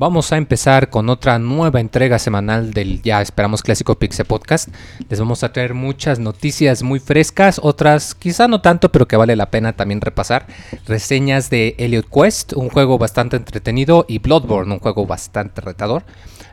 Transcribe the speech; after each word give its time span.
Vamos 0.00 0.30
a 0.30 0.36
empezar 0.36 0.90
con 0.90 1.08
otra 1.08 1.40
nueva 1.40 1.80
entrega 1.80 2.20
semanal 2.20 2.72
del 2.72 3.02
ya 3.02 3.20
esperamos 3.20 3.64
clásico 3.64 3.98
Pixel 3.98 4.26
Podcast. 4.26 4.68
Les 5.08 5.18
vamos 5.18 5.42
a 5.42 5.52
traer 5.52 5.74
muchas 5.74 6.20
noticias 6.20 6.84
muy 6.84 7.00
frescas, 7.00 7.58
otras 7.60 8.14
quizá 8.14 8.46
no 8.46 8.60
tanto, 8.60 8.92
pero 8.92 9.08
que 9.08 9.16
vale 9.16 9.34
la 9.34 9.50
pena 9.50 9.72
también 9.72 10.00
repasar. 10.00 10.46
Reseñas 10.86 11.50
de 11.50 11.74
Elliot 11.78 12.06
Quest, 12.08 12.52
un 12.52 12.68
juego 12.68 12.96
bastante 12.96 13.34
entretenido, 13.34 14.04
y 14.06 14.20
Bloodborne, 14.20 14.72
un 14.72 14.78
juego 14.78 15.04
bastante 15.04 15.62
retador. 15.62 16.04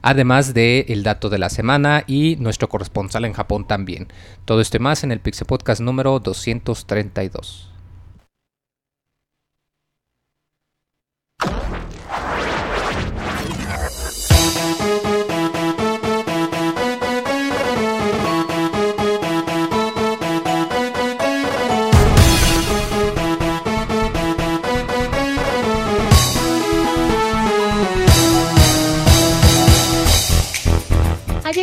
Además 0.01 0.55
de 0.55 0.87
el 0.89 1.03
dato 1.03 1.29
de 1.29 1.37
la 1.37 1.51
semana 1.51 2.03
y 2.07 2.37
nuestro 2.37 2.67
corresponsal 2.67 3.25
en 3.25 3.33
Japón 3.33 3.67
también. 3.67 4.07
Todo 4.45 4.59
esto 4.59 4.79
más 4.79 5.03
en 5.03 5.11
el 5.11 5.19
Pixel 5.19 5.45
Podcast 5.45 5.81
número 5.81 6.19
232. 6.19 7.74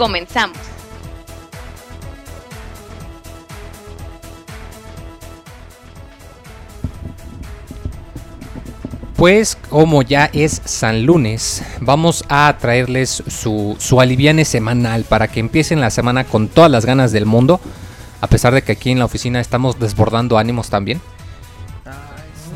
Comenzamos. 0.00 0.56
Pues 9.14 9.58
como 9.68 10.00
ya 10.00 10.30
es 10.32 10.62
San 10.64 11.04
Lunes, 11.04 11.62
vamos 11.82 12.24
a 12.30 12.56
traerles 12.58 13.22
su, 13.26 13.76
su 13.78 14.00
aliviane 14.00 14.46
semanal 14.46 15.04
para 15.04 15.28
que 15.28 15.38
empiecen 15.38 15.82
la 15.82 15.90
semana 15.90 16.24
con 16.24 16.48
todas 16.48 16.70
las 16.70 16.86
ganas 16.86 17.12
del 17.12 17.26
mundo. 17.26 17.60
A 18.22 18.26
pesar 18.26 18.54
de 18.54 18.62
que 18.62 18.72
aquí 18.72 18.90
en 18.90 19.00
la 19.00 19.04
oficina 19.04 19.38
estamos 19.38 19.78
desbordando 19.78 20.38
ánimos 20.38 20.70
también. 20.70 21.02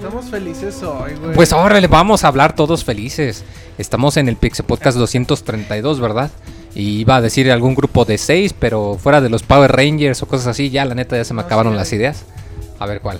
Estamos 0.04 0.30
felices 0.30 0.82
hoy, 0.82 1.14
güey. 1.14 1.34
Pues 1.34 1.54
ahora 1.54 1.80
le 1.80 1.86
vamos 1.86 2.24
a 2.24 2.28
hablar 2.28 2.54
todos 2.54 2.84
felices. 2.84 3.42
Estamos 3.78 4.18
en 4.18 4.28
el 4.28 4.36
Pixel 4.36 4.66
Podcast 4.66 4.98
232, 4.98 5.98
¿verdad? 5.98 6.30
Y 6.74 7.00
iba 7.00 7.16
a 7.16 7.22
decir 7.22 7.50
algún 7.50 7.74
grupo 7.74 8.04
de 8.04 8.18
6, 8.18 8.54
pero 8.58 8.98
fuera 9.02 9.22
de 9.22 9.30
los 9.30 9.42
Power 9.42 9.72
Rangers 9.72 10.22
o 10.22 10.26
cosas 10.26 10.48
así, 10.48 10.68
ya 10.68 10.84
la 10.84 10.94
neta 10.94 11.16
ya 11.16 11.24
se 11.24 11.32
me 11.32 11.40
No, 11.40 11.46
acabaron 11.46 11.72
sí 11.72 11.78
las 11.78 11.92
ideas. 11.94 12.24
A 12.78 12.84
ver 12.84 13.00
cuál. 13.00 13.18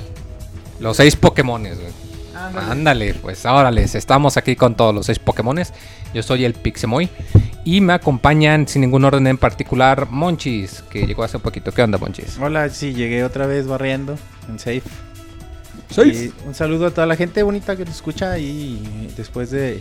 Los 0.78 0.98
6 0.98 1.16
Pokémones, 1.16 1.80
güey. 1.80 1.92
Ándale. 2.36 2.70
Ándale, 2.70 3.14
pues 3.14 3.46
órale, 3.46 3.84
estamos 3.84 4.36
aquí 4.36 4.54
con 4.54 4.74
todos 4.74 4.94
los 4.94 5.06
seis 5.06 5.18
Pokémones. 5.18 5.72
Yo 6.12 6.22
soy 6.22 6.44
el 6.44 6.52
Pixemoy 6.52 7.08
y 7.64 7.80
me 7.80 7.94
acompañan 7.94 8.68
sin 8.68 8.82
ningún 8.82 9.06
orden 9.06 9.26
en 9.26 9.38
particular 9.38 10.08
Monchis, 10.10 10.84
que 10.90 11.06
llegó 11.06 11.24
hace 11.24 11.38
un 11.38 11.42
poquito. 11.42 11.72
¿Qué 11.72 11.80
onda, 11.80 11.96
Monchis? 11.96 12.36
Hola, 12.38 12.68
sí, 12.68 12.92
llegué 12.92 13.24
otra 13.24 13.46
vez 13.46 13.66
barriendo 13.66 14.18
en 14.50 14.58
Safe. 14.58 14.82
Y 15.96 16.32
un 16.46 16.54
saludo 16.54 16.86
a 16.86 16.90
toda 16.90 17.06
la 17.06 17.16
gente 17.16 17.42
bonita 17.42 17.76
que 17.76 17.84
nos 17.84 17.94
escucha 17.96 18.38
y 18.38 19.12
después 19.16 19.50
de, 19.50 19.80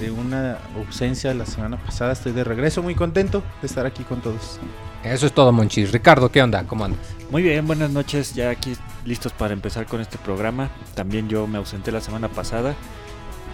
de 0.00 0.10
una 0.10 0.58
ausencia 0.76 1.32
la 1.34 1.46
semana 1.46 1.76
pasada 1.82 2.12
estoy 2.12 2.32
de 2.32 2.44
regreso, 2.44 2.82
muy 2.82 2.94
contento 2.94 3.42
de 3.60 3.66
estar 3.66 3.86
aquí 3.86 4.02
con 4.04 4.20
todos. 4.20 4.58
Eso 5.02 5.26
es 5.26 5.32
todo, 5.32 5.50
Monchis. 5.50 5.92
Ricardo, 5.92 6.30
¿qué 6.30 6.42
onda? 6.42 6.64
¿Cómo 6.64 6.84
andas? 6.84 7.00
Muy 7.30 7.42
bien, 7.42 7.66
buenas 7.66 7.90
noches, 7.90 8.34
ya 8.34 8.50
aquí 8.50 8.74
listos 9.06 9.32
para 9.32 9.54
empezar 9.54 9.86
con 9.86 10.00
este 10.00 10.18
programa. 10.18 10.68
También 10.94 11.28
yo 11.28 11.46
me 11.46 11.56
ausenté 11.58 11.90
la 11.90 12.00
semana 12.02 12.28
pasada 12.28 12.74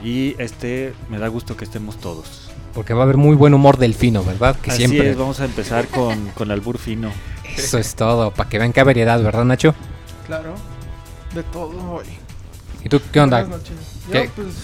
y 0.02 0.34
este 0.38 0.92
me 1.08 1.18
da 1.18 1.28
gusto 1.28 1.56
que 1.56 1.64
estemos 1.64 1.98
todos. 1.98 2.50
Porque 2.74 2.94
va 2.94 3.00
a 3.00 3.04
haber 3.04 3.16
muy 3.16 3.36
buen 3.36 3.54
humor 3.54 3.78
delfino, 3.78 4.24
¿verdad? 4.24 4.56
Que 4.56 4.70
Así 4.70 4.86
siempre. 4.86 5.10
es, 5.10 5.16
vamos 5.16 5.40
a 5.40 5.44
empezar 5.44 5.86
con, 5.86 6.26
con 6.30 6.50
albur 6.50 6.78
fino. 6.78 7.10
Eso 7.56 7.78
es 7.78 7.94
todo, 7.94 8.32
para 8.32 8.50
que 8.50 8.58
vean 8.58 8.72
qué 8.72 8.82
variedad, 8.82 9.22
¿verdad, 9.22 9.44
Nacho? 9.44 9.74
Claro. 10.26 10.54
De 11.34 11.42
todo 11.44 11.92
hoy. 11.92 12.06
¿Y 12.84 12.88
tú 12.88 13.00
qué 13.12 13.20
onda? 13.20 13.40
Buenas 13.42 13.58
noches. 13.58 13.76
¿Qué? 14.10 14.24
Yo, 14.26 14.30
pues. 14.42 14.54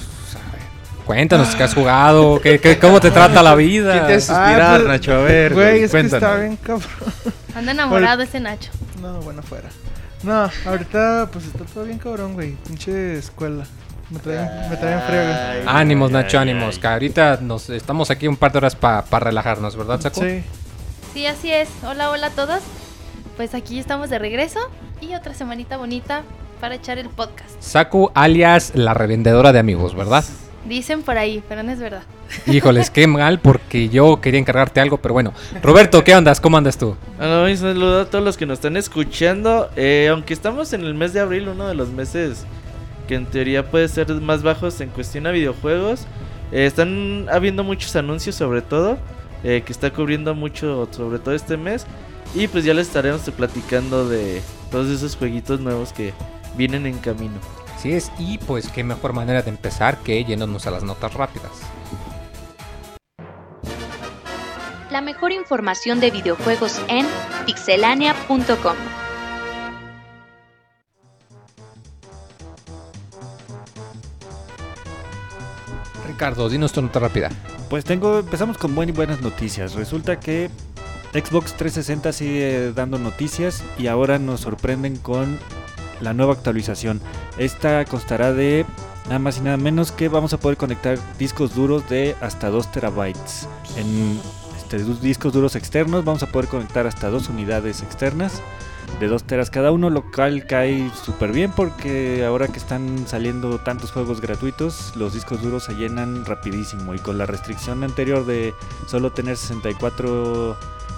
Cuéntanos 1.07 1.55
qué 1.57 1.65
has 1.65 1.75
jugado, 1.75 2.41
qué, 2.41 2.61
qué- 2.61 2.79
cómo 2.79 3.01
te 3.01 3.11
trata 3.11 3.43
la 3.43 3.57
vida. 3.57 3.93
¿Quién 3.93 4.07
te 4.07 4.15
hace 4.15 4.33
Ah, 4.33 4.37
suspirar, 4.47 4.77
pues, 4.81 4.89
Nacho? 4.89 5.13
A 5.15 5.19
ver, 5.19 5.53
Güey, 5.53 5.83
es 5.83 5.91
que 5.91 5.99
cuéntanos. 5.99 6.23
está 6.29 6.37
bien 6.41 6.57
cabrón. 6.57 6.89
Anda 7.57 7.73
enamorado 7.73 8.23
ese 8.23 8.39
Nacho. 8.39 8.71
No, 9.01 9.21
bueno, 9.21 9.43
fuera. 9.43 9.69
No, 10.23 10.49
ahorita 10.65 11.29
pues 11.33 11.47
está 11.47 11.65
todo 11.65 11.85
bien 11.85 11.99
cabrón, 11.99 12.35
güey. 12.35 12.53
Pinche 12.69 13.19
escuela. 13.19 13.65
Me 14.11 14.21
traen, 14.21 14.71
me 14.71 14.77
traen 14.77 15.01
friega. 15.03 15.63
Ánimos, 15.67 16.11
Ay, 16.11 16.15
Nacho, 16.15 16.39
ay, 16.39 16.43
ánimos. 16.51 16.75
ay. 16.77 16.81
Que 16.81 16.87
ahorita 16.87 17.39
nos 17.43 17.69
estamos 17.71 18.11
aquí 18.13 18.29
un 18.29 18.37
par 18.37 18.53
de 18.53 18.59
horas 18.59 18.77
para 18.77 19.03
relajarnos, 19.19 19.75
¿verdad, 19.75 20.01
Saco? 20.01 20.21
Sí. 20.21 20.45
Sí, 21.13 21.27
así 21.27 21.51
es. 21.53 21.69
Hola, 21.85 22.11
hola 22.11 22.29
a 22.29 22.31
todos. 22.31 22.61
Pues 23.37 23.55
aquí 23.57 23.81
estamos 23.81 24.09
de 24.09 24.21
regreso 24.21 24.61
y 25.01 25.17
otra 25.17 25.35
semanita 25.35 25.77
bonita 25.79 26.23
para 26.63 26.77
echar 26.77 26.97
el 26.97 27.09
podcast. 27.09 27.61
Saku 27.61 28.13
alias 28.15 28.71
la 28.77 28.95
revendedora 28.95 29.53
de 29.53 29.59
amigos, 29.59 29.97
¿verdad? 29.97 30.25
Dicen 30.65 31.03
por 31.03 31.19
ahí, 31.19 31.43
pero 31.49 31.65
no 31.65 31.73
es 31.73 31.81
verdad. 31.81 32.05
Híjoles, 32.47 32.89
qué 32.89 33.09
mal 33.09 33.41
porque 33.41 33.89
yo 33.89 34.21
quería 34.21 34.39
encargarte 34.39 34.81
algo, 34.81 34.99
pero 34.99 35.13
bueno. 35.13 35.33
Roberto, 35.61 36.05
¿qué 36.05 36.15
andas? 36.15 36.41
¿Cómo 36.41 36.57
andas 36.57 36.79
tú? 36.79 36.95
Hola, 37.19 37.51
un 37.51 37.57
saludo 37.57 38.03
a 38.03 38.05
todos 38.05 38.25
los 38.25 38.37
que 38.37 38.47
nos 38.47 38.59
están 38.59 38.77
escuchando. 38.77 39.71
Eh, 39.75 40.07
aunque 40.09 40.33
estamos 40.33 40.73
en 40.73 40.83
el 40.83 40.95
mes 40.95 41.13
de 41.13 41.19
abril, 41.19 41.49
uno 41.49 41.67
de 41.67 41.75
los 41.75 41.89
meses 41.89 42.45
que 43.09 43.17
en 43.17 43.27
teoría 43.27 43.69
puede 43.69 43.89
ser 43.89 44.09
más 44.21 44.45
bajos 44.45 44.81
en 44.81 44.91
cuestión 44.91 45.27
a 45.27 45.33
videojuegos, 45.33 46.07
eh, 46.53 46.67
están 46.67 47.27
habiendo 47.29 47.65
muchos 47.65 47.97
anuncios 47.97 48.37
sobre 48.37 48.63
todo, 48.63 48.99
eh, 49.43 49.65
que 49.67 49.73
está 49.73 49.91
cubriendo 49.91 50.37
mucho 50.37 50.89
sobre 50.93 51.19
todo 51.19 51.35
este 51.35 51.57
mes. 51.57 51.89
Y 52.37 52.47
pues 52.47 52.65
ya 52.65 52.73
les 52.73 52.87
estaremos 52.87 53.23
platicando 53.37 54.09
de 54.09 54.41
todos 54.71 54.87
esos 54.91 55.17
jueguitos 55.17 55.59
nuevos 55.59 55.93
que 55.93 56.13
vienen 56.57 56.87
en 56.87 56.99
camino. 56.99 57.35
Así 57.77 57.93
es, 57.93 58.11
y 58.19 58.39
pues 58.39 58.69
qué 58.69 58.85
mejor 58.85 59.13
manera 59.13 59.43
de 59.43 59.51
empezar 59.51 59.99
que 59.99 60.23
yéndonos 60.25 60.67
a 60.67 60.71
las 60.71 60.83
notas 60.85 61.15
rápidas. 61.15 61.51
La 64.91 65.01
mejor 65.01 65.33
información 65.33 66.01
de 66.01 66.11
videojuegos 66.11 66.81
en 66.89 67.07
pixelania.com. 67.47 68.77
Ricardo, 76.07 76.49
dinos 76.49 76.73
tu 76.73 76.83
nota 76.83 76.99
rápida. 77.01 77.31
Pues 77.71 77.85
tengo, 77.85 78.19
empezamos 78.19 78.59
con 78.59 78.75
buen- 78.75 78.93
buenas 78.93 79.21
noticias. 79.21 79.75
Resulta 79.75 80.19
que 80.21 80.51
Xbox 81.13 81.55
360 81.55 82.13
sigue 82.13 82.73
dando 82.73 82.99
noticias 82.99 83.63
y 83.79 83.87
ahora 83.87 84.19
nos 84.19 84.41
sorprenden 84.41 84.97
con 84.97 85.39
la 86.03 86.13
nueva 86.13 86.35
actualización. 86.35 87.01
Esta 87.39 87.85
constará 87.85 88.33
de 88.33 88.67
nada 89.07 89.19
más 89.19 89.39
y 89.39 89.41
nada 89.41 89.57
menos 89.57 89.93
que 89.93 90.09
vamos 90.09 90.33
a 90.33 90.39
poder 90.39 90.57
conectar 90.57 90.99
discos 91.19 91.55
duros 91.55 91.89
de 91.89 92.17
hasta 92.21 92.51
2 92.51 92.73
terabytes. 92.73 93.49
En 93.77 94.21
este, 94.57 94.79
discos 95.01 95.33
duros 95.33 95.57
externos 95.57 96.05
vamos 96.05 96.23
a 96.23 96.27
poder 96.27 96.49
conectar 96.49 96.87
hasta 96.87 97.09
dos 97.09 97.29
unidades 97.29 97.83
externas 97.83 98.43
de 99.01 99.09
2 99.09 99.25
teras 99.25 99.51
cada 99.51 99.73
uno, 99.73 99.91
lo 99.91 100.11
cual 100.11 100.47
cae 100.47 100.91
súper 101.03 101.33
bien 101.33 101.51
porque 101.51 102.25
ahora 102.25 102.49
que 102.49 102.59
están 102.59 103.07
saliendo 103.07 103.59
tantos 103.59 103.91
juegos 103.91 104.21
gratuitos, 104.21 104.95
los 104.97 105.15
discos 105.15 105.43
duros 105.43 105.65
se 105.65 105.75
llenan 105.75 106.25
rapidísimo 106.25 106.95
y 106.95 106.99
con 106.99 107.19
la 107.19 107.27
restricción 107.27 107.85
anterior 107.85 108.27
de 108.27 108.55
solo 108.87 109.13
tener 109.13 109.37
64 109.37 110.57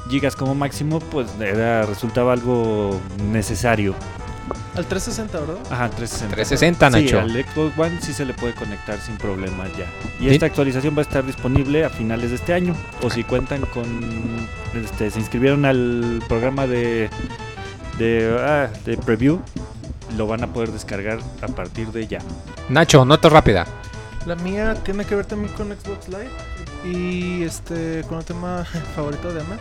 gigas 0.09 0.37
como 0.37 0.55
máximo, 0.55 1.01
pues 1.01 1.29
era, 1.41 1.87
resultaba 1.87 2.33
algo 2.33 3.01
necesario. 3.31 3.95
Al 4.77 4.85
360, 4.87 5.39
¿verdad? 5.41 5.57
Ajá, 5.71 5.89
360. 5.91 6.35
360, 6.35 6.91
Sí, 6.91 7.05
Nacho. 7.05 7.21
al 7.21 7.31
Xbox 7.31 7.79
One 7.79 8.01
sí 8.01 8.13
se 8.13 8.25
le 8.25 8.35
puede 8.35 8.55
conectar 8.55 8.99
sin 9.01 9.17
problemas 9.17 9.69
ya. 9.77 9.87
Y 10.21 10.29
esta 10.29 10.47
actualización 10.47 10.95
va 10.97 10.99
a 10.99 11.03
estar 11.03 11.25
disponible 11.25 11.85
a 11.85 11.91
finales 11.91 12.31
de 12.31 12.37
este 12.37 12.55
año. 12.55 12.75
O 13.03 13.11
si 13.11 13.23
cuentan 13.25 13.63
con. 13.67 13.85
Este, 14.75 15.11
se 15.11 15.19
inscribieron 15.21 15.65
al 15.65 16.23
programa 16.29 16.67
de. 16.67 17.09
De, 17.99 18.37
ah, 18.41 18.69
de 18.85 18.97
preview. 18.97 19.41
Lo 20.17 20.27
van 20.27 20.43
a 20.45 20.49
poder 20.53 20.71
descargar 20.73 21.19
a 21.43 21.47
partir 21.47 21.89
de 21.93 22.07
ya. 22.07 22.19
Nacho, 22.69 23.05
nota 23.05 23.29
rápida. 23.29 23.67
La 24.27 24.35
mía 24.37 24.75
tiene 24.85 25.05
que 25.05 25.15
ver 25.15 25.27
también 25.27 25.53
con 25.55 25.69
Xbox 25.69 26.09
Live 26.09 26.31
y 26.85 27.43
este 27.43 28.03
con 28.09 28.19
el 28.19 28.25
tema 28.25 28.65
favorito 28.97 29.33
de 29.33 29.41
Ama. 29.41 29.57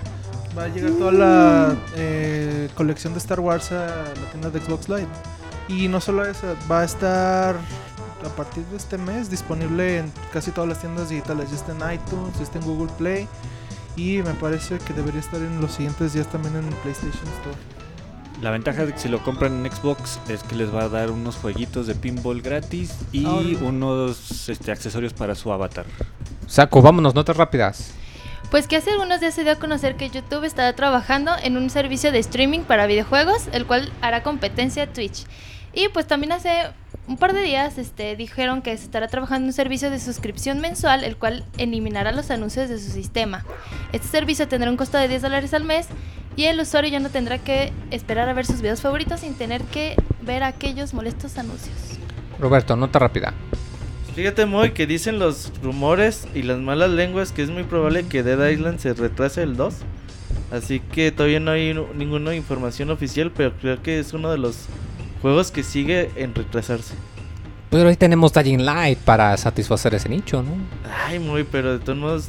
Va 0.57 0.65
a 0.65 0.67
llegar 0.67 0.91
toda 0.91 1.11
la 1.11 1.75
eh, 1.95 2.69
colección 2.75 3.13
de 3.13 3.19
Star 3.19 3.39
Wars 3.39 3.71
a 3.71 3.87
la 3.87 4.31
tienda 4.31 4.49
de 4.51 4.59
Xbox 4.59 4.87
Live. 4.87 5.07
Y 5.67 5.87
no 5.87 5.99
solo 5.99 6.25
eso, 6.25 6.55
va 6.69 6.81
a 6.81 6.83
estar 6.83 7.55
a 8.23 8.29
partir 8.35 8.63
de 8.65 8.77
este 8.77 8.97
mes 8.97 9.31
disponible 9.31 9.97
en 9.99 10.11
casi 10.31 10.51
todas 10.51 10.69
las 10.69 10.79
tiendas 10.79 11.09
digitales. 11.09 11.49
Ya 11.49 11.55
está 11.55 11.71
en 11.71 11.95
iTunes, 11.95 12.37
ya 12.37 12.43
está 12.43 12.59
en 12.59 12.65
Google 12.65 12.91
Play. 12.97 13.27
Y 13.95 14.17
me 14.17 14.33
parece 14.33 14.77
que 14.77 14.93
debería 14.93 15.19
estar 15.21 15.39
en 15.39 15.59
los 15.59 15.71
siguientes 15.71 16.13
días 16.13 16.27
también 16.27 16.55
en 16.55 16.65
PlayStation 16.81 17.27
Store. 17.39 17.57
La 18.41 18.51
ventaja 18.51 18.85
de 18.85 18.93
que 18.93 18.99
si 18.99 19.09
lo 19.09 19.23
compran 19.23 19.65
en 19.65 19.71
Xbox 19.71 20.19
es 20.27 20.43
que 20.43 20.55
les 20.55 20.73
va 20.73 20.83
a 20.83 20.89
dar 20.89 21.11
unos 21.11 21.35
jueguitos 21.37 21.87
de 21.87 21.95
pinball 21.95 22.41
gratis 22.41 22.93
y 23.11 23.25
unos 23.61 24.49
este, 24.49 24.71
accesorios 24.71 25.13
para 25.13 25.33
su 25.33 25.51
avatar. 25.51 25.85
Saco, 26.45 26.81
vámonos, 26.81 27.15
notas 27.15 27.37
rápidas. 27.37 27.93
Pues 28.53 28.67
que 28.67 28.75
hace 28.75 28.91
algunos 28.91 29.19
días 29.19 29.33
se 29.33 29.43
dio 29.43 29.53
a 29.53 29.55
conocer 29.55 29.95
que 29.95 30.11
YouTube 30.11 30.43
estará 30.43 30.73
trabajando 30.73 31.31
en 31.41 31.57
un 31.57 31.71
servicio 31.71 32.11
de 32.11 32.19
streaming 32.19 32.59
para 32.59 32.85
videojuegos, 32.85 33.47
el 33.51 33.65
cual 33.65 33.91
hará 33.99 34.21
competencia 34.21 34.83
a 34.83 34.85
Twitch. 34.85 35.25
Y 35.73 35.87
pues 35.87 36.05
también 36.05 36.33
hace 36.33 36.67
un 37.07 37.17
par 37.17 37.33
de 37.33 37.41
días 37.41 37.79
este, 37.79 38.15
dijeron 38.15 38.61
que 38.61 38.77
se 38.77 38.83
estará 38.83 39.07
trabajando 39.07 39.45
en 39.45 39.47
un 39.47 39.53
servicio 39.53 39.89
de 39.89 39.99
suscripción 39.99 40.59
mensual, 40.59 41.03
el 41.03 41.17
cual 41.17 41.43
eliminará 41.57 42.11
los 42.11 42.29
anuncios 42.29 42.69
de 42.69 42.77
su 42.77 42.91
sistema. 42.91 43.43
Este 43.91 44.07
servicio 44.07 44.47
tendrá 44.47 44.69
un 44.69 44.77
costo 44.77 44.99
de 44.99 45.07
10 45.07 45.23
dólares 45.23 45.51
al 45.55 45.63
mes 45.63 45.87
y 46.35 46.43
el 46.43 46.59
usuario 46.59 46.91
ya 46.91 46.99
no 46.99 47.09
tendrá 47.09 47.39
que 47.39 47.73
esperar 47.89 48.29
a 48.29 48.33
ver 48.33 48.45
sus 48.45 48.61
videos 48.61 48.81
favoritos 48.81 49.21
sin 49.21 49.33
tener 49.33 49.63
que 49.63 49.95
ver 50.21 50.43
aquellos 50.43 50.93
molestos 50.93 51.39
anuncios. 51.39 51.75
Roberto, 52.37 52.75
nota 52.75 52.99
rápida. 52.99 53.33
Fíjate, 54.15 54.45
Moy, 54.45 54.71
que 54.71 54.85
dicen 54.85 55.17
los 55.17 55.51
rumores 55.63 56.27
y 56.35 56.43
las 56.43 56.59
malas 56.59 56.91
lenguas 56.91 57.31
que 57.31 57.41
es 57.41 57.49
muy 57.49 57.63
probable 57.63 58.05
que 58.05 58.21
Dead 58.21 58.49
Island 58.49 58.79
se 58.79 58.93
retrase 58.93 59.41
el 59.41 59.55
2. 59.57 59.73
Así 60.51 60.79
que 60.79 61.11
todavía 61.11 61.39
no 61.39 61.51
hay 61.51 61.73
ninguna 61.95 62.35
información 62.35 62.91
oficial, 62.91 63.31
pero 63.35 63.53
creo 63.59 63.81
que 63.81 63.99
es 63.99 64.13
uno 64.13 64.29
de 64.31 64.37
los 64.37 64.65
juegos 65.21 65.49
que 65.49 65.63
sigue 65.63 66.11
en 66.15 66.35
retrasarse. 66.35 66.93
Pero 67.71 67.89
ahí 67.89 67.95
tenemos 67.95 68.31
Dying 68.33 68.63
Light 68.63 68.99
para 68.99 69.35
satisfacer 69.35 69.95
ese 69.95 70.09
nicho, 70.09 70.43
¿no? 70.43 70.51
Ay, 71.07 71.17
muy, 71.17 71.43
pero 71.43 71.73
de 71.73 71.79
todos 71.83 71.97
modos, 71.97 72.27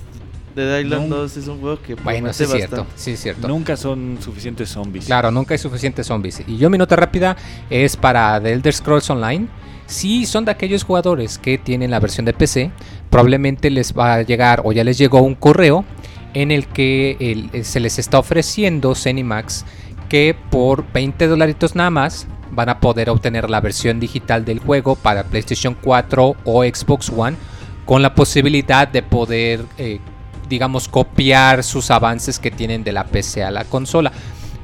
Dead 0.57 0.81
Island 0.81 1.11
No. 1.11 1.17
2 1.17 1.37
es 1.37 1.49
un 1.49 1.61
juego 1.61 1.83
que 1.83 1.97
Bueno, 1.97 2.33
sí 2.33 2.45
es 2.45 2.51
cierto, 2.51 2.77
bastante. 2.77 2.93
sí 3.03 3.11
es 3.11 3.21
cierto. 3.21 3.47
Nunca 3.47 3.77
son 3.77 4.17
suficientes 4.23 4.71
zombies. 4.71 5.05
Claro, 5.05 5.31
nunca 5.31 5.53
hay 5.53 5.59
suficientes 5.59 6.07
zombies. 6.07 6.43
Y 6.47 6.57
yo 6.57 6.71
mi 6.71 6.79
nota 6.79 6.97
rápida 6.97 7.37
es 7.69 7.95
para 7.95 8.41
The 8.41 8.53
Elder 8.55 8.73
Scrolls 8.73 9.11
Online. 9.11 9.49
Si 9.87 10.27
son 10.27 10.45
de 10.45 10.51
aquellos 10.51 10.83
jugadores 10.83 11.39
que 11.39 11.59
tienen 11.59 11.91
la 11.91 12.01
versión 12.01 12.25
de 12.25 12.33
PC, 12.33 12.71
probablemente 13.11 13.71
les 13.71 13.93
va 13.93 14.15
a 14.15 14.23
llegar 14.23 14.63
o 14.65 14.73
ya 14.73 14.85
les 14.85 14.99
llegó 14.99 15.21
un 15.21 15.35
correo 15.35 15.85
en 16.33 16.51
el 16.51 16.67
que 16.67 17.17
eh, 17.21 17.65
se 17.65 17.81
les 17.81 17.99
está 17.99 18.19
ofreciendo 18.19 18.95
Cenimax 18.95 19.65
que 20.09 20.37
por 20.51 20.91
20 20.93 21.27
dolaritos 21.29 21.75
nada 21.75 21.91
más 21.91 22.27
van 22.51 22.69
a 22.69 22.81
poder 22.81 23.11
obtener 23.11 23.51
la 23.51 23.61
versión 23.61 24.01
digital 24.01 24.45
del 24.45 24.59
juego 24.59 24.97
para 24.97 25.25
PlayStation 25.25 25.77
4 25.81 26.37
o 26.45 26.65
Xbox 26.65 27.11
One 27.11 27.37
con 27.85 28.03
la 28.03 28.15
posibilidad 28.15 28.89
de 28.89 29.03
poder, 29.03 29.65
eh, 29.77 30.01
digamos, 30.49 30.89
copiar 30.89 31.63
sus 31.63 31.91
avances 31.91 32.39
que 32.39 32.51
tienen 32.51 32.85
de 32.85 32.93
la 32.93 33.05
PC 33.05 33.43
a 33.43 33.51
la 33.51 33.65
consola. 33.65 34.13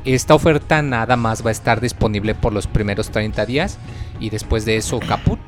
Esta 0.05 0.34
oferta 0.34 0.81
nada 0.82 1.16
más 1.16 1.44
va 1.44 1.50
a 1.50 1.52
estar 1.52 1.81
disponible 1.81 2.34
por 2.34 2.52
los 2.52 2.66
primeros 2.66 3.11
30 3.11 3.44
días 3.44 3.78
y 4.20 4.31
después 4.31 4.64
de 4.64 4.76
eso 4.76 5.00
caput. 5.00 5.40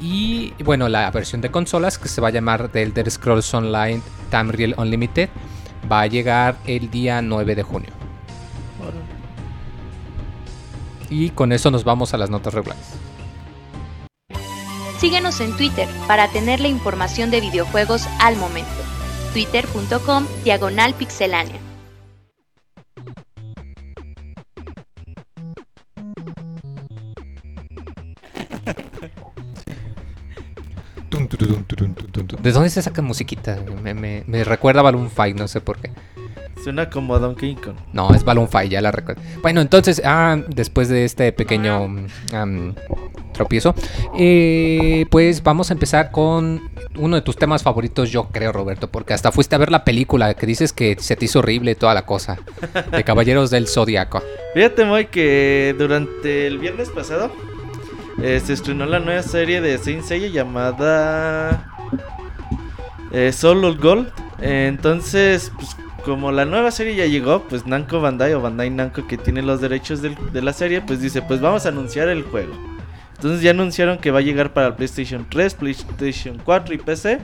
Y 0.00 0.52
bueno, 0.62 0.88
la 0.88 1.10
versión 1.10 1.40
de 1.40 1.50
consolas 1.50 1.98
que 1.98 2.08
se 2.08 2.20
va 2.20 2.28
a 2.28 2.30
llamar 2.30 2.68
The 2.68 2.82
Elder 2.82 3.10
Scrolls 3.10 3.54
Online 3.54 4.02
Tamriel 4.30 4.74
Unlimited 4.76 5.28
va 5.90 6.02
a 6.02 6.06
llegar 6.06 6.56
el 6.66 6.90
día 6.90 7.22
9 7.22 7.54
de 7.54 7.62
junio. 7.62 7.90
Y 11.10 11.30
con 11.30 11.52
eso 11.52 11.70
nos 11.70 11.84
vamos 11.84 12.12
a 12.14 12.18
las 12.18 12.30
notas 12.30 12.54
regulares. 12.54 12.84
Síguenos 14.98 15.40
en 15.40 15.56
Twitter 15.56 15.88
para 16.08 16.28
tener 16.28 16.60
la 16.60 16.68
información 16.68 17.30
de 17.30 17.40
videojuegos 17.40 18.06
al 18.20 18.36
momento. 18.36 18.70
Twitter.com 19.32 20.26
Diagonal 20.44 20.94
Pixelánea. 20.94 21.63
¿De 32.42 32.52
dónde 32.52 32.70
se 32.70 32.82
saca 32.82 33.02
musiquita? 33.02 33.58
Me, 33.82 33.94
me- 33.94 34.24
me 34.26 34.44
recuerda 34.44 34.80
a 34.80 34.82
Balloon 34.84 35.10
Fight, 35.10 35.36
no 35.36 35.48
sé 35.48 35.60
por 35.60 35.78
qué. 35.78 35.90
Suena 36.62 36.88
como 36.88 37.14
a 37.14 37.18
Donkey 37.18 37.56
Kong. 37.56 37.74
No, 37.92 38.14
es 38.14 38.24
Balloon 38.24 38.48
Fight, 38.48 38.70
ya 38.70 38.80
la 38.80 38.90
recuerdo. 38.90 39.20
Bueno, 39.42 39.60
entonces, 39.60 40.00
ah, 40.04 40.38
después 40.48 40.88
de 40.88 41.04
este 41.04 41.30
pequeño 41.32 41.88
mm, 41.88 42.06
am, 42.32 42.74
tropiezo, 43.32 43.74
eh, 44.16 45.04
pues 45.10 45.42
vamos 45.42 45.70
a 45.70 45.74
empezar 45.74 46.10
con 46.10 46.62
uno 46.96 47.16
de 47.16 47.22
tus 47.22 47.36
temas 47.36 47.62
favoritos, 47.62 48.10
yo 48.10 48.28
creo, 48.30 48.52
Roberto, 48.52 48.88
porque 48.88 49.12
hasta 49.12 49.30
fuiste 49.32 49.56
a 49.56 49.58
ver 49.58 49.70
la 49.70 49.84
película 49.84 50.32
que 50.34 50.46
dices 50.46 50.72
que 50.72 50.96
se 50.98 51.16
te 51.16 51.26
hizo 51.26 51.40
horrible 51.40 51.74
toda 51.74 51.92
la 51.92 52.06
cosa 52.06 52.38
de 52.92 53.04
Caballeros 53.04 53.50
del 53.50 53.66
Zodiaco. 53.68 54.22
Fíjate, 54.54 54.84
Moy, 54.86 55.06
que 55.06 55.74
durante 55.76 56.46
el 56.46 56.58
viernes 56.58 56.88
pasado 56.90 57.30
eh, 58.22 58.40
se 58.44 58.52
estrenó 58.52 58.86
la 58.86 59.00
nueva 59.00 59.22
serie 59.22 59.60
de 59.60 59.78
Saint 59.78 60.02
Seiya 60.02 60.28
llamada 60.28 61.66
eh, 63.12 63.32
Soul 63.32 63.64
of 63.64 63.80
Gold. 63.80 64.12
Entonces, 64.40 65.52
pues 65.56 65.76
como 66.04 66.32
la 66.32 66.44
nueva 66.44 66.70
serie 66.70 66.94
ya 66.94 67.06
llegó, 67.06 67.42
pues 67.48 67.66
Namco 67.66 68.00
Bandai 68.00 68.34
o 68.34 68.40
Bandai 68.40 68.70
Namco 68.70 69.06
que 69.06 69.16
tiene 69.16 69.42
los 69.42 69.60
derechos 69.60 70.02
de 70.02 70.42
la 70.42 70.52
serie, 70.52 70.82
pues 70.82 71.00
dice, 71.00 71.22
pues 71.22 71.40
vamos 71.40 71.64
a 71.66 71.70
anunciar 71.70 72.08
el 72.08 72.22
juego. 72.24 72.73
Entonces 73.24 73.42
ya 73.42 73.52
anunciaron 73.52 73.96
que 73.96 74.10
va 74.10 74.18
a 74.18 74.22
llegar 74.22 74.52
para 74.52 74.76
PlayStation 74.76 75.26
3, 75.30 75.54
PlayStation 75.54 76.38
4 76.44 76.74
y 76.74 76.76
PC. 76.76 77.18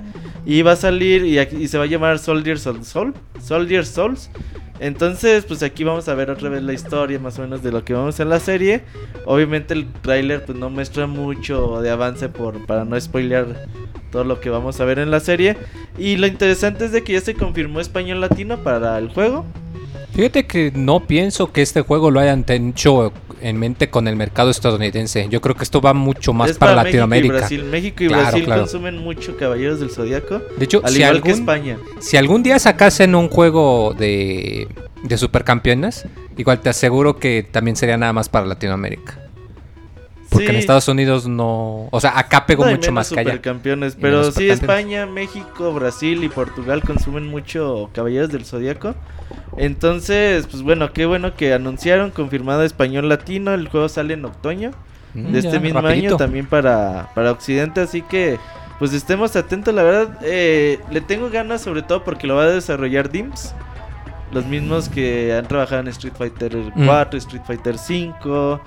Y 0.47 0.63
va 0.63 0.73
a 0.73 0.77
salir 0.77 1.27
y, 1.27 1.69
se 1.69 1.77
va 1.77 1.85
a 1.85 1.87
llamar 1.87 2.19
Soldier 2.19 2.59
Soul, 2.59 2.83
Soul, 2.87 3.13
Soldier 3.39 3.85
Souls. 3.85 4.31
Entonces, 4.79 5.45
pues 5.45 5.63
aquí 5.63 5.85
vamos 5.85 6.09
a 6.09 6.15
ver 6.15 6.31
otra 6.31 6.49
vez 6.49 6.63
la 6.63 6.73
historia 6.73 7.19
más 7.19 7.39
o 7.39 7.43
menos 7.43 7.63
de 7.63 7.71
lo 7.71 7.85
que 7.85 7.93
vamos 7.93 8.19
en 8.19 8.31
la 8.31 8.41
serie. 8.41 8.81
Obviamente 9.27 9.75
el 9.75 9.93
tráiler 9.93 10.43
pues 10.43 10.57
no 10.57 10.71
muestra 10.71 11.07
mucho 11.07 11.83
de 11.83 11.91
avance 11.91 12.31
por 12.31 12.65
para 12.65 12.87
no 12.87 12.99
spoilear 12.99 13.69
todo 14.11 14.25
lo 14.25 14.41
que 14.41 14.49
vamos 14.49 14.81
a 14.81 14.87
ver 14.87 15.01
en 15.01 15.11
la 15.11 15.21
serie. 15.21 15.59
Y 15.99 16.17
lo 16.17 16.27
interesante 16.27 16.87
es 16.87 16.93
de 16.93 17.05
que 17.05 17.13
ya 17.13 17.21
se 17.21 17.35
confirmó 17.35 17.79
español 17.79 18.23
latino 18.23 18.57
para 18.63 18.97
el 18.97 19.11
juego. 19.11 19.45
Fíjate 20.15 20.47
que 20.47 20.73
no 20.75 21.01
pienso 21.01 21.53
que 21.53 21.61
este 21.61 21.83
juego 21.83 22.11
lo 22.11 22.21
hayan 22.21 22.47
hecho 22.49 23.13
en 23.43 23.59
mente 23.59 23.91
con 23.91 24.09
el 24.09 24.17
mercado 24.17 24.51
estadounidense. 24.51 25.27
Yo 25.31 25.41
creo 25.41 25.55
que 25.55 25.65
esto 25.65 25.81
va 25.81 25.93
mucho 25.95 26.33
más 26.33 26.51
es 26.51 26.59
para, 26.59 26.73
México 26.73 26.83
y 26.83 26.85
Latinoamérica. 26.91 27.35
Brasil. 27.35 27.65
México 27.65 28.05
y 28.05 28.09
Claro, 28.09 28.23
Brasil 28.23 28.45
claro. 28.45 28.63
consumen 28.63 28.99
mucho 28.99 29.37
Caballeros 29.37 29.81
del 29.81 29.91
Zodiaco. 29.91 30.41
De 30.57 30.65
hecho, 30.65 30.81
Al 30.85 30.93
si 30.93 31.01
igual 31.03 31.23
que 31.23 31.31
España. 31.31 31.79
Si 31.99 32.17
algún 32.17 32.43
día 32.43 32.59
sacasen 32.59 33.15
un 33.15 33.29
juego 33.29 33.95
de, 33.99 34.69
de 35.03 35.19
supercampeones, 35.19 36.07
igual 36.37 36.61
te 36.61 36.69
aseguro 36.69 37.19
que 37.19 37.43
también 37.43 37.77
sería 37.77 37.97
nada 37.97 38.13
más 38.13 38.29
para 38.29 38.47
Latinoamérica. 38.47 39.30
Porque 40.31 40.47
en 40.47 40.53
Sí. 40.53 40.59
Estados 40.61 40.87
Unidos 40.89 41.27
no. 41.27 41.89
O 41.91 42.01
sea, 42.01 42.19
acá 42.19 42.47
pegó 42.47 42.65
No, 42.65 42.71
mucho 42.71 42.93
más 42.93 43.09
que 43.11 43.19
allá. 43.21 43.31
supercampeones, 43.31 43.97
pero 44.01 44.31
sí. 44.31 44.49
España, 44.49 45.05
México, 45.07 45.73
Brasil 45.73 46.23
y 46.25 46.29
Portugal 46.29 46.83
consumen 46.83 47.27
mucho 47.27 47.91
Caballeros 47.93 48.31
del 48.31 48.45
Zodíaco. 48.45 48.95
Entonces, 49.57 50.47
pues 50.47 50.63
bueno, 50.63 50.93
qué 50.93 51.07
bueno 51.07 51.35
que 51.35 51.53
anunciaron 51.53 52.11
confirmado 52.11 52.63
español 52.63 53.09
latino, 53.09 53.53
el 53.55 53.69
juego 53.69 53.89
sale 53.89 54.15
en 54.15 54.25
otoño 54.25 54.71
Mm, 55.13 55.33
de 55.33 55.43
ya, 55.43 55.49
este 55.49 55.61
mismo 55.61 55.81
rapidito. 55.81 56.09
año 56.11 56.17
también 56.17 56.47
para 56.47 57.11
para 57.17 57.33
occidente, 57.33 57.81
así 57.81 58.01
que 58.01 58.39
pues 58.79 58.93
estemos 58.93 59.35
atentos, 59.35 59.75
la 59.75 59.83
verdad 59.83 60.19
eh, 60.23 60.79
le 60.93 61.01
tengo 61.01 61.31
ganas 61.31 61.63
sobre 61.63 61.83
todo 61.83 62.05
porque 62.05 62.29
lo 62.29 62.37
va 62.37 62.45
a 62.45 62.51
desarrollar 62.51 63.11
Dims. 63.11 63.53
Los 64.33 64.47
mismos 64.47 64.89
que 64.89 65.35
han 65.37 65.47
trabajado 65.49 65.81
en 65.81 65.89
Street 65.89 66.15
Fighter 66.17 66.57
Mm. 66.77 66.87
4, 66.87 67.19
Street 67.19 67.43
Fighter 67.45 67.77
5, 67.77 68.61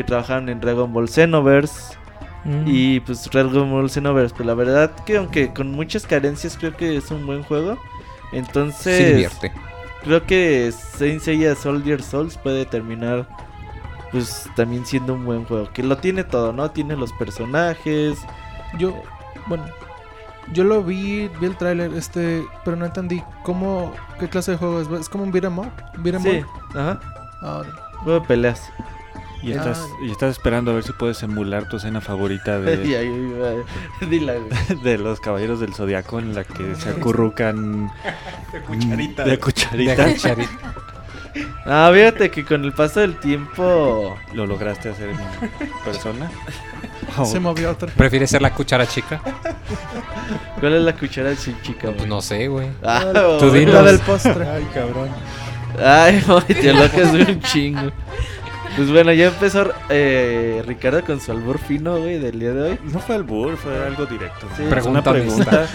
que 0.00 0.04
trabajaron 0.04 0.48
en 0.48 0.60
Dragon 0.60 0.92
Ball 0.92 1.08
Xenoverse. 1.08 1.96
Mm. 2.44 2.64
Y 2.66 3.00
pues 3.00 3.28
Dragon 3.30 3.70
Ball 3.70 3.90
Xenoverse, 3.90 4.34
pero 4.36 4.46
la 4.48 4.54
verdad 4.54 4.90
que 5.04 5.18
aunque 5.18 5.52
con 5.52 5.72
muchas 5.72 6.06
carencias 6.06 6.56
creo 6.58 6.74
que 6.76 6.96
es 6.96 7.10
un 7.10 7.26
buen 7.26 7.42
juego. 7.42 7.74
Sí 8.30 8.36
Entonces, 8.38 9.06
divierte. 9.08 9.52
creo 10.02 10.24
que 10.24 10.72
Saint 10.72 11.20
Seiya 11.20 11.54
Soldier 11.54 12.02
Souls 12.02 12.38
puede 12.38 12.64
terminar 12.64 13.26
pues 14.12 14.48
también 14.56 14.86
siendo 14.86 15.14
un 15.14 15.24
buen 15.24 15.44
juego, 15.44 15.68
que 15.72 15.82
lo 15.82 15.96
tiene 15.98 16.24
todo, 16.24 16.52
¿no? 16.52 16.70
Tiene 16.70 16.96
los 16.96 17.12
personajes. 17.12 18.18
Yo, 18.78 18.94
bueno, 19.46 19.64
yo 20.52 20.64
lo 20.64 20.82
vi, 20.82 21.28
vi 21.40 21.46
el 21.46 21.56
tráiler, 21.56 21.92
este, 21.94 22.42
pero 22.64 22.76
no 22.76 22.86
entendí 22.86 23.22
cómo, 23.44 23.92
qué 24.18 24.28
clase 24.28 24.52
de 24.52 24.56
juego 24.56 24.80
es. 24.80 24.88
¿Es 25.00 25.08
como 25.08 25.24
un 25.24 25.30
beat'em 25.30 25.58
up? 25.58 25.70
¿Beat'em 25.98 26.22
Sí, 26.22 26.38
up? 26.40 26.76
ajá. 26.78 27.00
Ahora. 27.42 27.70
Juego 28.02 28.20
de 28.20 28.26
peleas. 28.26 28.72
Y 29.42 29.52
Ah. 29.52 29.56
estás, 29.56 29.88
y 30.02 30.10
estás 30.10 30.32
esperando 30.32 30.70
a 30.70 30.74
ver 30.74 30.82
si 30.84 30.92
puedes 30.92 31.22
emular 31.22 31.68
tu 31.68 31.78
escena 31.78 32.00
favorita 32.00 32.58
Y 32.60 32.62
de, 34.06 34.40
de 34.82 34.98
los 34.98 35.20
Caballeros 35.20 35.60
del 35.60 35.72
Zodiaco 35.74 36.18
en 36.18 36.34
la 36.34 36.44
que 36.44 36.74
se 36.74 36.90
acurrucan 36.90 37.90
De 38.52 38.60
cucharita. 38.62 39.24
de 39.24 39.30
De 39.30 39.38
cucharita. 39.38 40.12
cucharita. 40.12 40.74
Ah, 41.64 41.90
fíjate 41.94 42.30
que 42.30 42.44
con 42.44 42.64
el 42.64 42.72
paso 42.72 43.00
del 43.00 43.16
tiempo. 43.20 44.16
¿Lo 44.34 44.46
lograste 44.46 44.88
hacer 44.90 45.10
en 45.10 45.18
persona? 45.84 46.28
Oh, 47.16 47.24
Se 47.24 47.38
movió 47.38 47.70
otro. 47.70 47.88
¿Prefieres 47.96 48.30
ser 48.30 48.42
la 48.42 48.52
cuchara 48.52 48.84
chica? 48.86 49.20
¿Cuál 50.58 50.74
es 50.74 50.82
la 50.82 50.92
cuchara 50.94 51.34
sin 51.36 51.60
chica, 51.62 51.92
Pues 51.92 52.08
no 52.08 52.20
sé, 52.20 52.48
güey. 52.48 52.68
Ah, 52.82 53.36
Tú 53.38 53.48
güey. 53.48 53.60
dinos. 53.60 53.74
La 53.74 53.82
del 53.84 53.98
postre. 54.00 54.48
Ay, 54.48 54.66
cabrón. 54.74 55.08
Ay, 55.82 56.20
güey, 56.26 56.44
te 56.60 56.72
locas 56.72 57.12
de 57.12 57.22
un 57.22 57.40
chingo. 57.42 57.90
Pues 58.76 58.90
bueno, 58.90 59.12
ya 59.12 59.28
empezó 59.28 59.72
eh, 59.88 60.62
Ricardo 60.66 61.04
con 61.04 61.20
su 61.20 61.32
albur 61.32 61.58
fino, 61.58 61.98
güey, 61.98 62.18
del 62.18 62.38
día 62.38 62.52
de 62.52 62.70
hoy. 62.70 62.78
No 62.84 63.00
fue 63.00 63.16
albur, 63.16 63.56
fue 63.56 63.76
algo 63.84 64.06
directo. 64.06 64.46
Sí, 64.56 64.62
Pregunta 64.68 65.10
una 65.10 65.12
pregunta. 65.12 65.66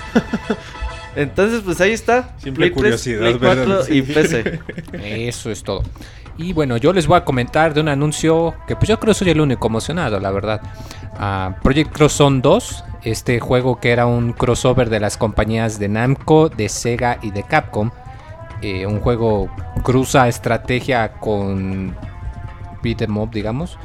Entonces, 1.15 1.61
pues 1.63 1.79
ahí 1.81 1.91
está. 1.91 2.35
Simple 2.37 2.69
Play 2.69 2.69
3, 2.69 2.73
curiosidad, 2.73 3.19
Play 3.19 3.33
¿verdad? 3.37 3.77
4 3.79 3.93
y. 3.95 4.01
PC. 4.01 4.59
Eso 5.27 5.51
es 5.51 5.63
todo. 5.63 5.83
Y 6.37 6.51
bueno, 6.53 6.75
yo 6.77 6.91
les 6.91 7.07
voy 7.07 7.17
a 7.17 7.23
comentar 7.23 7.73
de 7.73 7.79
un 7.79 7.87
anuncio 7.87 8.55
que 8.67 8.75
pues 8.75 8.89
yo 8.89 8.99
creo 8.99 9.13
soy 9.13 9.29
el 9.29 9.39
único 9.39 9.67
emocionado, 9.67 10.19
la 10.19 10.31
verdad. 10.31 10.61
Ah, 11.17 11.55
Project 11.63 11.93
Cross 11.93 12.13
Zone 12.13 12.41
2, 12.41 12.83
este 13.03 13.39
juego 13.39 13.79
que 13.79 13.91
era 13.91 14.05
un 14.05 14.33
crossover 14.33 14.89
de 14.89 14.99
las 14.99 15.15
compañías 15.15 15.79
de 15.79 15.87
Namco, 15.87 16.49
de 16.49 16.67
Sega 16.67 17.19
y 17.21 17.31
de 17.31 17.43
Capcom. 17.43 17.91
Eh, 18.61 18.85
un 18.85 18.99
juego 18.99 19.49
cruza 19.83 20.27
estrategia 20.27 21.13
con 21.13 21.95
digamos. 23.31 23.77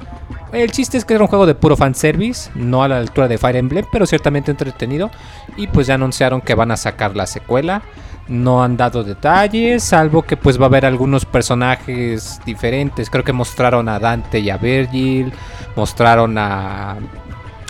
El 0.52 0.70
chiste 0.72 0.98
es 0.98 1.04
que 1.04 1.14
era 1.14 1.22
un 1.22 1.28
juego 1.28 1.46
de 1.46 1.54
puro 1.54 1.76
fanservice, 1.76 2.50
no 2.54 2.82
a 2.82 2.88
la 2.88 2.98
altura 2.98 3.28
de 3.28 3.38
Fire 3.38 3.56
Emblem, 3.56 3.84
pero 3.90 4.04
ciertamente 4.04 4.50
entretenido. 4.50 5.10
Y 5.56 5.68
pues 5.68 5.86
ya 5.86 5.94
anunciaron 5.94 6.40
que 6.40 6.54
van 6.54 6.70
a 6.72 6.76
sacar 6.76 7.16
la 7.16 7.26
secuela. 7.26 7.82
No 8.28 8.62
han 8.62 8.76
dado 8.76 9.02
detalles, 9.02 9.82
salvo 9.82 10.22
que 10.22 10.36
pues 10.36 10.58
va 10.58 10.64
a 10.64 10.66
haber 10.66 10.86
algunos 10.86 11.24
personajes 11.24 12.40
diferentes. 12.44 13.10
Creo 13.10 13.24
que 13.24 13.32
mostraron 13.32 13.88
a 13.88 13.98
Dante 13.98 14.40
y 14.40 14.50
a 14.50 14.56
Virgil, 14.56 15.32
mostraron 15.74 16.36
a, 16.38 16.96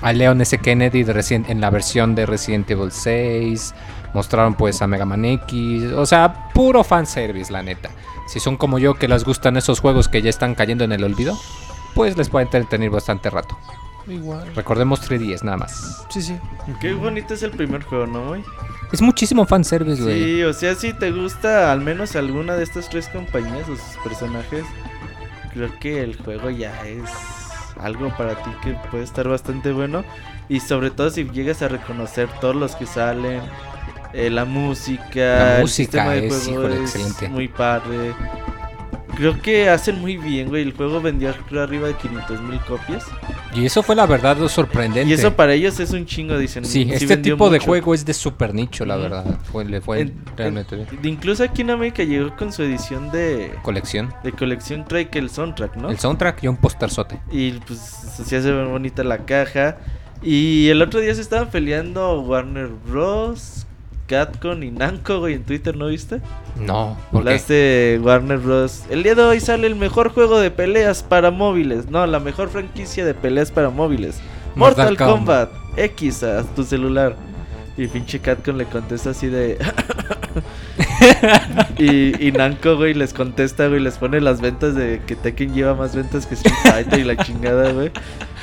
a 0.03 0.13
Leon 0.13 0.41
S. 0.41 0.59
Kennedy 0.59 1.03
de 1.03 1.45
en 1.49 1.61
la 1.61 1.71
versión 1.71 2.15
de 2.15 2.27
Resident 2.27 2.71
Evil 2.71 2.93
6, 2.93 3.75
mostraron 4.15 4.55
pues 4.55 4.81
a 4.83 4.87
Mega 4.87 5.05
Man 5.05 5.25
X, 5.25 5.93
o 5.93 6.05
sea, 6.05 6.51
puro 6.53 6.83
fanservice, 6.85 7.53
la 7.53 7.63
neta. 7.63 7.91
Si 8.31 8.39
son 8.39 8.57
como 8.57 8.79
yo 8.79 8.95
que 8.95 9.09
les 9.09 9.25
gustan 9.25 9.57
esos 9.57 9.81
juegos 9.81 10.07
que 10.07 10.23
ya 10.23 10.31
están 10.31 10.55
cayendo 10.55 10.85
en 10.85 10.93
el 10.93 11.03
olvido, 11.03 11.37
pues 11.97 12.17
les 12.17 12.29
puede 12.29 12.45
entretener 12.45 12.89
bastante 12.89 13.29
rato. 13.29 13.59
Igual. 14.07 14.55
Recordemos 14.55 15.03
3DS 15.03 15.43
nada 15.43 15.57
más. 15.57 16.07
Sí, 16.11 16.23
sí. 16.23 16.37
Qué 16.81 16.93
bonito 16.93 17.35
es 17.35 17.43
el 17.43 17.51
primer 17.51 17.83
juego, 17.83 18.07
¿no, 18.07 18.29
güey? 18.29 18.45
Es 18.93 19.03
muchísimo 19.03 19.47
fanservice, 19.47 20.01
güey. 20.01 20.23
Sí, 20.23 20.43
o 20.45 20.53
sea, 20.53 20.77
si 20.77 20.93
te 20.93 21.11
gusta 21.11 21.73
al 21.73 21.81
menos 21.81 22.15
alguna 22.15 22.55
de 22.55 22.63
estas 22.63 22.89
tres 22.89 23.09
compañías 23.09 23.69
o 23.69 23.75
sus 23.75 23.97
personajes, 24.05 24.65
creo 25.53 25.77
que 25.81 26.05
el 26.05 26.17
juego 26.17 26.51
ya 26.51 26.87
es 26.87 27.11
algo 27.81 28.17
para 28.17 28.37
ti 28.37 28.51
que 28.63 28.77
puede 28.93 29.03
estar 29.03 29.27
bastante 29.27 29.73
bueno. 29.73 30.05
Y 30.49 30.61
sobre 30.61 30.93
todo 30.93 31.11
si 31.11 31.25
llegas 31.25 31.63
a 31.63 31.69
reconocer 31.69 32.29
todos 32.41 32.55
los 32.55 32.77
que 32.77 32.87
salen, 32.87 33.41
eh, 34.12 34.31
la 34.31 34.45
música, 34.45 35.14
La 35.17 35.57
el 35.57 35.62
música 35.62 35.76
sistema 35.93 36.11
de 36.12 36.29
juego 36.29 36.69
es 36.69 36.81
excelente. 36.97 37.29
muy 37.29 37.49
padre. 37.49 38.14
Creo 39.17 39.43
que 39.43 39.69
hacen 39.69 40.00
muy 40.00 40.17
bien, 40.17 40.49
güey. 40.49 40.62
El 40.62 40.73
juego 40.73 41.00
vendió 41.02 41.35
creo 41.47 41.62
arriba 41.62 41.88
de 41.88 41.95
500 41.95 42.40
mil 42.43 42.59
copias. 42.61 43.05
Y 43.55 43.67
eso 43.67 43.83
fue 43.83 43.95
la 43.95 44.07
verdad 44.07 44.38
sorprendente. 44.49 45.11
Y 45.11 45.12
eso 45.12 45.35
para 45.37 45.52
ellos 45.52 45.79
es 45.79 45.90
un 45.90 46.07
chingo, 46.07 46.38
dicen. 46.38 46.64
Sí, 46.64 46.88
este 46.90 47.07
vendió 47.07 47.35
tipo 47.35 47.50
de 47.50 47.59
juego 47.59 47.93
es 47.93 48.05
de 48.07 48.14
super 48.14 48.55
nicho, 48.55 48.87
la 48.87 48.97
verdad. 48.97 49.26
Fue, 49.52 49.64
le 49.67 49.81
fue 49.83 50.02
En- 50.02 50.25
realmente 50.37 50.75
en- 50.76 50.87
bien. 51.02 51.14
incluso 51.17 51.43
aquí 51.43 51.61
en 51.62 51.71
América 51.71 52.02
llegó 52.05 52.35
con 52.37 52.50
su 52.52 52.62
edición 52.62 53.11
de, 53.11 53.52
Colección. 53.62 54.14
de 54.23 54.33
colección, 54.33 54.87
trae 54.87 55.09
que 55.11 55.19
el 55.19 55.29
soundtrack, 55.29 55.76
¿no? 55.76 55.90
El 55.90 55.99
soundtrack 55.99 56.45
y 56.45 56.49
un 56.49 56.57
posterzote. 56.57 57.21
Y 57.31 57.50
pues 57.52 57.79
se 58.25 58.37
hace 58.37 58.52
bonita 58.52 59.02
la 59.05 59.19
caja. 59.26 59.79
Y 60.23 60.69
el 60.69 60.81
otro 60.81 61.00
día 61.00 61.14
se 61.14 61.21
estaban 61.21 61.50
peleando 61.50 62.21
Warner 62.23 62.69
Bros. 62.69 63.67
Capcom 64.11 64.61
y 64.64 64.73
Namco, 64.73 65.21
güey, 65.21 65.35
en 65.35 65.45
Twitter, 65.45 65.76
¿no 65.76 65.87
viste? 65.87 66.21
No, 66.57 66.97
¿por 67.12 67.23
qué? 67.23 67.31
Las 67.31 67.47
de 67.47 68.00
Warner 68.02 68.38
Bros. 68.38 68.83
El 68.90 69.05
día 69.05 69.14
de 69.14 69.23
hoy 69.23 69.38
sale 69.38 69.69
el 69.69 69.76
mejor 69.76 70.09
juego 70.12 70.40
de 70.40 70.50
peleas 70.50 71.05
para 71.05 71.31
móviles. 71.31 71.88
No, 71.88 72.05
la 72.09 72.19
mejor 72.19 72.49
franquicia 72.49 73.05
de 73.05 73.14
peleas 73.14 73.52
para 73.52 73.71
móviles. 73.71 74.21
Mortal 74.57 74.88
Mortal, 74.88 75.07
Kombat. 75.07 75.50
Kombat. 75.52 75.79
X 75.79 76.25
a 76.25 76.43
tu 76.57 76.64
celular. 76.64 77.14
Y 77.81 77.89
pinche 77.89 78.21
Capcom 78.21 78.59
le 78.59 78.67
contesta 78.67 79.09
así 79.09 79.29
de... 79.29 79.57
y, 81.79 82.29
y 82.29 82.31
Namco, 82.31 82.77
güey, 82.77 82.93
les 82.93 83.15
contesta, 83.15 83.69
güey, 83.69 83.81
les 83.81 83.97
pone 83.97 84.21
las 84.21 84.43
ventas 84.43 84.75
de 84.75 85.01
que 85.07 85.17
Tekken 85.17 85.55
lleva 85.55 85.75
más 85.75 85.97
ventas 85.97 86.27
que 86.27 86.35
Street 86.35 86.55
Fighter 86.63 86.99
y 86.99 87.05
la 87.05 87.17
chingada, 87.17 87.73
güey. 87.73 87.91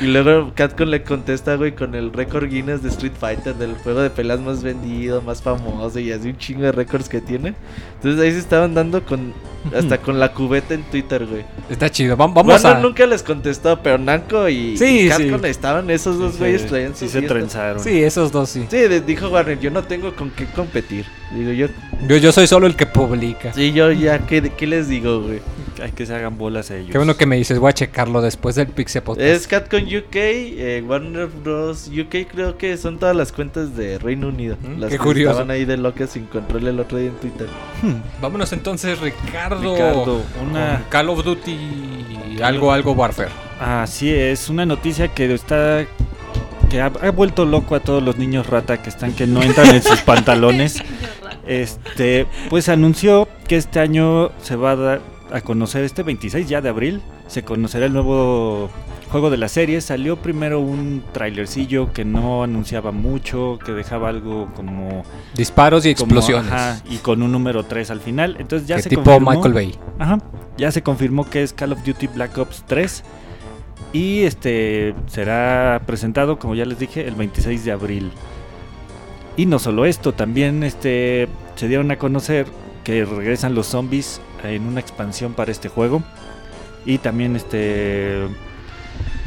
Y 0.01 0.05
luego 0.05 0.53
Capcom 0.55 0.89
le 0.89 1.03
contesta, 1.03 1.55
güey, 1.55 1.75
con 1.75 1.93
el 1.93 2.13
récord 2.13 2.49
Guinness 2.49 2.81
de 2.81 2.89
Street 2.89 3.13
Fighter, 3.15 3.53
del 3.53 3.75
juego 3.75 4.01
de 4.01 4.09
peleas 4.09 4.39
más 4.39 4.63
vendido, 4.63 5.21
más 5.21 5.43
famoso 5.43 5.99
y 5.99 6.11
así 6.11 6.29
un 6.29 6.37
chingo 6.39 6.63
de 6.63 6.71
récords 6.71 7.07
que 7.07 7.21
tiene. 7.21 7.53
Entonces 7.97 8.19
ahí 8.19 8.31
se 8.31 8.39
estaban 8.39 8.73
dando 8.73 9.05
con 9.05 9.35
hasta 9.75 9.97
con 9.99 10.19
la 10.19 10.33
cubeta 10.33 10.73
en 10.73 10.83
Twitter, 10.83 11.25
güey. 11.25 11.43
Está 11.69 11.89
chido. 11.89 12.15
Vam- 12.15 12.33
Vamos 12.33 12.63
Warner 12.63 12.77
a. 12.77 12.79
nunca 12.79 13.05
les 13.05 13.23
contestó, 13.23 13.81
pero 13.81 13.97
Namco 13.97 14.47
y, 14.49 14.77
Sí, 14.77 15.01
y 15.05 15.09
Capcom 15.09 15.41
sí. 15.41 15.47
estaban 15.47 15.89
esos 15.89 16.17
dos 16.19 16.33
Sí, 16.33 16.39
güeyes 16.39 16.61
se- 16.61 16.67
traían 16.67 16.95
sí 16.95 17.07
se 17.09 17.21
trenzaron. 17.21 17.79
Sí, 17.81 18.03
esos 18.03 18.31
dos 18.31 18.49
sí. 18.49 18.65
Sí, 18.69 18.77
dijo 19.05 19.29
Warner, 19.29 19.59
yo 19.59 19.71
no 19.71 19.83
tengo 19.83 20.15
con 20.15 20.29
qué 20.31 20.45
competir. 20.45 21.05
Digo, 21.35 21.51
yo, 21.51 21.67
Yo, 22.07 22.17
yo 22.17 22.31
soy 22.31 22.47
solo 22.47 22.67
el 22.67 22.75
que 22.75 22.85
publica. 22.85 23.51
sí, 23.53 23.73
yo 23.73 23.91
ya, 23.91 24.19
¿qué, 24.19 24.51
qué 24.55 24.67
les 24.67 24.87
digo, 24.87 25.21
güey? 25.21 25.39
Hay 25.83 25.91
que 25.91 26.07
se 26.07 26.15
hagan 26.15 26.37
bolas 26.39 26.71
ellos. 26.71 26.89
Qué 26.91 26.97
bueno 26.97 27.15
que 27.17 27.27
me 27.27 27.35
dices, 27.35 27.59
voy 27.59 27.69
a 27.69 27.73
checarlo 27.73 28.21
después 28.21 28.55
del 28.55 28.65
Pixel 28.67 29.03
Podcast. 29.03 29.27
Es 29.27 29.45
Capcom 29.47 29.79
UK, 29.83 30.15
eh, 30.15 30.83
Warner 30.87 31.27
Bros. 31.27 31.87
UK 31.89 32.25
creo 32.31 32.57
que 32.57 32.77
son 32.77 32.97
todas 32.97 33.15
las 33.15 33.31
cuentas 33.31 33.75
de 33.77 33.99
Reino 33.99 34.29
Unido. 34.29 34.57
Mm, 34.59 34.79
las 34.79 34.89
qué 34.89 34.97
que 34.97 35.03
curioso. 35.03 35.31
estaban 35.33 35.51
ahí 35.51 35.65
de 35.65 35.77
locas 35.77 36.09
sin 36.09 36.25
control 36.25 36.65
el 36.67 36.79
otro 36.79 36.97
día 36.97 37.09
en 37.09 37.15
Twitter. 37.17 37.47
Vámonos 38.21 38.51
entonces, 38.53 38.99
Ricardo. 38.99 39.56
Ricardo, 39.61 40.21
una- 40.41 40.75
con 40.79 40.83
Call 40.89 41.09
of 41.09 41.23
Duty. 41.23 41.57
Algo, 42.43 42.71
algo 42.71 42.91
Warfare. 42.93 43.29
Así 43.59 44.11
es, 44.13 44.49
una 44.49 44.65
noticia 44.65 45.07
que 45.09 45.33
está 45.33 45.85
que 46.69 46.81
ha, 46.81 46.85
ha 46.87 47.11
vuelto 47.11 47.45
loco 47.45 47.75
a 47.75 47.79
todos 47.79 48.03
los 48.03 48.17
niños 48.17 48.45
rata 48.47 48.81
que 48.81 48.89
están 48.89 49.13
que 49.13 49.25
no 49.25 49.41
entran 49.41 49.67
en 49.73 49.81
sus 49.81 50.01
pantalones. 50.05 50.83
Este, 51.45 52.27
pues 52.49 52.67
anunció 52.69 53.27
que 53.47 53.55
este 53.55 53.79
año 53.79 54.31
se 54.41 54.55
va 54.55 54.71
a 54.71 54.75
dar 54.75 55.01
a 55.31 55.41
conocer 55.41 55.83
este 55.83 56.03
26 56.03 56.47
ya 56.47 56.61
de 56.61 56.69
abril, 56.69 57.01
se 57.27 57.43
conocerá 57.43 57.85
el 57.85 57.93
nuevo 57.93 58.69
juego 59.11 59.29
de 59.29 59.37
la 59.37 59.47
serie. 59.47 59.79
Salió 59.81 60.17
primero 60.17 60.59
un 60.59 61.03
trailercillo 61.13 61.93
que 61.93 62.05
no 62.05 62.43
anunciaba 62.43 62.91
mucho, 62.91 63.59
que 63.65 63.71
dejaba 63.73 64.09
algo 64.09 64.49
como 64.55 65.03
Disparos 65.35 65.85
y 65.85 65.93
como, 65.95 66.05
explosiones. 66.05 66.51
ajá, 66.51 66.81
y 66.89 66.97
con 66.97 67.21
un 67.21 67.31
número 67.31 67.63
3 67.63 67.91
al 67.91 67.99
final. 68.01 68.35
Entonces 68.39 68.67
ya 68.67 68.79
se 68.79 68.89
tipo 68.89 69.03
confirmó- 69.03 69.31
Michael 69.35 69.53
Bay. 69.53 69.75
Ajá, 69.99 70.19
ya 70.57 70.71
se 70.71 70.81
confirmó 70.83 71.29
que 71.29 71.43
es 71.43 71.53
Call 71.53 71.73
of 71.73 71.83
Duty 71.85 72.07
Black 72.07 72.37
Ops 72.37 72.63
3 72.67 73.03
y 73.93 74.23
este 74.23 74.93
será 75.07 75.81
presentado, 75.85 76.39
como 76.39 76.55
ya 76.55 76.65
les 76.65 76.79
dije, 76.79 77.07
el 77.07 77.15
26 77.15 77.63
de 77.65 77.71
abril. 77.71 78.11
Y 79.37 79.45
no 79.45 79.59
solo 79.59 79.85
esto, 79.85 80.13
también 80.13 80.63
este 80.63 81.27
se 81.55 81.67
dieron 81.67 81.91
a 81.91 81.97
conocer 81.97 82.47
que 82.83 83.05
regresan 83.05 83.53
los 83.53 83.67
zombies 83.67 84.19
en 84.43 84.63
una 84.65 84.79
expansión 84.79 85.33
para 85.33 85.51
este 85.51 85.69
juego 85.69 86.01
y 86.87 86.97
también 86.97 87.35
este 87.35 88.23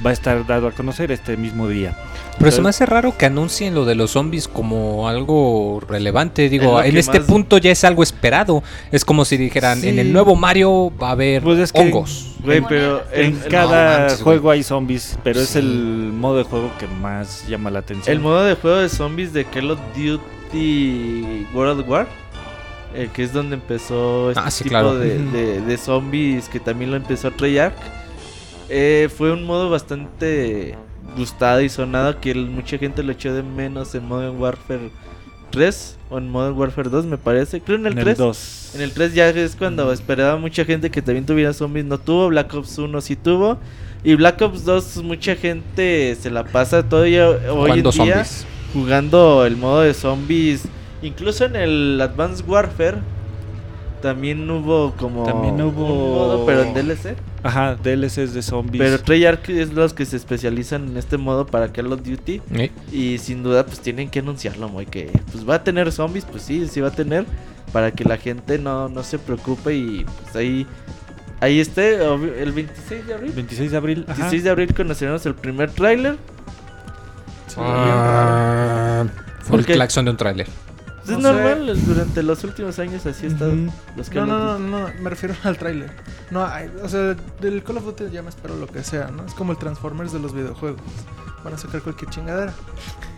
va 0.05 0.11
a 0.11 0.12
estar 0.14 0.45
dado 0.47 0.67
a 0.67 0.73
conocer 0.73 1.12
este 1.12 1.37
mismo 1.37 1.69
día. 1.69 1.95
Pero 2.38 2.50
se 2.52 2.62
me 2.62 2.71
hace 2.71 2.87
raro 2.87 3.19
que 3.19 3.26
anuncien 3.26 3.75
lo 3.75 3.85
de 3.85 3.95
los 3.95 4.12
zombies 4.12 4.49
como 4.49 5.07
algo 5.09 5.79
relevante. 5.87 6.49
Digo, 6.49 6.83
en 6.83 6.97
este 6.97 7.19
más- 7.21 7.29
punto 7.29 7.59
ya 7.59 7.71
es 7.71 7.85
algo 7.85 8.02
esperado. 8.02 8.62
Es 8.90 9.05
como 9.05 9.26
si 9.26 9.37
dijeran, 9.37 9.85
en 9.85 9.99
el 9.99 10.11
nuevo 10.11 10.35
Mario 10.37 10.90
va 11.00 11.09
a 11.09 11.12
haber 11.12 11.43
Pues 11.43 11.59
es 11.59 11.71
que- 11.71 11.81
hongos. 11.81 12.37
Güey, 12.43 12.62
pero 12.67 13.02
En 13.12 13.37
cada 13.50 13.99
manches, 13.99 14.23
juego 14.23 14.50
hay 14.50 14.62
zombies, 14.62 15.19
pero 15.23 15.38
es 15.38 15.55
el 15.55 15.67
modo 16.14 16.38
de 16.38 16.45
juego 16.45 16.71
que 16.79 16.87
más 16.87 17.47
llama 17.47 17.71
la 17.71 17.81
atención. 17.81 18.11
el 18.17 18.23
modo 18.23 18.43
de 18.43 18.55
juego 18.55 18.79
de 18.79 18.88
zombies 18.88 19.35
de 19.35 19.45
Call 19.45 19.71
of 19.73 19.79
Duty 19.95 21.47
World 21.55 21.87
War. 21.87 22.09
Eh, 22.94 23.09
que 23.12 23.23
es 23.23 23.32
donde 23.32 23.54
empezó 23.54 24.30
este 24.30 24.42
Ah, 24.44 24.50
sí, 24.50 24.64
tipo 24.64 24.70
claro. 24.75 24.94
de, 24.99 25.18
de- 25.18 25.61
de 25.61 25.76
zombies 25.76 26.49
que 26.49 26.61
también 26.61 26.90
lo 26.90 26.97
empezó 26.97 27.30
Treyarch. 27.30 27.75
Eh, 28.68 29.09
fue 29.16 29.32
un 29.32 29.44
modo 29.44 29.68
bastante 29.70 30.76
gustado 31.16 31.61
y 31.61 31.68
sonado 31.68 32.20
que 32.20 32.35
mucha 32.35 32.78
gente 32.78 33.02
lo 33.02 33.12
echó 33.12 33.35
de 33.35 33.42
menos 33.42 33.94
en 33.94 34.06
Modern 34.06 34.40
Warfare 34.40 34.90
3 35.50 35.99
o 36.09 36.18
en 36.18 36.28
Modern 36.30 36.56
Warfare 36.56 36.88
2, 36.88 37.06
me 37.06 37.18
parece. 37.18 37.61
Creo 37.61 37.76
en 37.78 37.87
el 37.87 37.92
En 37.99 38.04
3. 38.04 38.09
el 38.09 38.16
2. 38.16 38.73
En 38.76 38.80
el 38.82 38.92
3 38.92 39.14
ya 39.14 39.28
es 39.30 39.56
cuando 39.56 39.92
esperaba 39.92 40.37
mucha 40.38 40.64
gente 40.64 40.90
que 40.90 41.02
también 41.02 41.26
tuviera 41.26 41.52
zombies, 41.52 41.85
no 41.85 41.99
tuvo. 41.99 42.28
Black 42.28 42.54
Ops 42.54 42.78
1 42.78 43.00
sí 43.00 43.16
tuvo. 43.16 43.59
Y 44.04 44.14
Black 44.14 44.40
Ops 44.40 44.64
2 44.64 44.99
mucha 45.02 45.35
gente 45.35 46.16
se 46.20 46.30
la 46.30 46.44
pasa 46.44 46.88
todavía 46.88 47.28
hoy 47.28 47.70
en 47.73 47.82
día 47.82 47.92
zombies. 47.92 48.47
jugando 48.73 49.44
el 49.44 49.56
modo 49.56 49.80
de 49.80 49.92
zombies. 49.94 50.62
Incluso 51.02 51.45
en 51.47 51.57
el 51.57 52.00
Advanced 52.00 52.47
Warfare 52.49 52.99
también 54.02 54.50
hubo 54.50 54.92
como 54.97 55.25
También 55.25 55.61
hubo- 55.61 55.85
un 55.87 56.14
modo, 56.14 56.47
pero 56.47 56.62
en 56.62 56.73
DLC. 56.75 57.16
Ajá, 57.42 57.75
DLCs 57.83 58.33
de 58.35 58.42
zombies. 58.42 58.83
Pero 58.83 59.00
Treyarch 59.02 59.49
es 59.50 59.73
los 59.73 59.92
que 59.95 60.04
se 60.07 60.16
especializan 60.16 60.88
en 60.88 60.97
este 60.97 61.16
modo 61.19 61.47
para 61.47 61.69
Call 61.73 61.92
of 61.92 62.02
Duty. 62.02 62.40
¿Eh? 62.54 62.71
Y 62.92 63.19
sin 63.19 63.42
duda, 63.42 63.64
pues 63.66 63.80
tienen 63.80 64.09
que 64.11 64.19
anunciarlo, 64.21 64.69
muy 64.69 64.87
que 64.87 65.11
pues 65.33 65.49
va 65.49 65.57
a 65.57 65.64
tener 65.64 65.90
zombies, 65.92 66.25
pues 66.25 66.42
sí, 66.42 66.66
sí 66.69 66.80
va 66.80 66.88
a 66.88 66.92
tener. 66.92 67.25
Para 67.73 67.92
que 67.92 68.04
la 68.04 68.16
gente 68.16 68.59
no, 68.59 68.88
no 68.88 69.02
se 69.04 69.19
preocupe 69.19 69.75
y 69.76 70.04
pues 70.23 70.35
ahí, 70.37 70.66
ahí 71.40 71.61
esté, 71.61 71.95
el 72.42 72.52
26 72.52 73.07
de 73.07 73.14
abril. 73.14 73.33
26 73.33 73.71
de 73.71 73.76
abril. 73.76 74.04
ajá. 74.09 74.14
26 74.14 74.45
de 74.45 74.50
abril 74.50 74.75
conoceremos 74.75 75.25
el 75.26 75.35
primer 75.35 75.71
tráiler. 75.71 76.16
Ah, 77.57 79.04
fue 79.42 79.59
el 79.59 79.66
claxon 79.66 80.04
de 80.04 80.11
un 80.12 80.16
tráiler. 80.16 80.47
Es 81.11 81.19
No 81.19 81.29
sé. 81.29 81.35
normal, 81.35 81.69
es- 81.71 81.87
durante 81.87 82.23
los 82.23 82.45
últimos 82.45 82.79
años 82.79 83.05
así 83.07 83.26
ha 83.26 83.29
estado. 83.29 83.52
Ujú. 83.52 83.73
los 83.97 84.11
Call 84.11 84.29
No, 84.29 84.38
no, 84.38 84.59
no, 84.59 84.81
no, 84.81 84.88
me 85.00 85.11
refiero 85.11 85.35
al 85.45 85.57
tráiler. 85.59 85.90
No, 86.31 86.45
hay- 86.47 86.71
o 86.83 86.88
sea, 86.88 87.17
del 87.40 87.62
Call 87.62 87.79
of 87.79 87.85
Duty 87.85 88.11
ya 88.12 88.23
me 88.23 88.29
espero 88.31 88.57
lo 88.57 88.67
que 88.67 88.83
sea, 88.85 89.11
¿no? 89.11 89.25
Es 89.25 89.35
como 89.35 89.52
el 89.52 89.59
Transformers 89.59 90.12
de 90.12 90.19
los 90.21 90.33
videojuegos. 90.35 90.81
Van 91.45 91.55
a 91.55 91.59
sacar 91.59 91.81
cualquier 91.83 92.11
chingadera. 92.11 92.52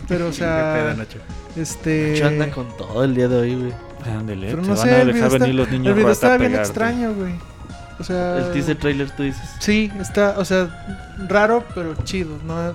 Pero, 0.08 0.28
o 0.28 0.30
Qué 0.32 0.38
pedo, 0.38 0.44
sea, 0.86 0.94
Nacho. 0.96 1.18
este... 1.56 2.12
Nacho 2.14 2.26
anda 2.28 2.50
con 2.50 2.76
todo 2.76 3.04
el 3.04 3.14
día 3.14 3.28
de 3.28 3.36
hoy, 3.36 3.54
güey. 3.56 3.72
Ándele, 4.04 4.48
Pero 4.50 4.62
te 4.62 4.68
no 4.68 4.74
van 4.74 4.84
sé, 4.84 4.90
a 4.90 5.00
el 5.02 5.06
dejar 5.08 5.12
video, 5.14 5.26
está, 5.26 5.38
venir 5.44 5.54
los 5.54 5.70
niños 5.70 5.86
el 5.88 5.94
video 5.94 6.10
estaba 6.12 6.34
a 6.34 6.38
bien 6.38 6.54
extraño, 6.56 7.14
güey. 7.14 7.34
O 7.98 8.04
sea... 8.04 8.38
El 8.38 8.52
teaser 8.52 8.76
trailer, 8.78 9.10
tú 9.14 9.22
dices. 9.22 9.48
Sí, 9.60 9.92
está, 10.00 10.34
o 10.38 10.44
sea, 10.44 11.16
raro, 11.28 11.64
pero 11.74 11.94
chido. 12.04 12.30
No, 12.44 12.74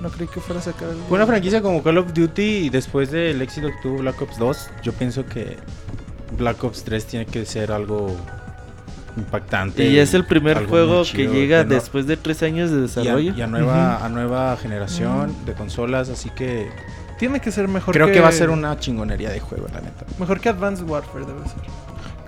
no 0.00 0.08
creí 0.10 0.28
que 0.28 0.40
fuera 0.40 0.60
a 0.60 0.62
sacar 0.64 0.88
algo. 0.90 1.02
Una 1.10 1.26
franquicia 1.26 1.60
como 1.62 1.82
Call 1.82 1.98
of 1.98 2.12
Duty 2.12 2.42
y 2.42 2.70
después 2.70 3.10
del 3.10 3.40
éxito 3.42 3.68
que 3.68 3.74
tuvo 3.82 3.98
Black 3.98 4.20
Ops 4.22 4.38
2, 4.38 4.70
yo 4.82 4.92
pienso 4.92 5.26
que 5.26 5.56
Black 6.38 6.62
Ops 6.64 6.84
3 6.84 7.04
tiene 7.06 7.26
que 7.26 7.44
ser 7.44 7.72
algo 7.72 8.16
impactante. 9.16 9.84
Y 9.86 9.98
es 9.98 10.14
el 10.14 10.24
primer 10.24 10.66
juego 10.66 11.02
que 11.04 11.26
llega 11.28 11.62
que 11.62 11.68
no- 11.68 11.74
después 11.74 12.06
de 12.06 12.16
tres 12.16 12.42
años 12.42 12.70
de 12.70 12.76
y 12.76 12.78
a, 12.78 12.82
desarrollo. 12.82 13.34
y 13.36 13.42
a 13.42 13.46
nueva, 13.46 14.04
a 14.04 14.08
nueva 14.08 14.56
generación 14.56 15.34
de 15.44 15.52
consolas, 15.54 16.08
así 16.08 16.30
que 16.30 16.68
Tiene 17.18 17.40
que 17.40 17.50
ser 17.50 17.68
mejor 17.68 17.92
creo 17.94 18.10
que... 18.10 18.20
va 18.20 18.28
a 18.28 18.32
ser 18.32 18.50
una 18.50 18.78
chingonería 18.78 19.30
de 19.30 19.40
juego, 19.40 19.66
la 19.72 19.80
neta. 19.80 20.06
Mejor 20.18 20.40
que 20.40 20.48
Advanced 20.48 20.88
Warfare 20.88 21.26
debe 21.26 21.42
ser. 21.44 21.58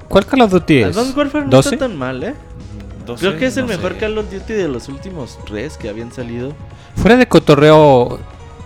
¿Cuál 0.08 0.26
Call 0.26 0.42
of 0.42 0.50
Duty 0.50 0.78
es? 0.82 0.86
Advanced 0.88 1.16
Warfare 1.16 1.44
no 1.44 1.50
12? 1.50 1.68
está 1.74 1.86
tan 1.88 1.96
mal, 1.96 2.22
¿eh? 2.22 2.34
12, 3.06 3.20
Creo 3.26 3.38
que 3.38 3.46
es 3.46 3.56
el 3.56 3.62
no 3.64 3.68
mejor 3.70 3.92
sé. 3.94 3.98
Call 3.98 4.18
of 4.18 4.30
Duty 4.30 4.52
de 4.52 4.68
los 4.68 4.88
últimos 4.88 5.38
tres 5.46 5.76
que 5.78 5.88
habían 5.88 6.12
salido. 6.12 6.52
Fuera 6.96 7.16
de 7.16 7.26
cotorreo, 7.26 8.18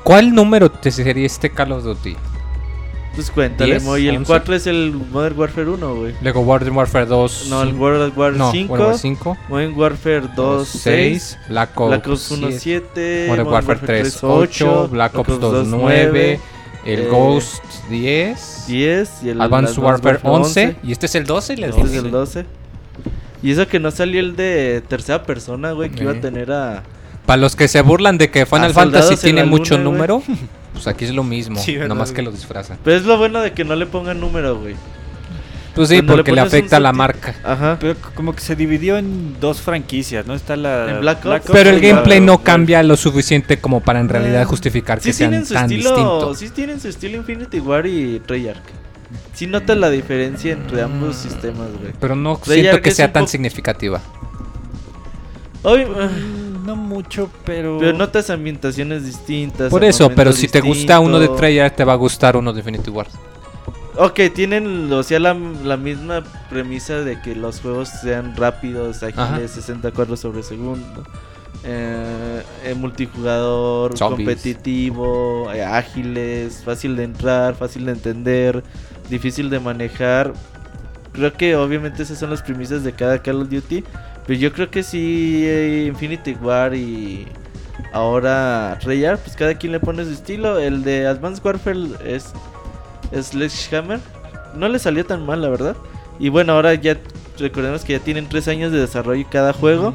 ¿cuál 0.02 0.35
número 0.35 0.71
te 0.71 0.90
sería 0.90 1.26
este 1.26 1.50
Call 1.50 1.73
of 1.73 1.85
Duty? 1.85 2.16
Pues 3.14 3.30
cuéntale, 3.30 3.71
10, 3.73 3.85
Moy. 3.85 4.09
El 4.09 4.16
11. 4.18 4.26
4 4.26 4.54
es 4.56 4.66
el 4.66 4.92
Modern 5.11 5.38
Warfare 5.38 5.71
1, 5.71 5.95
güey. 5.95 6.14
Luego 6.21 6.42
Modern 6.45 6.76
Warfare 6.76 7.06
2. 7.06 7.47
No, 7.49 7.62
el 7.62 7.73
World 7.75 8.12
War 8.14 8.33
no, 8.35 8.52
5. 8.52 8.73
World 8.73 8.87
War 8.88 8.99
5. 8.99 9.38
Modern 9.49 9.75
Warfare 9.78 10.23
2, 10.37 10.68
6. 10.68 11.38
Black 11.49 11.80
Ops, 11.80 11.88
Black 11.88 12.06
Ops 12.09 12.30
1, 12.33 12.47
7, 12.50 12.59
7. 12.61 13.26
Modern 13.30 13.49
Warfare 13.49 13.78
3, 13.87 14.18
8. 14.23 14.88
Black 14.88 15.18
Ops 15.18 15.40
2, 15.40 15.66
9. 15.68 16.40
El 16.85 17.00
eh, 17.00 17.09
Ghost 17.09 17.64
10. 17.88 18.64
10. 18.68 19.23
Y 19.23 19.28
el 19.30 19.40
Advanced 19.40 19.78
Warfare 19.83 20.18
11. 20.23 20.76
Y 20.83 20.92
este 20.92 21.06
es 21.06 21.14
el 21.14 21.25
12. 21.25 21.54
y 21.54 21.56
el 21.62 21.71
Este 21.71 21.80
es 21.80 21.87
12. 21.95 21.99
el 21.99 22.11
12. 22.11 22.47
Y 23.42 23.50
eso 23.50 23.66
que 23.66 23.80
no 23.80 23.90
salió 23.90 24.21
el 24.21 24.37
de 24.37 24.82
tercera 24.86 25.23
persona, 25.23 25.73
güey, 25.73 25.89
que 25.91 26.02
iba 26.02 26.12
a 26.12 26.17
Eh. 26.17 26.21
tener 26.21 26.52
a... 26.52 26.82
Para 27.26 27.39
los 27.39 27.56
que 27.56 27.69
se 27.69 27.82
burlan 27.82 28.19
de 28.19 28.30
que 28.30 28.47
Final 28.47 28.73
Fantasy 28.73 29.17
tiene 29.17 29.45
mucho 29.45 29.76
número, 29.78 30.23
pues 30.73 30.86
aquí 30.86 31.04
es 31.04 31.12
lo 31.15 31.25
mismo. 31.25 31.58
Sí, 31.60 31.75
¿verdad, 31.75 31.89
nomás 31.89 32.10
güey? 32.10 32.17
que 32.17 32.23
lo 32.23 32.30
disfrazan. 32.30 32.78
Pero 32.84 32.97
es 32.97 33.04
lo 33.04 33.19
bueno 33.19 33.41
de 33.41 33.52
que 33.52 33.65
no 33.65 33.75
le 33.75 33.86
pongan 33.86 34.21
número, 34.21 34.58
güey. 34.58 34.76
Pues 35.75 35.91
sí, 35.91 35.97
Cuando 35.97 36.15
porque 36.15 36.32
le 36.32 36.41
afecta 36.41 36.78
a 36.78 36.80
la 36.80 36.93
marca. 36.95 37.34
Ajá. 37.45 37.76
Pero 37.78 37.97
como 38.15 38.34
que 38.34 38.41
se 38.41 38.56
dividió 38.56 38.97
en 38.97 39.39
dos 39.41 39.60
franquicias, 39.60 40.26
¿no? 40.26 40.32
Está 40.34 40.56
la. 40.56 40.89
En 40.91 41.00
Black 41.00 41.26
Ops. 41.26 41.50
Pero 41.52 41.69
el 41.69 41.82
la- 41.82 41.89
gameplay 41.89 42.19
no 42.19 42.43
cambia 42.43 42.82
lo 42.82 42.97
suficiente 42.97 43.58
como 43.58 43.80
para 43.80 44.00
en 44.00 44.08
realidad 44.08 44.47
justificar 44.47 44.99
que 44.99 45.04
Sí 45.04 45.12
sean 45.12 45.30
tienen 45.32 45.47
su 45.47 45.52
tan 45.52 45.65
estilo, 45.65 45.91
distintos. 45.91 46.39
sí 46.39 46.49
tienen 46.49 46.80
su 46.80 46.89
estilo 46.89 47.19
Infinity 47.19 47.60
War 47.60 47.86
y 47.86 48.21
Treyarch. 48.21 48.62
Sí 49.34 49.47
notas 49.47 49.76
la 49.76 49.91
diferencia 49.91 50.54
entre 50.54 50.80
ambos 50.80 51.15
sistemas, 51.17 51.69
güey. 51.78 51.93
Pero 52.00 52.17
no 52.17 52.39
Treyarch 52.39 52.62
siento 52.71 52.82
que 52.82 52.91
sea 52.93 53.12
tan 53.12 53.28
significativa. 53.28 54.00
Mm, 55.62 56.46
No 56.67 56.75
mucho, 56.75 57.31
pero. 57.45 57.79
pero 57.79 57.97
notas 57.97 58.29
ambientaciones 58.29 59.05
distintas. 59.05 59.71
Por 59.71 59.85
eso, 59.85 60.11
pero 60.11 60.33
si 60.33 60.49
te 60.49 60.61
gusta 60.61 60.99
uno 60.99 61.21
de. 61.21 61.29
Treyarch, 61.29 61.76
te 61.76 61.85
va 61.85 61.93
a 61.93 61.97
gustar 61.97 62.37
uno 62.37 62.52
de 62.52 62.59
Infinity 62.59 62.91
War. 62.91 63.07
Ok, 63.99 64.21
tienen 64.35 64.93
o 64.93 65.02
sea, 65.02 65.19
la, 65.21 65.33
la 65.33 65.76
misma 65.76 66.23
premisa 66.50 67.00
de 67.00 67.21
que 67.23 67.35
los 67.35 67.61
juegos 67.61 67.89
sean 67.89 68.37
rápidos, 68.37 69.02
ágiles, 69.02 69.19
Ajá. 69.19 69.49
60 69.49 69.93
cuadros 69.93 70.21
sobre 70.21 70.43
segundo. 70.43 71.05
Eh, 71.65 72.43
eh, 72.65 72.75
multijugador, 72.75 73.97
Zombies. 73.97 74.26
competitivo, 74.29 75.50
eh, 75.52 75.65
ágiles, 75.65 76.63
fácil 76.65 76.95
de 76.97 77.05
entrar, 77.05 77.55
fácil 77.55 77.87
de 77.87 77.93
entender, 77.93 78.63
difícil 79.09 79.50
de 79.50 79.61
manejar. 79.61 80.33
Creo 81.13 81.33
que 81.33 81.57
obviamente 81.57 82.02
esas 82.02 82.19
son 82.19 82.31
las 82.31 82.43
premisas 82.43 82.85
de 82.85 82.93
cada 82.93 83.23
Call 83.23 83.43
of 83.43 83.49
Duty. 83.49 83.83
Pero 84.26 84.39
yo 84.39 84.52
creo 84.52 84.71
que 84.71 84.82
sí, 84.82 85.45
eh, 85.47 85.84
Infinity 85.86 86.32
War 86.34 86.75
y 86.75 87.26
ahora 87.93 88.78
Treyarch, 88.80 89.21
pues 89.21 89.36
cada 89.36 89.54
quien 89.54 89.73
le 89.73 89.80
pone 89.80 90.04
su 90.04 90.10
estilo. 90.10 90.58
El 90.58 90.82
de 90.82 91.06
Advanced 91.06 91.45
Warfare 91.45 91.78
es 92.04 92.32
Sledgehammer. 93.15 94.00
No 94.54 94.69
le 94.69 94.78
salió 94.78 95.04
tan 95.04 95.25
mal, 95.25 95.43
la 95.43 95.49
verdad. 95.49 95.76
Y 96.19 96.28
bueno, 96.28 96.54
ahora 96.54 96.75
ya 96.75 96.97
recordemos 97.39 97.84
que 97.84 97.93
ya 97.93 97.99
tienen 98.00 98.28
tres 98.28 98.49
años 98.49 98.73
de 98.73 98.80
desarrollo 98.80 99.25
cada 99.30 99.52
juego. 99.52 99.95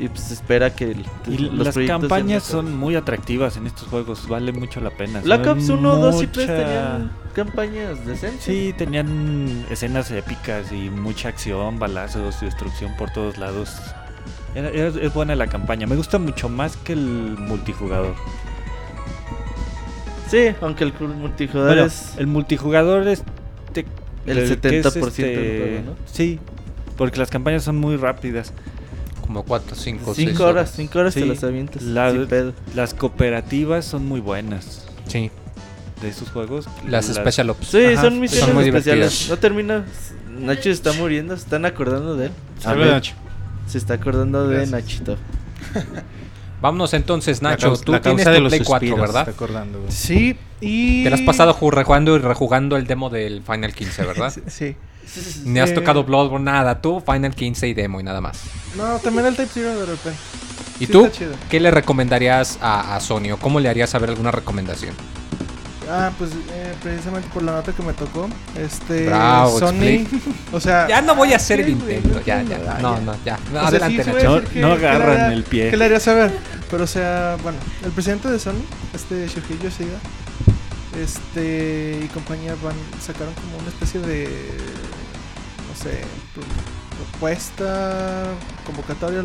Y 0.00 0.08
pues 0.08 0.30
espera 0.30 0.74
que 0.74 0.92
el- 0.92 1.04
Y 1.26 1.38
los 1.38 1.66
las 1.66 1.76
campañas 1.86 2.44
son 2.44 2.76
muy 2.76 2.94
atractivas 2.94 3.56
en 3.56 3.66
estos 3.66 3.88
juegos, 3.88 4.28
vale 4.28 4.52
mucho 4.52 4.80
la 4.80 4.90
pena. 4.90 5.20
Black 5.20 5.44
Ops 5.46 5.68
1, 5.68 5.96
2 5.96 6.22
y 6.22 6.26
3 6.28 6.46
mucha- 6.48 6.56
tenían 6.64 7.10
campañas 7.34 8.06
decentes. 8.06 8.42
Sí, 8.44 8.72
tenían 8.78 9.66
escenas 9.70 10.10
épicas 10.12 10.70
y 10.70 10.88
mucha 10.90 11.28
acción, 11.30 11.78
balazos 11.80 12.40
y 12.42 12.44
destrucción 12.44 12.96
por 12.96 13.10
todos 13.10 13.38
lados. 13.38 13.76
Era- 14.54 14.68
era- 14.70 14.88
es 15.00 15.12
buena 15.12 15.34
la 15.34 15.48
campaña, 15.48 15.86
me 15.88 15.96
gusta 15.96 16.18
mucho 16.18 16.48
más 16.48 16.76
que 16.76 16.92
el 16.92 17.36
multijugador. 17.38 18.14
Sí, 20.28 20.48
aunque 20.60 20.84
el 20.84 20.92
multijugador 20.92 21.68
Bueno, 21.74 21.86
es. 21.86 22.14
el 22.18 22.26
multijugador 22.26 23.08
es 23.08 23.22
te- 23.72 23.86
El 24.26 24.38
es, 24.38 24.50
70% 24.50 25.26
del 25.26 25.34
este, 25.36 25.82
¿no? 25.86 25.96
Sí, 26.04 26.38
porque 26.96 27.18
las 27.18 27.30
campañas 27.30 27.62
son 27.64 27.76
muy 27.78 27.96
rápidas. 27.96 28.52
Como 29.28 29.44
4, 29.44 29.76
5, 29.76 30.14
6 30.16 30.28
5 30.30 30.44
horas, 30.44 30.72
5 30.74 30.98
horas 30.98 31.14
te 31.14 31.20
Sí, 31.20 31.26
las 31.28 31.44
avientas. 31.44 31.82
la-. 31.82 32.52
Las 32.74 32.94
cooperativas 32.94 33.84
son 33.84 34.04
muy 34.06 34.20
buenas 34.20 34.86
Sí, 35.06 35.30
de 36.02 36.08
esos 36.08 36.30
juegos. 36.30 36.66
las 36.88 37.06
Special 37.06 37.50
Ops. 37.50 37.68
Sí, 37.68 37.84
Ajá, 37.92 38.02
son 38.02 38.18
misiones 38.20 38.46
son 38.46 38.54
muy 38.56 38.64
especiales. 38.64 39.10
divertidas. 39.10 39.28
No 39.30 39.36
termina. 39.38 39.84
Nacho 40.40 40.62
se 40.64 40.70
está 40.70 40.92
muriendo, 40.94 41.36
se 41.36 41.42
están 41.44 41.64
acordando 41.66 42.16
de 42.16 42.26
él. 42.26 42.32
Salve, 42.58 42.86
Nacho. 42.86 43.14
Se 43.66 43.76
está 43.78 43.94
acordando 43.94 44.48
de 44.48 44.54
Gracias. 44.66 44.70
Nachito. 44.72 45.16
Vámonos 46.60 46.92
entonces, 46.94 47.40
Nacho. 47.42 47.68
causa- 47.68 47.84
Tú 47.84 47.92
la 47.92 48.00
tienes 48.00 48.24
de 48.24 48.34
tu 48.36 48.40
los 48.40 48.50
Play 48.50 48.62
4, 48.64 48.88
suspiros, 48.88 49.00
¿verdad? 49.08 49.28
está 49.28 49.30
acordando. 49.32 49.84
Sí, 49.88 50.36
y... 50.60 51.04
Te 51.04 51.10
lo 51.10 51.16
has 51.16 51.22
pasado 51.22 51.54
ju- 51.54 51.70
rejugando 51.70 52.16
y 52.16 52.18
rejugando 52.18 52.76
el 52.76 52.86
demo 52.86 53.10
del 53.10 53.42
Final 53.42 53.74
15, 53.74 54.04
¿verdad? 54.06 54.32
Sí. 54.48 54.74
Ni 55.44 55.58
has 55.60 55.72
tocado 55.74 56.04
Bloodborne, 56.04 56.44
nada. 56.44 56.80
Tú, 56.80 57.00
Final 57.00 57.34
15 57.34 57.68
y 57.68 57.74
demo 57.74 58.00
y 58.00 58.02
nada 58.02 58.20
más. 58.20 58.38
No, 58.76 58.98
también 58.98 59.26
el 59.26 59.36
Type 59.36 59.50
Zero 59.52 59.78
de 59.80 59.86
repente. 59.86 60.18
¿Y 60.80 60.86
Sí, 60.86 60.92
tú? 60.92 61.08
¿Qué 61.50 61.58
le 61.60 61.70
recomendarías 61.70 62.58
a, 62.60 62.94
a 62.96 63.00
Sony? 63.00 63.32
¿O 63.32 63.36
cómo 63.38 63.58
le 63.60 63.68
harías 63.68 63.90
saber 63.90 64.10
alguna 64.10 64.30
recomendación? 64.30 64.94
Ah, 65.90 66.10
pues 66.18 66.32
eh, 66.52 66.74
precisamente 66.82 67.28
por 67.32 67.42
la 67.42 67.52
nota 67.52 67.72
que 67.72 67.82
me 67.82 67.94
tocó. 67.94 68.28
Este. 68.56 69.06
Bravo, 69.06 69.58
Sony. 69.58 70.06
O 70.52 70.60
sea. 70.60 70.86
Ya 70.88 71.00
no 71.00 71.14
voy 71.14 71.32
a 71.32 71.36
hacer 71.36 71.60
el 71.60 71.66
sí, 71.66 71.72
intento. 71.72 72.08
no 72.10 72.20
Ya, 72.24 72.42
ya. 72.42 72.58
Ah, 72.68 72.78
No, 72.82 72.94
ya. 72.96 73.00
no, 73.04 73.16
ya. 73.24 73.38
O 73.48 73.50
sea, 73.52 73.66
Adelante, 73.68 74.04
sí, 74.04 74.10
Nacho. 74.10 74.20
sí 74.20 74.44
No- 74.44 74.50
que- 74.50 74.60
no 74.60 74.72
agarran 74.72 75.32
el 75.32 75.44
pie. 75.44 75.70
¿Qué 75.70 75.76
le 75.78 75.86
haría 75.86 75.98
saber? 76.00 76.30
Pero, 76.70 76.84
o 76.84 76.86
sea, 76.86 77.38
bueno, 77.42 77.56
el 77.84 77.90
presidente 77.90 78.28
de 78.28 78.38
Sony, 78.38 78.60
este 78.94 79.26
Shohei 79.28 79.58
Yoshida, 79.62 79.98
este 81.02 82.00
y 82.04 82.08
compañía 82.08 82.54
van 82.62 82.74
sacaron 83.00 83.32
como 83.34 83.58
una 83.58 83.68
especie 83.68 84.00
de 84.00 84.24
no 84.26 84.87
sé, 85.78 86.02
pro- 86.34 86.44
propuesta, 87.12 88.24
convocatoria, 88.66 89.22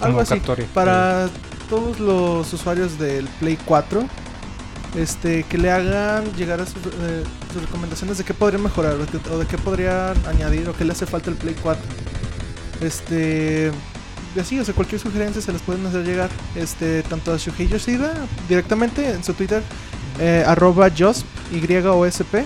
algo 0.00 0.20
así 0.20 0.34
para 0.74 1.28
todos 1.68 2.00
los 2.00 2.52
usuarios 2.52 2.98
del 2.98 3.26
Play 3.40 3.58
4 3.64 4.04
este, 4.96 5.42
que 5.42 5.58
le 5.58 5.70
hagan 5.70 6.24
llegar 6.34 6.60
a 6.62 6.66
sus, 6.66 6.76
eh, 6.86 7.22
sus 7.52 7.62
recomendaciones 7.62 8.16
de 8.18 8.24
qué 8.24 8.32
podría 8.32 8.58
mejorar 8.58 8.94
o 8.94 8.98
de, 8.98 9.06
qué- 9.06 9.30
o 9.30 9.38
de 9.38 9.46
qué 9.46 9.58
podrían 9.58 10.14
añadir 10.26 10.68
o 10.68 10.72
qué 10.74 10.84
le 10.84 10.92
hace 10.92 11.04
falta 11.06 11.28
el 11.30 11.36
Play 11.36 11.54
4. 11.62 11.82
Este, 12.80 13.70
así, 14.40 14.58
o 14.60 14.64
sea, 14.64 14.72
cualquier 14.74 15.00
sugerencia 15.00 15.42
se 15.42 15.52
les 15.52 15.60
pueden 15.62 15.84
hacer 15.86 16.04
llegar, 16.04 16.30
este, 16.54 17.02
tanto 17.02 17.32
a 17.32 17.36
Shuhei 17.36 17.68
Yoshida 17.68 18.14
directamente 18.48 19.10
en 19.10 19.22
su 19.24 19.34
Twitter, 19.34 19.62
eh, 20.20 20.44
arroba 20.46 20.88
Y-O-S-P, 20.88 22.44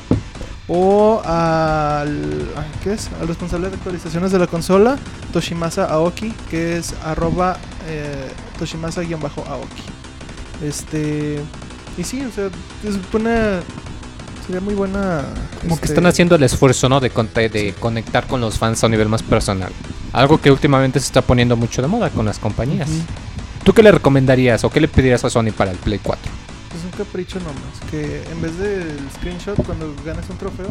o 0.69 1.21
al, 1.25 2.47
¿qué 2.83 2.93
es? 2.95 3.11
al 3.21 3.29
responsable 3.29 3.69
de 3.69 3.77
actualizaciones 3.77 4.33
de 4.33 4.39
la 4.39 4.47
consola, 4.47 4.97
Toshimasa 5.33 5.85
Aoki, 5.87 6.33
que 6.51 6.77
es 6.79 6.95
arroba 7.05 7.57
eh, 7.89 8.31
Toshimasa-Aoki. 8.59 9.83
Este, 10.63 11.41
y 11.99 12.05
sí, 12.05 12.23
o 12.25 12.31
sea, 12.31 12.47
es 12.85 13.11
buena, 13.11 13.61
sería 14.47 14.61
muy 14.61 14.75
buena. 14.75 15.23
Como 15.63 15.77
que 15.77 15.83
este, 15.83 15.87
están 15.89 16.07
haciendo 16.07 16.37
el 16.37 16.43
esfuerzo, 16.45 16.89
¿no? 16.89 17.01
De, 17.01 17.11
conte- 17.13 17.49
de 17.51 17.75
conectar 17.75 18.27
con 18.27 18.41
los 18.41 18.59
fans 18.59 18.83
a 18.83 18.87
un 18.87 18.93
nivel 18.93 19.09
más 19.09 19.23
personal. 19.23 19.73
Algo 20.13 20.41
que 20.41 20.51
últimamente 20.51 21.01
se 21.01 21.07
está 21.07 21.23
poniendo 21.23 21.57
mucho 21.57 21.83
de 21.83 21.89
moda 21.89 22.11
con 22.11 22.25
las 22.27 22.39
compañías. 22.39 22.89
Ujú. 22.89 22.99
¿Tú 23.65 23.73
qué 23.73 23.83
le 23.83 23.93
recomendarías 23.93 24.63
o 24.65 24.71
qué 24.71 24.81
le 24.81 24.89
pedirías 24.89 25.25
a 25.25 25.31
Sony 25.31 25.51
para 25.57 25.71
el 25.73 25.79
Play 25.79 26.01
4? 26.03 26.31
Capricho 26.97 27.39
nomás. 27.41 27.81
Que 27.91 28.23
en 28.31 28.43
vez 28.43 28.57
del 28.59 28.99
screenshot, 29.17 29.63
cuando 29.65 29.95
ganes 30.05 30.29
un 30.31 30.39
trofeo, 30.39 30.69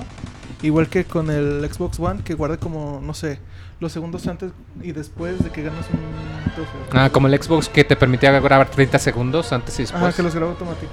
igual 0.62 0.88
que 0.88 1.06
con 1.06 1.30
el 1.30 1.68
Xbox 1.72 2.00
One, 2.00 2.24
que 2.24 2.34
guarde 2.34 2.58
como, 2.58 3.02
no 3.02 3.14
sé, 3.14 3.40
los 3.80 3.92
segundos 3.92 4.28
antes 4.28 4.52
y 4.82 4.92
después 4.92 5.44
de 5.44 5.50
que 5.50 5.64
ganes 5.64 5.86
un 5.92 6.54
trofeo. 6.54 6.82
Ah, 6.94 7.10
como 7.10 7.28
el 7.28 7.42
Xbox 7.42 7.68
que 7.68 7.84
te 7.84 7.96
permitía 7.96 8.32
grabar 8.40 8.70
30 8.70 9.00
segundos 9.00 9.52
antes 9.52 9.78
y 9.80 9.84
después. 9.84 10.04
Ajá, 10.04 10.14
que 10.16 10.24
los 10.24 10.36
graba 10.36 10.52
automático. 10.52 10.92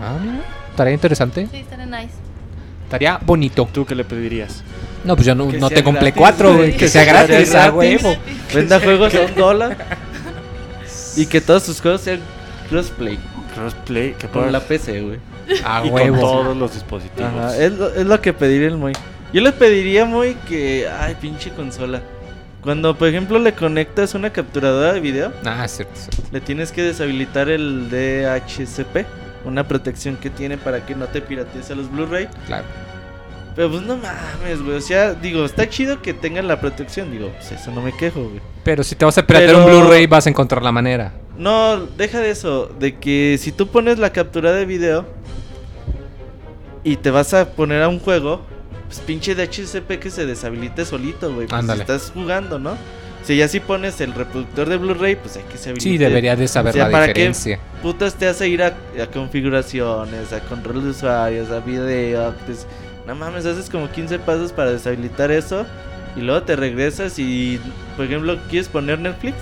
Ah, 0.00 0.16
mira. 0.22 0.40
Estaría 0.70 0.94
interesante. 0.94 1.48
Sí, 1.50 1.56
estaría 1.58 1.86
nice. 1.86 2.14
Estaría 2.84 3.18
bonito. 3.18 3.68
¿Tú 3.72 3.84
qué 3.84 3.94
le 3.94 4.04
pedirías? 4.04 4.62
No, 5.04 5.14
pues 5.14 5.26
yo 5.26 5.34
no, 5.34 5.50
no 5.52 5.70
tengo 5.70 5.90
un 5.90 5.96
Play 5.96 6.12
gratis, 6.12 6.36
4, 6.38 6.56
güey. 6.56 6.72
Que 6.72 6.78
Que 6.78 6.88
sea 6.88 7.04
gratis, 7.04 7.54
a 7.54 7.70
huevo. 7.70 8.14
Venda 8.54 8.80
juegos 8.80 9.14
a 9.14 9.20
un 9.22 9.34
dólar. 9.34 9.76
Y 11.16 11.26
que 11.26 11.40
todos 11.40 11.64
sus 11.64 11.80
juegos 11.80 12.02
sean 12.02 12.20
crossplay. 12.70 13.18
Crossplay, 13.58 14.12
que 14.14 14.26
Con 14.28 14.30
pueda- 14.42 14.50
la 14.52 14.60
PC, 14.60 15.00
güey. 15.02 15.18
A 15.64 15.82
y 15.84 15.90
con 15.90 16.20
todos 16.20 16.56
los 16.56 16.72
dispositivos. 16.74 17.30
Ajá, 17.30 17.56
es 17.56 17.72
lo, 17.72 17.88
es 17.94 18.06
lo 18.06 18.20
que 18.20 18.32
pediría 18.32 18.68
el 18.68 18.76
Moy. 18.76 18.92
Yo 19.32 19.40
le 19.40 19.52
pediría 19.52 20.04
muy 20.04 20.34
que. 20.48 20.88
Ay, 20.88 21.16
pinche 21.20 21.50
consola. 21.50 22.00
Cuando, 22.62 22.96
por 22.96 23.08
ejemplo, 23.08 23.38
le 23.38 23.52
conectas 23.52 24.14
una 24.14 24.30
capturadora 24.30 24.92
de 24.92 25.00
video, 25.00 25.32
Ah, 25.44 25.66
cierto, 25.68 25.94
cierto. 25.94 26.22
le 26.32 26.40
tienes 26.40 26.72
que 26.72 26.82
deshabilitar 26.82 27.48
el 27.48 27.88
DHCP. 27.88 29.06
Una 29.44 29.66
protección 29.68 30.16
que 30.16 30.28
tiene 30.30 30.58
para 30.58 30.84
que 30.84 30.94
no 30.96 31.06
te 31.06 31.20
piratees 31.22 31.70
a 31.70 31.74
los 31.76 31.90
Blu-ray. 31.90 32.28
Claro. 32.46 32.64
Pero 33.54 33.70
pues 33.70 33.82
no 33.82 33.96
mames, 33.96 34.62
güey. 34.62 34.76
O 34.76 34.80
sea, 34.80 35.14
digo, 35.14 35.44
está 35.44 35.68
chido 35.68 36.02
que 36.02 36.12
tengan 36.14 36.46
la 36.48 36.60
protección. 36.60 37.10
Digo, 37.10 37.30
pues 37.36 37.52
eso 37.52 37.70
no 37.70 37.80
me 37.80 37.92
quejo, 37.96 38.20
güey. 38.24 38.40
Pero 38.64 38.82
si 38.82 38.96
te 38.96 39.04
vas 39.04 39.16
a 39.16 39.26
piratear 39.26 39.54
Pero- 39.54 39.64
un 39.64 39.70
Blu-ray, 39.82 40.06
vas 40.06 40.26
a 40.26 40.30
encontrar 40.30 40.62
la 40.62 40.72
manera. 40.72 41.12
No, 41.38 41.78
deja 41.96 42.20
de 42.20 42.30
eso. 42.30 42.66
De 42.78 42.96
que 42.96 43.36
si 43.40 43.52
tú 43.52 43.68
pones 43.68 43.98
la 43.98 44.12
captura 44.12 44.52
de 44.52 44.66
video 44.66 45.06
y 46.84 46.96
te 46.96 47.10
vas 47.10 47.32
a 47.34 47.50
poner 47.50 47.82
a 47.82 47.88
un 47.88 48.00
juego, 48.00 48.42
pues 48.86 49.00
pinche 49.00 49.34
DHCP 49.34 49.98
que 50.00 50.10
se 50.10 50.26
deshabilite 50.26 50.84
solito, 50.84 51.32
güey. 51.32 51.46
Pues 51.46 51.68
estás 51.68 52.10
jugando, 52.12 52.58
¿no? 52.58 52.76
Si 53.22 53.36
ya 53.36 53.46
si 53.48 53.60
pones 53.60 54.00
el 54.00 54.14
reproductor 54.14 54.68
de 54.68 54.76
Blu-ray, 54.78 55.16
pues 55.16 55.36
hay 55.36 55.42
que 55.44 55.58
se 55.58 55.70
habilite. 55.70 55.90
Sí, 55.90 55.98
debería 55.98 56.34
de 56.34 56.48
saber 56.48 56.70
O 56.70 56.74
sea, 56.74 56.86
la 56.86 56.90
¿para 56.90 57.06
qué? 57.08 57.12
diferencia. 57.14 57.60
Putas 57.82 58.14
te 58.14 58.26
hace 58.26 58.48
ir 58.48 58.62
a, 58.62 58.68
a 59.00 59.06
configuraciones, 59.12 60.32
a 60.32 60.40
control 60.40 60.84
de 60.84 60.90
usuarios, 60.90 61.50
a 61.50 61.60
video. 61.60 62.34
pues, 62.46 62.66
no 63.06 63.14
mames, 63.14 63.44
haces 63.44 63.68
como 63.68 63.90
15 63.90 64.18
pasos 64.20 64.52
para 64.52 64.72
deshabilitar 64.72 65.30
eso. 65.30 65.66
Y 66.16 66.20
luego 66.20 66.42
te 66.42 66.56
regresas 66.56 67.18
y, 67.18 67.60
por 67.96 68.06
ejemplo, 68.06 68.38
quieres 68.48 68.68
poner 68.68 68.98
Netflix. 68.98 69.36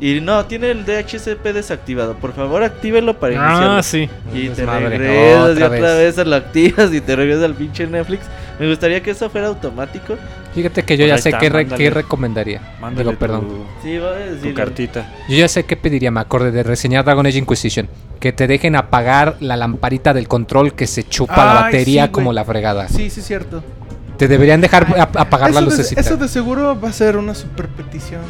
Y 0.00 0.20
no, 0.20 0.44
tiene 0.46 0.70
el 0.72 0.84
DHCP 0.84 1.44
desactivado. 1.54 2.14
Por 2.14 2.32
favor, 2.34 2.62
actívelo 2.64 3.14
para 3.18 3.34
iniciarlo. 3.34 3.70
Ah, 3.72 3.82
sí. 3.82 4.08
Y 4.34 4.48
te 4.48 4.66
regresas 4.66 5.50
Otra 5.50 5.52
y 5.52 5.52
otra 5.78 5.94
vez. 5.94 6.16
vez. 6.16 6.26
lo 6.26 6.36
activas 6.36 6.92
y 6.92 7.00
te 7.00 7.14
regresas 7.16 7.44
al 7.44 7.54
pinche 7.54 7.86
Netflix. 7.86 8.26
Me 8.58 8.68
gustaría 8.68 9.00
que 9.02 9.12
eso 9.12 9.30
fuera 9.30 9.46
automático. 9.48 10.16
Fíjate 10.54 10.82
que 10.84 10.96
yo 10.96 11.04
Pues 11.06 11.16
ya 11.16 11.22
sé 11.22 11.28
está, 11.30 11.38
qué, 11.38 11.48
re- 11.48 11.66
qué 11.66 11.90
recomendaría. 11.90 12.60
Mándale 12.80 13.10
Digo, 13.10 13.18
perdón. 13.18 13.48
tu, 13.48 13.64
Sí, 13.82 13.98
voy 13.98 14.08
a 14.08 14.26
tu 14.26 14.34
decirlo. 14.34 14.54
cartita. 14.54 15.12
Yo 15.28 15.36
ya 15.36 15.48
sé 15.48 15.64
qué 15.64 15.76
pediría, 15.76 16.10
me 16.10 16.20
acordé 16.20 16.50
de 16.50 16.62
reseñar 16.64 17.04
Dragon 17.04 17.26
Age 17.26 17.38
Inquisition. 17.38 17.88
Que 18.20 18.32
te 18.32 18.46
dejen 18.46 18.74
apagar 18.76 19.36
la 19.40 19.56
lamparita 19.56 20.12
del 20.14 20.28
control 20.28 20.74
que 20.74 20.86
se 20.86 21.04
chupa 21.04 21.44
la 21.46 21.54
batería 21.62 22.06
sí, 22.06 22.12
como 22.12 22.32
la 22.32 22.44
fregada. 22.44 22.88
Sí, 22.88 23.10
sí, 23.10 23.20
cierto. 23.22 23.62
Te 24.18 24.28
deberían 24.28 24.60
dejar 24.60 24.86
Ay, 24.94 25.00
apagar 25.00 25.52
la 25.52 25.60
de, 25.60 25.66
lucecita. 25.66 26.00
eso 26.00 26.16
de 26.16 26.28
seguro 26.28 26.78
va 26.80 26.88
a 26.88 26.92
ser 26.92 27.16
una 27.16 27.34
super 27.34 27.66
petición. 27.68 28.20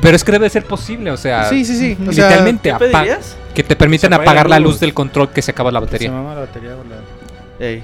Pero 0.00 0.16
es 0.16 0.24
que 0.24 0.32
debe 0.32 0.50
ser 0.50 0.64
posible, 0.64 1.10
o 1.12 1.16
sea, 1.16 1.48
Sí, 1.48 1.64
sí, 1.64 1.76
sí. 1.76 1.96
O 2.06 2.12
sea, 2.12 2.28
literalmente 2.28 2.62
¿Qué 2.70 2.74
apa- 2.74 2.78
pedirías? 3.02 3.36
que 3.54 3.62
te 3.62 3.76
permitan 3.76 4.10
Se 4.10 4.14
apagar 4.16 4.48
la 4.48 4.56
la 4.56 4.60
luz. 4.60 4.72
luz 4.74 4.80
del 4.80 4.94
control 4.94 5.30
que 5.30 5.40
se 5.42 5.50
acaba 5.52 5.70
la 5.70 5.78
Se 5.80 5.84
batería. 5.86 6.10
mama 6.12 6.34
la 6.34 6.40
batería 6.40 6.70
o 6.70 6.84
la- 6.84 7.64
Ey. 7.66 7.82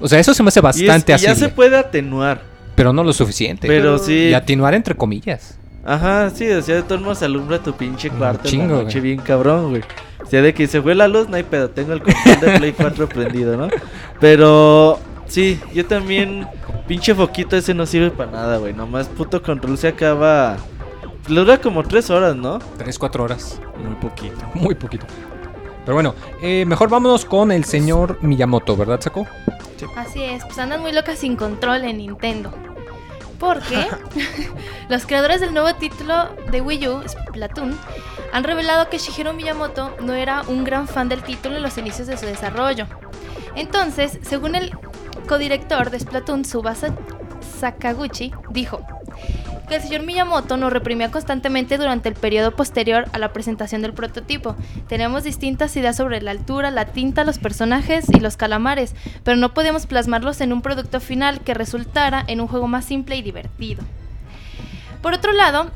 O 0.00 0.08
sea, 0.08 0.18
eso 0.18 0.34
se 0.34 0.42
me 0.42 0.48
hace 0.48 0.60
bastante 0.60 1.12
y 1.12 1.18
ya 1.18 1.32
así, 1.32 1.40
se 1.40 1.48
puede 1.50 1.76
atenuar. 1.76 2.40
pero 2.74 2.92
no 2.92 3.04
lo 3.04 3.12
suficiente. 3.12 3.68
Pero 3.68 3.98
sí. 3.98 4.30
Y 4.30 4.34
atenuar 4.34 4.74
entre 4.74 4.94
comillas. 4.96 5.58
Ajá, 5.86 6.30
sí, 6.34 6.50
o 6.50 6.62
sea, 6.62 6.76
de 6.76 6.82
todos 6.82 7.00
modos 7.02 7.22
alumbra 7.22 7.58
tu 7.58 7.74
pinche 7.74 8.08
cuarto 8.10 8.40
en 8.40 8.44
la 8.44 8.50
chingo, 8.50 8.82
noche 8.82 8.98
güey. 9.00 9.12
bien 9.12 9.20
cabrón, 9.24 9.70
güey. 9.70 9.82
O 10.22 10.26
sea, 10.26 10.40
de 10.42 10.54
que 10.54 10.66
se 10.66 10.80
fue 10.80 10.94
la 10.94 11.06
luz, 11.06 11.28
no 11.28 11.36
hay 11.36 11.42
pedo, 11.42 11.68
tengo 11.68 11.92
el 11.92 12.00
control 12.02 12.40
de 12.40 12.58
Play 12.58 12.72
4 12.72 13.08
prendido, 13.10 13.56
¿no? 13.58 13.68
Pero, 14.20 14.98
sí, 15.34 15.60
yo 15.74 15.84
también, 15.84 16.46
pinche 16.86 17.12
foquito 17.14 17.56
ese 17.56 17.74
no 17.74 17.86
sirve 17.86 18.10
para 18.10 18.30
nada, 18.30 18.58
güey. 18.58 18.72
Nomás 18.72 19.08
puto 19.08 19.42
control 19.42 19.76
se 19.76 19.88
acaba... 19.88 20.56
Le 21.26 21.40
dura 21.40 21.58
como 21.58 21.82
tres 21.82 22.10
horas, 22.10 22.36
¿no? 22.36 22.58
Tres, 22.78 22.98
cuatro 22.98 23.24
horas. 23.24 23.60
Muy 23.84 23.96
poquito. 23.96 24.36
Muy 24.54 24.74
poquito. 24.74 25.06
Pero 25.84 25.94
bueno, 25.94 26.14
eh, 26.40 26.64
mejor 26.66 26.88
vámonos 26.88 27.24
con 27.24 27.50
el 27.50 27.64
señor 27.64 28.18
Miyamoto, 28.22 28.76
¿verdad, 28.76 29.00
Saco? 29.00 29.26
Así 29.96 30.22
es, 30.22 30.42
pues 30.44 30.58
andan 30.58 30.80
muy 30.80 30.92
locas 30.92 31.18
sin 31.18 31.36
control 31.36 31.84
en 31.84 31.98
Nintendo. 31.98 32.52
Porque 33.38 33.86
los 34.88 35.04
creadores 35.04 35.40
del 35.40 35.52
nuevo 35.52 35.74
título 35.74 36.30
de 36.50 36.60
Wii 36.60 36.88
U, 36.88 37.02
Splatoon, 37.06 37.76
han 38.32 38.44
revelado 38.44 38.88
que 38.88 38.98
Shigeru 38.98 39.34
Miyamoto 39.34 39.94
no 40.00 40.14
era 40.14 40.42
un 40.46 40.64
gran 40.64 40.88
fan 40.88 41.08
del 41.08 41.22
título 41.22 41.56
en 41.56 41.62
los 41.62 41.76
inicios 41.76 42.06
de 42.06 42.16
su 42.16 42.24
desarrollo. 42.24 42.86
Entonces, 43.54 44.18
según 44.22 44.54
el 44.54 44.72
codirector 45.26 45.90
de 45.90 46.00
Splatoon, 46.00 46.42
Tsubasa 46.42 46.94
Sakaguchi, 47.60 48.32
dijo 48.50 48.80
que 49.68 49.76
el 49.76 49.82
señor 49.82 50.02
Miyamoto 50.02 50.56
nos 50.56 50.72
reprimía 50.72 51.10
constantemente 51.10 51.78
durante 51.78 52.08
el 52.08 52.14
periodo 52.14 52.54
posterior 52.54 53.06
a 53.12 53.18
la 53.18 53.32
presentación 53.32 53.82
del 53.82 53.94
prototipo. 53.94 54.56
Teníamos 54.88 55.24
distintas 55.24 55.74
ideas 55.76 55.96
sobre 55.96 56.20
la 56.20 56.32
altura, 56.32 56.70
la 56.70 56.86
tinta, 56.86 57.24
los 57.24 57.38
personajes 57.38 58.06
y 58.10 58.20
los 58.20 58.36
calamares, 58.36 58.94
pero 59.22 59.36
no 59.36 59.54
podíamos 59.54 59.86
plasmarlos 59.86 60.40
en 60.40 60.52
un 60.52 60.60
producto 60.60 61.00
final 61.00 61.40
que 61.40 61.54
resultara 61.54 62.24
en 62.26 62.40
un 62.40 62.46
juego 62.46 62.68
más 62.68 62.84
simple 62.84 63.16
y 63.16 63.22
divertido. 63.22 63.82
Por 65.00 65.14
otro 65.14 65.32
lado, 65.32 65.70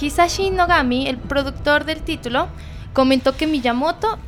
Hisashi 0.00 0.50
Nogami, 0.50 1.08
el 1.08 1.18
productor 1.18 1.84
del 1.84 2.02
título, 2.02 2.48
comentó 2.92 3.36
que 3.36 3.46
Miyamoto 3.46 4.18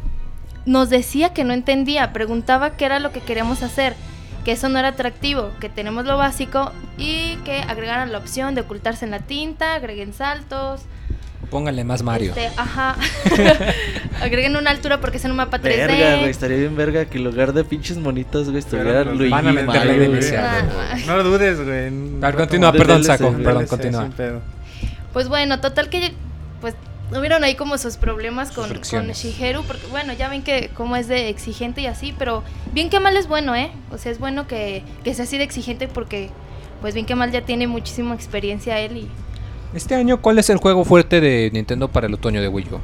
nos 0.66 0.90
decía 0.90 1.32
que 1.32 1.44
no 1.44 1.52
entendía, 1.52 2.12
preguntaba 2.12 2.70
qué 2.76 2.84
era 2.84 2.98
lo 3.00 3.12
que 3.12 3.20
queríamos 3.20 3.62
hacer, 3.62 3.94
que 4.44 4.52
eso 4.52 4.68
no 4.68 4.78
era 4.78 4.88
atractivo, 4.88 5.50
que 5.60 5.68
tenemos 5.68 6.04
lo 6.04 6.16
básico 6.16 6.72
y 6.98 7.36
que 7.44 7.58
agregaran 7.60 8.12
la 8.12 8.18
opción 8.18 8.54
de 8.54 8.62
ocultarse 8.62 9.04
en 9.04 9.10
la 9.12 9.20
tinta, 9.20 9.74
agreguen 9.74 10.12
saltos, 10.12 10.82
Póngale 11.50 11.84
más 11.84 12.02
Mario. 12.02 12.30
este, 12.30 12.50
ajá, 12.56 12.96
agreguen 14.22 14.56
una 14.56 14.70
altura 14.70 15.00
porque 15.00 15.18
es 15.18 15.24
en 15.24 15.32
un 15.32 15.36
mapa 15.36 15.58
3D. 15.58 15.86
Verga, 15.86 16.16
güey, 16.16 16.30
estaría 16.30 16.56
bien 16.56 16.76
verga 16.76 17.04
que 17.04 17.18
en 17.18 17.24
lugar 17.24 17.52
de 17.52 17.62
pinches 17.64 17.98
monitos, 17.98 18.46
güey, 18.46 18.58
estuviera 18.60 19.04
Luigi. 19.04 19.28
van 19.30 19.48
a 19.48 19.52
meterle 19.52 19.78
Mario, 19.78 19.92
de 19.92 20.06
güey. 20.08 20.18
inicial. 20.18 20.68
Nah, 20.68 21.06
No 21.06 21.16
lo 21.18 21.24
dudes, 21.24 21.60
güey. 21.62 21.88
A 22.22 22.26
ver, 22.26 22.34
continúa, 22.36 22.72
perdón, 22.72 23.02
DLC, 23.02 23.06
Saco, 23.06 23.32
perdón, 23.32 23.66
DLC, 23.66 23.68
continúa. 23.68 24.08
Pues 25.12 25.28
bueno, 25.28 25.60
total 25.60 25.90
que 25.90 26.12
pues 26.62 26.74
hubieron 27.18 27.44
ahí 27.44 27.54
como 27.54 27.78
sus 27.78 27.96
problemas 27.96 28.48
Sus 28.48 28.56
con, 28.56 28.68
con. 28.90 29.08
Shigeru, 29.12 29.62
porque 29.64 29.86
bueno, 29.88 30.12
ya 30.12 30.28
ven 30.28 30.42
que 30.42 30.70
como 30.74 30.96
es 30.96 31.08
de 31.08 31.28
exigente 31.28 31.80
y 31.80 31.86
así, 31.86 32.14
pero 32.18 32.42
bien 32.72 32.90
que 32.90 33.00
mal 33.00 33.16
es 33.16 33.28
bueno, 33.28 33.54
¿eh? 33.54 33.70
O 33.90 33.98
sea, 33.98 34.10
es 34.12 34.18
bueno 34.18 34.46
que, 34.46 34.82
que 35.04 35.14
sea 35.14 35.24
así 35.24 35.38
de 35.38 35.44
exigente 35.44 35.88
porque 35.88 36.30
pues 36.80 36.94
bien 36.94 37.06
que 37.06 37.14
mal 37.14 37.30
ya 37.30 37.42
tiene 37.42 37.66
muchísima 37.66 38.14
experiencia 38.14 38.78
él 38.80 38.96
y... 38.96 39.08
Este 39.74 39.94
año, 39.94 40.20
¿cuál 40.20 40.38
es 40.38 40.50
el 40.50 40.58
juego 40.58 40.84
fuerte 40.84 41.20
de 41.20 41.50
Nintendo 41.52 41.88
para 41.88 42.06
el 42.06 42.14
otoño 42.14 42.42
de 42.42 42.48
Wii 42.48 42.66
U? 42.72 42.78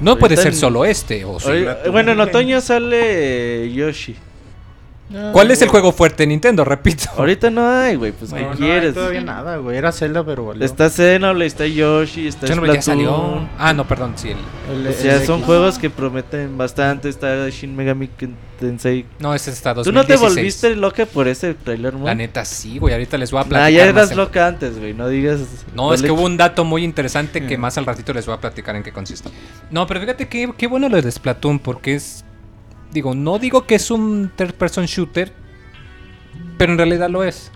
No 0.00 0.10
Ahorita 0.10 0.20
puede 0.20 0.36
ser 0.36 0.48
en- 0.48 0.54
solo 0.58 0.84
este, 0.84 1.24
o 1.24 1.40
sí. 1.40 1.48
Bueno, 1.90 2.12
en 2.12 2.20
otoño 2.20 2.60
sale 2.60 3.72
Yoshi. 3.72 4.14
¿Cuál 5.32 5.52
es 5.52 5.62
el 5.62 5.68
juego 5.68 5.92
fuerte 5.92 6.24
de 6.24 6.26
Nintendo? 6.26 6.64
Repito. 6.64 7.04
Ahorita 7.16 7.48
no 7.48 7.68
hay, 7.68 7.94
güey, 7.94 8.10
pues 8.10 8.30
No, 8.32 8.36
¿qué 8.38 8.42
no 8.42 8.50
hay 8.50 8.56
quieres? 8.56 8.94
todavía 8.94 9.20
nada, 9.20 9.56
güey. 9.58 9.76
Era 9.76 9.92
Zelda, 9.92 10.24
pero 10.24 10.46
valió. 10.46 10.64
Está 10.64 10.90
Xenoblade, 10.90 11.46
está 11.46 11.64
Yoshi, 11.66 12.26
está 12.26 12.48
Xenoblade 12.48 12.78
ya 12.78 12.82
salió. 12.82 13.48
Ah, 13.56 13.72
no, 13.72 13.86
perdón, 13.86 14.14
sí. 14.16 14.30
el- 14.30 14.36
El- 14.80 14.86
O 14.88 14.92
sea, 14.92 15.14
el 15.16 15.26
son 15.26 15.36
X. 15.38 15.46
juegos 15.46 15.78
que 15.78 15.90
prometen 15.90 16.58
bastante. 16.58 17.08
Está 17.08 17.48
Shin 17.50 17.76
Megami 17.76 18.10
Tensei. 18.58 19.06
No, 19.20 19.32
ese 19.34 19.50
está 19.52 19.74
¿Tú 19.74 19.92
no 19.92 20.04
te 20.04 20.14
2016. 20.14 20.34
volviste 20.34 20.76
loca 20.76 21.06
por 21.06 21.28
ese 21.28 21.54
trailer, 21.54 21.92
La 21.94 21.98
Mon? 22.00 22.16
neta, 22.18 22.44
sí, 22.44 22.78
güey. 22.78 22.92
Ahorita 22.94 23.16
les 23.16 23.30
voy 23.30 23.42
a 23.42 23.44
platicar. 23.44 23.62
Nah, 23.62 23.68
ya 23.70 23.84
más 23.84 23.94
eras 23.94 24.10
en- 24.10 24.16
loca 24.16 24.46
antes, 24.48 24.78
güey. 24.78 24.92
No 24.92 25.08
digas. 25.08 25.40
No, 25.74 25.94
es 25.94 26.02
que 26.02 26.10
hubo 26.10 26.22
un 26.22 26.36
dato 26.36 26.64
muy 26.64 26.82
interesante 26.82 27.46
que 27.46 27.56
Mm. 27.56 27.60
más 27.60 27.78
al 27.78 27.86
ratito 27.86 28.12
les 28.12 28.26
voy 28.26 28.34
a 28.34 28.40
platicar 28.40 28.74
en 28.74 28.82
qué 28.82 28.92
consiste. 28.92 29.30
No, 29.70 29.86
pero 29.86 30.00
fíjate 30.00 30.26
que 30.26 30.50
qué 30.58 30.66
bueno 30.66 30.88
lo 30.88 31.00
de 31.00 31.10
Splatoon, 31.12 31.60
porque 31.60 31.94
es. 31.94 32.24
Digo, 32.96 33.14
no 33.14 33.38
digo 33.38 33.66
que 33.66 33.74
es 33.74 33.90
un 33.90 34.30
third 34.36 34.54
person 34.54 34.86
shooter, 34.86 35.30
pero 36.56 36.72
en 36.72 36.78
realidad 36.78 37.10
lo 37.10 37.24
es. 37.24 37.52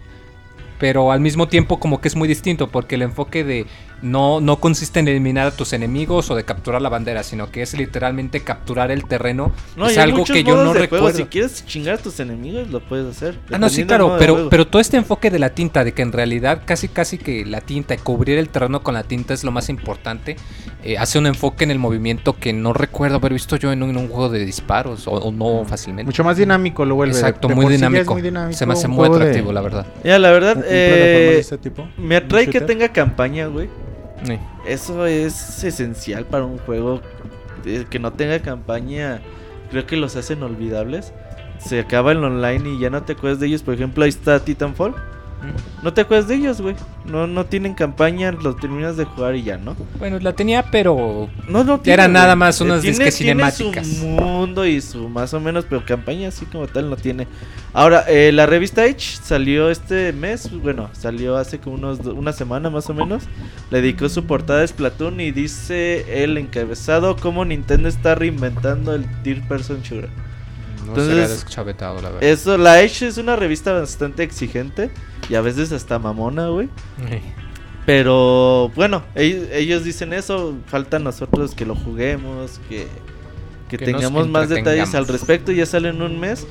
Pero 0.78 1.12
al 1.12 1.20
mismo 1.20 1.48
tiempo 1.48 1.80
como 1.80 2.02
que 2.02 2.08
es 2.08 2.14
muy 2.14 2.28
distinto, 2.28 2.68
porque 2.68 2.96
el 2.96 3.00
enfoque 3.00 3.42
de 3.42 3.64
no, 4.02 4.40
no 4.40 4.56
consiste 4.60 5.00
en 5.00 5.08
eliminar 5.08 5.46
a 5.48 5.50
tus 5.50 5.72
enemigos 5.72 6.30
o 6.30 6.34
de 6.34 6.44
capturar 6.44 6.80
la 6.80 6.88
bandera, 6.88 7.22
sino 7.22 7.50
que 7.50 7.62
es 7.62 7.74
literalmente 7.74 8.40
capturar 8.40 8.90
el 8.90 9.04
terreno. 9.04 9.52
No, 9.76 9.86
es 9.88 9.98
algo 9.98 10.18
muchos 10.18 10.34
que 10.34 10.42
yo 10.44 10.54
no 10.56 10.72
de 10.72 10.86
juego. 10.88 10.96
recuerdo. 10.96 11.16
Si 11.18 11.24
quieres 11.24 11.64
chingar 11.66 11.94
a 11.94 11.98
tus 11.98 12.18
enemigos, 12.20 12.70
lo 12.70 12.80
puedes 12.80 13.06
hacer. 13.16 13.38
Ah, 13.52 13.58
no, 13.58 13.68
sí, 13.68 13.84
claro, 13.84 14.16
pero, 14.18 14.48
pero 14.48 14.66
todo 14.66 14.80
este 14.80 14.96
enfoque 14.96 15.30
de 15.30 15.38
la 15.38 15.50
tinta, 15.50 15.84
de 15.84 15.92
que 15.92 16.02
en 16.02 16.12
realidad 16.12 16.62
casi 16.64 16.88
casi 16.88 17.18
que 17.18 17.44
la 17.44 17.60
tinta 17.60 17.94
y 17.94 17.98
cubrir 17.98 18.38
el 18.38 18.48
terreno 18.48 18.82
con 18.82 18.94
la 18.94 19.02
tinta 19.02 19.34
es 19.34 19.44
lo 19.44 19.50
más 19.50 19.68
importante, 19.68 20.36
eh, 20.82 20.96
hace 20.96 21.18
un 21.18 21.26
enfoque 21.26 21.64
en 21.64 21.70
el 21.70 21.78
movimiento 21.78 22.36
que 22.38 22.52
no 22.52 22.72
recuerdo 22.72 23.16
haber 23.16 23.32
visto 23.34 23.56
yo 23.56 23.70
en 23.72 23.82
un, 23.82 23.90
en 23.90 23.96
un 23.98 24.08
juego 24.08 24.28
de 24.30 24.44
disparos, 24.44 25.06
o, 25.06 25.12
o 25.12 25.30
no 25.32 25.64
fácilmente. 25.66 26.06
Mucho 26.06 26.24
más 26.24 26.36
dinámico 26.36 26.84
lo 26.84 26.94
vuelve. 26.94 27.14
Exacto, 27.14 27.48
de 27.48 27.54
muy, 27.54 27.66
ya 27.66 27.70
dinámico. 27.72 28.12
muy 28.14 28.22
dinámico, 28.22 28.56
Se 28.56 28.64
me 28.66 28.72
hace 28.72 28.88
muy 28.88 29.08
de- 29.08 29.16
atractivo, 29.16 29.52
la 29.52 29.60
verdad. 29.60 29.86
Mira, 30.02 30.18
la 30.18 30.30
verdad, 30.30 30.64
eh, 30.66 31.36
este 31.38 31.58
tipo, 31.58 31.86
me 31.98 32.16
atrae 32.16 32.48
que 32.48 32.60
tenga 32.62 32.88
campaña, 32.88 33.46
güey. 33.46 33.68
Eso 34.66 35.06
es 35.06 35.64
esencial 35.64 36.26
para 36.26 36.44
un 36.44 36.58
juego 36.58 37.00
eh, 37.64 37.86
que 37.88 37.98
no 37.98 38.12
tenga 38.12 38.40
campaña. 38.40 39.20
Creo 39.70 39.86
que 39.86 39.96
los 39.96 40.16
hacen 40.16 40.42
olvidables. 40.42 41.12
Se 41.58 41.80
acaba 41.80 42.12
el 42.12 42.24
online 42.24 42.70
y 42.70 42.78
ya 42.78 42.90
no 42.90 43.02
te 43.02 43.12
acuerdas 43.12 43.40
de 43.40 43.46
ellos. 43.46 43.62
Por 43.62 43.74
ejemplo, 43.74 44.04
ahí 44.04 44.10
está 44.10 44.40
Titanfall. 44.40 44.94
No 45.82 45.92
te 45.94 46.02
acuerdas 46.02 46.28
de 46.28 46.34
ellos, 46.34 46.60
güey. 46.60 46.76
No, 47.06 47.26
no 47.26 47.46
tienen 47.46 47.74
campaña, 47.74 48.30
los 48.32 48.56
terminas 48.58 48.96
de 48.98 49.04
jugar 49.06 49.34
y 49.34 49.42
ya, 49.42 49.56
¿no? 49.56 49.74
Bueno, 49.98 50.18
la 50.20 50.34
tenía, 50.34 50.64
pero 50.70 51.28
No, 51.48 51.64
no 51.64 51.82
Ya 51.82 51.94
era 51.94 52.04
tiene, 52.04 52.14
nada 52.14 52.26
güey. 52.34 52.36
más 52.38 52.60
unas 52.60 52.82
tiene- 52.82 52.98
disques 52.98 53.16
tiene 53.16 53.50
cinemáticas. 53.50 53.86
su 53.86 54.06
mundo 54.06 54.66
y 54.66 54.80
su 54.82 55.08
más 55.08 55.32
o 55.32 55.40
menos, 55.40 55.64
pero 55.68 55.84
campaña 55.84 56.28
así 56.28 56.44
como 56.46 56.66
tal 56.66 56.90
no 56.90 56.96
tiene. 56.96 57.26
Ahora, 57.72 58.04
eh, 58.08 58.32
la 58.32 58.44
revista 58.46 58.84
Edge 58.84 59.18
salió 59.22 59.70
este 59.70 60.12
mes, 60.12 60.50
bueno, 60.62 60.90
salió 60.92 61.36
hace 61.36 61.58
como 61.58 61.76
unos, 61.76 62.00
una 62.00 62.32
semana 62.32 62.68
más 62.68 62.90
o 62.90 62.94
menos. 62.94 63.22
Le 63.70 63.80
dedicó 63.80 64.08
su 64.08 64.24
portada 64.26 64.62
a 64.62 64.66
Splatoon 64.66 65.20
y 65.20 65.30
dice 65.30 66.22
el 66.24 66.36
encabezado 66.36 67.16
cómo 67.16 67.44
Nintendo 67.44 67.88
está 67.88 68.14
reinventando 68.14 68.94
el 68.94 69.04
Third 69.22 69.46
Person 69.48 69.80
Shooter. 69.82 70.10
no 70.84 70.88
Entonces, 70.96 71.44
deschavetado, 71.44 71.96
la 72.02 72.10
verdad. 72.10 72.22
Eso, 72.24 72.58
la 72.58 72.80
Edge 72.82 73.06
es 73.06 73.16
una 73.18 73.36
revista 73.36 73.72
bastante 73.72 74.22
exigente 74.24 74.90
y 75.30 75.36
a 75.36 75.40
veces 75.40 75.70
hasta 75.70 75.98
mamona, 75.98 76.48
güey. 76.48 76.68
Sí. 77.08 77.20
Pero 77.86 78.70
bueno, 78.74 79.02
ellos, 79.14 79.48
ellos 79.52 79.84
dicen 79.84 80.12
eso, 80.12 80.54
falta 80.66 80.98
a 80.98 81.00
nosotros 81.00 81.54
que 81.54 81.64
lo 81.64 81.74
juguemos, 81.74 82.60
que, 82.68 82.86
que, 83.68 83.78
Que 83.78 83.84
tengamos 83.86 84.28
más 84.28 84.48
detalles 84.48 84.94
al 84.94 85.06
respecto, 85.06 85.52
ya 85.52 85.64
sale 85.64 85.88
en 85.88 86.02
un 86.02 86.18
mes. 86.18 86.46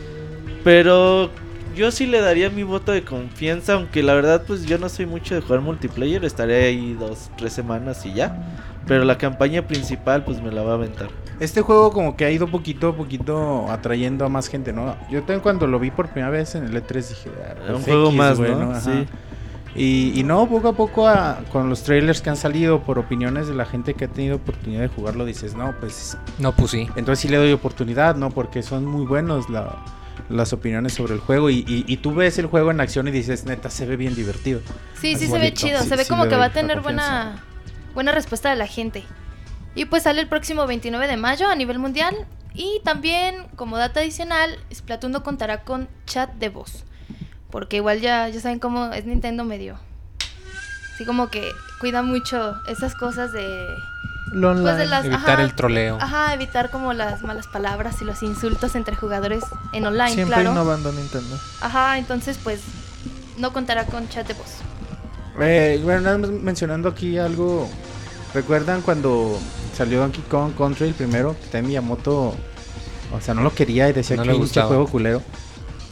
Pero 0.63 1.29
yo 1.75 1.91
sí 1.91 2.07
le 2.07 2.21
daría 2.21 2.49
mi 2.49 2.63
voto 2.63 2.91
de 2.91 3.03
confianza, 3.03 3.73
aunque 3.73 4.01
la 4.01 4.13
verdad 4.13 4.43
pues 4.47 4.65
yo 4.65 4.77
no 4.77 4.89
soy 4.89 5.05
mucho 5.05 5.35
de 5.35 5.41
jugar 5.41 5.61
multiplayer, 5.61 6.25
estaré 6.25 6.65
ahí 6.65 6.95
dos, 6.99 7.29
tres 7.37 7.53
semanas 7.53 8.05
y 8.05 8.13
ya. 8.13 8.35
Pero 8.89 9.05
la 9.05 9.17
campaña 9.17 9.65
principal 9.67 10.25
pues 10.25 10.41
me 10.41 10.51
la 10.51 10.63
va 10.63 10.71
a 10.71 10.75
aventar. 10.75 11.07
Este 11.39 11.61
juego 11.61 11.93
como 11.93 12.17
que 12.17 12.25
ha 12.25 12.31
ido 12.31 12.47
poquito 12.47 12.89
a 12.89 12.95
poquito 12.97 13.71
atrayendo 13.71 14.25
a 14.25 14.29
más 14.29 14.49
gente, 14.49 14.73
¿no? 14.73 14.97
Yo 15.09 15.19
también 15.19 15.39
cuando 15.39 15.65
lo 15.67 15.79
vi 15.79 15.89
por 15.91 16.09
primera 16.09 16.29
vez 16.31 16.55
en 16.55 16.65
el 16.65 16.73
E3 16.75 16.93
dije... 17.07 17.29
ah, 17.47 17.53
un 17.67 17.73
pues 17.75 17.85
juego 17.85 18.07
X, 18.07 18.17
más, 18.17 18.37
güey, 18.37 18.51
¿no? 18.55 18.71
Ajá. 18.71 18.81
Sí. 18.81 19.05
Y, 19.75 20.19
y 20.19 20.23
no, 20.23 20.49
poco 20.49 20.69
a 20.69 20.73
poco 20.73 21.07
a- 21.07 21.39
con 21.51 21.69
los 21.69 21.83
trailers 21.83 22.21
que 22.21 22.29
han 22.31 22.35
salido 22.35 22.81
por 22.81 22.97
opiniones 22.97 23.47
de 23.47 23.53
la 23.53 23.65
gente 23.65 23.93
que 23.93 24.05
ha 24.05 24.07
tenido 24.07 24.37
oportunidad 24.37 24.81
de 24.81 24.87
jugarlo, 24.87 25.23
dices, 25.25 25.55
no, 25.55 25.73
pues 25.79 26.17
No, 26.39 26.51
pues 26.53 26.71
sí. 26.71 26.87
entonces 26.95 27.19
sí 27.19 27.27
le 27.29 27.37
doy 27.37 27.51
oportunidad, 27.53 28.15
¿no? 28.15 28.31
Porque 28.31 28.63
son 28.63 28.85
muy 28.85 29.05
buenos 29.05 29.49
la- 29.49 29.75
las 30.27 30.51
opiniones 30.53 30.93
sobre 30.93 31.13
el 31.13 31.19
juego 31.19 31.49
y, 31.51 31.59
y- 31.67 31.85
y 31.87 31.97
tú 31.97 32.13
ves 32.15 32.39
el 32.39 32.47
juego 32.47 32.71
en 32.71 32.81
acción 32.81 33.07
y 33.07 33.11
dices, 33.11 33.45
neta, 33.45 33.69
se 33.69 33.85
ve 33.85 33.95
bien 33.95 34.15
divertido. 34.15 34.59
Sí, 34.99 35.15
sí 35.15 35.27
se 35.27 35.37
ve 35.39 35.53
chido. 35.53 35.79
Sí, 35.81 35.87
se 35.87 35.95
ve 35.95 36.03
sí 36.03 36.09
como 36.09 36.27
que 36.27 36.35
va 36.35 36.45
a 36.45 36.49
tener 36.51 36.77
confianza. 36.81 37.23
buena, 37.23 37.43
buena 37.93 38.11
respuesta 38.11 38.49
de 38.49 38.55
la 38.55 38.67
gente. 38.67 39.03
Y 39.75 39.85
pues 39.85 40.03
sale 40.03 40.21
el 40.21 40.27
próximo 40.27 40.65
29 40.67 41.07
de 41.07 41.17
mayo 41.17 41.47
a 41.47 41.55
nivel 41.55 41.79
mundial. 41.79 42.15
Y 42.53 42.81
también, 42.83 43.47
como 43.55 43.77
dato 43.77 43.99
adicional, 43.99 44.57
Splatoon 44.73 45.11
no 45.11 45.23
contará 45.23 45.63
con 45.63 45.87
chat 46.05 46.31
de 46.33 46.49
voz. 46.49 46.83
Porque 47.51 47.77
igual 47.77 48.01
ya, 48.01 48.27
ya 48.29 48.39
saben 48.39 48.59
cómo 48.59 48.91
es 48.93 49.05
Nintendo 49.05 49.43
medio. 49.45 49.79
Así 50.93 51.05
como 51.05 51.29
que 51.29 51.49
cuida 51.79 52.01
mucho 52.01 52.55
esas 52.67 52.95
cosas 52.95 53.31
de... 53.31 53.65
Lo 54.31 54.51
Pues 54.51 54.63
de 54.63 54.71
online. 54.71 54.85
las, 54.87 55.05
Evitar 55.05 55.29
ajá, 55.35 55.41
el 55.41 55.55
troleo. 55.55 55.97
Ajá, 55.99 56.33
evitar 56.33 56.69
como 56.69 56.93
las 56.93 57.23
malas 57.23 57.47
palabras 57.47 58.01
y 58.01 58.05
los 58.05 58.21
insultos 58.21 58.75
entre 58.75 58.95
jugadores 58.95 59.43
en 59.73 59.87
online, 59.87 60.11
Siempre 60.13 60.35
claro. 60.35 60.51
innovando 60.51 60.91
Nintendo. 60.91 61.39
Ajá, 61.61 61.97
entonces 61.97 62.37
pues 62.43 62.61
no 63.37 63.53
contará 63.53 63.85
con 63.85 64.07
chat 64.09 64.27
de 64.27 64.33
voz. 64.35 64.57
Eh, 65.41 65.79
bueno, 65.83 66.01
nada 66.01 66.17
más 66.17 66.29
mencionando 66.29 66.89
aquí 66.89 67.17
algo. 67.17 67.67
¿Recuerdan 68.33 68.81
cuando 68.81 69.39
salió 69.75 69.99
Donkey 69.99 70.23
Kong 70.29 70.53
Country 70.57 70.87
el 70.87 70.93
primero? 70.93 71.33
Que 71.33 71.45
también 71.47 71.67
Miyamoto, 71.67 72.35
o 73.11 73.21
sea, 73.21 73.33
no 73.33 73.41
lo 73.41 73.53
quería 73.53 73.89
y 73.89 73.93
decía 73.93 74.17
No 74.17 74.23
que 74.23 74.33
gustaba. 74.33 74.67
juego 74.67 74.87
culero. 74.87 75.21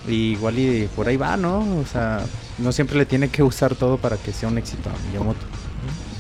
Y 0.07 0.33
igual 0.33 0.57
y 0.60 0.88
por 0.95 1.07
ahí 1.07 1.17
va, 1.17 1.36
¿no? 1.36 1.60
O 1.60 1.86
sea, 1.91 2.21
no 2.60 2.71
siempre 2.71 2.97
le 2.97 3.05
tiene 3.05 3.29
que 3.29 3.43
usar 3.43 3.75
todo 3.75 3.97
para 3.97 4.17
que 4.17 4.31
sea 4.31 4.49
un 4.49 4.57
éxito 4.57 4.89
a 4.89 5.07
Miyamoto. 5.07 5.45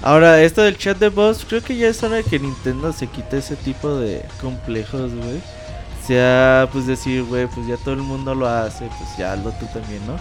Ahora, 0.01 0.41
esto 0.41 0.61
del 0.61 0.77
chat 0.77 0.97
de 0.97 1.09
voz, 1.09 1.45
creo 1.47 1.61
que 1.63 1.75
ya 1.75 1.87
es 1.87 2.01
hora 2.03 2.17
de 2.17 2.23
que 2.23 2.39
Nintendo 2.39 2.93
se 2.93 3.07
quite 3.07 3.37
ese 3.39 3.55
tipo 3.55 3.95
de 3.95 4.23
complejos, 4.41 5.13
güey. 5.13 5.41
Sea, 6.05 6.69
pues 6.71 6.87
decir, 6.87 7.23
güey, 7.23 7.47
pues 7.47 7.67
ya 7.67 7.77
todo 7.77 7.93
el 7.93 8.01
mundo 8.01 8.33
lo 8.33 8.47
hace, 8.47 8.85
pues 8.97 9.17
ya 9.17 9.33
hazlo 9.33 9.51
tú 9.59 9.65
también, 9.73 10.05
¿no? 10.07 10.17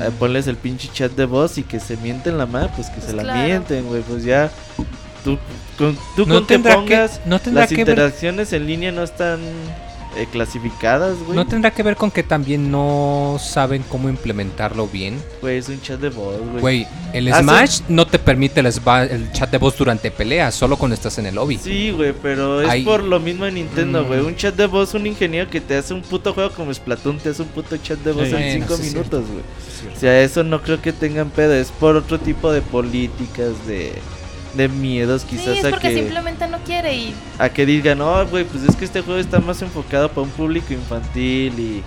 Eh, 0.00 0.10
ponles 0.18 0.46
el 0.46 0.56
pinche 0.56 0.88
chat 0.92 1.10
de 1.12 1.24
voz 1.24 1.58
y 1.58 1.62
que 1.62 1.80
se 1.80 1.96
mienten 1.96 2.38
la 2.38 2.46
madre, 2.46 2.70
pues 2.76 2.88
que 2.88 2.94
Pues 2.96 3.06
se 3.06 3.12
la 3.14 3.22
claro. 3.22 3.42
mienten, 3.42 3.86
güey, 3.86 4.02
pues 4.02 4.22
ya. 4.24 4.50
Tú 5.24 5.38
con, 5.76 5.96
tú 6.14 6.26
No 6.26 6.34
con 6.34 6.46
que 6.46 6.54
tendrá 6.54 6.74
que- 6.74 6.80
pongas 6.80 7.20
no 7.26 7.38
tendrá 7.40 7.62
las 7.62 7.68
que 7.70 7.76
ver- 7.76 7.88
interacciones 7.88 8.52
en 8.52 8.66
línea 8.66 8.92
no 8.92 9.02
están 9.02 9.40
eh, 10.18 10.26
clasificadas, 10.30 11.16
güey. 11.24 11.36
¿No 11.36 11.46
tendrá 11.46 11.70
que 11.70 11.82
ver 11.82 11.96
con 11.96 12.10
que 12.10 12.22
también 12.22 12.70
no 12.70 13.38
saben 13.40 13.84
cómo 13.88 14.08
implementarlo 14.08 14.86
bien? 14.88 15.22
Güey, 15.40 15.58
es 15.58 15.68
un 15.68 15.80
chat 15.80 16.00
de 16.00 16.08
voz, 16.10 16.36
güey. 16.50 16.60
Güey, 16.60 16.86
el 17.12 17.28
Hace- 17.32 17.42
Smash 17.42 17.80
no 17.88 18.06
te 18.06 18.18
permite 18.18 18.60
el, 18.60 19.32
chat 19.32 19.50
de 19.50 19.58
voz 19.58 19.76
durante 19.78 20.10
peleas, 20.10 20.54
solo 20.54 20.76
cuando 20.76 20.94
estás 20.94 21.18
en 21.18 21.26
el 21.26 21.34
lobby. 21.36 21.58
Sí, 21.58 21.90
güey, 21.92 22.12
pero 22.20 22.60
es 22.60 22.84
por 22.84 23.02
lo 23.02 23.20
mismo 23.20 23.46
en 23.46 23.54
Nintendo, 23.54 24.02
Mm. 24.02 24.06
güey. 24.06 24.20
Un 24.20 24.36
chat 24.36 24.54
de 24.54 24.66
voz, 24.66 24.94
un 24.94 25.06
ingeniero 25.06 25.48
que 25.48 25.60
te 25.60 25.76
hace 25.76 25.94
un 25.94 26.02
puto 26.02 26.34
juego 26.34 26.50
como 26.50 26.72
Splatoon, 26.74 27.18
te 27.18 27.30
hace 27.30 27.42
un 27.42 27.48
puto 27.48 27.76
chat 27.78 27.98
de 28.00 28.12
voz 28.12 28.28
Sí, 28.28 28.34
en 28.34 28.40
bueno, 28.40 28.66
5 28.66 28.76
sí 28.76 28.82
es 28.88 28.92
minutos, 28.94 29.24
güey. 29.28 29.94
O 29.96 29.98
sea, 30.00 30.20
eso 30.22 30.42
no 30.44 30.60
creo 30.62 30.82
que 30.82 30.92
tengan 30.92 31.30
pedo, 31.30 31.54
es 31.54 31.70
por 31.70 31.96
otro 31.96 32.18
tipo 32.18 32.50
de 32.52 32.60
políticas, 32.62 33.52
de, 33.66 33.92
de 34.54 34.68
miedos 34.68 35.24
quizás 35.24 35.44
sí, 35.54 35.58
es 35.58 35.64
a, 35.64 35.70
porque 35.70 35.88
que, 35.90 35.94
simplemente 35.96 36.46
no 36.48 36.58
quiere 36.58 36.94
y 36.96 37.14
a 37.38 37.48
que 37.50 37.66
digan, 37.66 37.98
no, 37.98 38.26
güey, 38.26 38.44
pues 38.44 38.64
es 38.64 38.76
que 38.76 38.84
este 38.84 39.02
juego 39.02 39.20
está 39.20 39.40
más 39.40 39.60
enfocado 39.62 40.08
para 40.08 40.22
un 40.22 40.30
público 40.30 40.72
infantil 40.72 41.58
y... 41.58 41.82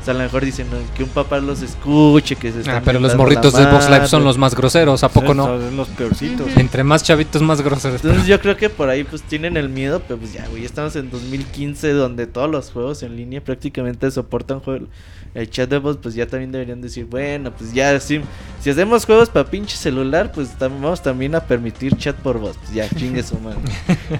O 0.00 0.04
sea, 0.04 0.14
a 0.14 0.16
lo 0.16 0.24
mejor 0.24 0.44
dicen 0.44 0.66
"No, 0.68 0.78
que 0.96 1.04
un 1.04 1.10
papá 1.10 1.38
los 1.38 1.62
escuche, 1.62 2.34
que 2.34 2.50
se 2.50 2.58
Ah, 2.58 2.60
están 2.62 2.82
pero 2.82 2.98
los 2.98 3.14
morritos 3.14 3.52
de 3.54 3.62
Xbox 3.62 3.88
Live 3.88 4.08
son 4.08 4.22
madre". 4.22 4.24
los 4.30 4.36
más 4.38 4.54
groseros, 4.56 5.04
¿a 5.04 5.08
poco 5.08 5.32
no? 5.32 5.44
Son 5.46 5.76
los 5.76 5.86
peorcitos. 5.90 6.48
Entre 6.56 6.82
más 6.82 7.04
chavitos, 7.04 7.40
más 7.40 7.60
groseros. 7.62 8.02
Entonces 8.04 8.26
yo 8.26 8.40
creo 8.40 8.56
que 8.56 8.68
por 8.68 8.88
ahí 8.88 9.04
pues 9.04 9.22
tienen 9.22 9.56
el 9.56 9.68
miedo, 9.68 10.02
pero 10.08 10.18
pues 10.18 10.32
ya, 10.32 10.44
güey, 10.48 10.64
estamos 10.64 10.96
en 10.96 11.08
2015 11.08 11.92
donde 11.92 12.26
todos 12.26 12.50
los 12.50 12.72
juegos 12.72 13.04
en 13.04 13.14
línea 13.14 13.40
prácticamente 13.44 14.10
soportan 14.10 14.58
juego- 14.58 14.86
el 15.34 15.48
chat 15.50 15.68
de 15.70 15.78
voz, 15.78 15.96
pues 15.96 16.14
ya 16.14 16.26
también 16.26 16.52
deberían 16.52 16.80
decir, 16.80 17.06
bueno, 17.06 17.52
pues 17.52 17.72
ya 17.72 17.98
si, 18.00 18.20
si 18.60 18.70
hacemos 18.70 19.06
juegos 19.06 19.30
para 19.30 19.48
pinche 19.50 19.76
celular, 19.76 20.30
pues 20.32 20.50
tam- 20.58 20.80
vamos 20.80 21.02
también 21.02 21.34
a 21.34 21.40
permitir 21.40 21.96
chat 21.96 22.16
por 22.16 22.38
voz, 22.38 22.56
pues 22.58 22.72
ya 22.74 22.88
chingue 22.88 23.22
su 23.22 23.38
madre. 23.38 23.60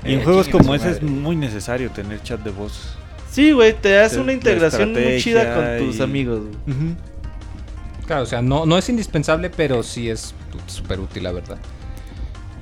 Y 0.04 0.12
en 0.14 0.20
Eh, 0.20 0.24
juegos 0.24 0.48
como 0.48 0.74
ese 0.74 0.90
es 0.92 1.02
muy 1.02 1.36
necesario 1.36 1.90
tener 1.90 2.22
chat 2.22 2.40
de 2.40 2.50
voz. 2.50 2.96
Sí, 3.30 3.52
güey, 3.52 3.72
te 3.72 3.98
hace 3.98 4.20
una 4.20 4.32
integración 4.32 4.92
muy 4.92 5.18
chida 5.20 5.54
con 5.54 5.86
tus 5.86 5.96
y- 5.98 6.02
amigos. 6.02 6.40
güey. 6.66 6.94
Claro, 8.06 8.22
o 8.24 8.26
sea, 8.26 8.42
no, 8.42 8.66
no 8.66 8.76
es 8.76 8.88
indispensable, 8.88 9.48
pero 9.48 9.82
sí 9.82 10.10
es 10.10 10.34
súper 10.66 10.98
útil, 11.00 11.22
la 11.22 11.32
verdad. 11.32 11.56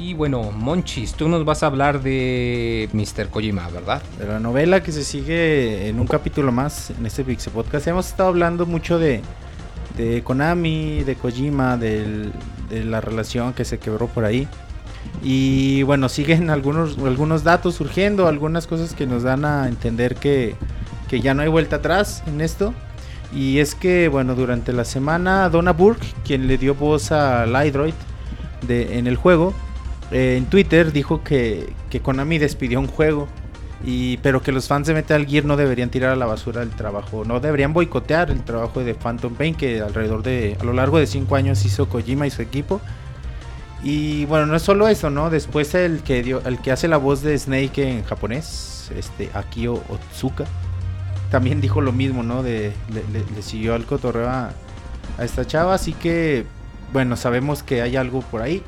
Y 0.01 0.15
bueno, 0.15 0.51
Monchis, 0.51 1.13
tú 1.13 1.29
nos 1.29 1.45
vas 1.45 1.63
a 1.63 1.67
hablar 1.67 2.03
de 2.03 2.89
Mr. 2.95 3.29
Kojima, 3.29 3.69
¿verdad? 3.69 4.01
De 4.19 4.27
la 4.27 4.41
novela 4.41 4.83
que 4.83 4.93
se 4.93 5.05
sigue 5.05 5.89
en 5.89 6.01
un 6.01 6.07
capítulo 6.07 6.53
más 6.53 6.89
en 6.91 7.05
este 7.05 7.23
Pixel 7.23 7.53
Podcast. 7.53 7.87
Hemos 7.87 8.07
estado 8.09 8.31
hablando 8.31 8.65
mucho 8.65 8.99
de, 8.99 9.21
de 9.99 10.23
Konami, 10.23 11.05
de 11.05 11.17
Kojima, 11.17 11.77
del- 11.77 12.33
de 12.71 12.85
la 12.85 13.03
relación 13.03 13.53
que 13.53 13.67
se 13.67 13.79
quebró 13.79 14.07
por 14.07 14.25
ahí. 14.25 14.49
Y 15.23 15.83
bueno, 15.83 16.09
siguen 16.09 16.49
algunos, 16.49 16.97
algunos 16.99 17.45
datos 17.45 17.75
surgiendo, 17.75 18.27
algunas 18.27 18.67
cosas 18.67 18.95
que 18.95 19.07
nos 19.07 19.23
dan 19.23 19.45
a 19.45 19.69
entender 19.69 20.15
que, 20.15 20.55
que 21.11 21.21
ya 21.21 21.35
no 21.35 21.43
hay 21.43 21.49
vuelta 21.49 21.77
atrás 21.77 22.23
en 22.27 22.41
esto. 22.41 22.73
Y 23.35 23.59
es 23.59 23.75
que, 23.75 24.09
bueno, 24.09 24.35
durante 24.35 24.73
la 24.73 24.87
semana, 24.87 25.51
Donna 25.51 25.73
Burke, 25.75 26.07
quien 26.25 26.47
le 26.49 26.57
dio 26.57 26.75
voz 26.75 27.13
a 27.13 27.45
Lidroid 27.45 27.95
de, 28.67 28.99
en 28.99 29.07
el 29.07 29.17
juego, 29.17 29.53
eh, 30.11 30.37
en 30.37 30.47
Twitter 30.47 30.93
dijo 30.93 31.23
que, 31.23 31.73
que 31.89 32.01
Konami 32.01 32.39
despidió 32.39 32.81
un 32.81 32.87
juego. 32.87 33.29
Y, 33.83 34.19
pero 34.19 34.43
que 34.43 34.53
los 34.53 34.69
fans 34.69 34.87
de 34.87 34.93
Metal 34.93 35.25
Gear 35.27 35.47
no 35.47 35.57
deberían 35.57 35.89
tirar 35.89 36.11
a 36.11 36.17
la 36.17 36.27
basura 36.27 36.63
el 36.63 36.69
trabajo, 36.69 37.25
no 37.25 37.41
deberían 37.41 37.73
boicotear 37.73 38.31
el 38.31 38.43
trabajo 38.45 38.85
de 38.85 38.93
Phantom 38.93 39.35
Pain 39.35 39.55
que 39.55 39.81
alrededor 39.81 40.23
de, 40.23 40.59
a 40.61 40.65
lo 40.65 40.75
largo 40.75 40.99
de 40.99 41.07
5 41.07 41.35
años 41.35 41.65
hizo 41.65 41.89
Kojima 41.89 42.27
y 42.27 42.31
su 42.31 42.43
equipo. 42.43 42.83
Y 43.83 44.27
bueno, 44.27 44.45
no 44.45 44.55
es 44.55 44.61
solo 44.61 44.87
eso, 44.87 45.09
¿no? 45.09 45.31
Después 45.31 45.75
el 45.75 46.03
que 46.03 46.23
dio, 46.23 46.43
el 46.45 46.59
que 46.59 46.73
hace 46.73 46.89
la 46.89 46.99
voz 46.99 47.23
de 47.23 47.39
Snake 47.39 47.89
en 47.89 48.05
japonés, 48.05 48.93
este 48.95 49.31
Akio 49.33 49.83
Otsuka, 49.89 50.45
también 51.31 51.63
dijo 51.63 51.81
lo 51.81 51.93
mismo, 51.93 52.23
¿no? 52.23 52.43
Le, 52.43 52.75
siguió 53.41 53.75
al 53.75 53.87
cotorreo 53.87 54.29
a 54.29 54.53
esta 55.23 55.47
chava, 55.47 55.73
así 55.73 55.95
que 55.95 56.45
bueno, 56.93 57.17
sabemos 57.17 57.63
que 57.63 57.83
hay 57.83 57.97
algo 57.97 58.21
por 58.21 58.43
ahí. 58.43 58.63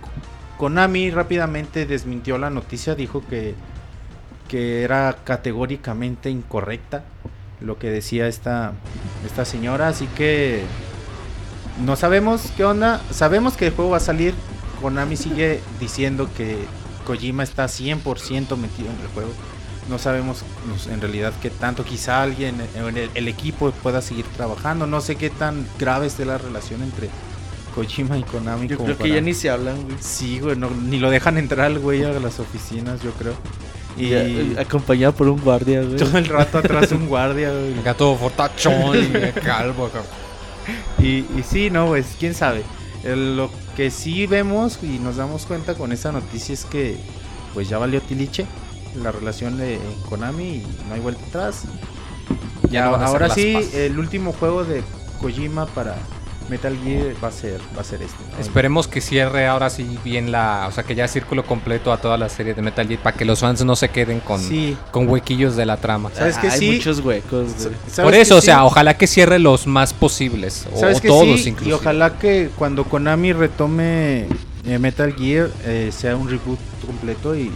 Konami 0.62 1.11
rápidamente 1.11 1.87
desmintió 1.87 2.38
la 2.38 2.48
noticia, 2.48 2.94
dijo 2.94 3.27
que, 3.29 3.57
que 4.46 4.85
era 4.85 5.16
categóricamente 5.25 6.31
incorrecta 6.31 7.03
lo 7.61 7.81
que 7.81 7.90
decía 7.90 8.29
esta, 8.29 8.72
esta 9.27 9.44
señora, 9.44 9.88
así 9.88 10.07
que 10.16 10.62
no 11.85 11.96
sabemos 11.96 12.53
qué 12.57 12.64
onda, 12.64 13.03
sabemos 13.11 13.57
que 13.57 13.66
el 13.66 13.72
juego 13.75 13.90
va 13.90 13.96
a 13.96 14.01
salir, 14.01 14.35
Konami 14.81 15.16
sigue 15.16 15.61
diciendo 15.81 16.31
que 16.37 16.59
Kojima 17.09 17.42
está 17.42 17.64
100% 17.64 18.57
metido 18.57 18.88
en 18.88 19.01
el 19.01 19.09
juego. 19.14 19.33
No 19.90 19.98
sabemos 19.98 20.44
en 20.88 21.01
realidad 21.01 21.33
qué 21.42 21.51
tanto, 21.51 21.85
quizá 21.85 22.22
alguien 22.22 22.55
en 22.77 22.96
el, 22.96 23.11
el 23.12 23.27
equipo 23.27 23.72
pueda 23.83 24.01
seguir 24.01 24.27
trabajando. 24.37 24.87
No 24.87 25.01
sé 25.01 25.16
qué 25.16 25.29
tan 25.29 25.66
grave 25.81 26.07
esté 26.07 26.25
la 26.25 26.38
relación 26.38 26.83
entre 26.83 27.11
Kojima 27.74 28.18
y 28.18 28.22
Konami. 28.22 28.68
Yo 28.68 28.76
como 28.76 28.87
creo 28.87 28.98
que 28.98 29.04
para- 29.04 29.14
ya 29.14 29.20
ni 29.20 29.35
se 29.35 29.50
hablan, 29.50 29.82
güey. 29.85 29.96
Sí, 30.00 30.38
güey, 30.40 30.56
no- 30.56 30.70
ni 30.70 30.98
lo 30.98 31.11
dejan 31.11 31.38
entrar 31.38 31.70
el 31.70 31.78
güey 31.78 32.04
a 32.04 32.11
las 32.12 32.38
oficinas, 32.40 33.02
yo 33.02 33.11
creo. 33.12 33.35
Y 33.96 34.08
Ya, 34.11 34.22
eh, 34.22 34.56
acompañado 34.58 35.12
por 35.14 35.28
un 35.28 35.40
guardia, 35.40 35.82
güey. 35.82 35.96
todo 35.96 36.16
el 36.18 36.26
rato 36.26 36.58
atrás 36.58 36.92
un 36.92 37.06
guardia, 37.08 37.50
güey. 37.52 37.78
Acá 37.80 37.94
todo 37.94 38.16
fortachón 38.16 38.96
y 38.98 39.40
calvo. 39.40 39.87
acá. 39.87 40.02
Y, 40.98 41.18
y 41.37 41.42
sí, 41.48 41.70
no, 41.70 41.87
pues 41.88 42.16
quién 42.18 42.35
sabe. 42.35 42.62
El- 43.04 43.37
lo 43.37 43.50
que 43.76 43.90
sí 43.90 44.26
vemos 44.26 44.78
y 44.82 44.98
nos 44.98 45.16
damos 45.16 45.44
cuenta 45.46 45.74
con 45.74 45.92
esa 45.92 46.12
noticia 46.12 46.52
es 46.52 46.64
que 46.64 46.96
pues 47.54 47.68
ya 47.68 47.76
valió 47.78 48.00
Tiliche 48.00 48.46
la 49.02 49.11
relación 49.12 49.56
de 49.58 49.78
Konami 50.08 50.44
y 50.56 50.66
no 50.88 50.94
hay 50.94 51.00
vuelta 51.00 51.24
atrás. 51.26 51.62
Ya 52.70 52.87
no 52.87 52.96
ahora 52.96 53.28
sí, 53.28 53.56
el 53.74 53.98
último 53.98 54.32
juego 54.32 54.64
de 54.64 54.82
Kojima 55.20 55.66
para 55.66 55.96
Metal 56.53 56.77
Gear 56.85 57.15
va 57.23 57.29
a 57.29 57.33
ser, 57.33 57.59
va 57.77 57.81
a 57.81 57.85
ser 57.85 58.03
este. 58.03 58.17
¿no? 58.31 58.38
Esperemos 58.38 58.87
que 58.87 59.01
cierre 59.01 59.47
ahora 59.47 59.71
sí 59.71 59.99
bien 60.05 60.31
la. 60.31 60.67
O 60.69 60.73
sea, 60.73 60.85
que 60.85 60.95
ya 60.95 61.09
círculo 61.09 61.45
completo 61.45 61.93
a 61.93 61.97
toda 62.01 62.17
la 62.19 62.29
serie 62.29 62.55
de 62.55 62.62
Metal 62.62 62.87
Gear 62.87 63.01
para 63.03 63.17
que 63.17 63.25
los 63.25 63.41
fans 63.41 63.65
no 63.65 63.75
se 63.75 63.88
queden 63.88 64.21
con, 64.21 64.38
Sí. 64.41 64.77
con 64.91 65.09
huequillos 65.09 65.57
de 65.57 65.67
la 65.67 65.79
trama. 65.79 66.11
¿Sabes 66.15 66.37
que 66.38 66.49
Hay 66.49 66.59
sí? 66.59 66.73
muchos 66.73 67.01
huecos, 67.01 67.53
güey. 67.55 67.75
¿Sabes 67.88 68.01
Por 68.05 68.15
eso, 68.15 68.37
o 68.37 68.41
sí? 68.41 68.47
sea, 68.47 68.65
ojalá 68.65 68.97
que 68.97 69.07
cierre 69.07 69.38
los 69.38 69.67
más 69.67 69.93
posibles. 69.95 70.67
O, 70.73 70.79
¿Sabes 70.79 70.99
o 70.99 71.01
que 71.03 71.09
todos 71.09 71.41
sí? 71.41 71.49
incluso. 71.49 71.71
Y 71.71 71.73
ojalá 71.73 72.19
que 72.19 72.51
cuando 72.57 72.85
Konami 72.85 73.33
retome 73.33 74.27
eh, 74.67 74.79
Metal 74.79 75.12
Gear 75.15 75.51
eh, 75.65 75.91
sea 75.97 76.15
un 76.17 76.29
reboot 76.29 76.59
completo 76.87 77.35
y, 77.35 77.51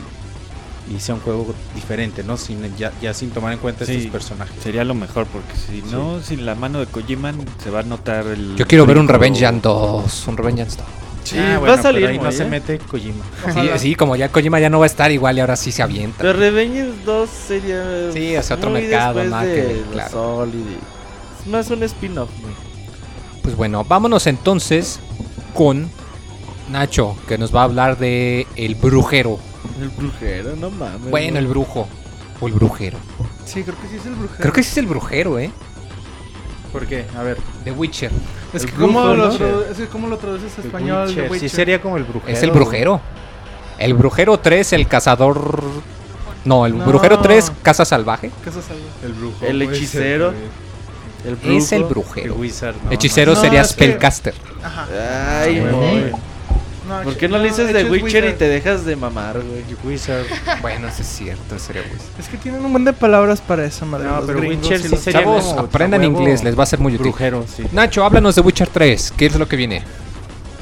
y 0.94 1.00
sea 1.00 1.14
un 1.16 1.20
juego 1.20 1.54
diferente, 1.74 2.22
¿no? 2.22 2.36
Sin, 2.36 2.60
ya, 2.76 2.92
ya 3.02 3.12
sin 3.14 3.30
tomar 3.30 3.52
en 3.52 3.58
cuenta 3.58 3.84
Sí. 3.84 3.92
estos 3.96 4.12
personajes. 4.12 4.54
Sería 4.62 4.84
lo 4.84 4.94
mejor, 4.94 5.26
porque 5.26 5.52
si 5.56 5.82
no, 5.90 6.20
sin 6.22 6.46
la 6.46 6.54
mano 6.54 6.78
de 6.80 6.86
Kojima 6.86 7.32
se 7.62 7.70
va 7.70 7.80
a 7.80 7.82
notar 7.82 8.26
el. 8.26 8.56
Yo 8.56 8.66
quiero 8.66 8.86
ver 8.86 8.98
un 8.98 9.06
brinco. 9.06 9.18
Revengeance 9.20 9.60
2. 9.62 10.28
Un 10.28 10.36
Revengeance 10.36 10.76
2. 10.78 10.86
Sí, 11.24 11.36
Ah, 11.40 11.54
va 11.54 11.58
bueno, 11.58 11.74
a 11.74 11.82
salir, 11.82 12.02
pero 12.02 12.12
ahí 12.12 12.18
no 12.20 12.30
se 12.30 12.44
mete 12.44 12.78
Kojima. 12.78 13.24
Sí, 13.78 13.96
como 13.96 14.14
ya 14.14 14.28
Kojima 14.28 14.60
ya 14.60 14.70
no 14.70 14.78
va 14.78 14.84
a 14.84 14.86
estar 14.86 15.10
igual 15.10 15.36
y 15.36 15.40
ahora 15.40 15.56
sí 15.56 15.72
se 15.72 15.82
avienta. 15.82 16.18
Pero 16.18 16.34
Revengeance 16.34 16.94
2 17.04 17.28
sería. 17.30 18.12
Sí, 18.12 18.34
sea, 18.42 18.56
otro 18.56 18.70
muy 18.70 18.82
mercado, 18.82 19.20
que 19.22 19.26
de 19.28 19.82
claro. 19.92 20.10
Solid 20.10 20.60
Es 21.40 21.46
más 21.48 21.68
un 21.70 21.82
spin-off, 21.82 22.30
güey. 22.40 22.54
Pues 23.42 23.56
bueno, 23.56 23.82
vámonos 23.84 24.26
entonces 24.28 25.00
con 25.52 25.90
Nacho, 26.70 27.16
que 27.26 27.38
nos 27.38 27.54
va 27.54 27.62
a 27.62 27.64
hablar 27.64 27.98
de 27.98 28.46
El 28.56 28.74
Brujero. 28.76 29.38
El 29.80 29.88
brujero, 29.90 30.56
no 30.56 30.70
mames. 30.70 31.10
Bueno, 31.10 31.38
el 31.38 31.44
güey. 31.46 31.54
brujo. 31.54 31.88
O 32.40 32.48
el 32.48 32.52
brujero. 32.54 32.98
Sí, 33.44 33.62
creo 33.62 33.76
que 33.80 33.88
sí 33.88 33.96
es 33.96 34.06
el 34.06 34.14
brujero. 34.14 34.40
Creo 34.40 34.52
que 34.52 34.62
sí 34.62 34.70
es 34.70 34.76
el 34.78 34.86
brujero, 34.86 35.38
¿eh? 35.38 35.50
¿Por 36.72 36.86
qué? 36.86 37.06
A 37.16 37.22
ver. 37.22 37.38
The 37.64 37.72
Witcher. 37.72 38.10
Es 38.52 38.64
el 38.64 38.70
que 38.70 38.76
¿cómo, 38.76 39.00
brujo, 39.02 39.14
lo 39.14 39.28
¿no? 39.28 39.34
tradu- 39.38 39.70
es 39.70 39.76
que 39.78 39.86
¿cómo 39.86 40.08
lo 40.08 40.18
traduces 40.18 40.58
a 40.58 40.60
español? 40.60 41.06
Witcher, 41.08 41.22
The 41.22 41.28
Sí, 41.28 41.32
Witcher? 41.32 41.50
sería 41.50 41.80
como 41.80 41.96
el 41.96 42.04
brujero. 42.04 42.32
Es 42.32 42.42
el 42.42 42.50
brujero. 42.50 43.00
El 43.78 43.94
brujero 43.94 44.38
3, 44.38 44.72
el 44.74 44.86
cazador. 44.86 45.62
No, 46.44 46.66
el 46.66 46.76
No. 46.78 46.84
brujero 46.84 47.20
3, 47.20 47.50
Casa 47.62 47.84
Salvaje. 47.84 48.30
¿Qué 48.44 48.50
es 48.50 48.56
eso? 48.56 48.72
El 49.04 49.12
brujo. 49.14 49.44
El 49.46 49.62
hechicero. 49.62 50.32
El 51.24 51.32
Es 51.56 51.72
el 51.72 51.84
brujo. 51.84 52.14
El 52.16 52.22
brujero. 52.30 52.34
wizard. 52.34 52.76
no, 52.84 52.90
Hechicero 52.92 53.34
no. 53.34 53.40
sería 53.40 53.60
No, 53.60 53.64
es 53.66 53.72
que- 53.74 53.84
Spellcaster. 53.84 54.34
Ajá. 54.62 54.86
Ay, 55.42 55.60
no, 55.60 55.76
güey. 55.78 56.00
güey. 56.02 56.12
No, 56.86 57.02
¿Por 57.02 57.16
qué 57.16 57.26
no 57.28 57.38
le 57.38 57.48
dices 57.48 57.72
de 57.72 57.84
Witcher 57.90 58.24
y 58.26 58.32
te 58.34 58.48
dejas 58.48 58.84
de 58.84 58.94
mamar, 58.96 59.40
güey? 59.42 59.64
Wizard. 59.84 60.24
Bueno, 60.62 60.86
eso 60.88 61.02
es 61.02 61.08
cierto, 61.08 61.58
sería 61.58 61.82
Wizard. 61.82 62.20
Es 62.20 62.28
que 62.28 62.36
tienen 62.36 62.64
un 62.64 62.70
buen 62.72 62.84
de 62.84 62.92
palabras 62.92 63.40
para 63.40 63.64
esa 63.64 63.84
madre. 63.84 64.06
No, 64.06 64.16
los 64.18 64.26
pero 64.26 64.40
Witcher 64.40 64.78
y 64.80 64.82
sí 64.84 64.88
los- 64.90 65.00
sería 65.00 65.20
Chavos, 65.20 65.44
como 65.46 65.60
aprendan 65.60 66.00
huevo 66.02 66.20
inglés, 66.20 66.44
les 66.44 66.56
va 66.58 66.62
a 66.62 66.66
ser 66.66 66.78
muy 66.78 66.92
útil. 66.94 67.02
Brujero, 67.08 67.44
sí. 67.46 67.64
Nacho, 67.72 68.04
háblanos 68.04 68.34
de 68.36 68.40
Witcher 68.42 68.68
3. 68.68 69.12
¿Qué 69.16 69.26
es 69.26 69.36
lo 69.36 69.48
que 69.48 69.56
viene? 69.56 69.82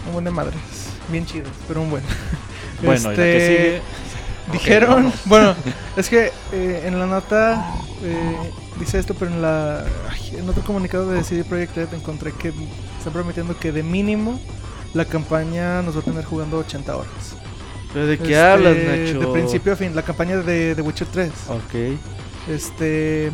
Un 0.06 0.12
buen 0.14 0.24
de 0.24 0.30
madres. 0.30 0.54
Bien 1.10 1.26
chidos, 1.26 1.50
pero 1.68 1.82
un 1.82 1.90
buen. 1.90 2.02
Bueno, 2.82 3.12
y 3.12 3.16
la 3.16 3.22
que 3.22 3.36
Este, 3.36 3.56
sigue. 3.56 3.82
Dijeron, 4.52 5.12
bueno, 5.26 5.54
es 5.96 6.08
que 6.08 6.32
eh, 6.52 6.82
en 6.86 6.98
la 6.98 7.06
nota 7.06 7.64
eh, 8.02 8.36
dice 8.78 8.98
esto, 8.98 9.14
pero 9.14 9.30
en 9.30 9.40
la 9.40 9.84
ay, 10.10 10.36
en 10.38 10.48
otro 10.48 10.62
comunicado 10.64 11.10
de 11.10 11.22
CD 11.24 11.44
Projekt 11.44 11.76
Red 11.76 11.94
encontré 11.94 12.32
que 12.32 12.48
están 12.98 13.12
prometiendo 13.12 13.56
que 13.58 13.72
de 13.72 13.82
mínimo 13.82 14.38
la 14.94 15.04
campaña 15.04 15.82
nos 15.82 15.96
va 15.96 16.00
a 16.00 16.02
tener 16.02 16.24
jugando 16.24 16.58
80 16.58 16.96
horas. 16.96 17.12
¿Pero 17.92 18.06
de 18.06 18.16
qué 18.18 18.24
Este, 18.24 18.40
hablas, 18.40 18.76
Nacho? 18.76 19.20
De 19.20 19.26
principio 19.32 19.72
a 19.72 19.76
fin, 19.76 19.94
la 19.94 20.02
campaña 20.02 20.36
de 20.38 20.74
The 20.74 20.82
Witcher 20.82 21.06
3. 21.08 21.30
Ok. 21.48 21.98
Este 22.48 23.30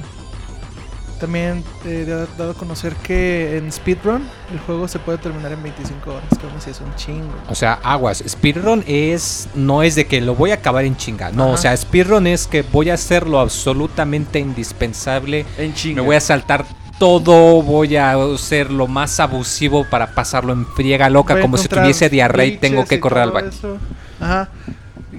también 1.19 1.63
eh, 1.85 2.07
ha 2.09 2.39
dado 2.39 2.53
a 2.53 2.55
conocer 2.55 2.95
que 2.97 3.59
en 3.59 3.71
speedrun 3.71 4.27
el 4.51 4.59
juego 4.61 4.89
se 4.89 4.99
puede 4.99 5.19
terminar 5.19 5.53
en 5.53 5.63
25 5.63 6.11
horas, 6.11 6.25
que 6.39 6.47
aún 6.47 6.57
así 6.57 6.71
es 6.71 6.81
un 6.81 6.95
chingo. 6.97 7.35
O 7.51 7.55
sea, 7.55 7.75
aguas. 7.83 8.25
Speedrun 8.27 8.83
es. 8.87 9.49
No 9.55 9.83
es 9.83 9.95
de 9.97 10.07
que 10.07 10.21
lo 10.23 10.35
voy 10.35 10.51
a 10.53 10.55
acabar 10.55 10.85
en 10.87 10.97
chinga. 10.97 11.31
No, 11.31 11.45
Ajá. 11.45 11.53
o 11.53 11.57
sea, 11.59 11.77
speedrun 11.77 12.27
es 12.27 12.47
que 12.47 12.63
voy 12.63 12.89
a 12.89 12.95
hacer 12.95 13.27
lo 13.29 13.39
absolutamente 13.39 14.39
indispensable. 14.39 15.45
En 15.59 15.75
chinga. 15.75 16.01
Me 16.01 16.07
voy 16.07 16.17
a 16.17 16.21
saltar 16.21 16.65
todo. 17.01 17.63
Voy 17.63 17.97
a 17.97 18.15
ser 18.39 18.71
lo 18.71 18.87
más 18.87 19.19
abusivo 19.19 19.85
para 19.91 20.15
pasarlo 20.15 20.53
en 20.53 20.65
friega 20.65 21.11
loca. 21.11 21.35
Voy 21.35 21.43
Como 21.43 21.57
si 21.57 21.67
tuviese 21.67 22.09
diarrea 22.09 22.47
y 22.47 22.59
tengo 22.59 22.85
que 22.85 23.01
correr 23.01 23.25
al 23.25 23.33
baño. 23.33 23.49
eso. 23.49 23.77
Ajá. 24.21 24.49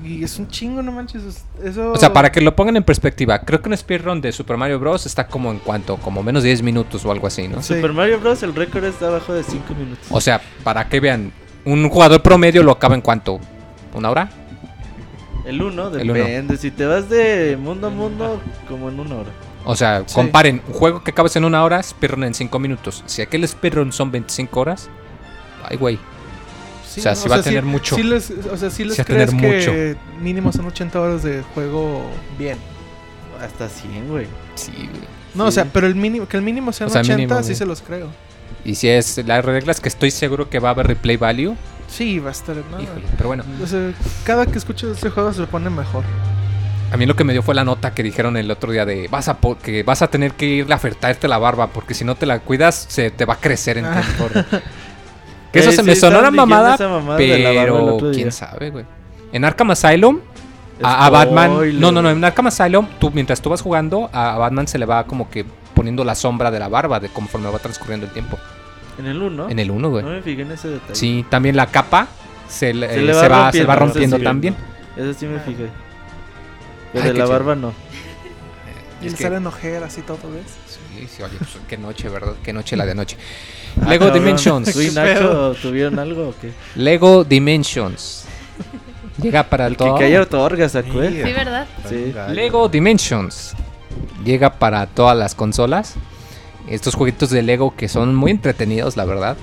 Y 0.03 0.23
es 0.23 0.39
un 0.39 0.47
chingo, 0.47 0.81
no 0.81 0.91
manches. 0.93 1.21
es- 1.23 1.45
Eso... 1.63 1.91
O 1.91 1.97
sea, 1.97 2.11
para 2.13 2.31
que 2.31 2.39
lo 2.41 2.55
pongan 2.55 2.77
en 2.77 2.83
perspectiva, 2.83 3.39
creo 3.39 3.61
que 3.61 3.69
un 3.69 3.75
speedrun 3.77 4.21
de 4.21 4.31
Super 4.31 4.55
Mario 4.57 4.79
Bros. 4.79 5.05
está 5.05 5.27
como 5.27 5.51
en 5.51 5.59
cuanto, 5.59 5.97
como 5.97 6.23
menos 6.23 6.41
de 6.43 6.49
10 6.49 6.63
minutos 6.63 7.03
o 7.05 7.11
algo 7.11 7.27
así, 7.27 7.47
¿no? 7.47 7.61
Sí. 7.61 7.75
Super 7.75 7.91
Mario 7.93 8.19
Bros. 8.19 8.41
el 8.43 8.55
récord 8.55 8.83
está 8.85 9.07
abajo 9.07 9.33
de 9.33 9.43
5 9.43 9.73
minutos. 9.75 10.07
O 10.09 10.21
sea, 10.21 10.39
para 10.63 10.87
que 10.87 10.99
vean, 10.99 11.31
un 11.65 11.87
jugador 11.89 12.21
promedio 12.21 12.63
lo 12.63 12.71
acaba 12.71 12.95
en 12.95 13.01
cuánto? 13.01 13.39
¿Una 13.93 14.09
hora? 14.09 14.29
El 15.45 15.61
1 15.61 15.87
El 15.97 16.03
uno. 16.11 16.13
depende. 16.13 16.57
Si 16.57 16.71
te 16.71 16.85
vas 16.85 17.09
de 17.09 17.57
mundo 17.59 17.87
a 17.87 17.89
mundo, 17.89 18.39
como 18.67 18.89
en 18.89 18.99
una 18.99 19.15
hora. 19.15 19.29
O 19.65 19.75
sea, 19.75 20.03
Sí. 20.07 20.15
comparen 20.15 20.61
un 20.67 20.73
juego 20.73 21.03
que 21.03 21.11
acabas 21.11 21.35
en 21.35 21.45
una 21.45 21.63
hora, 21.63 21.81
speedrun 21.83 22.23
en 22.23 22.33
5 22.33 22.57
minutos. 22.59 23.03
Si 23.05 23.21
aquel 23.21 23.47
speedrun 23.47 23.91
son 23.93 24.11
25 24.11 24.59
horas, 24.59 24.89
ay, 25.69 25.77
güey. 25.77 25.99
Sí, 26.87 26.99
o 26.99 27.03
sea, 27.03 27.15
sí 27.15 27.29
va 27.29 27.37
a 27.37 27.41
tener 27.41 27.63
sí- 27.63 27.69
mucho. 27.69 27.95
Sí 27.95 28.03
les, 28.03 28.31
o 28.31 28.57
sea, 28.57 28.69
sí 28.69 28.83
les 28.83 28.95
Sí 28.95 29.01
va 29.01 29.03
a 29.03 29.05
tener 29.05 29.29
crees 29.29 29.65
que 29.67 29.95
mínimo 30.21 30.51
son 30.51 30.65
80 30.65 30.99
horas 30.99 31.23
de 31.23 31.41
juego 31.53 32.01
bien. 32.37 32.57
Hasta 33.41 33.69
100, 33.69 34.09
güey. 34.09 34.27
Sí, 34.55 34.71
güey. 34.73 34.89
No, 35.33 35.45
Sí. 35.45 35.47
o 35.49 35.51
sea, 35.51 35.65
pero 35.65 35.87
el 35.87 35.95
mínimo, 35.95 36.27
que 36.27 36.37
el 36.37 36.43
mínimo 36.43 36.73
sean 36.73 36.89
O 36.89 36.91
sea, 36.93 37.01
80, 37.01 37.17
mínimo, 37.17 37.43
sí 37.43 37.55
se 37.55 37.65
los 37.65 37.81
creo. 37.81 38.07
Y 38.65 38.75
si 38.75 38.89
es 38.89 39.25
las 39.25 39.43
reglas 39.45 39.79
que 39.79 39.87
estoy 39.89 40.11
seguro 40.11 40.49
que 40.49 40.59
va 40.59 40.69
a 40.69 40.71
haber 40.73 40.87
replay 40.87 41.17
value, 41.17 41.55
Sí, 41.87 42.19
va 42.19 42.29
a 42.29 42.31
estar. 42.33 42.55
no, 42.55 42.81
Híjole, 42.81 43.03
pero 43.17 43.27
bueno. 43.29 43.43
o 43.63 43.67
sea, 43.67 43.91
cada 44.25 44.45
que 44.45 44.57
escucho 44.57 44.91
este 44.91 45.09
juego 45.09 45.33
se 45.33 45.43
pone 45.47 45.69
mejor. 45.69 46.03
A 46.91 46.97
mí 46.97 47.05
lo 47.05 47.15
que 47.15 47.23
me 47.23 47.31
dio 47.33 47.41
fue 47.41 47.55
la 47.55 47.63
nota 47.63 47.93
que 47.93 48.03
dijeron 48.03 48.35
el 48.35 48.51
otro 48.51 48.71
día 48.71 48.85
de 48.85 49.07
vas 49.09 49.29
a 49.29 49.37
po- 49.37 49.57
que 49.57 49.83
vas 49.83 50.01
a 50.01 50.07
tener 50.07 50.33
que 50.33 50.45
irle 50.45 50.73
a 50.73 50.77
ofertarte 50.77 51.27
la 51.29 51.37
barba 51.37 51.67
porque 51.67 51.93
si 51.93 52.03
no 52.03 52.15
te 52.15 52.25
la 52.25 52.39
cuidas 52.39 52.85
se 52.89 53.11
te 53.11 53.23
va 53.25 53.35
a 53.35 53.37
crecer 53.37 53.77
en 53.77 53.85
tiempo. 53.91 54.27
que 55.53 55.59
eso 55.59 55.69
Eh, 55.69 55.73
se 55.73 55.81
sí, 55.81 55.87
me 55.87 55.95
sonó 55.95 56.19
una 56.19 56.31
mamada, 56.31 56.77
pero 57.17 57.97
quién 58.13 58.31
sabe, 58.31 58.69
güey. 58.71 58.85
En 59.31 59.45
Arkham 59.45 59.71
Asylum 59.71 60.19
a, 60.83 61.05
a 61.05 61.09
Batman, 61.09 61.79
no, 61.79 61.91
no, 61.91 62.01
no, 62.01 62.09
en 62.09 62.23
Arkham 62.23 62.47
Asylum 62.47 62.87
tú 62.99 63.11
mientras 63.13 63.41
tú 63.41 63.49
vas 63.49 63.61
jugando 63.61 64.09
a 64.11 64.37
Batman 64.37 64.67
se 64.67 64.77
le 64.77 64.85
va 64.85 65.05
como 65.05 65.29
que 65.29 65.45
poniendo 65.73 66.03
la 66.03 66.15
sombra 66.15 66.51
de 66.51 66.59
la 66.59 66.67
barba 66.67 66.99
de 66.99 67.07
conforme 67.09 67.49
va 67.49 67.59
transcurriendo 67.59 68.05
el 68.05 68.11
tiempo. 68.11 68.37
En 68.99 69.05
el 69.07 69.21
1. 69.21 69.49
En 69.49 69.59
el 69.59 69.71
1, 69.71 69.89
güey. 69.89 70.03
No 70.03 70.09
me 70.11 70.21
fijé 70.21 70.41
en 70.41 70.51
ese 70.51 70.67
detalle. 70.67 70.95
Sí, 70.95 71.25
también 71.29 71.55
la 71.55 71.67
capa 71.67 72.07
se, 72.49 72.57
Se 72.59 72.69
eh, 72.71 73.01
le 73.01 73.13
se 73.13 73.27
va 73.29 73.37
va, 73.45 73.51
se 73.53 73.63
va 73.63 73.75
rompiendo, 73.75 74.19
también. 74.19 74.55
Eso 74.97 75.13
sí 75.13 75.25
me 75.25 75.39
fijé. 75.39 75.69
Pero 76.93 77.05
Ay, 77.05 77.11
de 77.13 77.17
la 77.19 77.25
barba 77.25 77.55
no. 77.55 77.73
Y 79.01 79.05
Es 79.07 79.11
le 79.13 79.17
que- 79.17 79.23
salen 79.23 79.47
ojeras 79.47 79.97
y 79.97 80.01
todo, 80.01 80.19
¿ves? 80.31 80.43
Sí, 80.67 81.07
sí, 81.07 81.23
oye, 81.23 81.35
pues 81.39 81.49
qué 81.67 81.77
noche, 81.77 82.09
¿verdad? 82.09 82.33
Qué 82.43 82.53
noche 82.53 82.75
la 82.75 82.85
de 82.85 82.91
anoche. 82.91 83.17
Ah, 83.81 83.89
Lego. 83.89 84.11
Dimensions. 84.11 84.71
¿Tú 84.73 84.81
y 84.81 84.91
Nacho 84.91 85.55
tuvieron 85.61 85.97
algo 85.99 86.29
o 86.29 86.35
qué? 86.39 86.51
Lego 86.75 87.23
Dimensions. 87.23 88.25
Llega 89.21 89.43
para 89.43 89.67
El 89.67 89.73
que 89.73 89.77
todo. 89.77 89.97
sacó, 90.69 91.01
eh. 91.01 91.23
Sí, 91.25 91.31
¿verdad? 91.33 91.67
Sí. 91.89 92.13
Lego 92.33 92.69
Dimensions. 92.69 93.53
Llega 94.23 94.53
para 94.59 94.85
todas 94.87 95.17
las 95.17 95.33
consolas. 95.35 95.95
Estos 96.67 96.93
jueguitos 96.95 97.29
de 97.31 97.41
Lego 97.41 97.75
que 97.75 97.87
son 97.87 98.13
muy 98.15 98.31
entretenidos, 98.31 98.97
la 98.97 99.05
verdad. 99.05 99.37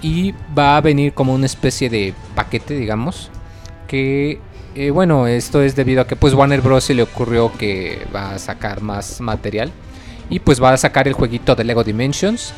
Y 0.00 0.32
va 0.56 0.76
a 0.76 0.80
venir 0.80 1.12
como 1.12 1.34
una 1.34 1.46
especie 1.46 1.90
de 1.90 2.14
paquete, 2.34 2.74
digamos. 2.74 3.30
Que, 3.86 4.40
eh, 4.74 4.90
bueno, 4.90 5.26
esto 5.26 5.62
es 5.62 5.74
debido 5.74 6.02
a 6.02 6.06
que 6.06 6.16
pues 6.16 6.34
Warner 6.34 6.60
Bros. 6.60 6.84
se 6.84 6.94
le 6.94 7.02
ocurrió 7.02 7.52
que 7.52 8.06
va 8.14 8.34
a 8.34 8.38
sacar 8.38 8.80
más 8.80 9.20
material. 9.20 9.72
Y 10.30 10.40
pues 10.40 10.62
va 10.62 10.72
a 10.72 10.76
sacar 10.76 11.08
el 11.08 11.14
jueguito 11.14 11.54
de 11.54 11.64
Lego 11.64 11.84
Dimensions. 11.84 12.52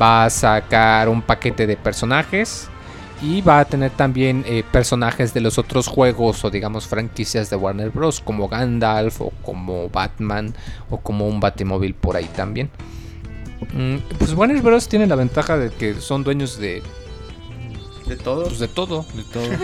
Va 0.00 0.24
a 0.24 0.30
sacar 0.30 1.08
un 1.08 1.22
paquete 1.22 1.66
de 1.66 1.76
personajes. 1.76 2.68
Y 3.20 3.40
va 3.40 3.60
a 3.60 3.64
tener 3.64 3.92
también 3.92 4.44
eh, 4.48 4.64
personajes 4.72 5.32
de 5.32 5.40
los 5.40 5.56
otros 5.56 5.86
juegos 5.86 6.44
o 6.44 6.50
digamos 6.50 6.88
franquicias 6.88 7.50
de 7.50 7.56
Warner 7.56 7.90
Bros. 7.90 8.20
Como 8.20 8.48
Gandalf 8.48 9.20
o 9.20 9.32
como 9.42 9.88
Batman 9.90 10.54
o 10.90 10.98
como 10.98 11.28
un 11.28 11.38
Batimóvil 11.38 11.94
por 11.94 12.16
ahí 12.16 12.28
también. 12.34 12.70
Mm, 13.72 13.96
pues 14.18 14.32
Warner 14.34 14.60
Bros. 14.60 14.88
tiene 14.88 15.06
la 15.06 15.14
ventaja 15.14 15.56
de 15.56 15.70
que 15.70 15.94
son 16.00 16.24
dueños 16.24 16.58
de, 16.58 16.82
De 18.16 18.22
todo. 18.22 18.44
pues, 18.44 18.58
de 18.58 18.68
todo. 18.68 19.04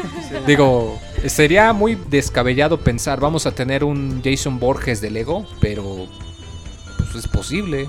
Digo, 0.47 0.99
sería 1.27 1.73
muy 1.73 1.97
descabellado 2.09 2.79
pensar 2.81 3.21
vamos 3.21 3.47
a 3.47 3.53
tener 3.53 3.85
un 3.85 4.21
Jason 4.25 4.59
Borges 4.59 5.01
de 5.01 5.11
Lego, 5.11 5.47
pero 5.61 6.07
pues 6.99 7.15
es 7.25 7.29
posible. 7.29 7.89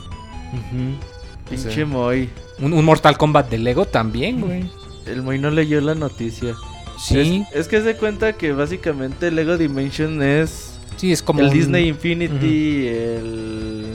Pinche 1.49 1.71
Sí. 1.73 1.85
Moy. 1.85 2.29
Un, 2.59 2.73
un 2.73 2.83
Mortal 2.85 3.17
Kombat 3.17 3.49
de 3.49 3.57
Lego 3.57 3.85
también, 3.85 4.41
güey. 4.41 4.69
El 5.05 5.21
Moy 5.23 5.39
no 5.39 5.49
leyó 5.49 5.79
la 5.81 5.95
noticia. 5.95 6.55
Sí, 6.99 7.45
Es, 7.53 7.61
es 7.61 7.67
que 7.69 7.81
se 7.81 7.95
cuenta 7.95 8.33
que 8.33 8.51
básicamente 8.51 9.31
Lego 9.31 9.57
Dimension 9.57 10.21
es 10.21 10.73
sí, 10.97 11.11
es 11.13 11.23
como 11.23 11.39
el 11.39 11.47
un- 11.47 11.53
Disney 11.53 11.87
Infinity, 11.87 12.87
el 12.87 13.85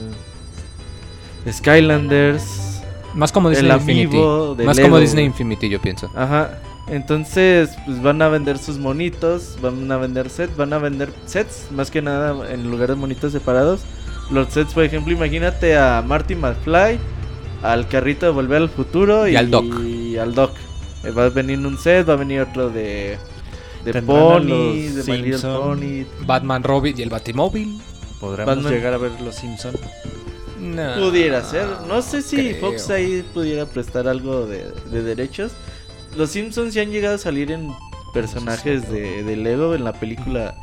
Skylanders, 1.51 2.74
Más 3.15 3.31
como 3.31 3.49
el 3.49 3.55
Disney 3.55 3.71
Infinity. 3.77 4.17
de 4.57 4.63
Más 4.65 4.75
Lego, 4.77 4.89
como 4.89 4.99
Disney. 4.99 5.25
Infinity, 5.25 5.69
yo 5.69 5.81
pienso. 5.81 6.09
Ajá. 6.15 6.59
Entonces, 6.87 7.71
pues 7.85 8.01
van 8.03 8.21
a 8.21 8.29
vender 8.29 8.57
sus 8.59 8.77
monitos, 8.77 9.57
van 9.61 9.91
a 9.91 9.97
vender 9.97 10.29
sets, 10.29 10.55
van 10.55 10.71
a 10.73 10.77
vender 10.77 11.11
sets, 11.25 11.67
más 11.71 11.89
que 11.89 12.01
nada 12.01 12.51
en 12.51 12.69
lugar 12.69 12.89
de 12.89 12.95
monitos 12.95 13.31
separados. 13.31 13.81
Los 14.29 14.49
sets, 14.53 14.73
por 14.73 14.83
ejemplo, 14.83 15.11
imagínate 15.13 15.77
a 15.77 16.03
Marty 16.05 16.35
McFly, 16.35 16.99
al 17.63 17.87
carrito 17.87 18.27
de 18.27 18.31
Volver 18.33 18.61
al 18.61 18.69
Futuro 18.69 19.27
Y 19.27 19.35
al 19.35 19.49
Doc. 19.49 19.65
Y 19.83 20.17
al 20.17 20.35
Doc. 20.35 20.51
Eh, 21.03 21.11
Va 21.11 21.25
a 21.25 21.29
venir 21.29 21.57
un 21.59 21.77
set, 21.77 22.07
va 22.07 22.13
a 22.13 22.17
venir 22.17 22.41
otro 22.41 22.69
de, 22.69 23.17
de 23.83 24.01
Pony, 24.03 24.89
de 24.93 25.03
Simpson. 25.03 25.61
Pony. 25.61 26.05
Batman, 26.25 26.63
Robin 26.63 26.95
y 26.97 27.01
el 27.01 27.09
Batimóvil. 27.09 27.79
¿Podremos 28.19 28.55
Batman. 28.55 28.71
llegar 28.73 28.93
a 28.93 28.97
ver 28.97 29.11
los 29.21 29.35
Simpsons? 29.35 29.77
No, 30.65 30.95
Pudiera 30.95 31.43
ser. 31.43 31.67
No 31.87 32.01
sé 32.01 32.21
si 32.21 32.35
creo. 32.35 32.59
Fox 32.61 32.89
ahí 32.89 33.23
pudiera 33.33 33.65
prestar 33.65 34.07
algo 34.07 34.45
de, 34.45 34.71
de 34.91 35.03
derechos. 35.03 35.51
Los 36.17 36.31
Simpsons 36.31 36.73
ya 36.73 36.81
han 36.81 36.91
llegado 36.91 37.15
a 37.15 37.17
salir 37.17 37.51
en 37.51 37.71
personajes 38.13 38.89
de, 38.89 39.23
de 39.23 39.35
Lego. 39.35 39.75
En 39.75 39.83
la 39.83 39.93
película 39.93 40.55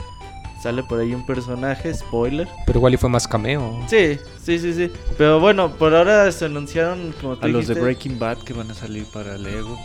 sale 0.63 0.83
por 0.83 1.01
ahí 1.01 1.15
un 1.15 1.27
personaje, 1.27 1.93
spoiler. 1.93 2.49
Pero 2.67 2.79
igual 2.79 2.95
y 2.95 2.97
fue 2.97 3.11
más 3.11 3.27
cameo. 3.27 3.85
Sí, 3.89 4.19
sí, 4.43 4.59
sí, 4.59 4.73
sí. 4.73 4.91
Pero 5.19 5.41
bueno, 5.41 5.73
por 5.73 5.95
ahora 5.95 6.31
se 6.33 6.47
anunciaron 6.47 7.13
como 7.21 7.37
A 7.41 7.49
los 7.49 7.67
de 7.67 7.75
Breaking 7.75 8.19
Bad 8.19 8.39
que 8.39 8.53
van 8.53 8.71
a 8.71 8.75
salir 8.75 9.05
para 9.07 9.37
Lego. 9.37 9.79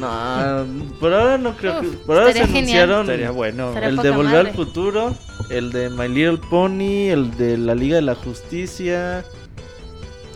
No, 0.00 0.94
por 0.98 1.12
ahora 1.12 1.38
no 1.38 1.56
creo 1.56 1.80
que. 1.80 1.88
Uf, 1.88 1.96
Por 2.06 2.18
ahora 2.18 2.32
se 2.32 2.40
anunciaron 2.42 3.02
Estaría 3.02 3.30
bueno. 3.30 3.68
Estaría 3.68 3.88
el 3.90 3.96
de 3.96 4.10
Volver 4.10 4.46
al. 4.46 4.54
Futuro, 4.54 5.14
el 5.50 5.70
de 5.72 5.90
My 5.90 6.08
Little 6.08 6.38
Pony, 6.48 7.10
el 7.10 7.36
de 7.36 7.56
la 7.58 7.74
Liga 7.74 7.96
de 7.96 8.02
la 8.02 8.14
Justicia. 8.14 9.24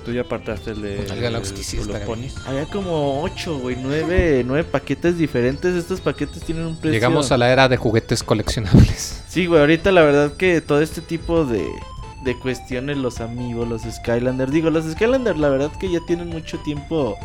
Tú 0.05 0.12
ya 0.12 0.21
apartaste 0.21 0.73
el 0.73 0.83
de, 0.83 0.97
La 1.09 1.15
Liga 1.15 1.27
de 1.29 1.31
la 1.31 1.39
el- 1.39 1.45
Justicia 1.45 1.81
los 1.87 1.97
ponis. 2.01 2.35
Había 2.47 2.67
como 2.67 3.23
8, 3.23 3.59
güey, 3.59 3.77
9, 3.81 4.43
nueve 4.47 4.65
paquetes 4.65 5.17
diferentes. 5.17 5.75
Estos 5.75 6.01
paquetes 6.03 6.43
tienen 6.43 6.67
un 6.67 6.75
precio. 6.77 6.93
Llegamos 6.93 7.33
a 7.33 7.39
la 7.39 7.51
era 7.51 7.69
de 7.71 7.79
juguetes 7.79 8.23
coleccionables. 8.23 9.23
Sí, 9.29 9.47
güey, 9.47 9.61
ahorita 9.61 9.91
la 9.93 10.03
verdad 10.03 10.37
que 10.37 10.61
todo 10.61 10.83
este 10.83 11.01
tipo 11.01 11.47
de, 11.47 11.67
de 12.25 12.39
cuestiones, 12.39 12.99
los 12.99 13.21
amigos, 13.21 13.67
los 13.67 13.81
Skylanders. 13.83 14.53
Digo, 14.53 14.69
los 14.69 14.85
Skylanders, 14.85 15.39
la 15.39 15.49
verdad 15.49 15.73
que 15.81 15.91
ya 15.91 16.01
tienen 16.07 16.29
mucho 16.29 16.59
tiempo 16.59 17.17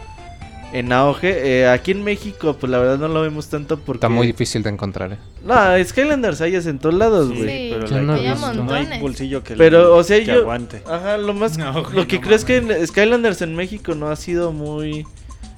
en 0.74 0.92
auge. 0.94 1.62
Eh, 1.62 1.68
aquí 1.68 1.92
en 1.92 2.04
México, 2.04 2.56
pues 2.60 2.70
la 2.70 2.80
verdad 2.80 2.98
no 2.98 3.08
lo 3.08 3.22
vemos 3.22 3.48
tanto 3.50 3.78
porque. 3.80 3.98
Está 3.98 4.10
muy 4.10 4.28
difícil 4.28 4.64
de 4.64 4.70
encontrar. 4.70 5.14
¿eh? 5.14 5.18
No, 5.46 5.56
Skylanders 5.84 6.42
hay 6.42 6.56
en 6.56 6.80
todos 6.80 6.96
lados, 6.96 7.30
güey. 7.30 7.42
Sí, 7.42 7.70
pero 7.74 7.88
la- 7.88 8.02
no 8.02 8.14
hay 8.14 8.28
no 8.56 8.74
hay 8.74 9.00
bolsillo 9.02 9.44
que, 9.44 9.56
Pero, 9.56 9.96
o 9.96 10.04
sea, 10.04 10.20
que 10.20 10.26
yo- 10.26 10.42
aguante. 10.42 10.84
Ajá, 10.88 11.18
lo 11.18 11.34
más. 11.34 11.58
No, 11.58 11.74
lo 11.92 12.08
que 12.08 12.18
no 12.18 12.22
creo 12.22 12.36
es 12.36 12.46
que 12.46 12.58
en 12.58 12.88
Skylanders 12.88 13.42
en 13.42 13.56
México 13.56 13.96
no 13.96 14.08
ha 14.10 14.16
sido 14.16 14.52
muy 14.52 15.06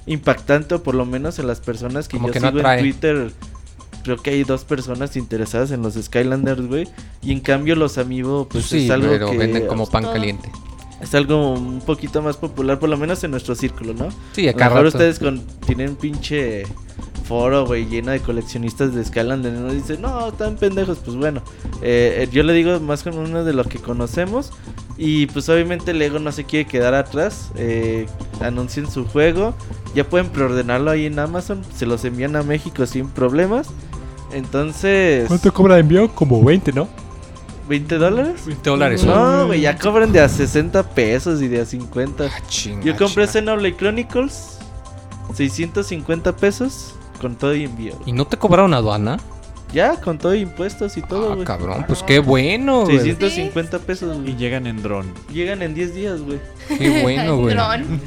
impactante, 0.06 0.74
o 0.76 0.82
por 0.82 0.94
lo 0.94 1.04
menos 1.06 1.38
en 1.38 1.46
las 1.46 1.60
personas 1.60 2.08
que 2.08 2.16
Como 2.16 2.28
yo 2.28 2.32
que 2.34 2.40
sigo 2.40 2.60
en 2.60 2.78
Twitter. 2.80 3.30
Creo 4.04 4.16
que 4.16 4.30
hay 4.30 4.42
dos 4.42 4.64
personas 4.64 5.14
interesadas 5.16 5.70
en 5.70 5.80
los 5.82 5.94
Skylanders, 5.94 6.66
güey. 6.66 6.88
Y 7.22 7.30
en 7.30 7.38
cambio 7.38 7.76
los 7.76 7.98
amigos, 7.98 8.48
pues 8.50 8.64
sí, 8.66 8.86
es 8.86 8.90
algo 8.90 9.08
pero 9.08 9.30
que 9.30 9.38
venden 9.38 9.68
como 9.68 9.88
pan 9.88 10.02
todo. 10.02 10.12
caliente. 10.12 10.50
Es 11.02 11.14
algo 11.14 11.54
un 11.54 11.80
poquito 11.80 12.22
más 12.22 12.36
popular, 12.36 12.78
por 12.78 12.88
lo 12.88 12.96
menos 12.96 13.22
en 13.24 13.32
nuestro 13.32 13.54
círculo, 13.54 13.92
¿no? 13.92 14.08
Sí, 14.32 14.46
A 14.46 14.52
acá 14.52 14.66
lo 14.66 14.70
mejor 14.70 14.84
rato. 14.84 14.98
ustedes 14.98 15.18
con, 15.18 15.40
tienen 15.66 15.90
un 15.90 15.96
pinche 15.96 16.64
foro, 17.24 17.66
güey, 17.66 17.86
lleno 17.86 18.12
de 18.12 18.20
coleccionistas 18.20 18.94
de 18.94 19.04
Skylanders. 19.04 19.56
Y 19.56 19.58
uno 19.58 19.72
dice, 19.72 19.98
no, 19.98 20.28
están 20.28 20.56
pendejos. 20.56 20.98
Pues 21.04 21.16
bueno, 21.16 21.42
eh, 21.82 22.22
eh, 22.22 22.28
yo 22.30 22.42
le 22.44 22.52
digo 22.52 22.78
más 22.80 23.02
con 23.02 23.18
uno 23.18 23.44
de 23.44 23.52
lo 23.52 23.64
que 23.64 23.78
conocemos. 23.78 24.52
Y 24.96 25.26
pues 25.26 25.48
obviamente 25.48 25.92
Lego 25.92 26.18
no 26.18 26.30
se 26.30 26.44
quiere 26.44 26.68
quedar 26.68 26.94
atrás. 26.94 27.50
Eh, 27.56 28.06
anuncian 28.40 28.90
su 28.90 29.04
juego. 29.04 29.54
Ya 29.94 30.08
pueden 30.08 30.28
preordenarlo 30.28 30.90
ahí 30.90 31.06
en 31.06 31.18
Amazon. 31.18 31.62
Se 31.74 31.84
los 31.84 32.04
envían 32.04 32.36
a 32.36 32.42
México 32.42 32.86
sin 32.86 33.08
problemas. 33.08 33.68
Entonces, 34.32 35.28
cobra 35.52 35.74
de 35.74 35.80
envío? 35.80 36.08
Como 36.14 36.42
20, 36.42 36.72
¿no? 36.72 36.88
¿20 37.72 37.98
dólares? 37.98 38.42
20 38.46 38.70
dólares. 38.70 39.04
No, 39.04 39.46
güey, 39.46 39.60
ya 39.62 39.76
cobran 39.78 40.12
de 40.12 40.20
a 40.20 40.28
60 40.28 40.82
pesos 40.90 41.40
y 41.42 41.48
de 41.48 41.60
a 41.62 41.64
50. 41.64 42.24
Ah, 42.24 42.40
chinga, 42.48 42.82
Yo 42.84 42.96
compré 42.96 43.24
chinga. 43.26 43.32
Xenoblade 43.32 43.76
Chronicles 43.76 44.58
650 45.34 46.36
pesos 46.36 46.94
con 47.20 47.36
todo 47.36 47.54
y 47.54 47.64
envío. 47.64 47.94
¿Y 48.06 48.12
no 48.12 48.26
te 48.26 48.36
cobraron 48.36 48.74
aduana? 48.74 49.18
Ya, 49.72 49.98
con 49.98 50.18
todo 50.18 50.34
y 50.34 50.40
impuestos 50.40 50.98
y 50.98 51.02
todo, 51.02 51.30
ah, 51.30 51.34
güey. 51.34 51.46
cabrón, 51.46 51.84
pues 51.88 52.02
qué 52.02 52.18
bueno, 52.18 52.82
güey. 52.84 52.98
650 52.98 53.78
pesos, 53.78 54.16
Y 54.18 54.20
güey. 54.20 54.36
llegan 54.36 54.66
en 54.66 54.82
dron. 54.82 55.06
Llegan 55.32 55.62
en 55.62 55.72
10 55.74 55.94
días, 55.94 56.20
güey. 56.20 56.38
Qué 56.68 57.00
bueno, 57.00 57.36
güey. 57.38 57.54
Dron. 57.54 58.00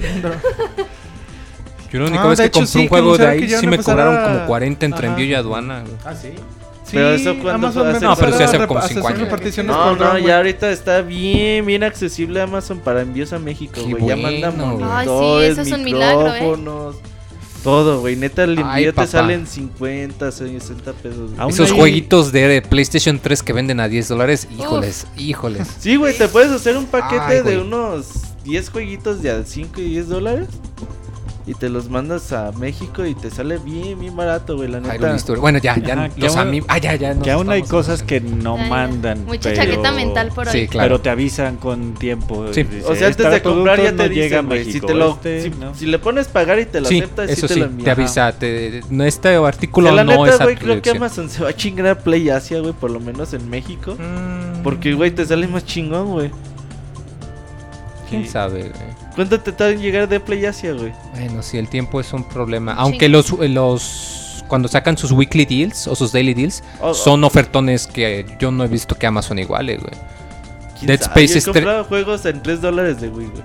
Yo 1.91 1.99
la 2.01 2.05
única 2.07 2.23
Ah, 2.23 2.27
vez 2.27 2.39
que 2.41 2.51
compré 2.51 2.81
un 2.81 2.87
juego 2.87 3.17
de 3.17 3.27
ahí 3.27 3.49
sí 3.49 3.65
me 3.67 3.77
cobraron 3.79 4.15
como 4.23 4.45
40 4.47 4.85
entre 4.85 5.07
Ajá. 5.07 5.15
envío 5.15 5.25
y 5.25 5.33
aduana. 5.33 5.81
güey. 5.81 5.93
Ah, 6.05 6.13
sí. 6.13 6.29
Pero 6.95 7.09
eso 7.13 7.29
hace- 7.31 8.05
No, 8.05 8.15
pero 8.15 8.37
sí 8.37 8.43
hace 8.43 8.57
como 8.67 8.81
cinco 8.81 8.99
hace 8.99 9.07
años. 9.07 9.19
reparticiones 9.19 9.75
No, 9.75 9.95
no, 9.95 10.17
ya 10.17 10.37
ahorita 10.37 10.71
está 10.71 11.01
bien, 11.01 11.65
bien 11.65 11.83
accesible 11.83 12.41
Amazon 12.41 12.79
para 12.79 13.01
envíos 13.01 13.31
a 13.33 13.39
México, 13.39 13.81
güey. 13.87 14.07
Ya 14.07 14.15
manda. 14.15 14.47
Ay, 14.47 14.53
sí, 15.05 15.11
monitores, 15.11 15.51
eso 15.51 15.61
es 15.61 15.71
un 15.71 15.83
milagro, 15.83 16.27
¿eh? 16.27 16.31
micrófonos, 16.41 16.95
todo, 17.63 17.99
güey. 18.01 18.15
Neta, 18.15 18.43
el 18.43 18.57
envío 18.59 18.93
te 18.93 19.07
salen 19.07 19.47
50, 19.47 20.31
60 20.31 20.93
pesos. 20.93 21.31
güey. 21.35 21.49
Esos 21.49 21.71
hay- 21.71 21.77
jueguitos 21.77 22.31
de 22.31 22.61
PlayStation 22.61 23.19
3 23.19 23.41
que 23.43 23.53
venden 23.53 23.79
a 23.79 23.87
10 23.87 24.07
dólares, 24.07 24.47
híjoles, 24.57 25.07
híjoles. 25.17 25.67
Sí, 25.79 25.95
güey, 25.95 26.15
te 26.17 26.27
puedes 26.27 26.51
hacer 26.51 26.77
un 26.77 26.85
paquete 26.85 27.21
Ay, 27.21 27.41
de 27.41 27.59
unos 27.59 28.07
10 28.43 28.69
jueguitos 28.69 29.21
de 29.23 29.31
a 29.31 29.43
5 29.43 29.81
y 29.81 29.89
10 29.89 30.07
dólares. 30.09 30.47
Y 31.47 31.53
te 31.53 31.69
los 31.69 31.89
mandas 31.89 32.31
a 32.33 32.51
México 32.53 33.05
y 33.05 33.13
te 33.13 33.29
sale 33.29 33.59
bien, 33.59 33.99
bien 33.99 34.15
barato, 34.15 34.55
güey, 34.57 34.67
la 34.67 34.79
neta. 34.79 35.15
Bueno, 35.39 35.59
ya, 35.59 35.77
ya 35.77 35.93
Ajá, 35.93 36.09
los 36.17 36.35
amigos. 36.37 36.67
Ah, 36.71 36.79
ya, 36.79 36.95
ya. 36.95 37.13
Que 37.19 37.31
aún 37.31 37.51
hay 37.51 37.61
cosas 37.61 38.01
que 38.01 38.19
no 38.19 38.57
mandan. 38.57 39.25
Mucha 39.25 39.49
pero- 39.51 39.55
chaqueta 39.55 39.91
mental 39.91 40.31
por 40.33 40.47
hoy. 40.47 40.53
Sí, 40.53 40.67
claro. 40.67 40.87
Pero 40.87 41.01
te 41.01 41.09
avisan 41.11 41.57
con 41.57 41.93
tiempo. 41.93 42.47
Sí. 42.51 42.63
dice, 42.63 42.85
O 42.87 42.95
sea, 42.95 43.07
antes 43.07 43.25
"Este 43.25 43.29
de 43.29 43.41
comprar 43.43 43.77
ya 43.77 43.91
te 43.91 43.95
no 43.95 44.05
llega 44.07 44.41
dicen, 44.41 44.71
si 44.73 44.81
te 44.81 44.93
lo 44.95 45.11
este, 45.11 45.41
si, 45.43 45.49
¿no?". 45.51 45.75
si 45.75 45.85
le 45.85 45.99
pones 45.99 46.27
pagar 46.29 46.59
y 46.59 46.65
te 46.65 46.81
lo 46.81 46.87
Sí, 46.87 46.97
aceptas, 46.99 47.29
eso 47.29 47.47
sí 47.47 47.53
te 47.53 47.59
lo 47.59 47.65
te 47.67 47.71
envía. 47.73 47.91
avisa. 47.91 48.31
Te, 48.31 48.81
no, 48.89 49.03
este 49.03 49.35
artículo 49.35 49.89
Que 49.89 49.95
la 49.97 50.03
no 50.03 50.23
neta, 50.23 50.35
es 50.37 50.41
güey, 50.41 50.55
creo 50.55 50.81
que. 50.81 50.89
Amazon 50.89 51.29
se 51.29 51.43
va 51.43 51.49
a 51.49 51.53
chingar 51.55 51.85
a 51.87 51.97
Play 51.99 52.29
Asia, 52.29 52.59
güey, 52.59 52.73
por 52.73 52.89
lo 52.89 52.99
menos 52.99 53.33
en 53.33 53.47
México. 53.49 53.95
Mm, 53.99 54.63
Porque, 54.63 54.93
güey, 54.95 55.11
te 55.11 55.23
sale 55.25 55.47
más 55.47 55.63
chingón, 55.63 56.07
güey. 56.11 56.31
¿Quién 58.09 58.27
sabe, 58.27 58.61
güey? 58.69 58.94
¿Cuánto 59.15 59.39
te 59.39 59.51
tarda 59.51 59.71
en 59.73 59.81
llegar 59.81 60.07
de 60.09 60.19
Play 60.19 60.45
Asia, 60.45 60.73
güey? 60.73 60.91
Bueno, 61.13 61.41
sí, 61.41 61.57
el 61.57 61.69
tiempo 61.69 61.99
es 62.01 62.11
un 62.13 62.23
problema. 62.23 62.73
Un 62.73 62.79
Aunque 62.79 63.05
chingo. 63.07 63.17
los, 63.17 63.49
los. 63.49 64.43
Cuando 64.47 64.67
sacan 64.67 64.97
sus 64.97 65.11
weekly 65.11 65.45
deals 65.45 65.87
o 65.87 65.95
sus 65.95 66.11
daily 66.11 66.33
deals, 66.33 66.61
O- 66.79 66.93
son 66.93 67.23
ofertones 67.23 67.87
que 67.87 68.25
yo 68.39 68.51
no 68.51 68.63
he 68.63 68.67
visto 68.67 68.93
que 68.95 69.07
Amazon 69.07 69.39
iguale, 69.39 69.77
güey. 69.77 69.93
¿Quién 70.77 70.87
Dead? 70.87 71.01
Space 71.01 71.39
Yo 71.39 71.39
he 71.39 71.53
comprado 71.53 71.83
juegos 71.85 72.25
en 72.25 72.43
3 72.43 72.61
dólares 72.61 73.01
de 73.01 73.07
Wii, 73.09 73.27
güey. 73.27 73.43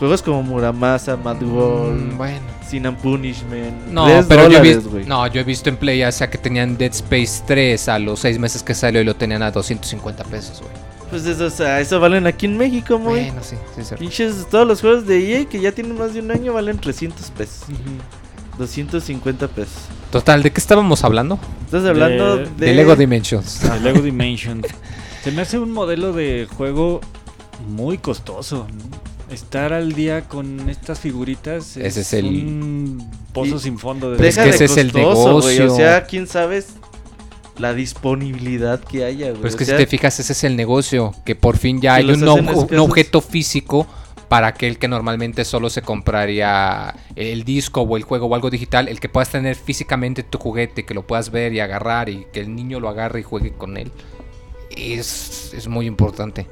Juegos 0.00 0.20
como 0.22 0.42
Muramasa, 0.42 1.16
Mad 1.16 1.40
World, 1.42 2.14
Mm, 2.14 2.16
bueno. 2.18 2.40
Sin 2.66 2.86
and 2.86 2.96
Punishment. 2.98 3.86
No, 3.88 4.06
3 4.06 4.26
pero 4.26 4.42
yo 4.42 4.48
he, 4.48 4.52
dólares, 4.54 4.76
visto, 4.78 4.90
güey. 4.90 5.04
no, 5.04 5.26
yo 5.28 5.40
he 5.40 5.44
visto 5.44 5.68
en 5.68 5.76
Play 5.76 6.02
Asia 6.02 6.28
que 6.30 6.38
tenían 6.38 6.76
Dead 6.76 6.90
Space 6.90 7.42
3 7.46 7.88
a 7.88 7.98
los 8.00 8.18
6 8.20 8.38
meses 8.40 8.62
que 8.64 8.74
salió 8.74 9.00
y 9.02 9.04
lo 9.04 9.14
tenían 9.14 9.42
a 9.42 9.50
250 9.52 10.24
pesos, 10.24 10.60
güey. 10.62 10.72
Pues 11.12 11.26
eso, 11.26 11.44
o 11.44 11.50
sea, 11.50 11.78
eso 11.80 12.00
valen 12.00 12.26
aquí 12.26 12.46
en 12.46 12.56
México, 12.56 12.98
güey. 12.98 13.26
Bueno, 13.26 13.42
sí, 13.44 13.54
sí, 13.74 13.80
es 13.82 13.86
cierto. 13.88 14.02
Pinches, 14.02 14.46
todos 14.50 14.66
los 14.66 14.80
juegos 14.80 15.06
de 15.06 15.40
EA 15.40 15.44
que 15.44 15.60
ya 15.60 15.70
tienen 15.70 15.96
más 15.96 16.14
de 16.14 16.20
un 16.20 16.30
año 16.32 16.52
valen 16.54 16.78
300 16.78 17.30
pesos. 17.32 17.66
250 18.58 19.48
pesos. 19.48 19.74
Total, 20.10 20.42
¿de 20.42 20.50
qué 20.52 20.60
estábamos 20.60 21.04
hablando? 21.04 21.38
Estás 21.64 21.84
hablando 21.84 22.36
De- 22.36 22.44
de... 22.44 22.66
De 22.66 22.74
Lego 22.74 22.96
Dimensions. 22.96 23.62
El 23.64 23.82
Lego 23.84 24.00
Dimensions. 24.00 24.66
Se 25.24 25.30
me 25.32 25.42
hace 25.42 25.58
un 25.58 25.70
modelo 25.72 26.12
de 26.12 26.46
juego 26.56 27.00
muy 27.68 27.98
costoso. 27.98 28.66
¿no? 28.70 29.34
Estar 29.34 29.72
al 29.72 29.92
día 29.94 30.28
con 30.28 30.68
estas 30.68 31.00
figuritas 31.00 31.76
Ese 31.78 32.00
es 32.02 32.12
el- 32.12 32.26
un 32.26 33.10
pozo 33.32 33.56
Y- 33.56 33.58
sin 33.60 33.78
fondo. 33.78 34.10
De 34.10 34.16
Pero 34.16 34.28
es 34.28 34.34
Deja 34.36 34.44
que 34.44 34.50
de 34.50 34.56
ese 34.56 34.64
es 34.66 34.76
el 34.76 34.92
costoso, 34.92 35.40
güey, 35.40 35.58
negocio. 35.58 35.72
O 35.72 35.76
sea, 35.76 36.04
quién 36.04 36.26
sabe 36.26 36.62
la 37.58 37.74
disponibilidad 37.74 38.80
que 38.82 39.04
haya, 39.04 39.26
güey. 39.28 39.36
Pero 39.36 39.48
es 39.48 39.54
O 39.54 39.58
que 39.58 39.64
sea, 39.64 39.76
si 39.78 39.84
te 39.84 39.90
fijas, 39.90 40.18
ese 40.20 40.32
es 40.32 40.44
el 40.44 40.56
negocio. 40.56 41.14
Que 41.24 41.34
por 41.34 41.56
fin 41.58 41.80
ya 41.80 41.94
hay 41.94 42.10
un, 42.10 42.20
ob- 42.22 42.70
un 42.72 42.78
objeto 42.78 43.20
físico 43.20 43.86
para 44.28 44.46
aquel 44.46 44.78
que 44.78 44.88
normalmente 44.88 45.44
solo 45.44 45.68
se 45.68 45.82
compraría 45.82 46.94
el 47.16 47.44
disco 47.44 47.82
o 47.82 47.96
el 47.98 48.02
juego 48.02 48.26
o 48.26 48.34
algo 48.34 48.48
digital. 48.48 48.88
El 48.88 48.98
que 49.00 49.08
puedas 49.10 49.28
tener 49.30 49.54
físicamente 49.56 50.22
tu 50.22 50.38
juguete, 50.38 50.84
que 50.86 50.94
lo 50.94 51.06
puedas 51.06 51.30
ver 51.30 51.52
y 51.52 51.60
agarrar 51.60 52.08
y 52.08 52.26
que 52.32 52.40
el 52.40 52.54
niño 52.54 52.80
lo 52.80 52.88
agarre 52.88 53.20
y 53.20 53.22
juegue 53.24 53.52
con 53.52 53.76
él. 53.76 53.92
Es, 54.74 55.52
es 55.54 55.68
muy 55.68 55.86
importante. 55.86 56.46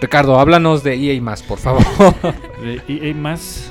Ricardo, 0.00 0.38
háblanos 0.38 0.82
de 0.82 0.94
EA 0.94 1.20
más, 1.22 1.42
por 1.42 1.58
favor. 1.58 1.82
De 2.62 2.82
EA 2.86 3.14
más. 3.14 3.70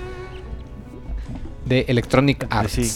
de 1.66 1.86
Electronic 1.88 2.48
Arts. 2.50 2.72
sí. 2.74 2.92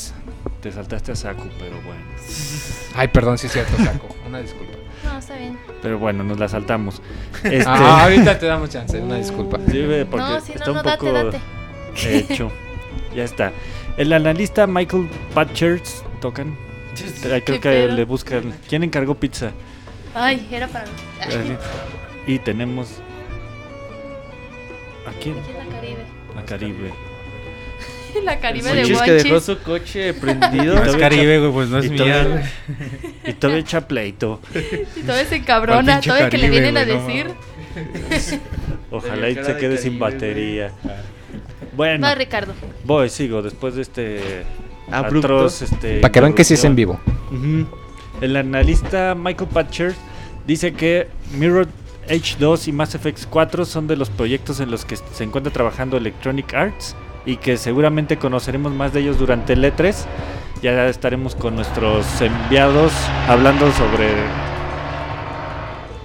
Te 0.61 0.71
saltaste 0.71 1.13
a 1.13 1.15
Saku, 1.15 1.47
pero 1.57 1.75
bueno. 1.81 2.01
Ay, 2.95 3.07
perdón, 3.07 3.37
sí 3.37 3.47
es 3.47 3.53
cierto, 3.53 3.77
Saco. 3.77 4.07
Una 4.27 4.39
disculpa. 4.41 4.73
No, 5.05 5.17
está 5.17 5.35
bien. 5.37 5.57
Pero 5.81 5.97
bueno, 5.99 6.23
nos 6.23 6.37
la 6.39 6.47
saltamos. 6.49 7.01
Este, 7.43 7.63
Ah, 7.65 8.03
ahorita 8.03 8.37
te 8.37 8.45
damos 8.47 8.69
chance, 8.69 8.99
una 8.99 9.15
disculpa. 9.15 9.57
sí, 9.57 9.85
porque 10.09 10.17
No, 10.25 10.41
si 10.41 10.51
está 10.51 10.65
no, 10.65 10.71
un 10.71 10.77
no, 10.77 10.83
poco 10.83 11.11
date. 11.13 11.39
hecho. 12.03 12.51
ya 13.15 13.23
está. 13.23 13.53
El 13.95 14.11
analista 14.11 14.67
Michael 14.67 15.09
Patchers 15.33 16.03
tocan. 16.19 16.57
Creo 17.45 17.61
que 17.61 17.87
le 17.87 18.03
buscan. 18.03 18.53
¿Quién 18.67 18.83
encargó 18.83 19.15
pizza? 19.15 19.51
Ay, 20.13 20.45
era 20.51 20.67
para 20.67 20.85
mí. 20.85 20.91
Y 22.27 22.39
tenemos. 22.39 22.99
¿A 25.07 25.11
quién? 25.21 25.37
Aquí 25.39 25.51
en 25.51 25.57
la 25.69 25.75
Caribe. 25.75 26.03
A 26.37 26.45
Caribe. 26.45 26.93
La 28.23 28.39
Caribe 28.39 28.69
de 28.73 28.81
Monchis 28.81 29.01
que 29.01 29.11
dejó 29.11 29.29
Guanchis. 29.29 29.45
su 29.45 29.59
coche 29.59 30.13
prendido. 30.13 30.83
Es 30.83 30.95
Caribe, 30.95 31.39
güey, 31.39 31.51
pues 31.51 31.69
no 31.69 31.83
Y 31.83 31.89
todavía, 31.89 32.51
y 33.27 33.33
todavía 33.33 33.61
echa 33.61 33.87
pleito. 33.87 34.39
Y 34.95 35.01
todavía 35.01 35.25
se 35.27 35.35
encabrona, 35.37 35.93
pinche 35.95 36.09
todavía 36.09 36.29
que 36.29 36.37
le 36.37 36.49
vienen 36.49 36.77
a 36.77 36.85
no 36.85 36.93
decir. 36.93 37.27
Ojalá 38.91 39.29
y 39.29 39.35
se 39.35 39.41
de 39.53 39.57
quede 39.57 39.77
sin 39.77 39.99
batería. 39.99 40.71
Bueno, 41.75 42.05
Va, 42.07 42.15
Ricardo. 42.15 42.53
voy, 42.83 43.09
sigo 43.09 43.41
después 43.41 43.75
de 43.75 43.83
este 43.83 44.43
Abrupto. 44.91 45.27
atroz, 45.27 45.61
este, 45.61 45.99
Para 46.01 46.11
que 46.11 46.19
vean 46.19 46.33
que 46.33 46.43
sí 46.43 46.55
es 46.55 46.63
en 46.63 46.75
vivo. 46.75 46.99
Ujú. 47.31 47.67
El 48.21 48.35
analista 48.35 49.15
Michael 49.15 49.49
Patcher 49.53 49.93
dice 50.45 50.73
que 50.73 51.07
Mirror 51.33 51.67
Edge 52.07 52.35
2 52.39 52.67
y 52.67 52.71
Mass 52.71 52.95
Effect 52.95 53.25
4 53.29 53.65
son 53.65 53.87
de 53.87 53.95
los 53.95 54.09
proyectos 54.09 54.59
en 54.59 54.71
los 54.71 54.83
que 54.83 54.97
se 54.97 55.23
encuentra 55.23 55.53
trabajando 55.53 55.95
Electronic 55.95 56.53
Arts 56.53 56.95
y 57.25 57.37
que 57.37 57.57
seguramente 57.57 58.17
conoceremos 58.17 58.71
más 58.73 58.93
de 58.93 59.01
ellos 59.01 59.17
durante 59.19 59.53
el 59.53 59.63
E3. 59.63 59.95
Ya 60.61 60.87
estaremos 60.87 61.35
con 61.35 61.55
nuestros 61.55 62.05
enviados 62.21 62.91
hablando 63.27 63.71
sobre... 63.71 64.07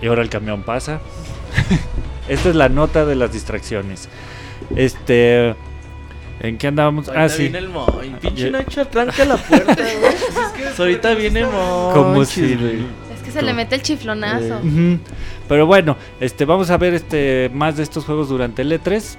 Y 0.02 0.06
ahora 0.06 0.22
el 0.22 0.28
camión 0.30 0.62
pasa. 0.62 1.00
Esta 2.28 2.48
es 2.50 2.54
la 2.54 2.68
nota 2.68 3.04
de 3.04 3.14
las 3.16 3.32
distracciones. 3.32 4.08
Este... 4.76 5.54
¿En 6.40 6.58
qué 6.58 6.66
andábamos? 6.66 7.08
Ahorita 7.08 7.24
Ah, 7.24 7.28
sí. 7.28 7.42
viene 7.44 7.58
el 7.58 7.68
Moy. 7.68 8.14
Pinche 8.20 8.50
Nacho, 8.50 8.86
tranca 8.86 9.24
la 9.24 9.36
puerta, 9.36 9.74
güey. 9.74 10.72
Ahorita 10.78 11.14
viene 11.14 11.46
Moy. 11.46 11.94
Como 11.94 12.24
si... 12.24 12.52
Es 13.14 13.22
que 13.24 13.30
se 13.30 13.40
le 13.40 13.54
mete 13.54 13.76
el 13.76 13.82
chiflonazo. 13.82 14.58
Ujú. 14.58 14.98
Pero 15.48 15.66
bueno, 15.66 15.96
este, 16.20 16.44
vamos 16.44 16.70
a 16.70 16.76
ver 16.76 16.92
este, 16.94 17.50
más 17.54 17.76
de 17.76 17.82
estos 17.84 18.04
juegos 18.04 18.28
durante 18.28 18.62
el 18.62 18.72
E3. 18.72 19.16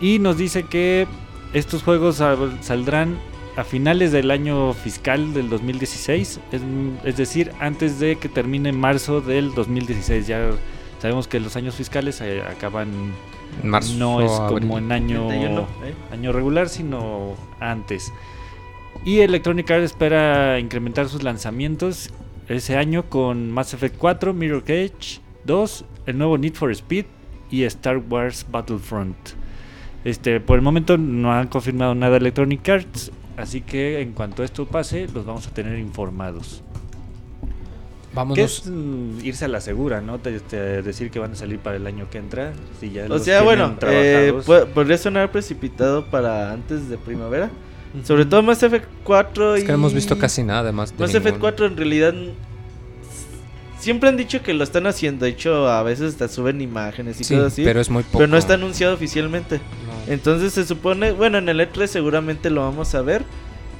Y 0.00 0.18
nos 0.18 0.36
dice 0.36 0.64
que 0.64 1.06
estos 1.54 1.82
juegos 1.82 2.16
sal- 2.16 2.58
saldrán 2.60 3.16
a 3.56 3.64
finales 3.64 4.10
del 4.12 4.30
año 4.30 4.72
fiscal 4.74 5.32
del 5.32 5.48
2016. 5.48 6.40
Es, 6.52 6.62
es 7.04 7.16
decir, 7.16 7.52
antes 7.60 7.98
de 8.00 8.16
que 8.16 8.28
termine 8.28 8.72
marzo 8.72 9.20
del 9.20 9.54
2016. 9.54 10.26
Ya 10.26 10.50
sabemos 11.00 11.28
que 11.28 11.38
los 11.40 11.56
años 11.56 11.74
fiscales 11.76 12.20
eh, 12.20 12.42
acaban. 12.42 13.12
En 13.62 13.68
marzo, 13.70 13.94
no 13.96 14.20
es 14.20 14.30
abril. 14.32 14.60
como 14.62 14.78
en 14.78 14.90
año, 14.90 15.28
31, 15.28 15.60
¿eh? 15.84 15.94
año 16.12 16.32
regular, 16.32 16.68
sino 16.68 17.34
antes. 17.60 18.12
Y 19.04 19.20
Electronic 19.20 19.70
Arts 19.70 19.84
espera 19.84 20.58
incrementar 20.58 21.08
sus 21.08 21.22
lanzamientos 21.22 22.10
ese 22.48 22.76
año 22.76 23.04
con 23.08 23.50
Mass 23.52 23.72
Effect 23.74 23.96
4, 23.98 24.34
Mirror 24.34 24.62
Cage 24.64 25.20
2, 25.44 25.84
el 26.06 26.18
nuevo 26.18 26.36
Need 26.38 26.54
for 26.54 26.70
Speed 26.72 27.04
y 27.50 27.62
Star 27.64 27.98
Wars 27.98 28.44
Battlefront. 28.50 29.16
Este, 30.04 30.38
por 30.40 30.56
el 30.56 30.62
momento 30.62 30.98
no 30.98 31.32
han 31.32 31.48
confirmado 31.48 31.94
nada 31.94 32.16
Electronic 32.18 32.68
Arts, 32.68 33.10
así 33.36 33.62
que 33.62 34.00
en 34.00 34.12
cuanto 34.12 34.44
esto 34.44 34.66
pase, 34.66 35.08
los 35.12 35.24
vamos 35.24 35.46
a 35.46 35.50
tener 35.50 35.78
informados. 35.78 36.62
Vámonos. 38.14 38.38
es 38.38 38.66
mm, 38.70 39.24
irse 39.24 39.44
a 39.44 39.48
la 39.48 39.60
segura, 39.60 40.00
¿no? 40.00 40.18
Te- 40.18 40.38
te- 40.38 40.82
decir 40.82 41.10
que 41.10 41.18
van 41.18 41.32
a 41.32 41.34
salir 41.34 41.58
para 41.58 41.76
el 41.76 41.86
año 41.86 42.08
que 42.10 42.18
entra. 42.18 42.52
Si 42.78 42.90
ya 42.90 43.06
O 43.10 43.18
sea, 43.18 43.42
bueno, 43.42 43.76
eh, 43.82 44.32
podría 44.72 44.98
sonar 44.98 45.32
precipitado 45.32 46.06
para 46.06 46.52
antes 46.52 46.88
de 46.88 46.96
primavera. 46.96 47.50
Sobre 48.04 48.24
todo 48.24 48.42
Mass 48.42 48.62
Effect 48.62 48.86
4 49.04 49.56
y... 49.56 49.58
Es 49.60 49.64
que 49.64 49.72
no 49.72 49.78
hemos 49.78 49.94
visto 49.94 50.18
casi 50.18 50.42
nada 50.42 50.60
además. 50.60 50.92
de 50.92 50.98
Mass 50.98 51.10
Effect 51.10 51.36
ninguno. 51.36 51.40
4 51.40 51.66
en 51.66 51.76
realidad... 51.76 52.14
Siempre 53.84 54.08
han 54.08 54.16
dicho 54.16 54.42
que 54.42 54.54
lo 54.54 54.64
están 54.64 54.86
haciendo. 54.86 55.26
De 55.26 55.30
hecho, 55.32 55.68
a 55.68 55.82
veces 55.82 56.12
hasta 56.14 56.26
suben 56.28 56.60
imágenes 56.62 57.20
y 57.20 57.24
Sí, 57.24 57.34
cosas 57.34 57.52
así. 57.52 57.64
pero 57.64 57.80
es 57.82 57.90
muy 57.90 58.02
poco. 58.02 58.18
pero 58.18 58.28
no 58.30 58.38
está 58.38 58.54
anunciado 58.54 58.94
oficialmente. 58.94 59.58
No. 59.58 60.12
Entonces 60.12 60.54
se 60.54 60.64
supone, 60.64 61.12
bueno, 61.12 61.36
en 61.38 61.48
el 61.50 61.60
E3 61.60 61.86
seguramente 61.86 62.48
lo 62.48 62.62
vamos 62.62 62.94
a 62.94 63.02
ver. 63.02 63.24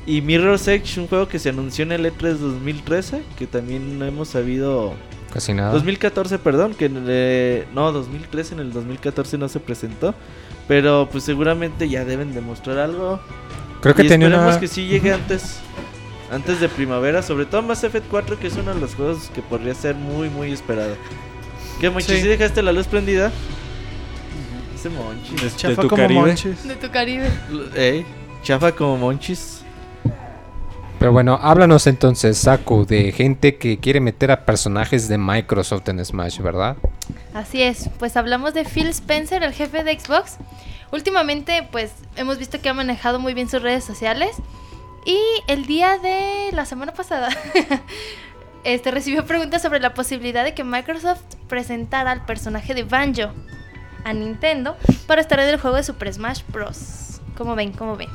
Y 0.06 0.20
Mirror's 0.20 0.68
Edge, 0.68 1.00
un 1.00 1.06
juego 1.08 1.26
que 1.26 1.38
se 1.38 1.48
anunció 1.48 1.84
en 1.84 1.92
el 1.92 2.04
E3 2.04 2.34
2013, 2.36 3.22
que 3.38 3.46
también 3.46 3.98
no 3.98 4.04
hemos 4.04 4.28
sabido... 4.28 4.92
Casi 5.32 5.54
nada. 5.54 5.72
2014, 5.72 6.38
perdón, 6.38 6.74
que 6.74 6.84
en 6.84 6.96
el, 6.98 7.04
eh, 7.08 7.64
no, 7.74 7.90
2013, 7.90 8.54
en 8.54 8.60
el 8.60 8.72
2014 8.74 9.38
no 9.38 9.48
se 9.48 9.58
presentó. 9.58 10.14
Pero 10.68 11.08
pues 11.10 11.24
seguramente 11.24 11.88
ya 11.88 12.04
deben 12.04 12.34
demostrar 12.34 12.78
algo. 12.78 13.20
Creo 13.80 13.94
que 13.94 14.04
y 14.04 14.08
tenía 14.08 14.28
esperemos 14.28 14.52
una. 14.52 14.60
que 14.60 14.68
sí 14.68 14.86
llegue 14.86 15.12
antes. 15.12 15.58
Antes 16.30 16.60
de 16.60 16.68
primavera, 16.68 17.22
sobre 17.22 17.46
todo 17.46 17.62
Mass 17.62 17.84
Effect 17.84 18.06
4, 18.10 18.38
que 18.38 18.46
es 18.48 18.56
uno 18.56 18.74
de 18.74 18.80
los 18.80 18.94
juegos 18.94 19.30
que 19.34 19.42
podría 19.42 19.74
ser 19.74 19.94
muy, 19.94 20.28
muy 20.30 20.52
esperado. 20.52 20.96
¿Qué, 21.80 21.90
Monchi? 21.90 22.14
Sí. 22.14 22.22
¿Sí 22.22 22.28
dejaste 22.28 22.62
la 22.62 22.72
luz 22.72 22.86
prendida? 22.86 23.30
Ese 24.74 24.88
Monchi. 24.90 25.34
De- 25.36 25.50
de 25.50 25.56
Chafa 25.56 25.82
tu 25.82 25.88
como 25.88 26.02
Caribe. 26.02 26.20
Monchis. 26.20 26.66
De 26.66 26.74
tu 26.76 26.90
Caribe. 26.90 27.28
Ey, 27.76 28.04
chafa 28.42 28.72
como 28.72 28.96
Monchis. 28.96 29.60
Pero 30.98 31.12
bueno, 31.12 31.38
háblanos 31.42 31.86
entonces, 31.86 32.38
Saku, 32.38 32.86
de 32.86 33.12
gente 33.12 33.56
que 33.56 33.78
quiere 33.78 34.00
meter 34.00 34.30
a 34.30 34.46
personajes 34.46 35.06
de 35.08 35.18
Microsoft 35.18 35.86
en 35.88 36.02
Smash, 36.02 36.40
¿verdad? 36.40 36.76
Así 37.34 37.60
es, 37.60 37.90
pues 37.98 38.16
hablamos 38.16 38.54
de 38.54 38.64
Phil 38.64 38.86
Spencer, 38.88 39.42
el 39.42 39.52
jefe 39.52 39.84
de 39.84 39.98
Xbox. 39.98 40.38
Últimamente, 40.92 41.68
pues 41.70 41.90
hemos 42.16 42.38
visto 42.38 42.60
que 42.62 42.68
ha 42.70 42.74
manejado 42.74 43.18
muy 43.18 43.34
bien 43.34 43.50
sus 43.50 43.60
redes 43.60 43.84
sociales. 43.84 44.30
Y 45.04 45.20
el 45.48 45.66
día 45.66 45.98
de 45.98 46.50
la 46.52 46.64
semana 46.64 46.92
pasada, 46.92 47.28
este 48.64 48.90
recibió 48.90 49.26
preguntas 49.26 49.60
sobre 49.60 49.80
la 49.80 49.92
posibilidad 49.92 50.44
de 50.44 50.54
que 50.54 50.64
Microsoft 50.64 51.22
presentara 51.48 52.10
al 52.10 52.24
personaje 52.24 52.74
de 52.74 52.84
Banjo 52.84 53.32
a 54.04 54.12
Nintendo 54.12 54.76
para 55.06 55.20
estar 55.20 55.38
en 55.40 55.48
el 55.48 55.60
juego 55.60 55.76
de 55.76 55.82
Super 55.82 56.12
Smash 56.12 56.42
Bros. 56.48 57.20
¿Cómo 57.36 57.54
ven? 57.54 57.72
¿Cómo 57.72 57.96
ven? 57.96 58.08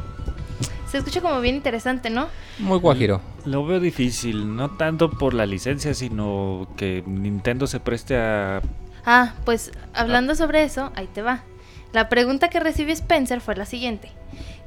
Se 0.89 0.97
escucha 0.97 1.21
como 1.21 1.39
bien 1.41 1.55
interesante, 1.55 2.09
¿no? 2.09 2.29
Muy 2.57 2.79
guajiro. 2.79 3.21
Lo 3.45 3.63
veo 3.65 3.79
difícil, 3.79 4.55
no 4.55 4.71
tanto 4.71 5.11
por 5.11 5.35
la 5.35 5.45
licencia, 5.45 5.93
sino 5.93 6.67
que 6.75 7.03
Nintendo 7.05 7.67
se 7.67 7.79
preste 7.79 8.17
a... 8.17 8.61
Ah, 9.05 9.33
pues 9.45 9.71
hablando 9.93 10.33
sobre 10.33 10.63
eso, 10.63 10.91
ahí 10.95 11.07
te 11.07 11.21
va. 11.21 11.43
La 11.91 12.09
pregunta 12.09 12.49
que 12.49 12.59
recibió 12.59 12.93
Spencer 12.93 13.41
fue 13.41 13.55
la 13.55 13.65
siguiente. 13.65 14.11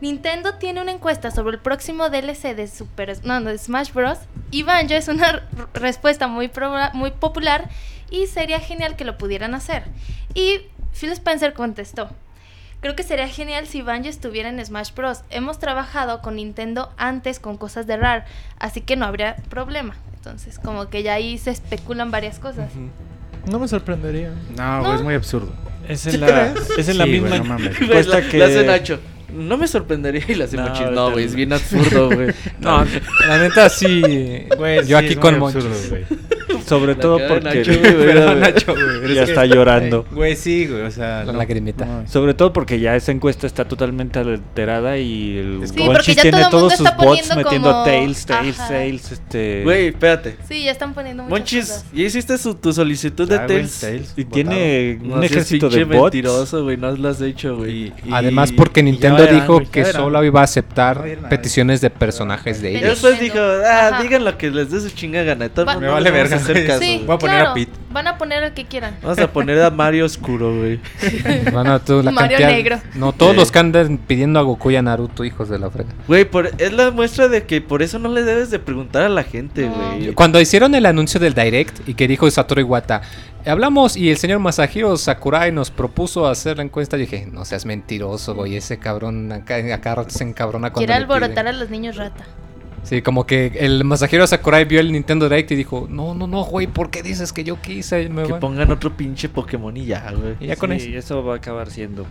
Nintendo 0.01 0.55
tiene 0.55 0.83
una 0.83 0.91
encuesta 0.91 1.31
sobre 1.31 1.57
el 1.57 1.63
próximo 1.63 2.11
DLC 2.11 2.57
de 2.57 2.67
Super 2.67 3.25
no, 3.25 3.41
de 3.41 3.57
Smash 3.57 3.93
Bros. 3.93 4.19
Y 4.51 4.65
Banjo 4.65 4.95
es 4.95 5.07
una 5.07 5.49
respuesta 5.75 6.27
muy, 6.27 6.49
popular 6.49 7.69
y 8.11 8.27
sería 8.27 8.59
genial 8.59 8.97
que 8.97 9.05
lo 9.05 9.17
pudieran 9.17 9.55
hacer. 9.55 9.85
Y 10.35 10.63
Phil 10.99 11.13
Spencer 11.13 11.53
contestó. 11.55 12.11
Creo 12.81 12.97
que 12.97 13.05
sería 13.05 13.29
genial 13.29 13.69
si 13.69 13.81
Banjo 13.81 14.09
estuviera 14.09 14.49
en 14.49 14.65
Smash 14.65 14.93
Bros. 14.93 15.23
Hemos 15.31 15.61
trabajado 15.61 16.21
con 16.21 16.35
Nintendo 16.35 16.93
antes 16.97 17.39
con 17.39 17.57
cosas 17.57 17.87
de 17.87 17.97
RAR, 17.97 18.25
así 18.59 18.81
que 18.81 18.97
no 18.97 19.07
habría 19.07 19.37
problema. 19.49 19.95
Entonces, 20.17 20.59
como 20.59 20.89
que 20.89 21.05
ya 21.05 21.15
ahí 21.15 21.39
se 21.39 21.51
especulan 21.51 22.11
varias 22.11 22.41
cosas. 22.41 22.73
No 23.47 23.61
me 23.61 23.69
sorprendería. 23.69 24.33
No. 24.57 24.95
es 24.95 25.03
muy 25.03 25.15
absurdo. 25.15 25.53
Es 25.89 26.01
¿Sí 26.01 26.11
en 26.11 26.21
la, 26.21 26.27
crees? 26.53 26.79
es 26.79 26.89
en 26.89 26.99
la 26.99 27.05
Sí, 27.05 27.11
misma 27.11 27.29
güey, 27.29 27.39
no 27.41 27.45
mames. 27.45 27.69
Güey, 27.79 27.91
encuesta 27.91 28.21
la, 28.21 28.29
que... 28.29 28.39
la 28.39 28.45
hace 28.47 28.65
Nacho. 28.65 29.01
No 29.33 29.57
me 29.57 29.67
sorprendería 29.67 30.25
y 30.29 30.35
la 30.35 30.45
hace 30.45 30.57
No, 30.57 30.69
Mochis. 30.69 30.91
No, 30.91 31.11
güey, 31.11 31.25
es 31.25 31.35
bien 31.35 31.53
absurdo, 31.53 32.11
güey. 32.11 32.29
No, 32.61 32.85
la 33.27 33.39
neta 33.39 33.69
sí. 33.71 34.45
Güey, 34.57 34.79
yo 34.81 34.99
sí, 34.99 35.05
aquí 35.05 35.13
es 35.15 35.19
con 35.19 35.35
absurdo, 35.43 35.71
güey. 35.89 36.05
Sobre 36.67 36.95
La 36.95 37.01
todo 37.01 37.19
porque... 37.29 37.59
Nacho. 38.37 38.37
Nacho, 38.37 38.75
güey, 38.75 39.15
Ya 39.15 39.23
es 39.23 39.27
que- 39.27 39.33
está 39.33 39.47
llorando. 39.47 40.05
Güey, 40.11 40.37
sí, 40.37 40.67
güey, 40.67 40.83
o 40.83 40.91
sea... 40.91 41.25
La 41.25 41.33
no, 41.33 41.39
lagrimita. 41.39 41.85
no, 41.85 42.09
Sobre 42.09 42.35
todo 42.35 42.53
porque 42.53 42.79
ya 42.81 42.97
esa 42.97 43.13
encuesta 43.13 43.47
está 43.47 43.65
totalmente 43.67 44.19
alterada 44.19 44.99
y 44.99 45.39
el 45.39 45.61
Sí, 45.69 46.15
tiene 46.15 46.41
todo 46.43 46.51
todos 46.51 46.77
sus 46.77 46.87
está 46.87 46.97
bots 46.97 47.07
poniendo 47.29 47.37
metiendo 47.37 47.71
como- 47.73 47.85
Tails, 47.85 48.27
Tails, 48.27 48.61
Ajá. 48.61 48.69
Tails, 48.69 49.13
este... 49.13 49.61
Güey, 49.65 49.87
espérate. 49.89 50.37
Sí, 50.49 50.65
ya 50.65 50.73
están 50.73 50.95
poniendo 50.95 51.23
muchas 51.25 51.39
Monchis, 51.39 51.67
cosas. 51.69 51.85
¿ya 51.93 52.03
hiciste 52.05 52.39
su, 52.39 52.55
tu 52.55 52.73
solicitud 52.73 53.29
Ya, 53.29 53.39
de 53.39 53.45
güey, 53.47 53.57
Tails? 53.59 53.81
Tails, 53.81 54.13
Y 54.17 54.25
votado. 54.25 54.35
tiene 54.35 54.99
No 55.03 55.15
un 55.17 55.25
ejército 55.25 55.69
de 55.69 55.85
bots. 55.85 56.03
mentiroso, 56.15 56.63
güey. 56.65 56.77
No 56.77 56.91
lo 56.93 57.09
has 57.09 57.21
hecho, 57.21 57.57
güey. 57.57 57.73
Y- 57.87 57.93
Además 58.11 58.53
porque 58.53 58.83
Nintendo 58.83 59.19
verán, 59.23 59.41
dijo 59.41 59.63
que 59.71 59.85
solo 59.85 60.23
iba 60.25 60.41
a 60.41 60.45
aceptar 60.45 61.03
peticiones 61.29 61.81
de 61.81 61.91
personajes 61.91 62.61
de 62.63 62.71
ellos. 62.79 62.83
después 62.91 63.21
dijo, 63.21 63.39
ah, 63.39 64.01
digan 64.03 64.25
lo 64.25 64.37
que 64.39 64.51
les 64.51 64.71
dé 64.71 64.81
su 64.81 64.91
chinga 64.91 65.23
gana. 65.23 65.51
Me 65.81 65.89
vale 65.89 66.11
verga, 66.11 66.39
hacer 66.53 66.67
güey. 66.67 66.67
caso, 66.67 66.81
Sí. 66.81 67.03
Voy 67.07 67.15
a 67.15 67.19
poner 67.19 67.37
a 67.37 67.39
claro, 67.41 67.55
Pete. 67.55 67.73
Van 67.93 68.07
a 68.07 68.17
poner 68.19 68.45
al 68.45 68.55
que 68.55 68.65
quieran. 68.65 68.97
Vamos 69.03 69.19
a 69.19 69.31
poner 69.33 69.61
a 69.63 69.71
Mario 69.71 70.07
Oscuro, 70.07 70.57
güey. 70.57 70.81
Bueno, 71.53 71.81
tú, 71.81 72.03
la 72.03 72.11
Mario 72.11 72.39
cantidad- 72.39 72.51
Negro. 72.51 72.81
No, 72.95 73.13
todos 73.13 73.33
Sí. 73.33 73.39
los 73.39 73.53
que 73.53 73.59
andan 73.59 73.99
pidiendo 73.99 74.39
a 74.39 74.43
Goku 74.43 74.71
y 74.71 74.77
a 74.77 74.83
Naruto, 74.83 75.25
hijos 75.25 75.49
de 75.49 75.59
la 75.59 75.71
frega. 75.71 75.91
Güey, 76.09 76.25
por- 76.25 76.51
es 76.59 76.73
la 76.73 76.91
muestra 76.91 77.29
de 77.29 77.45
que 77.45 77.61
por 77.61 77.83
eso 77.83 77.99
no 77.99 78.09
le 78.09 78.23
debes 78.23 78.51
de 78.51 78.59
preguntar 78.59 79.03
a 79.03 79.09
la 79.09 79.25
gente, 79.25 79.67
No. 79.67 79.75
güey. 79.75 80.13
Cuando 80.15 80.41
hicieron 80.41 80.75
el 80.75 80.87
anuncio 80.87 81.21
del 81.21 81.35
Direct 81.35 81.87
y 81.89 81.95
que 81.95 82.09
dijo 82.09 82.31
Satoru 82.31 82.61
Iwata, 82.63 83.03
hablamos 83.45 83.97
y 83.97 84.11
el 84.11 84.17
señor 84.17 84.39
Masahiro 84.39 84.97
Sakurai 84.97 85.53
nos 85.53 85.71
propuso 85.71 86.27
hacer 86.27 86.57
la 86.57 86.63
encuesta, 86.63 86.97
dije, 86.97 87.27
no 87.31 87.45
seas 87.45 87.67
mentiroso, 87.67 88.35
güey, 88.35 88.57
ese 88.57 88.79
cabrón 88.79 89.31
acá, 89.33 89.57
acá 89.75 90.05
se 90.09 90.25
encabrona 90.25 90.71
cuando 90.73 90.79
Quiere 90.87 90.95
le 91.01 91.07
piden". 91.07 91.13
alborotar 91.23 91.47
a 91.49 91.53
los 91.53 91.69
niños 91.69 91.97
rata. 91.97 92.25
Sí, 92.83 93.01
como 93.01 93.27
que 93.27 93.47
el 93.61 93.85
Masahiro 93.85 94.27
Sakurai 94.27 94.65
vio 94.65 94.81
el 94.81 94.91
Nintendo 94.93 95.29
Direct 95.29 95.51
y 95.53 95.55
dijo, 95.55 95.87
no, 95.89 96.15
no, 96.15 96.27
no, 96.27 96.45
güey, 96.45 96.67
¿por 96.67 96.91
qué 96.91 97.03
dices 97.03 97.33
que 97.33 97.45
yo 97.45 97.61
quise? 97.61 98.09
Me 98.09 98.25
Que 98.25 98.33
van-". 98.33 98.41
pongan 98.41 98.71
otro 98.73 98.95
pinche 98.97 99.29
Pokémon 99.29 99.75
y 99.77 99.87
ya, 99.87 100.11
güey. 100.13 100.35
Y 100.41 100.47
ya 100.49 100.57
con 100.57 100.73
eso. 100.73 100.85
Sí, 100.87 100.95
eso 100.97 101.23
va 101.25 101.35
a 101.35 101.37
acabar 101.37 101.71
siendo. 101.71 102.05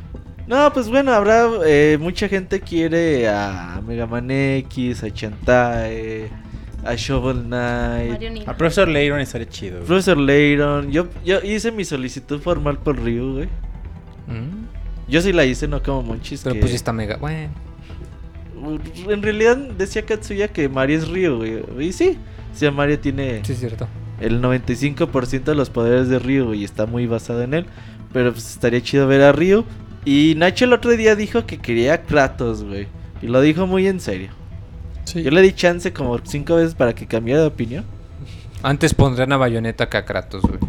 No, 0.48 0.72
pues 0.74 0.90
bueno, 0.90 1.12
habrá 1.14 1.48
eh, 1.66 1.98
mucha 2.00 2.28
gente 2.28 2.62
quiere 2.62 3.28
a 3.30 3.82
Mega 3.86 4.06
Man 4.08 4.32
X, 4.32 5.04
a 5.04 5.12
Chantae, 5.12 6.30
a 6.84 6.96
Shovel 6.96 7.44
Knight. 7.44 8.48
Al 8.48 8.56
profesor 8.58 8.88
Leiron 8.88 9.20
estaría 9.20 9.48
chido. 9.48 9.76
güey. 9.78 9.88
Professor 9.88 10.18
Layton. 10.18 10.92
Yo, 10.92 11.08
yo 11.24 11.40
hice 11.44 11.72
mi 11.72 11.86
solicitud 11.86 12.42
formal 12.42 12.78
por 12.80 12.98
Ryu, 12.98 13.34
güey. 13.36 13.46
Mm, 14.28 14.66
Yo 15.10 15.22
sí 15.22 15.32
la 15.34 15.46
hice, 15.46 15.68
no 15.68 15.84
como 15.84 16.02
Monchis. 16.04 16.42
Pero 16.44 16.54
que- 16.56 16.60
pues 16.62 16.72
ya 16.72 16.76
está 16.78 16.92
mega, 16.94 17.18
bueno. 17.18 17.50
En 19.10 19.22
realidad 19.22 19.58
decía 19.58 20.06
Katsuya 20.06 20.48
que 20.50 20.70
Mario 20.70 20.98
es 21.00 21.08
Ryu, 21.10 21.38
güey. 21.38 21.88
Y 21.88 21.94
sí, 21.94 22.18
o 22.54 22.58
sea, 22.58 22.72
Mario 22.72 23.00
tiene 23.00 23.42
Sí, 23.44 23.54
es 23.54 23.60
cierto. 23.60 23.88
el 24.20 24.42
95% 24.42 25.44
de 25.44 25.56
los 25.56 25.70
poderes 25.70 26.10
de 26.10 26.20
Ryu 26.20 26.54
y 26.54 26.64
está 26.64 26.86
muy 26.86 27.08
basado 27.08 27.42
en 27.44 27.54
él. 27.54 27.66
Pero 28.14 28.32
pues 28.34 28.50
estaría 28.52 28.82
chido 28.82 29.08
ver 29.08 29.22
a 29.22 29.32
Ryu. 29.32 29.64
Y 30.06 30.34
Nacho 30.38 30.66
el 30.66 30.74
otro 30.74 30.92
día 30.92 31.16
dijo 31.16 31.46
que 31.46 31.58
quería 31.60 31.94
a 31.94 32.02
Kratos, 32.04 32.64
güey. 32.64 32.88
Y 33.22 33.28
lo 33.28 33.40
dijo 33.42 33.68
muy 33.68 33.88
en 33.88 34.00
serio. 34.00 34.30
Sí. 35.06 35.24
Yo 35.24 35.32
le 35.32 35.42
di 35.42 35.54
chance 35.54 35.94
como 35.94 36.20
cinco 36.24 36.56
veces 36.56 36.76
para 36.76 36.94
que 36.94 37.06
cambiara 37.08 37.42
de 37.42 37.48
opinión. 37.48 37.86
Antes 38.64 38.94
pondrían 38.94 39.32
a 39.34 39.38
Bayonetta 39.38 39.90
que 39.90 39.98
a 39.98 40.06
Kratos, 40.06 40.42
güey. 40.44 40.60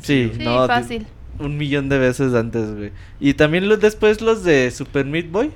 Sí, 0.00 0.32
Sí, 0.36 0.42
no, 0.44 0.66
fácil. 0.66 1.06
un 1.38 1.56
millón 1.56 1.88
de 1.88 1.98
veces 1.98 2.32
antes, 2.34 2.74
güey. 2.74 2.90
Y 3.20 3.34
también 3.34 3.68
los, 3.68 3.78
después 3.80 4.20
los 4.20 4.42
de 4.44 4.70
Super 4.70 5.04
Meat 5.04 5.30
Boy. 5.30 5.50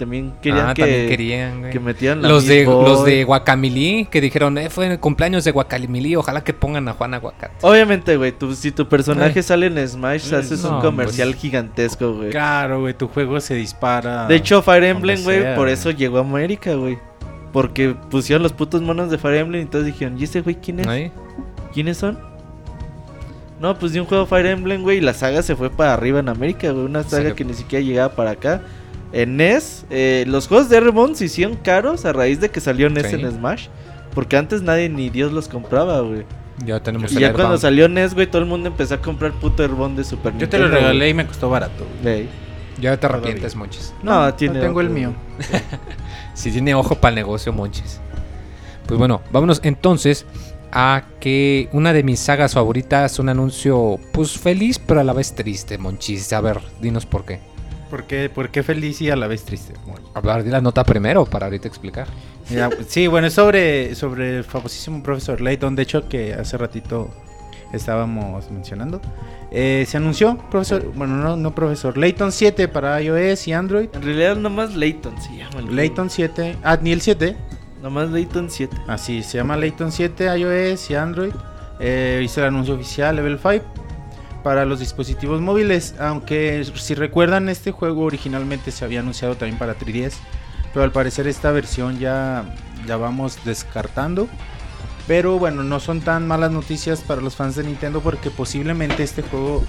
También 0.00 0.32
querían 0.42 0.68
ah, 0.70 0.74
que, 0.74 0.82
también 0.82 1.08
querían, 1.08 1.60
güey. 1.60 1.72
que 1.72 1.78
metieran 1.78 2.22
la 2.22 2.28
Los 2.28 2.46
de, 2.46 2.64
Boy. 2.64 2.84
los 2.88 3.04
de 3.04 3.22
Guacamili, 3.24 4.08
que 4.10 4.20
dijeron, 4.20 4.56
eh, 4.58 4.70
fue 4.70 4.86
el 4.86 4.98
cumpleaños 4.98 5.44
de 5.44 5.50
Guacamili, 5.52 6.16
ojalá 6.16 6.42
que 6.42 6.54
pongan 6.54 6.88
a 6.88 6.94
Juan 6.94 7.14
Aguacate. 7.14 7.54
Obviamente, 7.60 8.16
güey, 8.16 8.32
tu- 8.32 8.54
si 8.54 8.72
tu 8.72 8.88
personaje 8.88 9.38
Ay. 9.40 9.42
sale 9.42 9.66
en 9.66 9.86
Smash, 9.88 10.32
Mm, 10.32 10.34
haces 10.36 10.62
no, 10.64 10.76
un 10.76 10.80
comercial 10.80 11.28
pues. 11.30 11.40
gigantesco, 11.42 12.14
güey. 12.14 12.30
Claro, 12.30 12.80
güey, 12.80 12.94
tu 12.94 13.06
juego 13.08 13.38
se 13.40 13.54
dispara. 13.54 14.26
De 14.26 14.36
hecho, 14.36 14.62
Fire 14.62 14.84
Emblem, 14.84 15.22
güey, 15.22 15.42
sea, 15.42 15.54
por 15.54 15.66
güey. 15.66 15.74
eso 15.74 15.90
llegó 15.90 16.18
a 16.18 16.22
América, 16.22 16.74
güey. 16.74 16.98
Porque 17.52 17.94
pusieron 18.10 18.42
los 18.42 18.52
putos 18.52 18.80
monos 18.80 19.10
de 19.10 19.18
Fire 19.18 19.36
Emblem 19.36 19.60
y 19.60 19.64
entonces 19.64 19.92
dijeron, 19.92 20.18
¿y 20.18 20.24
ese 20.24 20.40
güey 20.40 20.56
quién 20.56 20.80
es? 20.80 21.10
¿Quiénes 21.74 21.98
son? 21.98 22.18
No, 23.60 23.78
pues 23.78 23.92
de 23.92 24.00
un 24.00 24.06
juego 24.06 24.24
Fire 24.24 24.46
Emblem, 24.46 24.82
güey, 24.82 24.98
y 24.98 25.00
la 25.02 25.12
saga 25.12 25.42
se 25.42 25.54
fue 25.54 25.68
para 25.68 25.92
arriba 25.92 26.20
en 26.20 26.30
América, 26.30 26.70
güey. 26.72 26.86
Una 26.86 27.02
saga 27.02 27.34
que 27.34 27.44
ni 27.44 27.52
siquiera 27.52 27.84
llegaba 27.84 28.14
para 28.14 28.30
acá. 28.30 28.62
En 29.12 29.36
NES, 29.36 29.86
eh, 29.90 30.24
los 30.28 30.46
juegos 30.48 30.68
de 30.68 30.78
Remon 30.80 31.16
se 31.16 31.24
hicieron 31.24 31.56
caros 31.56 32.04
a 32.04 32.12
raíz 32.12 32.40
de 32.40 32.48
que 32.50 32.60
salió 32.60 32.88
NES 32.90 33.08
Sí. 33.08 33.16
en 33.16 33.30
Smash. 33.30 33.66
Porque 34.14 34.36
antes 34.36 34.62
nadie 34.62 34.88
ni 34.88 35.08
Dios 35.10 35.32
los 35.32 35.48
compraba, 35.48 36.00
güey. 36.00 36.24
Ya 36.64 36.80
tenemos 36.80 37.10
Y 37.12 37.14
el 37.16 37.20
ya 37.22 37.28
cuando 37.28 37.42
Airbound. 37.44 37.60
salió 37.62 37.88
NES, 37.88 38.14
güey, 38.14 38.26
todo 38.26 38.42
el 38.42 38.48
mundo 38.48 38.68
empezó 38.68 38.94
a 38.94 39.00
comprar 39.00 39.32
puto 39.32 39.62
Airbound 39.62 39.96
de 39.96 40.04
Super 40.04 40.36
Yo 40.36 40.48
te 40.48 40.58
lo 40.58 40.64
Nintendo, 40.64 40.88
regalé 40.88 41.08
y 41.08 41.14
me 41.14 41.26
costó 41.26 41.48
barato. 41.48 41.86
güey. 42.02 42.28
Ya 42.80 42.96
te 42.98 43.06
arrepientes, 43.06 43.54
Monchis. 43.56 43.92
No, 44.02 44.32
tiene 44.34 44.58
tengo 44.60 44.80
el 44.80 44.90
mío. 44.90 45.12
Si 46.34 46.50
tiene 46.50 46.74
ojo 46.74 46.94
para 46.94 47.10
el 47.10 47.14
negocio, 47.16 47.52
Monchis. 47.52 48.00
Pues 48.86 48.98
bueno, 48.98 49.20
vámonos 49.30 49.60
entonces 49.62 50.24
a 50.72 51.02
que 51.20 51.68
una 51.72 51.92
de 51.92 52.02
mis 52.02 52.18
sagas 52.20 52.54
favoritas, 52.54 53.18
un 53.18 53.28
anuncio 53.28 53.98
pues 54.12 54.38
feliz, 54.38 54.78
pero 54.78 55.00
a 55.00 55.04
la 55.04 55.12
vez 55.12 55.34
triste, 55.34 55.76
Monchis. 55.78 56.32
A 56.32 56.40
ver, 56.40 56.60
dinos 56.80 57.04
por 57.06 57.24
qué. 57.24 57.40
¿Por 57.90 58.04
qué, 58.04 58.30
por 58.32 58.50
qué 58.50 58.62
feliz 58.62 59.00
y 59.02 59.10
a 59.10 59.16
la 59.16 59.26
vez 59.26 59.44
triste? 59.44 59.74
Bueno, 59.84 60.08
Hablar 60.14 60.44
de 60.44 60.50
la 60.50 60.60
nota 60.60 60.84
primero 60.84 61.24
para 61.26 61.46
ahorita 61.46 61.66
explicar. 61.66 62.06
ya, 62.48 62.70
sí, 62.88 63.08
bueno, 63.08 63.26
es 63.26 63.34
sobre, 63.34 63.94
sobre 63.94 64.38
el 64.38 64.44
famosísimo 64.44 65.02
profesor 65.02 65.40
Layton, 65.40 65.74
de 65.74 65.82
hecho, 65.82 66.08
que 66.08 66.32
hace 66.34 66.56
ratito 66.56 67.10
estábamos 67.72 68.50
mencionando. 68.50 69.00
Eh, 69.50 69.84
se 69.88 69.96
anunció, 69.96 70.38
profesor, 70.50 70.92
bueno, 70.94 71.16
no, 71.16 71.36
no 71.36 71.54
profesor, 71.54 71.98
Layton 71.98 72.30
7 72.30 72.68
para 72.68 73.02
iOS 73.02 73.48
y 73.48 73.52
Android. 73.52 73.88
En 73.92 74.02
realidad 74.02 74.36
nomás 74.36 74.76
Layton 74.76 75.20
se 75.20 75.36
llama. 75.36 75.58
el. 75.58 75.74
Layton 75.74 76.08
7, 76.10 76.56
ah, 76.62 76.78
ni 76.80 76.92
el 76.92 77.00
7, 77.00 77.36
Nomás 77.82 78.10
Layton 78.10 78.50
7. 78.50 78.76
así 78.88 79.22
se 79.22 79.38
llama 79.38 79.56
Layton 79.56 79.90
7 79.90 80.38
iOS 80.38 80.90
y 80.90 80.94
Android. 80.94 81.32
Eh, 81.80 82.20
hizo 82.22 82.40
el 82.40 82.48
anuncio 82.48 82.74
oficial 82.74 83.16
Level 83.16 83.38
5 83.38 83.64
para 84.42 84.64
los 84.64 84.80
dispositivos 84.80 85.40
móviles. 85.40 85.94
Aunque 85.98 86.64
si 86.74 86.94
recuerdan, 86.94 87.48
este 87.48 87.72
juego 87.72 88.04
originalmente 88.04 88.70
se 88.70 88.84
había 88.84 89.00
anunciado 89.00 89.36
también 89.36 89.58
para 89.58 89.78
3DS. 89.78 90.14
Pero 90.72 90.84
al 90.84 90.92
parecer 90.92 91.26
esta 91.26 91.50
versión 91.50 91.98
ya 91.98 92.54
la 92.86 92.96
vamos 92.96 93.38
descartando. 93.44 94.28
Pero 95.06 95.38
bueno, 95.38 95.64
no 95.64 95.80
son 95.80 96.00
tan 96.00 96.26
malas 96.26 96.52
noticias 96.52 97.00
para 97.00 97.20
los 97.20 97.34
fans 97.34 97.56
de 97.56 97.64
Nintendo 97.64 98.00
porque 98.00 98.30
posiblemente 98.30 99.02
este 99.02 99.22
juego 99.22 99.64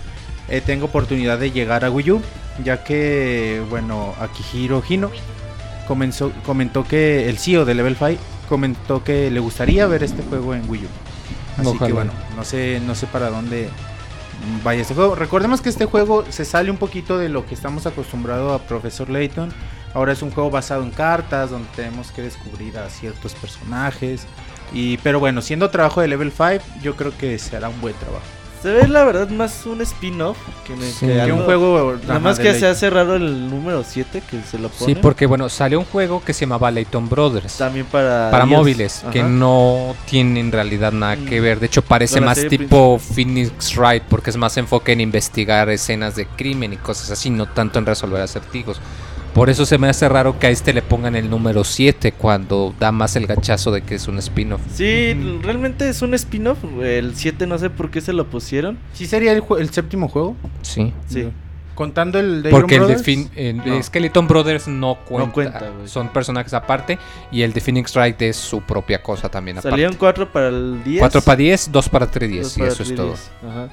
eh, 0.50 0.62
tenga 0.62 0.86
oportunidad 0.86 1.40
de 1.40 1.52
llegar 1.52 1.84
a 1.86 1.90
Wii 1.90 2.12
U. 2.12 2.22
Ya 2.64 2.84
que, 2.84 3.64
bueno, 3.70 4.14
Akihiro 4.20 4.84
Hino 4.88 5.10
comenzó, 5.88 6.32
comentó 6.46 6.84
que 6.84 7.30
el 7.30 7.38
CEO 7.38 7.66
de 7.66 7.74
Level 7.74 7.96
5 7.96 8.22
comentó 8.48 9.04
que 9.04 9.32
le 9.32 9.40
gustaría 9.40 9.88
ver 9.88 10.04
este 10.04 10.22
juego 10.24 10.54
en 10.54 10.70
Wii 10.70 10.86
U. 10.86 10.88
Así 11.58 11.68
Ojalá. 11.70 11.88
que 11.88 11.94
bueno, 11.94 12.12
no 12.36 12.44
sé, 12.44 12.82
no 12.86 12.96
sé 12.96 13.08
para 13.08 13.30
dónde 13.30 13.70
vaya 14.64 14.82
este 14.82 14.94
juego. 14.94 15.16
Recordemos 15.16 15.62
que 15.62 15.70
este 15.70 15.86
juego 15.86 16.26
se 16.30 16.46
sale 16.46 16.72
un 16.72 16.78
poquito 16.78 17.18
de 17.18 17.30
lo 17.30 17.46
que 17.46 17.54
estamos 17.54 17.86
acostumbrados 17.86 18.60
a 18.60 18.64
Professor 18.66 19.10
Layton. 19.10 19.52
Ahora 19.94 20.14
es 20.14 20.22
un 20.22 20.32
juego 20.32 20.50
basado 20.50 20.84
en 20.84 20.92
cartas 20.92 21.52
donde 21.52 21.68
tenemos 21.76 22.12
que 22.12 22.22
descubrir 22.22 22.78
a 22.78 22.90
ciertos 22.90 23.34
personajes. 23.36 24.26
Y, 24.74 24.98
pero 24.98 25.20
bueno, 25.20 25.42
siendo 25.42 25.70
trabajo 25.70 26.02
de 26.02 26.08
Level 26.08 26.32
5, 26.32 26.64
yo 26.82 26.96
creo 26.96 27.16
que 27.18 27.38
se 27.38 27.58
hará 27.58 27.70
un 27.70 27.82
buen 27.82 27.96
trabajo. 27.96 28.41
Se 28.62 28.70
ve 28.72 28.88
la 28.88 29.04
verdad 29.04 29.28
más 29.30 29.66
un 29.66 29.82
spin-off 29.82 30.38
que, 30.68 30.76
Sí. 30.92 31.08
que 31.08 31.26
Que 31.26 31.32
un 31.32 31.44
juego. 31.46 31.96
Nada 32.08 32.20
más 32.20 32.38
que 32.40 32.54
se 32.54 32.68
hace 32.68 32.92
raro 32.92 33.16
el 33.16 33.50
número 33.50 33.84
7 33.84 34.22
que 34.30 34.40
se 34.44 34.60
lo 34.60 34.70
pone. 34.70 34.94
Sí, 34.94 35.00
porque 35.02 35.26
bueno, 35.26 35.50
salió 35.50 35.80
un 35.80 35.86
juego 35.86 36.24
que 36.24 36.32
se 36.34 36.42
llamaba 36.42 36.70
Layton 36.70 37.10
Brothers. 37.10 37.58
También 37.58 37.88
para... 37.88 38.30
para 38.30 38.46
móviles, 38.46 39.04
que 39.12 39.24
no 39.24 39.96
tiene 40.06 40.40
en 40.42 40.52
realidad 40.52 40.92
nada 40.92 41.16
que 41.18 41.40
Mm. 41.40 41.44
ver. 41.44 41.60
De 41.60 41.66
hecho, 41.66 41.82
parece 41.82 42.22
más 42.22 42.46
tipo 42.48 43.00
Phoenix 43.00 43.76
Wright, 43.76 44.04
porque 44.08 44.30
es 44.30 44.38
más 44.38 44.56
enfoque 44.58 44.92
en 44.92 45.02
investigar 45.02 45.68
escenas 45.70 46.16
de 46.16 46.28
crimen 46.28 46.74
y 46.74 46.78
cosas 46.78 47.10
así, 47.10 47.32
no 47.32 47.48
tanto 47.48 47.80
en 47.80 47.88
resolver 47.88 48.22
acertijos. 48.22 48.80
Por 49.34 49.50
eso 49.50 49.66
se 49.66 49.78
me 49.78 49.88
hace 49.88 50.10
raro 50.10 50.38
que 50.40 50.48
a 50.48 50.50
este 50.50 50.74
le 50.74 50.82
pongan 50.82 51.16
el 51.16 51.30
número 51.30 51.64
7 51.64 52.12
cuando 52.12 52.76
da 52.80 52.92
más 52.92 53.16
el 53.16 53.28
gachazo 53.28 53.72
de 53.72 53.82
que 53.82 53.96
es 53.96 54.08
un 54.10 54.18
spin-off. 54.20 54.60
Sí, 54.74 55.14
realmente 55.42 55.88
es 55.88 56.02
un 56.02 56.14
spin-off. 56.14 56.58
El 56.82 57.16
7 57.16 57.48
no 57.48 57.58
sé 57.58 57.70
por 57.70 57.90
qué 57.92 58.02
se 58.02 58.12
lo 58.12 58.28
pusieron. 58.28 58.78
¿Sí 58.94 59.06
sería 59.06 59.32
el, 59.32 59.44
el 59.58 59.70
séptimo 59.70 60.10
juego? 60.10 60.36
Sí. 60.64 60.92
Sí. 61.08 61.30
Contando 61.76 62.20
el 62.20 62.44
de 62.44 62.50
Porque 62.50 62.76
el 62.76 62.82
Iron 62.84 62.88
de 62.90 62.96
Brothers? 62.96 63.06
Fin- 63.06 63.32
el 63.38 63.58
No. 63.58 63.82
Skeleton 63.82 64.28
Brothers 64.28 64.68
no 64.68 64.98
cuenta. 65.06 65.32
cuenta, 65.32 65.70
güey. 65.70 65.88
Son 65.88 66.10
personajes 66.10 66.54
aparte. 66.54 67.00
Y 67.32 67.42
el 67.44 67.54
de 67.54 67.62
Phoenix 67.62 67.96
Wright 67.96 68.22
es 68.24 68.36
su 68.36 68.60
propia 68.62 69.02
cosa 69.02 69.30
también 69.30 69.58
aparte. 69.58 69.70
Salieron 69.72 69.96
4 69.96 70.30
para 70.32 70.50
el 70.50 70.84
10. 70.84 71.00
4 71.00 71.22
para 71.22 71.36
10, 71.38 71.72
2 71.72 71.90
para 71.90 72.08
310. 72.12 72.44
dos 72.44 72.58
Y 72.58 72.60
para 72.60 72.72
eso 72.74 72.84
es 72.84 72.90
3DS. 72.92 72.96
todo. 72.98 73.16
Ajá. 73.50 73.70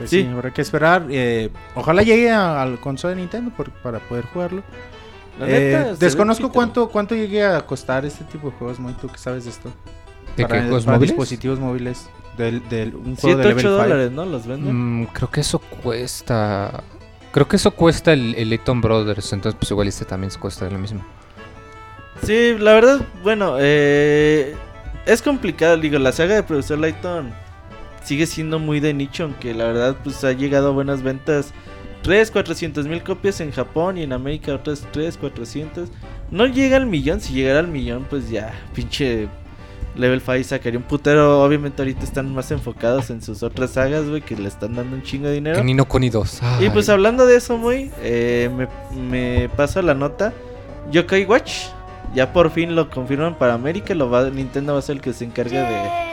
Pues 0.00 0.10
Sí. 0.10 0.22
sí, 0.22 0.28
habrá 0.28 0.50
que 0.52 0.62
esperar. 0.62 1.06
eh, 1.10 1.50
ojalá 1.74 2.02
llegue 2.02 2.30
a- 2.30 2.60
al 2.62 2.80
consola 2.80 3.14
de 3.14 3.20
Nintendo 3.20 3.50
por- 3.56 3.70
para 3.70 3.98
poder 4.00 4.24
jugarlo. 4.26 4.62
La 5.38 5.46
Eh, 5.46 5.50
neta, 5.52 5.84
se 5.84 5.90
ve 5.92 5.96
desconozco 5.98 6.50
cuánto 6.50 6.88
cuánto 6.88 7.14
llegue 7.14 7.44
a 7.44 7.64
costar 7.66 8.04
este 8.04 8.24
tipo 8.24 8.50
de 8.50 8.56
juegos, 8.56 8.78
Moy, 8.80 8.94
tú 9.00 9.08
que 9.08 9.18
sabes 9.18 9.44
de 9.44 9.50
esto. 9.50 9.70
¿De 10.36 10.42
para, 10.44 10.56
qué 10.56 10.62
juegos 10.66 10.84
para 10.84 10.96
móviles? 10.96 11.10
dispositivos 11.12 11.58
móviles 11.60 12.08
del, 12.36 12.66
del 12.68 12.94
un 12.94 13.16
7, 13.16 13.20
juego 13.20 13.36
de 13.36 13.42
8 13.44 13.48
level 13.48 13.62
5. 13.62 13.70
dólares, 13.76 14.10
¿no? 14.12 14.24
Los 14.26 14.46
venden. 14.46 15.00
Mm, 15.02 15.06
creo 15.12 15.30
que 15.30 15.40
eso 15.40 15.58
cuesta. 15.58 16.82
Creo 17.32 17.46
que 17.46 17.56
eso 17.56 17.70
cuesta 17.72 18.12
el, 18.12 18.34
el 18.36 18.58
Brothers. 18.80 19.32
Entonces, 19.32 19.56
pues 19.58 19.70
igual 19.70 19.86
este 19.88 20.04
también 20.04 20.32
cuesta 20.40 20.68
lo 20.68 20.78
mismo. 20.78 21.04
Sí, 22.22 22.56
la 22.58 22.72
verdad, 22.74 23.00
bueno, 23.22 23.56
eh, 23.58 24.54
es 25.06 25.22
complicado. 25.22 25.76
Digo, 25.78 25.98
la 25.98 26.12
saga 26.12 26.34
de 26.34 26.42
Profesor 26.42 26.78
Layton 26.78 27.32
sigue 28.02 28.26
siendo 28.26 28.58
muy 28.58 28.80
de 28.80 28.94
nicho, 28.94 29.24
aunque 29.24 29.54
la 29.54 29.64
verdad, 29.64 29.96
pues 30.02 30.22
ha 30.24 30.32
llegado 30.32 30.68
a 30.68 30.72
buenas 30.72 31.02
ventas. 31.02 31.52
3, 32.02 32.30
400 32.30 32.86
mil 32.86 33.02
copias 33.02 33.40
en 33.40 33.52
Japón 33.52 33.98
y 33.98 34.02
en 34.02 34.12
América 34.12 34.54
otras 34.54 34.86
3, 34.92 35.18
400. 35.18 35.88
No 36.30 36.46
llega 36.46 36.76
al 36.76 36.86
millón, 36.86 37.20
si 37.20 37.34
llegara 37.34 37.58
al 37.58 37.68
millón, 37.68 38.06
pues 38.08 38.30
ya, 38.30 38.54
pinche 38.74 39.28
Level 39.96 40.20
5 40.20 40.44
sacaría 40.44 40.78
un 40.78 40.84
putero. 40.84 41.42
Obviamente 41.42 41.82
ahorita 41.82 42.04
están 42.04 42.32
más 42.34 42.50
enfocados 42.50 43.10
en 43.10 43.20
sus 43.20 43.42
otras 43.42 43.72
sagas, 43.72 44.08
güey, 44.08 44.22
que 44.22 44.36
le 44.36 44.48
están 44.48 44.74
dando 44.76 44.96
un 44.96 45.02
chingo 45.02 45.26
de 45.26 45.34
dinero. 45.34 45.56
Que 45.56 45.64
Nino 45.64 45.86
Kuni 45.86 46.10
2. 46.10 46.40
Y 46.60 46.70
pues 46.70 46.88
hablando 46.88 47.26
de 47.26 47.36
eso, 47.36 47.58
muy, 47.58 47.90
eh, 48.00 48.50
me, 48.56 48.68
me 48.96 49.48
paso 49.50 49.82
la 49.82 49.94
nota. 49.94 50.32
Yokai 50.90 51.24
Watch, 51.24 51.66
ya 52.14 52.32
por 52.32 52.50
fin 52.50 52.74
lo 52.74 52.88
confirman 52.88 53.36
para 53.36 53.54
América. 53.54 53.94
Lo 53.94 54.08
va, 54.08 54.30
Nintendo 54.30 54.72
va 54.72 54.78
a 54.78 54.82
ser 54.82 54.96
el 54.96 55.02
que 55.02 55.12
se 55.12 55.24
encargue 55.24 55.58
de, 55.58 56.09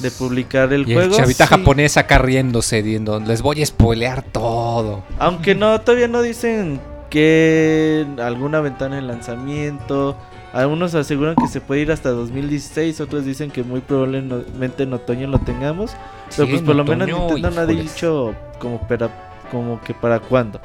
de 0.00 0.10
publicar 0.10 0.72
el 0.72 0.88
Y 0.88 0.94
juego. 0.94 1.14
el 1.14 1.20
chavita 1.20 1.46
Sí. 1.46 1.54
japonés 1.54 1.96
acá 1.96 2.18
riéndose, 2.18 2.82
diciendo, 2.82 3.20
les 3.20 3.42
voy 3.42 3.62
a 3.62 3.66
spoilear 3.66 4.22
todo. 4.22 5.02
Aunque 5.18 5.54
no, 5.54 5.80
todavía 5.80 6.08
no 6.08 6.22
dicen 6.22 6.80
que 7.10 8.06
alguna 8.18 8.60
ventana 8.60 8.96
de 8.96 9.02
lanzamiento. 9.02 10.16
Algunos 10.52 10.94
aseguran 10.96 11.36
que 11.36 11.46
se 11.46 11.60
puede 11.60 11.82
ir 11.82 11.92
hasta 11.92 12.10
2016, 12.10 13.00
otros 13.00 13.24
dicen 13.24 13.52
que 13.52 13.62
muy 13.62 13.80
probablemente 13.80 14.82
en 14.82 14.92
otoño 14.92 15.28
lo 15.28 15.38
tengamos. 15.38 15.92
Pero 16.36 16.48
pues 16.48 16.62
por 16.62 16.74
lo 16.74 16.84
menos 16.84 17.06
Nintendo 17.08 17.50
no 17.50 17.60
ha 17.60 17.66
dicho 17.66 18.34
como, 18.58 18.80
para, 18.88 19.30
como 19.52 19.80
que 19.82 19.94
para 19.94 20.18
cuándo. 20.18 20.60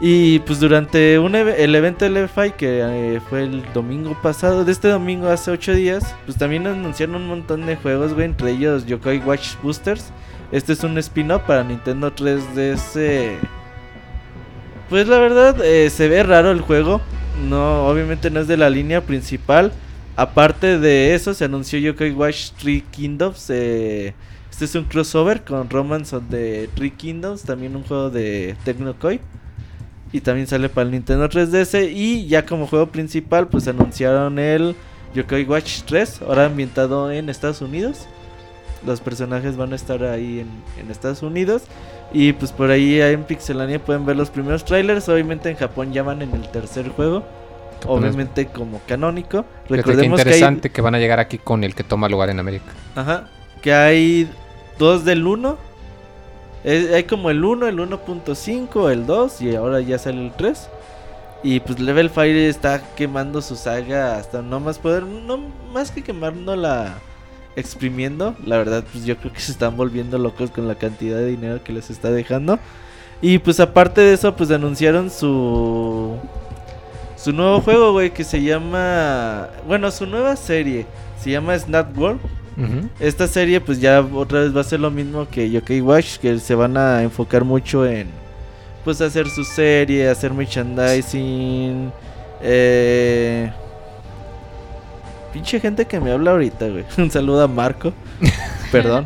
Y 0.00 0.38
pues 0.40 0.60
durante 0.60 1.16
el 1.16 1.74
evento 1.74 2.04
del 2.04 2.18
EFI 2.18 2.52
que 2.52 2.80
eh, 2.82 3.20
fue 3.28 3.42
el 3.42 3.64
domingo 3.72 4.16
pasado, 4.22 4.64
de 4.64 4.70
este 4.70 4.88
domingo 4.88 5.28
hace 5.28 5.50
8 5.50 5.74
días, 5.74 6.14
pues 6.24 6.38
también 6.38 6.68
anunciaron 6.68 7.16
un 7.16 7.26
montón 7.26 7.66
de 7.66 7.74
juegos, 7.74 8.14
güey, 8.14 8.26
entre 8.26 8.52
ellos 8.52 8.86
Yokai 8.86 9.18
Watch 9.18 9.56
Boosters. 9.60 10.12
Este 10.52 10.72
es 10.72 10.84
un 10.84 10.96
spin-off 10.98 11.42
para 11.42 11.64
Nintendo 11.64 12.14
3DS. 12.14 13.38
Pues 14.88 15.08
la 15.08 15.18
verdad, 15.18 15.62
eh, 15.64 15.90
se 15.90 16.08
ve 16.08 16.22
raro 16.22 16.52
el 16.52 16.60
juego. 16.60 17.00
No, 17.48 17.86
obviamente 17.88 18.30
no 18.30 18.40
es 18.40 18.46
de 18.46 18.56
la 18.56 18.70
línea 18.70 19.00
principal. 19.00 19.72
Aparte 20.14 20.78
de 20.78 21.14
eso, 21.14 21.34
se 21.34 21.44
anunció 21.44 21.78
Yokai 21.78 22.12
Watch 22.12 22.52
Three 22.52 22.82
Kingdoms. 22.82 23.50
eh, 23.50 24.14
este 24.50 24.64
es 24.64 24.74
un 24.74 24.84
crossover 24.84 25.44
con 25.44 25.68
Romance 25.70 26.16
of 26.16 26.24
the 26.30 26.68
Three 26.74 26.90
Kingdoms, 26.90 27.42
también 27.42 27.76
un 27.76 27.82
juego 27.82 28.10
de 28.10 28.56
Tecnocoy. 28.64 29.20
Y 30.12 30.20
también 30.20 30.46
sale 30.46 30.68
para 30.68 30.86
el 30.86 30.92
Nintendo 30.92 31.28
3DS. 31.28 31.90
Y 31.92 32.26
ya 32.26 32.46
como 32.46 32.66
juego 32.66 32.86
principal, 32.86 33.48
pues 33.48 33.68
anunciaron 33.68 34.38
el 34.38 34.74
Yokai 35.14 35.44
Watch 35.44 35.82
3, 35.86 36.22
ahora 36.22 36.46
ambientado 36.46 37.10
en 37.10 37.28
Estados 37.28 37.60
Unidos. 37.60 38.06
Los 38.86 39.00
personajes 39.00 39.56
van 39.56 39.72
a 39.72 39.76
estar 39.76 40.02
ahí 40.04 40.40
en, 40.40 40.48
en 40.82 40.90
Estados 40.90 41.22
Unidos. 41.22 41.62
Y 42.12 42.32
pues 42.32 42.52
por 42.52 42.70
ahí 42.70 43.00
en 43.00 43.24
Pixelania 43.24 43.84
pueden 43.84 44.06
ver 44.06 44.16
los 44.16 44.30
primeros 44.30 44.64
trailers. 44.64 45.08
Obviamente 45.08 45.50
en 45.50 45.56
Japón 45.56 45.92
ya 45.92 46.02
van 46.02 46.22
en 46.22 46.32
el 46.34 46.48
tercer 46.48 46.88
juego. 46.90 47.24
Obviamente 47.86 48.46
como 48.46 48.80
canónico. 48.86 49.44
Recordemos 49.68 50.20
que 50.22 50.28
hay, 50.28 50.34
interesante 50.34 50.70
que, 50.70 50.80
van 50.80 50.94
a 50.94 50.98
llegar 50.98 51.20
aquí 51.20 51.38
con 51.38 51.64
el 51.64 51.74
que 51.74 51.84
toma 51.84 52.08
lugar 52.08 52.30
en 52.30 52.40
América. 52.40 52.66
ajá, 52.96 53.28
que 53.62 53.72
hay 53.72 54.28
dos 54.78 55.04
del 55.04 55.26
1. 55.26 55.67
Es- 56.68 56.92
hay 56.92 57.04
como 57.04 57.30
el 57.30 57.42
1, 57.44 57.66
el 57.66 57.78
1.5, 57.80 58.90
el 58.90 59.06
2 59.06 59.40
y 59.40 59.54
ahora 59.54 59.80
ya 59.80 59.98
sale 59.98 60.24
el 60.26 60.32
3. 60.32 60.68
Y 61.42 61.60
pues 61.60 61.78
Level 61.78 62.10
Fire 62.10 62.36
está 62.36 62.82
quemando 62.96 63.40
su 63.42 63.54
saga 63.56 64.16
hasta 64.16 64.42
no 64.42 64.58
más 64.60 64.78
poder, 64.78 65.04
no 65.04 65.38
más 65.72 65.90
que 65.92 66.02
quemándola, 66.02 66.94
exprimiendo. 67.56 68.34
La 68.44 68.58
verdad, 68.58 68.84
pues 68.92 69.04
yo 69.04 69.16
creo 69.16 69.32
que 69.32 69.40
se 69.40 69.52
están 69.52 69.76
volviendo 69.76 70.18
locos 70.18 70.50
con 70.50 70.66
la 70.68 70.74
cantidad 70.74 71.16
de 71.16 71.26
dinero 71.26 71.62
que 71.62 71.72
les 71.72 71.90
está 71.90 72.10
dejando. 72.10 72.58
Y 73.22 73.38
pues 73.38 73.60
aparte 73.60 74.00
de 74.00 74.14
eso, 74.14 74.34
pues 74.36 74.50
anunciaron 74.50 75.10
su 75.10 76.16
su 77.16 77.32
nuevo 77.32 77.60
juego, 77.60 77.92
güey, 77.92 78.10
que 78.12 78.22
se 78.24 78.42
llama, 78.42 79.48
bueno, 79.66 79.90
su 79.90 80.06
nueva 80.06 80.36
serie 80.36 80.86
se 81.20 81.30
llama 81.30 81.58
Snap 81.58 81.96
World. 81.98 82.20
Esta 82.98 83.26
serie 83.28 83.60
pues 83.60 83.80
ya 83.80 84.00
otra 84.00 84.40
vez 84.40 84.56
va 84.56 84.62
a 84.62 84.64
ser 84.64 84.80
lo 84.80 84.90
mismo 84.90 85.28
que 85.30 85.48
Yokai 85.50 85.80
Watch, 85.80 86.18
que 86.18 86.38
se 86.38 86.54
van 86.54 86.76
a 86.76 87.02
enfocar 87.02 87.44
mucho 87.44 87.86
en 87.86 88.08
pues 88.84 89.00
hacer 89.00 89.28
su 89.28 89.44
serie, 89.44 90.08
hacer 90.08 90.32
merchandising, 90.32 91.92
eh... 92.42 93.50
Pinche 95.32 95.60
gente 95.60 95.84
que 95.84 96.00
me 96.00 96.10
habla 96.10 96.32
ahorita, 96.32 96.68
güey. 96.68 96.84
Un 96.98 97.10
saludo 97.10 97.42
a 97.42 97.48
Marco. 97.48 97.92
Perdón. 98.72 99.04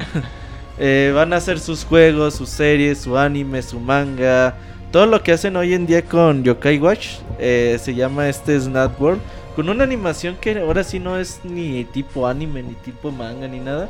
Eh, 0.78 1.12
van 1.14 1.32
a 1.32 1.36
hacer 1.36 1.58
sus 1.58 1.84
juegos, 1.84 2.34
sus 2.34 2.48
series, 2.48 2.98
su 2.98 3.18
anime, 3.18 3.60
su 3.62 3.80
manga. 3.80 4.54
Todo 4.90 5.06
lo 5.06 5.22
que 5.22 5.32
hacen 5.32 5.56
hoy 5.56 5.74
en 5.74 5.86
día 5.86 6.02
con 6.02 6.44
Yokai 6.44 6.78
Watch 6.78 7.16
eh, 7.38 7.78
se 7.82 7.94
llama 7.94 8.28
este 8.28 8.58
Snap 8.60 9.00
World. 9.00 9.20
Con 9.56 9.68
una 9.68 9.84
animación 9.84 10.36
que 10.40 10.58
ahora 10.58 10.82
sí 10.82 10.98
no 10.98 11.18
es 11.18 11.40
ni 11.44 11.84
tipo 11.84 12.26
anime, 12.26 12.62
ni 12.62 12.74
tipo 12.74 13.10
manga, 13.10 13.46
ni 13.48 13.60
nada. 13.60 13.88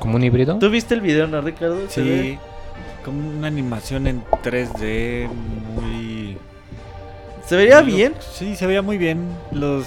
¿Como 0.00 0.16
un 0.16 0.24
híbrido? 0.24 0.58
¿Tú 0.58 0.68
viste 0.70 0.94
el 0.94 1.00
video, 1.00 1.26
no, 1.26 1.40
Ricardo? 1.40 1.78
Sí, 1.88 2.36
como 3.04 3.28
una 3.28 3.46
animación 3.46 4.06
en 4.06 4.22
3D 4.42 5.28
muy... 5.28 6.36
¿Se 7.46 7.56
vería 7.56 7.80
bien? 7.82 8.14
Sí, 8.32 8.56
se 8.56 8.66
veía 8.66 8.82
muy 8.82 8.98
bien. 8.98 9.28
Los... 9.52 9.86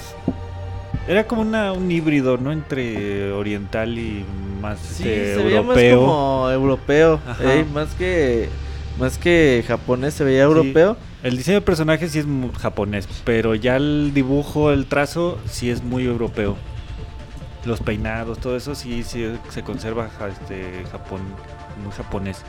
Era 1.06 1.26
como 1.26 1.42
una, 1.42 1.72
un 1.72 1.90
híbrido, 1.90 2.36
¿no? 2.38 2.52
Entre 2.52 3.32
oriental 3.32 3.98
y 3.98 4.24
más 4.60 4.78
Sí, 4.78 5.08
este, 5.08 5.34
se 5.36 5.42
veía 5.44 5.62
más 5.62 5.76
europeo. 5.76 6.00
como 6.00 6.50
europeo. 6.50 7.20
Ajá. 7.26 7.54
ey, 7.54 7.64
más 7.64 7.88
que 7.94 8.48
más 8.98 9.18
que 9.18 9.64
japonés, 9.66 10.14
se 10.14 10.24
veía 10.24 10.42
europeo. 10.42 10.96
El 11.22 11.36
diseño 11.36 11.56
de 11.56 11.62
personajes 11.62 12.12
sí 12.12 12.18
es 12.18 12.26
muy 12.26 12.50
japonés, 12.52 13.08
pero 13.24 13.54
ya 13.54 13.76
el 13.76 14.12
dibujo, 14.14 14.70
el 14.70 14.86
trazo, 14.86 15.38
sí 15.48 15.70
es 15.70 15.82
muy 15.82 16.04
europeo. 16.04 16.56
Los 17.64 17.80
peinados, 17.80 18.38
todo 18.38 18.56
eso 18.56 18.74
sí, 18.74 19.02
sí 19.02 19.26
se 19.50 19.62
conserva 19.62 20.08
este 20.28 20.84
Japón, 20.90 21.20
muy 21.82 21.92
japonés. 21.92 22.42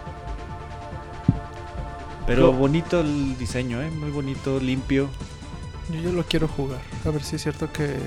Pero 2.27 2.53
bonito 2.53 3.01
el 3.01 3.37
diseño, 3.37 3.81
¿eh? 3.81 3.89
Muy 3.89 4.11
bonito, 4.11 4.59
limpio. 4.59 5.09
Yo, 5.91 5.99
yo 5.99 6.11
lo 6.11 6.23
quiero 6.23 6.47
jugar. 6.47 6.79
A 7.05 7.09
ver 7.09 7.23
si 7.23 7.37
es 7.37 7.41
cierto 7.41 7.71
que 7.71 7.97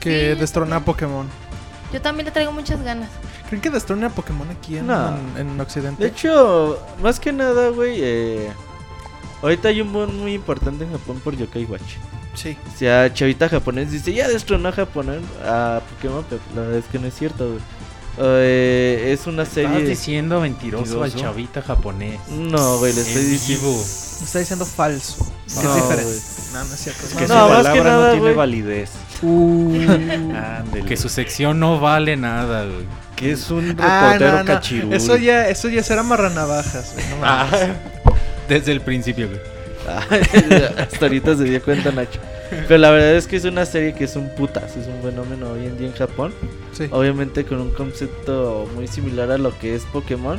que 0.00 0.34
Sí, 0.34 0.40
destrona 0.40 0.76
a 0.76 0.80
Pokémon. 0.80 1.26
Yo 1.92 2.00
también 2.00 2.26
le 2.26 2.32
traigo 2.32 2.52
muchas 2.52 2.82
ganas. 2.82 3.08
¿Creen 3.48 3.62
que 3.62 3.70
destrone 3.70 4.06
a 4.06 4.10
Pokémon 4.10 4.48
aquí 4.50 4.78
en, 4.78 4.86
No. 4.88 5.16
en, 5.36 5.48
en 5.48 5.60
Occidente? 5.60 6.02
De 6.02 6.10
hecho, 6.10 6.78
más 7.02 7.20
que 7.20 7.32
nada, 7.32 7.68
güey, 7.70 7.96
eh, 8.02 8.48
ahorita 9.42 9.68
hay 9.68 9.80
un 9.80 9.92
boom 9.92 10.16
muy 10.18 10.34
importante 10.34 10.84
en 10.84 10.92
Japón 10.92 11.20
por 11.22 11.36
Yokai 11.36 11.64
Watch. 11.64 11.94
sí. 12.34 12.56
O 12.74 12.78
sea, 12.78 13.12
chavita 13.12 13.48
japonés 13.48 13.90
dice, 13.92 14.12
ya 14.12 14.28
destronó 14.28 14.68
a 14.68 14.72
Japón 14.72 15.08
a 15.44 15.80
Pokémon, 15.94 16.24
pero 16.28 16.40
la 16.54 16.60
verdad 16.62 16.78
es 16.78 16.84
que 16.86 16.98
no 16.98 17.06
es 17.06 17.14
cierto, 17.14 17.48
güey. 17.48 17.60
Eh, 18.18 19.10
es 19.12 19.26
una 19.26 19.42
Estás 19.42 19.54
serie... 19.56 19.86
diciendo 19.86 20.40
mentiroso, 20.40 20.94
al 20.94 21.10
Mentiroso. 21.10 21.18
chavita 21.18 21.60
japonés. 21.62 22.18
No, 22.30 22.78
güey, 22.78 22.94
le 22.94 23.02
estoy 23.02 23.22
En 23.22 23.30
diciendo... 23.30 23.70
Me 23.70 24.24
está 24.24 24.38
diciendo 24.38 24.64
falso. 24.64 25.26
Que 25.46 25.62
No, 25.62 25.76
es 25.76 25.82
diferente. 25.82 26.04
güey. 26.04 26.18
No, 26.54 26.64
no 26.64 26.74
es 26.74 26.80
cierto. 26.80 27.02
Es 27.06 27.12
que 27.12 27.26
no, 27.28 27.40
su 27.42 27.46
que 27.48 27.54
palabra 27.56 27.84
nada, 27.84 28.06
no 28.08 28.12
tiene 28.20 28.34
validez. 28.34 28.90
Uh. 29.22 29.72
Que 30.88 30.96
su 30.96 31.08
sección 31.10 31.60
no 31.60 31.78
vale 31.78 32.16
nada, 32.16 32.64
güey. 32.64 32.86
Que 33.16 33.32
es 33.32 33.50
un 33.50 33.74
Ah, 33.80 34.12
reportero 34.14 34.32
no, 34.32 34.38
no. 34.40 34.44
cachirul. 34.44 34.92
Eso 34.92 35.16
ya, 35.16 35.48
eso 35.48 35.68
ya 35.68 35.82
será 35.82 36.02
marranavajas. 36.02 36.92
güey, 36.94 37.06
no 37.08 37.16
mames. 37.16 37.60
Desde 38.48 38.72
el 38.72 38.80
principio, 38.82 39.28
güey. 39.28 39.40
Hasta 40.78 41.06
ahorita 41.06 41.36
se 41.36 41.44
dio 41.44 41.62
cuenta 41.62 41.90
Nacho. 41.92 42.20
Pero 42.50 42.78
la 42.78 42.90
verdad 42.90 43.14
es 43.16 43.26
que 43.26 43.36
es 43.36 43.44
una 43.44 43.64
serie 43.66 43.94
que 43.94 44.04
es 44.04 44.14
un 44.16 44.28
putazo, 44.34 44.80
es 44.80 44.86
un 44.86 45.02
fenómeno 45.02 45.50
hoy 45.52 45.66
en 45.66 45.78
día 45.78 45.88
en 45.88 45.94
Japón. 45.94 46.32
Sí. 46.72 46.88
Obviamente 46.90 47.44
con 47.44 47.60
un 47.60 47.70
concepto 47.72 48.68
muy 48.74 48.86
similar 48.86 49.30
a 49.32 49.38
lo 49.38 49.56
que 49.58 49.74
es 49.74 49.84
Pokémon. 49.84 50.38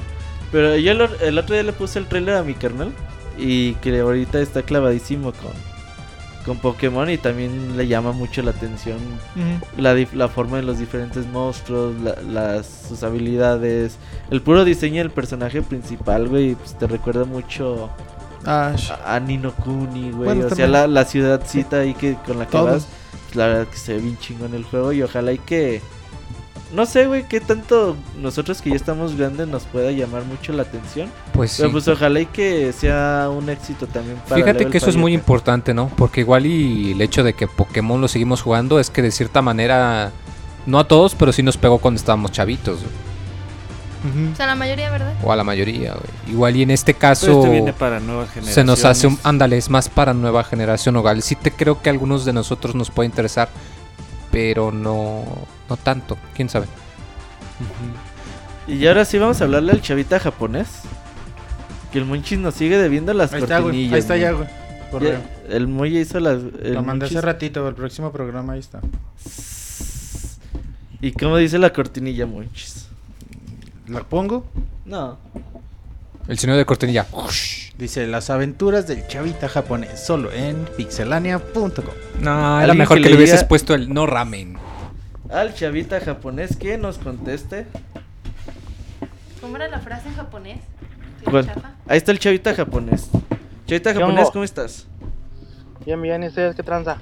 Pero 0.51 0.77
yo 0.77 0.91
el, 0.93 1.09
el 1.21 1.37
otro 1.37 1.53
día 1.55 1.63
le 1.63 1.73
puse 1.73 1.99
el 1.99 2.05
trailer 2.07 2.35
a 2.35 2.43
mi 2.43 2.53
carnal. 2.53 2.91
Y 3.37 3.73
que 3.75 3.99
ahorita 3.99 4.39
está 4.39 4.63
clavadísimo 4.63 5.31
con, 5.31 5.51
con 6.47 6.57
Pokémon. 6.57 7.07
Y 7.11 7.19
también 7.19 7.77
le 7.77 7.87
llama 7.87 8.11
mucho 8.13 8.41
la 8.41 8.49
atención 8.51 8.97
la, 9.77 9.95
dif- 9.95 10.13
la 10.13 10.27
forma 10.27 10.57
de 10.57 10.63
los 10.63 10.79
diferentes 10.79 11.27
monstruos, 11.27 11.93
la- 12.01 12.19
las, 12.23 12.85
sus 12.87 13.03
habilidades. 13.03 13.97
El 14.31 14.41
puro 14.41 14.65
diseño 14.65 14.97
del 15.03 15.11
personaje 15.11 15.61
principal, 15.61 16.27
güey, 16.27 16.55
pues 16.55 16.75
te 16.75 16.87
recuerda 16.87 17.25
mucho 17.25 17.89
Ash. 18.45 18.89
a, 18.89 19.15
a 19.15 19.19
Nino 19.19 19.51
Kuni, 19.53 20.09
güey. 20.11 20.25
Bueno, 20.29 20.47
o 20.47 20.55
sea, 20.55 20.67
la, 20.67 20.87
la 20.87 21.05
ciudadcita 21.05 21.81
ahí 21.81 21.93
que 21.93 22.15
con 22.25 22.39
la 22.39 22.47
que 22.47 22.57
vas, 22.57 22.87
pues, 23.21 23.35
la 23.35 23.47
verdad 23.47 23.67
que 23.67 23.77
se 23.77 23.93
ve 23.93 23.99
bien 23.99 24.17
chingón 24.17 24.55
el 24.55 24.63
juego 24.63 24.91
y 24.93 25.03
ojalá 25.03 25.33
y 25.33 25.37
que... 25.37 25.81
No 26.73 26.85
sé, 26.85 27.07
güey, 27.07 27.23
qué 27.27 27.39
tanto 27.39 27.95
nosotros 28.21 28.61
que 28.61 28.69
ya 28.71 28.75
estamos 28.75 29.15
grandes 29.15 29.47
nos 29.47 29.63
pueda 29.63 29.89
llamar 29.91 30.25
mucho 30.25 30.51
la 30.51 30.63
atención. 30.63 31.09
Pues 31.31 31.51
sí. 31.51 31.61
Pero 31.61 31.71
pues 31.71 31.87
ojalá 31.87 32.19
y 32.19 32.25
que 32.25 32.73
sea 32.73 33.29
un 33.31 33.49
éxito 33.49 33.87
también 33.87 34.17
para 34.27 34.35
Fíjate 34.35 34.59
Level 34.59 34.71
que 34.71 34.77
eso 34.77 34.89
es 34.89 34.97
muy 34.97 35.13
5. 35.13 35.21
importante, 35.21 35.73
¿no? 35.73 35.87
Porque 35.95 36.21
igual 36.21 36.45
y 36.45 36.91
el 36.91 37.01
hecho 37.01 37.23
de 37.23 37.33
que 37.33 37.47
Pokémon 37.47 38.01
lo 38.01 38.09
seguimos 38.09 38.41
jugando 38.41 38.79
es 38.81 38.89
que 38.89 39.01
de 39.01 39.11
cierta 39.11 39.41
manera, 39.41 40.11
no 40.65 40.79
a 40.79 40.87
todos, 40.87 41.15
pero 41.15 41.31
sí 41.31 41.41
nos 41.41 41.55
pegó 41.55 41.77
cuando 41.77 41.99
estábamos 41.99 42.33
chavitos. 42.33 42.79
güey. 42.81 43.07
Ujú. 44.11 44.33
O 44.33 44.35
sea, 44.35 44.45
la 44.47 44.55
mayoría, 44.55 44.91
¿verdad? 44.91 45.13
O 45.23 45.31
a 45.31 45.35
la 45.35 45.43
mayoría, 45.43 45.93
güey. 45.93 46.33
Igual 46.35 46.55
y 46.57 46.63
en 46.63 46.71
este 46.71 46.93
Pero 46.93 46.99
caso 47.01 47.39
este 47.39 47.49
viene 47.49 47.73
para 47.73 47.99
nuevas 47.99 48.29
generaciones. 48.29 48.53
se 48.55 48.63
nos 48.63 48.85
hace 48.85 49.07
un... 49.07 49.17
Ándale, 49.23 49.57
es 49.57 49.69
más 49.69 49.89
para 49.89 50.13
nueva 50.13 50.43
generación, 50.43 50.95
Ogal. 50.97 51.21
Sí 51.23 51.35
te 51.35 51.51
creo 51.51 51.81
que 51.81 51.89
a 51.89 51.93
algunos 51.93 52.25
de 52.25 52.33
nosotros 52.33 52.75
nos 52.75 52.91
puede 52.91 53.07
interesar, 53.07 53.49
pero 54.37 54.71
no, 54.71 55.25
no 55.67 55.77
tanto. 55.77 56.15
¿Quién 56.35 56.47
sabe? 56.47 56.67
Y 58.67 58.85
ahora 58.85 59.03
sí 59.03 59.17
vamos 59.17 59.41
a 59.41 59.45
hablarle 59.45 59.71
al 59.71 59.81
chavita 59.81 60.19
japonés. 60.19 60.67
Que 61.91 61.97
el 61.97 62.05
Monchis 62.05 62.37
nos 62.37 62.53
sigue 62.53 62.77
debiendo 62.77 63.15
las 63.15 63.33
Ahí 63.33 63.41
está, 63.41 63.55
güey. 63.55 63.63
cortinillas. 63.63 63.93
Ahí 63.93 63.99
está 63.99 64.17
ya, 64.17 64.31
güey. 64.33 64.47
Ya, 65.01 65.25
el 65.49 65.67
Moya 65.67 65.99
hizo 65.99 66.19
las... 66.19 66.39
el 66.61 66.75
Lo 66.75 66.83
mandé 66.83 67.07
hace 67.07 67.19
ratito, 67.19 67.67
el 67.67 67.73
próximo 67.73 68.11
programa 68.11 68.53
ahí 68.53 68.59
está. 68.59 68.79
¿Y 71.01 71.13
cómo 71.13 71.35
dice 71.37 71.57
la 71.57 71.73
cortinilla, 71.73 72.27
Monchis? 72.27 72.87
¿La 73.87 74.03
pongo? 74.03 74.45
No. 74.85 75.17
El 76.27 76.37
señor 76.37 76.57
de 76.57 76.65
cortinilla. 76.65 77.07
Dice 77.77 78.07
las 78.07 78.31
aventuras 78.31 78.87
del 78.87 79.05
chavita 79.07 79.47
japonés, 79.47 79.99
solo 79.99 80.31
en 80.31 80.65
pixelania.com. 80.77 81.93
No, 82.21 82.59
era 82.59 82.73
mejor 82.73 82.97
que 82.97 83.03
que, 83.03 83.09
le 83.09 83.17
hubieses 83.17 83.43
puesto 83.43 83.75
el 83.75 83.93
no 83.93 84.07
ramen. 84.07 84.57
Al 85.29 85.53
chavita 85.53 85.99
japonés 85.99 86.55
que 86.55 86.79
nos 86.79 86.97
conteste. 86.97 87.67
¿Cómo 89.41 89.57
era 89.57 89.67
la 89.67 89.79
frase 89.79 90.09
en 90.09 90.15
japonés? 90.15 90.59
¿Cuál? 91.23 91.45
Chafa. 91.45 91.75
Ahí 91.87 91.97
está 91.97 92.11
el 92.11 92.19
chavita 92.19 92.55
japonés. 92.55 93.09
Chavita 93.67 93.93
¿Qué 93.93 93.99
japonés? 93.99 94.29
¿cómo 94.31 94.43
estás? 94.43 94.87
Bien, 95.85 96.01
bien, 96.01 96.23
¿y 96.23 96.27
ustedes 96.27 96.55
qué 96.55 96.63
tranza? 96.63 96.97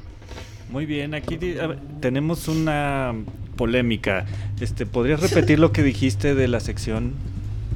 Muy 0.70 0.86
bien, 0.86 1.14
aquí 1.14 1.38
ver, 1.38 1.80
tenemos 2.02 2.50
una 2.50 3.14
polémica. 3.56 4.26
Este, 4.60 4.86
¿podrías 4.86 5.22
repetir 5.22 5.58
lo 5.58 5.72
que 5.72 5.84
dijiste 5.84 6.36
de 6.36 6.50
la 6.50 6.60
sección 6.60 7.14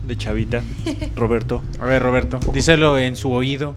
de 0.10 0.18
Chavita, 0.18 0.62
Roberto? 1.16 1.64
A 1.80 1.86
ver, 1.86 2.02
Roberto, 2.04 2.40
díselo 2.52 2.98
en 2.98 3.16
su 3.16 3.32
oído. 3.32 3.76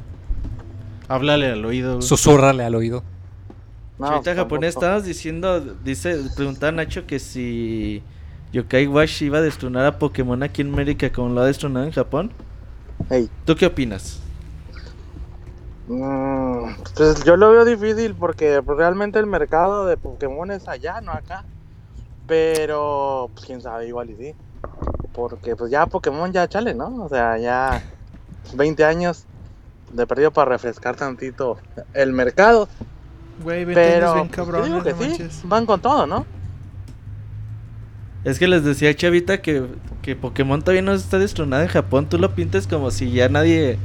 Háblale 1.08 1.52
al 1.52 1.64
oído. 1.64 1.96
güey. 1.96 2.02
Susurrale 2.02 2.64
al 2.64 2.74
oído. 2.74 3.04
No, 3.98 4.06
chavita 4.08 4.34
pues, 4.34 4.36
japonés, 4.36 4.74
tampoco. 4.74 4.86
estabas 4.86 5.04
diciendo, 5.04 5.60
dice, 5.60 6.16
preguntaba 6.34 6.72
Nacho 6.72 7.06
que 7.06 7.18
si 7.18 8.02
Yokai 8.52 8.86
Wash 8.88 9.22
iba 9.22 9.38
a 9.38 9.42
destronar 9.42 9.86
a 9.86 9.98
Pokémon 9.98 10.42
aquí 10.42 10.62
en 10.62 10.72
América 10.72 11.12
como 11.12 11.28
lo 11.30 11.42
ha 11.42 11.46
destronado 11.46 11.86
en 11.86 11.92
Japón. 11.92 12.32
Ey, 13.10 13.30
¿Tú 13.44 13.54
qué 13.56 13.66
opinas? 13.66 14.20
mm, 15.86 16.74
pues 16.96 17.24
yo 17.24 17.36
lo 17.36 17.50
veo 17.50 17.64
difícil 17.64 18.14
porque 18.14 18.62
pues, 18.64 18.78
realmente 18.78 19.18
el 19.18 19.26
mercado 19.26 19.86
de 19.86 19.96
Pokémon 19.96 20.50
es 20.50 20.66
allá, 20.68 21.00
no 21.00 21.12
acá. 21.12 21.44
Pero, 22.26 23.30
pues 23.34 23.46
quién 23.46 23.60
sabe, 23.60 23.88
igual 23.88 24.10
y 24.10 24.16
sí. 24.16 24.34
Porque 25.12 25.56
pues 25.56 25.70
ya 25.70 25.86
Pokémon 25.86 26.32
ya 26.32 26.48
chale, 26.48 26.74
¿no? 26.74 27.04
O 27.04 27.08
sea, 27.08 27.38
ya 27.38 27.82
20 28.54 28.84
años 28.84 29.24
de 29.92 30.06
perdido 30.06 30.30
para 30.30 30.50
refrescar 30.50 30.96
tantito 30.96 31.58
el 31.92 32.12
mercado. 32.12 32.68
Güey, 33.42 33.64
20 33.64 33.80
años 33.80 33.94
Pero 33.94 34.14
bien 34.14 34.28
pues, 34.28 34.36
cabrón, 34.36 34.64
digo 34.64 34.78
no 34.78 34.84
que 34.84 34.94
sí, 35.16 35.28
van 35.44 35.66
con 35.66 35.80
todo, 35.80 36.06
¿no? 36.06 36.26
Es 38.24 38.38
que 38.38 38.46
les 38.46 38.64
decía 38.64 38.94
Chavita 38.94 39.42
que, 39.42 39.66
que 40.00 40.14
Pokémon 40.14 40.60
todavía 40.60 40.82
no 40.82 40.92
está 40.92 41.18
destronado 41.18 41.62
en 41.62 41.68
Japón. 41.68 42.08
Tú 42.08 42.18
lo 42.18 42.34
pintas 42.34 42.66
como 42.66 42.90
si 42.90 43.10
ya 43.10 43.28
nadie. 43.28 43.78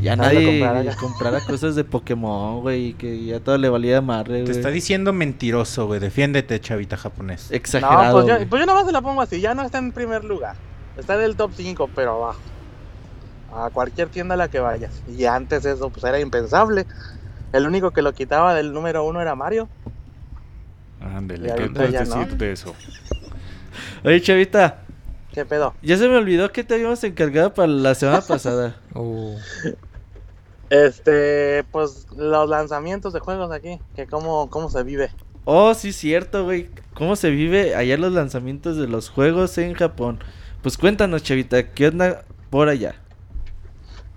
Ya 0.00 0.16
Nadie 0.16 0.60
comprara 1.00 1.40
cosas 1.40 1.74
de 1.74 1.84
Pokémon, 1.84 2.60
güey. 2.60 2.86
y 2.88 2.92
Que 2.94 3.24
ya 3.24 3.40
todo 3.40 3.58
le 3.58 3.68
valía 3.68 4.00
madre, 4.00 4.38
Te 4.38 4.42
güey. 4.44 4.56
está 4.56 4.68
diciendo 4.70 5.12
mentiroso, 5.12 5.86
güey. 5.86 6.00
Defiéndete, 6.00 6.60
chavita 6.60 6.96
japonés. 6.96 7.50
Exagerado. 7.50 8.20
no, 8.20 8.26
pues 8.26 8.40
yo, 8.40 8.48
pues 8.48 8.60
yo 8.60 8.66
nomás 8.66 8.86
se 8.86 8.92
la 8.92 9.00
pongo 9.00 9.22
así, 9.22 9.40
ya 9.40 9.54
no 9.54 9.62
está 9.62 9.78
en 9.78 9.92
primer 9.92 10.24
lugar. 10.24 10.56
Está 10.96 11.14
en 11.14 11.22
el 11.22 11.36
top 11.36 11.52
5, 11.54 11.90
pero 11.94 12.12
abajo. 12.24 12.40
A 13.54 13.70
cualquier 13.70 14.08
tienda 14.08 14.34
a 14.34 14.36
la 14.36 14.48
que 14.48 14.60
vayas. 14.60 15.02
Y 15.08 15.24
antes 15.24 15.64
eso 15.64 15.90
pues 15.90 16.04
era 16.04 16.20
impensable. 16.20 16.86
El 17.52 17.66
único 17.66 17.90
que 17.92 18.02
lo 18.02 18.12
quitaba 18.12 18.54
del 18.54 18.72
número 18.72 19.04
uno 19.04 19.20
era 19.22 19.34
Mario. 19.34 19.68
Ándele, 21.00 21.48
Y 21.48 21.52
¿qué 21.54 21.70
puedes 21.70 22.08
no. 22.08 22.18
decir 22.18 22.36
de 22.36 22.52
eso? 22.52 22.74
Oye, 24.04 24.20
Chavita. 24.20 24.80
¿Qué 25.32 25.44
pedo? 25.46 25.72
Ya 25.82 25.96
se 25.96 26.08
me 26.08 26.16
olvidó 26.16 26.50
que 26.52 26.64
te 26.64 26.74
habíamos 26.74 27.02
encargado 27.04 27.54
para 27.54 27.68
la 27.68 27.94
semana 27.94 28.20
pasada. 28.20 28.76
Oh. 28.94 29.36
Este, 30.70 31.64
pues 31.72 32.06
los 32.16 32.48
lanzamientos 32.48 33.12
de 33.12 33.20
juegos 33.20 33.50
aquí, 33.50 33.80
que 33.96 34.06
cómo, 34.06 34.50
cómo 34.50 34.68
se 34.68 34.82
vive. 34.82 35.10
Oh, 35.44 35.72
sí, 35.74 35.92
cierto, 35.92 36.44
güey. 36.44 36.68
¿Cómo 36.94 37.16
se 37.16 37.30
vive 37.30 37.74
allá 37.74 37.96
los 37.96 38.12
lanzamientos 38.12 38.76
de 38.76 38.86
los 38.86 39.08
juegos 39.08 39.56
en 39.56 39.72
Japón? 39.74 40.18
Pues 40.62 40.76
cuéntanos, 40.76 41.22
Chavita, 41.22 41.72
¿qué 41.72 41.88
onda 41.88 42.24
por 42.50 42.68
allá? 42.68 42.96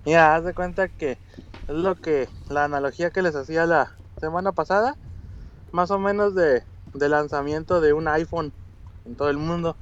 Mira, 0.03 0.35
haz 0.35 0.43
de 0.43 0.53
cuenta 0.53 0.89
que 0.89 1.11
es 1.11 1.75
lo 1.75 1.95
que 1.95 2.27
la 2.49 2.65
analogía 2.65 3.11
que 3.11 3.21
les 3.21 3.35
hacía 3.35 3.65
la 3.65 3.95
semana 4.19 4.51
pasada, 4.51 4.97
más 5.71 5.91
o 5.91 5.99
menos 5.99 6.35
de, 6.35 6.63
de 6.93 7.09
lanzamiento 7.09 7.79
de 7.79 7.93
un 7.93 8.07
iPhone 8.07 8.51
en 9.05 9.15
todo 9.15 9.29
el 9.29 9.37
mundo. 9.37 9.77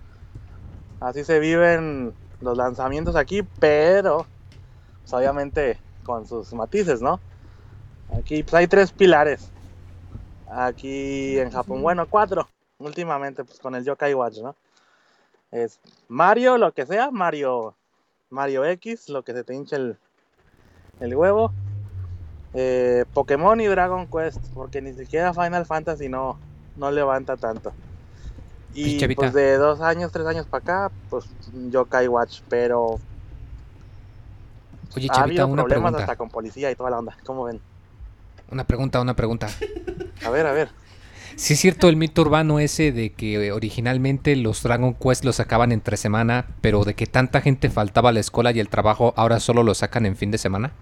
Así 0.99 1.24
se 1.24 1.39
viven 1.39 2.13
los 2.41 2.57
lanzamientos 2.57 3.15
aquí, 3.15 3.41
pero 3.59 4.28
pues, 5.01 5.13
obviamente 5.13 5.80
con 6.10 6.26
sus 6.26 6.51
matices, 6.53 7.03
¿no? 7.03 7.20
Aquí 8.18 8.41
pues, 8.41 8.55
hay 8.55 8.68
tres 8.68 8.91
pilares. 8.91 9.51
Aquí 10.49 11.38
en 11.38 11.51
Japón, 11.51 11.84
bueno, 11.84 12.07
cuatro. 12.10 12.47
Últimamente, 12.80 13.43
pues 13.43 13.60
con 13.60 13.76
el 13.76 13.86
Yokai 13.86 14.16
Watch, 14.16 14.39
¿no? 14.39 14.55
Es 15.51 15.80
Mario, 16.07 16.57
lo 16.57 16.72
que 16.72 16.88
sea, 16.88 17.12
Mario 17.12 17.76
Mario 18.32 18.66
X, 18.66 19.10
lo 19.10 19.22
que 19.22 19.34
se 19.34 19.43
te 19.43 19.53
hincha 19.53 19.76
el, 19.76 19.97
el 20.99 21.16
huevo. 21.16 21.51
Eh, 22.55 23.05
Pokémon 23.14 23.62
y 23.62 23.68
Dragon 23.68 24.07
Quest, 24.07 24.39
porque 24.55 24.82
ni 24.82 24.93
siquiera 24.93 25.32
Final 25.32 25.68
Fantasy 25.68 26.10
no, 26.10 26.39
no 26.76 26.89
levanta 26.89 27.38
tanto. 27.38 27.72
Pues, 28.72 28.88
Y 28.88 28.97
Chavita. 28.97 29.22
pues 29.22 29.34
de 29.34 29.57
dos 29.57 29.82
años, 29.82 30.12
tres 30.12 30.26
años 30.26 30.47
para 30.47 30.64
acá, 30.64 30.95
pues 31.12 31.26
Yokai 31.70 32.07
Watch, 32.07 32.41
pero 32.49 32.99
Oye, 34.95 35.09
ha 35.09 35.21
Chavita, 35.21 35.23
habido 35.23 35.47
una 35.47 35.65
problemas 35.65 35.67
pregunta. 35.67 35.97
hasta 35.97 36.15
con 36.17 36.29
policía 36.31 36.71
y 36.71 36.75
toda 36.75 36.89
la 36.91 36.99
onda. 36.99 37.17
¿Cómo 37.25 37.45
ven? 37.45 37.61
Una 38.51 38.65
pregunta, 38.65 38.99
una 39.01 39.15
pregunta. 39.15 39.47
A 40.23 40.29
ver, 40.29 40.45
a 40.47 40.51
ver. 40.53 40.75
Sí 41.35 41.53
es 41.53 41.59
cierto 41.61 41.87
el 41.89 41.95
mito 41.95 42.21
urbano 42.21 42.59
ese 42.59 42.91
de 42.91 43.13
que 43.15 43.47
eh, 43.47 43.51
originalmente 43.51 44.35
los 44.35 44.61
Dragon 44.63 44.93
Quest 44.95 45.23
los 45.25 45.37
sacaban 45.37 45.71
entre 45.71 45.97
semana, 45.97 46.55
pero 46.61 46.83
de 46.83 46.95
que 46.95 47.07
tanta 47.07 47.41
gente 47.41 47.69
faltaba 47.69 48.09
a 48.09 48.11
la 48.13 48.19
escuela 48.19 48.51
y 48.51 48.59
el 48.59 48.69
trabajo, 48.69 49.13
ahora 49.17 49.39
solo 49.39 49.63
lo 49.63 49.73
sacan 49.73 50.05
en 50.05 50.15
fin 50.17 50.31
de 50.31 50.37
semana. 50.37 50.77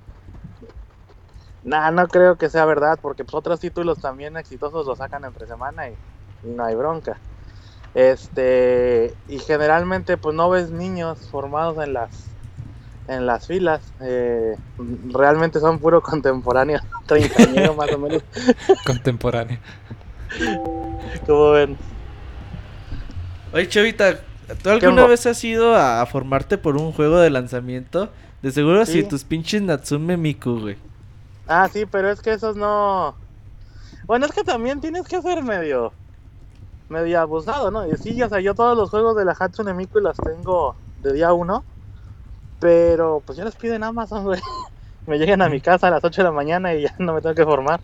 Nah, 1.63 1.91
no 1.91 2.07
creo 2.07 2.37
que 2.37 2.49
sea 2.49 2.65
verdad, 2.65 2.99
porque 3.01 3.25
pues, 3.25 3.33
otros 3.35 3.59
títulos 3.59 3.99
también 3.99 4.37
exitosos 4.37 4.85
los 4.85 4.99
sacan 4.99 5.25
entre 5.25 5.47
semana 5.47 5.89
y, 5.89 5.99
y 6.43 6.49
no 6.51 6.63
hay 6.65 6.75
bronca. 6.75 7.21
Este, 7.93 9.17
y 9.27 9.39
generalmente 9.39 10.17
pues 10.17 10.35
no 10.35 10.49
ves 10.49 10.71
niños 10.71 11.29
formados 11.29 11.83
en 11.83 11.93
las 11.93 12.36
en 13.07 13.25
las 13.25 13.47
filas. 13.47 13.81
eh, 14.01 14.55
realmente 15.11 15.59
son 15.59 15.79
puro 15.79 16.01
contemporáneos, 16.01 16.81
treintañeros 17.05 17.75
más 17.75 17.91
o 17.91 17.97
menos. 17.97 18.23
Contemporáneo. 18.85 19.59
Como 21.25 21.51
ven? 21.51 21.77
Oye, 23.53 23.67
Chavita, 23.69 24.19
¿tú 24.61 24.69
alguna 24.69 25.07
vez 25.07 25.25
has 25.25 25.43
ido 25.43 25.73
a, 25.75 26.01
a 26.01 26.05
formarte 26.05 26.57
por 26.57 26.75
un 26.75 26.91
juego 26.91 27.17
de 27.19 27.29
lanzamiento? 27.29 28.09
De 28.41 28.51
seguro 28.51 28.85
Sí. 28.85 29.01
si 29.01 29.03
tus 29.03 29.23
pinches 29.23 29.61
Natsume 29.61 30.17
Miku, 30.17 30.59
güey. 30.59 30.77
Ah, 31.47 31.69
sí, 31.71 31.85
pero 31.85 32.09
es 32.11 32.21
que 32.21 32.33
esos 32.33 32.55
no. 32.55 33.15
Bueno, 34.05 34.25
es 34.25 34.31
que 34.33 34.43
también 34.43 34.79
tienes 34.81 35.07
que 35.07 35.21
ser 35.21 35.43
medio. 35.43 35.91
medio 36.89 37.19
abusado, 37.21 37.71
¿no? 37.71 37.87
Y 37.87 37.95
sí, 37.97 38.21
o 38.21 38.29
sea, 38.29 38.39
yo 38.41 38.53
todos 38.53 38.77
los 38.77 38.89
juegos 38.89 39.15
de 39.15 39.25
la 39.25 39.31
Hatsune 39.37 39.73
Miku 39.73 39.99
los 39.99 40.17
tengo 40.17 40.75
de 41.01 41.13
día 41.13 41.33
uno. 41.33 41.63
Pero 42.59 43.21
pues 43.25 43.37
yo 43.37 43.43
los 43.43 43.55
pido 43.55 43.75
en 43.75 43.83
Amazon, 43.83 44.23
güey. 44.23 44.41
Me 45.07 45.17
llegan 45.17 45.41
a 45.41 45.49
mi 45.49 45.61
casa 45.61 45.87
a 45.87 45.91
las 45.91 46.03
8 46.03 46.21
de 46.21 46.25
la 46.25 46.31
mañana 46.33 46.73
y 46.73 46.81
ya 46.83 46.93
no 46.99 47.13
me 47.13 47.21
tengo 47.21 47.33
que 47.33 47.45
formar. 47.45 47.79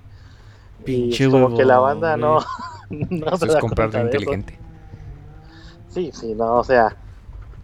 Pinche 0.83 1.23
y 1.25 1.29
como 1.31 1.55
que 1.55 1.63
la 1.63 1.79
banda 1.79 2.17
no, 2.17 2.39
no 2.89 3.27
Eso 3.27 3.37
se 3.37 3.45
es 3.45 3.53
da 3.53 3.59
comprar 3.61 3.89
eso. 3.89 3.99
inteligente. 4.01 4.59
Sí, 5.89 6.11
sí, 6.13 6.33
no, 6.33 6.55
o 6.57 6.63
sea, 6.65 6.95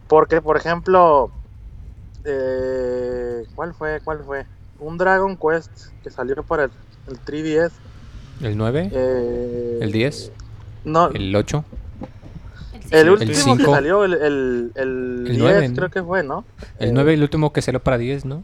porque 0.08 0.42
por 0.42 0.56
ejemplo, 0.56 1.30
eh, 2.24 3.44
¿cuál 3.56 3.74
fue? 3.74 4.00
¿Cuál 4.02 4.24
fue? 4.24 4.46
Un 4.80 4.98
Dragon 4.98 5.36
Quest 5.36 5.88
que 6.04 6.10
salió 6.10 6.42
para 6.44 6.66
el, 6.66 6.72
el 7.08 7.20
3DS. 7.20 7.72
¿El 8.42 8.56
9? 8.58 8.90
eh, 8.94 9.80
¿El 9.82 9.92
10? 9.92 10.32
No, 10.86 11.08
¿El 11.10 11.36
8? 11.36 11.66
El 12.92 13.06
sí. 13.06 13.12
último 13.12 13.56
que 13.56 13.64
cinco. 13.64 13.74
salió, 13.76 14.04
el, 14.04 14.14
el, 14.14 14.72
el, 14.76 15.26
El 15.26 15.26
10 15.26 15.38
nueve, 15.40 15.70
¿no? 15.70 15.76
creo 15.76 15.90
que 15.90 16.04
fue, 16.04 16.24
¿no? 16.24 16.46
El 16.80 16.90
Eh, 16.90 16.92
9 16.94 17.14
el 17.14 17.22
último 17.24 17.54
que 17.54 17.62
salió 17.62 17.80
para 17.82 17.98
10, 17.98 18.26
¿no? 18.26 18.44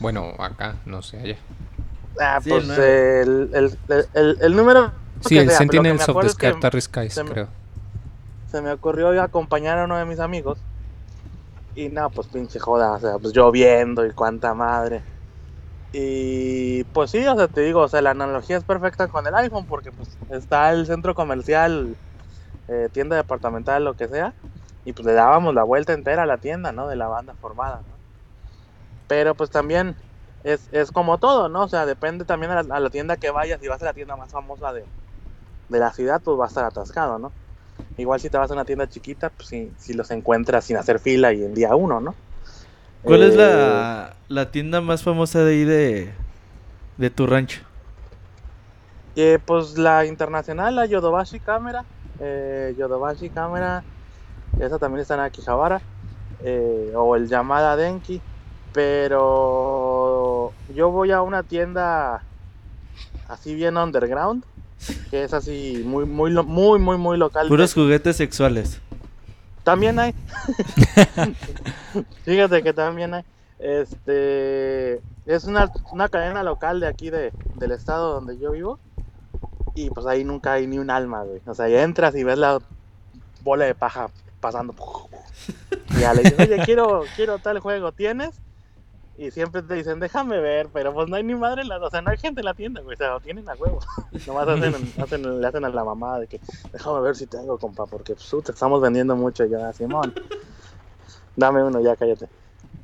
Bueno, 0.00 0.32
acá, 0.38 0.76
no 0.86 1.02
sé, 1.02 1.18
allá. 1.18 1.36
Ah, 2.20 2.40
Sí, 2.42 2.50
pues 2.50 2.68
el, 2.70 3.50
el, 3.54 3.78
el, 3.88 4.06
el- 4.14 4.38
el 4.40 4.56
número... 4.56 4.92
Sí, 5.20 5.36
el 5.38 5.48
sea, 5.48 5.58
Sentinels 5.58 6.08
of 6.08 6.20
the 6.22 6.28
Scartary 6.28 6.80
Skies, 6.80 7.12
se 7.14 7.24
me- 7.24 7.30
creo. 7.32 7.48
se 8.50 8.60
me 8.62 8.72
ocurrió 8.72 9.20
acompañar 9.20 9.78
a 9.78 9.84
uno 9.84 9.96
de 9.98 10.04
mis 10.04 10.20
amigos. 10.20 10.58
Y 11.74 11.88
no, 11.88 12.10
pues 12.10 12.26
pinche 12.28 12.58
joda, 12.58 12.92
o 12.92 13.00
sea, 13.00 13.18
pues 13.18 13.32
lloviendo 13.34 14.04
y 14.04 14.12
cuánta 14.12 14.52
madre. 14.54 15.02
Y 15.92 16.84
pues 16.84 17.10
sí, 17.10 17.26
o 17.26 17.36
sea, 17.36 17.48
te 17.48 17.62
digo, 17.62 17.80
o 17.82 17.88
sea, 17.88 18.02
la 18.02 18.10
analogía 18.10 18.56
es 18.58 18.64
perfecta 18.64 19.08
con 19.08 19.26
el 19.26 19.34
iPhone 19.34 19.66
porque 19.66 19.90
pues 19.92 20.18
está 20.30 20.70
el 20.72 20.86
centro 20.86 21.14
comercial, 21.14 21.96
eh, 22.68 22.90
tienda 22.92 23.16
departamental, 23.16 23.84
lo 23.84 23.96
que 23.96 24.08
sea. 24.08 24.36
Y 24.84 24.92
pues 24.94 25.06
le 25.06 25.12
dábamos 25.14 25.54
la 25.54 25.64
vuelta 25.64 25.94
entera 25.94 26.24
a 26.24 26.26
la 26.26 26.38
tienda, 26.38 26.72
¿no? 26.72 26.88
De 26.88 26.96
la 26.96 27.08
banda 27.08 27.34
formada, 27.36 27.82
¿no? 27.82 28.00
Pero 29.06 29.34
pues 29.36 29.50
también 29.50 29.96
es, 30.42 30.68
es 30.72 30.92
como 30.92 31.18
todo, 31.18 31.48
¿no? 31.48 31.64
O 31.64 31.68
sea, 31.68 31.86
depende 31.86 32.24
también 32.24 32.52
a 32.52 32.62
la, 32.62 32.76
a 32.76 32.80
la 32.80 32.90
tienda 32.90 33.16
que 33.16 33.30
vayas. 33.30 33.60
Si 33.60 33.68
vas 33.68 33.82
a 33.82 33.86
la 33.86 33.94
tienda 33.94 34.16
más 34.16 34.32
famosa 34.32 34.72
de, 34.72 34.90
de 35.68 35.78
la 35.80 35.92
ciudad, 35.92 36.22
pues 36.24 36.38
va 36.40 36.46
a 36.46 36.48
estar 36.48 36.64
atascado, 36.66 37.18
¿no? 37.18 37.34
Igual 37.96 38.20
si 38.20 38.30
te 38.30 38.38
vas 38.38 38.50
a 38.50 38.54
una 38.54 38.66
tienda 38.66 38.88
chiquita, 38.88 39.30
pues 39.30 39.48
si, 39.48 39.74
si 39.78 39.94
los 39.94 40.10
encuentras 40.12 40.66
sin 40.66 40.76
hacer 40.78 41.00
fila 41.00 41.32
y 41.34 41.44
en 41.44 41.54
día 41.54 41.76
uno, 41.76 42.00
¿no? 42.00 42.18
¿Cuál 43.04 43.22
es 43.22 43.34
Eh, 43.34 43.34
la, 43.34 44.16
la 44.28 44.50
tienda 44.50 44.80
más 44.80 45.02
famosa 45.02 45.42
de 45.44 45.52
ahí 45.52 45.64
de, 45.64 46.12
de 46.98 47.10
tu 47.10 47.26
rancho? 47.26 47.60
eh, 49.14 49.38
pues 49.44 49.78
la 49.78 50.06
internacional, 50.06 50.76
la 50.76 50.86
Yodobashi 50.86 51.40
Camera. 51.40 51.86
Eh, 52.20 52.74
Yodobashi 52.78 53.30
Camera, 53.30 53.82
esa 54.60 54.78
también 54.78 55.02
está 55.02 55.14
en 55.14 55.20
Akihabara. 55.20 55.80
eh, 56.42 56.92
o 56.96 57.16
el 57.16 57.28
Yamada 57.28 57.76
Denki. 57.76 58.20
Pero 58.72 60.52
yo 60.74 60.90
voy 60.90 61.10
a 61.10 61.22
una 61.22 61.42
tienda 61.42 62.22
así 63.28 63.54
bien 63.54 63.76
underground. 63.76 64.44
Que 65.10 65.24
es 65.24 65.34
así 65.34 65.82
muy, 65.84 66.04
muy, 66.04 66.30
muy, 66.32 66.78
muy, 66.78 66.96
muy 66.96 67.18
local. 67.18 67.48
Puros 67.48 67.74
juguetes 67.74 68.16
sexuales. 68.16 68.80
También 69.64 69.98
hay. 69.98 70.14
Fíjate 72.24 72.62
que 72.62 72.72
también 72.72 73.14
hay. 73.14 73.24
Este 73.58 75.00
es 75.26 75.44
una, 75.44 75.70
una 75.90 76.08
cadena 76.08 76.44
local 76.44 76.78
de 76.78 76.86
aquí 76.86 77.10
de, 77.10 77.32
del 77.56 77.72
estado 77.72 78.14
donde 78.14 78.38
yo 78.38 78.52
vivo. 78.52 78.78
Y 79.80 79.90
pues 79.90 80.06
ahí 80.06 80.24
nunca 80.24 80.54
hay 80.54 80.66
ni 80.66 80.76
un 80.76 80.90
alma, 80.90 81.22
güey. 81.22 81.40
O 81.46 81.54
sea, 81.54 81.68
ya 81.68 81.84
entras 81.84 82.12
y 82.16 82.24
ves 82.24 82.36
la 82.36 82.60
bola 83.42 83.64
de 83.64 83.76
paja 83.76 84.10
pasando. 84.40 84.74
Y 85.90 86.00
ya 86.00 86.12
le 86.12 86.24
dices, 86.24 86.40
oye, 86.40 86.60
quiero, 86.64 87.04
quiero 87.14 87.38
tal 87.38 87.60
juego, 87.60 87.92
¿tienes? 87.92 88.40
Y 89.16 89.30
siempre 89.30 89.62
te 89.62 89.74
dicen, 89.74 90.00
déjame 90.00 90.40
ver, 90.40 90.68
pero 90.72 90.92
pues 90.92 91.08
no 91.08 91.14
hay 91.14 91.22
ni 91.22 91.36
madre 91.36 91.62
en 91.62 91.68
la, 91.68 91.78
o 91.78 91.90
sea, 91.90 92.02
no 92.02 92.10
hay 92.10 92.16
gente 92.16 92.40
en 92.40 92.46
la 92.46 92.54
tienda, 92.54 92.80
güey, 92.80 92.94
o 92.94 92.96
sea, 92.96 93.20
tienen 93.20 93.48
a 93.48 93.54
huevo. 93.54 93.78
Nomás 94.26 94.48
hacen, 94.48 94.74
hacen- 94.98 95.40
le 95.40 95.46
hacen 95.46 95.64
a 95.64 95.68
la 95.68 95.84
mamá 95.84 96.18
de 96.18 96.26
que, 96.26 96.40
déjame 96.72 97.00
ver 97.00 97.14
si 97.14 97.26
tengo, 97.28 97.56
compa, 97.56 97.86
porque 97.86 98.16
pues, 98.16 98.44
te 98.44 98.50
estamos 98.50 98.80
vendiendo 98.80 99.14
mucho 99.14 99.44
ya, 99.44 99.72
Simón. 99.72 100.12
Dame 101.36 101.62
uno, 101.62 101.80
ya 101.80 101.94
cállate. 101.94 102.28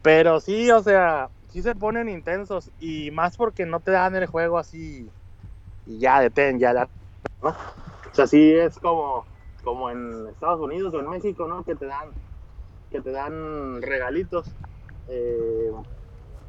Pero 0.01 0.41
sí, 0.41 0.71
o 0.71 0.81
sea, 0.81 1.29
sí 1.49 1.61
se 1.61 1.75
ponen 1.75 2.09
intensos 2.09 2.71
y 2.79 3.11
más 3.11 3.37
porque 3.37 3.67
no 3.67 3.81
te 3.81 3.91
dan 3.91 4.15
el 4.15 4.27
juego 4.27 4.59
así 4.59 5.11
y 5.87 5.99
ya 5.99 6.21
detén, 6.21 6.59
ya 6.59 6.73
la, 6.73 6.89
¿no? 7.43 7.51
O 7.51 8.15
sea, 8.15 8.27
sí 8.27 8.53
es 8.53 8.79
como, 8.79 9.25
como 9.63 9.91
en 9.91 10.29
Estados 10.29 10.61
Unidos 10.61 10.95
o 10.95 11.01
en 11.01 11.11
México, 11.11 11.47
¿no? 11.49 11.65
Que 11.65 11.75
te 11.75 11.87
dan, 11.87 12.11
que 12.91 13.01
te 13.01 13.11
dan 13.11 13.83
regalitos. 13.83 14.47
Eh, 15.09 15.71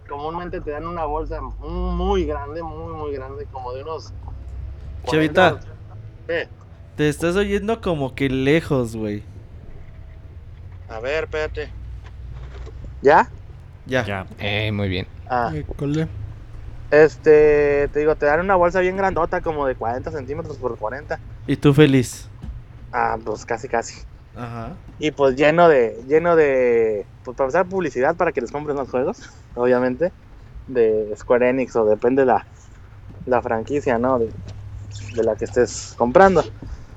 comúnmente 0.07 0.61
te 0.61 0.71
dan 0.71 0.87
una 0.87 1.05
bolsa 1.05 1.41
muy 1.41 2.25
grande, 2.25 2.61
muy, 2.61 2.93
muy 2.93 3.13
grande, 3.13 3.45
como 3.51 3.73
de 3.73 3.81
unos... 3.83 4.13
Chavita. 5.05 5.59
40, 5.59 5.75
¿Qué? 6.27 6.47
Te 6.95 7.09
estás 7.09 7.35
oyendo 7.35 7.81
como 7.81 8.15
que 8.15 8.29
lejos, 8.29 8.95
güey. 8.95 9.23
A 10.87 10.99
ver, 10.99 11.25
espérate. 11.25 11.69
¿Ya? 13.01 13.29
Ya. 13.85 14.05
Ya. 14.05 14.27
Eh, 14.39 14.71
muy 14.71 14.87
bien. 14.87 15.07
Ah, 15.29 15.51
École. 15.53 16.07
Este, 16.91 17.87
te 17.89 17.99
digo, 17.99 18.15
te 18.15 18.25
dan 18.25 18.39
una 18.39 18.55
bolsa 18.55 18.79
bien 18.79 18.97
grandota, 18.97 19.41
como 19.41 19.65
de 19.65 19.75
40 19.75 20.11
centímetros 20.11 20.57
por 20.57 20.77
40. 20.77 21.19
Y 21.47 21.57
tú 21.57 21.73
feliz. 21.73 22.29
Ah, 22.91 23.17
pues 23.23 23.45
casi, 23.45 23.67
casi. 23.67 24.01
Ajá. 24.35 24.73
Y 24.99 25.11
pues 25.11 25.35
lleno 25.35 25.67
de, 25.69 26.01
lleno 26.07 26.35
de, 26.35 27.05
pues 27.23 27.35
para 27.37 27.47
empezar 27.47 27.65
publicidad 27.67 28.15
para 28.15 28.31
que 28.31 28.41
les 28.41 28.51
compren 28.51 28.77
los 28.77 28.89
juegos, 28.89 29.29
obviamente, 29.55 30.11
de 30.67 31.13
Square 31.17 31.49
Enix 31.49 31.75
o 31.75 31.85
depende 31.85 32.25
la, 32.25 32.45
la 33.25 33.41
franquicia, 33.41 33.97
¿no? 33.97 34.19
De, 34.19 34.29
de 35.15 35.23
la 35.23 35.35
que 35.35 35.45
estés 35.45 35.93
comprando. 35.97 36.43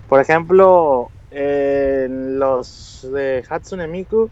Por 0.09 0.20
ejemplo, 0.20 1.11
en 1.30 2.39
los 2.39 3.07
de 3.12 3.45
Hatsune 3.49 3.86
Miku, 3.86 4.30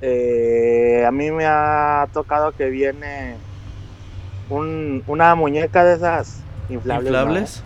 eh, 0.00 1.04
a 1.06 1.10
mí 1.10 1.30
me 1.32 1.46
ha 1.46 2.08
tocado 2.12 2.52
que 2.52 2.70
viene 2.70 3.36
un, 4.50 5.02
una 5.06 5.34
muñeca 5.34 5.84
de 5.84 5.94
esas 5.94 6.40
inflables. 6.68 7.12
¿no? 7.12 7.18
¿Inflables? 7.18 7.62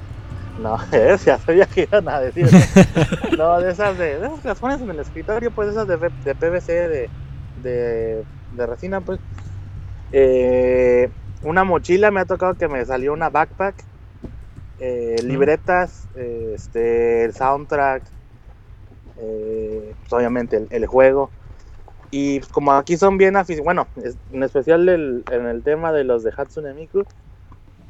No, 0.61 0.79
es, 0.93 1.25
ya 1.25 1.39
sabía 1.39 1.67
que 1.67 1.83
iban 1.83 2.09
a 2.09 2.21
decir. 2.21 2.47
no, 3.39 3.61
de 3.61 3.73
esas 3.73 3.97
de, 3.97 4.19
de 4.19 4.27
esas 4.27 4.41
que 4.41 4.49
las 4.49 4.59
pones 4.59 4.81
en 4.81 4.91
el 4.91 5.01
escritorio, 5.01 5.51
pues 5.51 5.71
esas 5.71 5.87
de, 5.89 5.97
de 5.97 6.35
PVC, 6.35 6.73
de, 6.89 7.11
de, 7.63 8.25
de 8.57 8.67
resina, 8.67 9.01
pues. 9.01 9.19
Eh, 10.13 11.11
una 11.43 11.65
mochila, 11.65 12.11
me 12.11 12.21
ha 12.21 12.25
tocado 12.25 12.55
que 12.55 12.69
me 12.69 12.85
salió 12.85 13.13
una 13.13 13.31
backpack, 13.31 13.75
eh, 14.79 15.17
libretas, 15.25 16.07
eh, 16.17 16.53
este, 16.55 17.25
el 17.25 17.35
soundtrack, 17.35 18.03
eh, 19.19 19.95
pues, 20.01 20.13
obviamente 20.13 20.57
el, 20.57 20.69
el 20.71 20.87
juego. 20.87 21.31
Y 22.15 22.41
como 22.41 22.73
aquí 22.73 22.99
son 22.99 23.17
bien 23.17 23.37
aficionados, 23.37 23.89
bueno, 23.97 24.15
en 24.33 24.43
especial 24.43 24.87
en 24.87 25.47
el 25.47 25.63
tema 25.63 25.93
de 25.93 26.05
los 26.05 26.23
de 26.23 26.31
Hatsune 26.37 26.75
Miku, 26.75 27.05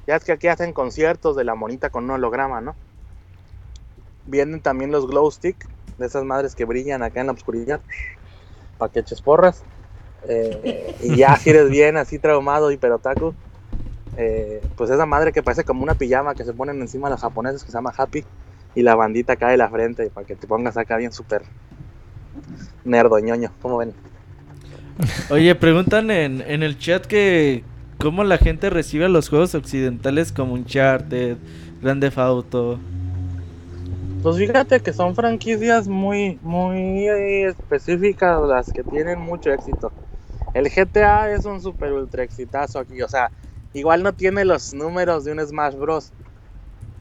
ya 0.06 0.14
es 0.14 0.22
que 0.22 0.30
aquí 0.30 0.46
hacen 0.46 0.72
conciertos 0.72 1.34
de 1.34 1.42
la 1.42 1.56
monita 1.56 1.90
con 1.90 2.04
un 2.04 2.12
holograma, 2.12 2.60
¿no? 2.60 2.76
Vienen 4.26 4.60
también 4.60 4.92
los 4.92 5.08
glow 5.08 5.28
stick, 5.28 5.68
de 5.98 6.06
esas 6.06 6.24
madres 6.24 6.54
que 6.54 6.64
brillan 6.64 7.02
acá 7.02 7.20
en 7.20 7.26
la 7.26 7.32
oscuridad, 7.32 7.80
para 8.78 8.92
que 8.92 9.00
eches 9.00 9.20
porras. 9.20 9.64
Eh, 10.28 10.94
y 11.02 11.16
ya 11.16 11.34
si 11.36 11.50
eres 11.50 11.68
bien 11.68 11.96
así 11.96 12.20
traumado 12.20 12.70
y 12.70 12.76
perotaku, 12.76 13.34
eh, 14.16 14.62
pues 14.76 14.88
esa 14.90 15.04
madre 15.04 15.32
que 15.32 15.42
parece 15.42 15.64
como 15.64 15.82
una 15.82 15.94
pijama 15.94 16.36
que 16.36 16.44
se 16.44 16.52
ponen 16.52 16.80
encima 16.80 17.10
los 17.10 17.20
japoneses 17.20 17.64
que 17.64 17.72
se 17.72 17.76
llama 17.76 17.92
Happy 17.96 18.24
y 18.76 18.82
la 18.82 18.94
bandita 18.94 19.34
cae 19.34 19.52
de 19.52 19.56
la 19.56 19.68
frente 19.68 20.10
para 20.10 20.24
que 20.24 20.36
te 20.36 20.46
pongas 20.46 20.76
acá 20.76 20.96
bien 20.96 21.12
súper 21.12 21.42
nerdo 22.84 23.18
ñoño, 23.18 23.52
¿cómo 23.60 23.78
ven? 23.78 24.11
Oye, 25.30 25.54
preguntan 25.54 26.10
en, 26.10 26.42
en 26.42 26.62
el 26.62 26.78
chat 26.78 27.06
que 27.06 27.64
cómo 27.98 28.24
la 28.24 28.38
gente 28.38 28.70
recibe 28.70 29.06
a 29.06 29.08
los 29.08 29.28
juegos 29.28 29.54
occidentales 29.54 30.32
como 30.32 30.54
Uncharted, 30.54 31.38
Grande 31.80 32.08
Theft 32.08 32.18
Auto. 32.18 32.78
Pues 34.22 34.36
fíjate 34.36 34.80
que 34.80 34.92
son 34.92 35.14
franquicias 35.16 35.88
muy, 35.88 36.38
muy 36.42 37.08
eh, 37.08 37.48
específicas 37.48 38.40
las 38.42 38.72
que 38.72 38.84
tienen 38.84 39.20
mucho 39.20 39.52
éxito. 39.52 39.92
El 40.54 40.68
GTA 40.68 41.32
es 41.32 41.44
un 41.44 41.60
super 41.60 41.92
ultra 41.92 42.22
exitazo 42.22 42.78
aquí, 42.78 43.02
o 43.02 43.08
sea, 43.08 43.32
igual 43.72 44.02
no 44.02 44.12
tiene 44.14 44.44
los 44.44 44.74
números 44.74 45.24
de 45.24 45.32
un 45.32 45.40
Smash 45.40 45.74
Bros. 45.76 46.12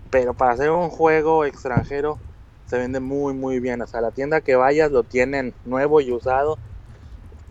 Pero 0.09 0.33
para 0.33 0.53
hacer 0.53 0.71
un 0.71 0.89
juego 0.89 1.45
extranjero 1.45 2.19
se 2.65 2.77
vende 2.77 2.99
muy 2.99 3.33
muy 3.33 3.59
bien. 3.59 3.81
O 3.81 3.87
sea, 3.87 4.01
la 4.01 4.11
tienda 4.11 4.41
que 4.41 4.55
vayas 4.55 4.91
lo 4.91 5.03
tienen 5.03 5.53
nuevo 5.65 6.01
y 6.01 6.11
usado. 6.11 6.57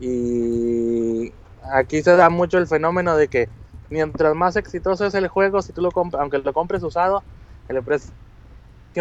Y 0.00 1.32
aquí 1.72 2.02
se 2.02 2.16
da 2.16 2.30
mucho 2.30 2.58
el 2.58 2.66
fenómeno 2.66 3.16
de 3.16 3.28
que 3.28 3.48
mientras 3.90 4.34
más 4.34 4.56
exitoso 4.56 5.04
es 5.06 5.14
el 5.14 5.28
juego, 5.28 5.60
si 5.62 5.72
tú 5.72 5.82
lo 5.82 5.90
compras, 5.90 6.22
aunque 6.22 6.38
lo 6.38 6.52
compres 6.52 6.82
usado, 6.82 7.22
el 7.68 7.82
precio 7.82 8.12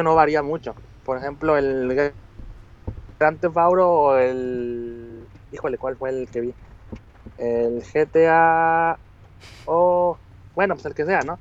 no 0.04 0.16
varía 0.16 0.44
mucho. 0.44 0.76
Por 1.06 1.18
ejemplo, 1.18 1.58
el 1.58 2.14
Grand 3.20 3.40
Theft 3.40 3.58
Auto 3.58 3.90
o 3.90 4.18
el... 4.18 5.26
Híjole, 5.52 5.78
¿cuál 5.78 5.96
fue 5.96 6.10
el 6.10 6.28
que 6.28 6.42
vi? 6.42 6.54
El 7.38 7.82
GTA 7.82 8.98
o... 9.66 10.18
Bueno, 10.54 10.76
pues 10.76 10.86
el 10.86 10.94
que 10.94 11.06
sea, 11.06 11.22
¿no? 11.22 11.40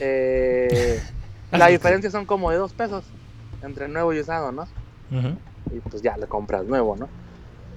Eh, 0.00 1.00
la 1.52 1.68
diferencia 1.68 2.10
son 2.10 2.26
como 2.26 2.50
de 2.50 2.56
dos 2.56 2.72
pesos 2.72 3.04
entre 3.62 3.88
nuevo 3.88 4.12
y 4.12 4.20
usado, 4.20 4.52
¿no? 4.52 4.66
Y 5.70 5.80
pues 5.80 6.02
ya 6.02 6.16
le 6.16 6.26
compras 6.26 6.64
nuevo, 6.64 6.96
¿no? 6.96 7.08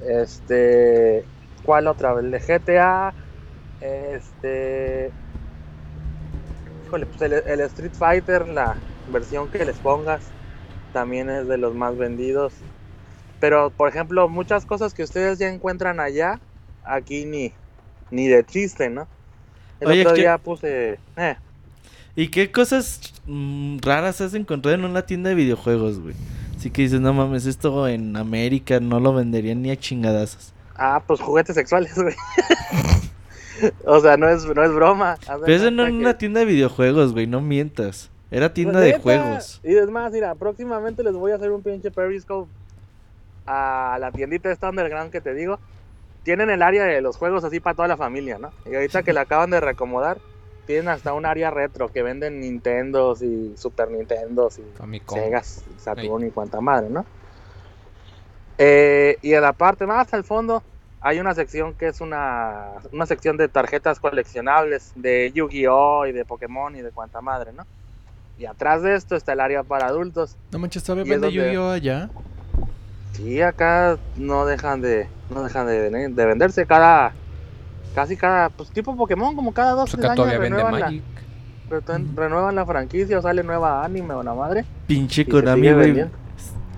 Este, 0.08 1.26
¿cuál 1.64 1.88
otra? 1.88 2.14
El 2.20 2.32
de 2.32 2.39
GTA, 2.39 3.14
este, 3.82 5.12
híjole, 6.86 7.06
pues 7.06 7.22
el, 7.22 7.34
el 7.34 7.62
Street 7.62 7.93
Fighter, 7.93 8.47
la 8.47 8.76
versión 9.12 9.49
que 9.49 9.66
les 9.66 9.78
pongas, 9.80 10.22
también 10.93 11.30
es 11.30 11.47
de 11.47 11.58
los 11.58 11.74
más 11.76 11.97
vendidos. 11.97 12.54
Pero, 13.39 13.72
por 13.72 13.89
ejemplo, 13.89 14.30
muchas 14.30 14.66
cosas 14.66 14.93
que 14.93 15.04
ustedes 15.04 15.39
ya 15.39 15.49
encuentran 15.49 15.99
allá, 15.99 16.39
aquí 16.84 17.26
ni, 17.26 17.54
ni 18.12 18.28
de 18.28 18.45
chiste, 18.45 18.89
¿no? 18.89 19.08
El 19.80 19.89
Oye, 19.89 20.06
otro 20.06 20.14
¿qué- 20.14 20.22
día 20.22 20.38
puse, 20.38 20.99
eh, 21.18 21.38
¿Y 22.16 22.28
qué 22.30 22.52
cosas 22.52 22.99
mm, 23.26 23.78
raras 23.82 24.22
has 24.22 24.34
encontrado 24.34 24.76
en 24.76 24.86
una 24.86 25.04
tienda 25.06 25.30
de 25.30 25.36
videojuegos, 25.36 25.99
güey? 25.99 26.16
Así 26.62 26.70
que 26.70 26.84
dices, 26.84 27.01
no 27.01 27.12
mames, 27.12 27.47
esto 27.47 27.88
en 27.88 28.16
América 28.16 28.80
no 28.80 28.99
lo 28.99 29.16
venderían 29.16 29.64
ni 29.64 29.72
a 29.72 29.76
chingadazos. 29.76 30.53
ah, 30.76 31.01
pues 31.07 31.20
juguetes 31.20 31.55
sexuales, 31.55 31.95
güey. 31.95 32.14
o 33.86 33.99
sea, 33.99 34.16
no 34.16 34.30
es, 34.30 34.45
no 34.45 34.64
es 34.64 34.72
broma. 34.72 35.14
Haz 35.28 35.39
de 35.39 35.45
Pero 35.47 35.53
eso 35.55 35.72
no 35.72 35.88
en 35.88 35.93
que- 35.93 35.97
una 36.01 36.18
tienda 36.20 36.41
de 36.41 36.45
videojuegos, 36.45 37.14
güey, 37.14 37.26
no 37.26 37.41
mientas. 37.41 38.12
Era 38.30 38.53
tienda 38.53 38.74
Pues, 38.74 38.84
de 38.84 38.91
neta, 38.91 39.01
juegos. 39.01 39.59
Y 39.64 39.76
es 39.76 39.89
más, 39.89 40.12
mira, 40.12 40.36
próximamente 40.36 41.01
les 41.03 41.14
voy 41.14 41.32
a 41.32 41.36
hacer 41.38 41.49
un 41.51 41.64
pinche 41.64 41.89
Periscope 41.89 42.47
a 43.47 43.97
la 43.99 44.12
tiendita 44.12 44.51
esta 44.51 44.70
underground 44.70 45.12
que 45.12 45.20
te 45.20 45.34
digo. 45.34 45.59
Tienen 46.22 46.51
el 46.51 46.62
área 46.62 46.84
de 46.86 47.01
los 47.01 47.18
juegos 47.18 47.43
así 47.43 47.59
para 47.59 47.76
toda 47.76 47.88
la 47.88 47.97
familia, 47.97 48.38
¿no? 48.38 48.51
Y 48.72 48.76
ahorita 48.76 49.01
que 49.01 49.14
la 49.14 49.22
acaban 49.22 49.49
de 49.49 49.59
reacomodar, 49.59 50.20
tienen 50.68 50.89
hasta 50.89 51.14
un 51.14 51.26
área 51.26 51.49
retro 51.51 51.89
que 51.91 52.03
venden 52.03 52.39
Nintendos 52.39 53.22
y 53.22 53.53
Super 53.57 53.89
Nintendos 53.91 54.59
y 54.59 54.64
Famicom. 54.78 55.18
Segas, 55.18 55.64
Saturn 55.78 56.26
y 56.28 56.32
cuanta 56.32 56.62
madre, 56.62 56.89
¿no? 56.89 57.05
Eh, 58.57 59.18
y 59.22 59.34
en 59.34 59.41
la 59.41 59.53
parte 59.53 59.86
más 59.88 60.14
al 60.14 60.24
fondo 60.24 60.62
hay 60.99 61.20
una 61.20 61.34
sección 61.34 61.74
que 61.74 61.88
es 61.88 61.99
una, 61.99 62.74
una 62.91 63.05
sección 63.07 63.36
de 63.38 63.47
tarjetas 63.47 63.99
coleccionables 63.99 64.91
de 64.95 65.32
Yu-Gi-Oh! 65.34 66.05
y 66.05 66.12
de 66.12 66.26
Pokémon 66.26 66.76
y 66.76 66.82
de 66.82 66.91
cuanta 66.91 67.22
madre, 67.22 67.53
¿no? 67.53 67.66
Y 68.38 68.45
atrás 68.45 68.82
de 68.84 68.95
esto 68.95 69.16
está 69.16 69.34
el 69.34 69.39
área 69.39 69.64
para 69.64 69.88
adultos. 69.88 70.36
No 70.51 70.59
manches, 70.59 70.84
¿todavía 70.84 71.12
vende 71.12 71.28
donde- 71.28 71.43
Yu-Gi-Oh 71.53 71.70
allá? 71.72 72.09
Sí, 73.14 73.41
acá 73.41 73.97
no 74.16 74.45
dejan 74.45 74.82
de 74.82 75.07
no 75.30 75.43
dejan 75.43 75.68
de, 75.68 75.89
de 75.89 76.26
venderse 76.26 76.66
cada 76.66 77.14
casi 77.96 78.16
cada 78.18 78.50
pues 78.50 78.70
tipo 78.72 78.96
Pokémon 78.96 79.36
como 79.36 79.54
cada 79.54 79.72
dos 79.72 79.92
Pues 79.96 80.04
años 80.06 80.28
renuevan 80.28 80.80
la, 80.80 80.94
renuevan 82.16 82.56
la 82.56 82.66
franquicia 82.66 83.20
o 83.20 83.22
sale 83.22 83.44
nueva 83.44 83.84
anime 83.86 84.14
o 84.14 84.24
la 84.24 84.34
madre 84.34 84.66
Pinche 84.88 85.26
Konami, 85.28 85.62
sigue 85.68 85.74
güey. 85.74 86.06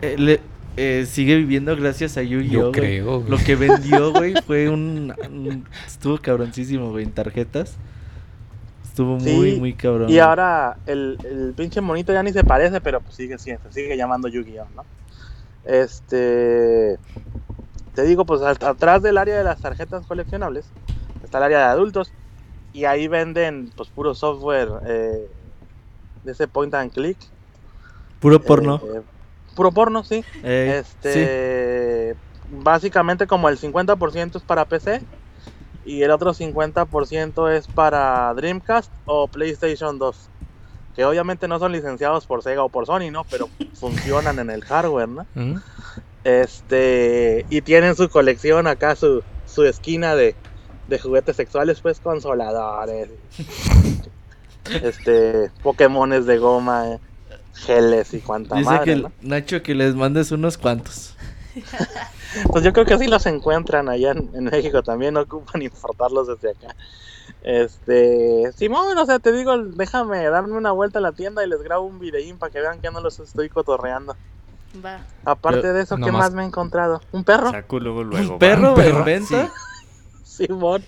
eh, 0.02 0.40
eh, 0.76 1.06
sigue 1.08 1.36
viviendo 1.38 1.76
gracias 1.76 2.18
a 2.18 2.24
Yu-Gi-Oh! 2.24 2.62
Yo 2.64 2.72
creo, 2.72 3.20
güey. 3.20 3.30
Lo 3.30 3.38
que 3.38 3.56
vendió, 3.56 4.12
güey, 4.14 4.34
fue 4.46 4.70
un, 4.70 5.14
un- 5.30 5.66
Estuvo 5.86 6.18
cabroncísimo, 6.18 6.90
güey, 6.90 7.04
en 7.06 7.12
tarjetas. 7.12 7.76
Estuvo 8.84 9.20
Sí, 9.20 9.36
muy, 9.36 9.56
muy 9.60 9.74
cabrón. 9.74 10.10
Y 10.10 10.18
ahora 10.20 10.78
el, 10.88 11.18
el 11.24 11.54
pinche 11.56 11.80
monito 11.82 12.12
ya 12.12 12.24
ni 12.24 12.32
se 12.34 12.44
parece, 12.44 12.82
pero 12.82 13.02
pues 13.02 13.16
sigue 13.16 13.38
siendo, 13.38 13.64
se 13.72 13.82
sigue 13.84 13.96
llamando 13.98 14.28
Yu-Gi-Oh, 14.28 14.66
¿no? 14.76 14.84
Este 15.66 16.98
te 17.96 18.04
digo, 18.04 18.26
pues 18.26 18.42
at- 18.42 18.64
atrás 18.64 19.04
del 19.04 19.18
área 19.20 19.38
de 19.38 19.44
las 19.44 19.60
tarjetas 19.62 20.06
coleccionables 20.08 20.66
está 21.34 21.40
el 21.40 21.46
área 21.46 21.60
de 21.60 21.66
adultos 21.66 22.12
y 22.74 22.86
ahí 22.86 23.08
venden 23.08 23.72
pues 23.76 23.90
puro 23.90 24.14
software 24.14 24.70
eh, 24.86 25.28
de 26.24 26.32
ese 26.32 26.48
point 26.48 26.72
and 26.76 26.92
click. 26.92 27.18
Puro 28.20 28.40
porno. 28.40 28.80
Eh, 28.94 29.02
puro 29.56 29.72
porno, 29.72 30.04
sí. 30.04 30.24
Eh, 30.44 30.84
sí. 30.84 31.10
Este, 31.10 32.16
básicamente 32.52 33.26
como 33.26 33.50
el 33.50 33.58
50% 33.58 34.36
es 34.36 34.44
para 34.44 34.66
PC 34.66 35.02
y 35.86 36.04
el 36.04 36.12
otro 36.12 36.36
50% 36.36 37.52
es 37.52 37.68
para 37.68 38.32
Dreamcast 38.36 38.92
o 39.06 39.28
PlayStation 39.28 39.98
2. 39.98 40.30
Que 40.96 41.04
obviamente 41.04 41.48
no 41.48 41.58
son 41.58 41.72
licenciados 41.72 42.28
por 42.28 42.44
Sega 42.44 42.64
o 42.64 42.70
por 42.70 42.86
Sony, 42.86 43.10
¿no? 43.12 43.24
Pero 43.24 43.50
funcionan 43.74 44.38
en 44.38 44.52
el 44.52 44.64
hardware, 44.64 45.10
¿no? 45.10 45.26
Este, 46.24 47.44
y 47.50 47.62
tienen 47.62 47.96
su 47.96 48.08
colección 48.10 48.68
acá, 48.68 48.96
su, 48.96 49.24
su 49.48 49.66
esquina 49.66 50.16
de, 50.16 50.36
de 50.94 51.00
juguetes 51.00 51.36
sexuales, 51.36 51.82
pues 51.82 52.00
consoladores, 52.00 53.10
este, 54.84 55.52
Pokémones 55.62 56.26
de 56.26 56.38
goma, 56.38 56.92
eh, 56.94 57.00
geles 57.54 58.14
y 58.14 58.20
cuanta 58.20 58.56
Dice 58.56 58.70
madre, 58.70 58.86
que 58.86 59.02
¿no? 59.02 59.12
Nacho 59.22 59.62
que 59.64 59.74
les 59.76 59.96
mandes 59.96 60.32
unos 60.32 60.58
cuantos. 60.58 61.16
Pues 62.52 62.64
yo 62.64 62.74
creo 62.74 62.84
que 62.84 62.98
sí 62.98 63.06
los 63.06 63.28
encuentran 63.28 63.90
allá 63.90 64.10
en, 64.10 64.28
en 64.34 64.46
México 64.46 64.82
también, 64.82 65.14
no 65.14 65.22
ocupan 65.22 65.62
importarlos 65.62 66.28
desde 66.28 66.50
acá. 66.50 66.76
Este, 67.44 68.52
Simón, 68.58 68.98
o 68.98 69.06
sea, 69.06 69.20
te 69.20 69.32
digo, 69.32 69.56
déjame 69.56 70.24
darme 70.30 70.54
una 70.58 70.72
vuelta 70.72 70.98
a 70.98 71.02
la 71.04 71.12
tienda 71.12 71.46
y 71.46 71.48
les 71.48 71.62
grabo 71.62 71.86
un 71.86 72.00
videín 72.00 72.40
para 72.40 72.52
que 72.52 72.60
vean 72.60 72.82
que 72.82 72.90
no 72.90 73.02
los 73.02 73.20
estoy 73.20 73.50
cotorreando. 73.50 74.16
Va. 74.84 75.06
Aparte 75.26 75.62
Pero 75.62 75.74
de 75.76 75.84
eso, 75.84 75.96
¿qué 75.98 76.02
nomás- 76.08 76.14
más 76.24 76.34
me 76.34 76.42
he 76.42 76.46
encontrado? 76.48 77.02
¿Un 77.12 77.24
perro? 77.24 77.52
Saco 77.52 77.80
luego, 77.80 78.04
luego. 78.04 78.34
¿Un 78.34 78.40
perro, 78.40 78.70
va. 78.70 78.74
güey, 78.74 78.90
en 78.90 79.06
venta? 79.06 79.52
Simón, 80.34 80.84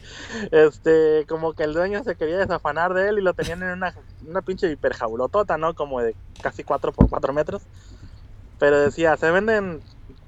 este, 0.51 1.25
como 1.27 1.53
que 1.53 1.63
el 1.63 1.73
dueño 1.73 2.03
se 2.03 2.15
quería 2.15 2.37
desafanar 2.37 2.93
de 2.93 3.09
él 3.09 3.19
y 3.19 3.21
lo 3.21 3.33
tenían 3.33 3.61
en 3.63 3.69
una, 3.69 3.93
una 4.27 4.41
pinche 4.41 4.71
hiperjaulotota, 4.71 5.57
¿no? 5.57 5.73
Como 5.75 6.01
de 6.01 6.15
casi 6.41 6.63
4 6.63 6.91
por 6.91 7.09
4 7.09 7.33
metros. 7.33 7.61
Pero 8.59 8.79
decía, 8.79 9.17
se 9.17 9.29
venden 9.31 9.81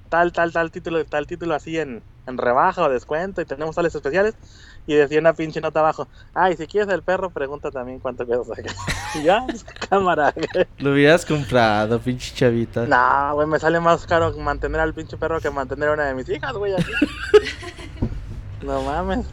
tal, 0.10 0.31
tal, 0.31 0.52
tal 0.52 0.72
título, 0.72 1.03
tal 1.06 1.27
título 1.27 1.56
así 1.56 1.77
en, 1.77 2.02
en 2.27 2.38
rebaja 2.38 2.84
o 2.84 2.89
descuento 2.89 3.41
y 3.41 3.45
tenemos 3.45 3.76
tales 3.76 3.95
especiales. 3.95 4.35
Y 4.85 4.95
decía 4.95 5.19
una 5.19 5.34
pinche 5.34 5.60
nota 5.60 5.81
abajo, 5.81 6.07
ay, 6.34 6.56
si 6.56 6.65
quieres 6.65 6.94
el 6.94 7.02
perro, 7.02 7.30
pregunta 7.30 7.72
también 7.72 7.99
cuánto 7.99 8.26
cuesta. 8.26 8.53
Y 9.15 9.23
ya, 9.23 9.44
pues, 9.45 9.65
cámara. 9.89 10.34
Lo 10.77 10.91
hubieras 10.91 11.26
comprado, 11.26 11.99
pinche 11.99 12.34
chavita. 12.34 12.85
No, 12.85 13.35
güey, 13.35 13.48
me 13.48 13.60
sale 13.60 13.81
más 13.81 14.06
caro 14.06 14.31
mantener 14.38 14.80
al 14.80 14.94
pinche 14.94 15.18
perro 15.18 15.41
que 15.41 15.49
mantener 15.49 15.89
a 15.89 15.94
una 15.94 16.06
de 16.06 16.14
mis 16.14 16.30
hijas, 16.30 16.53
güey, 16.53 16.73
aquí. 16.73 16.91
no 18.61 18.81
mames. 18.84 19.25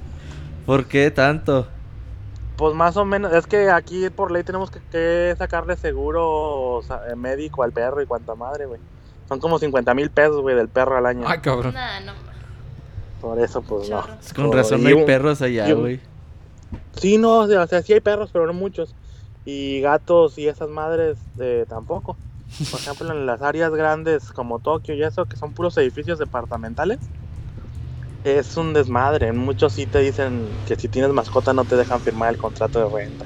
¿Por 0.66 0.86
qué 0.86 1.10
tanto? 1.10 1.66
Pues 2.56 2.74
más 2.74 2.96
o 2.96 3.04
menos, 3.04 3.32
es 3.32 3.46
que 3.46 3.68
aquí 3.70 4.08
por 4.10 4.30
ley 4.30 4.44
tenemos 4.44 4.70
que, 4.70 4.80
que 4.90 5.34
sacarle 5.36 5.76
seguro 5.76 6.76
o 6.76 6.82
sea, 6.82 7.02
eh, 7.10 7.16
médico 7.16 7.62
al 7.62 7.72
perro 7.72 8.00
y 8.00 8.06
cuanta 8.06 8.34
madre, 8.34 8.66
güey. 8.66 8.80
Son 9.28 9.40
como 9.40 9.58
50 9.58 9.92
mil 9.94 10.10
pesos, 10.10 10.40
güey, 10.40 10.54
del 10.54 10.68
perro 10.68 10.96
al 10.96 11.06
año. 11.06 11.24
Ay, 11.26 11.40
cabrón. 11.40 11.74
Nah, 11.74 12.00
no. 12.00 12.12
Por 13.20 13.40
eso, 13.40 13.62
pues 13.62 13.88
no. 13.88 14.02
Chorro. 14.02 14.14
Con 14.36 14.46
Por- 14.48 14.56
razón 14.56 14.82
no 14.82 14.88
hay 14.88 14.94
un- 14.94 15.06
perros 15.06 15.40
allá, 15.42 15.72
güey. 15.72 16.00
Sí, 16.96 17.18
no, 17.18 17.38
o 17.40 17.46
sea, 17.48 17.62
o 17.62 17.66
sea, 17.66 17.82
sí 17.82 17.92
hay 17.92 18.00
perros, 18.00 18.30
pero 18.32 18.46
no 18.46 18.52
muchos. 18.52 18.94
Y 19.44 19.80
gatos 19.80 20.38
y 20.38 20.46
esas 20.48 20.68
madres 20.68 21.18
eh, 21.40 21.66
tampoco. 21.68 22.16
Por 22.70 22.78
ejemplo, 22.80 23.10
en 23.10 23.26
las 23.26 23.42
áreas 23.42 23.72
grandes 23.72 24.30
como 24.30 24.60
Tokio 24.60 24.94
y 24.94 25.02
eso, 25.02 25.24
que 25.24 25.36
son 25.36 25.52
puros 25.52 25.76
edificios 25.78 26.18
departamentales, 26.18 26.98
es 28.24 28.56
un 28.56 28.72
desmadre. 28.72 29.32
Muchos 29.32 29.74
sí 29.74 29.86
te 29.86 30.00
dicen 30.00 30.48
que 30.66 30.76
si 30.76 30.88
tienes 30.88 31.12
mascota 31.12 31.52
no 31.52 31.64
te 31.64 31.76
dejan 31.76 32.00
firmar 32.00 32.32
el 32.32 32.38
contrato 32.38 32.88
de 32.88 32.94
renta. 33.04 33.24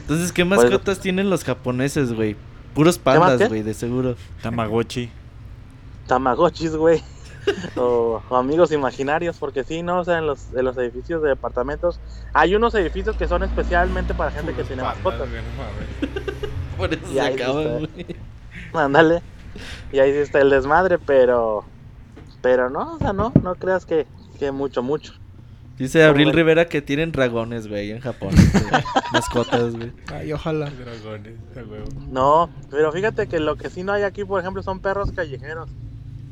Entonces, 0.00 0.32
¿qué 0.32 0.44
Pues- 0.44 0.60
mascotas 0.60 0.98
tienen 1.00 1.30
los 1.30 1.44
japoneses, 1.44 2.12
güey? 2.12 2.36
Puros 2.74 2.98
pandas, 2.98 3.48
güey, 3.48 3.62
de 3.62 3.74
seguro. 3.74 4.16
Tamagotchi. 4.42 5.10
Tamagotchis, 6.06 6.74
güey. 6.76 7.02
o, 7.76 8.22
o 8.28 8.36
amigos 8.36 8.72
imaginarios, 8.72 9.36
porque 9.36 9.64
sí, 9.64 9.82
¿no? 9.82 10.00
O 10.00 10.04
sea, 10.04 10.18
en 10.18 10.26
los, 10.26 10.52
en 10.54 10.64
los 10.64 10.76
edificios 10.76 11.22
de 11.22 11.30
departamentos 11.30 11.98
hay 12.32 12.54
unos 12.54 12.74
edificios 12.74 13.16
que 13.16 13.26
son 13.26 13.42
especialmente 13.42 14.14
para 14.14 14.30
gente 14.30 14.54
que 14.54 14.64
tiene 14.64 14.82
mascotas. 14.82 15.28
Por 16.76 16.92
eso 16.94 17.02
Y 17.10 17.14
se 17.14 17.20
acaban, 17.20 17.64
güey. 17.94 18.06
Ándale. 18.72 19.22
Y 19.92 19.98
ahí 19.98 20.12
sí 20.12 20.18
está 20.18 20.40
el 20.40 20.50
desmadre, 20.50 20.98
pero. 20.98 21.64
Pero 22.42 22.68
no, 22.70 22.94
o 22.94 22.98
sea, 22.98 23.12
no, 23.12 23.32
no 23.42 23.54
creas 23.54 23.86
que, 23.86 24.06
que 24.38 24.50
mucho, 24.52 24.82
mucho. 24.82 25.14
Dice 25.78 26.04
Abril? 26.04 26.32
Rivera 26.32 26.66
que 26.68 26.82
tienen 26.82 27.12
dragones, 27.12 27.66
güey, 27.66 27.90
en 27.92 28.00
Japón. 28.00 28.30
güey. 28.34 28.82
Mascotas, 29.12 29.74
güey. 29.74 29.90
Ay, 30.12 30.32
ojalá. 30.32 30.70
No, 32.10 32.50
pero 32.70 32.92
fíjate 32.92 33.26
que 33.26 33.40
lo 33.40 33.56
que 33.56 33.70
sí 33.70 33.82
no 33.82 33.92
hay 33.92 34.02
aquí, 34.02 34.24
por 34.24 34.40
ejemplo, 34.40 34.62
son 34.62 34.80
perros 34.80 35.12
callejeros. 35.12 35.70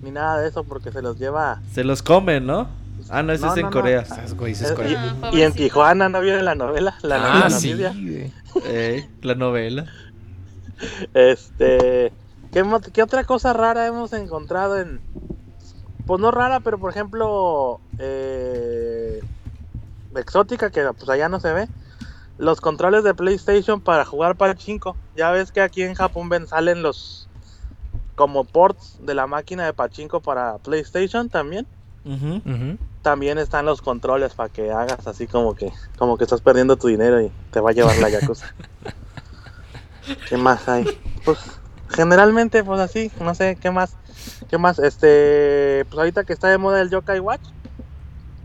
Ni 0.02 0.10
nada 0.10 0.40
de 0.40 0.48
eso, 0.48 0.64
porque 0.64 0.92
se 0.92 1.02
los 1.02 1.18
lleva. 1.18 1.60
Se 1.72 1.84
los 1.84 2.02
comen, 2.02 2.46
¿no? 2.46 2.68
Ah, 3.08 3.22
no, 3.22 3.32
ese 3.32 3.46
No, 3.46 3.52
es 3.52 3.56
en 3.58 3.62
no, 3.64 3.70
no. 3.70 3.76
Corea. 3.76 4.00
Esas 4.02 4.34
güey, 4.34 4.52
ese 4.52 4.64
es 4.64 4.70
Eh, 4.70 4.74
Corea. 4.74 5.16
Ah, 5.22 5.30
y, 5.32 5.38
y 5.38 5.42
en. 5.42 5.52
Tijuana, 5.52 6.08
¿no 6.08 6.20
vieron 6.20 6.44
la 6.44 6.54
novela? 6.54 6.96
La, 7.02 7.44
Ah, 7.46 7.50
sí. 7.50 7.70
noticia. 7.74 7.92
güey. 7.92 8.32
Eh, 8.66 9.08
la 9.22 9.34
novela. 9.34 9.86
Este. 11.14 12.12
¿qué, 12.52 12.64
qué 12.92 13.02
otra 13.02 13.24
cosa 13.24 13.52
rara 13.52 13.86
hemos 13.86 14.12
encontrado 14.12 14.78
en.? 14.78 15.00
Pues 16.10 16.20
no 16.20 16.32
rara, 16.32 16.58
pero 16.58 16.76
por 16.76 16.90
ejemplo. 16.90 17.78
Eh, 18.00 19.20
exótica, 20.16 20.68
que 20.70 20.82
pues 20.82 21.08
allá 21.08 21.28
no 21.28 21.38
se 21.38 21.52
ve. 21.52 21.68
Los 22.36 22.60
controles 22.60 23.04
de 23.04 23.14
PlayStation 23.14 23.80
para 23.80 24.04
jugar 24.04 24.34
para 24.34 24.56
5. 24.56 24.96
Ya 25.14 25.30
ves 25.30 25.52
que 25.52 25.60
aquí 25.60 25.84
en 25.84 25.94
Japón 25.94 26.28
ven, 26.28 26.48
salen 26.48 26.82
los. 26.82 27.28
Como 28.16 28.42
ports 28.42 28.98
de 29.02 29.14
la 29.14 29.28
máquina 29.28 29.64
de 29.64 29.72
Pachinko 29.72 30.18
para 30.18 30.58
PlayStation 30.58 31.28
también. 31.28 31.64
También 33.02 33.38
están 33.38 33.66
los 33.66 33.80
controles 33.80 34.34
para 34.34 34.48
que 34.48 34.72
hagas 34.72 35.06
así 35.06 35.28
como 35.28 35.54
que 35.54 35.72
como 35.96 36.18
que 36.18 36.24
estás 36.24 36.40
perdiendo 36.40 36.76
tu 36.76 36.88
dinero 36.88 37.20
y 37.20 37.30
te 37.52 37.60
va 37.60 37.70
a 37.70 37.72
llevar 37.72 37.96
la 37.98 38.08
yakuza. 38.10 38.52
¿Qué 40.28 40.36
más 40.36 40.68
hay? 40.68 40.86
Pues 41.24 41.38
generalmente 41.88 42.64
pues 42.64 42.80
así, 42.80 43.12
no 43.20 43.32
sé, 43.36 43.56
¿qué 43.60 43.70
más? 43.70 43.94
¿Qué 44.48 44.58
más? 44.58 44.78
Este, 44.78 45.84
pues 45.88 45.98
ahorita 45.98 46.24
que 46.24 46.32
está 46.32 46.48
de 46.48 46.58
moda 46.58 46.80
el 46.80 46.90
Yokai 46.90 47.20
Watch, 47.20 47.42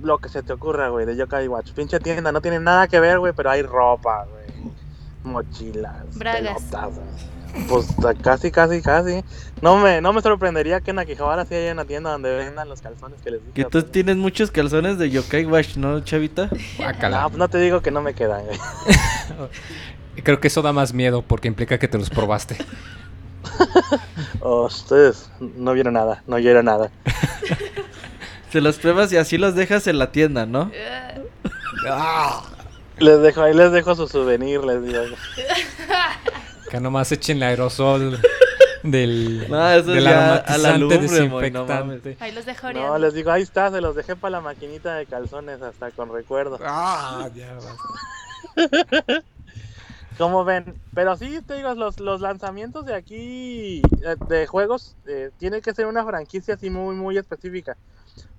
lo 0.01 0.17
que 0.17 0.29
se 0.29 0.43
te 0.43 0.53
ocurra, 0.53 0.89
güey, 0.89 1.05
de 1.05 1.15
Yokai 1.15 1.47
Watch. 1.47 1.71
Pinche 1.71 1.99
tienda, 1.99 2.31
no 2.31 2.41
tiene 2.41 2.59
nada 2.59 2.87
que 2.87 2.99
ver, 2.99 3.19
güey, 3.19 3.33
pero 3.33 3.49
hay 3.49 3.61
ropa, 3.61 4.25
güey. 4.25 4.71
Mochilas, 5.23 6.17
Bragas. 6.17 6.61
pelotas. 6.63 6.99
Pues 7.69 7.87
casi, 8.21 8.51
casi, 8.51 8.81
casi. 8.81 9.23
No 9.61 9.77
me, 9.77 10.01
no 10.01 10.11
me 10.11 10.21
sorprendería 10.21 10.81
que 10.81 10.91
en 10.91 10.99
Akihabara 10.99 11.45
sí 11.45 11.55
haya 11.55 11.71
una 11.71 11.85
tienda 11.85 12.11
donde 12.11 12.35
vendan 12.35 12.67
los 12.67 12.81
calzones 12.81 13.21
que 13.21 13.31
les 13.31 13.41
dije. 13.41 13.53
Que 13.53 13.65
tú 13.65 13.81
tienes 13.81 14.17
muchos 14.17 14.51
calzones 14.51 14.97
de 14.97 15.09
Yokai 15.09 15.45
Wash, 15.45 15.77
¿no, 15.77 16.01
chavita? 16.01 16.49
Guácala. 16.77 17.21
No, 17.21 17.29
pues 17.29 17.39
no 17.39 17.47
te 17.47 17.57
digo 17.59 17.81
que 17.81 17.91
no 17.91 18.01
me 18.01 18.13
quedan, 18.13 18.43
güey. 18.45 18.59
Creo 20.23 20.39
que 20.39 20.47
eso 20.49 20.61
da 20.61 20.73
más 20.73 20.93
miedo 20.93 21.21
porque 21.21 21.47
implica 21.47 21.77
que 21.77 21.87
te 21.87 21.97
los 21.97 22.09
probaste. 22.09 22.57
Oh, 24.41 24.65
ustedes 24.65 25.29
no 25.39 25.73
vieron 25.73 25.95
nada, 25.95 26.21
no 26.27 26.35
oyeron 26.35 26.65
nada. 26.65 26.91
Se 28.51 28.61
los 28.61 28.77
pruebas 28.77 29.11
y 29.11 29.17
así 29.17 29.39
los 29.39 29.55
dejas 29.55 29.87
en 29.87 29.97
la 29.97 30.11
tienda, 30.11 30.45
¿no? 30.45 30.71
Les 32.99 33.21
dejo, 33.21 33.41
ahí 33.41 33.53
les 33.53 33.71
dejo 33.73 33.93
su 33.95 34.07
souvenir, 34.07 34.63
les 34.63 34.81
digo. 34.81 35.01
Que 36.69 36.79
nomás 36.79 37.11
echen 37.11 37.37
el 37.37 37.43
aerosol 37.43 38.21
del, 38.83 39.49
No, 39.49 39.69
eso 39.71 39.91
del 39.91 40.03
ya 40.03 40.35
a 40.35 40.57
la 40.57 40.69
aromatizante 40.69 40.79
lumbre, 40.79 41.51
no 41.51 41.65
desinfectante. 41.65 42.17
Ahí 42.21 42.31
los 42.31 42.45
dejo 42.45 42.71
No, 42.71 42.97
les 42.97 43.13
digo, 43.13 43.31
ahí 43.31 43.41
está, 43.41 43.69
se 43.69 43.81
los 43.81 43.95
dejé 43.95 44.15
para 44.15 44.31
la 44.31 44.41
maquinita 44.41 44.95
de 44.95 45.05
calzones 45.05 45.61
hasta 45.61 45.91
con 45.91 46.13
recuerdo. 46.13 46.57
Ah, 46.63 47.27
ya 47.35 47.57
¿Cómo 50.17 50.45
ven? 50.45 50.75
Pero 50.93 51.15
sí, 51.17 51.41
te 51.45 51.55
digo, 51.55 51.73
los, 51.75 51.99
los 51.99 52.21
lanzamientos 52.21 52.85
de 52.85 52.95
aquí, 52.95 53.81
eh, 54.03 54.15
de 54.29 54.47
juegos, 54.47 54.95
eh, 55.07 55.31
tiene 55.37 55.61
que 55.61 55.73
ser 55.73 55.87
una 55.87 56.05
franquicia 56.05 56.53
así 56.53 56.69
muy, 56.69 56.95
muy 56.95 57.17
específica. 57.17 57.77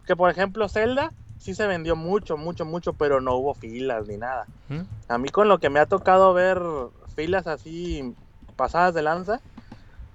Que 0.06 0.16
por 0.16 0.30
ejemplo, 0.30 0.68
Zelda 0.68 1.12
sí 1.38 1.54
se 1.54 1.66
vendió 1.66 1.96
mucho, 1.96 2.36
mucho, 2.36 2.64
mucho, 2.64 2.92
pero 2.94 3.20
no 3.20 3.36
hubo 3.36 3.54
filas 3.54 4.06
ni 4.06 4.16
nada. 4.16 4.46
¿Mm? 4.68 4.82
A 5.08 5.18
mí 5.18 5.28
con 5.28 5.48
lo 5.48 5.58
que 5.58 5.70
me 5.70 5.80
ha 5.80 5.86
tocado 5.86 6.32
ver 6.32 6.62
filas 7.14 7.46
así 7.46 8.14
pasadas 8.56 8.94
de 8.94 9.02
lanza, 9.02 9.40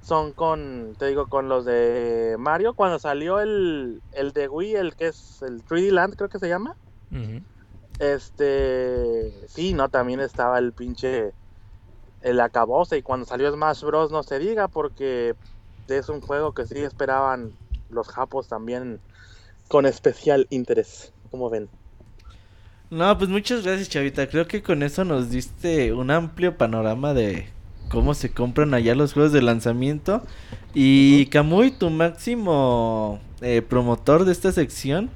son 0.02 0.34
con, 0.34 0.96
te 0.98 1.08
digo, 1.08 1.28
con 1.28 1.48
los 1.48 1.66
de 1.66 2.36
Mario, 2.40 2.74
cuando 2.74 2.98
salió 3.00 3.40
el, 3.40 4.02
el 4.14 4.32
de 4.32 4.48
Wii, 4.48 4.76
el 4.76 4.96
que 4.96 5.08
es 5.08 5.42
el 5.44 5.64
3D 5.64 5.92
Land, 5.92 6.16
creo 6.16 6.30
que 6.30 6.40
se 6.40 6.50
llama. 6.50 6.76
Este, 8.00 9.48
sí, 9.48 9.74
no, 9.74 9.90
también 9.90 10.22
estaba 10.22 10.58
el 10.58 10.74
pinche, 10.74 11.34
el 12.22 12.39
acabose, 12.39 12.98
y 12.98 13.02
cuando 13.02 13.26
salió 13.26 13.52
Smash 13.52 13.84
Bros. 13.84 14.11
no 14.11 14.23
se 14.23 14.39
diga, 14.39 14.68
porque 14.68 15.35
es 15.88 16.10
un 16.10 16.22
juego 16.22 16.53
que 16.53 16.65
sí 16.65 16.80
esperaban 16.80 17.52
los 17.89 18.07
japos 18.07 18.48
también 18.48 18.99
con 19.68 19.85
especial 19.85 20.48
interés, 20.49 21.14
como 21.30 21.49
ven. 21.49 21.69
No, 22.89 23.18
pues 23.18 23.30
muchas 23.30 23.64
gracias, 23.64 23.89
chavita. 23.89 24.27
Creo 24.27 24.48
que 24.48 24.61
con 24.61 24.84
eso 24.84 25.06
nos 25.06 25.30
diste 25.30 25.93
un 25.93 26.11
amplio 26.11 26.57
panorama 26.57 27.14
de 27.14 27.48
cómo 27.89 28.14
se 28.14 28.31
compran 28.31 28.73
allá 28.73 28.95
los 28.95 29.14
juegos 29.14 29.31
de 29.31 29.41
lanzamiento. 29.41 30.22
Y 30.73 31.27
Kamui, 31.27 31.72
tu 31.72 31.89
máximo 31.89 33.19
eh, 33.41 33.61
promotor 33.61 34.26
de 34.26 34.34
esta 34.34 34.52
sección, 34.52 35.10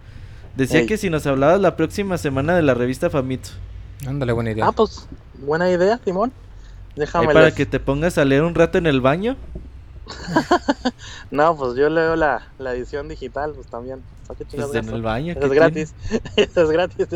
decía 0.55 0.81
Ey. 0.81 0.85
que 0.85 0.97
si 0.97 1.09
nos 1.09 1.27
hablabas 1.27 1.59
la 1.59 1.75
próxima 1.75 2.17
semana 2.17 2.55
de 2.55 2.61
la 2.61 2.73
revista 2.75 3.09
Famitsu. 3.09 3.53
Ándale, 4.07 4.31
buena 4.31 4.51
idea. 4.51 4.67
Ah, 4.67 4.71
pues, 4.71 5.07
buena 5.39 5.69
idea, 5.69 5.99
Simón. 6.03 6.31
Déjame 6.95 7.33
para 7.33 7.51
que 7.51 7.65
te 7.65 7.79
pongas 7.79 8.17
a 8.17 8.25
leer 8.25 8.43
un 8.43 8.55
rato 8.55 8.77
en 8.77 8.85
el 8.87 9.01
baño. 9.01 9.35
No, 11.31 11.55
pues 11.57 11.75
yo 11.75 11.89
leo 11.89 12.15
la, 12.15 12.47
la 12.59 12.73
edición 12.73 13.07
digital, 13.07 13.53
pues 13.55 13.67
también. 13.67 14.01
¿Para 14.27 14.37
qué 14.37 14.45
Pues 14.45 14.75
en 14.75 14.89
el 14.89 15.01
baño. 15.01 15.33
Eso 15.33 15.39
¿qué 15.39 15.45
es 15.45 15.51
tiene? 15.51 15.55
gratis. 15.55 15.95
Eso 16.35 16.61
es 16.61 16.69
gratis. 16.69 17.07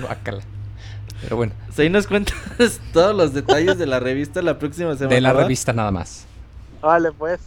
Guácala. 0.00 0.42
Pero 1.22 1.36
bueno, 1.36 1.52
Pues 1.66 1.78
ahí 1.78 1.90
nos 1.90 2.06
cuentas 2.06 2.36
todos 2.92 3.14
los 3.16 3.32
detalles 3.34 3.78
de 3.78 3.86
la 3.86 3.98
revista 4.00 4.42
la 4.42 4.58
próxima 4.58 4.94
semana. 4.94 5.14
de 5.14 5.20
la 5.20 5.32
revista 5.32 5.72
nada 5.72 5.90
más. 5.90 6.26
Vale, 6.80 7.12
pues. 7.12 7.40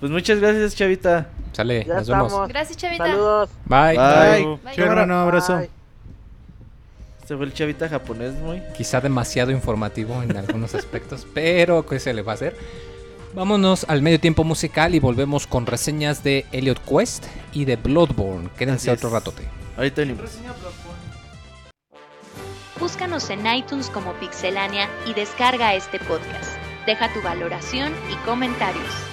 Pues 0.00 0.10
muchas 0.10 0.40
gracias, 0.40 0.74
chavita. 0.74 1.28
Sale, 1.52 1.84
Ya 1.86 1.96
nos 1.96 2.08
vemos. 2.08 2.48
Gracias, 2.48 2.76
Chavita. 2.78 3.06
Saludos. 3.06 3.50
Bye. 3.66 3.96
Bye. 3.96 4.58
Bye. 4.64 4.84
Hermano, 4.84 5.14
abrazo. 5.20 5.58
Bye. 5.58 5.81
Se 7.32 7.36
fue 7.38 7.46
el 7.46 7.54
chavita 7.54 7.88
japonés, 7.88 8.34
muy. 8.34 8.60
Quizá 8.76 9.00
demasiado 9.00 9.52
informativo 9.52 10.22
en 10.22 10.36
algunos 10.36 10.74
aspectos, 10.74 11.26
pero 11.32 11.86
¿qué 11.86 11.98
se 11.98 12.12
le 12.12 12.20
va 12.20 12.32
a 12.32 12.34
hacer? 12.34 12.54
Vámonos 13.32 13.86
al 13.88 14.02
medio 14.02 14.20
tiempo 14.20 14.44
musical 14.44 14.94
y 14.94 14.98
volvemos 14.98 15.46
con 15.46 15.64
reseñas 15.64 16.22
de 16.22 16.44
Elliot 16.52 16.78
Quest 16.84 17.24
y 17.54 17.64
de 17.64 17.76
Bloodborne. 17.76 18.50
Quédense 18.58 18.90
otro 18.90 19.08
ratote. 19.08 19.48
Ahorita 19.78 20.02
venimos. 20.02 20.30
Búscanos 22.78 23.30
en 23.30 23.46
iTunes 23.46 23.88
como 23.88 24.12
Pixelania 24.20 24.90
y 25.06 25.14
descarga 25.14 25.74
este 25.74 26.00
podcast. 26.00 26.52
Deja 26.84 27.10
tu 27.14 27.22
valoración 27.22 27.94
y 28.12 28.26
comentarios. 28.26 29.11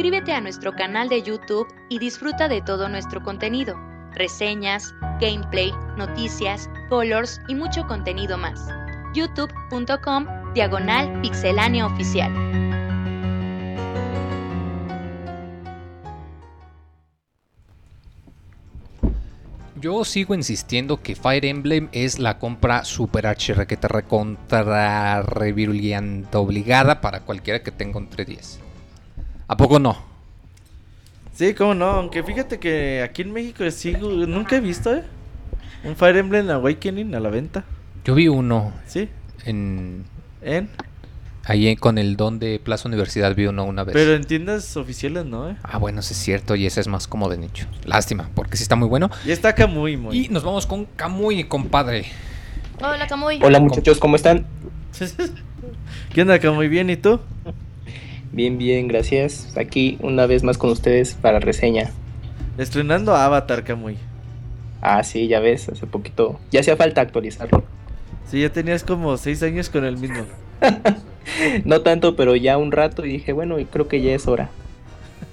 Suscríbete 0.00 0.32
a 0.32 0.40
nuestro 0.40 0.74
canal 0.74 1.10
de 1.10 1.22
YouTube 1.22 1.68
y 1.90 1.98
disfruta 1.98 2.48
de 2.48 2.62
todo 2.62 2.88
nuestro 2.88 3.22
contenido, 3.22 3.78
reseñas, 4.12 4.94
gameplay, 5.20 5.74
noticias, 5.98 6.70
colors 6.88 7.38
y 7.48 7.54
mucho 7.54 7.86
contenido 7.86 8.38
más. 8.38 8.66
youtube.com 9.12 10.24
diagonal 10.54 11.20
pixelánea 11.20 11.84
oficial. 11.84 12.32
Yo 19.76 20.06
sigo 20.06 20.34
insistiendo 20.34 21.02
que 21.02 21.14
Fire 21.14 21.44
Emblem 21.44 21.90
es 21.92 22.18
la 22.18 22.38
compra 22.38 22.86
super 22.86 23.26
HR 23.26 23.66
que 23.66 23.76
te 23.76 23.86
recontra 23.86 25.20
reviruliante 25.20 26.38
obligada 26.38 27.02
para 27.02 27.20
cualquiera 27.20 27.62
que 27.62 27.70
tenga 27.70 27.98
un 27.98 28.08
310. 28.08 28.69
¿A 29.50 29.56
poco 29.56 29.80
no? 29.80 29.96
Sí, 31.34 31.54
cómo 31.54 31.74
no, 31.74 31.86
aunque 31.86 32.22
fíjate 32.22 32.60
que 32.60 33.02
aquí 33.02 33.22
en 33.22 33.32
México 33.32 33.68
sí, 33.72 33.96
nunca 33.98 34.54
he 34.54 34.60
visto, 34.60 34.94
¿eh? 34.94 35.02
Un 35.82 35.96
Fire 35.96 36.18
Emblem 36.18 36.48
Awakening 36.50 37.16
a 37.16 37.18
la 37.18 37.30
venta. 37.30 37.64
Yo 38.04 38.14
vi 38.14 38.28
uno 38.28 38.72
Sí, 38.86 39.08
en 39.44 40.04
en. 40.40 40.68
ahí 41.42 41.74
con 41.74 41.98
el 41.98 42.16
don 42.16 42.38
de 42.38 42.60
Plaza 42.62 42.86
Universidad 42.86 43.34
vi 43.34 43.46
uno 43.46 43.64
una 43.64 43.82
vez. 43.82 43.92
Pero 43.92 44.14
en 44.14 44.22
tiendas 44.22 44.76
oficiales 44.76 45.24
no, 45.24 45.50
¿eh? 45.50 45.56
Ah, 45.64 45.78
bueno, 45.78 46.00
sí 46.00 46.12
es 46.12 46.20
cierto 46.20 46.54
y 46.54 46.66
ese 46.66 46.80
es 46.80 46.86
más 46.86 47.08
como 47.08 47.28
de 47.28 47.38
nicho. 47.38 47.66
Lástima, 47.84 48.30
porque 48.36 48.56
sí 48.56 48.62
está 48.62 48.76
muy 48.76 48.86
bueno. 48.86 49.10
Y 49.26 49.32
está 49.32 49.48
acá 49.48 49.66
muy, 49.66 49.96
muy. 49.96 50.16
Y 50.16 50.28
nos 50.28 50.44
vamos 50.44 50.64
con 50.64 50.84
Kamui, 50.84 51.42
compadre. 51.42 52.06
Hola, 52.80 53.08
Camuy. 53.08 53.40
Hola 53.42 53.58
muchachos, 53.58 53.98
¿cómo 53.98 54.14
están? 54.14 54.46
¿Qué 56.14 56.22
onda 56.22 56.34
acá? 56.34 56.52
Muy 56.52 56.68
bien, 56.68 56.88
¿y 56.88 56.96
tú? 56.96 57.18
Bien, 58.32 58.58
bien, 58.58 58.88
gracias. 58.88 59.56
Aquí 59.56 59.98
una 60.00 60.26
vez 60.26 60.42
más 60.44 60.56
con 60.58 60.70
ustedes 60.70 61.14
para 61.14 61.40
reseña. 61.40 61.90
Estrenando 62.58 63.14
Avatar, 63.14 63.64
Camuy. 63.64 63.96
Ah, 64.80 65.02
sí, 65.02 65.26
ya 65.28 65.40
ves, 65.40 65.68
hace 65.68 65.86
poquito. 65.86 66.38
Ya 66.50 66.60
hacía 66.60 66.76
falta 66.76 67.00
actualizarlo. 67.00 67.64
Sí, 68.30 68.40
ya 68.40 68.50
tenías 68.50 68.84
como 68.84 69.16
seis 69.16 69.42
años 69.42 69.68
con 69.68 69.84
el 69.84 69.96
mismo. 69.96 70.24
No 71.64 71.82
tanto, 71.82 72.16
pero 72.16 72.34
ya 72.34 72.56
un 72.56 72.72
rato 72.72 73.04
y 73.04 73.12
dije, 73.12 73.32
bueno, 73.32 73.56
creo 73.70 73.86
que 73.88 74.00
ya 74.02 74.14
es 74.14 74.26
hora. 74.26 74.48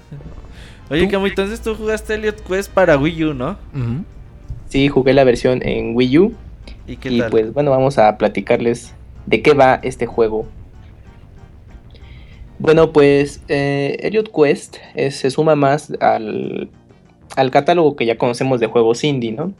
Oye, 0.91 1.07
Camuy, 1.07 1.29
entonces 1.29 1.61
tú 1.61 1.75
jugaste 1.75 2.15
Elliot 2.15 2.41
Quest 2.45 2.71
para 2.71 2.97
Wii 2.97 3.23
U, 3.25 3.33
¿no? 3.33 3.57
Sí, 4.67 4.89
jugué 4.89 5.13
la 5.13 5.23
versión 5.23 5.65
en 5.65 5.95
Wii 5.95 6.19
U 6.19 6.33
¿Y 6.87 6.97
qué 6.97 7.09
y 7.09 7.19
tal? 7.19 7.31
pues 7.31 7.53
bueno, 7.53 7.71
vamos 7.71 7.97
a 7.97 8.17
platicarles 8.17 8.93
de 9.25 9.41
qué 9.41 9.53
va 9.53 9.79
este 9.81 10.05
juego. 10.05 10.45
Bueno, 12.59 12.91
pues 12.91 13.41
eh, 13.49 13.97
Elliot 14.01 14.31
Quest 14.31 14.77
eh, 14.95 15.11
se 15.11 15.29
suma 15.29 15.55
más 15.55 15.93
al, 15.99 16.69
al 17.35 17.51
catálogo 17.51 17.95
que 17.95 18.05
ya 18.05 18.17
conocemos 18.17 18.59
de 18.59 18.67
juegos 18.67 19.03
indie, 19.03 19.31
¿no? 19.31 19.53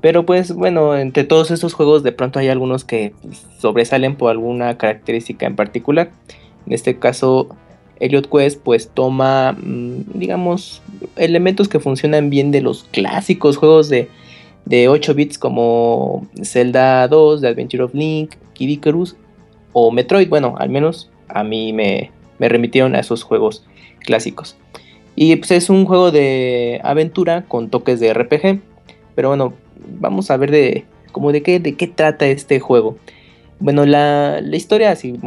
Pero 0.00 0.24
pues 0.24 0.54
bueno, 0.54 0.96
entre 0.96 1.24
todos 1.24 1.50
estos 1.50 1.74
juegos 1.74 2.02
de 2.02 2.12
pronto 2.12 2.38
hay 2.38 2.48
algunos 2.48 2.84
que 2.84 3.12
sobresalen 3.58 4.16
por 4.16 4.30
alguna 4.30 4.78
característica 4.78 5.46
en 5.46 5.56
particular. 5.56 6.10
En 6.66 6.72
este 6.72 6.98
caso, 6.98 7.48
Elliot 8.00 8.28
Quest 8.30 8.60
pues 8.62 8.88
toma, 8.88 9.52
mm, 9.52 10.18
digamos, 10.18 10.82
elementos 11.16 11.68
que 11.68 11.80
funcionan 11.80 12.30
bien 12.30 12.50
de 12.50 12.60
los 12.60 12.84
clásicos 12.84 13.56
juegos 13.56 13.88
de, 13.88 14.08
de 14.64 14.88
8 14.88 15.14
bits 15.14 15.38
como 15.38 16.26
Zelda 16.42 17.08
2, 17.08 17.40
The 17.40 17.48
Adventure 17.48 17.84
of 17.84 17.94
Link, 17.94 18.34
Kid 18.54 18.68
Icarus 18.68 19.16
o 19.72 19.90
Metroid. 19.90 20.28
Bueno, 20.28 20.54
al 20.58 20.68
menos 20.68 21.10
a 21.28 21.44
mí 21.44 21.72
me, 21.72 22.10
me 22.38 22.48
remitieron 22.48 22.94
a 22.94 23.00
esos 23.00 23.22
juegos 23.22 23.64
clásicos. 24.00 24.56
Y 25.14 25.34
pues 25.36 25.50
es 25.50 25.70
un 25.70 25.86
juego 25.86 26.10
de 26.10 26.80
aventura 26.84 27.44
con 27.48 27.70
toques 27.70 28.00
de 28.00 28.12
RPG. 28.12 28.60
Pero 29.14 29.28
bueno, 29.28 29.54
vamos 29.98 30.30
a 30.30 30.36
ver 30.36 30.50
de, 30.50 30.84
como 31.12 31.32
de, 31.32 31.42
qué, 31.42 31.58
de 31.58 31.74
qué 31.74 31.86
trata 31.86 32.26
este 32.26 32.60
juego. 32.60 32.98
Bueno, 33.58 33.86
la, 33.86 34.40
la 34.42 34.56
historia 34.56 34.90
así 34.90 35.18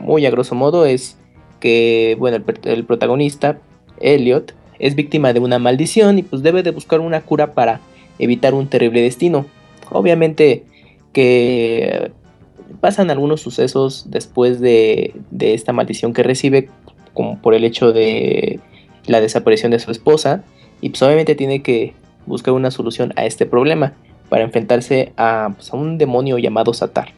muy 0.00 0.24
a 0.24 0.30
grosso 0.30 0.54
modo 0.54 0.86
es 0.86 1.18
que, 1.60 2.16
bueno, 2.18 2.38
el, 2.38 2.44
el 2.64 2.84
protagonista, 2.84 3.58
Elliot, 4.00 4.54
es 4.78 4.94
víctima 4.94 5.32
de 5.32 5.40
una 5.40 5.58
maldición 5.58 6.18
y 6.18 6.22
pues 6.22 6.42
debe 6.42 6.62
de 6.62 6.70
buscar 6.70 7.00
una 7.00 7.20
cura 7.20 7.52
para 7.52 7.80
evitar 8.18 8.54
un 8.54 8.68
terrible 8.68 9.02
destino. 9.02 9.44
Obviamente 9.90 10.64
que 11.12 12.12
pasan 12.80 13.10
algunos 13.10 13.40
sucesos 13.40 14.06
después 14.08 14.60
de, 14.60 15.14
de 15.30 15.54
esta 15.54 15.72
maldición 15.72 16.12
que 16.12 16.22
recibe, 16.22 16.68
como 17.14 17.40
por 17.40 17.54
el 17.54 17.64
hecho 17.64 17.92
de 17.92 18.60
la 19.06 19.20
desaparición 19.20 19.72
de 19.72 19.78
su 19.78 19.90
esposa, 19.90 20.42
y 20.80 20.90
pues 20.90 21.02
obviamente 21.02 21.34
tiene 21.34 21.62
que 21.62 21.94
buscar 22.26 22.54
una 22.54 22.70
solución 22.70 23.12
a 23.16 23.24
este 23.24 23.46
problema 23.46 23.94
para 24.28 24.44
enfrentarse 24.44 25.12
a, 25.16 25.52
pues, 25.56 25.72
a 25.72 25.76
un 25.76 25.98
demonio 25.98 26.38
llamado 26.38 26.74
Satar. 26.74 27.12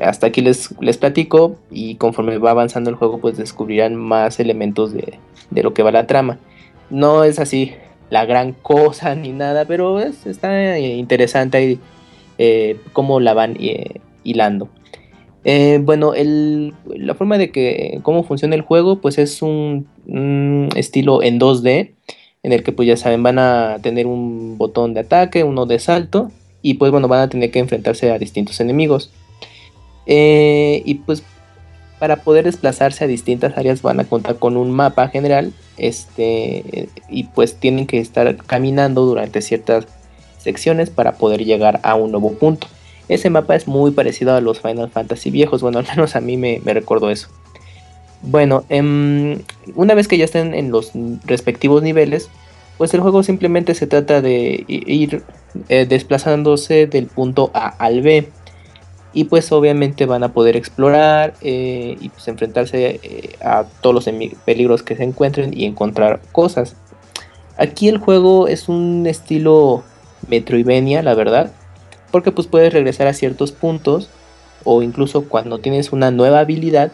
Hasta 0.00 0.28
aquí 0.28 0.40
les, 0.40 0.74
les 0.80 0.98
platico 0.98 1.56
y 1.70 1.96
conforme 1.96 2.38
va 2.38 2.52
avanzando 2.52 2.90
el 2.90 2.96
juego 2.96 3.18
pues 3.18 3.36
descubrirán 3.36 3.96
más 3.96 4.38
elementos 4.38 4.92
de, 4.92 5.18
de 5.50 5.62
lo 5.62 5.74
que 5.74 5.82
va 5.82 5.90
la 5.90 6.06
trama. 6.06 6.38
No 6.90 7.24
es 7.24 7.40
así 7.40 7.72
la 8.08 8.24
gran 8.24 8.52
cosa 8.52 9.14
ni 9.14 9.30
nada, 9.30 9.64
pero 9.64 9.98
es, 9.98 10.26
está 10.26 10.76
eh, 10.76 10.96
interesante 10.96 11.78
eh, 12.38 12.76
cómo 12.92 13.18
la 13.20 13.34
van 13.34 13.56
eh, 13.58 14.00
hilando. 14.24 14.68
Eh, 15.44 15.80
bueno, 15.82 16.14
el- 16.14 16.74
la 16.86 17.14
forma 17.14 17.38
de 17.38 17.50
que 17.50 18.00
cómo 18.02 18.24
funciona 18.24 18.54
el 18.54 18.62
juego, 18.62 19.00
pues 19.00 19.18
es 19.18 19.42
un, 19.42 19.88
estilo 20.76 21.22
en 21.22 21.38
2D, 21.38 21.94
en 22.42 22.52
el 22.52 22.62
que 22.62 22.72
pues 22.72 22.88
ya 22.88 22.96
saben, 22.96 23.22
van 23.22 23.38
a 23.38 23.78
tener 23.82 24.06
un 24.06 24.58
botón 24.58 24.94
de 24.94 25.00
ataque, 25.00 25.44
uno 25.44 25.66
de 25.66 25.78
salto, 25.78 26.30
y 26.62 26.74
pues 26.74 26.90
bueno, 26.90 27.08
van 27.08 27.20
a 27.20 27.28
tener 27.28 27.50
que 27.50 27.58
enfrentarse 27.58 28.10
a 28.10 28.18
distintos 28.18 28.60
enemigos. 28.60 29.10
Eh, 30.06 30.82
y 30.84 30.94
pues 30.94 31.22
para 31.98 32.16
poder 32.16 32.46
desplazarse 32.46 33.04
a 33.04 33.06
distintas 33.06 33.56
áreas 33.56 33.82
van 33.82 34.00
a 34.00 34.04
contar 34.04 34.36
con 34.38 34.56
un 34.56 34.70
mapa 34.70 35.08
general, 35.08 35.52
este, 35.76 36.88
y 37.08 37.24
pues 37.24 37.56
tienen 37.56 37.86
que 37.86 37.98
estar 37.98 38.36
caminando 38.38 39.04
durante 39.06 39.42
ciertas 39.42 39.86
secciones 40.38 40.90
para 40.90 41.12
poder 41.12 41.44
llegar 41.44 41.80
a 41.82 41.94
un 41.94 42.10
nuevo 42.10 42.32
punto. 42.32 42.66
Ese 43.10 43.28
mapa 43.28 43.56
es 43.56 43.66
muy 43.66 43.90
parecido 43.90 44.36
a 44.36 44.40
los 44.40 44.60
Final 44.60 44.88
Fantasy 44.88 45.32
viejos, 45.32 45.62
bueno, 45.62 45.80
al 45.80 45.86
menos 45.86 46.14
a 46.14 46.20
mí 46.20 46.36
me, 46.36 46.60
me 46.64 46.72
recordó 46.72 47.10
eso. 47.10 47.26
Bueno, 48.22 48.62
em, 48.68 49.40
una 49.74 49.94
vez 49.94 50.06
que 50.06 50.16
ya 50.16 50.24
estén 50.24 50.54
en 50.54 50.70
los 50.70 50.92
respectivos 51.24 51.82
niveles, 51.82 52.30
pues 52.78 52.94
el 52.94 53.00
juego 53.00 53.24
simplemente 53.24 53.74
se 53.74 53.88
trata 53.88 54.20
de 54.20 54.64
ir 54.68 55.24
eh, 55.68 55.86
desplazándose 55.86 56.86
del 56.86 57.08
punto 57.08 57.50
A 57.52 57.66
al 57.84 58.00
B. 58.00 58.28
Y 59.12 59.24
pues 59.24 59.50
obviamente 59.50 60.06
van 60.06 60.22
a 60.22 60.32
poder 60.32 60.54
explorar 60.54 61.34
eh, 61.40 61.96
y 62.00 62.10
pues 62.10 62.28
enfrentarse 62.28 63.00
eh, 63.02 63.30
a 63.42 63.64
todos 63.80 63.92
los 63.92 64.38
peligros 64.44 64.84
que 64.84 64.94
se 64.94 65.02
encuentren 65.02 65.52
y 65.52 65.64
encontrar 65.64 66.20
cosas. 66.30 66.76
Aquí 67.56 67.88
el 67.88 67.98
juego 67.98 68.46
es 68.46 68.68
un 68.68 69.04
estilo 69.08 69.82
Metroidvania, 70.28 71.02
la 71.02 71.14
verdad 71.14 71.50
porque 72.10 72.32
pues 72.32 72.46
puedes 72.46 72.72
regresar 72.72 73.06
a 73.06 73.14
ciertos 73.14 73.52
puntos 73.52 74.08
o 74.64 74.82
incluso 74.82 75.24
cuando 75.28 75.58
tienes 75.58 75.92
una 75.92 76.10
nueva 76.10 76.40
habilidad 76.40 76.92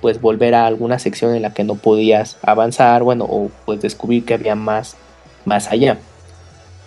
pues 0.00 0.20
volver 0.20 0.54
a 0.54 0.66
alguna 0.66 0.98
sección 0.98 1.34
en 1.34 1.42
la 1.42 1.52
que 1.52 1.64
no 1.64 1.74
podías 1.74 2.36
avanzar 2.42 3.02
bueno 3.02 3.24
o 3.28 3.50
pues 3.64 3.80
descubrir 3.80 4.24
que 4.24 4.34
había 4.34 4.54
más 4.54 4.96
más 5.44 5.68
allá. 5.70 5.98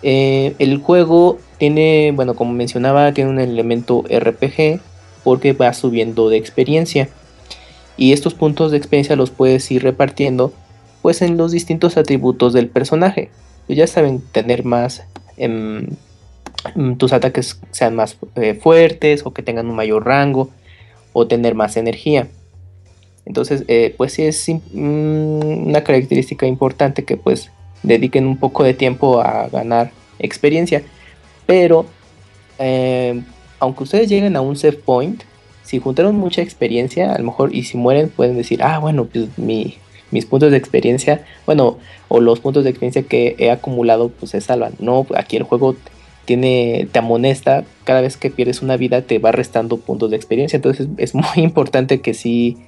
Eh, 0.02 0.54
el 0.58 0.78
juego 0.78 1.38
tiene 1.58 2.12
bueno 2.14 2.34
como 2.34 2.52
mencionaba 2.52 3.12
tiene 3.12 3.30
un 3.30 3.40
elemento 3.40 4.04
RPG 4.08 4.80
porque 5.24 5.52
va 5.52 5.72
subiendo 5.72 6.28
de 6.28 6.36
experiencia. 6.36 7.08
Y 7.96 8.12
estos 8.12 8.34
puntos 8.34 8.70
de 8.70 8.78
experiencia 8.78 9.16
los 9.16 9.30
puedes 9.30 9.70
ir 9.70 9.82
repartiendo 9.82 10.52
pues 11.02 11.20
en 11.22 11.36
los 11.36 11.52
distintos 11.52 11.96
atributos 11.96 12.52
del 12.52 12.68
personaje. 12.68 13.30
Pues 13.66 13.76
ya 13.78 13.86
saben 13.86 14.20
tener 14.32 14.64
más 14.64 15.04
em, 15.36 15.88
tus 16.96 17.12
ataques 17.12 17.60
sean 17.70 17.94
más 17.96 18.16
eh, 18.36 18.54
fuertes 18.54 19.24
o 19.24 19.32
que 19.32 19.42
tengan 19.42 19.68
un 19.68 19.76
mayor 19.76 20.04
rango 20.04 20.50
o 21.12 21.26
tener 21.26 21.54
más 21.54 21.76
energía. 21.76 22.28
Entonces, 23.24 23.64
eh, 23.68 23.94
pues 23.96 24.12
sí 24.12 24.22
es 24.24 24.48
mm, 24.48 25.68
una 25.68 25.84
característica 25.84 26.46
importante 26.46 27.04
que 27.04 27.16
pues 27.16 27.50
dediquen 27.82 28.26
un 28.26 28.36
poco 28.36 28.64
de 28.64 28.74
tiempo 28.74 29.20
a 29.20 29.48
ganar 29.48 29.90
experiencia. 30.18 30.82
Pero, 31.46 31.86
eh, 32.58 33.22
aunque 33.58 33.84
ustedes 33.84 34.08
lleguen 34.08 34.36
a 34.36 34.40
un 34.40 34.56
save 34.56 34.74
point, 34.74 35.22
si 35.62 35.78
juntaron 35.78 36.16
mucha 36.16 36.42
experiencia, 36.42 37.12
a 37.12 37.18
lo 37.18 37.24
mejor 37.24 37.54
y 37.54 37.64
si 37.64 37.76
mueren 37.76 38.08
pueden 38.08 38.36
decir, 38.36 38.62
ah, 38.62 38.78
bueno, 38.78 39.06
pues 39.06 39.38
mi, 39.38 39.76
mis 40.10 40.26
puntos 40.26 40.50
de 40.50 40.56
experiencia, 40.56 41.24
bueno, 41.46 41.78
o 42.08 42.20
los 42.20 42.40
puntos 42.40 42.64
de 42.64 42.70
experiencia 42.70 43.02
que 43.02 43.36
he 43.38 43.50
acumulado, 43.50 44.08
pues 44.08 44.32
se 44.32 44.40
salvan. 44.40 44.74
No, 44.78 45.06
aquí 45.14 45.36
el 45.36 45.44
juego 45.44 45.76
tiene, 46.24 46.88
te 46.92 46.98
amonesta, 46.98 47.64
cada 47.84 48.00
vez 48.00 48.16
que 48.16 48.30
pierdes 48.30 48.62
una 48.62 48.76
vida 48.76 49.02
te 49.02 49.18
va 49.18 49.32
restando 49.32 49.76
puntos 49.78 50.10
de 50.10 50.16
experiencia, 50.16 50.56
entonces 50.56 50.88
es 50.96 51.14
muy 51.14 51.24
importante 51.36 52.00
que 52.00 52.14
sí, 52.14 52.58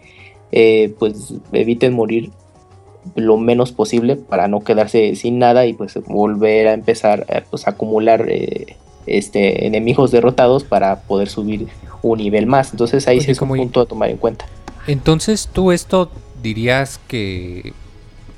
eh, 0.53 0.95
pues 0.99 1.35
eviten 1.53 1.95
morir 1.95 2.31
lo 3.17 3.37
menos 3.37 3.73
posible 3.73 4.17
para 4.17 4.49
no 4.49 4.61
quedarse 4.61 5.15
sin 5.15 5.39
nada 5.39 5.67
y 5.67 5.75
pues 5.75 5.95
volver 6.07 6.69
a 6.69 6.73
empezar 6.73 7.27
eh, 7.29 7.43
pues, 7.51 7.67
a 7.67 7.71
acumular 7.71 8.27
eh, 8.29 8.77
este, 9.07 9.67
enemigos 9.67 10.11
derrotados 10.11 10.65
para 10.65 11.01
poder 11.03 11.29
subir 11.29 11.69
un 12.03 12.19
nivel 12.19 12.47
más. 12.47 12.71
Entonces 12.73 13.07
ahí 13.09 13.21
sí 13.21 13.31
es 13.31 13.41
un 13.41 13.49
punto 13.49 13.81
a 13.81 13.87
tomar 13.87 14.11
en 14.11 14.17
cuenta. 14.17 14.47
Entonces 14.87 15.49
tú 15.53 15.73
esto 15.73 16.11
dirías 16.43 17.01
que, 17.09 17.73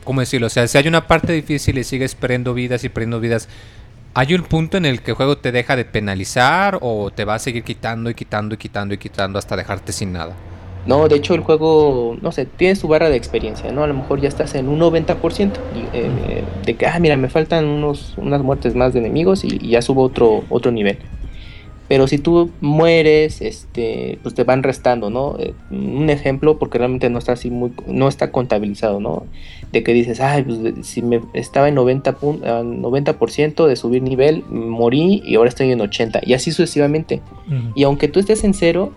¿cómo 0.05 0.20
decirlo? 0.20 0.48
O 0.48 0.51
sea, 0.51 0.66
si 0.66 0.78
hay 0.78 0.88
una 0.88 1.06
parte 1.06 1.32
difícil 1.32 1.78
y 1.78 1.84
sigues 1.84 2.14
perdiendo 2.14 2.55
vidas 2.55 2.84
y 2.84 2.88
perdiendo 2.88 3.20
vidas, 3.20 3.48
¿hay 4.16 4.32
un 4.32 4.44
punto 4.44 4.78
en 4.78 4.86
el 4.86 5.02
que 5.02 5.10
el 5.10 5.16
juego 5.16 5.36
te 5.36 5.52
deja 5.52 5.76
de 5.76 5.84
penalizar 5.84 6.78
o 6.80 7.10
te 7.10 7.26
va 7.26 7.34
a 7.34 7.38
seguir 7.38 7.64
quitando 7.64 8.09
y 8.09 8.14
quitando 8.14 8.55
y 8.55 8.59
quitando 8.59 8.94
y 8.94 8.98
quitando 8.98 9.38
hasta 9.38 9.56
dejarte 9.56 9.93
sin 9.93 10.14
nada? 10.14 10.34
No, 10.86 11.06
de 11.06 11.16
hecho 11.16 11.34
el 11.34 11.43
juego, 11.43 12.16
no 12.22 12.32
sé, 12.32 12.47
tiene 12.47 12.76
su 12.76 12.88
barra 12.88 13.10
de 13.10 13.16
experiencia, 13.16 13.70
¿no? 13.72 13.84
A 13.84 13.86
lo 13.86 13.93
mejor 13.93 14.22
ya 14.22 14.28
estás 14.28 14.55
en 14.55 14.68
un 14.68 14.78
90% 14.80 15.51
y, 15.74 15.97
eh, 15.97 16.44
de 16.64 16.74
que, 16.76 16.86
ah, 16.86 16.98
mira, 16.98 17.18
me 17.18 17.28
faltan 17.28 17.66
unos, 17.66 18.14
unas 18.16 18.40
muertes 18.40 18.74
más 18.74 18.94
de 18.94 19.01
enemigos 19.01 19.44
y, 19.44 19.59
y 19.60 19.70
ya 19.70 19.82
subo 19.82 20.05
otro, 20.05 20.44
otro 20.48 20.72
nivel. 20.72 20.97
Pero 21.88 22.08
si 22.08 22.18
tú 22.18 22.50
mueres, 22.60 23.40
este, 23.40 24.18
pues 24.22 24.34
te 24.34 24.42
van 24.44 24.62
restando, 24.64 25.08
¿no? 25.08 25.36
Eh, 25.38 25.54
un 25.70 26.10
ejemplo, 26.10 26.58
porque 26.58 26.78
realmente 26.78 27.08
no 27.10 27.18
está 27.18 27.32
así 27.32 27.48
muy, 27.50 27.72
no 27.86 28.08
está 28.08 28.32
contabilizado, 28.32 28.98
¿no? 28.98 29.24
De 29.72 29.82
que 29.84 29.92
dices, 29.92 30.20
ay, 30.20 30.42
pues 30.42 30.58
si 30.86 31.02
me 31.02 31.20
estaba 31.34 31.68
en 31.68 31.76
90, 31.76 32.18
pun- 32.18 32.40
ah, 32.44 32.62
90% 32.64 33.66
de 33.66 33.76
subir 33.76 34.02
nivel, 34.02 34.42
morí 34.50 35.22
y 35.24 35.36
ahora 35.36 35.48
estoy 35.48 35.70
en 35.70 35.80
80, 35.80 36.20
y 36.24 36.32
así 36.34 36.50
sucesivamente. 36.50 37.20
Y 37.76 37.84
aunque 37.84 38.08
tú 38.08 38.18
estés 38.20 38.42
en 38.44 38.54
cero, 38.54 38.92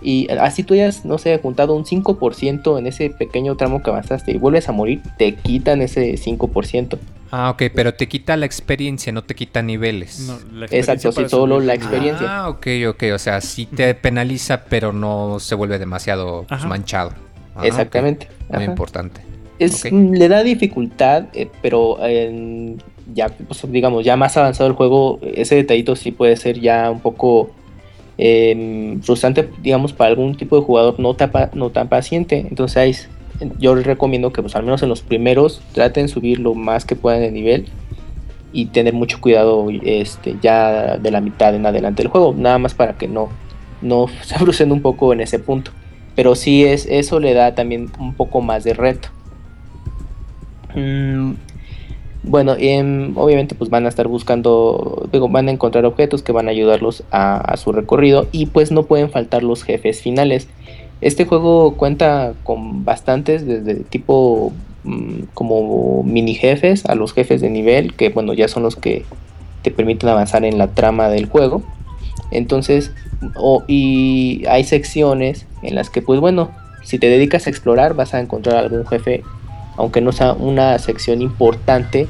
y 0.00 0.28
así 0.40 0.62
tú 0.62 0.74
hayas, 0.74 1.04
no 1.04 1.18
sé, 1.18 1.36
juntado 1.38 1.74
un 1.74 1.84
5% 1.84 2.78
en 2.78 2.86
ese 2.86 3.10
pequeño 3.10 3.56
tramo 3.56 3.82
que 3.82 3.90
avanzaste 3.90 4.30
y 4.30 4.38
vuelves 4.38 4.68
a 4.68 4.72
morir, 4.72 5.00
te 5.18 5.34
quitan 5.34 5.82
ese 5.82 6.16
5%. 6.16 6.98
Ah, 7.30 7.50
ok, 7.50 7.64
pero 7.74 7.94
te 7.94 8.08
quita 8.08 8.36
la 8.36 8.46
experiencia, 8.46 9.12
no 9.12 9.22
te 9.22 9.34
quita 9.34 9.60
niveles. 9.62 10.20
No, 10.20 10.38
la 10.58 10.64
experiencia 10.66 10.94
Exacto, 10.94 11.12
sí, 11.12 11.28
solo 11.28 11.60
la 11.60 11.74
experiencia. 11.74 12.26
Ah, 12.30 12.48
ok, 12.48 12.66
ok, 12.88 13.02
o 13.14 13.18
sea, 13.18 13.40
sí 13.40 13.66
te 13.66 13.94
penaliza, 13.94 14.64
pero 14.64 14.92
no 14.92 15.38
se 15.38 15.54
vuelve 15.54 15.78
demasiado 15.78 16.46
pues, 16.48 16.64
manchado. 16.64 17.12
Ah, 17.54 17.66
Exactamente. 17.66 18.28
Muy 18.48 18.62
Ajá. 18.62 18.70
importante. 18.70 19.20
Es, 19.58 19.90
Le 19.90 20.28
da 20.28 20.42
dificultad, 20.42 21.24
eh, 21.34 21.50
pero 21.60 21.98
ya, 23.12 23.28
pues, 23.28 23.60
digamos, 23.70 24.04
ya 24.04 24.16
más 24.16 24.36
avanzado 24.36 24.68
el 24.70 24.76
juego, 24.76 25.18
ese 25.22 25.56
detallito 25.56 25.96
sí 25.96 26.12
puede 26.12 26.36
ser 26.36 26.60
ya 26.60 26.90
un 26.90 27.00
poco 27.00 27.50
em, 28.16 29.00
frustrante, 29.02 29.48
digamos, 29.62 29.92
para 29.92 30.10
algún 30.10 30.36
tipo 30.36 30.56
de 30.56 30.62
jugador 30.62 30.98
no, 30.98 31.14
tan 31.14 31.30
pa- 31.30 31.50
no 31.54 31.70
tan 31.70 31.88
paciente. 31.88 32.46
Entonces, 32.48 32.76
ahí 32.76 32.94
yo 33.58 33.74
les 33.74 33.86
recomiendo 33.86 34.32
que, 34.32 34.42
pues, 34.42 34.56
al 34.56 34.64
menos 34.64 34.82
en 34.82 34.88
los 34.88 35.02
primeros, 35.02 35.62
traten 35.72 36.06
de 36.06 36.12
subir 36.12 36.40
lo 36.40 36.54
más 36.54 36.84
que 36.84 36.96
puedan 36.96 37.20
de 37.20 37.30
nivel 37.30 37.66
y 38.52 38.66
tener 38.66 38.94
mucho 38.94 39.20
cuidado 39.20 39.66
este, 39.82 40.36
ya 40.40 40.96
de 40.96 41.10
la 41.10 41.20
mitad 41.20 41.54
en 41.54 41.66
adelante 41.66 42.02
del 42.02 42.10
juego, 42.10 42.34
nada 42.36 42.58
más 42.58 42.74
para 42.74 42.94
que 42.94 43.08
no, 43.08 43.28
no 43.82 44.06
se 44.22 44.36
frustren 44.36 44.72
un 44.72 44.82
poco 44.82 45.12
en 45.12 45.20
ese 45.20 45.38
punto. 45.38 45.70
Pero 46.14 46.34
sí 46.34 46.64
es, 46.64 46.86
eso 46.86 47.20
le 47.20 47.32
da 47.32 47.54
también 47.54 47.90
un 48.00 48.14
poco 48.14 48.40
más 48.40 48.64
de 48.64 48.74
reto. 48.74 49.08
Mm, 50.74 51.34
bueno, 52.24 52.52
obviamente 52.52 53.54
pues 53.54 53.70
van 53.70 53.86
a 53.86 53.88
estar 53.88 54.08
buscando, 54.08 55.08
van 55.30 55.48
a 55.48 55.52
encontrar 55.52 55.84
objetos 55.84 56.22
que 56.22 56.32
van 56.32 56.48
a 56.48 56.50
ayudarlos 56.50 57.04
a, 57.12 57.38
a 57.38 57.56
su 57.56 57.72
recorrido 57.72 58.26
y 58.32 58.46
pues 58.46 58.72
no 58.72 58.82
pueden 58.82 59.10
faltar 59.10 59.44
los 59.44 59.62
jefes 59.62 60.02
finales. 60.02 60.48
Este 61.00 61.24
juego 61.26 61.74
cuenta 61.76 62.34
con 62.44 62.84
bastantes, 62.84 63.46
desde 63.46 63.76
tipo 63.76 64.52
mm, 64.84 65.20
como 65.34 66.02
mini 66.02 66.34
jefes 66.34 66.84
a 66.86 66.94
los 66.94 67.12
jefes 67.12 67.40
de 67.40 67.50
nivel, 67.50 67.94
que 67.94 68.08
bueno, 68.08 68.32
ya 68.34 68.48
son 68.48 68.62
los 68.64 68.76
que 68.76 69.04
te 69.62 69.70
permiten 69.70 70.08
avanzar 70.08 70.44
en 70.44 70.58
la 70.58 70.68
trama 70.68 71.08
del 71.08 71.26
juego. 71.26 71.62
Entonces, 72.30 72.92
o- 73.36 73.62
y 73.66 74.44
hay 74.48 74.64
secciones 74.64 75.46
en 75.62 75.74
las 75.74 75.90
que 75.90 76.02
pues 76.02 76.20
bueno, 76.20 76.50
si 76.84 76.98
te 76.98 77.08
dedicas 77.08 77.46
a 77.46 77.50
explorar 77.50 77.94
vas 77.94 78.14
a 78.14 78.20
encontrar 78.20 78.56
algún 78.56 78.86
jefe 78.86 79.22
aunque 79.76 80.00
no 80.00 80.10
sea 80.12 80.32
una 80.32 80.76
sección 80.80 81.22
importante 81.22 82.08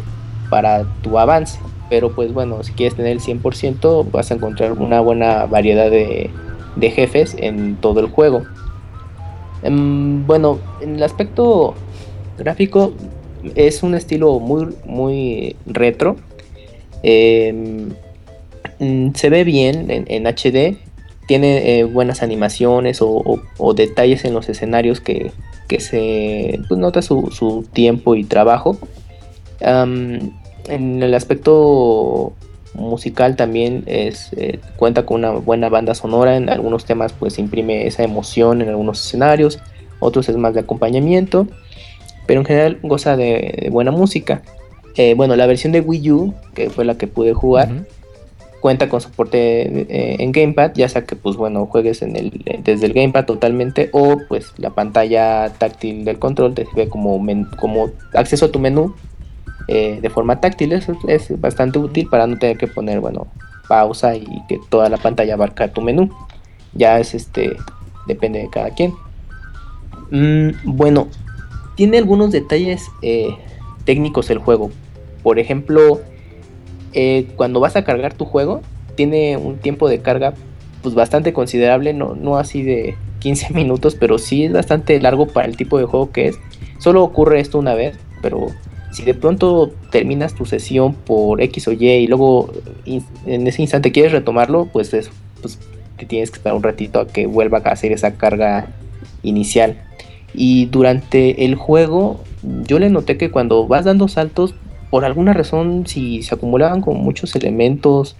para 0.51 0.85
tu 1.03 1.19
avance. 1.19 1.59
Pero 1.91 2.13
pues 2.15 2.33
bueno, 2.33 2.63
si 2.63 2.73
quieres 2.73 2.95
tener 2.97 3.13
el 3.13 3.21
100% 3.21 4.05
vas 4.11 4.31
a 4.31 4.35
encontrar 4.35 4.73
una 4.73 5.01
buena 5.01 5.45
variedad 5.47 5.91
de, 5.91 6.31
de 6.77 6.91
jefes 6.91 7.37
en 7.39 7.77
todo 7.77 8.01
el 8.01 8.07
juego. 8.07 8.45
Em, 9.63 10.27
bueno, 10.27 10.59
en 10.81 10.97
el 10.97 11.03
aspecto 11.03 11.75
gráfico 12.39 12.93
es 13.55 13.83
un 13.83 13.95
estilo 13.95 14.39
muy, 14.41 14.69
muy 14.85 15.57
retro. 15.67 16.17
Em, 17.03 17.91
mm, 18.79 19.15
se 19.15 19.31
ve 19.31 19.45
bien 19.45 19.87
en, 19.91 20.27
HD. 20.27 20.77
Tiene 21.27 21.79
eh, 21.79 21.85
buenas 21.85 22.23
animaciones 22.23 22.99
o, 23.03 23.41
detalles 23.75 24.25
en 24.25 24.35
los 24.35 24.49
escenarios 24.49 25.01
que, 25.01 25.31
que 25.69 25.81
se 25.81 26.61
pues, 26.69 26.81
nota 26.81 27.03
su, 27.03 27.31
su 27.31 27.67
tiempo 27.73 28.15
y 28.15 28.25
trabajo. 28.25 28.79
En 29.61 31.03
el 31.03 31.15
aspecto 31.15 32.35
musical 32.79 33.37
también 33.37 33.85
es, 33.87 34.31
eh, 34.37 34.61
cuenta 34.77 35.05
con 35.05 35.19
una 35.19 35.33
buena 35.33 35.69
banda 35.69 35.95
sonora. 35.95 36.37
En 36.37 36.49
algunos 36.49 36.85
temas 36.85 37.13
pues 37.13 37.39
imprime 37.39 37.87
esa 37.87 38.03
emoción 38.03 38.63
en 38.63 38.69
algunos 38.69 39.05
escenarios. 39.05 39.59
Otros 40.01 40.29
es 40.29 40.37
más 40.37 40.55
de 40.55 40.61
acompañamiento. 40.61 41.47
Pero 42.27 42.41
en 42.41 42.47
general 42.47 42.79
goza 42.83 43.17
de, 43.17 43.59
de 43.63 43.71
buena 43.71 43.91
música. 43.91 44.43
Eh, 44.97 45.15
bueno, 45.15 45.37
la 45.37 45.47
versión 45.47 45.73
de 45.73 45.81
Wii 45.81 46.11
U, 46.11 46.35
que 46.55 46.71
fue 46.71 46.85
la 46.85 46.99
que 46.99 47.07
pude 47.07 47.33
jugar, 47.33 47.71
cuenta 48.61 48.89
con 48.89 49.01
soporte 49.01 49.63
eh, 49.63 50.17
en 50.19 50.33
gamepad, 50.33 50.73
ya 50.75 50.89
sea 50.89 51.05
que 51.05 51.17
pues 51.17 51.37
bueno 51.37 51.67
juegues 51.67 52.03
en 52.03 52.17
el, 52.17 52.43
desde 52.65 52.87
el 52.87 52.93
gamepad 52.93 53.25
totalmente 53.25 53.91
o 53.93 54.19
pues 54.29 54.53
la 54.57 54.71
pantalla 54.71 55.53
táctil 55.57 56.05
del 56.05 56.19
control 56.19 56.55
te 56.55 56.67
sirve 56.67 56.89
como, 56.89 57.25
como 57.59 57.91
acceso 58.13 58.47
a 58.47 58.51
tu 58.51 58.59
menú 58.59 58.95
eh, 59.69 59.99
de 60.01 60.11
forma 60.11 60.41
táctil, 60.41 60.73
eso 60.73 60.97
es 61.07 61.41
bastante 61.41 61.79
útil 61.79 62.09
para 62.09 62.27
no 62.27 62.39
tener 62.39 62.57
que 62.57 62.67
poner 62.67 63.01
bueno 63.01 63.27
pausa 63.69 64.17
y 64.17 64.27
que 64.49 64.59
toda 64.71 64.89
la 64.89 64.97
pantalla 64.97 65.35
abarca 65.35 65.69
tu 65.69 65.83
menú, 65.83 66.11
ya 66.73 66.99
es 66.99 67.15
este, 67.15 67.57
depende 68.07 68.41
de 68.41 68.51
cada 68.51 68.71
quien. 68.71 68.95
Mm, 70.11 70.51
bueno, 70.65 71.09
tiene 71.77 71.99
algunos 71.99 72.33
detalles 72.33 72.87
eh, 73.03 73.29
técnicos 73.85 74.31
el 74.31 74.39
juego, 74.39 74.71
por 75.23 75.39
ejemplo, 75.39 76.01
eh, 76.95 77.29
cuando 77.37 77.61
vas 77.61 77.77
a 77.77 77.85
cargar 77.85 78.15
tu 78.15 78.25
juego, 78.25 78.63
tiene 78.95 79.37
un 79.37 79.59
tiempo 79.59 79.89
de 79.89 80.01
carga 80.01 80.35
pues 80.83 80.95
bastante 80.95 81.33
considerable, 81.33 81.93
no, 81.93 82.15
no 82.15 82.39
así 82.39 82.63
de 82.63 82.97
15 83.19 83.53
minutos, 83.55 83.95
pero 83.95 84.19
sí 84.19 84.45
es 84.45 84.53
bastante 84.53 84.99
largo 85.01 85.27
para 85.27 85.47
el 85.47 85.57
tipo 85.57 85.79
de 85.79 85.85
juego 85.85 86.11
que 86.11 86.29
es. 86.29 86.39
Solo 86.79 87.03
ocurre 87.03 87.41
esto 87.41 87.59
una 87.59 87.75
vez, 87.75 87.99
pero 88.23 88.47
si 88.99 89.05
de 89.05 89.15
pronto 89.15 89.71
terminas 89.93 90.35
tu 90.35 90.45
sesión 90.45 90.93
por 90.93 91.41
X 91.41 91.69
o 91.69 91.73
Y 91.73 91.89
y 91.89 92.07
luego 92.09 92.51
en 92.85 93.47
ese 93.47 93.63
instante 93.63 93.93
quieres 93.93 94.11
retomarlo, 94.11 94.67
pues, 94.73 94.93
es, 94.93 95.13
pues 95.41 95.61
te 95.97 96.05
tienes 96.05 96.33
que 96.33 96.39
esperar 96.39 96.57
un 96.57 96.65
ratito 96.65 96.99
a 96.99 97.07
que 97.07 97.29
vuelva 97.29 97.59
a 97.59 97.71
hacer 97.71 97.93
esa 97.93 98.15
carga 98.15 98.67
inicial. 99.23 99.81
Y 100.35 100.67
durante 100.67 101.45
el 101.45 101.55
juego, 101.55 102.25
yo 102.43 102.81
le 102.81 102.91
noté 102.91 103.17
que 103.17 103.31
cuando 103.31 103.69
vas 103.69 103.85
dando 103.85 104.09
saltos, 104.09 104.57
por 104.91 105.05
alguna 105.05 105.33
razón, 105.33 105.87
si 105.87 106.25
se 106.25 106.35
acumulaban 106.35 106.81
con 106.81 106.97
muchos 106.97 107.37
elementos 107.37 108.17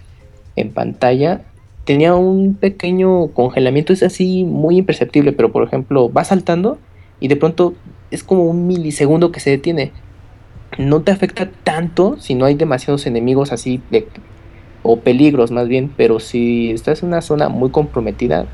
en 0.55 0.71
pantalla, 0.71 1.41
tenía 1.83 2.15
un 2.15 2.53
pequeño 2.55 3.33
congelamiento, 3.33 3.91
es 3.91 4.01
así 4.01 4.45
muy 4.45 4.77
imperceptible, 4.77 5.33
pero 5.33 5.51
por 5.51 5.63
ejemplo, 5.63 6.07
vas 6.07 6.29
saltando 6.29 6.77
y 7.19 7.27
de 7.27 7.35
pronto 7.35 7.73
es 8.11 8.23
como 8.23 8.45
un 8.45 8.65
milisegundo 8.65 9.33
que 9.33 9.41
se 9.41 9.49
detiene. 9.49 9.91
No 10.79 11.01
te 11.01 11.11
afecta 11.11 11.49
tanto 11.65 12.15
si 12.19 12.35
no 12.35 12.45
hay 12.45 12.55
demasiados 12.55 13.05
enemigos 13.05 13.51
así 13.51 13.81
de 13.91 14.07
o 14.81 15.01
peligros 15.01 15.51
más 15.51 15.67
bien, 15.67 15.91
pero 15.97 16.21
si 16.21 16.71
estás 16.71 17.03
en 17.03 17.09
una 17.09 17.21
zona 17.21 17.49
muy 17.49 17.69
comprometida, 17.69 18.45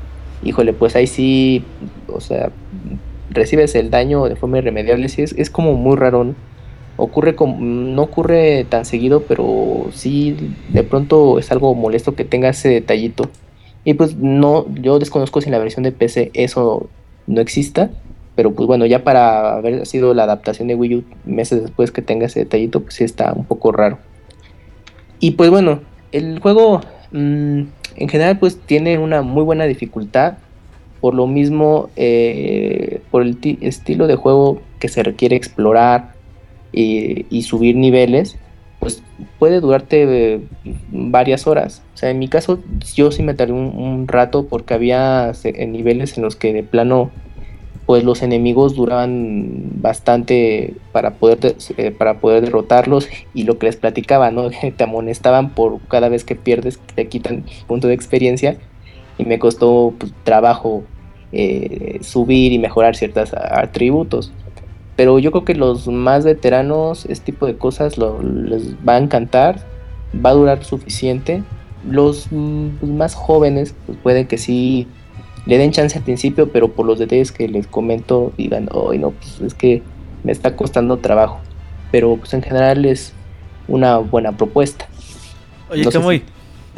híjole, 0.42 0.72
pues 0.72 0.96
ahí 0.96 1.06
sí, 1.06 1.62
o 2.08 2.20
sea, 2.20 2.50
recibes 3.30 3.76
el 3.76 3.90
daño 3.90 4.24
de 4.24 4.34
forma 4.34 4.58
irremediable, 4.58 5.08
sí 5.08 5.22
es, 5.22 5.34
es 5.38 5.50
como 5.50 5.74
muy 5.74 5.94
raro. 5.96 6.34
Ocurre 6.96 7.36
como, 7.36 7.58
no 7.60 8.02
ocurre 8.02 8.64
tan 8.64 8.86
seguido, 8.86 9.22
pero 9.22 9.86
sí 9.92 10.36
de 10.70 10.82
pronto 10.82 11.38
es 11.38 11.52
algo 11.52 11.76
molesto 11.76 12.16
que 12.16 12.24
tenga 12.24 12.48
ese 12.48 12.70
detallito. 12.70 13.30
Y 13.84 13.94
pues 13.94 14.16
no, 14.16 14.66
yo 14.74 14.98
desconozco 14.98 15.40
si 15.40 15.46
en 15.46 15.52
la 15.52 15.60
versión 15.60 15.84
de 15.84 15.92
PC 15.92 16.32
eso 16.34 16.88
no 17.28 17.40
exista, 17.40 17.90
pero 18.36 18.52
pues 18.52 18.66
bueno, 18.66 18.86
ya 18.86 19.02
para 19.02 19.56
haber 19.56 19.86
sido 19.86 20.14
la 20.14 20.24
adaptación 20.24 20.68
de 20.68 20.76
Wii 20.76 20.94
U 20.94 21.04
meses 21.24 21.62
después 21.62 21.90
que 21.90 22.02
tenga 22.02 22.26
ese 22.26 22.40
detallito, 22.40 22.82
pues 22.82 22.94
sí 22.94 23.04
está 23.04 23.32
un 23.32 23.44
poco 23.44 23.72
raro. 23.72 23.98
Y 25.18 25.32
pues 25.32 25.50
bueno, 25.50 25.80
el 26.12 26.38
juego 26.38 26.82
mm, 27.10 27.62
en 27.96 28.08
general 28.08 28.38
pues 28.38 28.60
tiene 28.60 28.98
una 28.98 29.22
muy 29.22 29.42
buena 29.42 29.64
dificultad, 29.64 30.34
por 31.00 31.14
lo 31.14 31.26
mismo, 31.26 31.90
eh, 31.96 33.00
por 33.10 33.22
el 33.22 33.38
ti- 33.38 33.58
estilo 33.62 34.06
de 34.06 34.14
juego 34.14 34.60
que 34.78 34.88
se 34.88 35.02
requiere 35.02 35.34
explorar, 35.34 36.16
y, 36.76 37.42
subir 37.42 37.76
niveles, 37.76 38.36
pues 38.78 39.02
puede 39.38 39.60
durarte 39.60 40.34
eh, 40.34 40.40
varias 40.90 41.46
horas. 41.46 41.82
O 41.94 41.96
sea, 41.96 42.10
en 42.10 42.18
mi 42.18 42.28
caso 42.28 42.60
yo 42.94 43.10
sí 43.10 43.22
me 43.22 43.34
tardé 43.34 43.52
un, 43.52 44.06
rato 44.06 44.46
porque 44.46 44.74
había 44.74 45.32
eh, 45.42 45.66
niveles 45.66 46.16
en 46.16 46.24
los 46.24 46.36
que 46.36 46.52
de 46.52 46.62
plano 46.62 47.10
pues 47.86 48.02
los 48.02 48.22
enemigos 48.22 48.74
duraban 48.74 49.80
bastante 49.80 50.74
para 50.92 51.14
poder 51.14 51.38
de- 51.38 51.56
eh, 51.76 51.92
para 51.92 52.18
poder 52.18 52.42
derrotarlos 52.44 53.08
y 53.32 53.44
lo 53.44 53.58
que 53.58 53.66
les 53.66 53.76
platicaba, 53.76 54.30
¿no? 54.32 54.50
Te 54.76 54.84
amonestaban 54.84 55.50
por 55.50 55.80
cada 55.88 56.08
vez 56.08 56.24
que 56.24 56.34
pierdes, 56.34 56.78
te 56.94 57.06
quitan 57.08 57.44
punto 57.68 57.86
de 57.88 57.94
experiencia 57.94 58.56
y 59.18 59.24
me 59.24 59.38
costó 59.38 59.94
pues, 59.98 60.12
trabajo 60.24 60.82
eh, 61.32 61.98
subir 62.02 62.52
y 62.52 62.58
mejorar 62.58 62.96
ciertos 62.96 63.32
atributos. 63.34 64.32
Pero 64.96 65.18
yo 65.18 65.30
creo 65.30 65.44
que 65.44 65.54
los 65.54 65.86
más 65.88 66.24
veteranos, 66.24 67.04
este 67.06 67.26
tipo 67.32 67.46
de 67.46 67.56
cosas 67.56 67.98
les 67.98 68.74
va 68.76 68.94
a 68.94 68.98
encantar, 68.98 69.60
va 70.24 70.30
a 70.30 70.34
durar 70.34 70.64
suficiente. 70.64 71.42
Los 71.88 72.28
mm, 72.30 72.68
pues, 72.80 72.92
más 72.92 73.14
jóvenes, 73.14 73.74
pues 74.02 74.26
que 74.26 74.38
sí 74.38 74.88
le 75.46 75.58
den 75.58 75.70
chance 75.72 75.96
al 75.96 76.04
principio, 76.04 76.50
pero 76.52 76.72
por 76.72 76.86
los 76.86 76.98
detalles 76.98 77.32
que 77.32 77.48
les 77.48 77.66
comento, 77.66 78.32
digan, 78.36 78.68
hoy 78.72 78.98
no, 78.98 79.12
pues 79.12 79.40
es 79.40 79.54
que 79.54 79.82
me 80.24 80.32
está 80.32 80.56
costando 80.56 80.96
trabajo. 80.98 81.40
Pero 81.92 82.16
pues 82.16 82.34
en 82.34 82.42
general 82.42 82.84
es 82.84 83.12
una 83.68 83.98
buena 83.98 84.32
propuesta. 84.36 84.88
Oye, 85.70 85.84
No 85.84 85.90
Camuy, 85.90 86.18
si- 86.18 86.24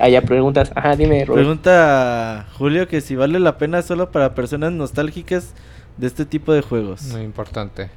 Ah, 0.00 0.08
ya 0.08 0.22
preguntas. 0.22 0.70
Ajá, 0.76 0.94
dime, 0.94 1.24
Robert. 1.24 1.42
pregunta 1.44 2.46
Julio 2.56 2.86
que 2.86 3.00
si 3.00 3.16
vale 3.16 3.40
la 3.40 3.58
pena 3.58 3.82
solo 3.82 4.12
para 4.12 4.32
personas 4.34 4.70
nostálgicas 4.70 5.54
de 5.96 6.06
este 6.06 6.24
tipo 6.24 6.52
de 6.52 6.62
juegos. 6.62 7.02
Muy 7.12 7.22
importante. 7.22 7.90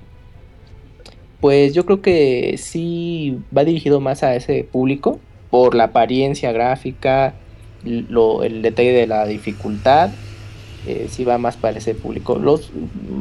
Pues 1.39 1.73
yo 1.73 1.85
creo 1.85 2.01
que 2.01 2.55
sí 2.57 3.39
va 3.55 3.63
dirigido 3.63 3.99
más 3.99 4.23
a 4.23 4.35
ese 4.35 4.63
público 4.71 5.19
por 5.49 5.75
la 5.75 5.85
apariencia 5.85 6.51
gráfica, 6.51 7.33
lo, 7.83 8.43
el 8.43 8.61
detalle 8.61 8.93
de 8.93 9.07
la 9.07 9.25
dificultad, 9.25 10.11
eh, 10.87 11.07
sí 11.09 11.23
va 11.23 11.37
más 11.37 11.57
para 11.57 11.77
ese 11.77 11.95
público. 11.95 12.37
Los 12.37 12.71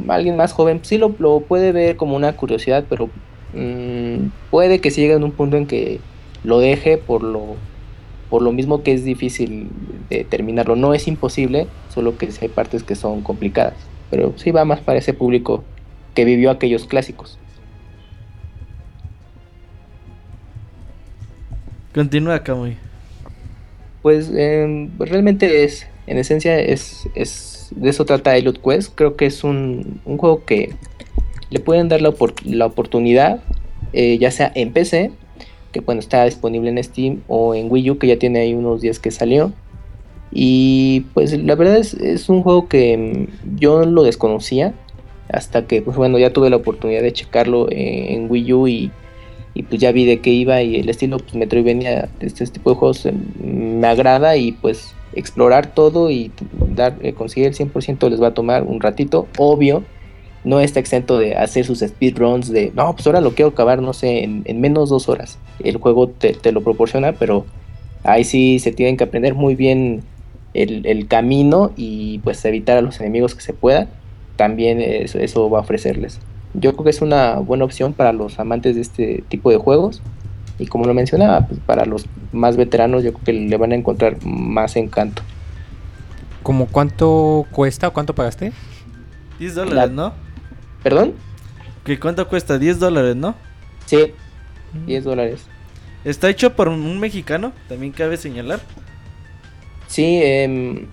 alguien 0.08 0.36
más 0.36 0.52
joven 0.52 0.80
sí 0.82 0.98
lo, 0.98 1.14
lo 1.18 1.40
puede 1.40 1.72
ver 1.72 1.96
como 1.96 2.16
una 2.16 2.34
curiosidad, 2.36 2.84
pero 2.88 3.08
mm, 3.54 4.28
puede 4.50 4.80
que 4.80 4.90
sí 4.90 5.00
llegue 5.00 5.14
a 5.14 5.18
un 5.18 5.32
punto 5.32 5.56
en 5.56 5.66
que 5.66 6.00
lo 6.42 6.58
deje 6.58 6.98
por 6.98 7.22
lo 7.22 7.56
por 8.30 8.42
lo 8.42 8.52
mismo 8.52 8.82
que 8.82 8.92
es 8.92 9.04
difícil 9.04 9.68
de 10.08 10.24
terminarlo. 10.24 10.76
No 10.76 10.94
es 10.94 11.08
imposible, 11.08 11.66
solo 11.92 12.16
que 12.16 12.30
hay 12.40 12.48
partes 12.48 12.84
que 12.84 12.94
son 12.94 13.22
complicadas. 13.22 13.74
Pero 14.08 14.32
sí 14.36 14.52
va 14.52 14.64
más 14.64 14.80
para 14.80 15.00
ese 15.00 15.12
público 15.12 15.64
que 16.14 16.24
vivió 16.24 16.50
aquellos 16.50 16.84
clásicos. 16.84 17.38
Continúa, 21.92 22.44
Camuy. 22.44 22.76
Pues 24.00 24.30
eh, 24.32 24.88
pues, 24.96 25.10
realmente 25.10 25.64
es, 25.64 25.86
en 26.10 26.18
esencia 26.18 26.58
es, 26.58 27.08
es 27.14 27.70
de 27.74 27.88
eso 27.88 28.04
trata 28.04 28.36
Elite 28.36 28.60
Quest. 28.60 28.92
Creo 28.96 29.16
que 29.16 29.26
es 29.26 29.44
un, 29.44 30.00
un 30.04 30.18
juego 30.18 30.44
que 30.44 30.74
le 31.50 31.60
pueden 31.60 31.88
dar 31.88 32.02
la, 32.02 32.12
la 32.44 32.66
oportunidad, 32.66 33.42
eh, 33.92 34.18
ya 34.18 34.32
sea 34.32 34.50
en 34.56 34.72
PC, 34.72 35.12
que 35.70 35.80
bueno, 35.80 36.00
está 36.00 36.24
disponible 36.24 36.68
en 36.68 36.82
Steam, 36.82 37.22
o 37.28 37.54
en 37.54 37.70
Wii 37.70 37.92
U, 37.92 37.98
que 37.98 38.08
ya 38.08 38.18
tiene 38.18 38.40
ahí 38.40 38.54
unos 38.54 38.80
días 38.80 38.98
que 38.98 39.12
salió. 39.12 39.52
Y 40.32 41.06
pues 41.14 41.32
la 41.32 41.54
verdad 41.54 41.76
es, 41.76 41.94
es 41.94 42.28
un 42.28 42.42
juego 42.42 42.68
que 42.68 42.96
mm, 42.96 43.56
yo 43.56 43.84
lo 43.84 44.02
desconocía, 44.02 44.74
hasta 45.28 45.68
que 45.68 45.80
pues 45.80 45.96
bueno, 45.96 46.18
ya 46.18 46.32
tuve 46.32 46.50
la 46.50 46.56
oportunidad 46.56 47.02
de 47.02 47.12
checarlo 47.12 47.68
eh, 47.70 48.14
en 48.14 48.28
Wii 48.28 48.52
U 48.52 48.66
y 48.66 48.90
pues 49.68 49.80
ya 49.80 49.92
vi 49.92 50.06
de 50.06 50.20
qué 50.20 50.30
iba 50.30 50.62
y 50.62 50.76
el 50.76 50.88
estilo 50.88 51.18
pues 51.18 51.34
Metroidvania 51.34 52.08
de 52.18 52.26
este 52.26 52.46
tipo 52.46 52.70
de 52.70 52.76
juegos 52.76 53.04
eh, 53.04 53.12
me 53.44 53.86
agrada 53.86 54.36
y 54.36 54.52
pues 54.52 54.94
explorar 55.14 55.74
todo 55.74 56.10
y 56.10 56.30
dar 56.74 56.96
eh, 57.02 57.12
conseguir 57.12 57.48
el 57.48 57.54
100% 57.54 58.08
les 58.08 58.22
va 58.22 58.28
a 58.28 58.34
tomar 58.34 58.62
un 58.62 58.80
ratito, 58.80 59.26
obvio, 59.38 59.84
no 60.44 60.60
está 60.60 60.80
exento 60.80 61.18
de 61.18 61.34
hacer 61.34 61.64
sus 61.66 61.80
speedruns 61.80 62.50
de, 62.50 62.72
no, 62.74 62.94
pues 62.94 63.06
ahora 63.06 63.20
lo 63.20 63.34
quiero 63.34 63.50
acabar, 63.50 63.82
no 63.82 63.92
sé, 63.92 64.24
en, 64.24 64.42
en 64.46 64.60
menos 64.60 64.88
dos 64.88 65.08
horas. 65.08 65.38
El 65.62 65.76
juego 65.76 66.08
te, 66.08 66.32
te 66.32 66.52
lo 66.52 66.62
proporciona, 66.62 67.12
pero 67.12 67.44
ahí 68.04 68.24
sí 68.24 68.58
se 68.58 68.72
tienen 68.72 68.96
que 68.96 69.04
aprender 69.04 69.34
muy 69.34 69.54
bien 69.54 70.02
el, 70.54 70.86
el 70.86 71.06
camino 71.06 71.72
y 71.76 72.18
pues 72.20 72.44
evitar 72.44 72.78
a 72.78 72.82
los 72.82 73.00
enemigos 73.00 73.34
que 73.34 73.42
se 73.42 73.52
pueda. 73.52 73.88
También 74.36 74.80
eso, 74.80 75.18
eso 75.18 75.50
va 75.50 75.58
a 75.58 75.62
ofrecerles. 75.62 76.18
Yo 76.54 76.72
creo 76.72 76.84
que 76.84 76.90
es 76.90 77.02
una 77.02 77.36
buena 77.36 77.64
opción 77.64 77.92
para 77.92 78.12
los 78.12 78.38
amantes 78.38 78.74
de 78.74 78.80
este 78.80 79.24
tipo 79.28 79.50
de 79.50 79.58
juegos. 79.58 80.02
Y 80.60 80.66
como 80.66 80.84
lo 80.84 80.92
mencionaba, 80.94 81.46
pues 81.46 81.58
para 81.60 81.86
los 81.86 82.04
más 82.32 82.56
veteranos 82.56 83.02
yo 83.02 83.12
creo 83.14 83.24
que 83.24 83.32
le 83.32 83.56
van 83.56 83.72
a 83.72 83.74
encontrar 83.74 84.16
más 84.24 84.76
encanto. 84.76 85.22
¿Cómo 86.42 86.66
cuánto 86.66 87.46
cuesta 87.50 87.88
o 87.88 87.92
cuánto 87.92 88.14
pagaste? 88.14 88.52
10 89.38 89.54
dólares, 89.54 89.76
La- 89.76 89.86
¿no? 89.88 90.12
¿Perdón? 90.82 91.14
¿Qué 91.84 91.98
cuánto 91.98 92.28
cuesta? 92.28 92.58
10 92.58 92.78
dólares, 92.78 93.16
¿no? 93.16 93.34
Sí, 93.86 94.12
10 94.86 95.04
dólares. 95.04 95.46
Está 96.04 96.28
hecho 96.28 96.54
por 96.54 96.68
un 96.68 96.98
mexicano, 97.00 97.52
también 97.68 97.92
cabe 97.92 98.16
señalar. 98.16 98.60
Sí, 99.86 100.20
em, 100.22 100.86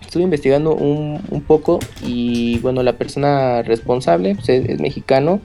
estuve 0.00 0.22
investigando 0.22 0.74
un, 0.74 1.20
un 1.30 1.42
poco 1.42 1.78
y 2.02 2.58
bueno, 2.60 2.82
la 2.82 2.94
persona 2.94 3.62
responsable 3.62 4.34
pues, 4.36 4.48
es, 4.48 4.68
es 4.68 4.80
mexicano 4.80 5.40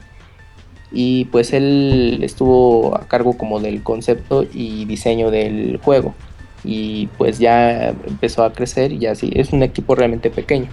y 0.92 1.26
pues 1.26 1.54
él 1.54 2.20
estuvo 2.24 2.98
a 2.98 3.08
cargo 3.08 3.38
como 3.38 3.60
del 3.62 3.84
concepto 3.84 4.46
y 4.52 4.86
diseño 4.86 5.32
del 5.32 5.78
juego 5.78 6.20
y 6.64 7.08
pues 7.18 7.40
ya 7.40 7.90
empezó 7.90 8.44
a 8.44 8.54
crecer 8.54 8.92
y 8.94 9.06
así 9.08 9.32
es 9.36 9.54
un 9.54 9.64
equipo 9.64 9.96
realmente 9.96 10.32
pequeño. 10.32 10.72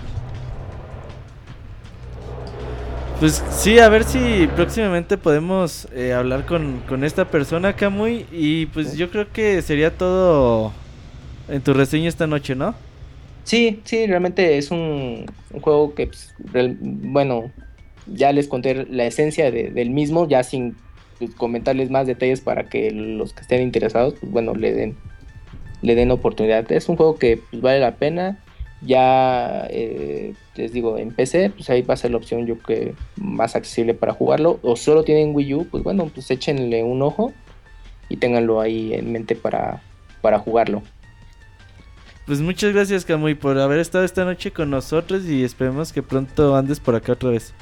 Pues 3.19 3.43
sí, 3.49 3.79
a 3.79 3.89
ver 3.89 4.05
si 4.05 4.47
próximamente 4.55 5.17
podemos 5.17 5.89
eh, 5.93 6.13
hablar 6.13 6.45
con, 6.45 6.83
con 6.83 7.03
esta 7.03 7.31
persona, 7.31 7.75
Camuy. 7.75 8.27
Y 8.31 8.67
pues 8.67 8.95
yo 8.97 9.11
creo 9.11 9.33
que 9.33 9.63
sería 9.63 9.97
todo 9.97 10.75
en 11.49 11.63
tu 11.63 11.73
reseña 11.75 12.09
esta 12.09 12.27
noche, 12.27 12.55
¿no? 12.55 12.75
Sí, 13.45 13.83
sí, 13.87 14.07
realmente 14.07 14.59
es 14.59 14.71
un, 14.73 15.25
un 15.51 15.61
juego 15.61 15.95
que, 15.95 16.09
pues, 16.09 16.35
real- 16.39 16.77
bueno, 16.81 17.55
ya 18.07 18.33
les 18.33 18.49
conté 18.49 18.87
la 18.91 19.05
esencia 19.07 19.51
de- 19.51 19.71
del 19.71 19.91
mismo, 19.91 20.29
ya 20.29 20.43
sin 20.43 20.77
pues, 21.19 21.35
comentarles 21.35 21.91
más 21.91 22.07
detalles 22.07 22.41
para 22.41 22.69
que 22.69 22.91
los 22.91 23.33
que 23.33 23.41
estén 23.43 23.63
interesados, 23.63 24.15
pues 24.21 24.31
bueno, 24.31 24.55
le 24.55 24.73
den, 24.73 24.97
le 25.83 25.95
den 25.95 26.11
oportunidad. 26.11 26.71
Es 26.71 26.89
un 26.89 26.97
juego 26.97 27.17
que 27.17 27.41
pues, 27.51 27.63
vale 27.63 27.81
la 27.81 27.97
pena. 27.97 28.39
Ya 28.83 29.67
eh, 29.71 30.35
les 30.55 30.71
digo, 30.73 30.99
en 30.99 31.11
PC, 31.11 31.51
pues 31.51 31.71
ahí 31.71 31.81
va 31.81 31.95
a 31.95 31.97
ser 31.97 32.11
la 32.11 32.19
opción 32.19 32.47
yo 32.47 32.59
que 32.59 32.95
más 33.17 33.57
accesible 33.57 33.95
para 33.95 34.13
jugarlo. 34.13 34.61
O 34.63 34.77
solo 34.77 35.03
tienen 35.03 35.35
Wii 35.35 35.55
U, 35.55 35.67
pues 35.71 35.83
bueno, 35.83 36.11
pues 36.15 36.31
échenle 36.31 36.83
un 36.83 37.01
ojo 37.01 37.33
y 38.11 38.19
ténganlo 38.19 38.61
ahí 38.61 38.93
en 38.93 39.11
mente 39.13 39.35
para, 39.35 39.83
para 40.21 40.39
jugarlo. 40.39 40.83
Pues 42.27 42.41
muchas 42.41 42.75
gracias, 42.75 43.05
Camuy, 43.05 43.35
por 43.35 43.59
haber 43.59 43.79
estado 43.79 44.05
esta 44.05 44.25
noche 44.25 44.51
con 44.51 44.69
nosotros 44.69 45.25
y 45.25 45.43
esperemos 45.45 45.93
que 45.93 46.03
pronto 46.03 46.55
andes 46.57 46.79
por 46.79 46.95
acá 46.97 47.13
otra 47.13 47.31
vez. 47.31 47.55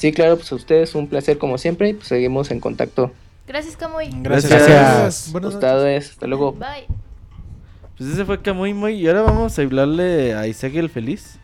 Sí, 0.00 0.12
claro, 0.12 0.36
pues 0.36 0.50
a 0.50 0.54
ustedes 0.54 0.94
un 0.94 1.08
placer 1.08 1.36
como 1.36 1.58
siempre 1.58 1.90
y 1.90 1.92
pues 1.92 2.08
seguimos 2.08 2.50
en 2.50 2.58
contacto. 2.58 3.12
Gracias, 3.46 3.76
Camuy. 3.76 4.08
Gracias. 4.22 4.50
Gracias. 4.50 5.30
Buenas. 5.30 5.52
Ustedes, 5.52 6.10
hasta 6.12 6.26
luego. 6.26 6.52
Bye. 6.52 6.86
Pues 7.98 8.08
ese 8.08 8.24
fue 8.24 8.40
Camuy 8.40 8.72
Muy. 8.72 8.94
Y 8.94 9.08
ahora 9.08 9.20
vamos 9.20 9.58
a 9.58 9.62
hablarle 9.62 10.32
a 10.32 10.46
Isaac 10.46 10.74
el 10.76 10.88
Feliz, 10.88 11.38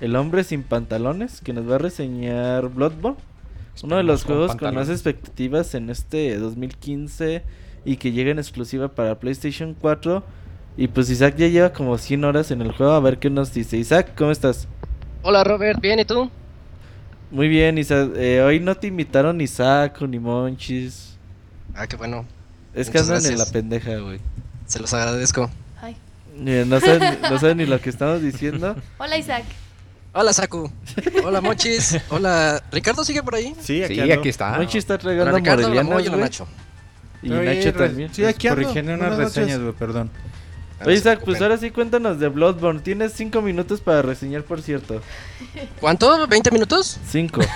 el 0.00 0.16
hombre 0.16 0.44
sin 0.44 0.62
pantalones, 0.62 1.42
que 1.42 1.52
nos 1.52 1.70
va 1.70 1.74
a 1.74 1.78
reseñar 1.78 2.70
Bloodborne. 2.70 3.18
Uno 3.82 3.98
de 3.98 4.02
los 4.02 4.24
juegos 4.24 4.56
con 4.56 4.74
más 4.74 4.88
expectativas 4.88 5.74
en 5.74 5.90
este 5.90 6.38
2015 6.38 7.42
y 7.84 7.98
que 7.98 8.12
llega 8.12 8.30
en 8.30 8.38
exclusiva 8.38 8.88
para 8.88 9.18
PlayStation 9.18 9.76
4. 9.78 10.22
Y 10.78 10.88
pues 10.88 11.10
Isaac 11.10 11.34
ya 11.36 11.48
lleva 11.48 11.74
como 11.74 11.98
100 11.98 12.24
horas 12.24 12.50
en 12.50 12.62
el 12.62 12.72
juego. 12.72 12.92
A 12.92 13.00
ver 13.00 13.18
qué 13.18 13.28
nos 13.28 13.52
dice. 13.52 13.76
Isaac, 13.76 14.12
¿cómo 14.16 14.30
estás? 14.30 14.68
Hola 15.20 15.44
Robert, 15.44 15.82
¿bien 15.82 16.00
y 16.00 16.06
tú? 16.06 16.30
Muy 17.30 17.48
bien, 17.48 17.78
Isaac. 17.78 18.10
Eh, 18.16 18.40
hoy 18.42 18.58
no 18.60 18.74
te 18.76 18.86
invitaron 18.88 19.36
ni 19.38 19.46
Saco 19.46 20.06
ni 20.06 20.18
Monchis. 20.18 21.16
Ah, 21.74 21.86
qué 21.86 21.96
bueno, 21.96 22.24
Es 22.74 22.90
que 22.90 22.98
Muchas 22.98 23.16
andan 23.18 23.32
en 23.32 23.38
la 23.38 23.46
pendeja, 23.46 23.96
güey. 23.98 24.18
se 24.66 24.80
los 24.80 24.92
agradezco. 24.92 25.48
Ay. 25.80 25.96
Eh, 26.44 26.64
No 26.66 26.80
saben, 26.80 27.18
no 27.22 27.38
saben 27.38 27.58
ni 27.58 27.66
lo 27.66 27.80
que 27.80 27.90
estamos 27.90 28.20
diciendo. 28.22 28.74
Hola, 28.98 29.16
Isaac. 29.16 29.44
Hola 30.12 30.32
Saku, 30.32 30.68
hola 31.24 31.40
Mochis, 31.40 31.96
hola... 32.08 32.60
¿Ricardo 32.72 33.04
sigue 33.04 33.22
por 33.22 33.36
ahí? 33.36 33.54
Sí, 33.60 33.80
aquí, 33.84 33.94
Sí, 33.94 34.00
ando. 34.00 34.14
aquí 34.14 34.28
está. 34.28 34.56
Monchis 34.56 34.74
está 34.78 34.98
tragando 34.98 35.36
Ricardo, 35.36 35.68
Moy, 35.84 36.08
güey. 36.08 36.20
Nacho. 36.20 36.48
Y 37.22 37.28
Nacho 37.28 37.72
también. 37.72 38.12
Sí, 38.12 38.24
aquí 38.24 38.48
ando. 38.48 38.60
Corrigiendo 38.62 38.94
unas 38.94 39.16
reseñas, 39.16 39.60
güey, 39.60 39.72
perdón. 39.72 40.10
Ah, 40.80 40.84
Oye, 40.86 40.94
Isaac, 40.96 41.20
pues 41.24 41.40
ahora 41.42 41.58
sí 41.58 41.70
cuéntanos 41.70 42.18
de 42.18 42.28
Bloodborne. 42.28 42.80
Tienes 42.80 43.12
cinco 43.14 43.42
minutos 43.42 43.80
para 43.80 44.00
reseñar, 44.00 44.44
por 44.44 44.62
cierto. 44.62 45.02
¿Cuánto? 45.80 46.26
¿20 46.26 46.52
minutos? 46.52 46.98
Cinco. 47.08 47.40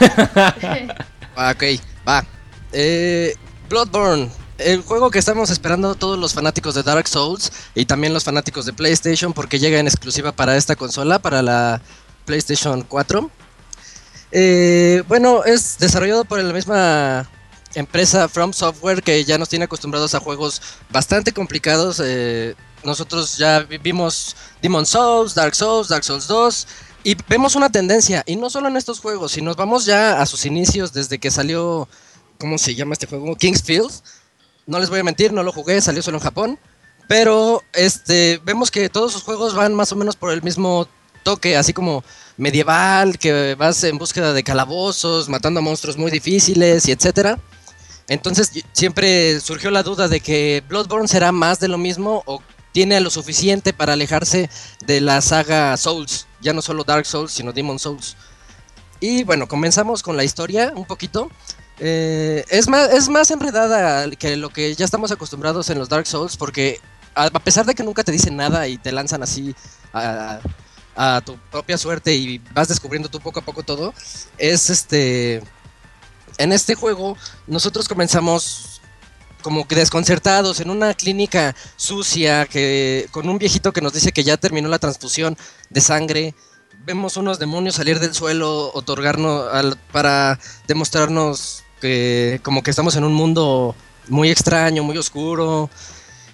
Ah, 1.37 1.53
ok, 1.53 1.65
va. 2.07 2.25
Eh, 2.71 3.35
Bloodborne, 3.69 4.31
el 4.59 4.83
juego 4.83 5.11
que 5.11 5.19
estamos 5.19 5.51
esperando 5.51 5.97
todos 5.97 6.17
los 6.17 6.33
fanáticos 6.33 6.77
de 6.77 6.85
Dark 6.85 7.09
Souls 7.09 7.51
y 7.75 7.87
también 7.87 8.15
los 8.15 8.23
fanáticos 8.23 8.67
de 8.67 8.73
PlayStation 8.73 9.33
porque 9.33 9.59
llega 9.59 9.81
en 9.81 9.89
exclusiva 9.89 10.31
para 10.31 10.57
esta 10.57 10.77
consola, 10.77 11.19
para 11.19 11.43
la 11.43 11.81
PlayStation 12.25 12.83
4. 12.83 13.31
Eh, 14.31 15.03
bueno, 15.09 15.43
es 15.45 15.77
desarrollado 15.79 16.25
por 16.25 16.41
la 16.41 16.53
misma 16.53 17.29
empresa 17.75 18.29
From 18.29 18.53
Software 18.53 19.03
que 19.03 19.25
ya 19.25 19.37
nos 19.37 19.49
tiene 19.49 19.65
acostumbrados 19.65 20.15
a 20.15 20.21
juegos 20.21 20.63
bastante 20.91 21.33
complicados. 21.33 22.01
eh, 22.05 22.55
nosotros 22.85 23.37
ya 23.37 23.61
vi- 23.61 23.79
vimos 23.79 24.37
Demon 24.63 24.87
Souls, 24.87 25.35
Dark 25.35 25.55
Souls, 25.55 25.89
Dark 25.89 26.05
Souls 26.05 26.27
2 26.27 26.67
y 27.03 27.17
vemos 27.29 27.55
una 27.55 27.71
tendencia, 27.71 28.23
y 28.27 28.37
no 28.37 28.49
solo 28.49 28.69
en 28.69 28.77
estos 28.77 29.01
juegos, 29.01 29.33
si 29.33 29.43
nos 29.43 29.57
vamos 29.57 29.85
ya 29.85 30.21
a 30.23 30.27
sus 30.27 30.47
inicios 30.47 30.93
desde 30.93 31.19
que 31.19 31.31
salió, 31.31 31.87
¿cómo 32.39 32.57
se 32.59 32.75
llama 32.75 32.95
este 32.95 33.07
juego? 33.07 33.37
Kingsfield. 33.37 33.91
No 34.67 34.79
les 34.79 34.89
voy 34.89 35.01
a 35.01 35.05
mentir, 35.05 35.31
no 35.33 35.43
lo 35.43 35.53
jugué, 35.53 35.81
salió 35.83 36.03
solo 36.03 36.17
en 36.17 36.23
Japón. 36.25 36.59
Pero 37.07 37.63
este, 37.75 38.41
vemos 38.45 38.71
que 38.71 38.89
todos 38.89 39.13
sus 39.13 39.23
juegos 39.23 39.55
van 39.55 39.75
más 39.75 39.93
o 39.93 39.97
menos 39.97 40.17
por 40.17 40.33
el 40.33 40.43
mismo 40.43 40.89
toque, 41.23 41.59
así 41.59 41.75
como 41.75 42.03
medieval, 42.39 43.19
que 43.19 43.55
vas 43.57 43.85
en 43.85 43.99
búsqueda 43.99 44.33
de 44.33 44.43
calabozos, 44.43 45.29
matando 45.29 45.61
a 45.61 45.63
monstruos 45.63 45.99
muy 45.99 46.11
difíciles 46.11 46.89
y 46.89 46.93
etcétera. 46.93 47.39
Entonces 48.09 48.51
siempre 48.73 49.39
surgió 49.41 49.71
la 49.71 49.83
duda 49.83 50.09
de 50.09 50.21
que 50.21 50.63
Bloodborne 50.67 51.09
será 51.09 51.31
más 51.33 51.61
de 51.61 51.69
lo 51.69 51.77
mismo 51.77 52.23
o 52.25 52.41
tiene 52.75 53.01
lo 53.01 53.09
suficiente 53.09 53.73
para 53.73 53.93
alejarse 53.93 54.51
de 54.85 55.01
la 55.01 55.21
saga 55.21 55.77
Souls, 55.77 56.27
ya 56.41 56.53
no 56.53 56.61
solo 56.61 56.83
Dark 56.83 57.07
Souls, 57.07 57.31
sino 57.31 57.53
Demon 57.53 57.79
Souls. 57.79 58.17
Y 58.99 59.23
bueno, 59.23 59.47
comenzamos 59.47 60.03
con 60.03 60.17
la 60.17 60.25
historia 60.25 60.73
un 60.75 60.85
poquito. 60.85 61.31
Eh, 61.79 62.45
es, 62.49 62.67
más, 62.67 62.93
es 62.93 63.09
más 63.09 63.31
enredada 63.31 64.11
que 64.11 64.37
lo 64.37 64.51
que 64.51 64.75
ya 64.75 64.85
estamos 64.85 65.13
acostumbrados 65.13 65.71
en 65.71 65.79
los 65.79 65.89
Dark 65.89 66.09
Souls, 66.09 66.37
porque 66.37 66.81
a, 67.15 67.31
pesar 67.31 67.65
de 67.65 67.77
que 67.77 67.85
nunca 67.85 68.03
te 68.03 68.11
dicen 68.11 68.35
nada 68.35 68.67
y 68.67 68.77
te 68.77 68.91
lanzan 68.91 69.23
así 69.23 69.55
a, 69.93 70.41
a 70.97 71.23
tu 71.25 71.39
propia 71.53 71.79
suerte 71.79 72.13
y 72.17 72.39
vas 72.53 72.67
descubriendo 72.67 73.09
tú 73.09 73.21
poco 73.21 73.39
a 73.39 73.45
poco 73.45 73.63
todo, 73.63 73.95
es 74.37 74.69
este... 74.69 75.43
En 76.39 76.51
este 76.51 76.75
juego 76.75 77.17
nosotros 77.47 77.87
comenzamos 77.87 78.74
como 79.45 79.69
que 79.69 79.77
desconcertados 79.77 80.61
en 80.61 80.71
una 80.71 80.95
clínica 80.95 81.55
sucia 81.77 82.47
que 82.47 83.07
con 83.11 83.29
un 83.29 83.37
viejito 83.37 83.75
que 83.75 83.83
nos 83.83 83.93
dice 83.93 84.11
que 84.11 84.25
ya 84.25 84.39
terminó 84.39 84.71
la 84.71 84.79
transfusión 84.79 85.37
de 85.69 85.81
sangre. 85.83 86.35
Vemos 86.87 87.19
unos 87.19 87.39
demonios 87.39 87.75
salir 87.75 88.01
del 88.01 88.15
suelo, 88.15 88.71
otorgarnos 88.73 89.53
al- 89.53 89.77
para 89.93 90.41
demostrarnos 90.67 91.63
que 91.83 92.41
como 92.43 92.63
que 92.63 92.71
estamos 92.71 92.97
en 92.97 93.05
un 93.05 93.13
mundo 93.13 93.77
muy 94.09 94.31
extraño, 94.31 94.83
muy 94.83 94.97
oscuro. 94.97 95.69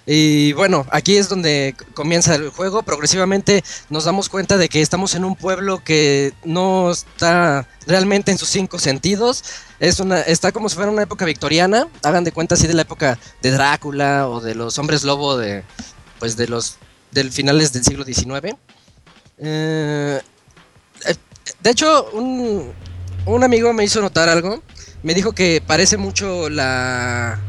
Y 0.05 0.53
bueno, 0.53 0.85
aquí 0.91 1.17
es 1.17 1.29
donde 1.29 1.75
comienza 1.93 2.35
el 2.35 2.49
juego. 2.49 2.81
Progresivamente 2.83 3.63
nos 3.89 4.05
damos 4.05 4.29
cuenta 4.29 4.57
de 4.57 4.67
que 4.67 4.81
estamos 4.81 5.15
en 5.15 5.25
un 5.25 5.35
pueblo 5.35 5.83
que 5.83 6.33
no 6.43 6.91
está 6.91 7.67
realmente 7.85 8.31
en 8.31 8.37
sus 8.37 8.49
cinco 8.49 8.79
sentidos. 8.79 9.43
Es 9.79 9.99
una, 9.99 10.21
está 10.21 10.51
como 10.51 10.69
si 10.69 10.75
fuera 10.75 10.91
una 10.91 11.03
época 11.03 11.25
victoriana. 11.25 11.87
Hagan 12.03 12.23
de 12.23 12.31
cuenta 12.31 12.55
así 12.55 12.67
de 12.67 12.73
la 12.73 12.81
época 12.81 13.19
de 13.41 13.51
Drácula 13.51 14.27
o 14.27 14.41
de 14.41 14.55
los 14.55 14.77
hombres 14.79 15.03
lobo 15.03 15.37
de, 15.37 15.63
pues 16.19 16.35
de 16.35 16.47
los 16.47 16.77
del 17.11 17.31
finales 17.31 17.71
del 17.73 17.83
siglo 17.83 18.03
XIX. 18.03 18.55
Eh, 19.37 20.21
de 21.61 21.69
hecho, 21.69 22.09
un, 22.13 22.71
un 23.25 23.43
amigo 23.43 23.71
me 23.73 23.83
hizo 23.83 24.01
notar 24.01 24.29
algo. 24.29 24.63
Me 25.03 25.13
dijo 25.13 25.33
que 25.33 25.63
parece 25.65 25.97
mucho 25.97 26.49
la, 26.49 27.39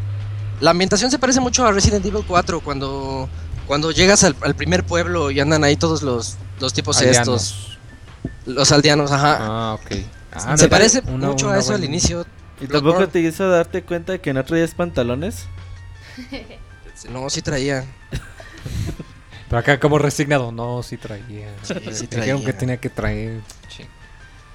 la 0.62 0.70
ambientación 0.70 1.10
se 1.10 1.18
parece 1.18 1.40
mucho 1.40 1.66
a 1.66 1.72
Resident 1.72 2.06
Evil 2.06 2.24
4 2.26 2.60
cuando, 2.60 3.28
cuando 3.66 3.90
llegas 3.90 4.24
al, 4.24 4.34
al 4.42 4.54
primer 4.54 4.84
pueblo 4.84 5.30
y 5.30 5.40
andan 5.40 5.64
ahí 5.64 5.76
todos 5.76 6.02
los, 6.02 6.36
los 6.60 6.72
tipos 6.72 7.00
estos. 7.02 7.78
Los 8.46 8.72
aldeanos, 8.72 9.12
ajá. 9.12 9.36
Ah, 9.40 9.74
ok. 9.74 9.90
Ah, 10.32 10.56
se 10.56 10.64
mira, 10.64 10.68
parece 10.76 11.02
una- 11.08 11.28
mucho 11.28 11.46
una 11.48 11.56
a 11.56 11.58
eso 11.58 11.74
al 11.74 11.84
inicio. 11.84 12.24
¿Y 12.60 12.66
tampoco 12.66 12.80
Bloodborne. 12.98 13.06
te 13.08 13.20
hizo 13.20 13.48
darte 13.50 13.82
cuenta 13.82 14.12
de 14.12 14.20
que 14.20 14.32
no 14.32 14.44
traías 14.44 14.72
pantalones? 14.74 15.46
No, 17.10 17.28
sí 17.28 17.42
traía. 17.42 17.84
Pero 19.48 19.58
acá 19.58 19.78
como 19.80 19.98
resignado, 19.98 20.52
no, 20.52 20.82
sí 20.82 20.96
traía. 20.96 21.48
Sí, 21.62 21.74
sí 21.92 22.06
Dijeron 22.06 22.08
traía. 22.08 22.44
que 22.46 22.52
tenía 22.52 22.76
que 22.78 22.88
traer. 22.88 23.40
Sí. 23.68 23.84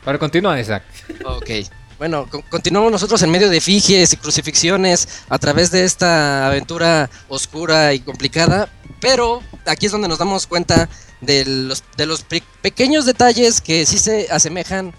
Pero 0.06 0.20
continúa, 0.20 0.60
Isaac. 0.60 0.84
Ok. 1.26 1.50
Bueno, 1.98 2.28
con- 2.30 2.44
continuamos 2.44 2.92
nosotros 2.92 3.22
en 3.24 3.32
medio 3.32 3.50
de 3.50 3.58
efigies 3.58 4.14
y 4.14 4.18
crucifixiones 4.18 5.08
a 5.30 5.40
través 5.40 5.72
de 5.72 5.84
esta 5.84 6.46
aventura 6.48 7.10
oscura 7.28 7.94
y 7.94 8.00
complicada. 8.00 8.70
Pero 9.02 9.42
aquí 9.66 9.88
es 9.88 9.92
donde 9.92 10.08
nos 10.08 10.20
damos 10.20 10.46
cuenta 10.48 10.90
de 11.22 11.44
los, 11.46 11.84
de 11.98 12.06
los 12.06 12.22
pe- 12.22 12.44
pequeños 12.62 13.06
detalles 13.06 13.62
que 13.62 13.86
sí 13.88 13.98
se 13.98 14.28
asemejan, 14.32 14.94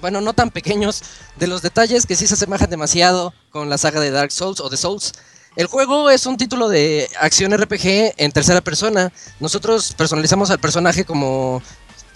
bueno, 0.00 0.20
no 0.20 0.34
tan 0.34 0.50
pequeños, 0.50 1.02
de 1.36 1.48
los 1.48 1.62
detalles 1.62 2.06
que 2.06 2.14
sí 2.14 2.26
se 2.28 2.34
asemejan 2.34 2.70
demasiado 2.70 3.34
con 3.50 3.68
la 3.68 3.78
saga 3.78 4.00
de 4.00 4.10
Dark 4.12 4.30
Souls 4.30 4.60
o 4.60 4.68
de 4.68 4.76
Souls. 4.76 5.12
El 5.56 5.66
juego 5.66 6.10
es 6.10 6.26
un 6.26 6.36
título 6.36 6.68
de 6.68 7.08
acción 7.18 7.56
RPG 7.56 8.14
en 8.18 8.30
tercera 8.30 8.60
persona. 8.60 9.10
Nosotros 9.40 9.94
personalizamos 9.96 10.50
al 10.50 10.58
personaje 10.60 11.04
como 11.04 11.62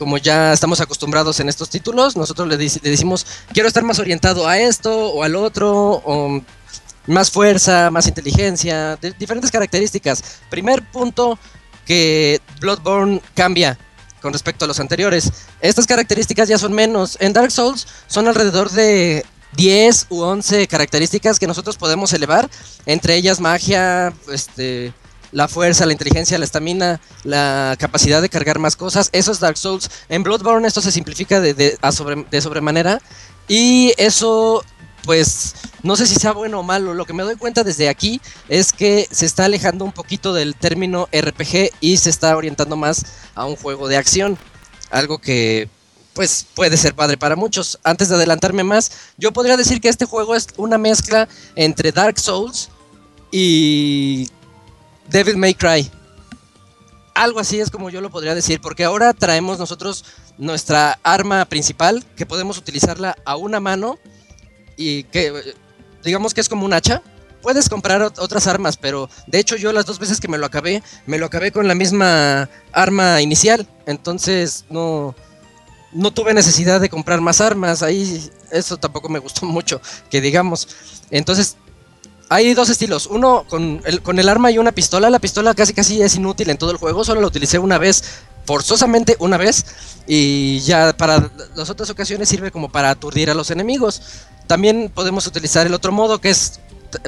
como 0.00 0.16
ya 0.16 0.54
estamos 0.54 0.80
acostumbrados 0.80 1.40
en 1.40 1.50
estos 1.50 1.68
títulos, 1.68 2.16
nosotros 2.16 2.48
le, 2.48 2.56
decimos, 2.56 3.26
quiero 3.52 3.68
estar 3.68 3.84
más 3.84 3.98
orientado 3.98 4.48
a 4.48 4.58
esto 4.58 5.10
o 5.10 5.22
al 5.22 5.36
otro, 5.36 6.00
o 6.06 6.40
más 7.06 7.30
fuerza, 7.30 7.90
más 7.90 8.06
inteligencia, 8.06 8.98
diferentes 9.18 9.50
características. 9.50 10.40
Primer 10.48 10.90
punto 10.90 11.38
que 11.84 12.40
Bloodborne 12.60 13.20
cambia 13.34 13.78
con 14.22 14.32
respecto 14.32 14.64
a 14.64 14.68
los 14.68 14.80
anteriores. 14.80 15.30
Estas 15.60 15.86
características 15.86 16.48
ya 16.48 16.56
son 16.56 16.72
menos. 16.72 17.18
En 17.20 17.34
Dark 17.34 17.50
Souls 17.50 17.86
son 18.06 18.26
alrededor 18.26 18.70
de 18.70 19.26
10 19.56 20.06
u 20.08 20.22
11 20.22 20.66
características 20.66 21.38
que 21.38 21.46
nosotros 21.46 21.76
podemos 21.76 22.10
elevar, 22.14 22.48
entre 22.86 23.16
ellas 23.16 23.38
magia, 23.38 24.14
este, 24.32 24.94
la 25.32 25.48
fuerza, 25.48 25.86
la 25.86 25.92
inteligencia, 25.92 26.38
la 26.38 26.44
estamina, 26.44 27.00
la 27.24 27.76
capacidad 27.78 28.20
de 28.22 28.28
cargar 28.28 28.58
más 28.58 28.76
cosas. 28.76 29.08
Eso 29.12 29.32
es 29.32 29.40
Dark 29.40 29.56
Souls. 29.56 29.90
En 30.08 30.22
Bloodborne 30.22 30.66
esto 30.66 30.80
se 30.80 30.90
simplifica 30.92 31.40
de, 31.40 31.78
sobre- 31.92 32.26
de 32.30 32.40
sobremanera. 32.40 33.00
Y 33.48 33.92
eso, 33.96 34.64
pues, 35.04 35.54
no 35.82 35.96
sé 35.96 36.06
si 36.06 36.14
sea 36.16 36.32
bueno 36.32 36.60
o 36.60 36.62
malo. 36.62 36.94
Lo 36.94 37.04
que 37.04 37.12
me 37.12 37.22
doy 37.22 37.36
cuenta 37.36 37.64
desde 37.64 37.88
aquí 37.88 38.20
es 38.48 38.72
que 38.72 39.08
se 39.10 39.26
está 39.26 39.44
alejando 39.46 39.84
un 39.84 39.92
poquito 39.92 40.32
del 40.32 40.54
término 40.54 41.08
RPG 41.12 41.70
y 41.80 41.96
se 41.96 42.10
está 42.10 42.36
orientando 42.36 42.76
más 42.76 43.04
a 43.34 43.44
un 43.46 43.56
juego 43.56 43.88
de 43.88 43.96
acción. 43.96 44.38
Algo 44.90 45.18
que, 45.18 45.68
pues, 46.14 46.46
puede 46.54 46.76
ser 46.76 46.94
padre 46.94 47.16
para 47.16 47.36
muchos. 47.36 47.78
Antes 47.84 48.08
de 48.08 48.16
adelantarme 48.16 48.64
más, 48.64 48.90
yo 49.16 49.32
podría 49.32 49.56
decir 49.56 49.80
que 49.80 49.88
este 49.88 50.04
juego 50.06 50.34
es 50.34 50.48
una 50.56 50.78
mezcla 50.78 51.28
entre 51.56 51.92
Dark 51.92 52.18
Souls 52.18 52.68
y 53.32 54.28
Devil 55.10 55.36
May 55.36 55.54
Cry. 55.54 55.90
Algo 57.14 57.40
así 57.40 57.60
es 57.60 57.70
como 57.70 57.90
yo 57.90 58.00
lo 58.00 58.10
podría 58.10 58.34
decir, 58.34 58.60
porque 58.60 58.84
ahora 58.84 59.12
traemos 59.12 59.58
nosotros 59.58 60.04
nuestra 60.38 60.98
arma 61.02 61.44
principal, 61.44 62.04
que 62.16 62.24
podemos 62.26 62.56
utilizarla 62.56 63.16
a 63.24 63.36
una 63.36 63.60
mano 63.60 63.98
y 64.76 65.04
que 65.04 65.54
digamos 66.02 66.32
que 66.32 66.40
es 66.40 66.48
como 66.48 66.64
un 66.64 66.72
hacha. 66.72 67.02
Puedes 67.42 67.68
comprar 67.68 68.00
ot- 68.02 68.18
otras 68.18 68.46
armas, 68.46 68.76
pero 68.76 69.08
de 69.26 69.38
hecho 69.38 69.56
yo 69.56 69.72
las 69.72 69.86
dos 69.86 69.98
veces 69.98 70.20
que 70.20 70.28
me 70.28 70.38
lo 70.38 70.46
acabé, 70.46 70.82
me 71.06 71.18
lo 71.18 71.26
acabé 71.26 71.52
con 71.52 71.66
la 71.66 71.74
misma 71.74 72.48
arma 72.72 73.20
inicial. 73.22 73.66
Entonces 73.86 74.64
no, 74.70 75.14
no 75.92 76.12
tuve 76.12 76.32
necesidad 76.34 76.80
de 76.80 76.88
comprar 76.90 77.20
más 77.20 77.40
armas. 77.40 77.82
Ahí 77.82 78.30
eso 78.52 78.76
tampoco 78.76 79.08
me 79.08 79.18
gustó 79.18 79.46
mucho, 79.46 79.80
que 80.10 80.20
digamos. 80.20 80.68
Entonces 81.10 81.56
hay 82.30 82.54
dos 82.54 82.70
estilos. 82.70 83.08
Uno 83.08 83.44
con 83.48 83.82
el, 83.84 84.02
con 84.02 84.20
el 84.20 84.28
arma 84.28 84.52
y 84.52 84.58
una 84.58 84.70
pistola. 84.70 85.10
La 85.10 85.18
pistola 85.18 85.52
casi 85.52 85.74
casi 85.74 86.00
es 86.00 86.14
inútil 86.14 86.48
en 86.48 86.58
todo 86.58 86.70
el 86.70 86.76
juego. 86.76 87.04
Solo 87.04 87.20
la 87.20 87.26
utilicé 87.26 87.58
una 87.58 87.76
vez, 87.76 88.22
forzosamente 88.44 89.16
una 89.18 89.36
vez. 89.36 89.66
Y 90.06 90.60
ya 90.60 90.96
para 90.96 91.28
las 91.56 91.68
otras 91.70 91.90
ocasiones 91.90 92.28
sirve 92.28 92.52
como 92.52 92.70
para 92.70 92.90
aturdir 92.90 93.30
a 93.30 93.34
los 93.34 93.50
enemigos. 93.50 94.00
También 94.46 94.92
podemos 94.94 95.26
utilizar 95.26 95.66
el 95.66 95.74
otro 95.74 95.90
modo 95.90 96.20
que 96.20 96.30
es 96.30 96.60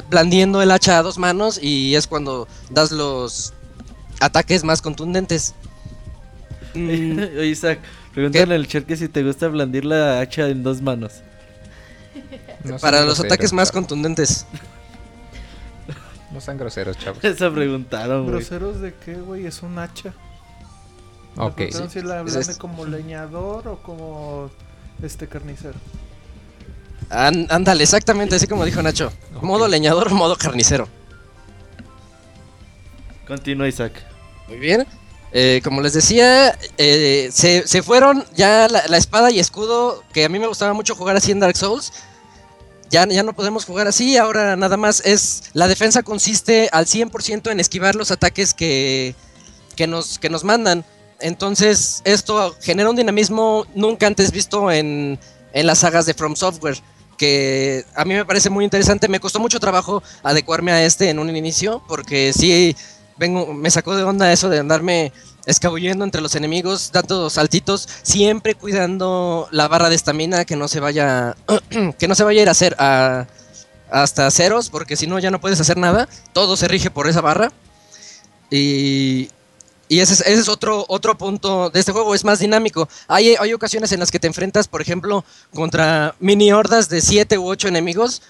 blandiendo 0.09 0.61
el 0.61 0.71
hacha 0.71 0.97
a 0.97 1.03
dos 1.03 1.17
manos 1.17 1.57
y 1.61 1.95
es 1.95 2.05
cuando 2.05 2.47
das 2.69 2.91
los 2.91 3.53
ataques 4.19 4.65
más 4.65 4.81
contundentes. 4.81 5.55
Mm, 6.73 7.19
Oye, 7.37 7.47
Isaac, 7.47 7.79
preguntan 8.13 8.43
en 8.43 8.51
el 8.51 8.67
chat 8.67 8.85
que 8.85 8.97
si 8.97 9.07
te 9.07 9.23
gusta 9.23 9.47
blandir 9.47 9.85
la 9.85 10.19
hacha 10.19 10.49
en 10.49 10.63
dos 10.63 10.81
manos. 10.81 11.13
No 12.65 12.77
para 12.77 13.05
los 13.05 13.21
ataques 13.21 13.53
más 13.53 13.71
contundentes. 13.71 14.45
No 16.33 16.41
sean 16.41 16.57
groseros, 16.57 16.97
chavos. 16.97 17.23
Eso 17.23 17.53
preguntaron, 17.53 18.23
güey. 18.23 18.35
¿Groseros 18.37 18.79
de 18.81 18.93
qué, 18.95 19.13
güey? 19.15 19.45
Es 19.45 19.61
un 19.61 19.77
hacha. 19.79 20.13
Ok. 21.37 21.55
preguntaron 21.55 21.89
si 21.89 22.01
la 22.01 22.17
Es 22.19 22.23
blande 22.25 22.39
este. 22.41 22.57
como 22.57 22.85
leñador 22.85 23.67
o 23.67 23.77
como 23.77 24.49
este 25.01 25.27
carnicero. 25.27 25.75
Án- 27.09 27.47
ándale, 27.49 27.83
exactamente 27.83 28.35
así 28.35 28.47
como 28.47 28.65
dijo 28.65 28.81
Nacho. 28.81 29.11
Modo 29.41 29.67
leñador, 29.67 30.11
modo 30.11 30.35
carnicero. 30.37 30.87
Continúa, 33.27 33.67
Isaac. 33.67 33.93
Muy 34.47 34.57
bien. 34.57 34.85
Eh, 35.31 35.61
como 35.63 35.81
les 35.81 35.93
decía, 35.93 36.57
eh, 36.77 37.29
se, 37.31 37.67
se 37.67 37.81
fueron 37.81 38.23
ya 38.35 38.67
la, 38.69 38.83
la 38.87 38.97
espada 38.97 39.31
y 39.31 39.39
escudo, 39.39 40.03
que 40.13 40.25
a 40.25 40.29
mí 40.29 40.37
me 40.39 40.47
gustaba 40.47 40.73
mucho 40.73 40.95
jugar 40.95 41.15
así 41.15 41.31
en 41.31 41.39
Dark 41.39 41.57
Souls. 41.57 41.91
Ya, 42.89 43.07
ya 43.07 43.23
no 43.23 43.33
podemos 43.33 43.65
jugar 43.65 43.87
así, 43.87 44.17
ahora 44.17 44.55
nada 44.55 44.77
más 44.77 45.01
es... 45.05 45.43
La 45.53 45.67
defensa 45.67 46.03
consiste 46.03 46.69
al 46.71 46.85
100% 46.85 47.51
en 47.51 47.59
esquivar 47.59 47.95
los 47.95 48.11
ataques 48.11 48.53
que, 48.53 49.15
que, 49.75 49.87
nos, 49.87 50.19
que 50.19 50.29
nos 50.29 50.43
mandan. 50.43 50.85
Entonces 51.19 52.01
esto 52.03 52.55
genera 52.61 52.89
un 52.89 52.95
dinamismo 52.95 53.65
nunca 53.73 54.07
antes 54.07 54.31
visto 54.31 54.71
en, 54.71 55.19
en 55.53 55.67
las 55.67 55.79
sagas 55.79 56.05
de 56.05 56.13
From 56.13 56.35
Software. 56.35 56.77
Que 57.17 57.85
a 57.95 58.05
mí 58.05 58.13
me 58.13 58.25
parece 58.25 58.49
muy 58.49 58.65
interesante. 58.65 59.07
Me 59.07 59.19
costó 59.19 59.39
mucho 59.39 59.59
trabajo 59.59 60.03
adecuarme 60.23 60.71
a 60.71 60.83
este 60.83 61.09
en 61.09 61.19
un 61.19 61.35
inicio, 61.35 61.81
porque 61.87 62.33
sí 62.33 62.75
vengo, 63.17 63.53
me 63.53 63.71
sacó 63.71 63.95
de 63.95 64.03
onda 64.03 64.31
eso 64.31 64.49
de 64.49 64.59
andarme 64.59 65.11
escabullendo 65.45 66.05
entre 66.05 66.21
los 66.21 66.35
enemigos, 66.35 66.91
dando 66.91 67.29
saltitos, 67.29 67.87
siempre 68.01 68.55
cuidando 68.55 69.47
la 69.51 69.67
barra 69.67 69.89
de 69.89 69.95
estamina 69.95 70.45
que 70.45 70.55
no 70.55 70.67
se 70.67 70.79
vaya 70.79 71.35
que 71.99 72.07
no 72.07 72.15
se 72.15 72.23
vaya 72.23 72.39
a 72.39 72.43
ir 72.43 72.47
a 72.49 72.51
hacer 72.51 72.75
a, 72.79 73.27
hasta 73.91 74.29
ceros, 74.31 74.69
porque 74.69 74.95
si 74.95 75.07
no 75.07 75.19
ya 75.19 75.31
no 75.31 75.39
puedes 75.39 75.59
hacer 75.59 75.77
nada, 75.77 76.09
todo 76.33 76.57
se 76.57 76.67
rige 76.67 76.89
por 76.89 77.07
esa 77.07 77.21
barra. 77.21 77.51
Y, 78.49 79.29
y 79.87 79.99
ese, 79.99 80.31
es, 80.31 80.49
otro, 80.49 80.85
otro 80.87 81.17
punto 81.17 81.69
de 81.69 81.79
este 81.79 81.91
juego, 81.91 82.15
es 82.15 82.23
más 82.23 82.39
dinámico. 82.39 82.89
Hay, 83.07 83.35
hay 83.39 83.53
ocasiones 83.53 83.91
en 83.91 83.99
las 83.99 84.09
que 84.09 84.19
te 84.19 84.27
enfrentas, 84.27 84.67
por 84.67 84.81
ejemplo, 84.81 85.23
contra 85.53 86.15
mini 86.19 86.51
hordas 86.51 86.89
de 86.89 87.01
7 87.01 87.37
u 87.37 87.47
8 87.47 87.67
enemigos. 87.67 88.23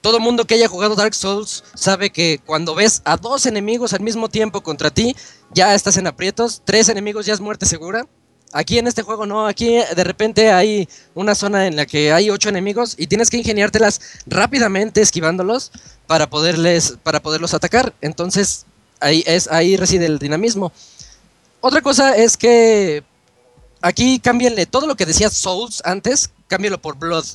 Todo 0.00 0.18
mundo 0.18 0.46
que 0.46 0.54
haya 0.54 0.68
jugado 0.68 0.94
Dark 0.94 1.14
Souls 1.14 1.62
sabe 1.74 2.10
que 2.10 2.40
cuando 2.46 2.74
ves 2.74 3.02
a 3.04 3.16
dos 3.16 3.44
enemigos 3.44 3.92
al 3.92 4.00
mismo 4.00 4.28
tiempo 4.28 4.62
contra 4.62 4.90
ti, 4.90 5.14
ya 5.52 5.74
estás 5.74 5.98
en 5.98 6.06
aprietos. 6.06 6.62
Tres 6.64 6.88
enemigos 6.88 7.26
ya 7.26 7.34
es 7.34 7.40
muerte 7.40 7.66
segura. 7.66 8.06
Aquí 8.52 8.78
en 8.78 8.86
este 8.86 9.02
juego 9.02 9.26
no, 9.26 9.46
aquí 9.46 9.78
de 9.94 10.04
repente 10.04 10.50
hay 10.50 10.88
una 11.14 11.34
zona 11.34 11.66
en 11.66 11.76
la 11.76 11.86
que 11.86 12.12
hay 12.12 12.30
ocho 12.30 12.48
enemigos 12.48 12.94
y 12.98 13.06
tienes 13.06 13.30
que 13.30 13.36
ingeniártelas 13.36 14.00
rápidamente 14.26 15.02
esquivándolos 15.02 15.70
para 16.06 16.28
poderles 16.28 16.96
para 17.02 17.20
poderlos 17.20 17.54
atacar. 17.54 17.92
Entonces, 18.00 18.66
ahí 18.98 19.22
es 19.26 19.48
ahí 19.52 19.76
reside 19.76 20.06
el 20.06 20.18
dinamismo. 20.18 20.72
Otra 21.60 21.80
cosa 21.82 22.16
es 22.16 22.36
que 22.36 23.04
aquí 23.82 24.18
cámbienle 24.18 24.66
todo 24.66 24.86
lo 24.86 24.96
que 24.96 25.06
decía 25.06 25.30
Souls 25.30 25.82
antes, 25.84 26.30
cámbialo 26.48 26.80
por 26.80 26.96
Blood. 26.96 27.26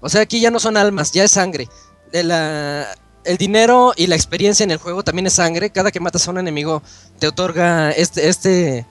O 0.00 0.08
sea, 0.08 0.22
aquí 0.22 0.40
ya 0.40 0.50
no 0.50 0.58
son 0.58 0.76
almas, 0.76 1.12
ya 1.12 1.24
es 1.24 1.30
sangre. 1.30 1.68
El 2.12 3.36
dinero 3.38 3.92
y 3.96 4.06
la 4.06 4.16
experiencia 4.16 4.64
en 4.64 4.70
el 4.70 4.78
juego 4.78 5.02
también 5.02 5.26
es 5.26 5.34
sangre. 5.34 5.70
Cada 5.70 5.90
que 5.90 6.00
matas 6.00 6.26
a 6.26 6.30
un 6.30 6.38
enemigo 6.38 6.82
te 7.18 7.28
otorga 7.28 7.90
este, 7.90 8.28
este, 8.28 8.86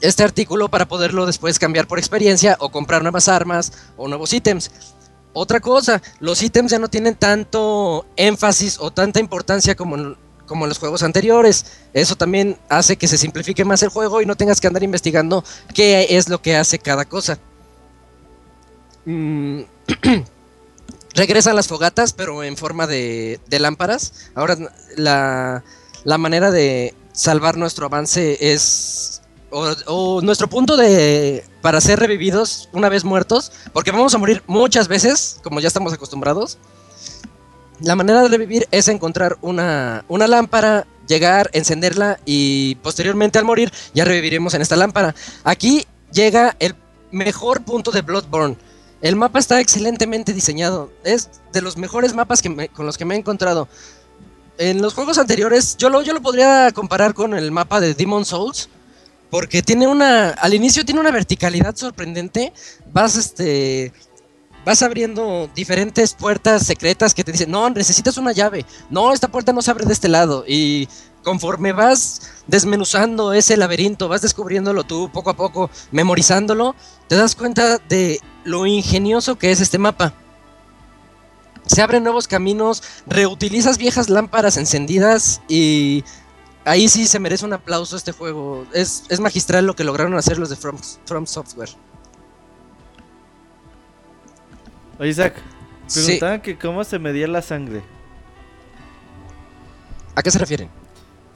este 0.00 0.22
artículo 0.22 0.68
para 0.68 0.86
poderlo 0.86 1.26
después 1.26 1.58
cambiar 1.58 1.86
por 1.86 1.98
experiencia 1.98 2.56
o 2.60 2.70
comprar 2.70 3.02
nuevas 3.02 3.28
armas 3.28 3.72
o 3.96 4.08
nuevos 4.08 4.32
ítems. 4.32 4.70
Otra 5.32 5.60
cosa, 5.60 6.02
los 6.20 6.42
ítems 6.42 6.70
ya 6.70 6.78
no 6.78 6.88
tienen 6.88 7.14
tanto 7.14 8.06
énfasis 8.16 8.78
o 8.80 8.90
tanta 8.90 9.20
importancia 9.20 9.74
como 9.74 9.96
en, 9.96 10.16
como 10.48 10.66
los 10.66 10.78
juegos 10.78 11.04
anteriores. 11.04 11.66
Eso 11.92 12.16
también 12.16 12.58
hace 12.68 12.96
que 12.96 13.06
se 13.06 13.18
simplifique 13.18 13.64
más 13.64 13.82
el 13.84 13.90
juego 13.90 14.20
y 14.20 14.26
no 14.26 14.34
tengas 14.34 14.60
que 14.60 14.66
andar 14.66 14.82
investigando 14.82 15.44
qué 15.74 16.16
es 16.16 16.28
lo 16.28 16.42
que 16.42 16.56
hace 16.56 16.80
cada 16.80 17.04
cosa. 17.04 17.38
Mm, 19.04 19.60
Regresan 21.18 21.56
las 21.56 21.66
fogatas, 21.66 22.12
pero 22.12 22.44
en 22.44 22.56
forma 22.56 22.86
de, 22.86 23.40
lámparas. 23.50 24.30
Ahora 24.36 24.56
la, 24.96 25.64
la 26.04 26.16
manera 26.16 26.52
de 26.52 26.94
salvar 27.12 27.56
nuestro 27.56 27.86
avance 27.86 28.38
es... 28.52 29.20
O, 29.50 29.66
o 29.86 30.22
nuestro 30.22 30.48
punto 30.48 30.76
de... 30.76 31.44
Para 31.60 31.80
ser 31.80 31.98
revividos 31.98 32.68
una 32.72 32.88
vez 32.88 33.02
muertos. 33.02 33.50
Porque 33.72 33.90
vamos 33.90 34.14
a 34.14 34.18
morir 34.18 34.44
muchas 34.46 34.86
veces, 34.86 35.40
como 35.42 35.58
ya 35.58 35.66
estamos 35.66 35.92
acostumbrados. 35.92 36.56
La 37.80 37.96
manera 37.96 38.22
de 38.22 38.28
revivir 38.28 38.68
es 38.70 38.86
encontrar 38.86 39.38
una, 39.40 40.04
una 40.06 40.28
lámpara, 40.28 40.86
llegar, 41.08 41.50
encenderla 41.52 42.20
y 42.26 42.76
posteriormente 42.76 43.40
al 43.40 43.44
morir 43.44 43.72
ya 43.92 44.04
reviviremos 44.04 44.54
en 44.54 44.62
esta 44.62 44.76
lámpara. 44.76 45.16
Aquí 45.42 45.84
llega 46.12 46.54
el 46.60 46.76
mejor 47.10 47.64
punto 47.64 47.90
de 47.90 48.02
Bloodborne. 48.02 48.56
El 49.00 49.16
mapa 49.16 49.38
está 49.38 49.60
excelentemente 49.60 50.32
diseñado. 50.32 50.90
Es 51.04 51.30
de 51.52 51.62
los 51.62 51.76
mejores 51.76 52.14
mapas 52.14 52.42
que 52.42 52.68
con 52.68 52.86
los 52.86 52.98
que 52.98 53.04
me 53.04 53.14
he 53.14 53.18
encontrado. 53.18 53.68
En 54.58 54.82
los 54.82 54.94
juegos 54.94 55.18
anteriores, 55.18 55.76
yo 55.76 55.88
lo, 55.88 56.02
yo 56.02 56.12
lo 56.12 56.20
podría 56.20 56.72
comparar 56.72 57.14
con 57.14 57.34
el 57.34 57.52
mapa 57.52 57.80
de 57.80 57.94
Demon 57.94 58.24
Souls. 58.24 58.68
Porque 59.30 59.62
tiene 59.62 59.86
una. 59.86 60.30
Al 60.30 60.54
inicio 60.54 60.84
tiene 60.84 61.00
una 61.00 61.10
verticalidad 61.10 61.76
sorprendente. 61.76 62.52
Vas 62.92 63.16
este. 63.16 63.92
Vas 64.64 64.82
abriendo 64.82 65.48
diferentes 65.54 66.14
puertas 66.14 66.66
secretas 66.66 67.14
que 67.14 67.24
te 67.24 67.32
dicen, 67.32 67.50
no, 67.50 67.70
necesitas 67.70 68.18
una 68.18 68.32
llave. 68.32 68.66
No, 68.90 69.12
esta 69.12 69.28
puerta 69.28 69.52
no 69.52 69.62
se 69.62 69.70
abre 69.70 69.86
de 69.86 69.92
este 69.92 70.08
lado. 70.08 70.44
Y 70.46 70.88
conforme 71.22 71.72
vas 71.72 72.22
desmenuzando 72.46 73.32
ese 73.32 73.56
laberinto, 73.56 74.08
vas 74.08 74.22
descubriéndolo 74.22 74.84
tú 74.84 75.10
poco 75.12 75.30
a 75.30 75.36
poco, 75.36 75.70
memorizándolo, 75.90 76.74
te 77.06 77.16
das 77.16 77.34
cuenta 77.34 77.78
de 77.88 78.20
lo 78.48 78.66
ingenioso 78.66 79.38
que 79.38 79.50
es 79.50 79.60
este 79.60 79.78
mapa. 79.78 80.12
Se 81.66 81.82
abren 81.82 82.02
nuevos 82.02 82.26
caminos, 82.26 82.82
reutilizas 83.06 83.76
viejas 83.78 84.08
lámparas 84.08 84.56
encendidas 84.56 85.42
y 85.48 86.02
ahí 86.64 86.88
sí 86.88 87.06
se 87.06 87.18
merece 87.18 87.44
un 87.44 87.52
aplauso 87.52 87.96
este 87.96 88.12
juego. 88.12 88.66
Es, 88.72 89.04
es 89.10 89.20
magistral 89.20 89.66
lo 89.66 89.76
que 89.76 89.84
lograron 89.84 90.14
hacer 90.14 90.38
los 90.38 90.48
de 90.48 90.56
From, 90.56 90.78
From 91.04 91.26
Software. 91.26 91.68
Oye, 94.98 95.10
Isaac, 95.10 95.34
Sí. 95.86 96.02
preguntaban 96.04 96.40
que 96.42 96.58
cómo 96.58 96.84
se 96.84 96.98
medía 96.98 97.26
la 97.28 97.42
sangre. 97.42 97.82
¿A 100.14 100.22
qué 100.22 100.30
se 100.30 100.38
refieren? 100.38 100.68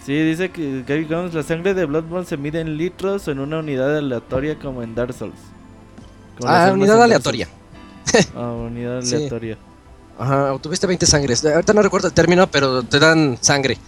Sí, 0.04 0.12
dice 0.14 0.50
que 0.50 0.82
Gary 0.86 1.06
la 1.32 1.42
sangre 1.42 1.74
de 1.74 1.84
Bloodborne 1.84 2.26
se 2.26 2.36
mide 2.36 2.60
en 2.60 2.76
litros 2.76 3.28
o 3.28 3.30
en 3.30 3.38
una 3.38 3.60
unidad 3.60 3.96
aleatoria 3.96 4.58
como 4.58 4.82
en 4.82 4.94
Dark 4.94 5.14
Souls. 5.14 5.38
Ah, 6.44 6.64
armas 6.66 6.78
unidad 6.78 7.02
aleatoria. 7.02 7.48
Ah, 8.36 8.52
unidad 8.52 9.02
Sí. 9.02 9.14
aleatoria. 9.14 9.58
Ajá, 10.18 10.52
obtuviste 10.52 10.86
20 10.86 11.06
sangres. 11.06 11.44
Ahorita 11.44 11.72
no 11.72 11.82
recuerdo 11.82 12.08
el 12.08 12.14
término, 12.14 12.46
pero 12.50 12.82
te 12.82 12.98
dan 12.98 13.38
sangre. 13.40 13.78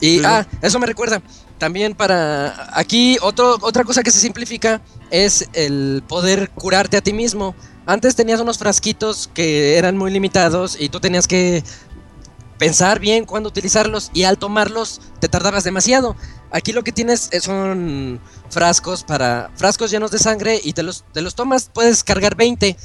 Y, 0.00 0.18
Sí. 0.18 0.22
ah, 0.24 0.46
eso 0.62 0.78
me 0.78 0.86
recuerda. 0.86 1.22
También 1.58 1.94
para. 1.94 2.70
Aquí, 2.78 3.18
otro, 3.20 3.58
otra 3.60 3.84
cosa 3.84 4.02
que 4.02 4.10
se 4.10 4.18
simplifica 4.20 4.80
es 5.10 5.48
el 5.52 6.02
poder 6.08 6.50
curarte 6.50 6.96
a 6.96 7.00
ti 7.02 7.12
mismo. 7.12 7.54
Antes 7.86 8.14
tenías 8.16 8.40
unos 8.40 8.58
frasquitos 8.58 9.28
que 9.34 9.76
eran 9.76 9.96
muy 9.96 10.10
limitados 10.10 10.76
y 10.80 10.88
tú 10.88 11.00
tenías 11.00 11.26
que 11.26 11.62
pensar 12.58 12.98
bien 13.00 13.24
cuándo 13.24 13.48
utilizarlos 13.48 14.10
y 14.14 14.24
al 14.24 14.38
tomarlos 14.38 15.00
te 15.18 15.28
tardabas 15.28 15.64
demasiado. 15.64 16.14
Aquí 16.50 16.72
lo 16.72 16.82
que 16.82 16.92
tienes 16.92 17.28
eh, 17.32 17.40
son 17.40 18.20
frascos 18.50 19.04
para 19.04 19.50
frascos 19.56 19.90
llenos 19.90 20.10
de 20.10 20.18
sangre 20.18 20.60
y 20.62 20.72
te 20.72 20.82
los, 20.82 21.04
te 21.12 21.20
los 21.20 21.34
tomas, 21.34 21.70
puedes 21.72 22.02
cargar 22.02 22.34
20, 22.34 22.76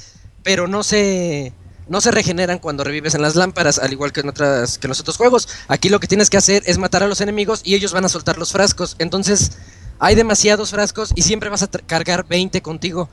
pero 0.44 0.68
no 0.68 0.84
se 0.84 1.54
no 1.88 2.02
se 2.02 2.12
regeneran 2.12 2.60
cuando 2.60 2.84
revives 2.84 3.14
en 3.14 3.22
las 3.22 3.36
lámparas, 3.36 3.78
al 3.78 3.92
igual 3.92 4.12
que 4.12 4.22
en 4.22 4.30
otras 4.30 4.78
que 4.78 4.88
en 4.88 4.90
los 4.90 5.00
otros 5.00 5.18
juegos. 5.18 5.48
Aquí 5.68 5.90
lo 5.90 6.00
que 6.00 6.08
tienes 6.08 6.30
que 6.30 6.38
hacer 6.38 6.64
es 6.66 6.78
matar 6.78 7.04
a 7.04 7.08
los 7.08 7.22
enemigos 7.22 7.62
y 7.64 7.76
ellos 7.76 7.94
van 7.94 8.06
a 8.06 8.10
soltar 8.10 8.38
los 8.38 8.52
frascos. 8.52 8.96
Entonces, 9.00 9.52
hay 10.00 10.16
demasiados 10.16 10.72
frascos 10.72 11.12
y 11.16 11.22
siempre 11.22 11.50
vas 11.50 11.64
a 11.64 11.68
cargar 11.68 12.26
20 12.28 12.62
contigo. 12.62 13.10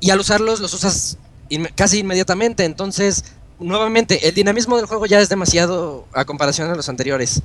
Y 0.00 0.10
al 0.10 0.20
usarlos 0.20 0.60
los 0.60 0.72
usas 0.74 1.18
casi 1.74 1.98
inmediatamente, 1.98 2.64
entonces 2.64 3.24
nuevamente 3.58 4.26
el 4.26 4.34
dinamismo 4.34 4.76
del 4.76 4.86
juego 4.86 5.06
ya 5.06 5.20
es 5.20 5.28
demasiado 5.28 6.06
a 6.12 6.24
comparación 6.24 6.70
de 6.70 6.76
los 6.76 6.88
anteriores. 6.88 7.42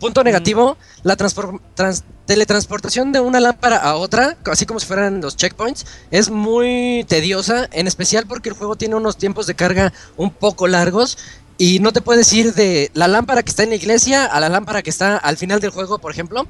Punto 0.00 0.22
negativo, 0.22 0.76
la 1.02 1.16
transfor- 1.16 1.60
trans- 1.74 2.04
teletransportación 2.26 3.10
de 3.10 3.20
una 3.20 3.40
lámpara 3.40 3.78
a 3.78 3.96
otra, 3.96 4.36
así 4.44 4.64
como 4.66 4.78
si 4.78 4.86
fueran 4.86 5.20
los 5.20 5.36
checkpoints, 5.36 5.86
es 6.10 6.30
muy 6.30 7.04
tediosa, 7.08 7.68
en 7.72 7.86
especial 7.86 8.26
porque 8.28 8.48
el 8.50 8.54
juego 8.54 8.76
tiene 8.76 8.94
unos 8.94 9.16
tiempos 9.16 9.46
de 9.46 9.54
carga 9.54 9.92
un 10.16 10.30
poco 10.30 10.68
largos 10.68 11.18
y 11.56 11.80
no 11.80 11.92
te 11.92 12.00
puedes 12.00 12.32
ir 12.32 12.54
de 12.54 12.90
la 12.94 13.08
lámpara 13.08 13.42
que 13.42 13.50
está 13.50 13.64
en 13.64 13.70
la 13.70 13.74
iglesia 13.76 14.24
a 14.26 14.38
la 14.40 14.48
lámpara 14.48 14.82
que 14.82 14.90
está 14.90 15.16
al 15.16 15.36
final 15.36 15.58
del 15.58 15.70
juego, 15.70 15.98
por 15.98 16.12
ejemplo, 16.12 16.46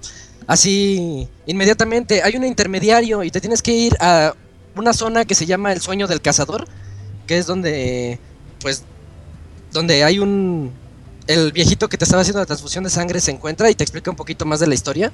así 0.46 1.28
inmediatamente. 1.46 2.22
Hay 2.22 2.36
un 2.36 2.44
intermediario 2.44 3.22
y 3.22 3.30
te 3.30 3.40
tienes 3.40 3.62
que 3.62 3.72
ir 3.72 3.96
a 4.00 4.34
una 4.76 4.92
zona 4.92 5.24
que 5.24 5.34
se 5.34 5.46
llama 5.46 5.72
el 5.72 5.80
sueño 5.80 6.06
del 6.06 6.20
cazador, 6.20 6.66
que 7.26 7.38
es 7.38 7.46
donde, 7.46 8.18
pues, 8.60 8.82
donde 9.72 10.04
hay 10.04 10.18
un 10.18 10.72
el 11.28 11.52
viejito 11.52 11.88
que 11.88 11.98
te 11.98 12.04
estaba 12.04 12.22
haciendo 12.22 12.40
la 12.40 12.46
transfusión 12.46 12.82
de 12.82 12.90
sangre 12.90 13.20
se 13.20 13.30
encuentra 13.30 13.70
y 13.70 13.74
te 13.74 13.84
explica 13.84 14.10
un 14.10 14.16
poquito 14.16 14.46
más 14.46 14.60
de 14.60 14.66
la 14.66 14.74
historia. 14.74 15.12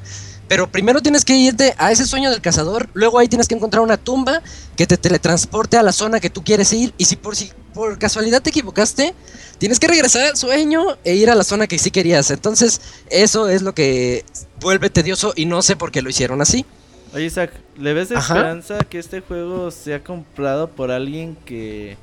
Pero 0.48 0.70
primero 0.70 1.02
tienes 1.02 1.24
que 1.24 1.36
irte 1.36 1.74
a 1.76 1.90
ese 1.90 2.06
sueño 2.06 2.30
del 2.30 2.40
cazador, 2.40 2.88
luego 2.94 3.18
ahí 3.18 3.28
tienes 3.28 3.48
que 3.48 3.56
encontrar 3.56 3.82
una 3.82 3.96
tumba 3.96 4.40
que 4.76 4.86
te 4.86 4.96
teletransporte 4.96 5.76
a 5.76 5.82
la 5.82 5.92
zona 5.92 6.20
que 6.20 6.30
tú 6.30 6.42
quieres 6.44 6.72
ir 6.72 6.94
y 6.96 7.04
si 7.04 7.16
por, 7.16 7.34
si 7.34 7.50
por 7.74 7.98
casualidad 7.98 8.40
te 8.40 8.50
equivocaste, 8.50 9.12
tienes 9.58 9.80
que 9.80 9.88
regresar 9.88 10.22
al 10.26 10.36
sueño 10.36 10.96
e 11.04 11.16
ir 11.16 11.30
a 11.30 11.34
la 11.34 11.42
zona 11.42 11.66
que 11.66 11.78
sí 11.78 11.90
querías. 11.90 12.30
Entonces 12.30 12.80
eso 13.10 13.48
es 13.48 13.62
lo 13.62 13.74
que 13.74 14.24
vuelve 14.60 14.90
tedioso 14.90 15.32
y 15.34 15.46
no 15.46 15.62
sé 15.62 15.74
por 15.74 15.90
qué 15.90 16.00
lo 16.00 16.10
hicieron 16.10 16.40
así. 16.40 16.64
Oye, 17.12 17.26
Isaac, 17.26 17.52
¿le 17.76 17.92
ves 17.92 18.12
Ajá. 18.12 18.34
esperanza 18.34 18.78
que 18.78 18.98
este 19.00 19.20
juego 19.20 19.72
sea 19.72 20.02
comprado 20.02 20.68
por 20.68 20.90
alguien 20.92 21.36
que 21.44 21.96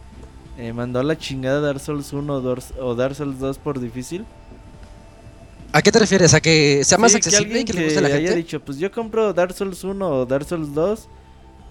eh, 0.57 0.73
mandó 0.73 0.99
a 0.99 1.03
la 1.03 1.17
chingada 1.17 1.61
Dark 1.61 1.79
Souls 1.79 2.11
1 2.13 2.33
o 2.79 2.95
Dark 2.95 3.15
Souls 3.15 3.39
2 3.39 3.57
por 3.59 3.79
difícil? 3.79 4.25
¿A 5.73 5.81
qué 5.81 5.91
te 5.91 5.99
refieres? 5.99 6.33
¿A 6.33 6.41
que 6.41 6.83
sea 6.83 6.97
más 6.97 7.11
Sí, 7.11 7.17
accesible 7.17 7.61
y 7.61 7.65
que 7.65 7.73
que 7.73 7.79
le 7.79 7.85
guste 7.85 7.99
a 7.99 8.01
la 8.01 8.07
haya 8.09 8.17
gente? 8.17 8.35
dicho, 8.35 8.59
pues 8.59 8.77
yo 8.77 8.91
compro 8.91 9.31
Dark 9.33 9.53
Souls 9.53 9.83
1 9.83 10.09
o 10.09 10.25
Dark 10.25 10.45
Souls 10.45 10.73
2 10.73 11.07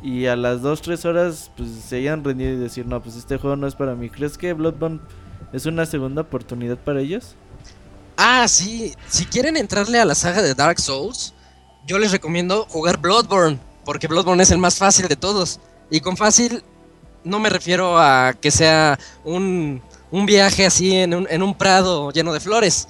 y 0.03 0.27
a 0.27 0.37
las 0.37 0.63
2-3 0.63 1.05
horas 1.05 1.51
pues 1.57 1.69
se 1.87 1.97
hayan 1.97 2.25
rendido 2.25 2.53
y 2.53 2.57
decir, 2.57 2.87
no, 2.87 3.03
pues 3.03 3.17
este 3.17 3.37
juego 3.37 3.57
no 3.57 3.67
es 3.67 3.75
para 3.75 3.95
mí. 3.95 4.09
¿Crees 4.09 4.39
que 4.39 4.55
Bloodborne 4.55 5.01
es 5.53 5.67
una 5.67 5.85
segunda 5.85 6.23
oportunidad 6.23 6.79
para 6.79 7.01
ellos? 7.01 7.35
Ah, 8.17 8.49
sí. 8.49 8.95
Si 9.09 9.27
quieren 9.27 9.57
entrarle 9.59 9.99
a 10.01 10.05
la 10.07 10.15
saga 10.15 10.41
de 10.41 10.55
Dark 10.55 10.81
Souls, 10.81 11.35
yo 11.87 11.99
les 11.99 12.13
recomiendo 12.13 12.67
jugar 12.71 12.99
Bloodborne, 12.99 13.59
porque 13.85 14.07
Bloodborne 14.09 14.43
es 14.43 14.51
el 14.51 14.59
más 14.59 14.79
fácil 14.79 15.09
de 15.09 15.17
todos. 15.17 15.61
Y 15.91 16.01
con 16.01 16.17
fácil 16.17 16.63
no 17.25 17.39
me 17.39 17.51
refiero 17.51 17.99
a 17.99 18.35
que 18.41 18.51
sea 18.51 18.99
un, 19.25 19.83
un 20.11 20.27
viaje 20.27 20.67
así 20.67 20.97
en 20.97 21.15
un, 21.15 21.27
en 21.31 21.43
un 21.43 21.55
prado 21.55 22.11
lleno 22.13 22.33
de 22.33 22.41
flores, 22.41 22.89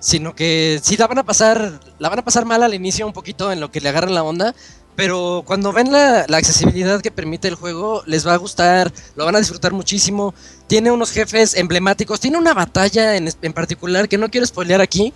sino 0.00 0.34
que 0.34 0.80
sí 0.82 0.96
la 0.96 1.06
van 1.06 1.18
a 1.18 1.22
pasar, 1.22 1.80
la 1.98 2.08
van 2.08 2.18
a 2.18 2.24
pasar 2.24 2.44
mal 2.44 2.62
al 2.62 2.74
inicio 2.74 3.06
un 3.06 3.12
poquito 3.12 3.52
en 3.52 3.60
lo 3.60 3.70
que 3.70 3.80
le 3.80 3.88
agarran 3.88 4.14
la 4.14 4.22
onda. 4.22 4.54
Pero 4.94 5.42
cuando 5.46 5.72
ven 5.72 5.90
la, 5.90 6.26
la 6.28 6.36
accesibilidad 6.36 7.00
que 7.00 7.10
permite 7.10 7.48
el 7.48 7.54
juego, 7.54 8.02
les 8.04 8.26
va 8.26 8.34
a 8.34 8.36
gustar, 8.36 8.92
lo 9.16 9.24
van 9.24 9.36
a 9.36 9.38
disfrutar 9.38 9.72
muchísimo. 9.72 10.34
Tiene 10.66 10.90
unos 10.90 11.12
jefes 11.12 11.54
emblemáticos, 11.54 12.20
tiene 12.20 12.36
una 12.36 12.52
batalla 12.52 13.16
en, 13.16 13.30
en 13.40 13.52
particular 13.54 14.06
que 14.06 14.18
no 14.18 14.30
quiero 14.30 14.46
spoilear 14.46 14.82
aquí, 14.82 15.14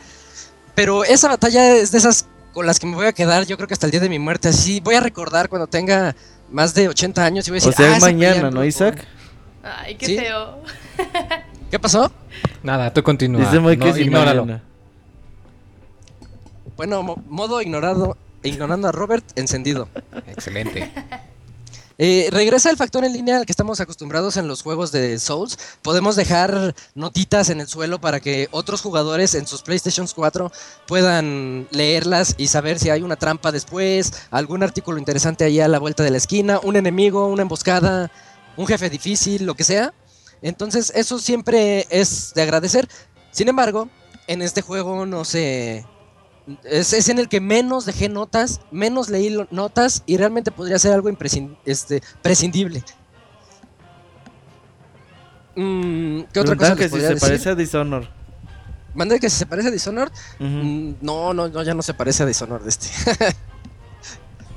pero 0.74 1.05
esa 1.05 1.28
batalla 1.28 1.77
es 1.77 1.93
de 1.93 1.99
esas 1.99 2.27
con 2.55 2.65
las 2.65 2.78
que 2.78 2.87
me 2.87 2.97
voy 2.97 3.05
a 3.05 3.12
quedar 3.12 3.45
yo 3.45 3.59
creo 3.59 3.69
que 3.69 3.74
hasta 3.74 3.85
el 3.85 3.91
día 3.91 4.01
de 4.01 4.09
mi 4.09 4.19
muerte. 4.19 4.49
Así 4.49 4.81
voy 4.81 4.95
a 4.95 5.01
recordar 5.01 5.51
cuando 5.51 5.66
tenga 5.66 6.16
más 6.51 6.74
de 6.74 6.89
80 6.89 7.24
años 7.24 7.47
y 7.48 7.51
voy 7.51 7.59
a 7.60 7.62
O 7.62 7.66
decir, 7.66 7.74
sea, 7.85 7.94
"Ah, 7.94 7.97
es 7.97 8.02
mañana, 8.02 8.35
¿no, 8.35 8.40
Bloodborne". 8.51 8.68
Isaac? 8.68 9.05
Ay, 9.62 9.94
qué 9.97 10.06
Sí. 10.06 10.16
feo. 10.18 10.62
¿Qué 11.70 11.78
pasó? 11.78 12.10
Nada, 12.62 12.93
tú 12.93 13.02
continúa. 13.02 13.40
Dice 13.40 13.59
Moy 13.59 13.77
que 13.77 13.90
No, 13.90 13.97
ignóralo. 13.98 14.43
mañana. 14.47 14.62
Bueno, 16.77 17.02
mo- 17.02 17.23
modo 17.28 17.60
ignorado, 17.62 18.16
ignorando 18.43 18.89
a 18.89 18.93
Robert, 18.93 19.24
encendido. 19.36 19.89
Excelente. 20.27 20.90
Eh, 21.98 22.28
regresa 22.31 22.68
el 22.70 22.77
factor 22.77 23.05
en 23.05 23.14
línea 23.14 23.39
al 23.39 23.47
que 23.47 23.52
estamos 23.52 23.81
acostumbrados 23.81 24.36
en 24.36 24.48
los 24.48 24.62
juegos 24.62 24.93
de 24.93 25.18
Souls. 25.18 25.59
Podemos 25.81 26.14
dejar 26.14 26.74
notitas 26.94 27.48
en 27.48 27.60
el 27.60 27.68
suelo 27.68 28.01
para 28.01 28.20
que 28.20 28.48
otros 28.51 28.82
jugadores 28.82 29.35
en 29.35 29.47
sus 29.47 29.62
PlayStation 29.62 30.06
4 30.14 30.52
puedan 30.86 31.66
leerlas 31.70 32.35
y 32.36 32.48
saber 32.48 32.78
si 32.78 32.90
hay 32.90 33.02
una 33.02 33.16
trampa 33.16 33.51
después, 33.51 34.12
algún 34.31 34.62
artículo 34.62 34.98
interesante 34.98 35.44
ahí 35.44 35.60
a 35.60 35.68
la 35.68 35.78
vuelta 35.78 36.02
de 36.02 36.10
la 36.10 36.18
esquina, 36.18 36.60
un 36.62 36.77
enemigo, 36.77 37.27
una 37.27 37.43
emboscada, 37.43 38.10
un 38.56 38.66
jefe 38.66 38.90
difícil, 38.90 39.47
lo 39.47 39.55
que 39.55 39.64
sea. 39.64 39.94
Entonces 40.43 40.93
eso 40.94 41.18
siempre 41.18 41.86
es 41.89 42.35
de 42.35 42.43
agradecer. 42.43 42.89
Sin 43.31 43.48
embargo, 43.48 43.89
en 44.27 44.43
este 44.43 44.60
juego 44.60 45.06
no 45.06 45.24
se... 45.24 45.86
Es, 46.64 46.93
es 46.93 47.09
en 47.09 47.18
el 47.18 47.28
que 47.28 47.40
menos 47.40 47.86
dejé 47.86 48.09
notas, 48.09 48.60
menos 48.70 49.09
leí 49.09 49.31
lo- 49.31 49.48
notas 49.51 50.02
y 50.06 50.16
realmente 50.16 50.51
podría 50.52 50.78
ser 50.78 50.93
algo 50.93 51.09
este, 51.64 52.02
prescindible. 52.23 52.85
Mm, 55.56 56.20
¿Qué 56.32 56.40
otra 56.40 56.56
cosa 56.56 56.77
que 56.77 56.82
les 56.82 56.93
si 56.93 57.01
se 57.01 57.06
decir? 57.09 57.20
parece 57.20 57.48
a 57.51 57.55
Dishonor. 57.55 58.09
¿Mande 58.94 59.18
que 59.20 59.28
si 59.28 59.36
se 59.36 59.47
parece 59.47 59.68
a 59.68 59.70
Dishonored? 59.70 60.12
Mm, 60.39 60.93
no, 61.02 61.35
no, 61.35 61.48
no, 61.48 61.62
ya 61.62 61.74
no 61.74 61.82
se 61.82 61.93
parece 61.94 62.23
a 62.23 62.27
Dishonored 62.27 62.66
este. 62.66 62.89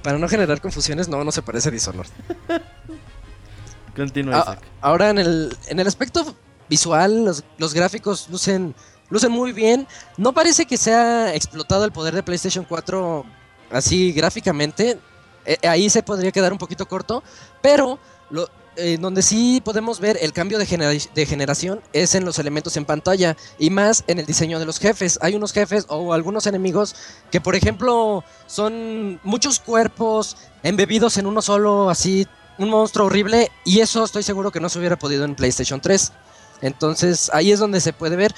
Para 0.04 0.18
no 0.18 0.30
generar 0.30 0.62
confusiones, 0.62 1.10
no, 1.10 1.24
no 1.26 1.32
se 1.32 1.42
parece 1.42 1.70
a 1.70 1.72
Dishonored. 1.72 2.10
Continúa, 3.96 4.36
Ah, 4.38 4.42
Isaac. 4.44 4.64
ahora 4.82 5.10
en 5.10 5.18
el, 5.18 5.58
en 5.68 5.80
el 5.80 5.88
aspecto 5.88 6.36
visual, 6.70 7.26
los, 7.26 7.44
los 7.58 7.74
gráficos 7.74 8.30
lucen, 8.30 8.76
lucen 9.10 9.32
muy 9.32 9.52
bien. 9.52 9.88
No 10.18 10.34
parece 10.34 10.66
que 10.66 10.78
sea 10.78 11.34
explotado 11.34 11.86
el 11.86 11.92
poder 11.92 12.16
de 12.16 12.24
PlayStation 12.24 12.66
4 12.68 13.26
así 13.72 14.12
gráficamente. 14.12 15.00
Eh, 15.46 15.58
ahí 15.68 15.90
se 15.90 16.04
podría 16.04 16.32
quedar 16.32 16.52
un 16.52 16.60
poquito 16.60 16.88
corto, 16.88 17.24
pero 17.62 18.00
lo, 18.30 18.50
eh, 18.76 18.98
donde 19.00 19.22
sí 19.22 19.62
podemos 19.66 20.00
ver 20.00 20.18
el 20.22 20.32
cambio 20.32 20.58
de, 20.58 21.02
de 21.14 21.26
generación 21.26 21.82
es 21.92 22.16
en 22.16 22.24
los 22.24 22.40
elementos 22.40 22.78
en 22.78 22.86
pantalla 22.86 23.36
y 23.58 23.70
más 23.70 24.06
en 24.08 24.20
el 24.20 24.26
diseño 24.26 24.60
de 24.60 24.66
los 24.66 24.80
jefes. 24.80 25.20
Hay 25.22 25.36
unos 25.36 25.52
jefes 25.52 25.86
o 25.90 26.14
algunos 26.14 26.48
enemigos 26.48 26.96
que, 27.30 27.42
por 27.42 27.56
ejemplo, 27.56 28.24
son 28.48 29.20
muchos 29.24 29.60
cuerpos 29.60 30.38
embebidos 30.64 31.18
en 31.18 31.26
uno 31.26 31.42
solo, 31.42 31.90
así 31.90 32.26
un 32.58 32.70
monstruo 32.70 33.08
horrible 33.08 33.52
y 33.66 33.80
eso 33.80 34.04
estoy 34.04 34.24
seguro 34.24 34.52
que 34.52 34.60
no 34.60 34.70
se 34.70 34.80
hubiera 34.80 34.98
podido 34.98 35.26
en 35.26 35.36
PlayStation 35.36 35.82
3. 35.82 36.12
Entonces 36.62 37.30
ahí 37.34 37.52
es 37.52 37.60
donde 37.60 37.82
se 37.82 37.92
puede 37.92 38.16
ver. 38.16 38.34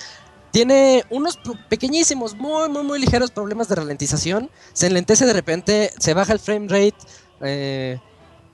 Tiene 0.51 1.05
unos 1.09 1.39
pequeñísimos, 1.69 2.35
muy, 2.35 2.67
muy, 2.69 2.83
muy 2.83 2.99
ligeros 2.99 3.31
problemas 3.31 3.69
de 3.69 3.75
ralentización. 3.75 4.49
Se 4.73 4.87
enlentece 4.87 5.25
de 5.25 5.33
repente, 5.33 5.91
se 5.97 6.13
baja 6.13 6.33
el 6.33 6.39
frame 6.39 6.67
rate 6.67 6.95
eh, 7.39 7.99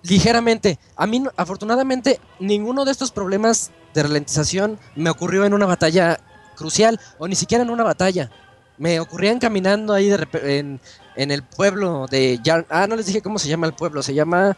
ligeramente. 0.03 0.77
A 0.95 1.07
mí, 1.07 1.23
afortunadamente, 1.35 2.19
ninguno 2.39 2.85
de 2.85 2.91
estos 2.91 3.11
problemas 3.11 3.71
de 3.95 4.03
ralentización 4.03 4.79
me 4.95 5.09
ocurrió 5.09 5.43
en 5.45 5.53
una 5.53 5.65
batalla 5.65 6.19
crucial 6.55 6.99
o 7.17 7.27
ni 7.27 7.35
siquiera 7.35 7.63
en 7.63 7.71
una 7.71 7.83
batalla. 7.83 8.29
Me 8.77 8.99
ocurrían 8.99 9.39
caminando 9.39 9.93
ahí 9.93 10.07
de 10.07 10.27
en, 10.43 10.79
en 11.15 11.31
el 11.31 11.41
pueblo 11.41 12.05
de 12.07 12.39
Yarn. 12.43 12.67
Ah, 12.69 12.85
no 12.87 12.95
les 12.95 13.07
dije 13.07 13.23
cómo 13.23 13.39
se 13.39 13.49
llama 13.49 13.65
el 13.65 13.73
pueblo, 13.73 14.03
se 14.03 14.13
llama 14.13 14.55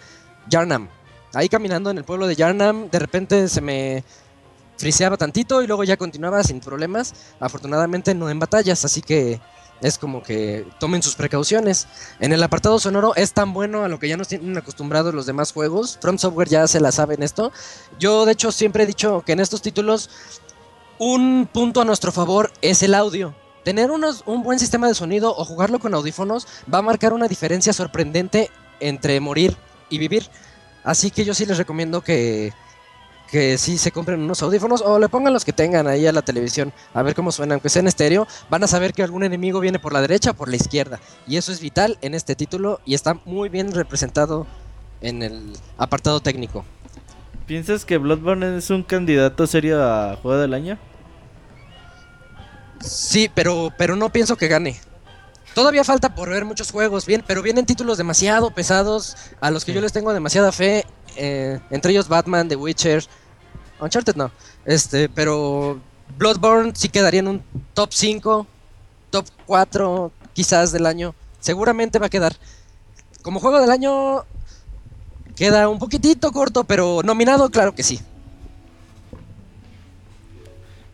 Yarnam. 0.49 0.89
Ahí 1.33 1.47
caminando 1.47 1.89
en 1.89 1.99
el 1.99 2.03
pueblo 2.03 2.27
de 2.27 2.35
Yarnam, 2.35 2.89
de 2.89 2.99
repente 2.99 3.47
se 3.47 3.61
me 3.61 4.03
friseaba 4.79 5.17
tantito 5.17 5.61
y 5.61 5.67
luego 5.67 5.83
ya 5.83 5.97
continuaba 5.97 6.41
sin 6.43 6.59
problemas. 6.61 7.13
Afortunadamente 7.39 8.15
no 8.15 8.29
en 8.29 8.39
batallas, 8.39 8.83
así 8.85 9.01
que 9.01 9.39
es 9.81 9.97
como 9.97 10.23
que 10.23 10.65
tomen 10.79 11.03
sus 11.03 11.15
precauciones. 11.15 11.87
En 12.19 12.33
el 12.33 12.41
apartado 12.41 12.79
sonoro 12.79 13.13
es 13.15 13.33
tan 13.33 13.53
bueno 13.53 13.83
a 13.83 13.87
lo 13.89 13.99
que 13.99 14.07
ya 14.07 14.17
nos 14.17 14.27
tienen 14.29 14.57
acostumbrados 14.57 15.13
los 15.13 15.25
demás 15.25 15.51
juegos. 15.51 15.99
From 16.01 16.17
Software 16.17 16.49
ya 16.49 16.67
se 16.67 16.79
la 16.79 16.91
sabe 16.91 17.15
en 17.15 17.23
esto. 17.23 17.51
Yo 17.99 18.25
de 18.25 18.31
hecho 18.31 18.51
siempre 18.51 18.83
he 18.83 18.87
dicho 18.87 19.21
que 19.25 19.33
en 19.33 19.39
estos 19.41 19.61
títulos 19.61 20.09
un 20.97 21.47
punto 21.51 21.81
a 21.81 21.85
nuestro 21.85 22.11
favor 22.11 22.51
es 22.61 22.81
el 22.83 22.93
audio. 22.95 23.35
Tener 23.63 23.91
unos- 23.91 24.23
un 24.25 24.43
buen 24.43 24.59
sistema 24.59 24.87
de 24.87 24.95
sonido 24.95 25.35
o 25.35 25.45
jugarlo 25.45 25.79
con 25.79 25.93
audífonos 25.93 26.47
va 26.73 26.79
a 26.79 26.81
marcar 26.81 27.13
una 27.13 27.27
diferencia 27.27 27.73
sorprendente 27.73 28.49
entre 28.79 29.19
morir 29.19 29.55
y 29.89 29.97
vivir. 29.97 30.29
Así 30.83 31.11
que 31.11 31.25
yo 31.25 31.33
sí 31.33 31.45
les 31.45 31.57
recomiendo 31.57 32.01
que, 32.01 32.53
que 33.31 33.57
sí 33.57 33.77
se 33.77 33.91
compren 33.91 34.21
unos 34.21 34.41
audífonos 34.41 34.81
o 34.81 34.99
le 34.99 35.09
pongan 35.09 35.33
los 35.33 35.45
que 35.45 35.53
tengan 35.53 35.87
ahí 35.87 36.07
a 36.07 36.11
la 36.11 36.21
televisión 36.21 36.73
a 36.93 37.03
ver 37.03 37.15
cómo 37.15 37.31
suena, 37.31 37.53
aunque 37.55 37.69
sea 37.69 37.81
en 37.81 37.87
estéreo, 37.87 38.27
van 38.49 38.63
a 38.63 38.67
saber 38.67 38.93
que 38.93 39.03
algún 39.03 39.23
enemigo 39.23 39.59
viene 39.59 39.79
por 39.79 39.93
la 39.93 40.01
derecha 40.01 40.31
o 40.31 40.33
por 40.33 40.49
la 40.49 40.55
izquierda. 40.55 40.99
Y 41.27 41.37
eso 41.37 41.51
es 41.51 41.59
vital 41.59 41.97
en 42.01 42.15
este 42.15 42.35
título 42.35 42.81
y 42.85 42.95
está 42.95 43.15
muy 43.25 43.49
bien 43.49 43.71
representado 43.71 44.47
en 45.01 45.23
el 45.23 45.53
apartado 45.77 46.19
técnico. 46.19 46.65
¿Piensas 47.45 47.85
que 47.85 47.97
Bloodborne 47.97 48.57
es 48.57 48.69
un 48.69 48.83
candidato 48.83 49.47
serio 49.47 49.83
a 49.83 50.17
juego 50.17 50.39
del 50.39 50.53
año? 50.53 50.77
Sí, 52.79 53.29
pero, 53.33 53.73
pero 53.77 53.95
no 53.95 54.09
pienso 54.11 54.35
que 54.35 54.47
gane. 54.47 54.79
Todavía 55.53 55.83
falta 55.83 56.13
por 56.13 56.29
ver 56.29 56.45
muchos 56.45 56.71
juegos, 56.71 57.05
bien, 57.05 57.23
pero 57.25 57.41
vienen 57.41 57.65
títulos 57.65 57.97
demasiado 57.97 58.51
pesados 58.51 59.17
a 59.41 59.49
los 59.49 59.65
que 59.65 59.73
yo 59.73 59.81
les 59.81 59.91
tengo 59.91 60.13
demasiada 60.13 60.51
fe, 60.51 60.85
eh, 61.15 61.59
entre 61.69 61.91
ellos 61.91 62.07
Batman, 62.07 62.47
The 62.47 62.55
Witcher, 62.55 63.03
Uncharted 63.79 64.15
no, 64.15 64.31
este, 64.65 65.09
pero 65.09 65.79
Bloodborne 66.17 66.73
sí 66.75 66.89
quedaría 66.89 67.21
en 67.21 67.27
un 67.29 67.43
top 67.73 67.91
5, 67.93 68.47
top 69.11 69.25
4 69.45 70.11
quizás 70.33 70.71
del 70.71 70.85
año, 70.85 71.15
seguramente 71.39 71.99
va 71.99 72.07
a 72.07 72.09
quedar. 72.09 72.35
Como 73.21 73.39
juego 73.39 73.59
del 73.61 73.71
año 73.71 74.23
queda 75.35 75.69
un 75.69 75.79
poquitito 75.79 76.31
corto, 76.31 76.63
pero 76.65 77.01
nominado 77.03 77.49
claro 77.49 77.73
que 77.75 77.83
sí. 77.83 77.99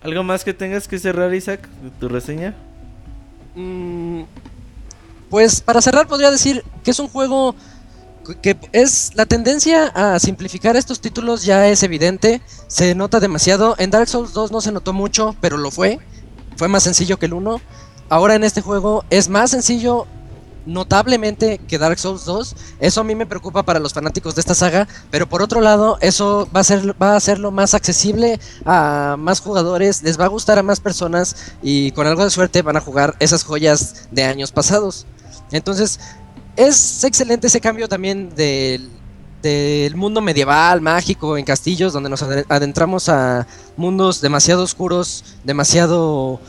¿Algo 0.02 0.24
más 0.24 0.44
que 0.44 0.54
tengas 0.54 0.88
que 0.88 1.00
cerrar, 1.00 1.34
Isaac, 1.34 1.68
de 1.82 1.90
tu 1.92 2.08
reseña? 2.10 2.56
Mm, 3.56 4.24
Pues 5.30 5.62
para 5.62 5.82
cerrar 5.82 6.08
podría 6.08 6.32
decir 6.32 6.64
que 6.84 6.92
es 6.92 7.00
un 7.00 7.08
juego 7.10 7.56
que 8.42 8.58
es 8.72 9.12
la 9.16 9.26
tendencia 9.26 9.88
a 9.88 10.20
simplificar 10.20 10.76
estos 10.76 11.00
títulos 11.00 11.44
ya 11.44 11.68
es 11.68 11.84
evidente, 11.84 12.42
se 12.68 12.96
nota 12.96 13.20
demasiado. 13.20 13.76
En 13.78 13.92
Dark 13.92 14.08
Souls 14.08 14.34
2 14.34 14.52
no 14.52 14.62
se 14.62 14.72
notó 14.72 14.94
mucho, 14.94 15.36
pero 15.42 15.58
lo 15.58 15.72
fue. 15.72 16.00
fue 16.58 16.68
más 16.68 16.84
sencillo 16.84 17.18
que 17.18 17.28
el 17.28 17.34
1. 17.34 17.62
Ahora 18.10 18.36
en 18.36 18.44
este 18.44 18.62
juego 18.62 19.04
es 19.10 19.30
más 19.30 19.52
sencillo 19.52 20.08
notablemente 20.66 21.60
que 21.60 21.78
Dark 21.78 22.00
Souls 22.00 22.26
2. 22.26 22.56
Eso 22.80 23.02
a 23.02 23.04
mí 23.04 23.16
me 23.16 23.26
preocupa 23.26 23.64
para 23.64 23.80
los 23.80 23.94
fanáticos 23.94 24.36
de 24.36 24.42
esta 24.42 24.56
saga, 24.56 24.88
pero 25.12 25.28
por 25.28 25.42
otro 25.42 25.62
lado, 25.62 25.98
eso 26.02 26.48
va 26.56 26.62
a 26.62 26.64
ser 26.64 27.02
va 27.02 27.14
a 27.14 27.18
hacerlo 27.18 27.52
más 27.52 27.74
accesible 27.74 28.40
a 28.66 29.16
más 29.18 29.40
jugadores, 29.40 30.04
les 30.04 30.20
va 30.20 30.26
a 30.26 30.30
gustar 30.30 30.60
a 30.60 30.64
más 30.64 30.80
personas 30.80 31.54
y 31.62 31.92
con 31.92 32.08
algo 32.08 32.24
de 32.24 32.30
suerte 32.30 32.62
van 32.62 32.78
a 32.78 32.82
jugar 32.82 33.16
esas 33.20 33.44
joyas 33.44 34.08
de 34.12 34.24
años 34.24 34.52
pasados. 34.52 35.06
Entonces, 35.52 36.00
es 36.56 37.04
excelente 37.04 37.48
ese 37.48 37.60
cambio 37.62 37.88
también 37.88 38.34
del 38.36 38.90
del 39.42 39.96
mundo 39.96 40.22
medieval, 40.22 40.82
mágico, 40.82 41.38
en 41.38 41.46
castillos, 41.46 41.94
donde 41.94 42.10
nos 42.10 42.24
ade- 42.24 42.46
adentramos 42.50 43.10
a 43.10 43.46
mundos 43.78 44.20
demasiado 44.20 44.64
oscuros, 44.64 45.24
demasiado 45.44 46.40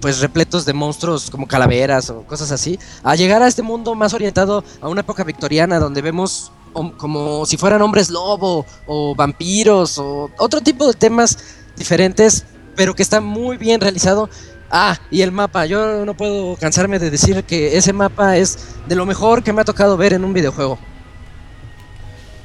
pues 0.00 0.20
repletos 0.20 0.64
de 0.64 0.72
monstruos 0.72 1.30
como 1.30 1.46
calaveras 1.46 2.08
o 2.08 2.22
cosas 2.22 2.50
así, 2.52 2.78
a 3.02 3.14
llegar 3.14 3.42
a 3.42 3.46
este 3.46 3.60
mundo 3.60 3.94
más 3.94 4.14
orientado 4.14 4.64
a 4.80 4.88
una 4.88 5.02
época 5.02 5.22
victoriana 5.22 5.78
donde 5.78 6.00
vemos 6.00 6.50
como 6.96 7.44
si 7.44 7.58
fueran 7.58 7.82
hombres 7.82 8.08
lobo 8.08 8.64
o 8.86 9.14
vampiros 9.14 9.98
o 9.98 10.30
otro 10.38 10.62
tipo 10.62 10.86
de 10.86 10.94
temas 10.94 11.36
diferentes, 11.76 12.44
pero 12.74 12.94
que 12.94 13.02
está 13.02 13.20
muy 13.20 13.58
bien 13.58 13.82
realizado. 13.82 14.30
Ah, 14.70 14.98
y 15.10 15.22
el 15.22 15.32
mapa, 15.32 15.66
yo 15.66 16.04
no 16.04 16.14
puedo 16.14 16.56
cansarme 16.56 16.98
de 16.98 17.10
decir 17.10 17.44
que 17.44 17.76
ese 17.76 17.92
mapa 17.92 18.36
es 18.36 18.76
de 18.88 18.96
lo 18.96 19.06
mejor 19.06 19.42
que 19.42 19.52
me 19.52 19.60
ha 19.60 19.64
tocado 19.64 19.96
ver 19.96 20.12
en 20.12 20.24
un 20.24 20.32
videojuego. 20.34 20.78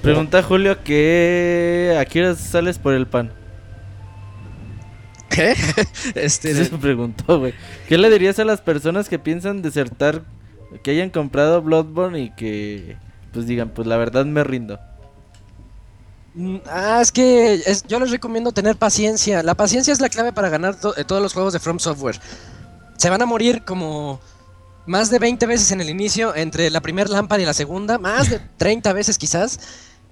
Pregunta 0.02 0.42
Julio 0.42 0.84
que 0.84 1.96
a 2.00 2.06
qué 2.06 2.22
hora 2.22 2.36
sales 2.36 2.80
por 2.80 2.94
el 2.94 3.08
pan. 3.08 3.32
¿Qué? 5.30 5.56
Este, 6.16 6.54
Se 6.54 6.78
preguntó, 6.78 7.40
güey. 7.40 7.54
¿Qué 7.88 7.98
le 7.98 8.10
dirías 8.10 8.38
a 8.40 8.46
las 8.46 8.62
personas 8.62 9.10
que 9.10 9.20
piensan 9.20 9.62
desertar, 9.62 10.24
que 10.84 10.92
hayan 10.92 11.10
comprado 11.10 11.62
Bloodborne 11.62 12.20
y 12.20 12.30
que 12.32 12.98
pues 13.32 13.46
digan, 13.48 13.70
pues 13.70 13.88
la 13.88 13.98
verdad 13.98 14.26
me 14.26 14.44
rindo? 14.44 14.80
Mm, 16.34 16.58
Ah, 16.68 17.00
es 17.02 17.12
que 17.12 17.56
es- 17.66 17.84
yo 17.88 18.00
les 18.00 18.12
recomiendo 18.12 18.52
tener 18.52 18.78
paciencia. 18.78 19.44
La 19.44 19.56
paciencia 19.56 19.92
es 19.92 20.00
la 20.00 20.10
clave 20.10 20.32
para 20.34 20.50
ganar 20.50 20.76
to- 20.80 20.96
eh, 20.98 21.04
todos 21.04 21.22
los 21.22 21.34
juegos 21.34 21.54
de 21.54 21.60
From 21.60 21.80
Software. 21.80 22.20
Se 22.98 23.10
van 23.10 23.22
a 23.22 23.26
morir 23.26 23.64
como 23.66 24.20
más 24.86 25.10
de 25.10 25.20
20 25.20 25.46
veces 25.46 25.72
en 25.72 25.82
el 25.82 25.90
inicio, 25.90 26.34
entre 26.36 26.70
la 26.70 26.82
primera 26.82 27.10
lámpara 27.10 27.42
y 27.42 27.46
la 27.46 27.54
segunda, 27.54 27.98
más 27.98 28.30
de 28.30 28.40
30 28.58 28.94
veces 28.94 29.18
quizás. 29.18 29.60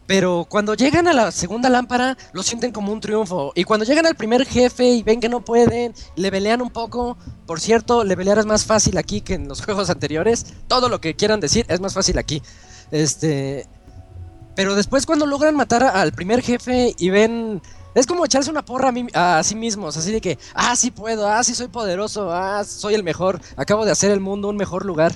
Pero 0.07 0.47
cuando 0.49 0.73
llegan 0.73 1.07
a 1.07 1.13
la 1.13 1.31
segunda 1.31 1.69
lámpara, 1.69 2.17
lo 2.33 2.41
sienten 2.41 2.71
como 2.71 2.91
un 2.91 2.99
triunfo. 2.99 3.51
Y 3.53 3.63
cuando 3.63 3.85
llegan 3.85 4.07
al 4.07 4.15
primer 4.15 4.43
jefe 4.45 4.85
y 4.85 5.03
ven 5.03 5.19
que 5.19 5.29
no 5.29 5.45
pueden, 5.45 5.93
levelean 6.15 6.63
un 6.63 6.71
poco. 6.71 7.15
Por 7.45 7.59
cierto, 7.61 8.03
levelear 8.03 8.39
es 8.39 8.45
más 8.47 8.65
fácil 8.65 8.97
aquí 8.97 9.21
que 9.21 9.35
en 9.35 9.47
los 9.47 9.61
juegos 9.65 9.89
anteriores. 9.91 10.47
Todo 10.67 10.89
lo 10.89 10.99
que 10.99 11.15
quieran 11.15 11.39
decir 11.39 11.65
es 11.69 11.79
más 11.79 11.93
fácil 11.93 12.17
aquí. 12.17 12.41
Este. 12.91 13.67
Pero 14.59 14.75
después 14.75 15.05
cuando 15.05 15.25
logran 15.25 15.55
matar 15.55 15.83
al 15.83 16.11
primer 16.11 16.41
jefe 16.41 16.93
y 16.97 17.09
ven... 17.09 17.61
Es 17.95 18.05
como 18.05 18.25
echarse 18.25 18.51
una 18.51 18.61
porra 18.65 18.89
a, 18.89 18.91
mí- 18.91 19.07
a 19.13 19.41
sí 19.41 19.55
mismos, 19.55 19.95
así 19.95 20.11
de 20.11 20.19
que, 20.19 20.37
ah, 20.53 20.75
sí 20.75 20.91
puedo, 20.91 21.29
ah, 21.29 21.41
sí 21.45 21.55
soy 21.55 21.69
poderoso, 21.69 22.29
ah, 22.33 22.65
soy 22.65 22.93
el 22.93 23.01
mejor, 23.03 23.39
acabo 23.55 23.85
de 23.85 23.91
hacer 23.93 24.11
el 24.11 24.19
mundo 24.19 24.49
un 24.49 24.57
mejor 24.57 24.85
lugar. 24.85 25.13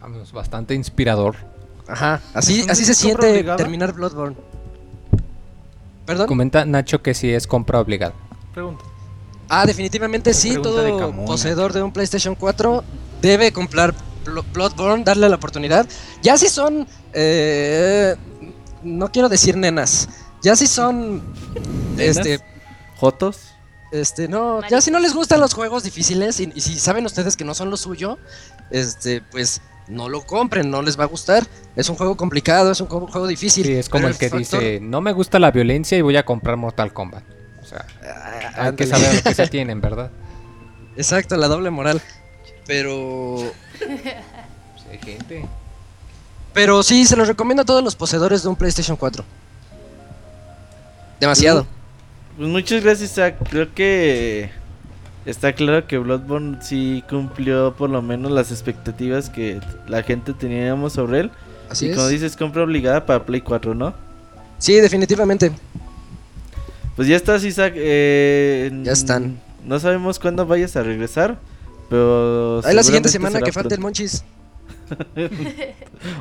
Vamos, 0.00 0.32
bastante 0.32 0.74
inspirador. 0.74 1.36
Ajá, 1.86 2.22
así, 2.32 2.60
¿Es 2.60 2.70
así 2.70 2.86
se 2.86 2.94
siente 2.94 3.30
obligada? 3.30 3.56
terminar 3.58 3.92
Bloodborne. 3.92 4.36
¿Perdón? 6.06 6.28
Comenta 6.28 6.64
Nacho 6.64 7.02
que 7.02 7.12
sí 7.12 7.30
es 7.30 7.46
compra 7.46 7.78
obligada. 7.78 8.14
Pregunta. 8.54 8.82
Ah, 9.50 9.66
definitivamente 9.66 10.32
sí, 10.32 10.50
de 10.54 10.60
todo 10.60 11.12
poseedor 11.26 11.74
de 11.74 11.82
un 11.82 11.92
PlayStation 11.92 12.34
4 12.34 12.82
debe 13.20 13.52
comprar 13.52 13.94
Blo- 14.24 14.44
Bloodborne, 14.52 15.04
darle 15.04 15.28
la 15.28 15.36
oportunidad. 15.36 15.86
Ya 16.22 16.36
si 16.36 16.48
son, 16.48 16.86
eh, 17.12 18.14
no 18.82 19.10
quiero 19.10 19.28
decir 19.28 19.56
nenas, 19.56 20.08
ya 20.42 20.54
si 20.56 20.66
son, 20.66 21.22
este, 21.98 22.40
¿Jotos? 22.96 23.54
este, 23.92 24.28
no, 24.28 24.60
ya 24.68 24.80
si 24.80 24.90
no 24.90 24.98
les 24.98 25.14
gustan 25.14 25.40
los 25.40 25.54
juegos 25.54 25.82
difíciles 25.82 26.40
y, 26.40 26.52
y 26.54 26.60
si 26.60 26.78
saben 26.78 27.04
ustedes 27.06 27.36
que 27.36 27.44
no 27.44 27.54
son 27.54 27.70
lo 27.70 27.76
suyo, 27.76 28.18
este, 28.70 29.20
pues 29.22 29.60
no 29.88 30.08
lo 30.10 30.26
compren, 30.26 30.70
no 30.70 30.82
les 30.82 30.98
va 31.00 31.04
a 31.04 31.06
gustar. 31.06 31.46
Es 31.74 31.88
un 31.88 31.96
juego 31.96 32.16
complicado, 32.16 32.70
es 32.70 32.80
un 32.80 32.88
juego, 32.88 33.06
juego 33.06 33.26
difícil. 33.26 33.64
Sí, 33.64 33.72
es 33.72 33.88
como 33.88 34.06
el 34.06 34.18
que 34.18 34.28
factor- 34.28 34.60
dice, 34.60 34.80
no 34.80 35.00
me 35.00 35.12
gusta 35.12 35.38
la 35.38 35.50
violencia 35.50 35.96
y 35.96 36.02
voy 36.02 36.16
a 36.16 36.24
comprar 36.24 36.56
Mortal 36.58 36.92
Kombat. 36.92 37.24
O 37.62 37.64
sea, 37.66 37.86
Ah, 38.04 38.64
hay 38.66 38.74
que 38.76 38.86
saber 38.86 39.14
lo 39.14 39.22
que 39.22 39.34
se 39.34 39.46
tienen, 39.48 39.80
¿verdad? 39.80 40.10
Exacto, 40.96 41.36
la 41.36 41.48
doble 41.48 41.70
moral. 41.70 42.02
Pero 42.66 43.36
Pues 43.78 44.84
hay 44.90 44.98
gente. 45.02 45.46
Pero 46.58 46.82
sí, 46.82 47.06
se 47.06 47.14
los 47.14 47.28
recomiendo 47.28 47.62
a 47.62 47.64
todos 47.64 47.84
los 47.84 47.94
poseedores 47.94 48.42
de 48.42 48.48
un 48.48 48.56
PlayStation 48.56 48.96
4. 48.96 49.24
Demasiado. 51.20 51.64
Pues 52.36 52.48
muchas 52.48 52.82
gracias, 52.82 53.12
Isaac. 53.12 53.36
Creo 53.48 53.72
que 53.72 54.50
está 55.24 55.52
claro 55.52 55.86
que 55.86 55.98
Bloodborne 55.98 56.58
sí 56.60 57.04
cumplió 57.08 57.74
por 57.76 57.90
lo 57.90 58.02
menos 58.02 58.32
las 58.32 58.50
expectativas 58.50 59.30
que 59.30 59.60
la 59.86 60.02
gente 60.02 60.34
teníamos 60.34 60.94
sobre 60.94 61.20
él. 61.20 61.30
Así 61.70 61.86
y 61.86 61.90
es. 61.90 61.96
como 61.96 62.08
dices, 62.08 62.36
compra 62.36 62.64
obligada 62.64 63.06
para 63.06 63.24
Play 63.24 63.40
4, 63.40 63.76
¿no? 63.76 63.94
Sí, 64.58 64.74
definitivamente. 64.80 65.52
Pues 66.96 67.06
ya 67.06 67.14
estás, 67.14 67.44
Isaac. 67.44 67.74
eh, 67.76 68.68
Ya 68.82 68.90
están. 68.90 69.40
No 69.64 69.78
sabemos 69.78 70.18
cuándo 70.18 70.44
vayas 70.44 70.74
a 70.74 70.82
regresar, 70.82 71.38
pero... 71.88 72.62
Ahí 72.64 72.74
la 72.74 72.82
siguiente 72.82 73.10
semana 73.10 73.40
que 73.42 73.52
falte 73.52 73.76
el. 73.76 73.80
Monchis. 73.80 74.24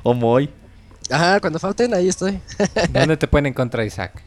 O 0.03 0.14
Moy. 0.14 0.49
Ajá, 1.10 1.39
cuando 1.39 1.60
falten, 1.60 1.94
ahí 1.94 2.10
estoy. 2.10 2.39
¿Dónde 2.91 3.18
te 3.18 3.27
pueden 3.27 3.45
encontrar, 3.48 3.85
Isaac? 3.85 4.22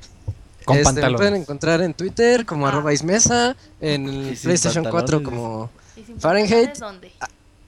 Con 0.64 0.76
Este, 0.76 0.88
me 0.88 0.94
pantalones. 0.94 1.18
pueden 1.18 1.34
encontrar 1.36 1.80
en 1.82 1.94
Twitter 1.94 2.46
como 2.46 2.66
Ah. 2.66 2.70
arroba 2.70 2.92
ismesa, 2.92 3.56
en 3.80 4.08
el 4.30 4.36
PlayStation 4.42 4.84
4 4.84 5.22
pantalones. 5.22 5.28
como... 5.28 5.70
Y 5.96 6.20
Fahrenheit. 6.20 6.78
¿dónde? 6.78 7.10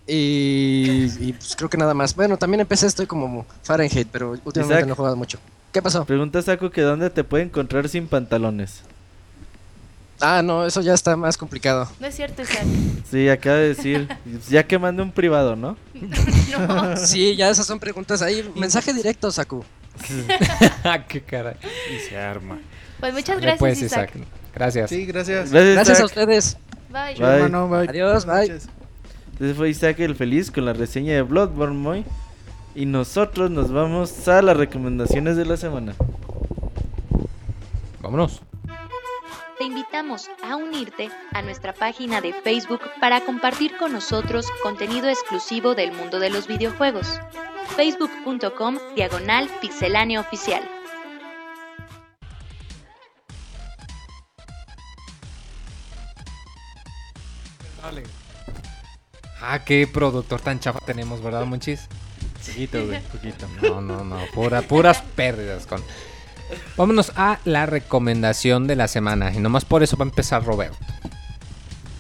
Y, 0.07 1.11
y, 1.20 1.32
pues 1.35 1.55
creo 1.57 1.70
que 1.70 1.77
nada 1.77 1.94
más. 1.94 2.15
Bueno, 2.16 2.36
también 2.36 2.61
empecé 2.61 2.86
estoy 2.86 3.07
como 3.07 3.47
Fahrenheit, 3.62 4.09
pero 4.11 4.31
últimamente 4.32 4.74
Isaac. 4.74 4.86
no 4.86 4.93
he 4.93 4.97
jugado 4.97 5.16
mucho. 5.16 5.39
¿Qué 5.73 5.81
pasó? 5.81 6.05
Pregunta 6.05 6.43
Saco 6.43 6.70
que 6.70 6.82
dónde 6.82 7.09
te 7.11 7.24
puede 7.24 7.44
encontrar 7.44 7.89
sin 7.89 8.07
pantalones. 8.09 8.82
Ah, 10.24 10.40
no, 10.40 10.65
eso 10.65 10.81
ya 10.82 10.94
está 10.94 11.16
más 11.16 11.36
complicado. 11.36 11.89
No 11.99 12.07
es 12.07 12.15
cierto, 12.15 12.43
Isaac. 12.43 12.65
Sí, 13.11 13.28
acaba 13.28 13.57
de 13.57 13.69
decir. 13.74 14.09
ya 14.49 14.62
que 14.62 14.78
mande 14.78 15.03
un 15.03 15.11
privado, 15.11 15.57
¿no? 15.57 15.77
No. 16.69 16.97
Sí, 16.97 17.35
ya 17.35 17.51
esas 17.51 17.66
son 17.66 17.81
preguntas 17.81 18.23
ahí. 18.23 18.49
Mensaje 18.55 18.93
directo, 18.94 19.32
Saku. 19.32 19.65
Qué 21.09 21.23
caray. 21.23 21.57
Y 21.94 22.09
se 22.09 22.16
arma. 22.16 22.61
Pues 23.01 23.12
muchas 23.12 23.35
Dale, 23.36 23.40
gracias, 23.47 23.59
pues, 23.59 23.82
Isaac. 23.82 24.12
gracias. 24.55 24.90
Sí, 24.90 25.07
gracias. 25.07 25.51
Gracias, 25.51 25.74
Gracias 25.74 25.89
a 25.89 26.05
Isaac. 26.05 26.07
ustedes. 26.07 26.57
Bye. 26.90 27.15
Bye. 27.16 27.27
hermano, 27.36 27.69
bye. 27.69 27.89
Adiós, 27.89 28.24
bye. 28.24 28.44
Entonces 29.32 29.57
fue 29.57 29.70
Isaac 29.70 29.99
el 30.01 30.15
feliz 30.15 30.51
con 30.53 30.65
la 30.66 30.73
reseña 30.73 31.15
de 31.15 31.23
Bloodborne 31.23 31.77
Moy. 31.77 32.05
Y 32.77 32.86
nosotros 32.86 33.51
nos 33.51 33.73
vamos 33.73 34.28
a 34.28 34.40
las 34.40 34.57
recomendaciones 34.57 35.36
de 35.36 35.47
la 35.47 35.57
semana. 35.57 35.94
Vámonos. 38.01 38.40
Te 39.59 39.65
invitamos 39.65 40.31
a 40.43 40.57
unirte 40.57 41.11
a 41.33 41.43
nuestra 41.43 41.73
página 41.73 42.20
de 42.20 42.33
Facebook 42.33 42.81
para 43.01 43.20
compartir 43.20 43.77
con 43.77 43.93
nosotros 43.93 44.47
contenido 44.62 45.09
exclusivo 45.09 45.74
del 45.74 45.93
mundo 45.93 46.19
de 46.19 46.31
los 46.31 46.47
videojuegos. 46.47 47.20
facebook.com 47.77 48.79
diagonal 48.97 49.49
pixelánea 49.61 50.20
oficial. 50.20 50.62
Ah, 59.45 59.65
qué 59.65 59.87
productor 59.87 60.41
tan 60.41 60.61
chafa 60.61 60.79
tenemos, 60.87 61.20
¿verdad, 61.20 61.45
Monchis? 61.45 61.89
Poquito, 62.47 62.87
güey, 62.87 63.01
poquito. 63.03 63.47
No, 63.61 63.81
no, 63.81 64.05
no, 64.05 64.19
pura, 64.33 64.62
puras 64.62 65.03
pérdidas 65.16 65.66
con. 65.66 65.83
Vámonos 66.77 67.12
a 67.16 67.39
la 67.45 67.66
recomendación 67.66 68.66
de 68.66 68.77
la 68.77 68.89
semana. 68.89 69.33
Y 69.33 69.39
nomás 69.39 69.65
por 69.65 69.83
eso 69.83 69.97
va 69.97 70.05
a 70.05 70.09
empezar 70.09 70.45
Roberto. 70.45 70.77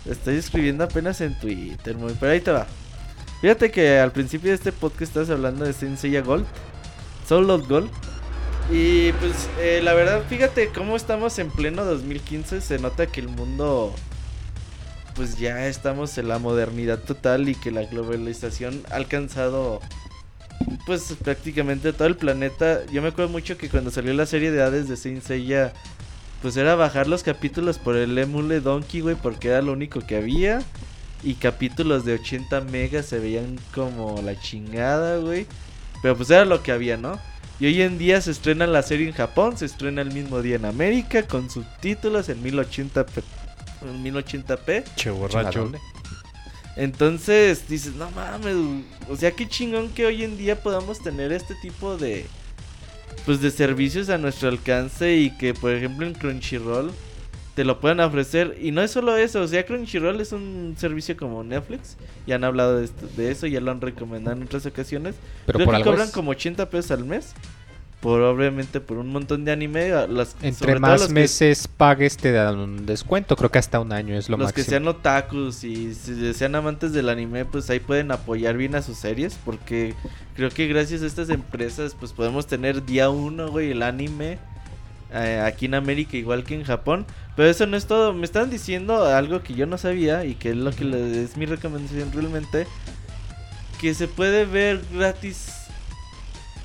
Estoy 0.04 0.36
escribiendo 0.36 0.84
apenas 0.84 1.20
en 1.20 1.38
Twitter, 1.38 1.96
Moy, 1.96 2.16
pero 2.18 2.32
ahí 2.32 2.40
te 2.40 2.50
va. 2.50 2.66
Fíjate 3.40 3.70
que 3.70 3.98
al 3.98 4.12
principio 4.12 4.50
de 4.50 4.56
este 4.56 4.72
podcast 4.72 5.02
estás 5.02 5.30
hablando 5.30 5.64
de 5.64 5.72
Saint 5.72 5.98
Seiya 5.98 6.22
Gold, 6.22 6.46
Soul 7.26 7.50
of 7.50 7.68
Gold. 7.68 7.90
Y 8.70 9.12
pues 9.14 9.48
eh, 9.60 9.80
la 9.82 9.94
verdad, 9.94 10.22
fíjate 10.28 10.68
cómo 10.68 10.96
estamos 10.96 11.38
en 11.38 11.50
pleno 11.50 11.84
2015. 11.84 12.60
Se 12.60 12.78
nota 12.78 13.06
que 13.06 13.20
el 13.20 13.28
mundo, 13.28 13.94
pues 15.14 15.38
ya 15.38 15.66
estamos 15.66 16.16
en 16.18 16.28
la 16.28 16.38
modernidad 16.38 17.00
total 17.00 17.48
y 17.48 17.54
que 17.54 17.70
la 17.70 17.82
globalización 17.82 18.82
ha 18.90 18.96
alcanzado, 18.96 19.80
pues 20.86 21.14
prácticamente 21.22 21.92
todo 21.92 22.08
el 22.08 22.16
planeta. 22.16 22.80
Yo 22.92 23.02
me 23.02 23.08
acuerdo 23.08 23.30
mucho 23.30 23.56
que 23.56 23.68
cuando 23.68 23.90
salió 23.90 24.12
la 24.14 24.26
serie 24.26 24.50
de 24.50 24.62
Hades 24.62 24.88
de 24.88 24.96
Saint 24.96 25.22
Seiya, 25.22 25.72
pues 26.40 26.56
era 26.56 26.74
bajar 26.74 27.06
los 27.06 27.22
capítulos 27.22 27.78
por 27.78 27.96
el 27.96 28.16
emule 28.18 28.60
Donkey, 28.60 29.00
güey, 29.00 29.14
porque 29.14 29.48
era 29.48 29.62
lo 29.62 29.72
único 29.72 30.00
que 30.00 30.16
había. 30.16 30.62
Y 31.22 31.34
capítulos 31.34 32.04
de 32.04 32.14
80 32.14 32.62
megas 32.62 33.06
se 33.06 33.20
veían 33.20 33.58
como 33.72 34.20
la 34.22 34.38
chingada, 34.40 35.18
güey. 35.18 35.46
Pero 36.02 36.16
pues 36.16 36.30
era 36.30 36.44
lo 36.44 36.62
que 36.62 36.72
había, 36.72 36.96
¿no? 36.96 37.18
Y 37.60 37.66
hoy 37.66 37.82
en 37.82 37.96
día 37.96 38.20
se 38.20 38.32
estrena 38.32 38.66
la 38.66 38.82
serie 38.82 39.06
en 39.06 39.14
Japón, 39.14 39.56
se 39.56 39.66
estrena 39.66 40.02
el 40.02 40.10
mismo 40.10 40.42
día 40.42 40.56
en 40.56 40.64
América 40.64 41.22
con 41.28 41.48
subtítulos 41.48 42.28
en 42.28 42.42
1080p. 42.42 43.22
En 43.82 44.04
1080p. 44.04 44.84
Che 44.96 45.10
borracho. 45.10 45.70
Entonces 46.76 47.68
dices, 47.68 47.94
no 47.94 48.10
mames, 48.12 48.56
o 49.08 49.16
sea, 49.16 49.30
qué 49.32 49.46
chingón 49.48 49.90
que 49.90 50.06
hoy 50.06 50.24
en 50.24 50.38
día 50.38 50.60
podamos 50.62 51.00
tener 51.02 51.32
este 51.32 51.54
tipo 51.56 51.96
de 51.96 52.26
pues 53.26 53.40
de 53.40 53.50
servicios 53.50 54.08
a 54.08 54.18
nuestro 54.18 54.48
alcance 54.48 55.14
y 55.16 55.30
que 55.36 55.52
por 55.54 55.70
ejemplo 55.72 56.06
en 56.06 56.14
Crunchyroll 56.14 56.90
te 57.54 57.64
lo 57.64 57.78
puedan 57.78 58.00
ofrecer 58.00 58.56
y 58.60 58.70
no 58.70 58.82
es 58.82 58.90
solo 58.90 59.16
eso, 59.18 59.42
o 59.42 59.46
sea, 59.46 59.66
Crunchyroll 59.66 60.18
es 60.22 60.32
un 60.32 60.74
servicio 60.78 61.14
como 61.18 61.44
Netflix, 61.44 61.98
ya 62.26 62.36
han 62.36 62.44
hablado 62.44 62.78
de, 62.78 62.86
esto- 62.86 63.06
de 63.14 63.30
eso, 63.30 63.46
ya 63.46 63.60
lo 63.60 63.70
han 63.70 63.80
recomendado 63.82 64.34
en 64.38 64.42
otras 64.44 64.64
ocasiones. 64.64 65.14
Pero 65.44 65.58
Creo 65.58 65.66
por 65.66 65.74
que 65.74 65.76
algo 65.76 65.90
cobran 65.90 66.08
es- 66.08 66.14
como 66.14 66.30
80 66.30 66.70
pesos 66.70 66.90
al 66.92 67.04
mes. 67.04 67.34
Por 68.02 68.20
obviamente 68.20 68.80
por 68.80 68.98
un 68.98 69.10
montón 69.10 69.44
de 69.44 69.52
anime, 69.52 69.88
las 70.08 70.34
Entre 70.42 70.78
más 70.80 71.00
los 71.02 71.08
que- 71.08 71.14
meses 71.14 71.68
pagues 71.68 72.16
te 72.16 72.32
dan 72.32 72.58
un 72.58 72.84
descuento. 72.84 73.36
Creo 73.36 73.50
que 73.52 73.60
hasta 73.60 73.78
un 73.78 73.92
año 73.92 74.16
es 74.16 74.28
lo 74.28 74.36
los 74.36 74.52
que 74.52 74.62
máximo. 74.62 74.70
sean 74.70 74.88
otakus 74.88 75.62
y 75.62 75.94
si 75.94 76.34
sean 76.34 76.56
amantes 76.56 76.92
del 76.92 77.08
anime, 77.08 77.44
pues 77.44 77.70
ahí 77.70 77.78
pueden 77.78 78.10
apoyar 78.10 78.56
bien 78.56 78.74
a 78.74 78.82
sus 78.82 78.98
series. 78.98 79.38
Porque 79.44 79.94
creo 80.34 80.50
que 80.50 80.66
gracias 80.66 81.02
a 81.02 81.06
estas 81.06 81.30
empresas, 81.30 81.94
pues 81.96 82.12
podemos 82.12 82.48
tener 82.48 82.84
día 82.84 83.08
uno, 83.08 83.48
güey, 83.50 83.70
el 83.70 83.82
anime. 83.82 84.38
eh, 85.14 85.42
aquí 85.44 85.66
en 85.66 85.74
América, 85.74 86.16
igual 86.16 86.42
que 86.42 86.54
en 86.54 86.64
Japón. 86.64 87.04
Pero 87.36 87.48
eso 87.50 87.66
no 87.66 87.76
es 87.76 87.84
todo. 87.86 88.14
Me 88.14 88.24
están 88.24 88.48
diciendo 88.48 89.04
algo 89.04 89.42
que 89.42 89.52
yo 89.52 89.66
no 89.66 89.76
sabía 89.76 90.24
y 90.24 90.34
que 90.36 90.50
es 90.52 90.56
lo 90.56 90.70
que 90.72 90.84
le- 90.86 91.22
es 91.22 91.36
mi 91.36 91.44
recomendación 91.44 92.10
realmente. 92.12 92.66
Que 93.78 93.92
se 93.94 94.08
puede 94.08 94.44
ver 94.46 94.80
gratis 94.92 95.52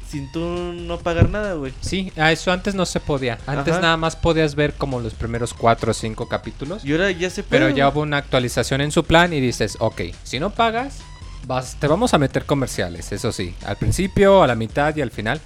sin 0.09 0.31
tú 0.31 0.39
no 0.39 0.97
pagar 0.99 1.29
nada, 1.29 1.53
güey. 1.53 1.73
Sí, 1.81 2.11
a 2.15 2.31
eso 2.31 2.51
antes 2.51 2.75
no 2.75 2.85
se 2.85 2.99
podía. 2.99 3.38
Antes 3.45 3.73
Ajá. 3.73 3.81
nada 3.81 3.97
más 3.97 4.15
podías 4.15 4.55
ver 4.55 4.73
como 4.73 4.99
los 4.99 5.13
primeros 5.13 5.53
cuatro 5.53 5.91
o 5.91 5.93
cinco 5.93 6.27
capítulos. 6.27 6.85
Y 6.85 6.93
ahora 6.93 7.11
ya 7.11 7.29
se 7.29 7.43
puede. 7.43 7.61
Pero 7.61 7.75
ya 7.75 7.89
hubo 7.89 8.01
una 8.01 8.17
actualización 8.17 8.81
en 8.81 8.91
su 8.91 9.03
plan 9.03 9.34
y 9.34 9.39
dices, 9.39 9.77
ok, 9.79 10.01
si 10.23 10.39
no 10.39 10.51
pagas, 10.51 10.99
vas, 11.45 11.77
te 11.79 11.88
vamos 11.88 12.13
a 12.13 12.17
meter 12.17 12.45
comerciales, 12.45 13.11
eso 13.11 13.31
sí. 13.31 13.53
Al 13.65 13.77
principio, 13.77 14.43
a 14.43 14.47
la 14.47 14.55
mitad 14.55 14.95
y 14.95 15.01
al 15.01 15.11
final. 15.11 15.41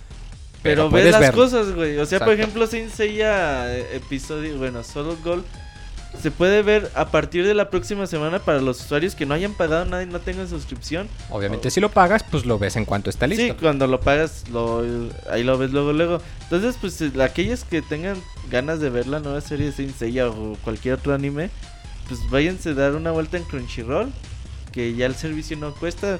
Pero, 0.63 0.91
ves 0.91 1.11
las 1.11 1.31
cosas, 1.31 1.71
güey. 1.73 1.97
O 1.97 2.05
sea, 2.05 2.19
por 2.19 2.33
ejemplo, 2.33 2.67
Saint 2.67 2.91
Seiya 2.91 3.75
eh, 3.75 3.95
episodio, 3.95 4.57
bueno, 4.57 4.83
Solo 4.83 5.17
Gold 5.23 5.43
se 6.19 6.31
puede 6.31 6.61
ver 6.61 6.91
a 6.95 7.09
partir 7.09 7.45
de 7.45 7.53
la 7.53 7.69
próxima 7.69 8.05
semana 8.05 8.39
para 8.39 8.61
los 8.61 8.83
usuarios 8.83 9.15
que 9.15 9.25
no 9.25 9.33
hayan 9.33 9.53
pagado 9.53 9.85
nada 9.85 10.03
y 10.03 10.05
no 10.05 10.19
tengan 10.19 10.47
suscripción. 10.47 11.07
Obviamente 11.29 11.71
si 11.71 11.79
lo 11.79 11.89
pagas, 11.89 12.23
pues 12.23 12.45
lo 12.45 12.59
ves 12.59 12.75
en 12.75 12.85
cuanto 12.85 13.09
está 13.09 13.27
listo. 13.27 13.43
Sí, 13.43 13.53
cuando 13.59 13.87
lo 13.87 14.01
pagas, 14.01 14.49
lo, 14.49 14.83
ahí 15.29 15.43
lo 15.43 15.57
ves 15.57 15.71
luego, 15.71 15.93
luego. 15.93 16.21
Entonces, 16.43 16.77
pues 16.79 17.01
eh, 17.01 17.11
aquellos 17.21 17.63
que 17.63 17.81
tengan 17.81 18.17
ganas 18.49 18.79
de 18.79 18.89
ver 18.89 19.07
la 19.07 19.19
nueva 19.19 19.41
serie 19.41 19.67
de 19.67 19.71
Saint 19.71 19.95
Seiya 19.95 20.27
o 20.27 20.57
cualquier 20.63 20.95
otro 20.95 21.13
anime, 21.13 21.49
pues 22.07 22.19
váyanse 22.29 22.69
a 22.69 22.73
dar 22.73 22.95
una 22.95 23.11
vuelta 23.11 23.37
en 23.37 23.43
Crunchyroll, 23.43 24.11
que 24.71 24.93
ya 24.95 25.05
el 25.05 25.15
servicio 25.15 25.57
no 25.57 25.73
cuesta. 25.73 26.19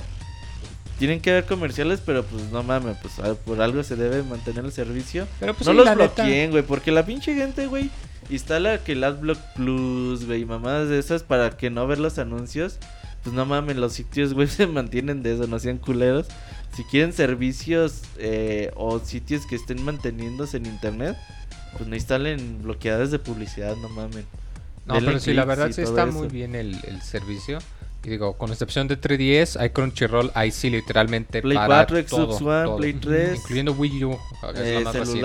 Tienen 0.98 1.20
que 1.20 1.32
ver 1.32 1.46
comerciales, 1.46 2.00
pero 2.06 2.24
pues 2.24 2.52
no 2.52 2.62
mames, 2.62 2.96
pues 3.02 3.16
por 3.44 3.60
algo 3.60 3.84
se 3.84 3.96
debe 3.96 4.22
mantener 4.22 4.64
el 4.64 4.72
servicio. 4.72 5.28
Pero 5.40 5.56
pues 5.56 5.66
no 5.66 5.74
los 5.74 5.96
bloqueen, 5.96 6.52
güey, 6.52 6.64
porque 6.64 6.92
la 6.92 7.04
pinche 7.04 7.34
gente, 7.34 7.66
güey, 7.66 7.90
instala 8.36 8.78
que 8.80 8.94
el 8.94 9.04
Adblock 9.04 9.40
Plus, 9.56 10.26
güey, 10.26 10.42
y 10.42 10.46
mamadas 10.46 10.90
de 10.90 11.00
esas 11.00 11.24
para 11.24 11.52
que 11.52 11.70
no 11.70 11.88
ver 11.88 12.00
los 12.00 12.18
anuncios. 12.20 12.78
Pues 13.24 13.36
no 13.36 13.46
mames, 13.46 13.78
los 13.78 13.94
sitios, 13.94 14.34
güey, 14.36 14.48
se 14.48 14.68
mantienen 14.68 15.24
de 15.24 15.36
eso, 15.36 15.48
no 15.48 15.60
sean 15.60 15.78
culeros. 15.78 16.28
Si 16.76 16.84
quieren 16.86 17.14
servicios 17.14 18.02
eh, 18.18 18.72
o 18.76 19.00
sitios 19.00 19.46
que 19.46 19.56
estén 19.56 19.84
manteniéndose 19.84 20.58
en 20.58 20.66
internet, 20.66 21.18
pues 21.78 21.88
no 21.88 21.96
instalen 21.96 22.62
bloqueadas 22.64 23.12
de 23.12 23.20
publicidad, 23.20 23.76
no 23.78 23.90
mamen. 23.90 24.26
No, 24.86 24.96
Denle 24.96 25.10
pero 25.10 25.20
sí, 25.20 25.34
la 25.34 25.44
clics 25.44 25.58
verdad 25.58 25.76
sí 25.76 25.82
está 25.82 26.04
eso. 26.04 26.12
muy 26.12 26.28
bien 26.28 26.56
el, 26.56 26.78
el 26.86 27.02
servicio. 27.02 27.60
Y 28.04 28.10
digo, 28.10 28.34
con 28.34 28.50
excepción 28.52 28.88
de 28.88 29.00
3DS, 29.00 29.60
hay 29.60 29.70
Crunchyroll, 29.70 30.32
ahí 30.34 30.50
sí 30.52 30.72
literalmente 30.72 31.42
Play 31.42 31.56
para 31.56 31.86
4, 31.86 31.98
Xbox 31.98 32.10
todo, 32.40 32.50
One, 32.50 32.66
todo. 32.66 32.78
Play 32.78 32.94
3, 32.94 33.36
Incluyendo 33.36 33.74
Wii 33.74 34.04
U, 34.06 34.18
la 34.42 34.50
eh, 34.56 34.84
más 34.84 34.96
reciente. 34.96 35.22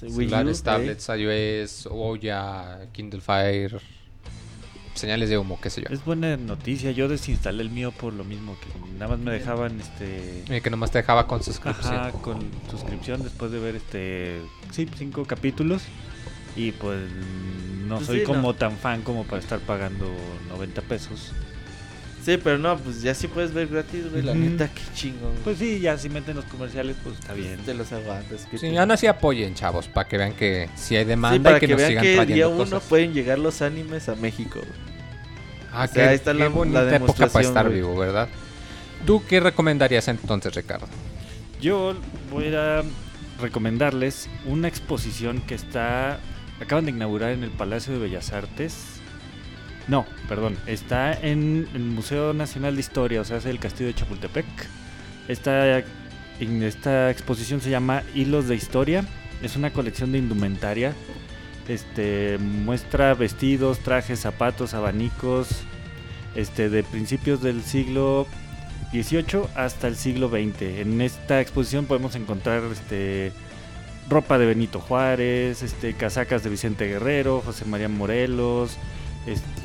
Celulares, 0.00 0.16
Wii 0.16 0.26
U, 0.26 0.30
Celulares, 0.30 0.60
eh. 0.60 0.62
tablets, 0.64 1.08
iOS, 1.08 1.86
Ouya, 1.86 2.88
Kindle 2.92 3.20
Fire, 3.20 3.80
señales 4.94 5.28
de 5.30 5.38
humo, 5.38 5.58
qué 5.60 5.70
sé 5.70 5.82
yo. 5.82 5.88
Es 5.90 6.04
buena 6.04 6.36
noticia. 6.36 6.90
Yo 6.90 7.08
desinstalé 7.08 7.62
el 7.62 7.70
mío 7.70 7.92
por 7.92 8.12
lo 8.12 8.24
mismo 8.24 8.56
que 8.60 8.66
nada 8.94 9.08
más 9.08 9.18
me 9.18 9.30
dejaban 9.32 9.80
este 9.80 10.44
Eh, 10.48 10.60
que 10.60 10.70
nomás 10.70 10.90
te 10.90 10.98
dejaba 10.98 11.26
con 11.26 11.42
suscripción. 11.42 11.94
Ajá, 11.94 12.12
con 12.12 12.40
suscripción 12.70 13.22
después 13.22 13.50
de 13.52 13.58
ver 13.58 13.76
este 13.76 14.40
sí, 14.72 14.88
cinco 14.96 15.24
capítulos 15.24 15.82
y 16.56 16.72
pues 16.72 17.00
no 17.86 17.96
Pues 17.96 18.06
soy 18.06 18.18
sí, 18.20 18.24
como 18.24 18.48
no. 18.48 18.54
tan 18.54 18.76
fan 18.76 19.02
como 19.02 19.24
para 19.24 19.38
estar 19.40 19.60
pagando 19.60 20.06
90 20.48 20.82
pesos. 20.82 21.32
Sí, 22.24 22.36
pero 22.36 22.58
no, 22.58 22.76
pues 22.76 23.00
ya 23.00 23.14
sí 23.14 23.28
puedes 23.28 23.54
ver 23.54 23.68
gratis, 23.68 24.10
güey, 24.10 24.22
la 24.22 24.34
neta, 24.34 24.68
qué 24.68 24.82
chingón. 24.94 25.32
Pues 25.42 25.56
sí, 25.58 25.80
ya 25.80 25.96
si 25.96 26.10
meten 26.10 26.36
los 26.36 26.44
comerciales 26.44 26.96
pues 27.02 27.18
está 27.18 27.32
bien. 27.32 27.56
Te 27.64 27.72
los 27.72 27.90
aguantas. 27.92 28.46
que 28.50 28.58
Sí, 28.58 28.76
aún 28.76 28.90
así 28.90 29.06
apoyen, 29.06 29.54
chavos, 29.54 29.88
para 29.88 30.06
que 30.06 30.18
vean 30.18 30.34
que 30.34 30.68
si 30.76 30.96
hay 30.96 31.04
Sí, 31.04 31.08
demanda 31.08 31.42
para 31.42 31.56
y 31.56 31.60
que, 31.60 31.66
que, 31.66 31.72
nos 31.72 31.78
vean 31.78 31.90
sigan 31.90 32.02
que 32.04 32.10
día 32.10 32.16
trayendo 32.26 32.50
uno 32.50 32.58
cosas. 32.64 32.82
pueden 32.88 33.14
llegar 33.14 33.38
los 33.38 33.62
animes 33.62 34.08
a 34.10 34.14
México. 34.16 34.58
güey. 34.60 34.90
Ah, 35.72 35.84
o 35.84 35.86
sea, 35.86 36.02
qué, 36.04 36.08
ahí 36.10 36.14
está 36.16 36.32
qué 36.32 36.38
la- 36.40 36.44
la 36.44 36.50
bonita 36.50 36.96
época 36.96 37.26
para 37.28 37.44
estar 37.46 37.66
güey. 37.66 37.76
vivo, 37.78 37.96
¿verdad? 37.96 38.28
¿Tú 39.06 39.22
qué 39.26 39.40
recomendarías 39.40 40.06
entonces, 40.08 40.54
Ricardo? 40.54 40.86
Yo 41.60 41.94
voy 42.30 42.54
a 42.54 42.82
recomendarles 43.40 44.28
una 44.44 44.68
exposición 44.68 45.40
que 45.40 45.54
está 45.54 46.18
acaban 46.60 46.84
de 46.84 46.90
inaugurar 46.90 47.30
en 47.30 47.42
el 47.44 47.50
Palacio 47.50 47.94
de 47.94 47.98
Bellas 47.98 48.32
Artes. 48.32 48.99
No, 49.88 50.06
perdón, 50.28 50.56
está 50.66 51.12
en 51.12 51.68
el 51.74 51.82
Museo 51.82 52.32
Nacional 52.32 52.74
de 52.74 52.80
Historia, 52.80 53.20
o 53.20 53.24
sea, 53.24 53.38
es 53.38 53.46
el 53.46 53.58
Castillo 53.58 53.88
de 53.88 53.94
Chapultepec. 53.94 54.46
Esta, 55.28 55.82
esta 56.38 57.10
exposición 57.10 57.60
se 57.60 57.70
llama 57.70 58.02
Hilos 58.14 58.48
de 58.48 58.56
Historia. 58.56 59.04
Es 59.42 59.56
una 59.56 59.72
colección 59.72 60.12
de 60.12 60.18
indumentaria. 60.18 60.94
Este 61.68 62.38
muestra 62.38 63.14
vestidos, 63.14 63.78
trajes, 63.78 64.20
zapatos, 64.20 64.74
abanicos, 64.74 65.48
este 66.34 66.68
de 66.68 66.82
principios 66.82 67.42
del 67.42 67.62
siglo 67.62 68.26
18 68.92 69.50
hasta 69.54 69.86
el 69.88 69.96
siglo 69.96 70.28
XX. 70.28 70.62
En 70.80 71.00
esta 71.00 71.40
exposición 71.40 71.86
podemos 71.86 72.16
encontrar 72.16 72.62
este 72.72 73.32
ropa 74.08 74.38
de 74.38 74.46
Benito 74.46 74.80
Juárez, 74.80 75.62
este 75.62 75.94
casacas 75.94 76.42
de 76.42 76.50
Vicente 76.50 76.86
Guerrero, 76.86 77.42
José 77.44 77.64
María 77.64 77.88
Morelos, 77.88 78.76
este 79.26 79.59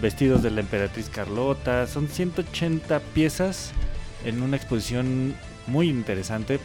vestidos 0.00 0.42
de 0.42 0.50
la 0.50 0.60
emperatriz 0.60 1.08
Carlota. 1.08 1.86
Son 1.86 2.08
180 2.08 3.00
piezas 3.14 3.72
en 4.24 4.42
una 4.42 4.56
exposición 4.56 5.34
muy 5.66 5.88
interesante, 5.88 6.60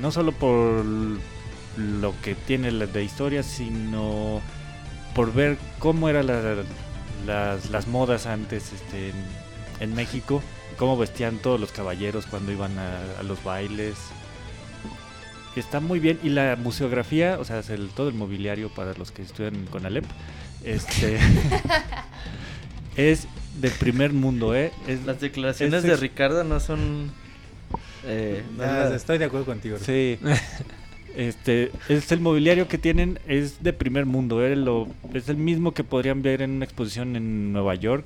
no 0.00 0.10
solo 0.10 0.32
por 0.32 0.84
lo 0.84 2.14
que 2.22 2.34
tiene 2.34 2.70
de 2.70 3.04
historia, 3.04 3.42
sino 3.42 4.40
por 5.14 5.32
ver 5.32 5.58
cómo 5.78 6.08
eran 6.08 6.26
la- 6.26 6.64
las, 7.26 7.70
las 7.70 7.86
modas 7.88 8.26
antes 8.26 8.72
este, 8.72 9.10
en, 9.10 9.16
en 9.80 9.94
México, 9.94 10.42
cómo 10.78 10.96
vestían 10.96 11.38
todos 11.38 11.58
los 11.60 11.72
caballeros 11.72 12.26
cuando 12.26 12.52
iban 12.52 12.78
a, 12.78 13.20
a 13.20 13.22
los 13.22 13.42
bailes. 13.42 13.96
Está 15.56 15.80
muy 15.80 16.00
bien. 16.00 16.18
Y 16.22 16.28
la 16.28 16.56
museografía, 16.56 17.38
o 17.40 17.44
sea, 17.44 17.60
el- 17.70 17.88
todo 17.88 18.08
el 18.08 18.14
mobiliario 18.14 18.68
para 18.68 18.92
los 18.94 19.10
que 19.10 19.22
estudian 19.22 19.66
con 19.66 19.86
Alep, 19.86 20.04
este, 20.66 21.18
es 22.96 23.26
de 23.60 23.70
primer 23.70 24.12
mundo, 24.12 24.54
¿eh? 24.54 24.72
Es, 24.86 25.04
Las 25.06 25.20
declaraciones 25.20 25.84
es- 25.84 25.90
de 25.90 25.96
Ricardo 25.96 26.44
no 26.44 26.60
son. 26.60 27.10
Eh, 28.04 28.42
nada. 28.56 28.94
estoy 28.94 29.18
de 29.18 29.24
acuerdo 29.24 29.46
contigo. 29.46 29.78
Sí. 29.84 30.18
Este, 31.16 31.72
es 31.88 32.12
el 32.12 32.20
mobiliario 32.20 32.68
que 32.68 32.76
tienen 32.78 33.18
es 33.26 33.62
de 33.62 33.72
primer 33.72 34.04
mundo, 34.06 34.44
¿eh? 34.44 34.54
Lo- 34.54 34.86
es 35.14 35.28
el 35.28 35.36
mismo 35.38 35.72
que 35.72 35.82
podrían 35.82 36.20
ver 36.22 36.42
en 36.42 36.50
una 36.50 36.64
exposición 36.66 37.16
en 37.16 37.52
Nueva 37.52 37.74
York. 37.74 38.04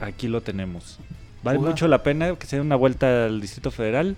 Aquí 0.00 0.28
lo 0.28 0.40
tenemos. 0.40 0.98
Vale 1.42 1.58
Uga. 1.58 1.70
mucho 1.70 1.88
la 1.88 2.02
pena 2.02 2.34
que 2.36 2.46
se 2.46 2.56
den 2.56 2.66
una 2.66 2.76
vuelta 2.76 3.26
al 3.26 3.40
Distrito 3.40 3.70
Federal. 3.70 4.14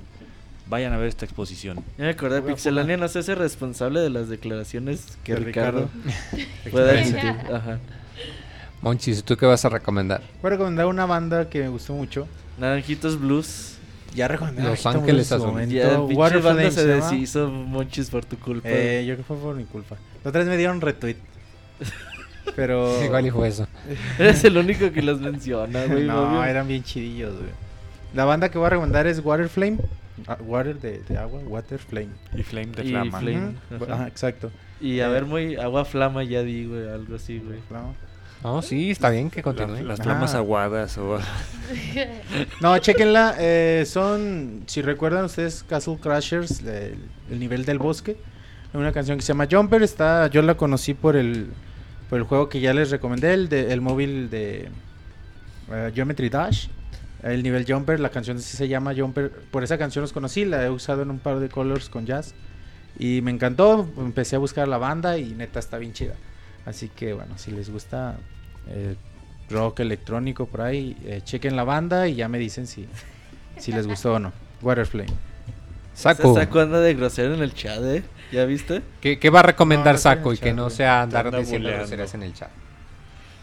Vayan 0.68 0.92
a 0.92 0.96
ver 0.96 1.08
esta 1.08 1.24
exposición. 1.24 1.84
Ya 1.98 2.04
me 2.04 2.10
acordé, 2.10 2.40
Pixelania 2.42 2.96
no 2.96 3.08
se 3.08 3.18
hace 3.18 3.34
responsable 3.34 4.00
de 4.00 4.10
las 4.10 4.28
declaraciones 4.28 5.18
que 5.24 5.34
De 5.34 5.40
Ricardo, 5.40 5.90
Ricardo. 6.32 6.48
pueda 6.70 7.00
emitir. 7.00 7.36
Ajá. 7.52 7.78
Monchis, 8.80 9.22
¿tú 9.22 9.36
qué 9.36 9.46
vas 9.46 9.64
a 9.64 9.68
recomendar? 9.68 10.22
Voy 10.40 10.48
a 10.48 10.50
recomendar 10.50 10.86
una 10.86 11.06
banda 11.06 11.48
que 11.48 11.60
me 11.60 11.68
gustó 11.68 11.94
mucho. 11.94 12.26
Naranjitos 12.58 13.18
Blues. 13.20 13.76
Ya 14.14 14.28
recomendé. 14.28 14.62
Los 14.62 14.84
Ángeles 14.84 15.30
Azules. 15.32 15.52
momento. 15.52 15.74
Ya, 15.74 16.00
Water 16.00 16.72
se 16.72 16.86
deshizo, 16.86 17.48
Monchis, 17.48 18.10
por 18.10 18.24
tu 18.24 18.38
culpa. 18.38 18.68
Eh, 18.68 19.04
yo 19.06 19.14
creo 19.14 19.18
que 19.18 19.22
fue 19.22 19.36
por 19.36 19.54
mi 19.54 19.64
culpa. 19.64 19.96
Otra 20.24 20.40
vez 20.40 20.48
me 20.48 20.56
dieron 20.56 20.80
retweet. 20.80 21.16
Pero. 22.56 23.02
Igual 23.04 23.30
fue 23.30 23.48
eso. 23.48 23.66
Eres 24.18 24.44
el 24.44 24.56
único 24.56 24.90
que 24.92 25.00
los 25.00 25.20
menciona, 25.20 25.86
güey. 25.86 26.04
no, 26.04 26.28
obvio. 26.28 26.44
eran 26.44 26.68
bien 26.68 26.82
chidillos, 26.82 27.34
güey. 27.34 27.50
La 28.14 28.24
banda 28.24 28.50
que 28.50 28.58
voy 28.58 28.66
a 28.66 28.70
recomendar 28.70 29.06
es 29.06 29.24
Water 29.24 29.48
Flame. 29.48 29.78
Ah, 29.80 29.86
water 30.40 30.78
de, 30.78 31.00
de 31.08 31.18
agua, 31.18 31.40
Water 31.46 31.78
Flame. 31.78 32.10
Y 32.36 32.42
Flame 32.42 32.66
de 32.72 32.84
Y 32.84 32.88
Flama. 32.90 33.18
Flame. 33.20 33.54
Ujú. 33.74 33.84
Ajá. 33.84 33.94
Ajá, 33.94 34.08
exacto. 34.08 34.50
Y 34.80 35.00
a 35.00 35.08
ver, 35.08 35.24
muy 35.24 35.56
agua 35.56 35.84
flama 35.84 36.24
ya 36.24 36.42
di, 36.42 36.66
güey, 36.66 36.88
algo 36.88 37.16
así, 37.16 37.38
güey. 37.38 37.60
No. 37.70 37.94
No, 38.42 38.60
sí, 38.60 38.90
está 38.90 39.08
bien 39.10 39.30
que 39.30 39.38
La- 39.38 39.42
continúe. 39.44 39.82
las 39.84 40.00
Ajá. 40.00 40.10
flamas 40.10 40.34
aguadas 40.34 40.98
o... 40.98 41.18
No, 42.60 42.76
chequenla. 42.78 43.36
eh, 43.38 43.84
son, 43.86 44.64
si 44.66 44.82
recuerdan 44.82 45.24
ustedes, 45.26 45.62
Castle 45.68 45.98
Crashers, 46.00 46.60
el, 46.62 46.96
el 47.30 47.38
nivel 47.38 47.64
del 47.64 47.78
bosque. 47.78 48.16
Una 48.74 48.90
canción 48.92 49.18
que 49.18 49.22
se 49.22 49.28
llama 49.32 49.46
Jumper. 49.50 49.82
Está, 49.82 50.26
yo 50.28 50.42
la 50.42 50.56
conocí 50.56 50.94
por 50.94 51.14
el, 51.14 51.48
por 52.10 52.18
el 52.18 52.24
juego 52.24 52.48
que 52.48 52.60
ya 52.60 52.72
les 52.74 52.90
recomendé, 52.90 53.32
el, 53.34 53.48
de, 53.48 53.72
el 53.72 53.80
móvil 53.80 54.30
de 54.30 54.68
eh, 55.70 55.92
Geometry 55.94 56.28
Dash. 56.28 56.66
El 57.22 57.42
nivel 57.42 57.64
Jumper, 57.66 58.00
la 58.00 58.10
canción 58.10 58.40
sí 58.40 58.56
se 58.56 58.68
llama 58.68 58.94
Jumper. 58.96 59.30
Por 59.50 59.62
esa 59.62 59.78
canción 59.78 60.02
los 60.02 60.12
conocí, 60.12 60.44
la 60.44 60.64
he 60.64 60.70
usado 60.70 61.02
en 61.02 61.10
un 61.10 61.18
par 61.18 61.38
de 61.38 61.48
colors 61.48 61.88
con 61.88 62.04
jazz. 62.04 62.34
Y 62.98 63.20
me 63.22 63.30
encantó. 63.30 63.88
Empecé 63.96 64.36
a 64.36 64.38
buscar 64.38 64.66
la 64.68 64.78
banda 64.78 65.18
y 65.18 65.32
neta 65.34 65.60
está 65.60 65.78
bien 65.78 65.92
chida. 65.92 66.14
Así 66.66 66.88
que 66.88 67.12
bueno, 67.12 67.38
si 67.38 67.50
les 67.50 67.70
gusta 67.70 68.16
eh, 68.68 68.96
rock 69.50 69.80
electrónico 69.80 70.46
por 70.46 70.62
ahí, 70.62 70.96
eh, 71.04 71.20
chequen 71.24 71.56
la 71.56 71.64
banda 71.64 72.08
y 72.08 72.16
ya 72.16 72.28
me 72.28 72.38
dicen 72.38 72.66
si, 72.66 72.88
si 73.56 73.72
les 73.72 73.86
gustó 73.86 74.14
o 74.14 74.18
no. 74.18 74.32
Waterflame. 74.60 75.12
Saco. 75.94 76.34
Saco 76.34 76.60
anda 76.60 76.80
de 76.80 76.94
grosero 76.94 77.34
en 77.34 77.42
el 77.42 77.54
chat, 77.54 77.82
¿eh? 77.82 78.02
¿Ya 78.32 78.44
viste? 78.46 78.82
¿Qué, 79.00 79.18
qué 79.18 79.30
va 79.30 79.40
a 79.40 79.42
recomendar 79.42 79.94
No, 79.94 80.00
Saco 80.00 80.32
y 80.32 80.38
que 80.38 80.52
no 80.52 80.70
sea 80.70 81.02
andar 81.02 81.26
anda 81.26 81.38
diciendo 81.38 81.68
groserías 81.68 82.14
en 82.14 82.22
el 82.22 82.32
chat? 82.32 82.48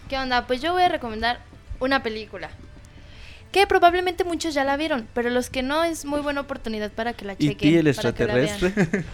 ¿Qué 0.07 0.18
onda? 0.18 0.47
Pues 0.47 0.61
yo 0.61 0.73
voy 0.73 0.81
a 0.81 0.89
recomendar 0.89 1.39
una 1.80 2.01
película. 2.01 2.49
Que 3.51 3.65
probablemente 3.65 4.23
muchos 4.23 4.53
ya 4.53 4.63
la 4.63 4.77
vieron, 4.77 5.07
pero 5.15 5.30
los 5.31 5.49
que 5.49 5.63
no 5.63 5.84
es 5.84 6.05
muy 6.05 6.21
buena 6.21 6.41
oportunidad 6.41 6.91
para 6.91 7.13
que 7.13 7.26
la 7.26 7.34
¿Y 7.34 7.47
chequen. 7.49 7.57
ti, 7.57 7.76
el 7.77 7.95
para 7.95 8.13
que 8.13 8.26
la 8.27 8.34
vean. 8.35 8.47
extraterrestre? 8.63 9.05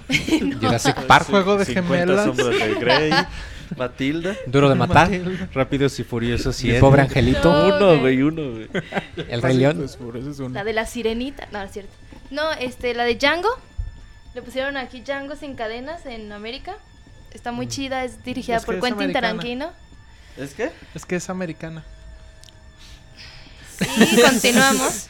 Jurassic 0.59 1.01
Park, 1.07 1.27
Juego 1.29 1.57
de 1.57 1.65
50 1.65 1.97
gemelas. 1.97 2.25
sombras 2.25 2.49
de 2.59 2.75
Grey. 2.75 3.11
Matilda. 3.77 4.35
Duro 4.45 4.69
de 4.69 4.75
matar. 4.75 5.09
Rápidos 5.53 5.99
y 5.99 6.03
Furiosos 6.03 6.55
Mi 6.57 6.69
7. 6.69 6.79
pobre 6.81 7.01
angelito. 7.01 7.51
No, 7.51 7.75
Uno, 7.77 7.99
güey. 7.99 8.21
uno, 8.21 8.51
güey. 8.51 8.69
El 9.27 9.41
Rey 9.41 9.57
León. 9.57 9.85
La 10.53 10.63
de 10.63 10.73
la 10.73 10.85
sirenita. 10.85 11.47
No, 11.51 11.61
es 11.63 11.71
cierto. 11.71 11.91
No, 12.29 12.51
este, 12.51 12.93
la 12.93 13.05
de 13.05 13.15
Django. 13.15 13.49
Le 14.35 14.41
pusieron 14.41 14.77
aquí 14.77 15.01
Django 15.01 15.35
sin 15.35 15.55
cadenas 15.55 16.05
en 16.05 16.31
América. 16.31 16.75
Está 17.31 17.51
muy 17.51 17.67
chida, 17.67 18.03
es 18.03 18.23
dirigida 18.23 18.57
Es 18.57 18.65
por 18.65 18.79
Quentin. 18.79 19.11
Tarantino. 19.13 19.71
¿Es 20.37 20.53
que? 20.53 20.71
Es 20.93 21.05
que 21.05 21.15
es 21.15 21.29
americana. 21.29 21.83
Y 23.81 24.21
continuamos. 24.29 25.09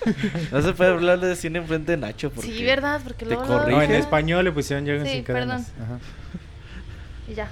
No 0.52 0.62
se 0.62 0.74
puede 0.74 0.92
hablar 0.92 1.20
de 1.20 1.36
cine 1.36 1.60
enfrente 1.60 1.92
de 1.94 1.98
Nacho. 1.98 2.32
Porque 2.32 2.52
Sí, 2.52 2.64
¿verdad? 2.64 3.02
Porque 3.04 3.26
te 3.26 3.34
luego... 3.36 3.46
corrige. 3.48 3.72
No, 3.78 3.82
en 3.84 3.92
español 3.92 4.46
le 4.46 4.52
pusieron 4.52 4.86
Llegan 4.86 5.06
Sí, 5.06 5.14
sin 5.14 5.24
cadenas. 5.24 5.72
perdón. 5.72 5.86
Ajá. 5.98 6.00
Y 7.32 7.34
ya. 7.36 7.50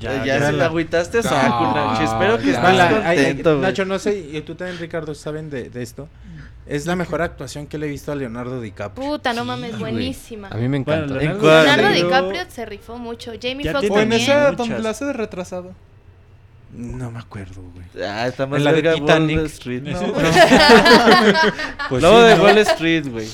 Ya, 0.00 0.24
Ya, 0.24 0.46
se 0.46 0.52
la- 0.52 0.66
agüitaste 0.66 1.18
a 1.18 1.22
Saku, 1.22 1.64
No, 1.64 1.74
Nacho. 1.92 2.02
Espero 2.04 2.38
que 2.38 2.50
estés 2.50 2.62
No, 2.62 2.72
la- 2.72 2.90
contento. 2.90 3.58
Nacho, 3.58 3.84
no 3.84 3.98
sé, 3.98 4.18
y 4.32 4.40
tú 4.42 4.54
también, 4.54 4.78
Ricardo, 4.78 5.14
saben 5.14 5.48
de, 5.50 5.70
de 5.70 5.82
esto. 5.82 6.08
Es 6.66 6.84
la 6.84 6.94
mejor 6.96 7.22
actuación 7.22 7.66
que 7.66 7.78
le 7.78 7.86
he 7.86 7.88
visto 7.88 8.12
a 8.12 8.14
Leonardo 8.14 8.60
DiCaprio. 8.60 9.08
Puta, 9.08 9.32
no 9.32 9.40
Sí, 9.42 9.46
mames, 9.48 9.70
güey. 9.78 9.92
buenísima. 9.94 10.48
A 10.48 10.56
mí 10.56 10.68
me 10.68 10.76
encanta. 10.76 11.06
Bueno, 11.14 11.20
¿En 11.20 11.26
Leonardo 11.28 11.40
cuál? 11.40 11.64
Leonardo 11.64 11.94
DiCaprio 11.94 12.40
se 12.50 12.66
rifó 12.66 12.98
mucho. 12.98 13.32
Jamie 13.40 13.64
Foxx 13.72 13.80
tiene 13.80 13.96
O 13.96 14.00
en 14.00 14.08
también. 14.10 14.20
esa 14.76 14.78
la 14.82 14.90
hace 14.90 15.04
de 15.06 15.12
retrasado. 15.14 15.72
No 16.78 17.10
me 17.10 17.18
acuerdo, 17.18 17.60
güey. 17.74 17.86
Ah, 18.08 18.28
está 18.28 18.46
más 18.46 18.58
En 18.58 18.64
la 18.64 18.72
de 18.72 18.82
Titanic. 18.82 19.36
Wall 19.36 19.46
Street. 19.46 19.82
No, 19.82 20.00
No, 20.00 20.12
Pues 21.88 22.02
Lobo 22.02 22.20
sí, 22.22 22.28
de 22.28 22.36
¿no? 22.36 22.42
Wall 22.44 22.58
Street, 22.58 23.06
güey. 23.08 23.28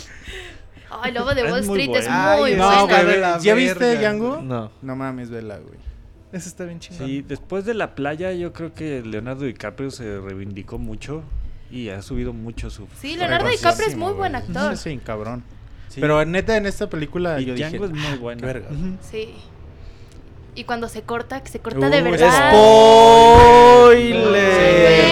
Ay, 0.90 1.12
Lobo 1.12 1.34
de 1.34 1.42
Es 1.42 1.52
Wall 1.52 1.64
muy 1.64 1.82
Street 1.82 1.96
es 2.02 2.08
muy 2.08 2.54
No, 2.54 2.86
buena. 2.86 3.02
güey. 3.02 3.42
¿Ya 3.42 3.54
viste. 3.54 3.98
Django? 3.98 4.40
No. 4.42 4.70
No 4.80 4.96
mames, 4.96 5.28
vela, 5.30 5.58
güey. 5.58 5.78
Ese 6.32 6.48
está 6.48 6.64
bien 6.64 6.80
chingón. 6.80 7.06
Sí, 7.06 7.22
después 7.22 7.64
de 7.64 7.74
la 7.74 7.94
playa 7.94 8.32
yo 8.32 8.52
creo 8.52 8.72
que 8.72 9.02
Leonardo 9.02 9.44
DiCaprio 9.44 9.90
se 9.90 10.18
reivindicó 10.20 10.78
mucho 10.78 11.22
y 11.70 11.90
ha 11.90 12.00
subido 12.02 12.32
mucho 12.32 12.70
su... 12.70 12.88
Sí, 12.98 13.16
Leonardo 13.16 13.48
DiCaprio 13.48 13.86
es 13.88 13.96
muy 13.96 14.12
buen 14.14 14.34
actor. 14.34 14.76
Sí, 14.76 14.98
cabrón. 15.04 15.44
Sí. 15.88 16.00
Pero 16.00 16.24
neta, 16.24 16.56
en 16.56 16.66
esta 16.66 16.88
película 16.88 17.40
Y 17.40 17.44
yo 17.44 17.54
dije... 17.54 17.68
Django 17.68 17.84
es 17.84 17.90
muy 17.92 18.00
"Ah, 18.06 18.16
buena". 18.20 18.44
verga". 18.46 18.68
Sí. 19.00 19.34
Y 20.56 20.64
cuando 20.64 20.88
se 20.88 21.02
corta, 21.02 21.42
que 21.42 21.48
se 21.50 21.58
corta 21.58 21.88
Uh, 21.88 21.90
de 21.90 22.02
verdad. 22.02 22.50
¡Spoiler! 22.50 24.24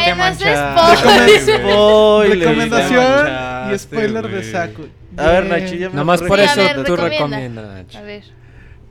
Güey, 0.04 0.16
no 0.16 0.26
es 0.26 0.36
Spoiler. 0.38 1.40
Spoiler. 1.58 2.38
Recomendación 2.38 3.74
y 3.74 3.78
spoiler 3.78 4.28
de 4.28 4.42
saco. 4.52 4.82
A 5.16 5.26
ver. 5.28 5.46
Nacho, 5.46 5.74
ya 5.74 5.88
me 5.88 5.94
Nada 5.94 6.04
más 6.04 6.22
corregí. 6.22 6.46
por 6.46 6.54
Sí, 6.54 6.60
a 6.60 6.64
eso 6.64 6.76
ver, 6.76 6.86
tú 6.86 6.96
recomienda. 6.96 7.26
recomiendas, 7.38 7.66
Nacho. 7.74 7.98
A 7.98 8.02
ver. 8.02 8.24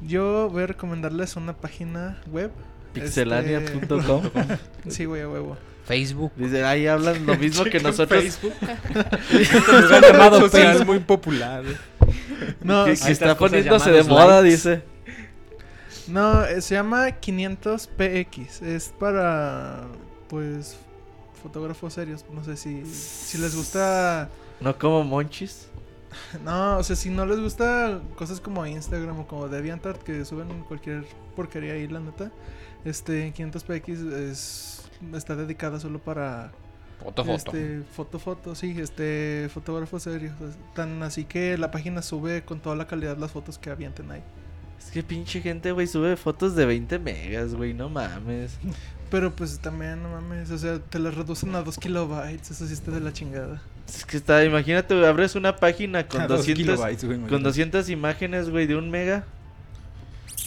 Yo 0.01 0.49
voy 0.51 0.63
a 0.63 0.67
recomendarles 0.67 1.35
una 1.35 1.53
página 1.53 2.21
web. 2.31 2.51
Pixelania.com. 2.93 4.23
Este, 4.25 4.57
Sí, 4.89 5.05
güey, 5.05 5.21
a 5.21 5.29
huevo. 5.29 5.57
Facebook. 5.85 6.31
Dice, 6.35 6.63
ahí 6.65 6.85
hablan 6.87 7.25
lo 7.25 7.35
mismo 7.37 7.63
que 7.65 7.79
nosotros. 7.83 8.39
lugar 9.81 10.01
llamado 10.03 10.39
social 10.41 10.67
Facebook. 10.67 10.85
muy 10.87 10.99
popular. 10.99 11.63
No, 12.61 12.85
Que, 12.85 12.95
sí, 12.95 13.05
que 13.07 13.11
está 13.13 13.35
poniéndose 13.37 13.91
de 13.91 14.03
moda, 14.03 14.41
likes. 14.41 14.51
dice. 14.55 14.81
No 16.11 16.45
eh, 16.45 16.61
se 16.61 16.75
llama 16.75 17.07
500px. 17.07 18.61
Es 18.61 18.89
para, 18.99 19.87
pues, 20.29 20.77
fotógrafos 21.41 21.93
serios. 21.93 22.25
No 22.31 22.43
sé 22.43 22.57
si, 22.57 22.85
si 22.85 23.37
les 23.37 23.55
gusta. 23.55 24.29
No 24.59 24.77
como 24.77 25.03
monchis. 25.03 25.67
No, 26.43 26.77
o 26.77 26.83
sea, 26.83 26.97
si 26.97 27.09
no 27.09 27.25
les 27.25 27.39
gusta 27.39 28.01
cosas 28.17 28.41
como 28.41 28.65
Instagram 28.65 29.21
o 29.21 29.27
como 29.27 29.47
DeviantArt 29.47 30.03
que 30.03 30.25
suben 30.25 30.63
cualquier 30.67 31.05
porquería 31.37 31.71
ahí, 31.71 31.87
la 31.87 32.01
neta. 32.01 32.31
Este 32.83 33.33
500px 33.33 34.11
es 34.13 34.89
está 35.13 35.37
dedicada 35.37 35.79
solo 35.79 35.99
para 35.99 36.51
Foto, 37.01 37.25
foto. 37.25 37.35
Este, 37.35 37.81
foto, 37.81 38.19
foto, 38.19 38.55
sí, 38.55 38.75
este, 38.79 39.49
fotógrafos 39.51 40.03
serios. 40.03 40.33
es 40.41 40.55
Tan 40.75 41.01
así 41.01 41.25
que 41.25 41.57
la 41.57 41.71
página 41.71 42.03
sube 42.03 42.43
con 42.43 42.59
toda 42.59 42.75
la 42.75 42.85
calidad 42.85 43.17
las 43.17 43.31
fotos 43.31 43.57
que 43.57 43.71
avienten 43.71 44.11
ahí. 44.11 44.21
Es 44.83 44.91
que 44.91 45.03
pinche 45.03 45.41
gente, 45.41 45.71
güey, 45.71 45.87
sube 45.87 46.15
fotos 46.17 46.55
de 46.55 46.65
20 46.65 46.99
megas, 46.99 47.53
güey, 47.53 47.73
no 47.73 47.89
mames. 47.89 48.57
Pero 49.11 49.35
pues 49.35 49.59
también, 49.59 50.01
no 50.01 50.09
mames, 50.09 50.49
o 50.51 50.57
sea, 50.57 50.79
te 50.79 50.97
las 50.97 51.13
reducen 51.15 51.53
a 51.55 51.61
2 51.61 51.77
kilobytes, 51.77 52.51
eso 52.51 52.65
sí 52.65 52.73
está 52.73 52.91
de 52.91 53.01
la 53.01 53.11
chingada. 53.11 53.61
Es 53.87 54.05
que 54.05 54.15
está, 54.17 54.43
imagínate, 54.45 54.93
abres 55.05 55.35
una 55.35 55.55
página 55.57 56.07
con 56.07 56.21
A 56.21 56.27
dos 56.27 56.39
200, 56.39 56.63
kilobytes, 56.63 57.03
güey, 57.03 57.17
con 57.17 57.27
imagínate. 57.29 57.43
200 57.43 57.89
imágenes, 57.89 58.49
güey, 58.49 58.67
de 58.67 58.75
un 58.77 58.89
mega. 58.89 59.25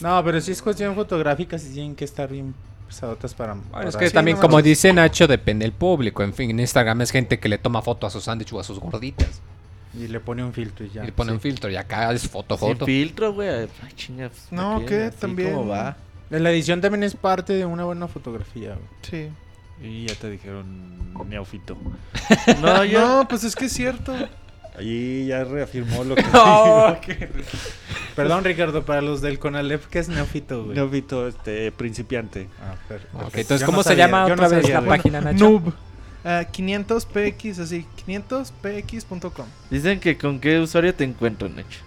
No, 0.00 0.22
pero 0.24 0.40
si 0.40 0.52
es 0.52 0.60
cuestión 0.62 0.94
fotográfica, 0.94 1.58
sí 1.58 1.72
tienen 1.72 1.94
que 1.94 2.04
estar 2.04 2.28
bien 2.28 2.54
pesadotas 2.88 3.34
para... 3.34 3.54
Bueno, 3.54 3.70
para- 3.70 3.88
es 3.90 3.96
que 3.96 4.08
Sí, 4.08 4.14
también, 4.14 4.36
no 4.38 4.40
como 4.42 4.60
dice 4.62 4.92
Nacho, 4.92 5.26
depende 5.26 5.64
del 5.64 5.72
público. 5.72 6.22
En 6.22 6.32
fin, 6.34 6.50
en 6.50 6.58
Instagram 6.60 7.00
es 7.02 7.10
gente 7.10 7.38
que 7.38 7.48
le 7.48 7.58
toma 7.58 7.82
foto 7.82 8.06
a 8.06 8.10
sus 8.10 8.24
sándwich 8.24 8.52
o 8.54 8.60
a 8.60 8.64
sus 8.64 8.80
gorditas. 8.80 9.40
Y 9.98 10.08
le 10.08 10.20
pone 10.20 10.42
un 10.44 10.52
filtro 10.52 10.84
y 10.86 10.90
ya. 10.90 11.02
y 11.02 11.06
le 11.06 11.12
pone 11.12 11.30
sí. 11.30 11.34
un 11.34 11.40
filtro. 11.40 11.70
Y 11.70 11.76
acá 11.76 12.12
es 12.12 12.28
foto, 12.28 12.56
Sin 12.58 12.68
foto. 12.68 12.86
filtro, 12.86 13.32
güey. 13.32 13.48
Ay, 13.48 13.68
chinga. 13.94 14.28
pues, 14.28 14.46
¿para 14.50 14.62
No, 14.62 14.80
qué? 14.80 14.86
¿qué? 14.86 15.02
Así 15.04 15.18
También- 15.18 15.52
como 15.54 15.68
va. 15.68 15.96
La 16.30 16.50
edición 16.50 16.80
también 16.80 17.02
es 17.04 17.14
parte 17.14 17.52
de 17.52 17.64
una 17.64 17.84
buena 17.84 18.08
fotografía, 18.08 18.70
güey. 18.74 18.88
Sí. 19.02 19.28
Y 19.86 20.06
ya 20.06 20.14
te 20.14 20.30
dijeron 20.30 21.12
neófito. 21.28 21.76
No, 22.60 22.84
yo. 22.84 23.00
No, 23.20 23.28
pues 23.28 23.44
es 23.44 23.54
que 23.54 23.66
es 23.66 23.72
cierto. 23.72 24.14
Ahí 24.76 25.26
ya 25.26 25.44
reafirmó 25.44 26.02
lo 26.02 26.16
que... 26.16 26.24
Perdón, 28.16 28.42
Ricardo, 28.44 28.84
para 28.84 29.00
los 29.02 29.20
del 29.20 29.38
Conalep, 29.38 29.84
¿qué 29.86 29.98
es 30.00 30.08
neófito, 30.08 30.64
güey? 30.64 30.76
neófito, 30.76 31.28
este, 31.28 31.70
principiante. 31.72 32.48
Ah, 32.60 32.74
per- 32.88 33.02
Ok, 33.12 33.20
perfecto. 33.20 33.40
entonces, 33.40 33.60
Yo 33.60 33.66
¿cómo 33.66 33.76
no 33.78 33.82
se 33.84 33.88
sabía, 33.90 34.06
llama 34.06 34.26
yo 34.28 34.34
otra 34.34 34.48
no 34.48 34.54
vez 34.54 34.62
sabía, 34.62 34.74
la 34.80 34.86
güey. 34.86 34.98
página, 34.98 35.20
Nacho? 35.20 35.44
Noob. 35.50 35.74
Ah, 36.24 36.44
500px, 36.50 37.58
así, 37.58 37.86
500px.com. 38.06 39.46
Dicen 39.70 40.00
que 40.00 40.16
con 40.16 40.40
qué 40.40 40.58
usuario 40.60 40.94
te 40.94 41.04
encuentran, 41.04 41.54
Nacho. 41.56 41.80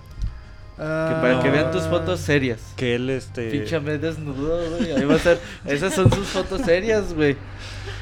Que 0.75 0.83
Ah, 0.83 1.17
para 1.21 1.41
que 1.41 1.49
vean 1.49 1.71
tus 1.71 1.83
fotos 1.83 2.19
serias. 2.19 2.59
Que 2.75 2.95
él, 2.95 3.09
este... 3.09 3.49
Pinchame 3.49 3.97
desnudo, 3.97 4.59
güey. 4.77 4.91
Ahí 4.91 5.05
va 5.05 5.15
a 5.15 5.19
ser. 5.19 5.39
Esas 5.65 5.95
son 5.95 6.11
sus 6.13 6.27
fotos 6.27 6.61
serias, 6.61 7.13
güey. 7.15 7.35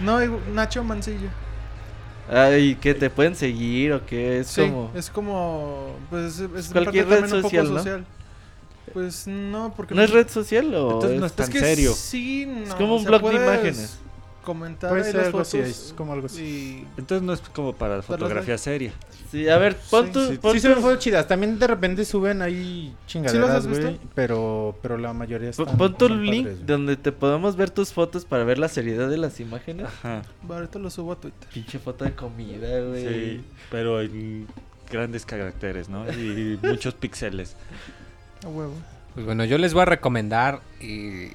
No, 0.01 0.19
Nacho 0.53 0.83
Mancilla. 0.83 1.29
Ay, 2.29 2.75
que 2.75 2.93
te 2.93 3.09
pueden 3.09 3.35
seguir 3.35 3.93
o 3.93 4.05
qué 4.05 4.39
es 4.39 4.47
Sí, 4.47 4.61
como. 4.61 4.91
es 4.95 5.09
como, 5.09 5.95
pues 6.09 6.39
es, 6.39 6.49
es 6.57 6.67
Cualquier 6.69 7.05
parte 7.05 7.21
red 7.21 7.29
también 7.29 7.35
un 7.35 7.41
poco 7.43 7.55
social, 7.79 7.99
¿no? 7.99 8.05
Pues 8.93 9.27
no, 9.27 9.73
porque 9.75 9.93
¿No 9.95 10.01
es 10.01 10.09
red 10.09 10.27
social 10.27 10.73
o.? 10.75 10.93
Entonces 10.95 11.19
no 11.19 11.25
es- 11.27 11.31
es 11.31 11.35
tan 11.35 11.49
que 11.51 11.59
serio. 11.59 11.93
Sí, 11.93 12.45
no, 12.47 12.63
Es 12.63 12.73
como 12.75 12.93
o 12.93 12.97
un 12.97 13.03
sea, 13.03 13.09
blog 13.17 13.29
de 13.31 13.35
imágenes. 13.37 13.99
Comentar 14.45 14.89
Puede 14.91 15.03
ser 15.03 15.15
las 15.15 15.25
algo 15.25 15.39
así, 15.41 15.57
es 15.57 15.93
como 15.97 16.13
algo 16.13 16.27
así. 16.27 16.85
y 16.85 16.87
Entonces 16.97 17.21
no 17.21 17.33
es 17.33 17.41
como 17.41 17.73
para 17.73 18.01
fotografía 18.01 18.57
seria. 18.57 18.93
Sí, 19.29 19.49
a 19.49 19.57
ver, 19.57 19.75
pon 19.89 20.05
Sí, 20.05 20.11
tu. 20.13 20.27
Sí, 20.29 20.37
pon 20.37 20.53
sí 20.53 20.59
tu- 20.61 20.67
suben 20.69 20.81
fotos 20.81 20.99
chidas. 20.99 21.27
También 21.27 21.59
de 21.59 21.67
repente 21.67 22.05
suben 22.05 22.41
ahí 22.41 22.95
chingaderas, 23.07 23.67
güey. 23.67 23.99
Pero, 24.13 24.77
pero 24.81 24.97
la 24.97 25.11
mayoría 25.11 25.51
pon- 25.51 25.65
están... 25.65 25.77
Pon 25.77 25.97
tu 25.97 26.07
link 26.07 26.45
padres, 26.47 26.65
donde 26.65 26.95
te 26.95 27.11
podamos 27.11 27.57
ver 27.57 27.69
tus 27.71 27.91
fotos 27.91 28.23
para 28.23 28.45
ver 28.45 28.57
la 28.59 28.69
seriedad 28.69 29.09
de 29.09 29.17
las 29.17 29.39
imágenes. 29.41 29.87
Ajá. 29.87 30.21
va, 30.49 30.55
ahorita 30.55 30.79
lo 30.79 30.89
subo 30.89 31.11
a 31.11 31.15
Twitter. 31.19 31.49
Pinche 31.53 31.79
foto 31.79 32.05
de 32.05 32.13
comida, 32.15 32.79
güey. 32.81 33.07
Sí, 33.07 33.43
pero 33.69 33.99
en 34.01 34.47
grandes 34.89 35.25
caracteres, 35.25 35.89
¿no? 35.89 36.07
Y 36.11 36.57
muchos 36.63 36.93
píxeles. 36.93 37.55
A 38.45 38.47
huevo. 38.47 38.73
Pues 39.15 39.25
bueno, 39.25 39.43
yo 39.45 39.57
les 39.57 39.73
voy 39.73 39.81
a 39.81 39.85
recomendar, 39.85 40.61
eh, 40.81 41.31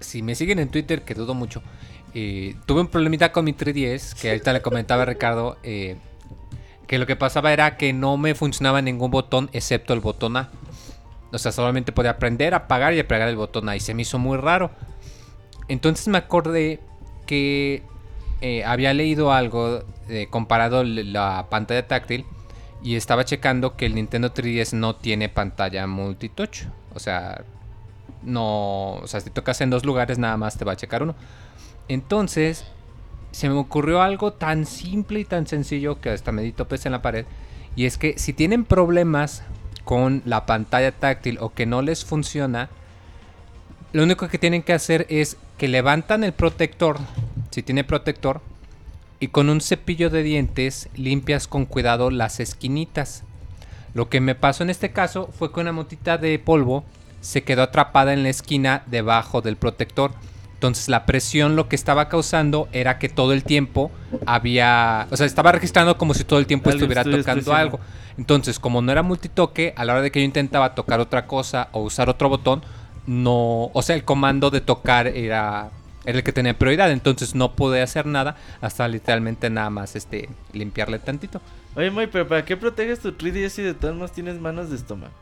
si 0.00 0.22
me 0.22 0.34
siguen 0.34 0.58
en 0.58 0.70
Twitter, 0.70 1.02
que 1.02 1.12
dudo 1.14 1.34
mucho, 1.34 1.62
eh, 2.14 2.56
tuve 2.66 2.80
un 2.80 2.88
problemita 2.88 3.32
con 3.32 3.44
mi 3.44 3.52
3DS, 3.52 4.14
que 4.14 4.30
ahorita 4.30 4.52
le 4.52 4.62
comentaba 4.62 5.02
a 5.02 5.06
Ricardo, 5.06 5.58
eh, 5.62 5.96
que 6.86 6.98
lo 6.98 7.06
que 7.06 7.16
pasaba 7.16 7.52
era 7.52 7.76
que 7.76 7.92
no 7.92 8.16
me 8.16 8.34
funcionaba 8.34 8.82
ningún 8.82 9.10
botón 9.10 9.50
excepto 9.52 9.92
el 9.92 10.00
botón 10.00 10.36
A. 10.36 10.50
O 11.32 11.38
sea, 11.38 11.52
solamente 11.52 11.92
podía 11.92 12.18
prender, 12.18 12.54
apagar 12.54 12.94
y 12.94 13.00
apagar 13.00 13.28
el 13.28 13.36
botón 13.36 13.68
A 13.68 13.76
y 13.76 13.80
se 13.80 13.94
me 13.94 14.02
hizo 14.02 14.18
muy 14.18 14.38
raro. 14.38 14.70
Entonces 15.68 16.08
me 16.08 16.18
acordé 16.18 16.80
que 17.26 17.82
eh, 18.40 18.64
había 18.64 18.94
leído 18.94 19.32
algo 19.32 19.82
eh, 20.08 20.28
comparado 20.30 20.84
la 20.84 21.46
pantalla 21.50 21.86
táctil 21.86 22.24
y 22.82 22.96
estaba 22.96 23.24
checando 23.24 23.76
que 23.76 23.86
el 23.86 23.94
Nintendo 23.94 24.32
3DS 24.32 24.72
no 24.72 24.96
tiene 24.96 25.28
pantalla 25.28 25.86
multitouch. 25.86 26.62
O 26.94 26.98
sea, 26.98 27.44
no. 28.22 28.94
O 28.94 29.06
sea, 29.06 29.20
si 29.20 29.30
tocas 29.30 29.60
en 29.60 29.70
dos 29.70 29.84
lugares, 29.84 30.18
nada 30.18 30.36
más 30.36 30.56
te 30.56 30.64
va 30.64 30.72
a 30.72 30.76
checar 30.76 31.02
uno. 31.02 31.14
Entonces, 31.88 32.64
se 33.32 33.48
me 33.48 33.56
ocurrió 33.56 34.02
algo 34.02 34.32
tan 34.32 34.66
simple 34.66 35.20
y 35.20 35.24
tan 35.24 35.46
sencillo 35.46 36.00
que 36.00 36.10
hasta 36.10 36.32
me 36.32 36.42
di 36.42 36.52
topes 36.52 36.86
en 36.86 36.92
la 36.92 37.02
pared. 37.02 37.26
Y 37.76 37.86
es 37.86 37.98
que 37.98 38.18
si 38.18 38.32
tienen 38.32 38.64
problemas 38.64 39.42
con 39.84 40.22
la 40.24 40.46
pantalla 40.46 40.92
táctil 40.92 41.38
o 41.40 41.52
que 41.52 41.66
no 41.66 41.82
les 41.82 42.04
funciona, 42.04 42.68
lo 43.92 44.02
único 44.02 44.28
que 44.28 44.38
tienen 44.38 44.62
que 44.62 44.74
hacer 44.74 45.06
es 45.08 45.36
que 45.56 45.68
levantan 45.68 46.24
el 46.24 46.32
protector, 46.32 46.98
si 47.50 47.62
tiene 47.62 47.84
protector, 47.84 48.40
y 49.20 49.28
con 49.28 49.48
un 49.48 49.60
cepillo 49.60 50.10
de 50.10 50.22
dientes 50.22 50.88
limpias 50.94 51.48
con 51.48 51.64
cuidado 51.64 52.10
las 52.10 52.38
esquinitas. 52.38 53.24
Lo 53.94 54.08
que 54.08 54.20
me 54.20 54.34
pasó 54.34 54.62
en 54.62 54.70
este 54.70 54.92
caso 54.92 55.28
fue 55.36 55.52
que 55.52 55.60
una 55.60 55.72
motita 55.72 56.18
de 56.18 56.38
polvo 56.38 56.84
se 57.20 57.42
quedó 57.42 57.62
atrapada 57.62 58.12
en 58.12 58.22
la 58.22 58.28
esquina 58.28 58.82
debajo 58.86 59.40
del 59.40 59.56
protector. 59.56 60.12
Entonces 60.58 60.88
la 60.88 61.06
presión 61.06 61.54
lo 61.54 61.68
que 61.68 61.76
estaba 61.76 62.08
causando 62.08 62.68
era 62.72 62.98
que 62.98 63.08
todo 63.08 63.32
el 63.32 63.44
tiempo 63.44 63.92
había... 64.26 65.06
O 65.08 65.16
sea, 65.16 65.24
estaba 65.24 65.52
registrando 65.52 65.96
como 65.96 66.14
si 66.14 66.24
todo 66.24 66.40
el 66.40 66.48
tiempo 66.48 66.68
estuviera 66.70 67.04
tocando 67.04 67.54
algo. 67.54 67.78
Entonces, 68.16 68.58
como 68.58 68.82
no 68.82 68.90
era 68.90 69.04
multitoque, 69.04 69.72
a 69.76 69.84
la 69.84 69.92
hora 69.92 70.02
de 70.02 70.10
que 70.10 70.18
yo 70.18 70.24
intentaba 70.24 70.74
tocar 70.74 70.98
otra 70.98 71.28
cosa 71.28 71.68
o 71.70 71.82
usar 71.82 72.08
otro 72.08 72.28
botón, 72.28 72.64
no... 73.06 73.70
O 73.72 73.82
sea, 73.82 73.94
el 73.94 74.02
comando 74.02 74.50
de 74.50 74.60
tocar 74.60 75.06
era, 75.06 75.70
era 76.04 76.18
el 76.18 76.24
que 76.24 76.32
tenía 76.32 76.58
prioridad. 76.58 76.90
Entonces 76.90 77.36
no 77.36 77.52
pude 77.54 77.80
hacer 77.80 78.06
nada 78.06 78.34
hasta 78.60 78.88
literalmente 78.88 79.50
nada 79.50 79.70
más 79.70 79.94
este 79.94 80.28
limpiarle 80.52 80.98
tantito. 80.98 81.40
Oye, 81.76 81.92
Moy, 81.92 82.08
pero 82.08 82.26
¿para 82.26 82.44
qué 82.44 82.56
proteges 82.56 82.98
tu 82.98 83.12
3DS 83.12 83.50
si 83.50 83.62
de 83.62 83.74
todas 83.74 83.94
maneras 83.94 84.10
tienes 84.10 84.40
manos 84.40 84.70
de 84.70 84.74
estómago? 84.74 85.12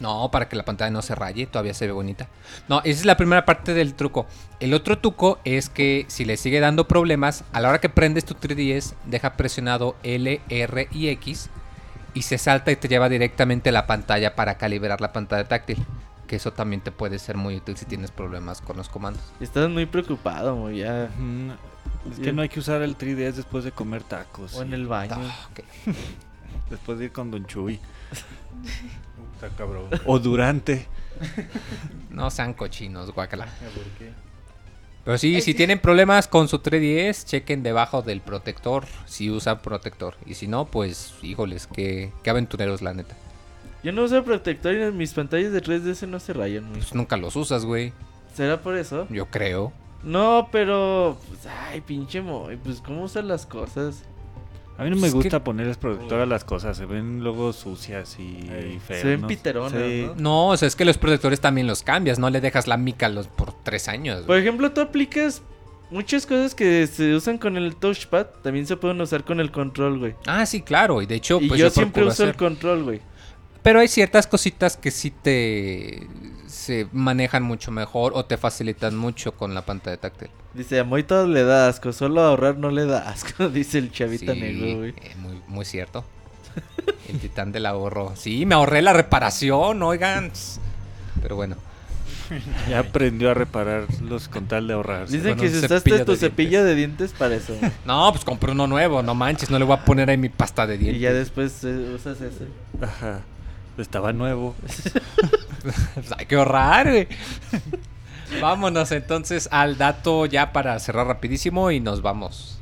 No, 0.00 0.30
para 0.30 0.48
que 0.48 0.56
la 0.56 0.64
pantalla 0.64 0.90
no 0.90 1.02
se 1.02 1.14
raye, 1.14 1.46
todavía 1.46 1.74
se 1.74 1.86
ve 1.86 1.92
bonita. 1.92 2.26
No, 2.68 2.78
esa 2.78 3.00
es 3.00 3.04
la 3.04 3.18
primera 3.18 3.44
parte 3.44 3.74
del 3.74 3.94
truco. 3.94 4.26
El 4.58 4.72
otro 4.72 4.98
truco 4.98 5.38
es 5.44 5.68
que 5.68 6.06
si 6.08 6.24
le 6.24 6.38
sigue 6.38 6.58
dando 6.58 6.88
problemas, 6.88 7.44
a 7.52 7.60
la 7.60 7.68
hora 7.68 7.80
que 7.80 7.90
prendes 7.90 8.24
tu 8.24 8.34
3DS, 8.34 8.94
deja 9.04 9.34
presionado 9.34 9.96
L, 10.02 10.40
R 10.48 10.88
y 10.90 11.08
X 11.08 11.50
y 12.14 12.22
se 12.22 12.38
salta 12.38 12.72
y 12.72 12.76
te 12.76 12.88
lleva 12.88 13.08
directamente 13.08 13.68
a 13.68 13.72
la 13.72 13.86
pantalla 13.86 14.34
para 14.34 14.56
calibrar 14.56 15.02
la 15.02 15.12
pantalla 15.12 15.46
táctil. 15.46 15.84
Que 16.26 16.36
eso 16.36 16.52
también 16.52 16.80
te 16.80 16.92
puede 16.92 17.18
ser 17.18 17.36
muy 17.36 17.56
útil 17.56 17.76
si 17.76 17.84
tienes 17.84 18.10
problemas 18.10 18.62
con 18.62 18.76
los 18.76 18.88
comandos. 18.88 19.22
Estás 19.40 19.68
muy 19.68 19.84
preocupado, 19.84 20.70
ya. 20.70 21.10
Es 22.10 22.18
que 22.22 22.32
no 22.32 22.40
hay 22.40 22.48
que 22.48 22.60
usar 22.60 22.80
el 22.82 22.96
3DS 22.96 23.32
después 23.32 23.64
de 23.64 23.72
comer 23.72 24.02
tacos. 24.04 24.54
O 24.54 24.62
en 24.62 24.72
el 24.72 24.86
baño. 24.86 25.16
Ah. 25.18 25.48
Después 26.70 27.00
de 27.00 27.06
ir 27.06 27.12
con 27.12 27.32
Don 27.32 27.46
Chuy. 27.46 27.80
Está 29.40 29.56
cabrón. 29.56 29.86
O 30.04 30.18
durante. 30.18 30.86
No 32.10 32.30
sean 32.30 32.52
cochinos, 32.52 33.10
guacala. 33.12 33.46
¿Por 33.46 33.84
qué? 33.98 34.12
Pero 35.04 35.16
sí, 35.16 35.40
si 35.40 35.54
tienen 35.54 35.78
problemas 35.78 36.28
con 36.28 36.46
su 36.46 36.58
3DS, 36.58 37.24
chequen 37.24 37.62
debajo 37.62 38.02
del 38.02 38.20
protector 38.20 38.84
si 39.06 39.30
usan 39.30 39.62
protector. 39.62 40.16
Y 40.26 40.34
si 40.34 40.46
no, 40.46 40.66
pues, 40.66 41.14
híjoles, 41.22 41.66
qué, 41.66 42.12
qué 42.22 42.30
aventureros, 42.30 42.82
la 42.82 42.92
neta. 42.92 43.16
Yo 43.82 43.92
no 43.92 44.02
uso 44.02 44.22
protector 44.24 44.74
y 44.74 44.92
mis 44.92 45.14
pantallas 45.14 45.52
de 45.52 45.62
3DS 45.62 46.06
no 46.06 46.20
se 46.20 46.34
rayan. 46.34 46.70
Pues 46.72 46.94
nunca 46.94 47.16
los 47.16 47.34
usas, 47.34 47.64
güey. 47.64 47.94
¿Será 48.34 48.60
por 48.60 48.76
eso? 48.76 49.06
Yo 49.08 49.26
creo. 49.26 49.72
No, 50.02 50.48
pero. 50.52 51.18
Pues, 51.28 51.46
ay, 51.46 51.80
pinche 51.80 52.20
Moy, 52.20 52.56
pues 52.56 52.82
¿cómo 52.82 53.04
usas 53.04 53.24
las 53.24 53.46
cosas? 53.46 54.02
A 54.80 54.84
mí 54.84 54.90
no 54.90 54.96
me 54.96 55.08
Es 55.08 55.12
que- 55.12 55.18
gusta 55.18 55.44
ponerles 55.44 55.76
protector 55.76 56.20
a 56.20 56.26
las 56.26 56.42
cosas. 56.42 56.74
Se 56.76 56.86
ven 56.86 57.20
luego 57.22 57.52
sucias 57.52 58.16
y 58.18 58.78
feas. 58.86 59.02
Se 59.02 59.08
ven 59.08 59.20
¿no? 59.20 59.26
piteronas, 59.26 59.72
Sí. 59.72 60.06
¿no? 60.06 60.14
No, 60.14 60.48
o 60.48 60.56
sea, 60.56 60.66
es 60.68 60.74
que 60.74 60.86
los 60.86 60.96
protectores 60.96 61.38
también 61.40 61.66
los 61.66 61.82
cambias. 61.82 62.18
No 62.18 62.30
le 62.30 62.40
dejas 62.40 62.66
la 62.66 62.78
mica 62.78 63.10
los 63.10 63.26
por 63.26 63.52
tres 63.62 63.88
años. 63.88 64.22
Por 64.22 64.38
ejemplo, 64.38 64.72
tú 64.72 64.80
aplicas 64.80 65.42
muchas 65.90 66.24
cosas 66.24 66.54
que 66.54 66.86
se 66.86 67.14
usan 67.14 67.36
con 67.36 67.58
el 67.58 67.76
touchpad, 67.76 68.26
también 68.42 68.66
se 68.66 68.76
pueden 68.78 68.98
usar 69.02 69.22
con 69.24 69.38
el 69.40 69.50
control, 69.50 69.98
güey. 69.98 70.14
Ah, 70.26 70.46
sí, 70.46 70.62
claro. 70.62 71.02
Y 71.02 71.06
de 71.06 71.16
hecho, 71.16 71.40
y 71.42 71.48
pues 71.48 71.60
yo, 71.60 71.66
yo, 71.66 71.70
siempre 71.70 72.02
uso 72.04 72.24
el 72.24 72.34
control, 72.36 72.84
güey. 72.84 73.00
Pero 73.62 73.80
hay 73.80 73.88
ciertas 73.88 74.26
cositas 74.26 74.78
que 74.78 74.90
sí 74.90 75.10
te 75.10 76.06
se 76.70 76.86
manejan 76.92 77.42
mucho 77.42 77.72
mejor 77.72 78.12
o 78.14 78.24
te 78.24 78.36
facilitan 78.36 78.96
mucho 78.96 79.32
con 79.32 79.54
la 79.54 79.62
pantalla 79.62 79.96
táctil. 79.96 80.28
Dice, 80.54 80.78
a 80.78 80.84
Moy 80.84 81.02
todo 81.02 81.26
le 81.26 81.42
da 81.42 81.66
asco, 81.68 81.92
solo 81.92 82.20
ahorrar 82.20 82.58
no 82.58 82.70
le 82.70 82.86
da 82.86 83.08
asco, 83.10 83.48
dice 83.50 83.78
el 83.78 83.90
chavita 83.90 84.34
Sí, 84.34 84.40
negro, 84.40 84.78
güey. 84.78 84.90
eh, 84.90 85.16
muy, 85.18 85.40
muy 85.48 85.64
cierto. 85.64 86.04
El 87.08 87.18
titán 87.18 87.50
del 87.50 87.66
ahorro. 87.66 88.12
Sí, 88.14 88.46
me 88.46 88.54
ahorré 88.54 88.82
la 88.82 88.92
reparación, 88.92 89.82
oigan. 89.82 90.30
Pero 91.20 91.34
bueno. 91.34 91.56
Ya 92.68 92.78
aprendió 92.78 93.32
a 93.32 93.34
repararlos 93.34 94.28
con 94.28 94.46
tal 94.46 94.68
de 94.68 94.74
ahorrar. 94.74 95.08
Dicen 95.08 95.36
que 95.36 95.48
si 95.50 95.56
usaste 95.64 96.04
tu 96.04 96.12
de 96.12 96.18
cepillo 96.18 96.62
de 96.62 96.76
dientes 96.76 97.12
para 97.12 97.34
eso. 97.34 97.52
No, 97.84 98.08
pues 98.12 98.24
compré 98.24 98.52
uno 98.52 98.68
nuevo, 98.68 99.02
no 99.02 99.16
manches, 99.16 99.50
no 99.50 99.58
le 99.58 99.64
voy 99.64 99.76
a 99.76 99.84
poner 99.84 100.08
ahí 100.08 100.16
mi 100.16 100.28
pasta 100.28 100.68
de 100.68 100.76
y 100.76 100.78
dientes. 100.78 101.00
ya 101.02 101.12
después 101.12 101.64
eh, 101.64 101.92
usas 101.96 102.20
ese. 102.20 102.44
Ajá. 102.80 103.22
Estaba 103.80 104.12
nuevo. 104.12 104.54
Hay 106.18 106.26
que 106.26 106.36
ahorrar, 106.36 106.88
güey. 106.88 107.08
Vámonos 108.40 108.92
entonces 108.92 109.48
al 109.50 109.76
dato 109.76 110.26
ya 110.26 110.52
para 110.52 110.78
cerrar 110.78 111.06
rapidísimo 111.06 111.70
y 111.70 111.80
nos 111.80 112.02
vamos. 112.02 112.58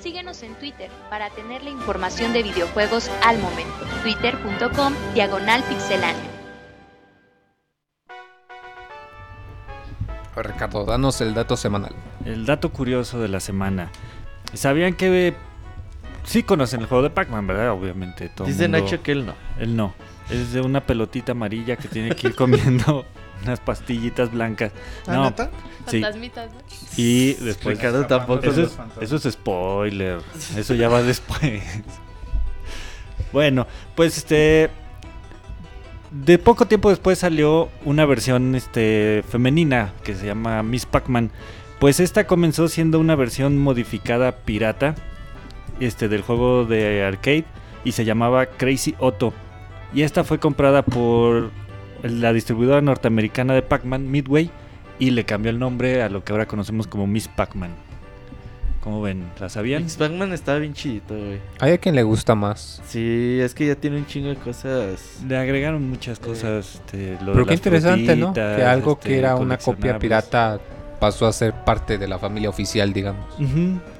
Síguenos 0.00 0.42
en 0.42 0.54
Twitter 0.54 0.90
para 1.08 1.30
tener 1.30 1.62
la 1.62 1.70
información 1.70 2.32
de 2.32 2.42
videojuegos 2.42 3.10
al 3.24 3.38
momento. 3.38 3.74
Twitter.com 4.02 4.94
Diagonal 5.14 5.62
Pixeláneo. 5.64 6.30
Ricardo, 10.36 10.84
danos 10.86 11.20
el 11.20 11.34
dato 11.34 11.56
semanal. 11.56 11.94
El 12.24 12.46
dato 12.46 12.72
curioso 12.72 13.20
de 13.20 13.28
la 13.28 13.40
semana. 13.40 13.90
¿Sabían 14.54 14.94
que 14.94 15.34
sí 16.24 16.42
conocen 16.42 16.80
el 16.80 16.86
juego 16.86 17.02
de 17.02 17.10
Pac-Man, 17.10 17.46
verdad? 17.46 17.72
Obviamente. 17.72 18.28
Todo 18.28 18.46
Dice 18.46 18.62
mundo- 18.68 18.78
Nacho 18.84 19.02
que 19.02 19.12
él 19.12 19.26
no. 19.26 19.34
Él 19.58 19.76
no. 19.76 19.94
Es 20.30 20.52
de 20.52 20.60
una 20.60 20.80
pelotita 20.80 21.32
amarilla 21.32 21.76
que 21.76 21.88
tiene 21.88 22.14
que 22.14 22.28
ir 22.28 22.34
comiendo 22.36 23.04
unas 23.44 23.58
pastillitas 23.60 24.30
blancas. 24.32 24.72
¿Ah, 25.06 25.14
No, 25.14 25.24
neta? 25.24 25.50
sí. 25.88 26.00
Fantasmitas, 26.00 26.52
¿no? 26.52 26.58
Y 26.96 27.34
después... 27.34 27.76
Ricardo 27.78 28.06
tampoco. 28.06 28.46
Eso 28.46 28.60
lo- 28.60 28.66
es, 28.66 28.78
eso 29.00 29.28
es 29.28 29.34
spoiler. 29.34 30.20
Eso 30.56 30.74
ya 30.74 30.88
va 30.88 31.02
después. 31.02 31.62
Bueno, 33.32 33.66
pues 33.94 34.16
este. 34.18 34.70
De 36.10 36.38
poco 36.38 36.66
tiempo 36.66 36.90
después 36.90 37.18
salió 37.20 37.68
una 37.84 38.04
versión 38.04 38.56
este, 38.56 39.22
femenina 39.28 39.92
que 40.02 40.14
se 40.16 40.26
llama 40.26 40.60
Miss 40.64 40.84
Pac-Man. 40.84 41.30
Pues 41.78 42.00
esta 42.00 42.26
comenzó 42.26 42.66
siendo 42.68 42.98
una 42.98 43.14
versión 43.14 43.56
modificada 43.58 44.32
pirata 44.32 44.96
este, 45.80 46.08
del 46.08 46.22
juego 46.22 46.64
de 46.64 47.02
arcade 47.04 47.44
y 47.84 47.92
se 47.92 48.04
llamaba 48.04 48.46
Crazy 48.46 48.94
Otto. 48.98 49.32
Y 49.92 50.02
esta 50.02 50.24
fue 50.24 50.38
comprada 50.38 50.82
por 50.82 51.50
la 52.02 52.32
distribuidora 52.32 52.80
norteamericana 52.80 53.54
de 53.54 53.62
Pac-Man, 53.62 54.10
Midway, 54.10 54.50
y 54.98 55.10
le 55.10 55.24
cambió 55.24 55.50
el 55.50 55.58
nombre 55.58 56.02
a 56.02 56.08
lo 56.08 56.22
que 56.22 56.32
ahora 56.32 56.46
conocemos 56.46 56.86
como 56.86 57.06
Miss 57.06 57.28
Pac-Man. 57.28 57.70
¿Cómo 58.80 59.02
ven? 59.02 59.24
¿La 59.38 59.50
sabían? 59.50 59.82
Mix 59.82 59.96
Pac-Man 59.96 60.32
estaba 60.32 60.58
bien 60.58 60.72
chidito, 60.72 61.14
güey. 61.14 61.38
Hay 61.58 61.72
a 61.72 61.78
quien 61.78 61.94
le 61.94 62.02
gusta 62.02 62.34
más. 62.34 62.80
Sí, 62.86 63.38
es 63.40 63.52
que 63.52 63.66
ya 63.66 63.74
tiene 63.74 63.98
un 63.98 64.06
chingo 64.06 64.28
de 64.28 64.36
cosas. 64.36 65.20
Le 65.28 65.36
agregaron 65.36 65.88
muchas 65.88 66.18
cosas. 66.18 66.76
este, 66.76 67.18
lo 67.20 67.26
de 67.26 67.32
Pero 67.32 67.46
qué 67.46 67.54
interesante, 67.54 68.16
¿no? 68.16 68.32
Que 68.32 68.40
algo 68.40 68.92
este, 68.92 69.08
que 69.08 69.18
era 69.18 69.36
una 69.36 69.58
copia 69.58 69.98
pirata 69.98 70.58
pasó 71.00 71.26
a 71.26 71.32
ser 71.32 71.52
parte 71.64 71.98
de 71.98 72.06
la 72.06 72.18
familia 72.18 72.48
oficial, 72.50 72.92
digamos. 72.92 73.26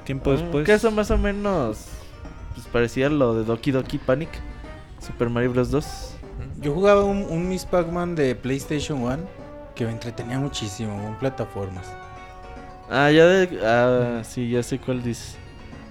Tiempo 0.05 0.29
Mm, 0.31 0.33
después. 0.33 0.65
Que 0.65 0.73
eso 0.73 0.91
más 0.91 1.11
o 1.11 1.17
menos 1.17 1.79
pues, 2.53 2.67
parecía 2.67 3.09
lo 3.09 3.33
de 3.35 3.43
Doki 3.43 3.71
Doki 3.71 3.97
Panic. 3.97 4.29
Super 5.05 5.29
Mario 5.29 5.51
Bros. 5.51 5.71
2. 5.71 6.15
Yo 6.61 6.73
jugaba 6.73 7.03
un, 7.03 7.23
un 7.29 7.49
Miss 7.49 7.65
Pac-Man 7.65 8.15
de 8.15 8.35
PlayStation 8.35 9.01
1 9.01 9.17
que 9.75 9.85
me 9.85 9.91
entretenía 9.91 10.37
muchísimo 10.39 10.93
en 11.07 11.15
plataformas. 11.15 11.87
Ah, 12.89 13.09
ya 13.09 13.25
de. 13.25 13.59
Ah, 13.63 14.21
sí, 14.23 14.49
ya 14.49 14.61
sé 14.61 14.77
cuál 14.79 15.01
dices. 15.01 15.37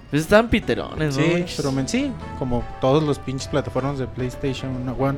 Pues 0.09 0.23
estaban 0.23 0.49
piterones, 0.49 1.17
¿no? 1.17 1.23
Sí, 1.23 1.45
pero 1.55 1.71
me, 1.71 1.87
sí, 1.87 2.11
como 2.37 2.63
todos 2.81 3.01
los 3.01 3.17
pinches 3.17 3.47
plataformas 3.47 3.97
de 3.97 4.07
PlayStation 4.07 4.75
1, 4.75 5.15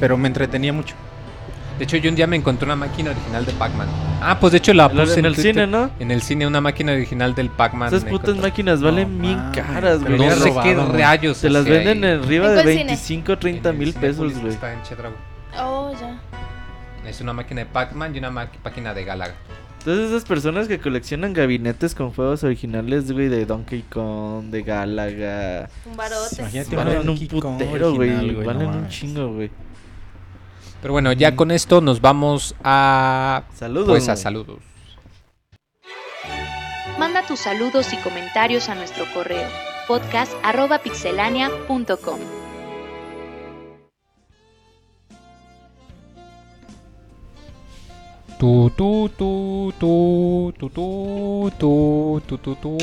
pero 0.00 0.16
me 0.16 0.26
entretenía 0.28 0.72
mucho. 0.72 0.94
De 1.78 1.84
hecho, 1.84 1.96
yo 1.96 2.10
un 2.10 2.16
día 2.16 2.26
me 2.26 2.36
encontré 2.36 2.64
una 2.66 2.76
máquina 2.76 3.10
original 3.10 3.44
de 3.44 3.52
Pac-Man. 3.52 3.88
Ah, 4.20 4.38
pues 4.38 4.52
de 4.52 4.58
hecho 4.58 4.72
la 4.72 4.86
En 4.86 4.90
el- 4.98 5.06
puse 5.06 5.18
en 5.18 5.26
el 5.26 5.34
Twitter. 5.34 5.52
cine, 5.54 5.66
¿no? 5.66 5.90
En 5.98 6.10
el 6.10 6.22
cine, 6.22 6.46
una 6.46 6.60
máquina 6.60 6.92
original 6.92 7.34
del 7.34 7.48
Pac-Man. 7.50 7.88
Esas 7.88 8.04
putas 8.04 8.30
encontré. 8.30 8.50
máquinas 8.50 8.82
valen 8.82 9.16
No 9.16 9.22
bien 9.22 9.40
caras, 9.52 10.00
güey. 10.04 10.16
No 10.18 10.30
sé 10.30 10.52
qué 10.62 10.74
rayos. 10.74 11.36
Se 11.38 11.50
las 11.50 11.64
venden 11.64 12.04
ahí. 12.04 12.12
arriba 12.12 12.48
¿En 12.50 12.54
de 12.56 12.62
cuál 12.62 12.72
cine? 12.74 12.84
25, 12.86 13.38
30 13.38 13.68
En 13.70 13.74
el 13.74 13.78
mil 13.80 13.94
pesos, 13.94 14.38
güey. 14.40 14.52
Está 14.52 14.72
en 14.72 14.82
Chedraui. 14.82 15.14
Oh, 15.58 15.92
ya. 16.00 16.20
Es 17.08 17.20
una 17.20 17.32
máquina 17.32 17.62
de 17.62 17.66
Pac-Man 17.66 18.14
y 18.14 18.18
una 18.18 18.30
máquina 18.30 18.94
de 18.94 19.04
Galaga. 19.04 19.34
Entonces 19.80 20.10
esas 20.10 20.24
personas 20.24 20.68
que 20.68 20.78
coleccionan 20.78 21.32
gabinetes 21.32 21.96
con 21.96 22.12
juegos 22.12 22.44
originales, 22.44 23.10
güey, 23.10 23.28
de 23.28 23.44
Donkey 23.44 23.82
Kong, 23.90 24.44
de 24.50 24.62
Galaga, 24.62 25.68
Un 25.84 25.96
barote. 25.96 26.36
Imagínate 26.38 26.76
valen 26.76 27.08
un 27.08 27.18
putero, 27.26 27.92
güey, 27.94 28.34
valen 28.44 28.70
no 28.70 28.76
un 28.78 28.88
chingo, 28.88 29.32
güey. 29.34 29.50
Pero 30.82 30.92
bueno, 30.92 31.12
ya 31.12 31.34
con 31.36 31.52
esto 31.52 31.80
nos 31.80 32.00
vamos 32.00 32.56
a... 32.64 33.44
Saludos. 33.54 33.88
Pues 33.88 34.08
a 34.08 34.16
saludos. 34.16 34.58
Manda 36.98 37.24
tus 37.26 37.38
saludos 37.38 37.92
y 37.92 37.96
comentarios 37.98 38.68
a 38.68 38.74
nuestro 38.74 39.04
correo 39.14 39.48
podcast@pixelania.com. 39.86 42.41
Tu, 48.42 48.72
tu, 48.76 49.08
tu, 49.16 49.72
tu, 49.78 50.52
tu, 50.58 50.68
tu, 50.68 51.52
tu, 51.56 52.20
tu, 52.26 52.38
tu, 52.38 52.56
tu, 52.56 52.76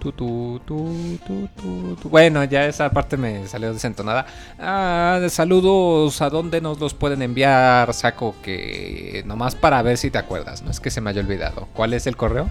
tu, 0.00 0.10
tu, 0.10 1.18
tu, 1.18 1.48
tu, 1.54 1.96
tu. 2.00 2.08
Bueno, 2.08 2.44
ya 2.44 2.64
esa 2.64 2.88
parte 2.88 3.18
me 3.18 3.46
salió 3.46 3.74
desentonada. 3.74 4.24
Ah, 4.58 5.20
saludos, 5.28 6.22
¿a 6.22 6.30
dónde 6.30 6.62
nos 6.62 6.80
los 6.80 6.94
pueden 6.94 7.20
enviar, 7.20 7.92
Saco? 7.92 8.36
Que 8.42 9.22
nomás 9.26 9.54
para 9.54 9.82
ver 9.82 9.98
si 9.98 10.10
te 10.10 10.16
acuerdas, 10.16 10.62
no 10.62 10.70
es 10.70 10.80
que 10.80 10.90
se 10.90 11.02
me 11.02 11.10
haya 11.10 11.20
olvidado. 11.20 11.68
¿Cuál 11.74 11.92
es 11.92 12.06
el 12.06 12.16
correo? 12.16 12.48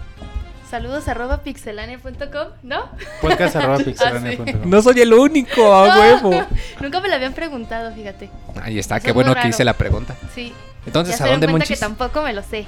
Saludos 0.74 1.08
arroba 1.08 1.44
pixelania.com, 1.44 2.48
¿no? 2.64 2.90
Podcast 3.22 3.58
arroba 3.58 3.76
Ah, 3.80 3.84
pixelania.com. 3.86 4.68
No 4.68 4.82
soy 4.82 5.02
el 5.02 5.14
único, 5.14 5.72
a 5.72 6.00
huevo. 6.00 6.32
Nunca 6.82 7.00
me 7.00 7.10
lo 7.10 7.14
habían 7.14 7.34
preguntado, 7.34 7.94
fíjate. 7.94 8.32
Ahí 8.60 8.80
está, 8.80 8.98
Eso 8.98 9.04
qué 9.04 9.10
es 9.12 9.14
bueno 9.14 9.36
que 9.36 9.50
hice 9.50 9.64
la 9.64 9.78
pregunta. 9.78 10.16
Sí. 10.34 10.52
Entonces, 10.88 11.20
ya 11.20 11.26
¿a 11.26 11.28
se 11.28 11.32
dónde, 11.32 11.46
cuenta 11.46 11.66
que 11.66 11.74
Monchis? 11.74 11.80
tampoco 11.80 12.24
me 12.24 12.34
lo 12.34 12.42
sé. 12.42 12.66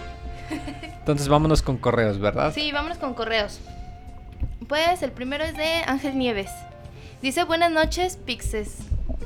Entonces, 1.00 1.28
vámonos 1.28 1.64
con 1.64 1.78
correos, 1.78 2.20
¿verdad? 2.20 2.54
Sí, 2.54 2.72
vámonos 2.72 3.00
con 3.00 3.16
correos. 3.16 3.60
Pues 4.68 5.02
el 5.02 5.12
primero 5.12 5.44
es 5.44 5.58
de 5.58 5.82
Ángel 5.88 6.16
Nieves. 6.16 6.52
Dice 7.24 7.44
buenas 7.44 7.72
noches, 7.72 8.18
pixes, 8.18 8.78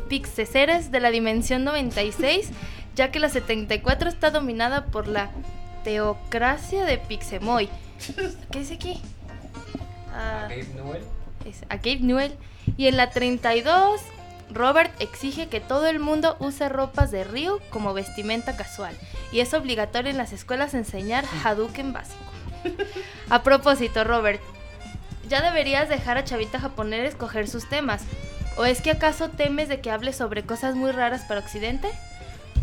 pixeseres 0.07 0.89
de 0.89 1.01
la 1.01 1.11
dimensión 1.11 1.65
96, 1.65 2.51
ya 2.95 3.11
que 3.11 3.19
la 3.19 3.27
74 3.27 4.07
está 4.07 4.31
dominada 4.31 4.85
por 4.85 5.09
la 5.09 5.31
teocracia 5.83 6.85
de 6.85 6.97
Pixemoy. 6.97 7.67
¿Qué 8.51 8.59
dice 8.59 8.75
aquí? 8.75 9.01
Ah, 10.13 10.47
es 11.45 11.63
a 11.69 11.77
Gabe 11.77 11.99
Newell. 12.01 12.33
Y 12.77 12.87
en 12.87 12.97
la 12.97 13.09
32, 13.09 14.01
Robert 14.51 14.91
exige 14.99 15.47
que 15.47 15.59
todo 15.59 15.87
el 15.87 15.99
mundo 15.99 16.35
use 16.39 16.69
ropas 16.69 17.11
de 17.11 17.23
Ryu 17.23 17.59
como 17.69 17.93
vestimenta 17.93 18.55
casual. 18.55 18.95
Y 19.31 19.39
es 19.39 19.53
obligatorio 19.53 20.11
en 20.11 20.17
las 20.17 20.33
escuelas 20.33 20.73
enseñar 20.73 21.25
Hadouken 21.43 21.93
básico. 21.93 22.19
A 23.29 23.43
propósito, 23.43 24.03
Robert, 24.03 24.41
ya 25.27 25.41
deberías 25.41 25.89
dejar 25.89 26.17
a 26.17 26.23
Chavita 26.23 26.59
japonés 26.59 27.09
escoger 27.09 27.47
sus 27.47 27.69
temas. 27.69 28.03
¿O 28.57 28.65
es 28.65 28.81
que 28.81 28.91
acaso 28.91 29.29
temes 29.29 29.69
de 29.69 29.79
que 29.79 29.91
hable 29.91 30.11
sobre 30.11 30.43
cosas 30.43 30.75
muy 30.75 30.91
raras 30.91 31.21
para 31.21 31.39
Occidente? 31.39 31.87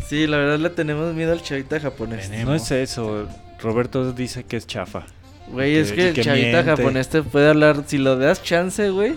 Sí, 0.05 0.27
la 0.27 0.37
verdad 0.37 0.59
le 0.59 0.69
tenemos 0.69 1.13
miedo 1.13 1.31
al 1.31 1.41
chavita 1.41 1.79
japonés. 1.79 2.29
No 2.29 2.53
es 2.53 2.69
eso. 2.71 3.27
Roberto 3.59 4.13
dice 4.13 4.43
que 4.43 4.57
es 4.57 4.67
chafa. 4.67 5.05
Güey, 5.51 5.77
es 5.77 5.91
que 5.91 6.09
el 6.09 6.15
chavita 6.15 6.33
miente. 6.33 6.63
japonés 6.63 7.09
te 7.09 7.23
puede 7.23 7.49
hablar. 7.49 7.83
Si 7.87 7.97
lo 7.97 8.17
das 8.17 8.43
chance, 8.43 8.89
güey. 8.89 9.15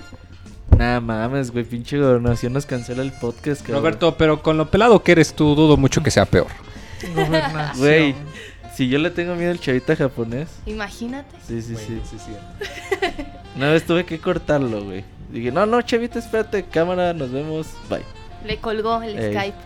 Nada 0.78 1.00
mames, 1.00 1.50
güey. 1.50 1.64
Pinche 1.64 1.98
gobernación 1.98 2.52
nos 2.52 2.66
cancela 2.66 3.02
el 3.02 3.12
podcast, 3.12 3.62
cabrón. 3.62 3.82
Roberto, 3.82 4.16
pero 4.16 4.42
con 4.42 4.56
lo 4.56 4.70
pelado 4.70 5.02
que 5.02 5.12
eres 5.12 5.34
tú, 5.34 5.54
dudo 5.54 5.76
mucho 5.76 6.02
que 6.02 6.10
sea 6.10 6.24
peor. 6.26 6.48
Güey, 7.76 8.14
si 8.74 8.88
yo 8.88 8.98
le 8.98 9.10
tengo 9.10 9.34
miedo 9.34 9.50
al 9.50 9.60
chavita 9.60 9.96
japonés. 9.96 10.48
Imagínate. 10.66 11.36
Sí, 11.46 11.60
sí, 11.62 11.74
sí. 11.76 12.00
sí, 12.08 12.16
sí. 12.18 12.32
Una 13.56 13.70
vez 13.70 13.84
tuve 13.84 14.04
que 14.04 14.18
cortarlo, 14.18 14.84
güey. 14.84 15.04
Dije, 15.32 15.50
no, 15.52 15.66
no, 15.66 15.82
chavita, 15.82 16.18
espérate, 16.18 16.64
cámara, 16.64 17.12
nos 17.12 17.30
vemos, 17.30 17.68
bye. 17.88 18.02
Le 18.46 18.58
colgó 18.58 19.02
el 19.02 19.18
Ey. 19.18 19.32
Skype. 19.32 19.58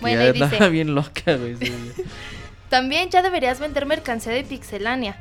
Bueno, 0.00 0.22
ya 0.22 0.28
y 0.28 0.32
dice... 0.32 0.68
bien 0.70 0.94
loca, 0.94 1.36
güey. 1.36 1.56
sí, 1.56 1.70
güey. 1.70 2.06
También 2.70 3.10
ya 3.10 3.20
deberías 3.20 3.58
vender 3.58 3.84
mercancía 3.84 4.32
de 4.32 4.44
Pixelania, 4.44 5.16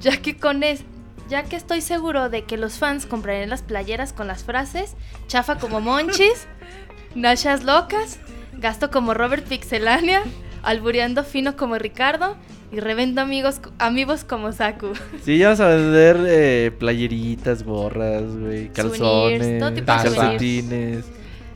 ya 0.00 0.18
que 0.18 0.36
con 0.36 0.62
es, 0.62 0.82
ya 1.28 1.42
que 1.42 1.56
estoy 1.56 1.80
seguro 1.80 2.28
de 2.28 2.44
que 2.44 2.58
los 2.58 2.78
fans 2.78 3.06
comprarán 3.06 3.48
las 3.48 3.62
playeras 3.62 4.12
con 4.12 4.26
las 4.28 4.44
frases 4.44 4.94
chafa 5.26 5.58
como 5.58 5.80
Monchis, 5.80 6.46
Nashas 7.14 7.64
locas, 7.64 8.20
gasto 8.52 8.90
como 8.90 9.14
Robert 9.14 9.48
Pixelania, 9.48 10.22
albureando 10.62 11.24
fino 11.24 11.56
como 11.56 11.78
Ricardo 11.78 12.36
y 12.70 12.80
revendo 12.80 13.22
amigos 13.22 13.62
amigos 13.78 14.24
como 14.24 14.52
Saku. 14.52 14.92
Sí, 15.24 15.38
ya 15.38 15.46
vamos 15.46 15.60
a 15.60 15.68
vender 15.68 16.16
eh, 16.28 16.70
playeritas, 16.78 17.62
gorras, 17.62 18.24
güey, 18.36 18.68
calzones, 18.68 19.62
calcetines. 19.86 21.06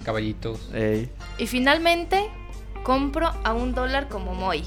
Caballitos. 0.04 0.70
Ey. 0.74 1.10
Y 1.38 1.46
finalmente 1.46 2.28
compro 2.82 3.30
a 3.44 3.52
un 3.52 3.74
dólar 3.74 4.08
como 4.08 4.34
Moy. 4.34 4.64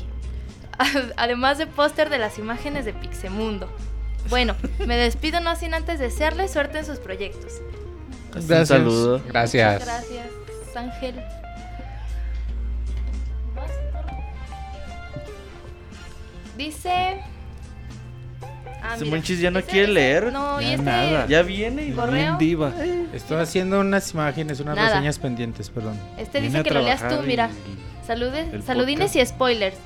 Además 1.18 1.58
de 1.58 1.68
póster 1.68 2.10
de 2.10 2.18
las 2.18 2.38
imágenes 2.40 2.86
de 2.86 2.94
Pixemundo. 2.94 3.70
Bueno, 4.30 4.56
me 4.86 4.98
despido 4.98 5.40
no 5.40 5.56
sin 5.56 5.74
antes 5.74 6.00
desearles 6.00 6.52
suerte 6.52 6.80
en 6.80 6.86
sus 6.86 7.00
proyectos. 7.00 7.54
Un 8.36 8.66
saludo. 8.66 9.22
Gracias. 9.28 9.74
Muchas 9.82 9.88
gracias, 10.10 10.28
Ángel. 10.76 11.16
Dice. 16.58 17.20
Ah, 18.82 18.96
mira, 19.00 19.20
ya 19.20 19.52
no 19.52 19.60
ese- 19.60 19.68
quiere 19.68 19.88
leer. 19.92 20.32
No, 20.32 20.62
y 20.62 20.66
Ya 20.66 20.72
este. 20.72 20.84
nada. 20.84 21.26
Ya 21.28 21.42
viene 21.42 21.88
y. 21.88 21.92
Bien 21.92 22.38
diva. 22.38 22.72
Estoy 23.14 23.38
haciendo 23.38 23.80
unas 23.80 24.14
imágenes, 24.14 24.60
unas 24.60 24.76
Nada. 24.76 24.90
reseñas 24.90 25.18
pendientes, 25.20 25.70
perdón. 25.70 26.00
Este 26.18 26.40
Viene 26.40 26.60
dice 26.60 26.68
que 26.70 26.74
lo 26.74 26.82
leas 26.82 27.08
tú, 27.08 27.16
mira. 27.26 27.50
y- 27.50 28.06
Saludes, 28.06 28.64
saludines 28.66 29.12
podcast. 29.12 29.16
y 29.32 29.34
spoilers. 29.34 29.78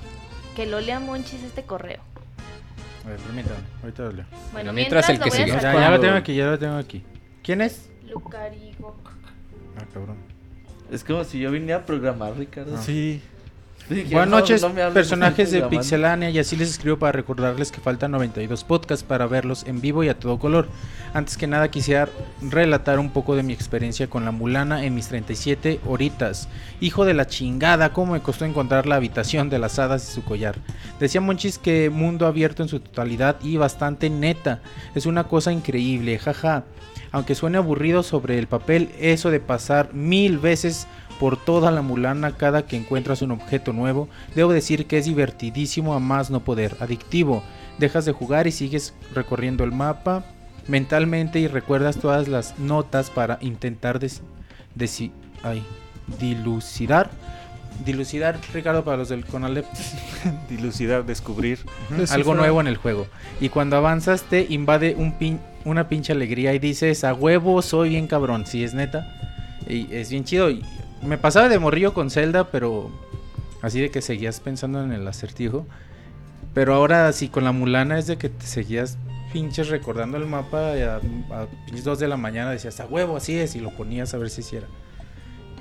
Que 0.59 0.65
lo 0.65 0.81
lea 0.81 0.99
Monchis 0.99 1.41
este 1.43 1.63
correo. 1.63 2.01
A 3.05 3.07
ver, 3.07 3.17
permítame, 3.19 3.59
ahorita 3.81 4.03
lo 4.03 4.11
leo. 4.11 4.25
Bueno, 4.51 4.73
mientras 4.73 5.07
mientras, 5.07 5.09
el 5.09 5.45
que 5.45 5.51
sigue. 5.53 5.61
Ya, 5.61 5.73
ya 5.73 5.89
lo 5.89 6.01
tengo 6.01 6.15
aquí, 6.15 6.35
ya 6.35 6.47
lo 6.47 6.59
tengo 6.59 6.75
aquí. 6.75 7.01
¿Quién 7.41 7.61
es? 7.61 7.89
Lucarigo. 8.09 8.97
Ah, 9.77 9.85
cabrón. 9.93 10.17
Es 10.91 11.05
como 11.05 11.23
si 11.23 11.39
yo 11.39 11.49
viniera 11.49 11.77
a 11.77 11.85
programar, 11.85 12.35
Ricardo. 12.35 12.77
Sí. 12.81 13.21
Buenas 13.89 14.29
no, 14.29 14.39
noches, 14.39 14.61
no 14.61 14.93
personajes 14.93 15.51
de. 15.51 15.63
Pixelania, 15.63 16.29
y 16.29 16.37
así 16.37 16.55
les 16.55 16.69
escribo 16.69 16.97
para 16.97 17.11
recordarles 17.11 17.71
que 17.71 17.81
faltan 17.81 18.11
92 18.11 18.63
podcasts 18.63 19.03
para 19.03 19.25
verlos 19.25 19.65
en 19.65 19.81
vivo 19.81 20.03
y 20.03 20.09
a 20.09 20.19
todo 20.19 20.37
color. 20.37 20.67
Antes 21.13 21.37
que 21.37 21.47
nada 21.47 21.71
quisiera 21.71 22.07
relatar 22.39 22.99
un 22.99 23.09
poco 23.09 23.35
de 23.35 23.41
mi 23.41 23.51
experiencia 23.51 24.07
con 24.07 24.25
la 24.25 24.31
mulana 24.31 24.85
en 24.85 24.93
mis 24.93 25.07
37 25.07 25.79
horitas. 25.87 26.49
Hijo 26.81 27.03
de 27.03 27.15
la 27.15 27.25
chingada, 27.25 27.91
cómo 27.91 28.13
me 28.13 28.21
costó 28.21 28.45
encontrar 28.45 28.85
la 28.85 28.95
habitación 28.95 29.49
de 29.49 29.57
las 29.57 29.79
hadas 29.79 30.07
y 30.07 30.13
su 30.13 30.23
collar. 30.23 30.55
Decía 30.99 31.21
Monchis 31.21 31.57
que 31.57 31.89
mundo 31.89 32.27
abierto 32.27 32.61
en 32.61 32.69
su 32.69 32.79
totalidad 32.79 33.37
y 33.41 33.57
bastante 33.57 34.11
neta. 34.11 34.61
Es 34.93 35.07
una 35.07 35.23
cosa 35.23 35.51
increíble, 35.51 36.19
jaja. 36.19 36.63
Aunque 37.11 37.33
suene 37.33 37.57
aburrido 37.57 38.03
sobre 38.03 38.37
el 38.37 38.45
papel, 38.45 38.91
eso 38.99 39.31
de 39.31 39.39
pasar 39.39 39.95
mil 39.95 40.37
veces 40.37 40.85
por 41.19 41.37
toda 41.37 41.69
la 41.71 41.81
mulana 41.81 42.31
cada 42.37 42.65
que 42.65 42.77
encuentras 42.77 43.21
un 43.21 43.31
objeto 43.31 43.73
nuevo, 43.73 44.07
debo 44.35 44.53
decir 44.53 44.85
que 44.85 44.97
es 44.97 45.05
divertidísimo 45.05 45.93
a 45.93 45.99
más 45.99 46.29
no 46.29 46.39
poder, 46.41 46.77
adictivo. 46.79 47.43
Dejas 47.77 48.05
de 48.05 48.11
jugar 48.13 48.47
y 48.47 48.51
sigues 48.51 48.93
recorriendo 49.13 49.63
el 49.63 49.71
mapa 49.71 50.23
mentalmente 50.67 51.39
y 51.39 51.47
recuerdas 51.47 51.97
todas 51.97 52.27
las 52.27 52.57
notas 52.59 53.09
para 53.09 53.37
intentar 53.41 53.99
des- 53.99 54.21
ay, 55.43 55.63
dilucidar 56.19 57.09
dilucidar, 57.85 58.37
Ricardo, 58.53 58.83
para 58.83 58.97
los 58.97 59.07
del 59.07 59.25
Conalep. 59.25 59.65
Dilucidar, 60.49 61.05
descubrir. 61.05 61.59
Algo 62.09 62.35
nuevo 62.35 62.59
en 62.59 62.67
el 62.67 62.75
juego. 62.75 63.07
Y 63.39 63.47
cuando 63.49 63.77
avanzas 63.77 64.23
te 64.23 64.45
invade 64.49 64.95
un 64.97 65.17
pin- 65.17 65.39
una 65.63 65.87
pinche 65.87 66.11
alegría 66.11 66.53
y 66.53 66.59
dices, 66.59 67.05
a 67.05 67.13
huevo 67.13 67.61
soy 67.61 67.89
bien 67.89 68.07
cabrón. 68.07 68.45
Si 68.45 68.65
es 68.65 68.73
neta. 68.73 69.07
Y 69.65 69.87
es 69.93 70.09
bien 70.09 70.25
chido. 70.25 70.49
Y 70.51 70.61
me 71.01 71.17
pasaba 71.17 71.49
de 71.49 71.59
morrillo 71.59 71.93
con 71.93 72.09
Zelda, 72.09 72.51
pero 72.51 72.89
así 73.61 73.79
de 73.81 73.91
que 73.91 74.01
seguías 74.01 74.39
pensando 74.39 74.83
en 74.83 74.91
el 74.91 75.07
acertijo. 75.07 75.65
Pero 76.53 76.73
ahora 76.73 77.11
sí, 77.13 77.29
con 77.29 77.43
la 77.43 77.51
mulana 77.51 77.99
es 77.99 78.07
de 78.07 78.17
que 78.17 78.29
te 78.29 78.45
seguías 78.45 78.97
pinches 79.31 79.69
recordando 79.69 80.17
el 80.17 80.25
mapa 80.25 80.71
a, 80.71 80.95
a 80.95 81.47
pinches 81.65 81.83
2 81.83 81.99
de 81.99 82.07
la 82.07 82.17
mañana 82.17 82.51
decías, 82.51 82.79
a 82.79 82.85
huevo, 82.85 83.17
así 83.17 83.37
es, 83.37 83.55
y 83.55 83.59
lo 83.59 83.69
ponías 83.71 84.13
a 84.13 84.17
ver 84.17 84.29
si 84.29 84.41
hiciera. 84.41 84.67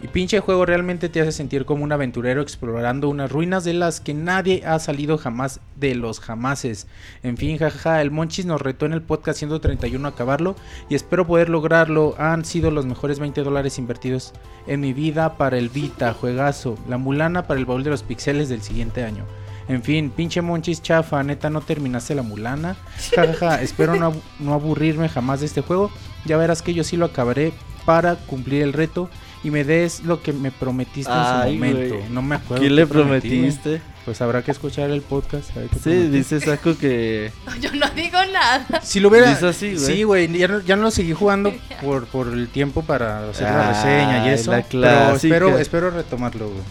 Y 0.00 0.06
pinche 0.06 0.38
juego 0.38 0.64
realmente 0.64 1.08
te 1.08 1.20
hace 1.20 1.32
sentir 1.32 1.64
como 1.64 1.82
un 1.82 1.90
aventurero 1.90 2.40
explorando 2.40 3.08
unas 3.08 3.32
ruinas 3.32 3.64
de 3.64 3.74
las 3.74 4.00
que 4.00 4.14
nadie 4.14 4.62
ha 4.64 4.78
salido 4.78 5.18
jamás 5.18 5.60
de 5.74 5.96
los 5.96 6.20
jamases. 6.20 6.86
En 7.24 7.36
fin, 7.36 7.58
jajaja, 7.58 8.00
el 8.00 8.12
Monchis 8.12 8.46
nos 8.46 8.62
retó 8.62 8.86
en 8.86 8.92
el 8.92 9.02
podcast 9.02 9.40
131 9.40 10.06
a 10.06 10.12
acabarlo 10.12 10.54
y 10.88 10.94
espero 10.94 11.26
poder 11.26 11.48
lograrlo. 11.48 12.14
Han 12.16 12.44
sido 12.44 12.70
los 12.70 12.86
mejores 12.86 13.18
20 13.18 13.42
dólares 13.42 13.78
invertidos 13.78 14.34
en 14.68 14.80
mi 14.80 14.92
vida 14.92 15.36
para 15.36 15.58
el 15.58 15.68
Vita, 15.68 16.14
juegazo. 16.14 16.78
La 16.88 16.96
mulana 16.96 17.48
para 17.48 17.58
el 17.58 17.66
baúl 17.66 17.82
de 17.82 17.90
los 17.90 18.04
pixeles 18.04 18.48
del 18.48 18.62
siguiente 18.62 19.02
año. 19.02 19.24
En 19.66 19.82
fin, 19.82 20.10
pinche 20.10 20.40
Monchis 20.42 20.80
chafa, 20.80 21.24
neta 21.24 21.50
no 21.50 21.60
terminaste 21.60 22.14
la 22.14 22.22
mulana. 22.22 22.76
Jajaja, 23.16 23.62
espero 23.62 23.96
no, 23.96 24.14
no 24.38 24.54
aburrirme 24.54 25.08
jamás 25.08 25.40
de 25.40 25.46
este 25.46 25.60
juego. 25.60 25.90
Ya 26.24 26.36
verás 26.36 26.62
que 26.62 26.72
yo 26.72 26.84
sí 26.84 26.96
lo 26.96 27.06
acabaré 27.06 27.52
para 27.84 28.14
cumplir 28.14 28.62
el 28.62 28.72
reto 28.72 29.10
y 29.44 29.50
me 29.50 29.64
des 29.64 30.00
lo 30.04 30.20
que 30.22 30.32
me 30.32 30.50
prometiste 30.50 31.12
en 31.12 31.24
su 31.24 31.54
momento. 31.54 31.96
No 32.10 32.22
me 32.22 32.36
acuerdo. 32.36 32.62
¿Qué 32.62 32.70
le 32.70 32.86
prometí, 32.86 33.28
prometiste? 33.28 33.80
Pues 34.04 34.20
habrá 34.22 34.42
que 34.42 34.50
escuchar 34.50 34.90
el 34.90 35.02
podcast. 35.02 35.56
a 35.56 35.60
ver 35.60 35.68
qué 35.68 35.76
Sí, 35.76 35.82
prometí. 35.82 36.08
dice 36.08 36.40
Saco 36.40 36.76
que. 36.78 37.30
Yo 37.60 37.70
no 37.72 37.88
digo 37.90 38.18
nada. 38.32 38.80
Si 38.82 39.00
lo 39.00 39.08
hubiera. 39.10 39.30
Dice 39.30 39.46
así, 39.46 39.74
güey. 39.74 39.86
Sí, 39.86 40.02
güey. 40.02 40.38
Ya, 40.38 40.48
no- 40.48 40.60
ya 40.60 40.76
no 40.76 40.82
lo 40.82 40.90
seguí 40.90 41.12
jugando 41.12 41.52
por, 41.82 42.06
por 42.06 42.28
el 42.28 42.48
tiempo 42.48 42.82
para 42.82 43.28
hacer 43.30 43.44
la 43.44 43.68
reseña 43.72 44.26
y 44.26 44.30
eso. 44.30 44.50
la 44.52 44.62
Pero 44.62 45.14
espero, 45.16 45.58
espero 45.58 45.90
retomarlo, 45.90 46.48
güey. 46.48 46.62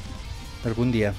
Algún 0.65 0.91
día. 0.91 1.13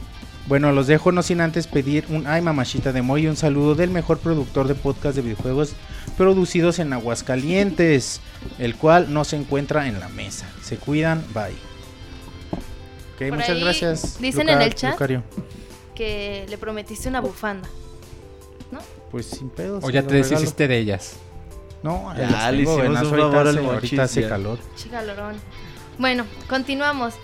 Bueno, 0.49 0.73
los 0.73 0.87
dejo 0.87 1.13
no 1.13 1.23
sin 1.23 1.43
antes 1.43 1.67
pedir 1.67 2.07
un 2.09 2.27
ay 2.27 2.41
mamachita 2.41 2.93
de 2.93 3.03
Moy 3.03 3.25
y 3.25 3.27
un 3.27 3.37
saludo 3.37 3.75
del 3.75 3.91
mejor 3.91 4.19
productor 4.19 4.67
de 4.67 4.75
podcast 4.75 5.15
de 5.15 5.21
videojuegos 5.23 5.75
producidos 6.17 6.79
en 6.79 6.93
Aguascalientes, 6.95 8.21
el 8.59 8.75
cual 8.75 9.13
no 9.13 9.25
se 9.25 9.37
encuentra 9.37 9.87
en 9.89 10.01
la 10.01 10.09
mesa. 10.09 10.49
Se 10.63 10.77
cuidan, 10.79 11.23
bye. 11.35 11.53
Ok, 13.13 13.19
Por 13.19 13.33
muchas 13.33 13.51
ahí 13.51 13.61
gracias. 13.61 14.19
dicen 14.21 14.49
en 14.49 14.63
el 14.63 14.75
chat. 14.75 14.93
Lucario. 14.93 15.23
Que 15.95 16.47
le 16.49 16.57
prometiste 16.57 17.09
una 17.09 17.21
bufanda. 17.21 17.69
Pues 19.11 19.25
sin 19.27 19.49
pedos. 19.49 19.83
O 19.85 19.89
ya 19.91 20.03
te 20.03 20.09
regalo. 20.11 20.29
deshiciste 20.29 20.69
de 20.69 20.79
ellas. 20.79 21.15
No, 21.83 22.13
Ya, 22.15 22.29
las 22.31 22.53
le 22.53 22.59
tengo, 22.59 22.79
hicimos 22.79 22.89
un 22.91 22.97
ahorita 22.97 23.17
favor 23.17 23.39
al 23.39 23.49
hace- 23.49 23.61
Monchis, 23.63 23.83
Ahorita 23.85 24.03
hace 24.03 24.21
ya. 24.23 24.29
calor. 24.29 24.59
Chigalorón. 24.77 25.37
Bueno, 25.99 26.25
continuamos. 26.49 27.15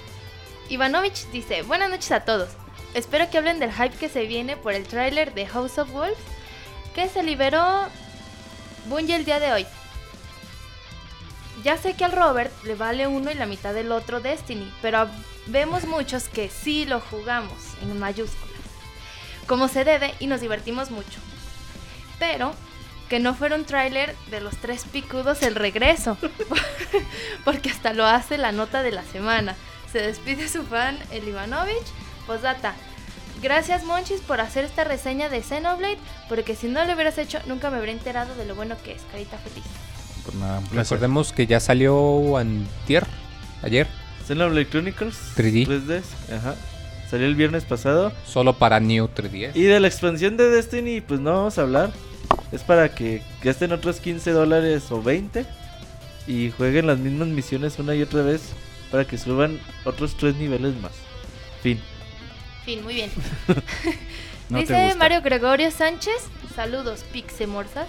Ivanovich 0.70 1.26
dice, 1.30 1.60
buenas 1.62 1.90
noches 1.90 2.10
a 2.12 2.20
todos. 2.20 2.48
Espero 2.94 3.28
que 3.28 3.38
hablen 3.38 3.58
del 3.58 3.72
hype 3.72 3.96
que 3.96 4.08
se 4.08 4.26
viene 4.26 4.56
por 4.56 4.72
el 4.72 4.86
tráiler 4.86 5.34
de 5.34 5.46
House 5.46 5.78
of 5.78 5.90
Wolves 5.90 6.16
que 6.94 7.08
se 7.08 7.24
liberó 7.24 7.88
Bungie 8.86 9.16
el 9.16 9.24
día 9.24 9.40
de 9.40 9.52
hoy. 9.52 9.66
Ya 11.64 11.76
sé 11.76 11.94
que 11.94 12.04
al 12.04 12.12
Robert 12.12 12.52
le 12.64 12.76
vale 12.76 13.08
uno 13.08 13.32
y 13.32 13.34
la 13.34 13.46
mitad 13.46 13.74
del 13.74 13.90
otro 13.90 14.20
Destiny, 14.20 14.72
pero 14.80 15.08
vemos 15.46 15.86
muchos 15.86 16.28
que 16.28 16.48
sí 16.48 16.84
lo 16.84 17.00
jugamos 17.00 17.52
en 17.82 17.98
mayúsculas. 17.98 18.54
Como 19.46 19.66
se 19.68 19.84
debe 19.84 20.14
y 20.20 20.28
nos 20.28 20.40
divertimos 20.40 20.90
mucho. 20.90 21.18
Pero 22.18 22.54
que 23.08 23.18
no 23.18 23.34
fuera 23.34 23.56
un 23.56 23.64
tráiler 23.64 24.14
de 24.30 24.40
los 24.40 24.56
tres 24.58 24.84
picudos 24.84 25.42
el 25.42 25.56
regreso, 25.56 26.16
porque 27.44 27.70
hasta 27.70 27.92
lo 27.92 28.06
hace 28.06 28.38
la 28.38 28.52
nota 28.52 28.82
de 28.82 28.92
la 28.92 29.02
semana. 29.04 29.56
Se 29.90 30.00
despide 30.00 30.48
su 30.48 30.64
fan, 30.64 30.98
el 31.10 31.28
Ivanovich. 31.28 32.03
Posdata. 32.26 32.74
Gracias 33.42 33.84
Monchis 33.84 34.20
por 34.20 34.40
hacer 34.40 34.64
esta 34.64 34.84
reseña 34.84 35.28
de 35.28 35.42
Xenoblade, 35.42 35.98
porque 36.28 36.54
si 36.54 36.68
no 36.68 36.84
lo 36.84 36.94
hubieras 36.94 37.18
hecho 37.18 37.40
nunca 37.46 37.70
me 37.70 37.76
habría 37.76 37.92
enterado 37.92 38.34
de 38.36 38.46
lo 38.46 38.54
bueno 38.54 38.76
que 38.82 38.92
es. 38.92 39.02
Carita 39.10 39.38
feliz. 39.38 39.64
Por 40.24 40.34
nada, 40.36 40.60
un 40.60 40.66
placer. 40.66 40.96
Recordemos 40.96 41.32
que 41.32 41.46
ya 41.46 41.60
salió 41.60 42.38
antier, 42.38 43.06
ayer, 43.62 43.86
Xenoblade 44.26 44.68
Chronicles 44.68 45.16
3D. 45.36 45.66
3D. 45.66 46.02
Ajá. 46.34 46.54
Salió 47.10 47.26
el 47.26 47.34
viernes 47.34 47.64
pasado. 47.64 48.12
solo 48.26 48.54
para 48.54 48.80
New 48.80 49.08
3DS. 49.08 49.54
Y 49.54 49.64
de 49.64 49.78
la 49.78 49.88
expansión 49.88 50.36
de 50.36 50.48
Destiny, 50.48 51.00
pues 51.00 51.20
no 51.20 51.32
vamos 51.32 51.58
a 51.58 51.62
hablar. 51.62 51.92
Es 52.50 52.62
para 52.62 52.94
que 52.94 53.22
gasten 53.42 53.72
otros 53.72 54.00
15 54.00 54.30
dólares 54.30 54.90
o 54.90 55.02
20 55.02 55.44
y 56.26 56.50
jueguen 56.52 56.86
las 56.86 56.98
mismas 56.98 57.28
misiones 57.28 57.78
una 57.78 57.94
y 57.94 58.02
otra 58.02 58.22
vez 58.22 58.52
para 58.90 59.04
que 59.04 59.18
suban 59.18 59.60
otros 59.84 60.16
3 60.16 60.36
niveles 60.36 60.74
más. 60.80 60.92
Fin. 61.62 61.80
Fin, 62.64 62.82
muy 62.82 62.94
bien. 62.94 63.10
No 64.50 64.58
Dice. 64.58 64.94
Mario 64.96 65.22
Gregorio 65.22 65.70
Sánchez. 65.70 66.26
Saludos, 66.54 67.02
Pixemorsas. 67.12 67.88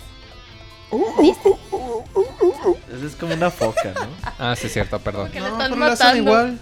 Esa 2.93 3.05
es 3.05 3.15
como 3.15 3.33
una 3.33 3.51
foca, 3.51 3.93
¿no? 3.93 4.07
Ah, 4.39 4.55
sí, 4.55 4.67
es 4.67 4.73
cierto, 4.73 4.99
perdón. 4.99 5.31
Que 5.31 5.41
le 5.41 5.49
No, 5.49 5.53
están 5.53 5.71
pero 5.73 5.85
las 5.85 5.99
son 5.99 6.07
matando. 6.07 6.31
igual. 6.31 6.59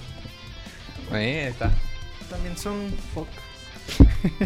Ahí 1.11 1.29
está. 1.35 1.71
También 2.29 2.57
son 2.57 2.93
fuck. 3.13 3.27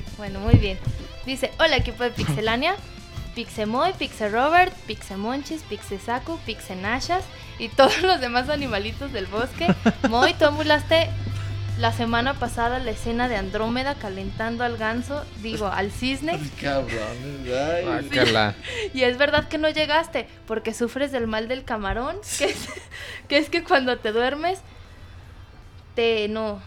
Bueno, 0.17 0.39
muy 0.41 0.55
bien. 0.55 0.77
Dice, 1.25 1.51
hola 1.59 1.77
equipo 1.77 2.03
de 2.03 2.11
Pixelania. 2.11 2.75
Pixemoy, 3.35 3.93
Pixerobert, 3.93 4.73
Pixemonchis, 4.87 5.61
Pixesaku, 5.61 6.39
Pixenashas 6.39 7.23
y 7.59 7.69
todos 7.69 8.01
los 8.01 8.19
demás 8.19 8.49
animalitos 8.49 9.13
del 9.13 9.27
bosque. 9.27 9.67
Moy, 10.09 10.33
tú 10.33 10.45
emulaste 10.45 11.09
la 11.79 11.91
semana 11.91 12.33
pasada 12.33 12.79
la 12.79 12.91
escena 12.91 13.29
de 13.29 13.35
Andrómeda 13.35 13.93
calentando 13.95 14.63
al 14.63 14.77
ganso, 14.77 15.23
digo, 15.41 15.67
al 15.67 15.91
cisne. 15.91 16.39
Cabrones, 16.61 17.53
ay. 17.55 17.83
Guácala. 17.85 18.55
Y 18.93 19.03
es 19.03 19.17
verdad 19.17 19.47
que 19.47 19.57
no 19.59 19.69
llegaste 19.69 20.27
porque 20.47 20.73
sufres 20.73 21.11
del 21.11 21.27
mal 21.27 21.47
del 21.47 21.63
camarón, 21.63 22.17
que 22.37 22.45
es 22.45 22.67
que, 23.27 23.37
es 23.37 23.49
que 23.49 23.63
cuando 23.63 23.97
te 23.97 24.11
duermes 24.11 24.59
te 25.95 26.27
no 26.29 26.59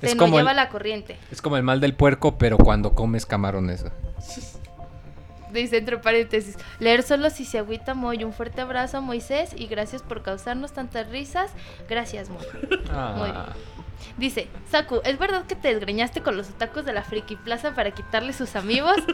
te 0.00 0.06
Es 0.08 0.14
no 0.16 0.24
como 0.24 0.38
lleva 0.38 0.50
el- 0.50 0.56
la 0.56 0.68
corriente. 0.68 1.16
Es 1.30 1.42
como 1.42 1.56
el 1.56 1.62
mal 1.62 1.80
del 1.80 1.94
puerco, 1.94 2.38
pero 2.38 2.56
cuando 2.58 2.94
comes 2.94 3.26
camarones. 3.26 3.84
Dice 5.52 5.76
entre 5.76 5.98
paréntesis, 5.98 6.56
leer 6.78 7.02
solo 7.02 7.28
si 7.30 7.44
se 7.44 7.58
agüita 7.58 7.94
Moy. 7.94 8.24
Un 8.24 8.32
fuerte 8.32 8.60
abrazo 8.62 8.96
a 8.98 9.00
Moisés 9.00 9.50
y 9.56 9.66
gracias 9.66 10.02
por 10.02 10.22
causarnos 10.22 10.72
tantas 10.72 11.08
risas. 11.10 11.50
Gracias, 11.88 12.30
Moy. 12.30 12.46
Muy 13.16 13.30
bien. 13.30 13.44
Dice, 14.16 14.48
Saku, 14.70 15.00
¿es 15.04 15.18
verdad 15.18 15.46
que 15.46 15.54
te 15.56 15.68
desgreñaste 15.68 16.20
con 16.22 16.36
los 16.36 16.48
tacos 16.58 16.84
de 16.84 16.92
la 16.92 17.02
Friki 17.02 17.36
Plaza 17.36 17.74
para 17.74 17.90
quitarle 17.92 18.32
sus 18.32 18.56
amigos? 18.56 18.96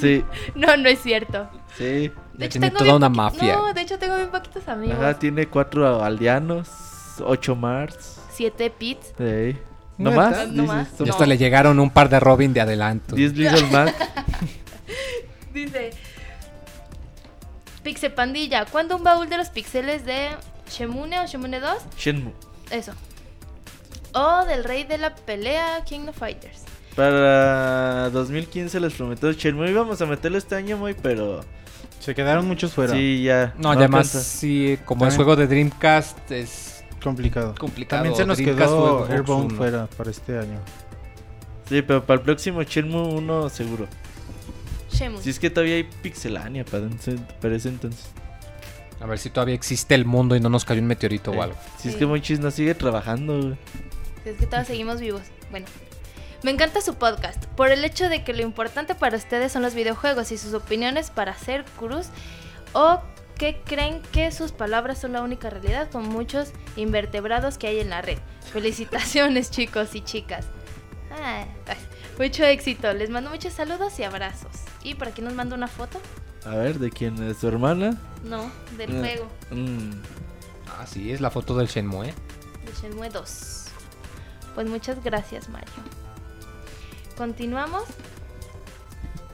Sí, 0.00 0.22
no, 0.54 0.76
no 0.76 0.88
es 0.88 1.00
cierto. 1.00 1.48
sí. 1.76 2.12
Ya 2.34 2.46
hecho, 2.46 2.52
tiene 2.60 2.68
tengo 2.70 2.78
toda 2.78 2.96
una 2.96 3.08
mafia. 3.08 3.56
No, 3.56 3.72
de 3.72 3.80
hecho 3.80 3.98
tengo 3.98 4.16
bien 4.16 4.30
poquitos 4.30 4.66
amigos. 4.68 4.96
Ajá, 4.98 5.18
tiene 5.18 5.46
4 5.46 6.02
aldeanos, 6.04 6.68
8 7.20 7.56
Mars. 7.56 8.20
Siete 8.32 8.70
pits. 8.70 9.12
Sí. 9.18 9.56
¿No 9.98 10.10
¿No 10.10 10.16
más? 10.16 10.48
No 10.48 10.64
más. 10.64 10.90
Dices, 10.90 11.06
Y 11.06 11.10
hasta 11.10 11.26
le 11.26 11.36
llegaron 11.38 11.78
un 11.80 11.90
par 11.90 12.08
de 12.08 12.20
Robin 12.20 12.52
de 12.52 12.60
adelanto. 12.60 13.14
10 13.16 13.36
Little 13.36 13.66
Mac. 13.70 13.94
Dice, 15.52 15.90
Pixe 17.82 18.10
Pandilla, 18.10 18.64
¿cuándo 18.64 18.96
un 18.96 19.04
baúl 19.04 19.28
de 19.28 19.36
los 19.36 19.50
pixeles 19.50 20.04
de 20.04 20.28
Shemune 20.70 21.18
o 21.20 21.26
Shemune 21.26 21.60
2? 21.60 21.76
Shenmue. 21.98 22.32
Eso. 22.70 22.92
O 24.14 24.44
del 24.44 24.64
rey 24.64 24.84
de 24.84 24.98
la 24.98 25.14
pelea, 25.14 25.82
King 25.84 26.08
of 26.08 26.16
Fighters. 26.18 26.62
Para 26.94 28.10
2015 28.10 28.78
les 28.80 28.92
prometo 28.92 29.32
Shenmue. 29.32 29.70
Íbamos 29.70 30.00
a 30.02 30.06
meterlo 30.06 30.36
este 30.38 30.54
año 30.54 30.76
muy, 30.76 30.92
pero 30.94 31.40
Se 32.00 32.14
quedaron 32.14 32.46
muchos 32.46 32.72
fuera. 32.72 32.92
sí, 32.92 33.22
ya. 33.22 33.54
No, 33.58 33.70
además, 33.70 34.08
alcanza. 34.14 34.20
sí, 34.20 34.78
como 34.84 35.06
es 35.06 35.14
También- 35.14 35.16
juego 35.16 35.36
de 35.36 35.46
Dreamcast, 35.46 36.30
es 36.30 36.84
Complicado. 37.02 37.54
complicado. 37.58 38.02
También 38.02 38.14
se 38.16 38.26
nos 38.26 38.36
Dreamcast 38.36 38.70
quedó 38.70 39.06
Airbound 39.06 39.56
fuera 39.56 39.86
para 39.96 40.10
este 40.10 40.38
año. 40.38 40.58
Sí, 41.68 41.80
pero 41.80 42.04
para 42.04 42.18
el 42.18 42.24
próximo 42.24 42.62
Shenmue 42.62 43.00
1 43.14 43.48
seguro. 43.48 43.88
Shemune. 44.90 45.22
Si 45.22 45.30
es 45.30 45.38
que 45.38 45.48
todavía 45.48 45.76
hay 45.76 45.84
pixelania 45.84 46.64
para, 46.66 46.86
ese- 46.88 47.16
para 47.40 47.56
ese 47.56 47.70
entonces. 47.70 48.04
A 49.00 49.06
ver 49.06 49.18
si 49.18 49.30
todavía 49.30 49.54
existe 49.54 49.94
el 49.94 50.04
mundo 50.04 50.36
y 50.36 50.40
no 50.40 50.48
nos 50.50 50.64
cayó 50.66 50.80
un 50.82 50.86
meteorito 50.86 51.32
Eh, 51.32 51.38
o 51.38 51.42
algo. 51.42 51.56
Si 51.78 51.88
es 51.88 51.96
que 51.96 52.04
Monchis 52.06 52.38
no 52.40 52.50
sigue 52.50 52.74
trabajando, 52.74 53.40
güey. 53.40 53.56
Es 54.24 54.36
que 54.36 54.46
todavía 54.46 54.66
seguimos 54.66 55.00
vivos. 55.00 55.22
Bueno. 55.50 55.66
Me 56.42 56.50
encanta 56.50 56.80
su 56.80 56.94
podcast, 56.96 57.44
por 57.56 57.70
el 57.70 57.84
hecho 57.84 58.08
de 58.08 58.24
que 58.24 58.32
lo 58.32 58.42
importante 58.42 58.96
para 58.96 59.16
ustedes 59.16 59.52
son 59.52 59.62
los 59.62 59.74
videojuegos 59.74 60.32
y 60.32 60.38
sus 60.38 60.54
opiniones 60.54 61.10
para 61.10 61.36
ser 61.36 61.64
cruz 61.78 62.08
o 62.72 62.98
que 63.38 63.60
creen 63.64 64.02
que 64.12 64.32
sus 64.32 64.50
palabras 64.50 65.00
son 65.00 65.12
la 65.12 65.22
única 65.22 65.50
realidad 65.50 65.88
con 65.90 66.08
muchos 66.08 66.50
invertebrados 66.74 67.58
que 67.58 67.68
hay 67.68 67.78
en 67.78 67.90
la 67.90 68.02
red. 68.02 68.18
Felicitaciones 68.52 69.50
chicos 69.52 69.94
y 69.94 70.00
chicas. 70.00 70.46
Ah, 71.12 71.44
ay, 71.68 71.76
mucho 72.18 72.44
éxito. 72.44 72.92
Les 72.92 73.08
mando 73.10 73.30
muchos 73.30 73.52
saludos 73.52 73.96
y 74.00 74.02
abrazos. 74.02 74.50
¿Y 74.82 74.94
por 74.94 75.08
aquí 75.08 75.22
nos 75.22 75.34
manda 75.34 75.54
una 75.54 75.68
foto? 75.68 76.00
A 76.44 76.56
ver, 76.56 76.80
¿de 76.80 76.90
quién 76.90 77.22
es 77.22 77.36
su 77.38 77.46
hermana? 77.46 77.96
No, 78.24 78.50
del 78.76 78.96
Ah. 78.96 78.98
juego. 79.00 79.28
Mm, 79.50 79.90
Ah, 80.78 80.86
sí, 80.86 81.12
es 81.12 81.20
la 81.20 81.30
foto 81.30 81.56
del 81.56 81.68
Shenmue. 81.68 82.06
de 82.06 82.72
Shenmue 82.80 83.10
2. 83.10 83.61
Pues 84.54 84.68
muchas 84.68 85.02
gracias, 85.02 85.48
Mario. 85.48 85.68
Continuamos 87.16 87.84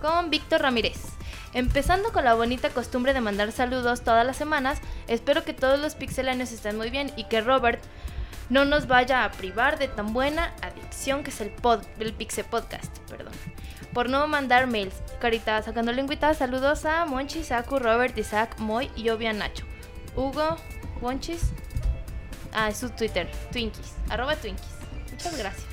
con 0.01 0.31
Víctor 0.31 0.63
Ramírez. 0.63 0.99
Empezando 1.55 2.13
con 2.13 2.25
la 2.25 2.35
bonita 2.35 2.71
costumbre 2.71 3.15
de 3.15 3.21
mandar 3.21 3.53
saludos 3.53 4.03
todas 4.03 4.27
las 4.27 4.37
semanas, 4.37 4.79
espero 5.07 5.45
que 5.45 5.55
todos 5.55 5.79
los 5.81 5.95
pixelanes 5.95 6.53
estén 6.53 6.77
muy 6.77 6.91
bien 6.91 7.11
y 7.17 7.25
que 7.25 7.41
Robert 7.41 7.83
no 8.51 8.65
nos 8.65 8.87
vaya 8.87 9.25
a 9.25 9.31
privar 9.31 9.79
de 9.79 9.89
tan 9.89 10.13
buena 10.13 10.55
adicción 10.63 11.25
que 11.25 11.31
es 11.31 11.41
el, 11.41 11.51
pod, 11.51 11.81
el 11.99 12.13
Pixel 12.13 12.45
Podcast. 12.45 12.97
Perdón. 13.09 13.33
Por 13.95 14.11
no 14.11 14.27
mandar 14.29 14.67
mails. 14.67 14.95
Carita 15.21 15.61
sacando 15.63 15.93
lengüita, 15.93 16.33
saludos 16.35 16.85
a 16.85 17.07
Monchi, 17.07 17.43
Saku, 17.43 17.79
Robert, 17.79 18.17
Isaac, 18.19 18.59
Moy 18.59 18.91
y 18.95 19.09
obvia 19.09 19.33
Nacho. 19.33 19.65
Hugo, 20.15 20.57
Monchis, 21.01 21.51
Ah, 22.53 22.69
es 22.69 22.79
su 22.79 22.91
Twitter, 22.91 23.31
Twinkies, 23.53 23.95
arroba 24.09 24.37
Twinkies. 24.37 24.78
Muchas 25.19 25.37
gracias. 25.37 25.67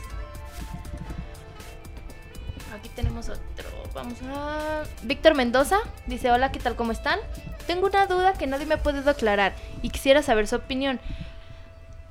Aquí 2.74 2.90
tenemos 2.90 3.30
otro. 3.30 3.70
Vamos 3.94 4.18
a. 4.24 4.84
Víctor 5.04 5.36
Mendoza 5.36 5.78
dice: 6.08 6.32
Hola, 6.32 6.52
¿qué 6.52 6.60
tal? 6.60 6.76
¿Cómo 6.76 6.92
están? 6.92 7.20
Tengo 7.68 7.86
una 7.86 8.08
duda 8.08 8.34
que 8.34 8.48
nadie 8.48 8.66
me 8.66 8.74
ha 8.74 8.84
podido 8.84 9.10
aclarar 9.12 9.56
y 9.84 9.92
quisiera 9.92 10.24
saber 10.24 10.48
su 10.48 10.56
opinión. 10.56 11.00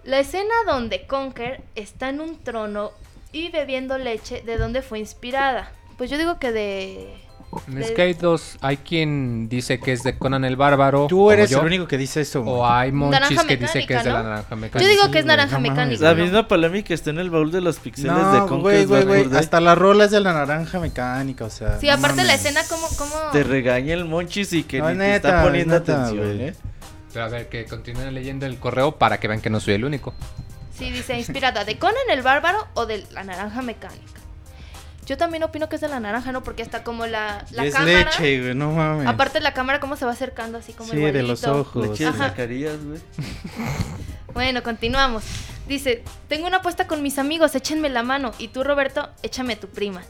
La 0.04 0.20
escena 0.20 0.54
donde 0.66 1.06
Conker 1.08 1.62
está 1.74 2.08
en 2.08 2.20
un 2.20 2.40
trono 2.40 2.92
y 3.32 3.48
bebiendo 3.48 3.98
leche, 3.98 4.42
¿de 4.42 4.56
dónde 4.56 4.80
fue 4.80 5.00
inspirada? 5.00 5.72
Pues 5.98 6.10
yo 6.10 6.18
digo 6.18 6.38
que 6.38 6.52
de. 6.52 7.23
En 7.68 7.74
de- 7.76 7.84
Skate 7.88 8.18
2 8.20 8.58
hay 8.60 8.76
quien 8.78 9.48
dice 9.48 9.78
que 9.80 9.92
es 9.92 10.02
de 10.02 10.16
Conan 10.18 10.44
el 10.44 10.56
Bárbaro. 10.56 11.06
Tú 11.08 11.16
como 11.18 11.32
eres 11.32 11.50
yo, 11.50 11.60
el 11.60 11.66
único 11.66 11.86
que 11.88 11.98
dice 11.98 12.20
eso. 12.22 12.42
O 12.42 12.66
hay 12.66 12.92
monchis 12.92 13.42
que 13.44 13.56
dice 13.56 13.86
que 13.86 13.94
es 13.94 14.04
de 14.04 14.10
la 14.12 14.22
naranja 14.22 14.50
Yo 14.50 14.56
mecánica. 14.56 14.90
digo 14.90 15.04
sí, 15.04 15.10
que 15.10 15.18
es 15.18 15.24
naranja 15.24 15.58
mecánica. 15.58 16.02
La 16.04 16.14
misma 16.14 16.48
polémica 16.48 16.94
está 16.94 17.10
en 17.10 17.18
el 17.18 17.30
baúl 17.30 17.50
de 17.52 17.60
los 17.60 17.78
pixeles 17.78 18.14
de 18.32 18.38
Conquest 18.46 18.60
güey, 18.60 18.84
güey, 18.86 19.04
güey. 19.04 19.18
Bad 19.18 19.22
Fur 19.24 19.30
Day. 19.32 19.40
Hasta 19.40 19.60
la 19.60 19.74
rola 19.74 20.04
es 20.04 20.10
de 20.10 20.20
la 20.20 20.32
naranja 20.32 20.78
mecánica, 20.80 21.44
o 21.44 21.50
sea. 21.50 21.78
Sí, 21.80 21.86
no 21.86 21.92
aparte 21.94 22.24
la 22.24 22.34
escena, 22.34 22.60
¿cómo.? 22.68 22.86
cómo... 22.98 23.14
Te 23.32 23.42
regaña 23.44 23.94
el 23.94 24.04
Monchis 24.04 24.52
y 24.52 24.62
que 24.64 24.78
No, 24.80 24.90
ni 24.90 24.98
te 24.98 25.16
está 25.16 25.42
poniendo 25.42 25.74
neta, 25.74 26.02
atención, 26.04 26.26
güey. 26.36 26.48
¿eh? 26.48 26.54
Pero 27.12 27.24
a 27.26 27.28
ver, 27.28 27.48
que 27.48 27.64
continúen 27.66 28.12
leyendo 28.12 28.44
el 28.46 28.58
correo 28.58 28.96
para 28.96 29.18
que 29.20 29.28
vean 29.28 29.40
que 29.40 29.48
no 29.50 29.60
soy 29.60 29.74
el 29.74 29.84
único. 29.84 30.14
Sí, 30.76 30.90
dice 30.90 31.16
inspirada 31.16 31.64
de 31.64 31.78
Conan 31.78 31.94
el 32.10 32.22
Bárbaro 32.22 32.66
o 32.74 32.86
de 32.86 33.04
la 33.12 33.22
naranja 33.22 33.62
mecánica. 33.62 34.20
Yo 35.06 35.16
también 35.16 35.42
opino 35.42 35.68
que 35.68 35.76
es 35.76 35.82
de 35.82 35.88
la 35.88 36.00
naranja, 36.00 36.32
¿no? 36.32 36.42
Porque 36.42 36.62
hasta 36.62 36.82
como 36.82 37.06
la, 37.06 37.44
es 37.50 37.74
cámara. 37.74 38.10
leche, 38.10 38.40
güey, 38.40 38.54
no 38.54 38.72
mames. 38.72 39.06
Aparte 39.06 39.40
la 39.40 39.52
cámara 39.52 39.80
cómo 39.80 39.96
se 39.96 40.06
va 40.06 40.12
acercando 40.12 40.58
así 40.58 40.72
como 40.72 40.90
Sí, 40.90 40.96
de 40.96 41.22
los 41.22 41.44
ojos. 41.44 41.88
Leche 41.88 42.10
de 42.10 42.76
güey. 42.76 43.00
Bueno, 44.34 44.64
continuamos. 44.64 45.22
Dice, 45.68 46.02
tengo 46.28 46.48
una 46.48 46.56
apuesta 46.56 46.88
con 46.88 47.02
mis 47.02 47.18
amigos, 47.18 47.54
échenme 47.54 47.88
la 47.88 48.02
mano. 48.02 48.32
Y 48.38 48.48
tú, 48.48 48.64
Roberto, 48.64 49.08
échame 49.22 49.54
tu 49.54 49.68
prima. 49.68 50.02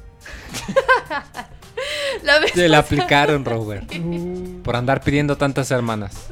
la 2.22 2.40
Se 2.48 2.68
la 2.68 2.78
aplicaron, 2.78 3.44
Robert. 3.44 3.92
Por 4.64 4.76
andar 4.76 5.02
pidiendo 5.02 5.36
tantas 5.36 5.70
hermanas. 5.70 6.28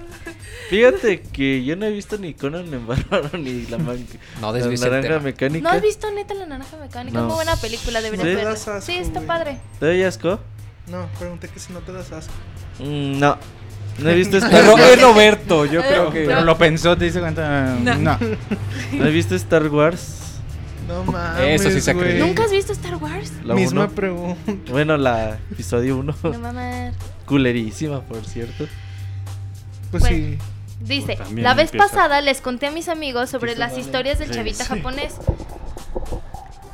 Fíjate 0.72 1.20
que 1.20 1.62
yo 1.64 1.76
no 1.76 1.84
he 1.84 1.90
visto 1.90 2.16
ni 2.16 2.32
Conan 2.32 2.72
en 2.72 2.86
Bárbaro 2.86 3.28
ni 3.38 3.66
la, 3.66 3.76
man- 3.76 4.06
No 4.40 4.52
la 4.52 4.60
naranja 4.88 5.18
mecánica. 5.20 5.68
¿No 5.68 5.74
has 5.76 5.82
visto 5.82 6.10
neta 6.12 6.32
la 6.32 6.46
naranja 6.46 6.76
mecánica? 6.78 7.12
No. 7.18 7.20
Es 7.20 7.26
muy 7.26 7.34
buena 7.34 7.56
película, 7.56 8.00
deberías 8.00 8.26
Sí. 8.28 8.34
verla. 8.34 8.50
Das 8.50 8.68
asco, 8.68 8.86
Sí, 8.90 8.96
está 8.96 9.20
güey. 9.20 9.26
padre. 9.26 9.58
¿Te 9.78 9.86
doy 9.86 10.02
asco? 10.02 10.40
No, 10.86 11.06
pregunté 11.18 11.48
que 11.48 11.60
si 11.60 11.74
no 11.74 11.80
te 11.80 11.92
das 11.92 12.10
asco. 12.12 12.32
Mm, 12.78 13.18
no. 13.18 13.36
No 13.98 14.08
he 14.08 14.14
visto 14.14 14.36
Star 14.38 14.64
es 14.64 14.68
Wars. 14.70 15.02
Roberto, 15.02 15.66
yo 15.66 15.82
creo 15.82 16.08
Eh, 16.08 16.12
que. 16.12 16.24
Pero 16.24 16.40
lo 16.40 16.56
pensó, 16.56 16.96
te 16.96 17.04
dice 17.04 17.20
cuenta. 17.20 17.76
No. 17.78 17.94
No. 17.96 18.18
No 18.92 19.06
he 19.06 19.10
visto 19.10 19.34
Star 19.34 19.68
Wars. 19.68 20.20
No 20.88 21.04
mames. 21.04 21.60
Eso 21.60 21.70
sí 21.70 21.82
se 21.82 21.92
güey. 21.92 22.06
cree. 22.06 22.18
¿Nunca 22.20 22.44
has 22.44 22.50
visto 22.50 22.72
Star 22.72 22.96
Wars? 22.96 23.30
La 23.44 23.54
Misma 23.54 23.84
uno. 23.84 23.94
pregunta. 23.94 24.72
Bueno, 24.72 24.96
la 24.96 25.38
episodio 25.50 25.98
1. 25.98 26.14
No 26.22 26.38
mames. 26.38 26.94
Culerísima, 27.26 28.00
por 28.00 28.24
cierto. 28.24 28.66
Pues 29.90 30.00
Bueno. 30.04 30.16
sí. 30.16 30.38
Dice, 30.82 31.16
Pues 31.16 31.32
la 31.32 31.54
vez 31.54 31.66
empieza. 31.72 31.86
pasada 31.88 32.20
les 32.20 32.40
conté 32.40 32.66
a 32.66 32.70
mis 32.70 32.88
amigos 32.88 33.30
sobre 33.30 33.52
Sí, 33.54 33.58
las 33.58 33.70
vale. 33.72 33.82
historias 33.82 34.18
del 34.18 34.28
Sí, 34.28 34.34
chavita 34.34 34.64
sí. 34.64 34.68
japonés. 34.74 35.14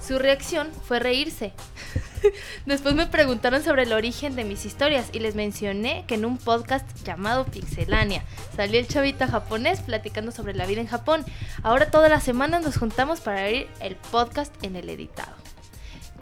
Su 0.06 0.18
reacción 0.18 0.68
fue 0.86 0.98
reírse. 1.00 1.52
Después 2.66 2.94
me 2.94 3.06
preguntaron 3.06 3.62
sobre 3.62 3.82
el 3.84 3.92
origen 3.92 4.34
de 4.36 4.44
mis 4.44 4.64
historias 4.64 5.06
y 5.12 5.18
les 5.20 5.34
mencioné 5.34 6.04
que 6.06 6.14
en 6.14 6.24
un 6.24 6.38
podcast 6.38 6.86
llamado 7.04 7.44
Pixelania 7.44 8.24
salió 8.56 8.80
el 8.80 8.88
chavita 8.88 9.28
japonés 9.28 9.80
platicando 9.80 10.32
sobre 10.32 10.54
la 10.54 10.66
vida 10.66 10.80
en 10.80 10.86
Japón. 10.86 11.24
Ahora 11.62 11.90
todas 11.90 12.10
las 12.10 12.22
semanas 12.24 12.62
nos 12.64 12.76
juntamos 12.78 13.20
para 13.20 13.44
oír 13.44 13.68
el 13.80 13.96
podcast 13.96 14.52
en 14.64 14.76
el 14.76 14.88
editado. 14.88 15.32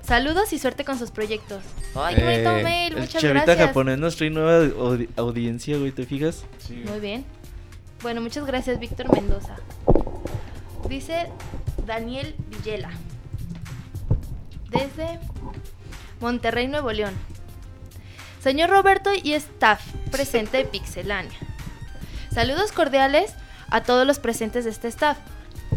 Saludos 0.03 0.53
y 0.53 0.59
suerte 0.59 0.85
con 0.85 0.99
sus 0.99 1.11
proyectos. 1.11 1.63
¡Ay, 1.97 2.15
qué 2.17 2.25
bonito 2.25 2.57
Eh, 2.59 2.63
mail! 2.63 2.93
El 2.95 3.01
Muchas 3.01 3.23
chavita 3.23 3.45
gracias. 3.45 3.67
japonés 3.69 3.99
nos 3.99 4.17
trae 4.17 4.31
nueva 4.31 4.65
audi- 4.67 5.09
audiencia, 5.17 5.79
güey, 5.79 5.91
¿te 5.93 6.05
fijas? 6.07 6.45
Muy 6.89 7.01
bien. 7.01 7.25
Bueno, 8.03 8.21
muchas 8.21 8.47
gracias, 8.47 8.79
Víctor 8.79 9.13
Mendoza. 9.13 9.57
Dice 10.89 11.29
Daniel 11.87 12.35
Villela. 12.49 12.91
Desde 14.71 15.19
Monterrey, 16.21 16.69
Nuevo 16.69 16.93
León. 16.93 17.15
Señor 18.41 18.71
Roberto 18.71 19.11
y 19.21 19.33
staff 19.33 19.83
presente 20.11 20.59
de 20.59 20.65
Pixelania. 20.65 21.39
Saludos 22.33 22.71
cordiales 22.71 23.35
a 23.71 23.83
todos 23.83 24.07
los 24.07 24.19
presentes 24.19 24.65
de 24.65 24.71
este 24.71 24.89
staff. 24.89 25.19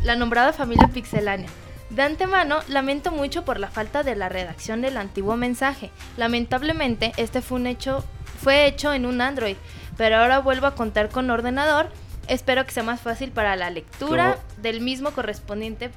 La 0.04 0.16
nombrada 0.16 0.54
familia 0.54 0.88
Pixelania. 0.94 1.50
De 1.90 2.04
antemano, 2.04 2.60
lamento 2.68 3.12
mucho 3.12 3.44
por 3.44 3.60
la 3.60 3.70
falta 3.70 4.04
de 4.04 4.16
la 4.16 4.30
redacción 4.30 4.82
del 4.82 4.98
antiguo 4.98 5.36
mensaje. 5.36 5.90
Lamentablemente, 6.18 7.14
este 7.18 7.42
fue 7.42 7.60
un 7.60 7.66
hecho, 7.66 8.04
fue 8.44 8.68
hecho 8.68 8.94
en 8.94 9.08
un 9.08 9.22
Android, 9.22 9.56
pero 9.98 10.18
ahora 10.18 10.40
vuelvo 10.40 10.68
a 10.68 10.76
contar 10.76 11.10
con 11.10 11.32
ordenador. 11.32 11.90
Espero 12.30 12.66
que 12.66 12.72
sea 12.72 12.84
más 12.84 13.02
fácil 13.02 13.32
para 13.32 13.56
la 13.56 13.70
lectura 13.70 14.38
del 14.62 14.82
mismo 14.82 15.12
correspondiente, 15.12 15.90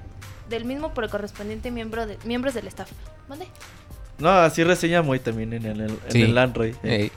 del 0.48 0.64
mismo 0.64 0.94
por 0.94 1.04
el 1.04 1.10
correspondiente 1.10 1.70
miembro 1.70 2.06
de, 2.06 2.18
miembros 2.24 2.54
del 2.54 2.66
staff. 2.68 2.90
¿Dónde? 3.28 3.46
No, 4.18 4.30
así 4.30 4.64
reseña 4.64 5.02
muy 5.02 5.18
también 5.20 5.52
en 5.52 5.66
el, 5.66 5.80
en 5.82 5.98
Sí. 6.08 6.22
el 6.22 6.36
Android. 6.38 6.74
eh. 6.82 7.10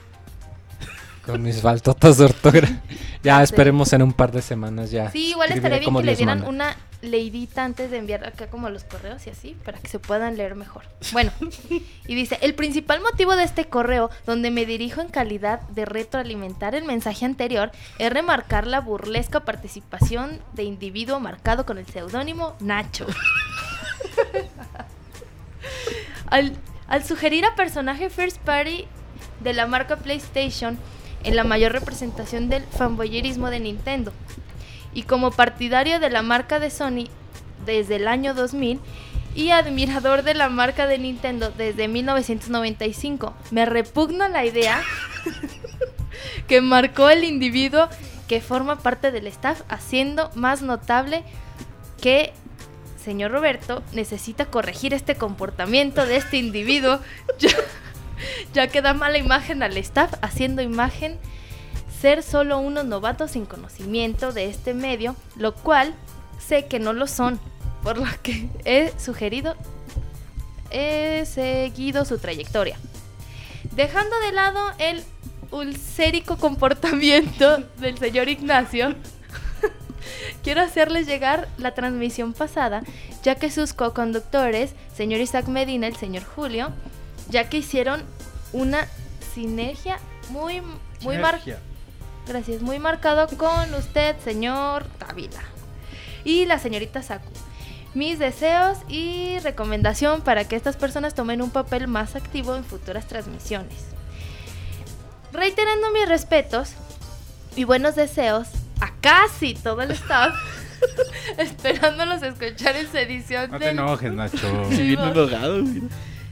Con 1.25 1.41
mis 1.41 1.61
faltotas 1.61 2.17
de 2.17 2.25
ortografía. 2.25 2.81
Ya 3.23 3.41
esperemos 3.41 3.91
en 3.91 4.03
un 4.03 4.13
par 4.13 4.31
de 4.31 4.43
semanas 4.43 4.91
ya. 4.91 5.09
Sí, 5.09 5.31
igual 5.31 5.51
estaría 5.51 5.79
bien 5.79 5.95
que 5.95 6.03
le 6.03 6.15
dieran 6.15 6.41
manda. 6.41 6.49
una 6.49 6.77
leidita 7.01 7.63
antes 7.63 7.89
de 7.89 7.97
enviar 7.97 8.23
acá 8.23 8.51
como 8.51 8.69
los 8.69 8.83
correos 8.83 9.25
y 9.25 9.31
así, 9.31 9.57
para 9.65 9.79
que 9.79 9.87
se 9.87 9.97
puedan 9.97 10.37
leer 10.37 10.53
mejor. 10.53 10.83
Bueno, 11.11 11.31
y 12.07 12.13
dice, 12.13 12.37
el 12.41 12.53
principal 12.53 13.01
motivo 13.01 13.35
de 13.35 13.43
este 13.43 13.65
correo, 13.65 14.11
donde 14.27 14.51
me 14.51 14.67
dirijo 14.67 15.01
en 15.01 15.07
calidad 15.07 15.61
de 15.69 15.85
retroalimentar 15.85 16.75
el 16.75 16.83
mensaje 16.83 17.25
anterior, 17.25 17.71
es 17.97 18.13
remarcar 18.13 18.67
la 18.67 18.79
burlesca 18.79 19.39
participación 19.39 20.39
de 20.53 20.63
individuo 20.63 21.19
marcado 21.19 21.65
con 21.65 21.79
el 21.79 21.87
seudónimo 21.87 22.55
Nacho. 22.59 23.07
al, 26.27 26.53
al 26.87 27.03
sugerir 27.03 27.43
a 27.45 27.55
personaje 27.55 28.11
First 28.11 28.37
Party 28.37 28.85
de 29.39 29.53
la 29.53 29.65
marca 29.65 29.95
PlayStation 29.95 30.77
en 31.25 31.35
la 31.35 31.43
mayor 31.43 31.71
representación 31.73 32.49
del 32.49 32.63
fanboyerismo 32.63 33.49
de 33.49 33.59
Nintendo. 33.59 34.13
Y 34.93 35.03
como 35.03 35.31
partidario 35.31 35.99
de 35.99 36.09
la 36.09 36.21
marca 36.21 36.59
de 36.59 36.69
Sony 36.69 37.07
desde 37.65 37.97
el 37.97 38.07
año 38.07 38.33
2000 38.33 38.79
y 39.35 39.49
admirador 39.49 40.23
de 40.23 40.33
la 40.33 40.47
marca 40.49 40.87
de 40.87 40.97
Nintendo 40.97 41.51
desde 41.51 41.89
1995, 41.89 43.33
me 43.51 43.65
repugna 43.65 44.29
la 44.29 44.45
idea 44.45 44.81
que 46.47 46.61
marcó 46.61 47.09
el 47.09 47.25
individuo 47.25 47.89
que 48.29 48.39
forma 48.39 48.77
parte 48.77 49.11
del 49.11 49.27
staff, 49.27 49.61
haciendo 49.67 50.31
más 50.35 50.61
notable 50.61 51.23
que 52.01 52.33
señor 53.05 53.31
Roberto 53.31 53.83
necesita 53.93 54.45
corregir 54.45 54.93
este 54.93 55.15
comportamiento 55.15 56.05
de 56.07 56.17
este 56.17 56.37
individuo, 56.37 56.99
ya, 58.53 58.67
que 58.67 58.81
da 58.81 58.93
mala 58.93 59.17
imagen 59.17 59.63
al 59.63 59.77
staff, 59.77 60.13
haciendo 60.21 60.61
imagen 60.61 61.17
ser 62.01 62.23
solo 62.23 62.59
unos 62.59 62.85
novatos 62.85 63.31
sin 63.31 63.45
conocimiento 63.45 64.31
de 64.31 64.45
este 64.45 64.73
medio, 64.73 65.15
lo 65.35 65.53
cual 65.53 65.93
sé 66.39 66.65
que 66.65 66.79
no 66.79 66.93
lo 66.93 67.07
son, 67.07 67.39
por 67.83 67.97
lo 67.97 68.05
que 68.21 68.49
he 68.65 68.93
sugerido, 68.99 69.55
he 70.71 71.25
seguido 71.25 72.05
su 72.05 72.17
trayectoria. 72.17 72.77
Dejando 73.71 74.19
de 74.19 74.31
lado 74.31 74.71
el 74.77 75.03
ulcérico 75.51 76.37
comportamiento 76.37 77.57
del 77.77 77.97
señor 77.97 78.29
Ignacio, 78.29 78.95
quiero 80.43 80.61
hacerles 80.61 81.07
llegar 81.07 81.47
la 81.57 81.73
transmisión 81.73 82.33
pasada, 82.33 82.83
ya 83.23 83.35
que 83.35 83.49
sus 83.49 83.73
co-conductores, 83.73 84.73
señor 84.95 85.21
Isaac 85.21 85.47
Medina 85.47 85.87
y 85.87 85.91
el 85.91 85.95
señor 85.95 86.23
Julio, 86.23 86.71
ya 87.29 87.49
que 87.49 87.57
hicieron 87.57 88.03
una 88.53 88.87
sinergia 89.33 89.99
muy, 90.29 90.61
muy 91.01 91.17
mar- 91.17 91.39
Sinergia. 91.41 91.59
Gracias, 92.27 92.61
muy 92.61 92.79
marcado 92.79 93.27
con 93.37 93.73
usted, 93.75 94.15
señor 94.23 94.85
Tavila. 94.97 95.41
Y 96.23 96.45
la 96.45 96.57
señorita 96.57 97.03
Saku. 97.03 97.29
Mis 97.93 98.17
deseos 98.19 98.77
y 98.89 99.37
recomendación 99.39 100.21
para 100.21 100.45
que 100.47 100.55
estas 100.55 100.75
personas 100.75 101.13
tomen 101.13 101.41
un 101.41 101.51
papel 101.51 101.87
más 101.87 102.15
activo 102.15 102.55
en 102.55 102.63
futuras 102.65 103.07
transmisiones. 103.07 103.75
Reiterando 105.31 105.91
mis 105.91 106.07
respetos 106.07 106.71
y 107.55 107.63
buenos 107.63 107.95
deseos 107.95 108.47
a 108.81 108.91
casi 109.01 109.53
todo 109.53 109.81
el 109.81 109.91
staff, 109.91 110.33
esperándolos 111.37 112.21
escuchar 112.23 112.75
en 112.75 112.89
su 112.89 112.97
edición 112.97 113.51
No 113.51 113.59
te 113.59 113.65
del- 113.65 113.79
enojes, 113.79 114.11
Nacho. 114.11 114.65
Sí, 114.71 114.77
Bien 114.95 114.99
enojado. 114.99 115.63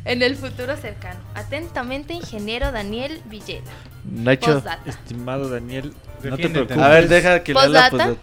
En 0.05 0.21
el 0.21 0.35
futuro 0.35 0.75
cercano. 0.77 1.19
Atentamente, 1.33 2.13
ingeniero 2.13 2.71
Daniel 2.71 3.21
Villela. 3.25 3.71
Nacho. 4.03 4.53
Postdata. 4.53 4.89
Estimado 4.89 5.49
Daniel, 5.49 5.93
no 6.23 6.37
te 6.37 6.49
preocupes. 6.49 6.77
A 6.77 6.87
ver, 6.89 7.07
deja 7.07 7.43
que 7.43 7.53
lea 7.53 7.67
la 7.67 7.89
postdata. 7.89 8.19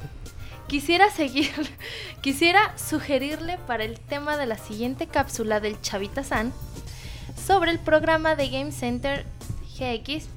Quisiera 0.66 1.10
seguir, 1.10 1.50
quisiera 2.20 2.76
sugerirle 2.78 3.58
para 3.66 3.84
el 3.84 3.98
tema 3.98 4.36
de 4.36 4.46
la 4.46 4.56
siguiente 4.56 5.06
cápsula 5.06 5.58
del 5.58 5.80
Chavita 5.80 6.22
San 6.22 6.52
sobre 7.36 7.72
el 7.72 7.78
programa 7.78 8.36
de 8.36 8.48
Game 8.50 8.70
Center 8.70 9.26
GX 9.76 10.28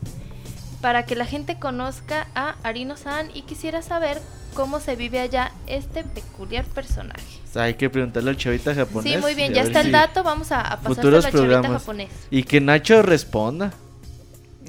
para 0.83 1.05
que 1.05 1.15
la 1.15 1.25
gente 1.25 1.55
conozca 1.55 2.27
a 2.35 2.55
Arino 2.61 2.97
San 2.97 3.29
y 3.33 3.43
quisiera 3.43 3.81
saber 3.81 4.19
cómo 4.53 4.81
se 4.81 4.97
vive 4.97 5.21
allá 5.21 5.53
este 5.65 6.03
peculiar 6.03 6.65
personaje. 6.65 7.39
O 7.49 7.53
sea, 7.53 7.63
hay 7.63 7.75
que 7.75 7.89
preguntarle 7.89 8.31
al 8.31 8.35
chavita 8.35 8.75
japonés. 8.75 9.13
Sí, 9.13 9.17
muy 9.17 9.33
bien, 9.33 9.53
ya 9.53 9.61
está 9.61 9.79
el 9.79 9.93
dato, 9.93 10.23
vamos 10.23 10.51
a, 10.51 10.59
a 10.59 10.81
pasar 10.81 11.05
al 11.05 11.21
Chavita 11.21 11.63
japonés. 11.63 12.09
Y 12.29 12.43
que 12.43 12.59
Nacho 12.59 13.01
responda. 13.01 13.71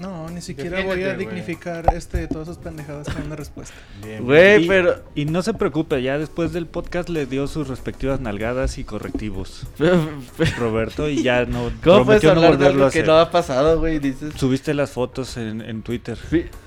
No, 0.01 0.29
ni 0.29 0.41
siquiera 0.41 0.83
voy 0.85 1.05
a 1.05 1.15
dignificar 1.15 1.95
este, 1.95 2.27
todas 2.27 2.49
sus 2.49 2.59
pendejadas 2.59 3.09
con 3.09 3.23
una 3.23 3.37
respuesta. 3.37 3.75
Bien. 4.05 4.25
Güey, 4.25 4.65
Y- 4.65 4.69
pero. 4.69 5.03
Y 5.15 5.25
no 5.27 5.41
se 5.43 5.55
preocupe, 5.55 6.03
ya 6.03 6.19
después 6.19 6.53
del 6.53 6.67
podcast 6.67 7.09
le 7.09 7.27
dio 7.27 7.47
sus 7.47 7.69
respectivas 7.69 8.21
nalgadas 8.21 8.79
y 8.79 8.85
correctivos. 8.85 9.67
Roberto 10.59 11.09
y 11.09 11.23
ya 11.23 11.45
no 11.45 11.71
¿Cómo 11.83 12.05
puedes 12.05 12.23
prometió 12.23 12.35
no 12.35 12.41
de 12.41 12.49
volverlo 12.49 12.85
a 12.85 12.87
algo 12.89 12.91
que 12.91 13.03
no 13.05 13.19
ha 13.19 13.31
pasado, 13.31 13.79
güey? 13.79 13.99
Dices. 14.01 14.35
Subiste 14.37 14.75
las 14.75 14.91
fotos 14.91 15.37
en, 15.37 15.61
en 15.61 15.83
Twitter. 15.83 16.19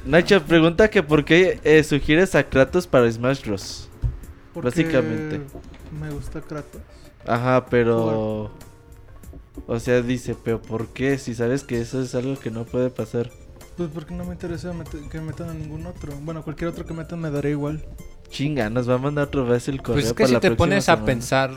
Nacho, 0.05 0.41
pregunta 0.43 0.89
que 0.89 1.03
por 1.03 1.25
qué 1.25 1.59
eh, 1.63 1.83
sugieres 1.83 2.33
a 2.35 2.43
Kratos 2.47 2.87
para 2.87 3.11
Smash 3.11 3.43
Bros. 3.45 3.89
Porque 4.53 4.69
Básicamente. 4.69 5.41
Me 5.99 6.09
gusta 6.11 6.41
Kratos. 6.41 6.81
Ajá, 7.25 7.65
pero. 7.69 8.51
O 9.65 9.79
sea, 9.79 10.01
dice, 10.01 10.35
pero 10.43 10.61
¿por 10.61 10.87
qué? 10.89 11.17
Si 11.17 11.33
sabes 11.33 11.63
que 11.63 11.81
eso 11.81 12.01
es 12.01 12.13
algo 12.15 12.37
que 12.39 12.51
no 12.51 12.63
puede 12.65 12.89
pasar. 12.89 13.29
Pues 13.75 13.89
porque 13.93 14.13
no 14.13 14.23
me 14.25 14.33
interesa 14.33 14.71
mete- 14.73 15.07
que 15.09 15.19
metan 15.21 15.49
a 15.49 15.53
ningún 15.53 15.85
otro. 15.85 16.13
Bueno, 16.21 16.43
cualquier 16.43 16.69
otro 16.69 16.85
que 16.85 16.93
metan 16.93 17.19
me 17.19 17.29
dará 17.31 17.49
igual. 17.49 17.83
Chinga, 18.29 18.69
nos 18.69 18.89
va 18.89 18.95
a 18.95 18.97
mandar 18.97 19.25
otra 19.27 19.43
vez 19.43 19.67
el 19.67 19.81
correo. 19.81 19.95
Pues 19.95 20.05
es 20.05 20.11
que 20.13 20.23
para 20.23 20.27
si 20.27 20.33
la 20.33 20.39
te 20.39 20.51
pones 20.51 20.89
a 20.89 21.03
pensar, 21.05 21.51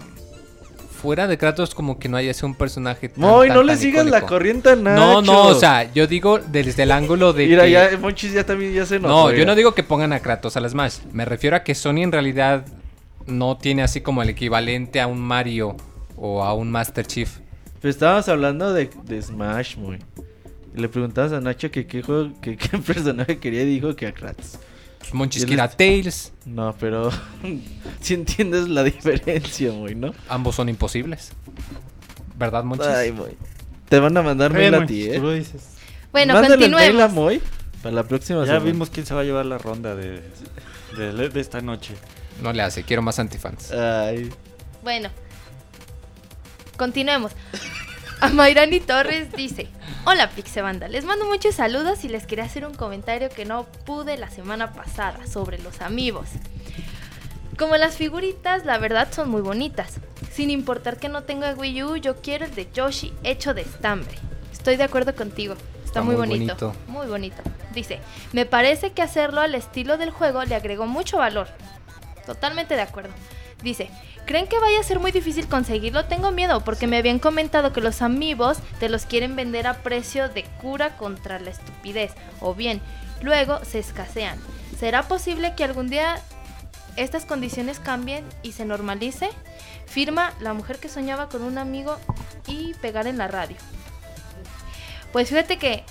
fuera 1.00 1.26
de 1.26 1.38
Kratos 1.38 1.74
como 1.74 1.98
que 1.98 2.08
no 2.08 2.16
haya 2.16 2.34
sido 2.34 2.48
un 2.48 2.54
personaje 2.54 3.08
tan, 3.08 3.20
No, 3.20 3.44
y 3.44 3.48
tan, 3.48 3.56
no 3.56 3.62
le 3.62 3.72
tan 3.72 3.80
sigas 3.80 4.06
la 4.06 4.20
corriente 4.22 4.70
a 4.70 4.76
Nacho. 4.76 5.00
No, 5.00 5.22
no, 5.22 5.46
o 5.48 5.54
sea, 5.54 5.90
yo 5.92 6.06
digo 6.06 6.38
desde 6.38 6.82
el 6.82 6.90
ángulo 6.92 7.32
de 7.32 7.46
Mira, 7.46 7.64
que... 7.64 7.70
ya 7.70 7.90
Monchis 7.98 8.32
ya 8.32 8.44
también 8.44 8.72
ya 8.74 8.84
se 8.86 8.96
enojó. 8.96 9.30
No, 9.30 9.32
yo 9.34 9.46
no 9.46 9.54
digo 9.54 9.72
que 9.74 9.82
pongan 9.82 10.12
a 10.12 10.20
Kratos 10.20 10.56
a 10.56 10.60
las 10.60 10.74
más. 10.74 11.02
Me 11.12 11.24
refiero 11.24 11.56
a 11.56 11.62
que 11.64 11.74
Sony 11.74 12.02
en 12.02 12.12
realidad 12.12 12.66
no 13.26 13.56
tiene 13.56 13.82
así 13.82 14.00
como 14.02 14.22
el 14.22 14.28
equivalente 14.28 15.00
a 15.00 15.06
un 15.06 15.20
Mario 15.20 15.76
o 16.16 16.44
a 16.44 16.52
un 16.52 16.70
Master 16.70 17.06
Chief. 17.06 17.38
Pero 17.80 17.90
estábamos 17.90 18.28
hablando 18.28 18.72
de, 18.72 18.90
de 19.04 19.22
Smash, 19.22 19.76
muy. 19.76 19.98
Y 20.76 20.80
le 20.80 20.88
preguntabas 20.88 21.32
a 21.32 21.40
Nacho 21.40 21.70
que 21.70 21.86
qué 21.86 22.02
juego, 22.02 22.32
que 22.40 22.56
qué 22.56 22.78
personaje 22.86 23.38
quería 23.38 23.62
y 23.62 23.66
dijo 23.66 23.96
que 23.96 24.06
a 24.06 24.12
Kratos. 24.12 24.58
Pues 24.98 25.14
Monchis 25.14 25.44
es- 25.44 25.76
Tails. 25.76 26.32
No, 26.44 26.74
pero 26.78 27.10
si 28.00 28.14
entiendes 28.14 28.68
la 28.68 28.84
diferencia, 28.84 29.72
muy, 29.72 29.94
¿no? 29.94 30.12
Ambos 30.28 30.54
son 30.56 30.68
imposibles. 30.68 31.32
¿Verdad, 32.38 32.64
Monchis? 32.64 32.86
Ay, 32.86 33.12
muy. 33.12 33.30
Te 33.88 33.98
van 33.98 34.16
a 34.16 34.22
mandar 34.22 34.52
mail 34.52 34.74
a 34.74 34.86
ti, 34.86 35.06
tú 35.06 35.12
¿eh? 35.14 35.18
lo 35.18 35.32
dices. 35.32 35.70
Bueno, 36.12 36.34
Mándale 36.34 36.64
el 36.66 36.70
mail 36.70 37.00
a 37.00 37.06
continuemos. 37.08 37.12
Moy 37.14 37.42
para 37.82 37.94
la 37.94 38.02
próxima 38.04 38.40
Ya 38.40 38.46
semana. 38.46 38.64
vimos 38.64 38.90
quién 38.90 39.06
se 39.06 39.14
va 39.14 39.22
a 39.22 39.24
llevar 39.24 39.46
la 39.46 39.56
ronda 39.58 39.94
de, 39.96 40.20
de, 40.96 41.28
de 41.30 41.40
esta 41.40 41.60
noche. 41.62 41.94
No 42.42 42.52
le 42.52 42.62
hace, 42.62 42.82
quiero 42.84 43.00
más 43.02 43.18
antifans. 43.18 43.72
Ay, 43.72 44.28
Bueno, 44.82 45.08
continuemos. 46.80 47.32
Amairani 48.22 48.80
Torres 48.80 49.30
dice: 49.32 49.68
Hola 50.06 50.30
Pixebanda, 50.30 50.88
les 50.88 51.04
mando 51.04 51.26
muchos 51.26 51.54
saludos 51.56 52.04
y 52.04 52.08
les 52.08 52.26
quería 52.26 52.44
hacer 52.44 52.64
un 52.64 52.72
comentario 52.72 53.28
que 53.28 53.44
no 53.44 53.64
pude 53.84 54.16
la 54.16 54.30
semana 54.30 54.72
pasada 54.72 55.26
sobre 55.26 55.58
los 55.58 55.82
amigos. 55.82 56.28
Como 57.58 57.76
las 57.76 57.98
figuritas, 57.98 58.64
la 58.64 58.78
verdad 58.78 59.08
son 59.12 59.28
muy 59.28 59.42
bonitas. 59.42 60.00
Sin 60.32 60.48
importar 60.48 60.96
que 60.96 61.10
no 61.10 61.24
tenga 61.24 61.52
Wii 61.52 61.82
U, 61.82 61.96
yo 61.96 62.22
quiero 62.22 62.46
el 62.46 62.54
de 62.54 62.66
Yoshi 62.72 63.12
hecho 63.24 63.52
de 63.52 63.60
estambre. 63.60 64.14
Estoy 64.50 64.76
de 64.76 64.84
acuerdo 64.84 65.14
contigo. 65.14 65.52
Está, 65.52 65.84
Está 65.84 66.02
muy, 66.02 66.16
muy 66.16 66.28
bonito. 66.28 66.56
bonito. 66.56 66.80
Muy 66.86 67.06
bonito. 67.08 67.42
Dice, 67.74 68.00
me 68.32 68.46
parece 68.46 68.92
que 68.92 69.02
hacerlo 69.02 69.42
al 69.42 69.54
estilo 69.54 69.98
del 69.98 70.12
juego 70.12 70.42
le 70.44 70.54
agregó 70.54 70.86
mucho 70.86 71.18
valor. 71.18 71.48
Totalmente 72.24 72.74
de 72.74 72.80
acuerdo. 72.82 73.12
Dice, 73.62 73.90
¿creen 74.24 74.46
que 74.46 74.58
vaya 74.58 74.80
a 74.80 74.84
ser 74.84 75.00
muy 75.00 75.12
difícil 75.12 75.46
conseguirlo? 75.48 76.06
Tengo 76.06 76.30
miedo 76.30 76.62
porque 76.64 76.86
me 76.86 76.96
habían 76.96 77.18
comentado 77.18 77.72
que 77.72 77.80
los 77.80 78.02
amigos 78.02 78.58
te 78.78 78.88
los 78.88 79.04
quieren 79.04 79.36
vender 79.36 79.66
a 79.66 79.82
precio 79.82 80.28
de 80.28 80.44
cura 80.62 80.96
contra 80.96 81.38
la 81.38 81.50
estupidez. 81.50 82.12
O 82.40 82.54
bien, 82.54 82.80
luego 83.22 83.62
se 83.64 83.78
escasean. 83.78 84.38
¿Será 84.78 85.02
posible 85.02 85.54
que 85.54 85.64
algún 85.64 85.88
día 85.88 86.20
estas 86.96 87.26
condiciones 87.26 87.78
cambien 87.78 88.24
y 88.42 88.52
se 88.52 88.64
normalice? 88.64 89.28
Firma 89.86 90.32
la 90.40 90.54
mujer 90.54 90.78
que 90.78 90.88
soñaba 90.88 91.28
con 91.28 91.42
un 91.42 91.58
amigo 91.58 91.98
y 92.46 92.74
pegar 92.74 93.06
en 93.06 93.18
la 93.18 93.28
radio. 93.28 93.56
Pues 95.12 95.28
fíjate 95.28 95.58
que, 95.58 95.84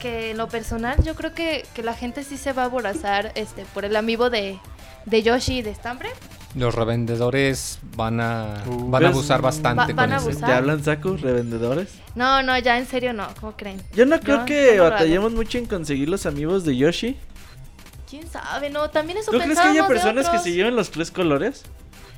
que 0.00 0.32
en 0.32 0.36
lo 0.36 0.48
personal 0.48 1.02
yo 1.04 1.14
creo 1.14 1.32
que, 1.32 1.64
que 1.74 1.82
la 1.82 1.94
gente 1.94 2.24
sí 2.24 2.36
se 2.36 2.52
va 2.52 2.62
a 2.62 2.66
aborazar 2.66 3.32
este, 3.36 3.64
por 3.66 3.84
el 3.84 3.94
amigo 3.94 4.30
de, 4.30 4.58
de 5.06 5.22
Yoshi 5.22 5.58
y 5.58 5.62
de 5.62 5.74
Stambre. 5.74 6.10
Los 6.54 6.74
revendedores 6.74 7.78
van 7.96 8.20
a, 8.20 8.64
Uh, 8.66 8.90
van 8.90 9.04
a 9.04 9.08
abusar 9.08 9.42
bastante 9.42 9.92
va- 9.92 9.96
van 9.96 9.96
con 9.96 10.12
a 10.12 10.16
eso. 10.16 10.28
abusar. 10.30 10.48
¿te 10.48 10.54
hablan 10.54 10.82
saco, 10.84 11.16
revendedores? 11.16 11.90
No, 12.14 12.42
no, 12.42 12.58
ya 12.58 12.78
en 12.78 12.86
serio 12.86 13.12
no, 13.12 13.28
¿cómo 13.38 13.52
creen? 13.56 13.80
Yo 13.94 14.06
no 14.06 14.18
creo 14.20 14.38
No, 14.38 14.44
que 14.46 14.80
batallemos 14.80 15.32
mucho 15.32 15.58
en 15.58 15.66
conseguir 15.66 16.08
los 16.08 16.24
amigos 16.26 16.64
de 16.64 16.76
Yoshi. 16.76 17.16
¿Quién 18.08 18.26
sabe? 18.28 18.70
No, 18.70 18.88
también 18.88 19.18
eso 19.18 19.30
¿Tú 19.30 19.38
crees 19.38 19.60
que 19.60 19.68
haya 19.68 19.86
personas 19.86 20.28
que 20.30 20.38
se 20.38 20.52
lleven 20.52 20.74
los 20.74 20.90
tres 20.90 21.10
colores? 21.10 21.64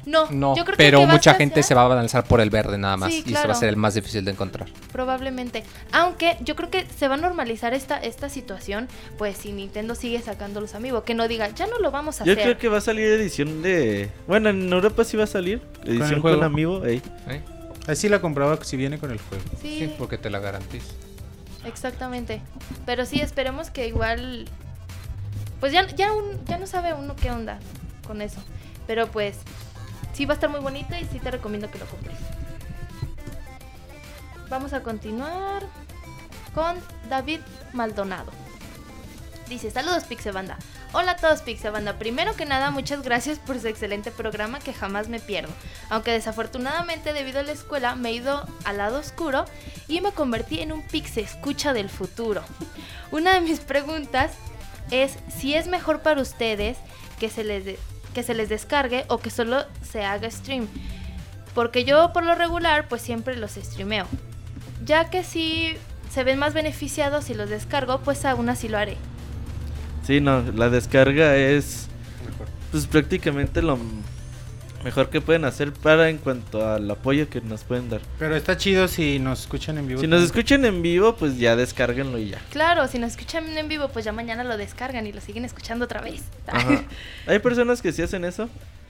No, 0.07 0.31
No, 0.31 0.57
yo 0.57 0.65
creo 0.65 0.77
pero 0.77 1.01
que 1.01 1.07
mucha 1.07 1.35
gente 1.35 1.63
se 1.63 1.75
va 1.75 1.85
a 1.85 1.89
lanzar 1.95 2.25
por 2.25 2.41
el 2.41 2.49
verde 2.51 2.79
nada 2.79 2.97
más. 2.97 3.11
Sí, 3.13 3.19
Y 3.19 3.21
ese 3.21 3.33
va 3.35 3.41
claro. 3.41 3.53
a 3.53 3.55
ser 3.57 3.69
el 3.69 3.77
más 3.77 3.95
difícil 3.95 4.25
de 4.25 4.31
encontrar. 4.31 4.69
Probablemente. 4.93 5.63
Aunque 5.93 6.37
yo 6.41 6.57
creo 6.57 6.71
que 6.71 6.87
se 6.87 7.07
va 7.09 7.15
a 7.15 7.19
normalizar 7.19 7.75
esta, 7.75 7.97
esta 7.99 8.29
situación, 8.29 8.89
pues 9.19 9.37
si 9.37 9.53
Nintendo 9.53 9.95
sigue 9.95 10.21
sacando 10.23 10.61
los 10.61 10.75
amigos, 10.75 11.05
que 11.05 11.15
no 11.15 11.29
diga, 11.29 11.49
ya 11.49 11.67
no 11.67 11.79
lo 11.79 11.91
vamos 11.91 12.21
a 12.21 12.25
Yo 12.25 12.33
hacer. 12.33 12.45
creo 12.45 12.59
que 12.59 12.69
va 12.69 12.79
a 12.79 12.81
salir 12.81 13.05
edición 13.07 13.63
de... 13.63 14.11
Bueno, 14.27 14.49
en 14.51 14.73
Europa 14.73 15.05
sí 15.05 15.17
va 15.17 15.25
a 15.25 15.29
salir. 15.29 15.61
Edición 15.85 16.21
con, 16.21 16.23
juego. 16.23 16.45
amigo. 16.45 16.85
ey. 16.85 17.03
¿eh? 17.29 17.43
Así 17.87 18.09
la 18.09 18.21
compraba 18.21 18.59
si 18.65 18.77
viene 18.77 18.99
con 18.99 19.11
el 19.11 19.19
juego. 19.19 19.45
Sí, 19.61 19.79
Sí, 19.81 19.95
porque 19.99 20.17
te 20.19 20.31
la 20.31 20.39
garantizo. 20.39 20.93
exactamente. 21.65 22.41
Pero 22.87 23.07
sí, 23.07 23.21
esperemos 23.21 23.71
que 23.71 23.87
igual... 23.87 24.47
Pues 25.61 25.73
ya, 25.73 25.87
ya, 25.95 26.13
un- 26.13 26.43
ya 26.47 26.57
no 26.59 26.67
sabe 26.67 26.95
uno 26.95 27.15
qué 27.17 27.31
onda 27.31 27.59
con 28.07 28.23
eso. 28.23 28.41
Pero 28.87 29.09
pues 29.09 29.37
sí 30.13 30.25
va 30.25 30.35
a 30.35 30.37
estar 30.37 30.51
muy 30.51 30.61
bonito 30.61 30.95
y 30.97 31.05
sí 31.07 31.19
te 31.19 31.31
recomiendo 31.31 31.71
que 31.71 31.79
lo 31.79 31.87
compres. 31.87 32.17
Vamos 34.49 34.73
a 34.73 34.83
continuar 34.83 35.63
con 36.55 36.77
David 37.09 37.41
Maldonado. 37.73 38.33
Dice, 39.49 39.71
saludos 39.71 40.05
Pixebanda. 40.05 40.59
Hola 40.93 41.13
a 41.13 41.17
todos 41.17 41.43
Pixebanda. 41.43 41.99
Primero 41.99 42.35
que 42.35 42.45
nada, 42.45 42.71
muchas 42.71 43.03
gracias 43.03 43.39
por 43.39 43.61
su 43.61 43.69
excelente 43.69 44.11
programa 44.11 44.59
que 44.59 44.73
jamás 44.73 45.09
me 45.09 45.21
pierdo. 45.21 45.53
Aunque 45.89 46.13
desafortunadamente 46.13 47.13
debido 47.13 47.41
a 47.41 47.43
la 47.45 47.53
escuela 47.53 47.95
me 47.95 48.11
he 48.11 48.15
ido 48.15 48.47
al 48.65 48.79
lado 48.79 48.99
oscuro 48.99 49.45
y 49.89 50.01
me 50.01 50.13
convertí 50.13 50.61
en 50.61 50.73
un 50.73 50.83
Pixe 50.83 51.21
escucha 51.21 51.73
del 51.73 51.91
futuro. 51.91 52.43
Una 53.13 53.35
de 53.35 53.41
mis 53.41 53.61
preguntas 53.61 54.33
es 54.91 55.17
si 55.37 55.55
es 55.55 55.69
mejor 55.69 56.01
para 56.03 56.23
ustedes 56.23 56.79
que 57.19 57.29
se 57.29 57.45
les, 57.45 57.77
que 58.15 58.23
se 58.23 58.35
les 58.35 58.49
descargue 58.49 59.05
o 59.09 59.19
que 59.19 59.31
solo 59.31 59.65
se 59.83 60.05
haga 60.05 60.31
stream. 60.31 60.67
Porque 61.55 61.85
yo 61.85 62.13
por 62.13 62.25
lo 62.25 62.35
regular 62.35 62.89
pues 62.89 63.03
siempre 63.03 63.37
los 63.37 63.53
streameo. 63.53 64.07
Ya 64.85 65.11
que 65.11 65.25
si 65.25 65.75
se 66.11 66.25
ven 66.25 66.39
más 66.39 66.55
beneficiados 66.55 67.25
si 67.25 67.35
los 67.35 67.51
descargo, 67.51 68.01
pues 68.01 68.25
aún 68.25 68.49
así 68.49 68.69
lo 68.69 68.79
haré. 68.79 68.97
Sí, 70.07 70.21
no, 70.21 70.43
la 70.55 70.71
descarga 70.71 71.37
es 71.37 71.89
pues 72.71 72.87
prácticamente 72.87 73.63
lo 73.63 73.79
mejor 74.85 75.11
que 75.11 75.21
pueden 75.21 75.45
hacer 75.45 75.73
para 75.73 76.09
en 76.09 76.19
cuanto 76.19 76.67
al 76.67 76.91
apoyo 76.91 77.29
que 77.29 77.41
nos 77.41 77.65
pueden 77.65 77.91
dar. 77.91 78.01
Pero 78.19 78.37
está 78.37 78.57
chido 78.57 78.89
si 78.89 79.19
nos 79.19 79.41
escuchan 79.41 79.79
en 79.79 79.87
vivo. 79.87 80.01
Si 80.01 80.07
nos 80.07 80.23
escuchan 80.23 80.65
en 80.65 80.83
vivo, 80.83 81.17
pues 81.17 81.39
ya 81.39 81.57
descárguenlo 81.57 82.19
y 82.19 82.31
ya. 82.31 82.39
Claro, 82.51 82.87
si 82.89 82.99
nos 82.99 83.13
escuchan 83.13 83.47
en 83.57 83.69
vivo, 83.69 83.89
pues 83.89 84.05
ya 84.05 84.13
mañana 84.13 84.45
lo 84.45 84.57
descargan 84.57 85.07
y 85.07 85.13
lo 85.13 85.21
siguen 85.21 85.45
escuchando 85.45 85.85
otra 85.85 86.01
vez. 86.01 86.23
Ajá. 86.47 86.85
Hay 87.27 87.39
personas 87.39 87.83
que 87.83 87.93
sí 87.93 88.03
hacen 88.03 88.25
eso. 88.25 88.49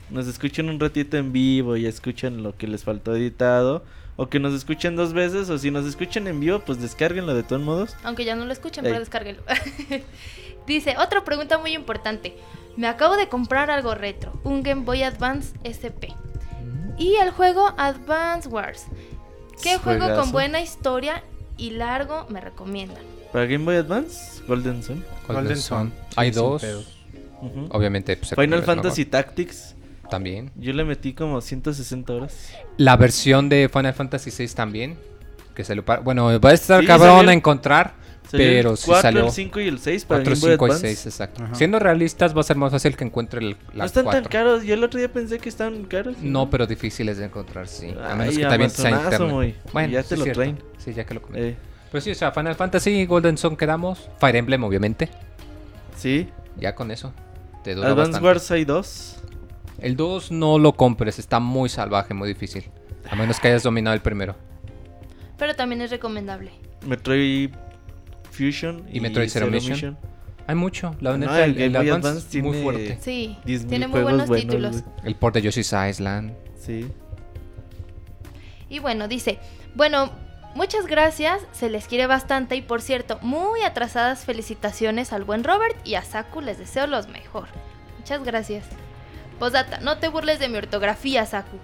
Nos 0.09 0.27
escuchan 0.27 0.69
un 0.69 0.79
ratito 0.79 1.17
en 1.17 1.31
vivo 1.31 1.77
y 1.77 1.85
escuchan 1.85 2.43
lo 2.43 2.55
que 2.57 2.67
les 2.67 2.83
faltó 2.83 3.15
editado. 3.15 3.83
O 4.17 4.27
que 4.27 4.39
nos 4.39 4.53
escuchen 4.53 4.95
dos 4.95 5.13
veces. 5.13 5.49
O 5.49 5.57
si 5.57 5.71
nos 5.71 5.85
escuchan 5.85 6.27
en 6.27 6.39
vivo, 6.39 6.59
pues 6.59 6.81
descárguenlo 6.81 7.33
de 7.33 7.43
todos 7.43 7.61
modos. 7.61 7.95
Aunque 8.03 8.25
ya 8.25 8.35
no 8.35 8.45
lo 8.45 8.51
escuchen, 8.51 8.85
Ey. 8.85 8.91
pero 8.91 8.99
descárguenlo. 8.99 9.41
Dice, 10.67 10.95
otra 10.99 11.23
pregunta 11.23 11.57
muy 11.57 11.73
importante. 11.73 12.35
Me 12.77 12.87
acabo 12.87 13.15
de 13.17 13.27
comprar 13.27 13.69
algo 13.69 13.95
retro, 13.95 14.31
un 14.43 14.63
Game 14.63 14.83
Boy 14.83 15.03
Advance 15.03 15.53
SP. 15.67 16.13
Y 16.97 17.15
el 17.15 17.31
juego 17.31 17.73
Advance 17.77 18.47
Wars. 18.47 18.85
¿Qué 19.61 19.77
juego 19.77 20.13
con 20.15 20.31
buena 20.31 20.61
historia 20.61 21.23
y 21.57 21.71
largo 21.71 22.25
me 22.29 22.41
recomiendan? 22.41 23.03
Para 23.31 23.45
Game 23.45 23.63
Boy 23.65 23.75
Advance, 23.75 24.41
Golden 24.47 24.83
Sun. 24.83 25.03
Golden 25.27 25.43
Golden 25.43 25.57
Sun. 25.57 25.93
Hay 26.15 26.31
dos. 26.31 26.63
Obviamente. 27.71 28.17
pues, 28.17 28.33
Final 28.35 28.63
Fantasy 28.63 29.01
mejor. 29.01 29.11
Tactics. 29.11 29.75
También. 30.09 30.51
Yo 30.55 30.73
le 30.73 30.83
metí 30.83 31.13
como 31.13 31.39
160 31.39 32.13
horas. 32.13 32.49
La 32.77 32.97
versión 32.97 33.47
de 33.47 33.69
Final 33.71 33.93
Fantasy 33.93 34.29
VI 34.29 34.53
también. 34.53 34.97
Que 35.55 35.63
salió 35.63 35.85
para... 35.85 36.01
Bueno, 36.01 36.37
va 36.39 36.49
a 36.49 36.53
estar 36.53 36.81
Sí, 36.81 36.87
cabrón 36.87 37.15
salió- 37.17 37.29
a 37.29 37.33
encontrar. 37.33 37.93
Pero 38.37 38.75
sí 38.75 38.83
4, 38.87 39.01
salió. 39.01 39.25
el 39.25 39.31
5 39.31 39.59
y 39.59 39.67
el 39.67 39.79
6 39.79 40.05
para 40.05 40.23
4, 40.23 40.33
Game 40.33 40.41
Boy 40.41 40.51
5 40.51 40.65
y 40.65 40.69
Advance. 40.69 40.87
6, 40.95 41.05
exacto. 41.07 41.43
Ajá. 41.43 41.55
Siendo 41.55 41.79
realistas, 41.79 42.35
va 42.35 42.41
a 42.41 42.43
ser 42.43 42.55
más 42.57 42.71
fácil 42.71 42.95
que 42.95 43.03
encuentre 43.03 43.39
el, 43.41 43.49
la 43.73 43.79
No 43.79 43.85
están 43.85 44.05
tan 44.05 44.23
4. 44.23 44.29
caros. 44.29 44.63
Yo 44.63 44.73
el 44.73 44.83
otro 44.83 44.99
día 44.99 45.11
pensé 45.11 45.39
que 45.39 45.49
estaban 45.49 45.83
caros. 45.85 46.15
No, 46.21 46.49
pero 46.49 46.67
difíciles 46.67 47.17
de 47.17 47.25
encontrar, 47.25 47.67
sí. 47.67 47.89
A 48.01 48.11
Ay, 48.13 48.17
menos 48.17 48.37
que 48.37 48.43
también 48.45 48.69
sea 48.69 48.89
internet. 48.91 49.21
muy. 49.29 49.55
Bueno, 49.73 49.93
Ya 49.93 50.03
sí 50.03 50.09
te 50.09 50.15
es 50.15 50.19
lo 50.19 50.23
cierto. 50.25 50.41
traen. 50.41 50.59
Sí, 50.77 50.93
ya 50.93 51.05
que 51.05 51.13
lo 51.13 51.21
comenté. 51.21 51.49
Eh, 51.49 51.55
Pero 51.91 52.01
sí, 52.01 52.11
o 52.11 52.15
sea, 52.15 52.31
Final 52.31 52.55
Fantasy, 52.55 53.05
Golden 53.05 53.37
Sun 53.37 53.55
quedamos. 53.57 54.09
Fire 54.19 54.35
Emblem, 54.35 54.63
obviamente. 54.63 55.09
sí. 55.95 56.27
Ya 56.57 56.75
con 56.75 56.91
eso. 56.91 57.13
Te 57.63 57.73
dura 57.75 57.89
Advance 57.89 58.11
bastante. 58.11 58.27
Wars 58.27 58.51
hay 58.51 58.65
dos. 58.65 59.15
El 59.79 59.95
2 59.95 60.31
no 60.31 60.59
lo 60.59 60.73
compres, 60.73 61.17
está 61.17 61.39
muy 61.39 61.69
salvaje, 61.69 62.13
muy 62.13 62.27
difícil. 62.27 62.65
A 63.09 63.15
menos 63.15 63.39
que 63.39 63.47
hayas 63.47 63.63
dominado 63.63 63.93
el 63.95 64.01
primero. 64.01 64.35
Pero 65.37 65.55
también 65.55 65.81
es 65.81 65.89
recomendable. 65.91 66.51
Metroid 66.85 67.51
Fusion 68.31 68.85
Y 68.91 68.99
Metroid 68.99 69.29
Zero 69.29 69.47
Mission. 69.47 69.97
Hay 70.47 70.55
mucho. 70.55 70.95
La 70.99 71.11
No, 71.11 71.17
neta, 71.19 71.45
el 71.45 71.51
el, 71.57 71.61
el 71.61 71.75
Advance, 71.75 72.07
Advance 72.07 72.37
es 72.37 72.43
muy 72.43 72.51
tiene- 72.51 72.63
fuerte. 72.63 72.97
Sí, 73.01 73.37
10.000 73.45 73.67
tiene 73.69 73.87
muy 73.87 74.01
buenos 74.01 74.27
buenos, 74.27 74.45
títulos. 74.47 74.83
El 75.03 75.15
port 75.15 75.35
de 75.35 75.41
Yoshi's 75.43 75.73
Island. 75.73 76.33
Sí. 76.59 76.87
Y 78.69 78.79
bueno, 78.79 79.07
dice, 79.07 79.39
bueno, 79.75 80.11
muchas 80.55 80.87
gracias, 80.87 81.41
se 81.51 81.69
les 81.69 81.87
quiere 81.87 82.07
bastante 82.07 82.55
y 82.55 82.61
por 82.61 82.81
cierto, 82.81 83.19
muy 83.21 83.61
atrasadas 83.61 84.25
felicitaciones 84.25 85.13
al 85.13 85.23
buen 85.23 85.43
Robert 85.43 85.75
y 85.85 85.95
a 85.95 86.03
Saku, 86.03 86.41
les 86.41 86.57
deseo 86.57 86.87
los 86.87 87.07
mejor. 87.09 87.47
Muchas 87.99 88.23
gracias. 88.23 88.65
Posdata, 89.39 89.79
no 89.81 89.97
te 89.97 90.07
burles 90.07 90.39
de 90.39 90.49
mi 90.49 90.57
ortografía, 90.57 91.25
Saku. 91.25 91.57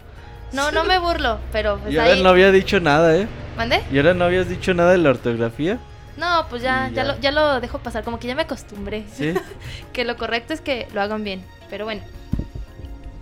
No, 0.54 0.72
no 0.72 0.84
me 0.86 0.98
burlo, 1.00 1.40
pero 1.52 1.78
pues 1.80 1.94
y 1.94 1.98
ahora 1.98 2.14
ahí... 2.14 2.24
no 2.24 2.30
había 2.30 2.52
dicho 2.52 2.80
nada, 2.80 3.16
¿eh? 3.18 3.28
¿Mande? 3.58 3.82
Y 3.92 3.98
ahora 3.98 4.14
no 4.14 4.26
habías 4.26 4.48
dicho 4.48 4.74
nada 4.74 4.92
de 4.92 4.98
la 4.98 5.10
ortografía. 5.10 5.78
No, 6.18 6.48
pues 6.50 6.62
ya, 6.64 6.90
ya. 6.90 6.96
ya. 6.96 7.04
lo, 7.14 7.20
ya 7.20 7.32
lo 7.32 7.60
dejo 7.62 7.80
pasar, 7.80 8.04
como 8.04 8.20
que 8.20 8.28
ya 8.28 8.36
me 8.36 8.42
acostumbré. 8.44 9.06
Sí. 9.14 9.34
que 9.94 10.04
lo 10.04 10.18
correcto 10.18 10.54
es 10.54 10.62
que 10.62 10.88
lo 10.94 11.02
hagan 11.02 11.24
bien. 11.24 11.44
Pero 11.70 11.86
bueno, 11.86 12.02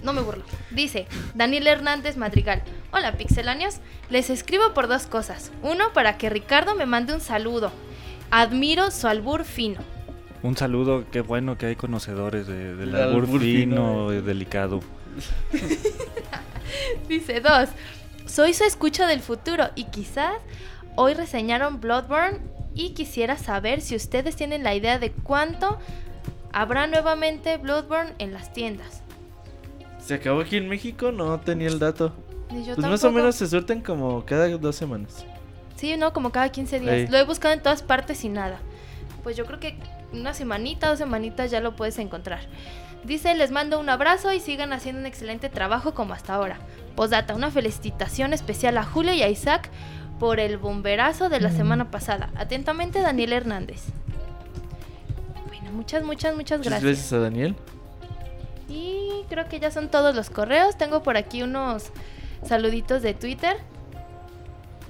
no 0.03 0.13
me 0.13 0.21
burlo. 0.21 0.43
Dice 0.71 1.07
Daniel 1.33 1.67
Hernández 1.67 2.15
Madrigal. 2.17 2.61
Hola 2.91 3.13
pixelanios, 3.13 3.77
les 4.09 4.29
escribo 4.29 4.73
por 4.73 4.87
dos 4.87 5.07
cosas. 5.07 5.51
Uno, 5.61 5.91
para 5.93 6.17
que 6.17 6.29
Ricardo 6.29 6.75
me 6.75 6.85
mande 6.85 7.13
un 7.13 7.21
saludo. 7.21 7.71
Admiro 8.31 8.91
su 8.91 9.07
albur 9.07 9.43
fino. 9.43 9.81
Un 10.43 10.55
saludo, 10.55 11.05
qué 11.11 11.21
bueno 11.21 11.57
que 11.57 11.65
hay 11.65 11.75
conocedores 11.75 12.45
de- 12.47 12.75
del 12.75 12.89
El 12.89 12.95
albur 13.01 13.23
albur 13.25 13.39
fino, 13.41 13.75
fino, 13.75 14.13
y 14.13 14.21
delicado. 14.21 14.79
Dice 17.09 17.41
dos, 17.41 17.69
soy 18.25 18.53
su 18.53 18.63
escucha 18.63 19.07
del 19.07 19.21
futuro 19.21 19.69
y 19.75 19.85
quizás 19.85 20.33
hoy 20.95 21.13
reseñaron 21.13 21.79
Bloodborne 21.81 22.39
y 22.75 22.89
quisiera 22.89 23.37
saber 23.37 23.81
si 23.81 23.95
ustedes 23.95 24.35
tienen 24.35 24.63
la 24.63 24.75
idea 24.75 24.99
de 24.99 25.11
cuánto 25.11 25.79
habrá 26.51 26.87
nuevamente 26.87 27.57
Bloodborne 27.57 28.13
en 28.19 28.33
las 28.33 28.53
tiendas. 28.53 29.01
¿Se 30.05 30.15
acabó 30.15 30.41
aquí 30.41 30.57
en 30.57 30.69
México? 30.69 31.11
No 31.11 31.39
tenía 31.39 31.67
el 31.67 31.79
dato. 31.79 32.13
Pues 32.49 32.77
más 32.77 33.03
o 33.03 33.11
menos 33.11 33.35
se 33.35 33.47
sueltan 33.47 33.81
como 33.81 34.23
cada 34.25 34.47
dos 34.49 34.75
semanas. 34.75 35.25
Sí, 35.75 35.97
no, 35.97 36.13
como 36.13 36.31
cada 36.31 36.49
15 36.49 36.79
días. 36.79 36.93
Ey. 36.93 37.07
Lo 37.07 37.17
he 37.17 37.23
buscado 37.23 37.53
en 37.53 37.63
todas 37.63 37.81
partes 37.81 38.23
y 38.23 38.29
nada. 38.29 38.59
Pues 39.23 39.35
yo 39.35 39.45
creo 39.45 39.59
que 39.59 39.77
una 40.13 40.33
semanita, 40.33 40.87
dos 40.87 40.99
semanitas 40.99 41.49
ya 41.49 41.59
lo 41.59 41.75
puedes 41.75 41.97
encontrar. 41.97 42.41
Dice, 43.03 43.35
les 43.35 43.51
mando 43.51 43.79
un 43.79 43.89
abrazo 43.89 44.31
y 44.31 44.39
sigan 44.39 44.73
haciendo 44.73 45.01
un 45.01 45.05
excelente 45.05 45.49
trabajo 45.49 45.93
como 45.93 46.13
hasta 46.13 46.33
ahora. 46.33 46.59
Postdata, 46.95 47.35
una 47.35 47.51
felicitación 47.51 48.33
especial 48.33 48.77
a 48.77 48.83
Julio 48.83 49.13
y 49.13 49.21
a 49.21 49.29
Isaac 49.29 49.69
por 50.19 50.39
el 50.39 50.57
bomberazo 50.57 51.29
de 51.29 51.39
la 51.39 51.51
semana 51.51 51.91
pasada. 51.91 52.29
Atentamente, 52.35 53.01
Daniel 53.01 53.33
Hernández. 53.33 53.83
Bueno, 55.47 55.71
muchas, 55.71 56.03
muchas, 56.03 56.35
muchas 56.35 56.59
Muchas 56.59 56.71
gracias. 56.71 56.83
gracias 56.83 57.13
a 57.13 57.19
Daniel. 57.19 57.55
Y 58.69 59.23
creo 59.29 59.47
que 59.47 59.59
ya 59.59 59.71
son 59.71 59.89
todos 59.89 60.15
los 60.15 60.29
correos. 60.29 60.77
Tengo 60.77 61.03
por 61.03 61.17
aquí 61.17 61.43
unos 61.43 61.91
saluditos 62.45 63.01
de 63.01 63.13
Twitter. 63.13 63.57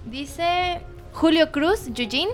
Dice 0.06 0.82
Julio 1.14 1.52
Cruz, 1.52 1.88
Eugene. 1.88 2.32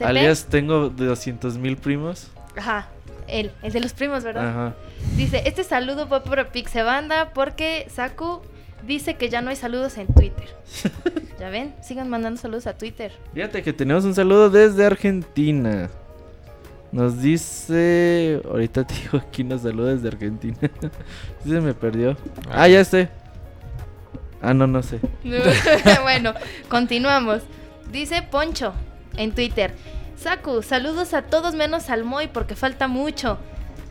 Alias 0.00 0.46
tengo 0.46 0.90
200 0.90 1.58
mil 1.58 1.76
primos. 1.76 2.28
Ajá, 2.56 2.88
él, 3.26 3.52
el 3.62 3.72
de 3.72 3.80
los 3.80 3.92
primos, 3.92 4.22
¿verdad? 4.22 4.48
Ajá. 4.48 4.74
Dice, 5.16 5.42
este 5.44 5.64
saludo 5.64 6.08
va 6.08 6.22
para 6.22 6.50
Pixebanda 6.52 7.30
porque 7.34 7.88
Saku 7.92 8.40
dice 8.86 9.14
que 9.16 9.28
ya 9.28 9.40
no 9.40 9.50
hay 9.50 9.56
saludos 9.56 9.98
en 9.98 10.06
Twitter. 10.06 10.48
ya 11.38 11.50
ven, 11.50 11.74
sigan 11.80 12.08
mandando 12.08 12.40
saludos 12.40 12.66
a 12.66 12.76
Twitter. 12.76 13.12
Fíjate 13.32 13.62
que 13.62 13.72
tenemos 13.72 14.04
un 14.04 14.14
saludo 14.14 14.50
desde 14.50 14.84
Argentina. 14.84 15.88
Nos 16.90 17.20
dice. 17.20 18.40
Ahorita 18.44 18.84
te 18.84 18.94
digo 18.94 19.22
quién 19.30 19.48
nos 19.48 19.62
saluda 19.62 19.94
desde 19.94 20.08
Argentina. 20.08 20.58
Sí 21.44 21.50
se 21.50 21.60
me 21.60 21.74
perdió. 21.74 22.16
Ah, 22.50 22.66
ya 22.66 22.84
sé. 22.84 23.08
Ah, 24.42 24.54
no, 24.54 24.66
no 24.66 24.82
sé. 24.82 24.98
bueno, 26.02 26.34
continuamos. 26.68 27.42
Dice 27.92 28.22
Poncho 28.22 28.72
en 29.16 29.32
Twitter. 29.32 29.74
Saku, 30.16 30.62
saludos 30.62 31.14
a 31.14 31.22
todos 31.22 31.54
menos 31.54 31.90
al 31.90 32.04
Moy 32.04 32.28
porque 32.28 32.56
falta 32.56 32.88
mucho. 32.88 33.38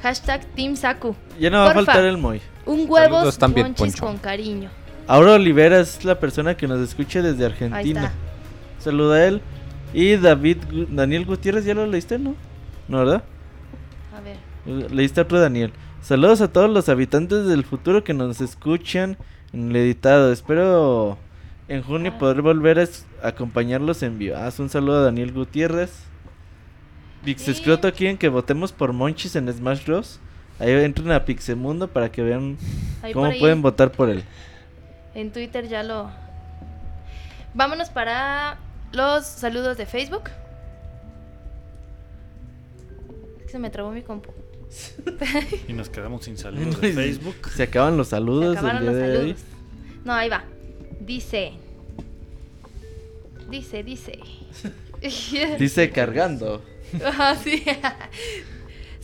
Hashtag 0.01 0.45
Team 0.55 0.75
Saku. 0.75 1.15
Ya 1.39 1.49
no 1.49 1.59
va 1.59 1.71
a 1.71 1.73
faltar 1.73 2.03
el 2.03 2.17
Moy. 2.17 2.41
Un 2.65 2.85
huevos 2.89 3.37
Poncho. 3.37 4.05
con 4.05 4.17
cariño. 4.17 4.69
Aura 5.07 5.33
Olivera 5.33 5.79
es 5.79 6.03
la 6.03 6.19
persona 6.19 6.55
que 6.57 6.67
nos 6.67 6.79
escucha 6.81 7.21
desde 7.21 7.45
Argentina. 7.45 8.11
Saluda 8.79 9.15
a 9.15 9.25
él. 9.25 9.41
Y 9.93 10.17
David, 10.17 10.57
Daniel 10.89 11.25
Gutiérrez, 11.25 11.63
¿ya 11.65 11.73
lo 11.73 11.85
leíste, 11.87 12.19
no? 12.19 12.35
¿No, 12.87 12.99
verdad? 12.99 13.23
A 14.15 14.19
ver. 14.21 14.91
Leíste 14.91 15.21
otro 15.21 15.39
Daniel. 15.39 15.71
Saludos 16.01 16.41
a 16.41 16.51
todos 16.51 16.69
los 16.69 16.89
habitantes 16.89 17.45
del 17.47 17.63
futuro 17.63 18.03
que 18.03 18.13
nos 18.13 18.41
escuchan 18.41 19.17
en 19.53 19.69
el 19.69 19.75
editado. 19.77 20.31
Espero 20.31 21.17
en 21.69 21.81
junio 21.83 22.11
Ah. 22.15 22.19
poder 22.19 22.41
volver 22.41 22.79
a 22.79 23.27
acompañarlos 23.27 24.03
en 24.03 24.17
vivo. 24.19 24.35
Haz 24.35 24.59
un 24.59 24.69
saludo 24.69 24.97
a 24.99 25.03
Daniel 25.03 25.31
Gutiérrez. 25.31 25.91
Pixescroto 27.23 27.91
quieren 27.93 28.17
que 28.17 28.29
votemos 28.29 28.71
por 28.71 28.93
Monchis 28.93 29.35
en 29.35 29.51
Smash 29.51 29.85
Bros. 29.85 30.19
Ahí 30.59 30.71
entren 30.71 31.11
a 31.11 31.23
Pixemundo 31.25 31.87
para 31.87 32.11
que 32.11 32.21
vean 32.21 32.57
Ahí 33.03 33.13
cómo 33.13 33.31
pueden 33.39 33.61
votar 33.61 33.91
por 33.91 34.09
él. 34.09 34.23
En 35.17 35.31
Twitter 35.31 35.67
ya 35.67 35.81
lo. 35.81 36.11
Vámonos 37.55 37.89
para 37.89 38.59
los 38.91 39.25
saludos 39.25 39.75
de 39.75 39.87
Facebook. 39.87 40.29
Es 43.39 43.43
que 43.45 43.49
Se 43.49 43.57
me 43.57 43.71
trabó 43.71 43.91
mi 43.91 44.03
compu. 44.03 44.31
Y 45.67 45.73
nos 45.73 45.89
quedamos 45.89 46.25
sin 46.25 46.37
saludos 46.37 46.79
de 46.79 46.93
Facebook. 46.93 47.49
Se 47.49 47.63
acaban 47.63 47.97
los 47.97 48.09
Se 48.09 48.11
saludos 48.11 48.57
acabaron 48.57 48.85
del 48.85 48.93
los 48.93 48.95
día 48.95 49.07
de 49.07 49.17
hoy. 49.17 49.33
saludos. 49.33 49.41
No, 50.05 50.13
ahí 50.13 50.29
va. 50.29 50.43
Dice. 50.99 51.53
Dice, 53.49 53.81
dice. 53.81 54.19
Dice 55.57 55.89
cargando. 55.89 56.61
Ajá, 57.03 57.35
sí. 57.43 57.63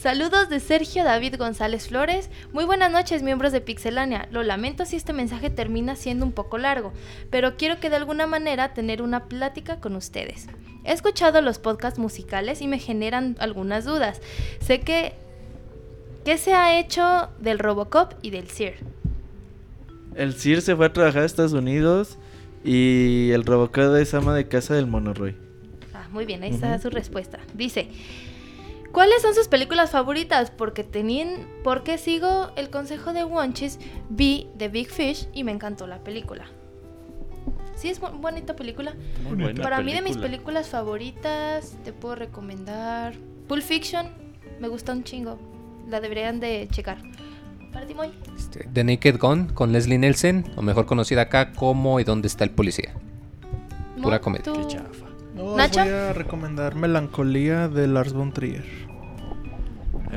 Saludos 0.04 0.50
de 0.50 0.60
Sergio 0.60 1.06
David 1.06 1.38
González 1.38 1.88
Flores. 1.88 2.30
Muy 2.52 2.66
buenas 2.66 2.92
noches, 2.92 3.24
miembros 3.24 3.54
de 3.54 3.62
Pixelania. 3.62 4.28
Lo 4.32 4.44
lamento 4.44 4.84
si 4.84 4.98
este 4.98 5.14
mensaje 5.14 5.50
termina 5.50 5.96
siendo 5.96 6.26
un 6.26 6.34
poco 6.34 6.58
largo, 6.58 6.92
pero 7.30 7.56
quiero 7.56 7.80
que 7.80 7.90
de 7.90 7.96
alguna 7.96 8.28
manera 8.28 8.74
tener 8.74 9.02
una 9.02 9.30
plática 9.30 9.80
con 9.80 9.96
ustedes. 9.96 10.48
He 10.84 10.92
escuchado 10.92 11.42
los 11.42 11.58
podcasts 11.58 12.00
musicales 12.00 12.62
y 12.62 12.68
me 12.68 12.80
generan 12.80 13.38
algunas 13.40 13.86
dudas. 13.86 14.20
Sé 14.60 14.82
que 14.82 15.14
¿Qué 16.26 16.38
se 16.38 16.54
ha 16.54 16.78
hecho 16.78 17.30
del 17.40 17.58
Robocop 17.58 18.12
y 18.22 18.32
del 18.32 18.50
Sear? 18.50 18.74
El 20.16 20.34
Sir 20.34 20.62
se 20.62 20.76
fue 20.76 20.88
a 20.88 20.92
trabajar 20.92 21.22
a 21.22 21.26
Estados 21.26 21.54
Unidos 21.54 22.18
y 22.66 23.32
el 23.32 23.46
Robocop 23.46 23.96
es 23.96 24.14
ama 24.14 24.36
de 24.36 24.50
casa 24.50 24.74
del 24.74 24.86
Monoroy. 24.86 25.38
Ah, 25.94 26.10
muy 26.12 26.26
bien, 26.26 26.44
ahí 26.44 26.50
está 26.50 26.78
su 26.80 26.90
respuesta. 26.90 27.40
Dice, 27.54 27.88
¿cuáles 28.94 29.22
son 29.22 29.34
sus 29.36 29.50
películas 29.50 29.92
favoritas? 29.92 30.50
Porque 30.52 30.86
tenían, 30.86 31.46
porque 31.66 31.98
sigo 31.98 32.52
el 32.56 32.70
consejo 32.70 33.12
de 33.12 33.26
Wonchis, 33.26 33.80
vi 34.10 34.48
The 34.58 34.70
Big 34.70 34.90
Fish 34.90 35.28
y 35.34 35.44
me 35.44 35.52
encantó 35.52 35.86
la 35.88 35.98
película. 36.02 36.46
Sí, 37.76 37.90
es 37.90 38.00
bu- 38.02 38.18
bonita 38.22 38.56
película. 38.56 38.94
Buena 39.28 39.62
Para 39.62 39.82
mí 39.82 39.92
de 39.92 40.02
mis 40.02 40.12
película. 40.18 40.28
películas 40.30 40.70
favoritas 40.70 41.76
te 41.84 41.92
puedo 41.92 42.16
recomendar 42.16 43.16
Pulp 43.50 43.64
Fiction, 43.64 44.08
me 44.62 44.70
gusta 44.70 44.94
un 44.94 45.04
chingo. 45.04 45.38
La 45.90 46.00
deberían 46.00 46.40
de 46.40 46.70
checar. 46.72 47.00
Para 47.74 47.86
ti, 47.88 47.94
Moy. 47.96 48.12
Este, 48.38 48.70
The 48.72 48.84
Naked 48.86 49.18
Gun 49.20 49.48
con 49.48 49.74
Leslie 49.74 49.98
Nielsen, 49.98 50.46
o 50.56 50.62
mejor 50.62 50.86
conocida 50.86 51.24
acá 51.24 51.52
como 51.52 52.00
¿Y 52.00 52.04
dónde 52.06 52.28
está 52.28 52.44
el 52.46 52.52
policía? 52.52 52.94
Pura 54.02 54.22
comedia. 54.22 54.44
tú- 54.46 54.54
Qué 54.54 54.68
chafa. 54.76 55.03
No, 55.36 55.58
¿Nacho? 55.58 55.80
voy 55.82 55.90
a 55.90 56.14
recomendar 56.14 56.76
Melancolía 56.76 57.68
de 57.68 57.88
Lars 57.88 58.14
von 58.14 58.32
Trier. 58.32 58.64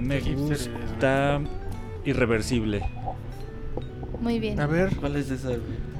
Me 0.00 0.20
gusta 0.20 1.40
Irreversible. 2.04 2.82
Muy 4.20 4.38
bien. 4.38 4.60
A 4.60 4.66
ver, 4.66 4.94
¿Cuál 4.96 5.16
es 5.16 5.30
esa? 5.30 5.50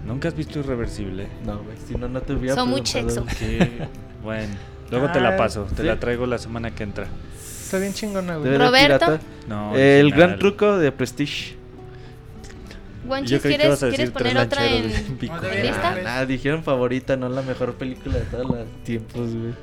¿Nunca 0.07 0.29
has 0.29 0.35
visto 0.37 0.59
Irreversible? 0.59 1.27
No, 1.45 1.59
güey, 1.63 1.77
si 1.87 1.95
no, 1.95 2.09
no 2.09 2.21
te 2.21 2.35
hubiera 2.35 2.55
Son 2.55 2.69
muy 2.69 2.83
güey. 2.83 2.93
Qué 3.39 3.89
bueno. 4.23 4.55
Luego 4.91 5.11
te 5.11 5.21
la 5.21 5.31
Ah, 5.31 5.37
paso, 5.37 5.65
te 5.65 5.83
sí. 5.83 5.83
la 5.89 5.99
traigo 5.99 6.27
la 6.27 6.39
semana 6.39 6.71
que 6.75 6.85
entra. 6.85 7.07
está 7.37 7.79
bien 7.79 7.93
chingona, 7.93 8.37
güey. 8.37 8.57
Roberto. 8.57 9.07
pirata. 9.07 9.21
No, 9.49 9.75
el 9.77 10.13
gran 10.13 10.39
truco 10.39 10.79
de 10.79 10.93
Prestige. 10.93 11.57
Yo 13.25 13.41
que 13.41 13.49
¿quieres, 13.49 13.83
a 13.83 13.89
¿quieres 13.89 14.11
poner 14.11 14.39
otra 14.39 14.67
en. 14.67 14.91
Ah, 15.31 15.41
en 15.53 15.63
lista? 15.67 15.95
Nada, 16.03 16.27
dijeron 16.27 16.63
favorita, 16.63 17.17
no 17.17 17.29
la 17.29 17.43
mejor 17.43 17.75
película 17.75 18.19
de 18.19 18.25
todos 18.25 18.47
los 18.47 18.69
tiempos, 18.85 19.35
güey. 19.35 19.55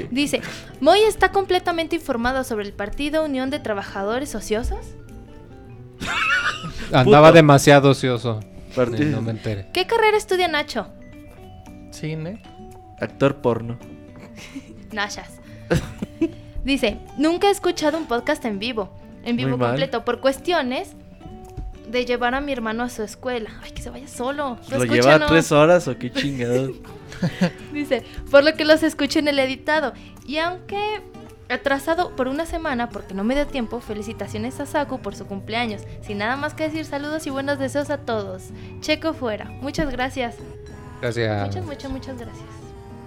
Dice, 0.10 0.40
Moy 0.80 1.00
está 1.00 1.32
completamente 1.32 1.96
informado 1.96 2.44
sobre 2.44 2.64
el 2.64 2.72
Partido 2.72 3.24
Unión 3.24 3.50
de 3.50 3.58
Trabajadores 3.58 4.34
Ociosos. 4.34 4.94
Andaba 6.92 7.28
Puto. 7.28 7.36
demasiado 7.36 7.90
ocioso. 7.90 8.40
No 8.76 9.22
me 9.22 9.30
enteré. 9.30 9.68
¿Qué 9.72 9.86
carrera 9.86 10.16
estudia 10.16 10.48
Nacho? 10.48 10.88
Cine. 11.90 12.42
Actor 13.00 13.36
porno. 13.36 13.78
Nachas. 14.92 15.40
Dice, 16.62 16.98
nunca 17.16 17.48
he 17.48 17.50
escuchado 17.50 17.96
un 17.96 18.06
podcast 18.06 18.44
en 18.44 18.58
vivo, 18.58 18.90
en 19.26 19.36
vivo 19.36 19.50
Muy 19.50 19.58
mal. 19.58 19.68
completo, 19.70 20.04
por 20.04 20.20
cuestiones 20.20 20.92
de 21.88 22.04
llevar 22.04 22.34
a 22.34 22.40
mi 22.40 22.52
hermano 22.52 22.84
a 22.84 22.88
su 22.88 23.02
escuela. 23.02 23.50
Ay, 23.62 23.72
que 23.72 23.82
se 23.82 23.90
vaya 23.90 24.08
solo. 24.08 24.58
¿Lo 24.70 24.84
lleva 24.84 25.26
tres 25.26 25.52
horas 25.52 25.86
o 25.88 25.98
qué 25.98 26.10
chingados? 26.10 26.70
Dice, 27.72 28.02
por 28.30 28.44
lo 28.44 28.54
que 28.54 28.64
los 28.64 28.82
escucho 28.82 29.18
en 29.18 29.28
el 29.28 29.38
editado. 29.38 29.92
Y 30.26 30.38
aunque 30.38 31.02
atrasado 31.48 32.14
por 32.16 32.28
una 32.28 32.44
semana 32.46 32.88
porque 32.88 33.14
no 33.14 33.22
me 33.24 33.34
dio 33.34 33.46
tiempo, 33.46 33.80
felicitaciones 33.80 34.58
a 34.60 34.66
Saku 34.66 35.00
por 35.00 35.14
su 35.14 35.26
cumpleaños. 35.26 35.82
Sin 36.02 36.18
nada 36.18 36.36
más 36.36 36.54
que 36.54 36.64
decir, 36.64 36.84
saludos 36.84 37.26
y 37.26 37.30
buenos 37.30 37.58
deseos 37.58 37.90
a 37.90 37.98
todos. 37.98 38.44
Checo 38.80 39.12
fuera. 39.12 39.46
Muchas 39.60 39.90
gracias. 39.90 40.36
Gracias. 41.00 41.46
Muchas, 41.46 41.64
muchas, 41.64 41.90
muchas 41.90 42.18
gracias. 42.18 42.46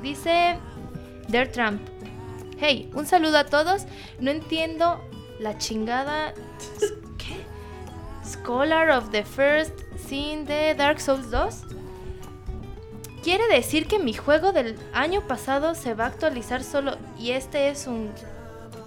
Dice 0.02 0.58
Der 1.28 1.52
Trump. 1.52 1.82
Hey, 2.60 2.90
un 2.94 3.06
saludo 3.06 3.38
a 3.38 3.46
todos. 3.46 3.86
No 4.20 4.32
entiendo 4.32 5.02
la 5.40 5.58
chingada. 5.58 6.34
¿Qué? 7.18 7.46
Scholar 8.24 8.90
of 8.90 9.10
the 9.12 9.24
First 9.24 9.74
Sin 9.98 10.46
de 10.46 10.76
Dark 10.76 11.00
Souls 11.00 11.32
2. 11.32 11.64
Quiere 13.24 13.48
decir 13.48 13.88
que 13.88 14.00
mi 14.00 14.14
juego 14.14 14.52
del 14.52 14.78
año 14.94 15.28
pasado 15.28 15.76
se 15.76 15.94
va 15.94 16.06
a 16.06 16.08
actualizar 16.08 16.64
solo 16.64 16.98
y 17.18 17.32
este 17.32 17.70
es 17.70 17.88
un. 17.88 18.12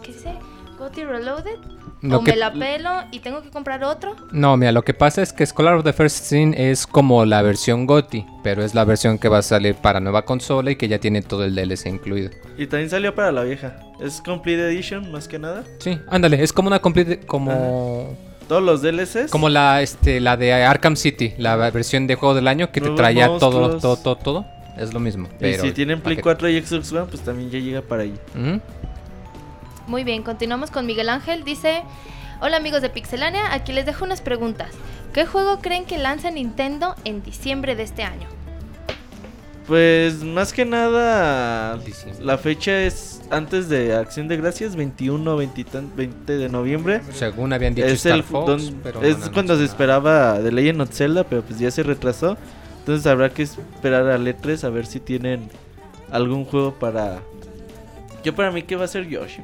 ¿Qué 0.03 0.13
dice? 0.13 0.35
¿Gotti 0.83 1.05
Reloaded? 1.05 1.57
Lo 2.03 2.19
¿O 2.19 2.25
que- 2.25 2.33
me 2.33 2.37
la 2.37 2.53
pelo 2.53 2.91
y 3.13 3.21
tengo 3.21 3.43
que 3.43 3.51
comprar 3.51 3.85
otro? 3.85 4.17
No, 4.33 4.57
mira, 4.57 4.73
lo 4.73 4.83
que 4.83 4.93
pasa 4.93 5.23
es 5.23 5.33
que 5.33 5.47
Scholar 5.47 5.75
of 5.77 5.85
the 5.85 5.93
First 5.93 6.25
Sin 6.25 6.53
es 6.55 6.85
como 6.89 7.25
la 7.25 7.41
versión 7.43 7.87
GOTY, 7.87 8.27
pero 8.43 8.65
es 8.65 8.75
la 8.75 8.85
versión 8.85 9.19
que 9.19 9.29
va 9.29 9.39
a 9.39 9.43
salir 9.43 9.77
para 9.77 10.01
nueva 10.01 10.25
consola 10.25 10.73
y 10.73 10.77
que 10.77 10.89
ya 10.89 10.99
tiene 10.99 11.23
todo 11.23 11.45
el 11.45 11.55
DLC 11.55 11.87
incluido. 11.89 12.31
Y 12.59 12.67
también 12.67 12.91
salió 12.91 13.15
para 13.15 13.31
la 13.31 13.45
vieja. 13.45 13.77
Es 14.01 14.21
Complete 14.21 14.67
Edition, 14.67 15.13
más 15.13 15.29
que 15.29 15.39
nada. 15.39 15.63
Sí, 15.79 15.97
ándale, 16.09 16.43
es 16.43 16.53
como 16.53 16.67
una 16.67 16.81
complete, 16.81 17.21
como 17.21 18.17
Todos 18.49 18.63
los 18.65 18.83
DLCs. 18.83 19.31
como 19.31 19.49
la 19.49 19.81
este 19.83 20.19
la 20.19 20.37
de 20.37 20.53
Arkham 20.53 20.97
City, 20.97 21.35
la 21.39 21.55
versión 21.71 22.09
de 22.09 22.17
juego 22.17 22.35
del 22.35 22.49
año 22.49 22.73
que 22.73 22.81
te 22.81 22.91
traía 22.91 23.27
todo 23.39 23.61
monstruos. 23.61 23.81
todo 23.81 23.97
todo 23.97 24.17
todo, 24.17 24.47
es 24.77 24.93
lo 24.93 24.99
mismo, 24.99 25.29
Y 25.35 25.37
pero 25.39 25.63
si 25.63 25.71
tienen 25.71 26.01
Play 26.01 26.17
paquete. 26.17 26.23
4 26.23 26.49
y 26.49 26.61
Xbox 26.61 26.93
One, 26.93 27.07
pues 27.09 27.23
también 27.23 27.49
ya 27.49 27.61
llega 27.61 27.81
para 27.83 28.03
ahí. 28.03 28.15
Ujú. 28.35 28.61
Muy 29.87 30.05
bien, 30.05 30.23
continuamos 30.23 30.71
con 30.71 30.87
Miguel 30.87 31.09
Ángel. 31.09 31.45
Dice: 31.45 31.83
Hola 32.41 32.57
amigos 32.57 32.83
de 32.83 32.91
Pixelania, 32.91 33.53
aquí 33.53 33.73
les 33.73 33.87
dejo 33.87 34.05
unas 34.05 34.21
preguntas. 34.21 34.71
¿Qué 35.13 35.27
juego 35.27 35.59
creen 35.61 35.85
que 35.85 35.99
lance 35.99 36.31
Nintendo 36.31 36.95
en 37.05 37.23
diciembre 37.23 37.77
de 37.77 37.83
este 37.83 38.03
año? 38.03 38.27
Pues 39.67 40.25
más 40.25 40.53
que 40.53 40.65
nada, 40.65 41.79
la 42.21 42.37
fecha 42.37 42.81
es 42.83 43.23
antes 43.31 43.69
de 43.69 43.95
Acción 43.95 44.27
de 44.27 44.37
Gracias, 44.37 44.75
21 44.75 45.37
20, 45.37 45.65
20 45.95 46.37
de 46.37 46.49
noviembre. 46.49 47.01
Según 47.13 47.53
habían 47.53 47.75
dicho 47.75 47.87
Es, 47.87 48.05
Star 48.05 48.17
el, 48.17 48.23
Fox, 48.25 48.47
don- 48.47 48.81
pero 48.83 49.01
no 49.01 49.07
es 49.07 49.17
cuando 49.31 49.57
se 49.57 49.65
esperaba 49.65 50.41
de 50.41 50.51
Legend 50.51 50.81
of 50.83 50.91
Zelda, 50.93 51.23
pero 51.25 51.43
pues 51.43 51.61
ya 51.61 51.71
se 51.71 51.85
retrasó. 51.85 52.37
Entonces 52.81 53.07
habrá 53.07 53.31
que 53.31 53.45
esperar 53.45 54.09
a 54.11 54.19
E3 54.19 54.65
a 54.65 54.69
ver 54.71 54.85
si 54.87 54.99
tienen 54.99 55.49
algún 56.11 56.45
juego 56.45 56.75
para... 56.75 57.21
Yo 58.25 58.35
para 58.35 58.51
mí 58.51 58.63
que 58.65 58.75
va 58.75 58.87
a 58.87 58.89
ser 58.89 59.09
Yoshi. 59.09 59.43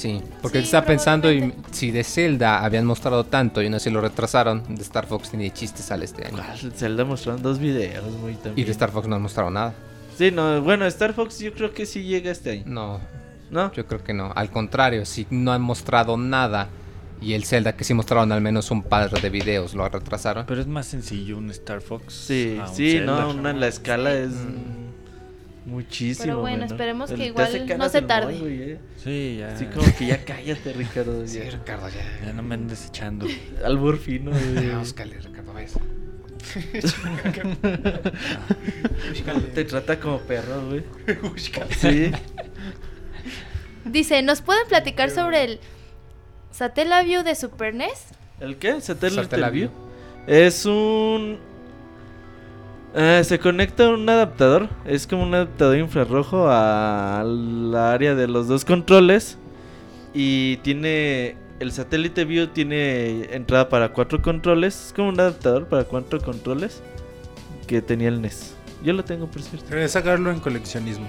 Sí, 0.00 0.22
porque 0.40 0.58
Sí, 0.60 0.64
estaba 0.64 0.86
pensando 0.86 1.30
y 1.30 1.52
si 1.72 1.90
de 1.90 2.02
Zelda 2.04 2.64
habían 2.64 2.86
mostrado 2.86 3.24
tanto 3.24 3.60
y 3.60 3.66
aún 3.66 3.74
así 3.74 3.90
lo 3.90 4.00
retrasaron, 4.00 4.62
de 4.74 4.80
Star 4.82 5.06
Fox 5.06 5.34
ni 5.34 5.44
de 5.44 5.52
chiste 5.52 5.82
sale 5.82 6.06
este 6.06 6.26
año. 6.26 6.38
Zelda 6.74 7.04
mostraron 7.04 7.42
dos 7.42 7.58
videos 7.58 8.10
muy 8.14 8.32
Y 8.32 8.36
también. 8.36 8.66
de 8.66 8.72
Star 8.72 8.90
Fox 8.90 9.06
no 9.08 9.16
han 9.16 9.22
mostrado 9.22 9.50
nada. 9.50 9.74
Sí, 10.16 10.30
no, 10.30 10.62
bueno, 10.62 10.86
Star 10.86 11.12
Fox 11.12 11.38
yo 11.40 11.52
creo 11.52 11.72
que 11.74 11.84
sí 11.84 12.02
llega 12.04 12.30
este 12.30 12.50
año. 12.52 12.62
No, 12.66 13.00
¿No? 13.50 13.72
Yo 13.72 13.84
creo 13.86 14.02
que 14.02 14.14
no. 14.14 14.32
Al 14.34 14.48
contrario, 14.50 15.04
si 15.04 15.26
no 15.30 15.52
han 15.52 15.60
mostrado 15.60 16.16
nada 16.16 16.68
y 17.20 17.34
el 17.34 17.44
Zelda 17.44 17.76
que 17.76 17.84
sí 17.84 17.92
mostraron 17.92 18.32
al 18.32 18.40
menos 18.40 18.70
un 18.70 18.82
par 18.82 19.10
de 19.10 19.28
videos 19.28 19.74
lo 19.74 19.86
retrasaron. 19.88 20.46
Pero 20.46 20.60
es 20.62 20.66
más 20.66 20.86
sencillo 20.86 21.36
un 21.36 21.50
Star 21.50 21.82
Fox. 21.82 22.14
Sí, 22.14 22.56
a 22.58 22.68
un 22.70 22.74
sí, 22.74 22.92
Zelda. 22.92 23.20
no, 23.22 23.30
una, 23.30 23.52
la 23.52 23.66
escala 23.66 24.14
es 24.14 24.30
Mm. 24.30 24.79
Muchísimo. 25.66 26.24
Pero 26.24 26.40
bueno, 26.40 26.64
esperemos 26.64 27.10
que 27.10 27.26
igual 27.26 27.66
no 27.78 27.88
se 27.88 28.02
tarde. 28.02 28.38
Eh. 28.42 28.78
Sí, 28.96 29.36
ya. 29.40 29.54
Así 29.54 29.66
como 29.66 29.86
que 29.96 30.06
ya 30.06 30.24
cállate, 30.24 30.72
Ricardo. 30.72 31.26
Sí, 31.26 31.38
ya. 31.38 31.50
Ricardo, 31.50 31.88
ya. 31.88 32.26
Ya 32.26 32.32
no 32.32 32.42
me 32.42 32.54
andes 32.54 32.86
echando. 32.86 33.26
Albur 33.64 33.98
fino. 33.98 34.30
güey. 34.30 34.68
Ya, 34.68 34.78
búscale, 34.78 35.18
Ricardo, 35.18 35.52
ves. 35.54 35.74
Te 39.54 39.64
trata 39.64 40.00
como 40.00 40.18
perro, 40.20 40.68
güey. 40.68 40.82
Sí. 41.78 42.12
Dice: 43.84 44.22
¿Nos 44.22 44.42
pueden 44.42 44.66
platicar 44.68 45.10
sobre 45.10 45.44
el 45.44 45.60
Satellaview 46.50 47.22
de 47.22 47.34
Super 47.34 47.74
NES? 47.74 48.06
¿El 48.40 48.56
qué? 48.56 48.80
Satellaview. 48.80 49.50
View. 49.52 49.70
Es 50.26 50.66
un. 50.66 51.38
Eh, 52.94 53.22
se 53.24 53.38
conecta 53.38 53.86
a 53.86 53.90
un 53.90 54.08
adaptador. 54.08 54.68
Es 54.84 55.06
como 55.06 55.22
un 55.22 55.34
adaptador 55.34 55.76
infrarrojo 55.78 56.46
a 56.48 57.24
la 57.24 57.92
área 57.92 58.14
de 58.14 58.26
los 58.28 58.48
dos 58.48 58.64
controles. 58.64 59.38
Y 60.14 60.56
tiene. 60.58 61.36
El 61.60 61.72
satélite 61.72 62.24
view 62.24 62.46
tiene 62.46 63.34
entrada 63.34 63.68
para 63.68 63.92
cuatro 63.92 64.22
controles. 64.22 64.86
Es 64.86 64.92
como 64.94 65.10
un 65.10 65.20
adaptador 65.20 65.66
para 65.66 65.84
cuatro 65.84 66.20
controles. 66.20 66.82
Que 67.66 67.82
tenía 67.82 68.08
el 68.08 68.20
NES. 68.20 68.54
Yo 68.82 68.92
lo 68.94 69.04
tengo, 69.04 69.26
por 69.26 69.42
cierto. 69.42 69.68
Debería 69.68 69.88
sacarlo 69.88 70.30
en 70.30 70.40
coleccionismo. 70.40 71.06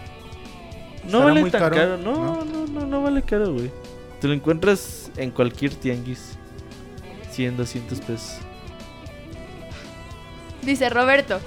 No 1.04 1.08
¿Estará 1.08 1.26
vale 1.26 1.42
muy 1.42 1.52
tan 1.52 1.62
caro. 1.62 1.76
caro? 1.76 1.98
No, 1.98 2.46
no, 2.46 2.68
no, 2.68 2.86
no, 2.86 3.02
vale 3.02 3.22
caro, 3.24 3.54
güey. 3.54 3.72
Te 4.20 4.28
lo 4.28 4.34
encuentras 4.34 5.10
en 5.18 5.32
cualquier 5.32 5.74
tianguis. 5.74 6.38
100, 7.32 7.58
200 7.58 8.02
pesos. 8.02 8.38
Dice 10.62 10.90
Roberto: 10.90 11.40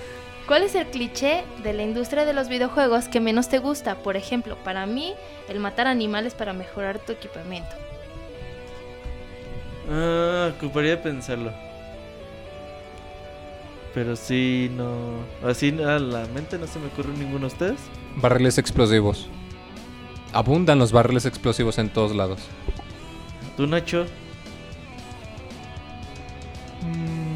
¿Cuál 0.47 0.62
es 0.62 0.74
el 0.74 0.86
cliché 0.86 1.44
de 1.62 1.73
la 1.73 1.82
industria 1.82 2.26
de 2.26 2.34
los 2.34 2.48
videojuegos 2.48 3.08
que 3.08 3.18
menos 3.18 3.48
te 3.48 3.58
gusta? 3.58 3.97
Por 3.97 4.16
ejemplo, 4.16 4.56
para 4.62 4.84
mí, 4.84 5.14
el 5.48 5.58
matar 5.58 5.86
animales 5.86 6.34
para 6.34 6.52
mejorar 6.52 6.98
tu 6.98 7.12
equipamiento. 7.12 7.74
Ah, 9.90 10.52
ocuparía 10.55 11.02
pensarlo. 11.02 11.50
Pero 13.94 14.16
sí, 14.16 14.70
no. 14.76 15.20
Así 15.48 15.70
a 15.82 15.98
la 15.98 16.26
mente 16.26 16.58
no 16.58 16.66
se 16.66 16.78
me 16.78 16.89
ocurre 16.89 17.12
ninguno 17.16 17.40
de 17.40 17.47
ustedes. 17.47 17.81
Barriles 18.16 18.58
explosivos. 18.58 19.28
Abundan 20.34 20.78
los 20.78 20.92
barriles 20.92 21.24
explosivos 21.24 21.78
en 21.78 21.89
todos 21.89 22.14
lados. 22.14 22.40
¿Tú, 23.56 23.66
Nacho? 23.66 24.05
Mm, 26.82 27.33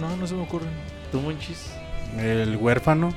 no, 0.00 0.16
no 0.16 0.26
se 0.26 0.34
me 0.34 0.42
ocurre. 0.42 0.66
¿Tú, 1.12 1.20
Monchis? 1.20 1.66
El 2.18 2.56
huérfano. 2.56 3.14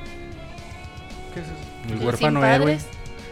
¿Qué 1.34 1.40
es 1.42 1.46
eso? 1.46 1.94
El 2.00 2.06
huérfano 2.06 2.46
héroe. 2.46 2.78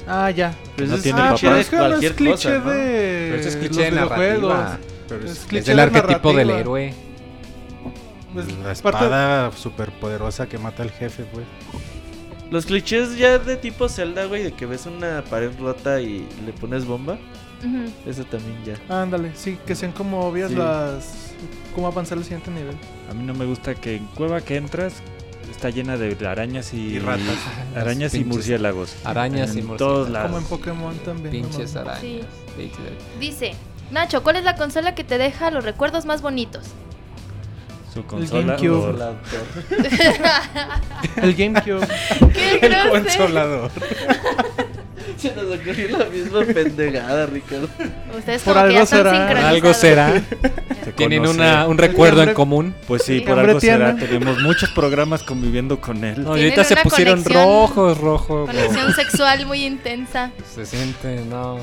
Ah, 0.07 0.31
ya. 0.31 0.53
Pues 0.77 0.89
No 0.89 0.95
es 0.95 1.01
tiene 1.03 1.19
ah, 1.21 1.35
pero 1.39 1.55
de 1.55 1.61
es 1.61 1.69
que 1.69 1.75
no 1.75 1.83
es 1.83 1.89
cualquier 1.89 2.15
cliché 2.15 2.31
cosa, 2.33 2.59
¿no? 2.59 2.71
de. 2.71 3.27
Pero 3.29 3.39
eso 3.41 3.49
es 3.49 3.55
cliché 3.57 3.81
de 3.83 3.91
narrativa. 3.91 4.79
Pero 5.09 5.25
es, 5.25 5.31
Es 5.31 5.37
Es 5.39 5.45
cliché 5.45 5.71
el 5.71 5.77
de 5.77 5.83
arquetipo 5.83 6.29
del 6.33 6.47
narrativa. 6.47 6.59
héroe. 6.59 6.93
Pues, 8.33 8.57
la 8.59 8.71
espada 8.71 9.51
superpoderosa 9.51 10.47
que 10.47 10.57
mata 10.57 10.83
al 10.83 10.91
jefe, 10.91 11.23
pues. 11.31 11.45
Los 12.51 12.65
clichés 12.65 13.17
ya 13.17 13.37
de 13.39 13.57
tipo 13.57 13.89
Zelda, 13.89 14.25
güey, 14.25 14.43
de 14.43 14.53
que 14.53 14.65
ves 14.65 14.85
una 14.85 15.23
pared 15.29 15.51
rota 15.59 15.99
y 15.99 16.25
le 16.45 16.53
pones 16.53 16.85
bomba. 16.85 17.17
Ujú. 17.59 17.91
Eso 18.09 18.23
también 18.23 18.55
ya. 18.63 19.01
Ándale, 19.01 19.31
sí, 19.35 19.57
que 19.65 19.75
sean 19.75 19.91
como 19.91 20.21
obvias 20.21 20.51
Sí. 20.51 20.55
las. 20.55 21.33
cómo 21.75 21.87
avanzar 21.87 22.17
al 22.17 22.23
siguiente 22.23 22.49
nivel. 22.51 22.75
A 23.09 23.13
mí 23.13 23.23
no 23.23 23.33
me 23.33 23.45
gusta 23.45 23.75
que 23.75 23.95
en 23.97 24.05
cueva 24.07 24.41
que 24.41 24.57
entras 24.57 24.95
está 25.49 25.69
llena 25.69 25.97
de 25.97 26.15
arañas 26.27 26.73
y, 26.73 26.95
Y 26.95 26.99
ratas. 26.99 27.23
Arañas 27.75 28.13
y 28.13 28.23
murciélagos. 28.25 28.95
Arañas 29.03 29.55
y 29.55 29.61
murciélagos. 29.61 29.77
todos 29.77 30.09
lados. 30.09 30.27
Como 30.31 30.37
en 30.41 30.45
Pokémon 30.45 30.97
también. 30.99 31.31
Pinches 31.31 31.75
arañas. 31.75 32.01
Sí. 32.01 32.21
Dice, 33.19 33.53
Nacho, 33.91 34.23
¿cuál 34.23 34.35
es 34.37 34.43
la 34.43 34.55
consola 34.55 34.93
que 34.95 35.03
te 35.03 35.17
deja 35.17 35.51
los 35.51 35.63
recuerdos 35.63 36.05
más 36.05 36.21
bonitos? 36.21 36.65
Su 37.93 38.03
consola. 38.05 38.57
GameCube. 38.57 38.75
o- 39.01 39.15
El 41.21 41.33
GameCube. 41.35 41.87
¡Qué 42.33 42.59
El 42.61 42.89
consolador. 42.89 43.71
Se 45.17 45.33
nos 45.33 45.45
ocurrió 45.45 45.97
la 45.97 46.05
misma 46.05 46.41
pendejada, 46.45 47.25
Ricardo. 47.25 47.69
Ustedes 48.17 48.41
Por 48.43 48.53
como 48.53 48.67
que 48.67 48.73
ya 48.73 48.79
algo 48.79 48.83
están 48.83 49.03
será. 49.03 49.49
Algo 49.49 49.73
será. 49.73 50.23
se 50.83 50.91
Tienen 50.93 51.27
una, 51.27 51.67
un 51.67 51.77
recuerdo 51.77 52.23
en 52.23 52.33
común. 52.33 52.75
Pues 52.87 53.03
sí, 53.03 53.19
Sí, 53.19 53.25
por 53.25 53.39
algo 53.39 53.59
será. 53.59 53.95
Tenemos 53.95 54.41
muchos 54.41 54.69
programas 54.71 55.23
conviviendo 55.23 55.81
con 55.81 56.03
él. 56.03 56.23
No, 56.23 56.29
ahorita 56.29 56.63
se 56.63 56.75
pusieron 56.77 57.23
rojos, 57.23 57.97
rojos. 57.97 58.49
Conexión 58.49 58.93
sexual 58.93 59.45
muy 59.45 59.65
intensa. 59.65 60.31
Se 60.53 60.65
siente, 60.65 61.21
no. 61.29 61.57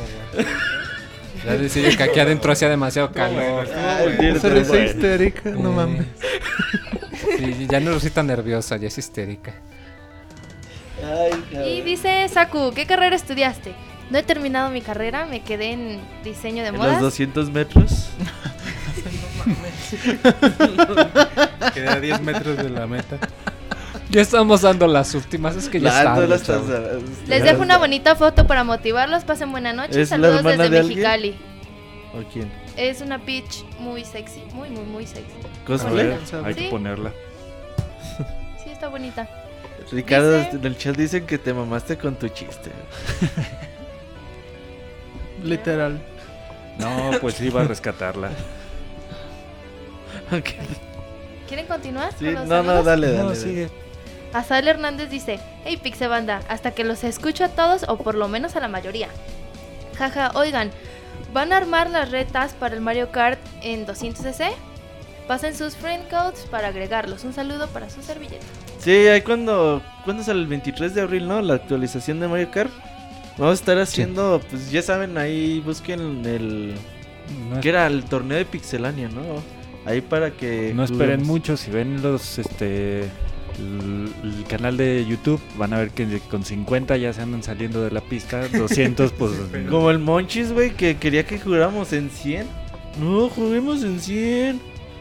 Ya 1.44 1.56
decir 1.56 1.96
que 1.96 2.02
aquí 2.02 2.20
adentro 2.20 2.52
hacía 2.52 2.68
demasiado 2.68 3.12
calor. 3.12 3.68
Se 4.40 4.84
histérica, 4.84 5.50
no 5.50 5.72
mames. 5.72 6.06
Sí, 7.38 7.66
ya 7.68 7.80
no 7.80 7.92
resulta 7.92 8.22
nerviosa, 8.22 8.76
ya 8.76 8.88
es 8.88 8.98
histérica. 8.98 9.54
Y 11.66 11.80
dice 11.82 12.26
Saku, 12.28 12.72
¿qué 12.74 12.86
carrera 12.86 13.16
estudiaste? 13.16 13.74
No 14.10 14.18
he 14.18 14.22
terminado 14.22 14.70
mi 14.70 14.80
carrera, 14.80 15.26
me 15.26 15.40
quedé 15.42 15.72
en 15.72 16.00
diseño 16.22 16.62
de 16.62 16.68
En 16.68 16.74
los 16.76 16.84
modas. 16.86 17.00
200 17.00 17.50
metros. 17.50 18.10
Quedé 21.74 21.88
a 21.88 22.00
10 22.00 22.20
metros 22.22 22.56
de 22.56 22.70
la 22.70 22.86
meta. 22.86 23.18
Ya 24.10 24.20
estamos 24.20 24.62
dando 24.62 24.86
las 24.86 25.14
últimas, 25.14 25.56
es 25.56 25.68
que 25.68 25.80
ya 25.80 26.14
estás- 26.28 26.62
Les 27.26 27.42
dejo 27.42 27.62
una 27.62 27.78
bonita 27.78 28.14
foto 28.14 28.46
para 28.46 28.62
motivarlos, 28.64 29.24
pasen 29.24 29.50
buena 29.50 29.72
noche. 29.72 30.00
¿Es 30.02 30.10
la 30.10 30.16
Saludos 30.16 30.42
desde 30.44 30.56
de 30.58 30.64
alguien? 30.78 30.86
Mexicali. 30.88 31.36
¿O 32.14 32.22
quién? 32.32 32.52
Es 32.76 33.00
una 33.00 33.18
pitch 33.24 33.64
muy 33.80 34.04
sexy, 34.04 34.42
muy, 34.52 34.68
muy, 34.70 34.84
muy 34.84 35.06
sexy. 35.06 35.32
¿Cosplay? 35.66 36.08
ver, 36.08 36.18
hay 36.44 36.54
Sí. 36.54 36.60
que 36.60 36.68
ponerla. 36.70 37.12
Sí, 38.62 38.70
está 38.70 38.88
bonita. 38.88 39.28
Ricardo, 39.92 40.38
Dice- 40.38 40.56
en 40.56 40.64
el 40.64 40.76
chat 40.78 40.96
dicen 40.96 41.26
que 41.26 41.38
te 41.38 41.52
mamaste 41.54 41.96
con 41.98 42.16
tu 42.16 42.28
chiste. 42.28 42.70
Literal. 45.42 46.00
No, 46.78 47.12
pues 47.20 47.40
iba 47.40 47.60
a 47.62 47.64
rescatarla. 47.64 48.30
Ok. 50.32 50.50
¿Quieren 51.46 51.66
continuar? 51.66 52.12
Sí, 52.18 52.24
con 52.24 52.34
los 52.34 52.46
no, 52.46 52.56
no, 52.62 52.68
saludos? 52.70 52.84
dale, 52.86 53.06
dale. 53.08 53.18
No, 53.18 53.28
dale. 53.28 53.36
sigue. 53.40 53.68
Azael 54.32 54.66
Hernández 54.66 55.10
dice, 55.10 55.38
hey 55.64 55.78
Pixebanda, 55.80 56.40
hasta 56.48 56.72
que 56.72 56.82
los 56.82 57.04
escucho 57.04 57.44
a 57.44 57.48
todos 57.50 57.84
o 57.88 57.98
por 57.98 58.16
lo 58.16 58.26
menos 58.26 58.56
a 58.56 58.60
la 58.60 58.66
mayoría. 58.68 59.08
Jaja, 59.96 60.32
oigan, 60.34 60.72
¿van 61.32 61.52
a 61.52 61.58
armar 61.58 61.88
las 61.90 62.10
retas 62.10 62.52
para 62.54 62.74
el 62.74 62.80
Mario 62.80 63.12
Kart 63.12 63.38
en 63.62 63.86
200cc? 63.86 64.50
Pasen 65.28 65.54
sus 65.56 65.76
friend 65.76 66.08
codes 66.10 66.46
para 66.50 66.68
agregarlos. 66.68 67.22
Un 67.22 67.32
saludo 67.32 67.68
para 67.68 67.88
su 67.90 68.02
servilleta. 68.02 68.44
Sí, 68.84 68.90
ahí 68.90 69.22
cuando, 69.22 69.82
cuando 70.04 70.22
sale 70.22 70.40
el 70.40 70.46
23 70.46 70.94
de 70.94 71.00
abril, 71.00 71.26
¿no? 71.26 71.40
La 71.40 71.54
actualización 71.54 72.20
de 72.20 72.28
Mario 72.28 72.50
Kart. 72.50 72.70
Vamos 73.38 73.52
a 73.52 73.60
estar 73.60 73.78
haciendo, 73.78 74.40
pues 74.50 74.70
ya 74.70 74.82
saben, 74.82 75.16
ahí 75.16 75.60
busquen 75.60 76.24
el... 76.26 76.74
No, 77.50 77.60
que 77.60 77.70
era 77.70 77.86
el 77.86 78.04
torneo 78.04 78.36
de 78.36 78.44
Pixelania, 78.44 79.08
¿no? 79.08 79.42
Ahí 79.86 80.02
para 80.02 80.30
que... 80.32 80.72
no 80.74 80.84
esperen 80.84 81.20
juguemos. 81.20 81.26
mucho. 81.26 81.56
Si 81.56 81.70
ven 81.70 82.02
los 82.02 82.38
este 82.38 83.04
el, 83.58 84.12
el 84.22 84.44
canal 84.48 84.76
de 84.76 85.04
YouTube, 85.08 85.40
van 85.56 85.72
a 85.72 85.78
ver 85.78 85.90
que 85.90 86.20
con 86.30 86.44
50 86.44 86.96
ya 86.96 87.12
se 87.12 87.22
andan 87.22 87.42
saliendo 87.42 87.82
de 87.82 87.90
la 87.90 88.02
pista. 88.02 88.48
200, 88.52 89.12
pues. 89.12 89.32
Como 89.70 89.90
el 89.90 89.98
Monchis, 89.98 90.52
güey, 90.52 90.74
que 90.74 90.96
quería 90.98 91.24
que 91.26 91.38
jugáramos 91.38 91.92
en 91.92 92.10
100. 92.10 92.46
No, 93.00 93.28
juguemos 93.28 93.82
en 93.82 94.00
100. 94.00 94.60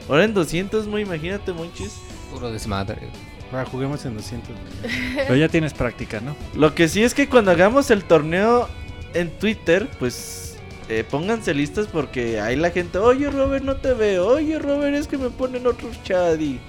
Ahora 0.10 0.24
en 0.26 0.34
200, 0.34 0.88
muy 0.88 1.02
imagínate, 1.02 1.53
Monchis. 1.53 1.98
Puro 2.32 2.52
desmadre. 2.52 3.10
Ahora 3.53 3.65
juguemos 3.65 4.03
en 4.06 4.15
200. 4.15 4.49
Pero 5.15 5.35
ya 5.35 5.48
tienes 5.48 5.73
práctica, 5.73 6.19
¿no? 6.19 6.35
Lo 6.56 6.73
que 6.73 6.88
sí 6.88 7.03
es 7.03 7.14
que 7.14 7.30
cuando 7.30 7.51
hagamos 7.51 7.91
el 7.91 8.03
torneo 8.03 8.67
en 9.14 9.30
Twitter, 9.38 9.88
pues 9.99 10.57
eh, 10.90 11.03
pónganse 11.09 11.53
listos 11.53 11.85
porque 11.88 12.41
ahí 12.41 12.56
la 12.56 12.72
gente, 12.72 12.98
oye 12.98 13.30
Robert, 13.30 13.64
no 13.64 13.75
te 13.75 13.93
veo, 13.93 14.25
oye 14.27 14.57
Robert, 14.57 14.95
es 14.95 15.07
que 15.07 15.19
me 15.19 15.30
ponen 15.30 15.67
otros 15.67 16.01
chat 16.03 16.41
y 16.41 16.59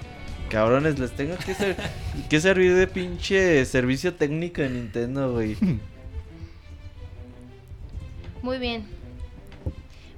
cabrones, 0.51 0.99
les 0.99 1.11
tengo 1.13 1.37
que, 1.39 1.55
ser- 1.55 1.77
que 2.29 2.39
servir 2.39 2.75
de 2.75 2.87
pinche 2.87 3.65
servicio 3.65 4.13
técnico 4.13 4.61
de 4.61 4.69
Nintendo, 4.69 5.33
güey. 5.33 5.57
Muy 8.43 8.59
bien. 8.59 8.85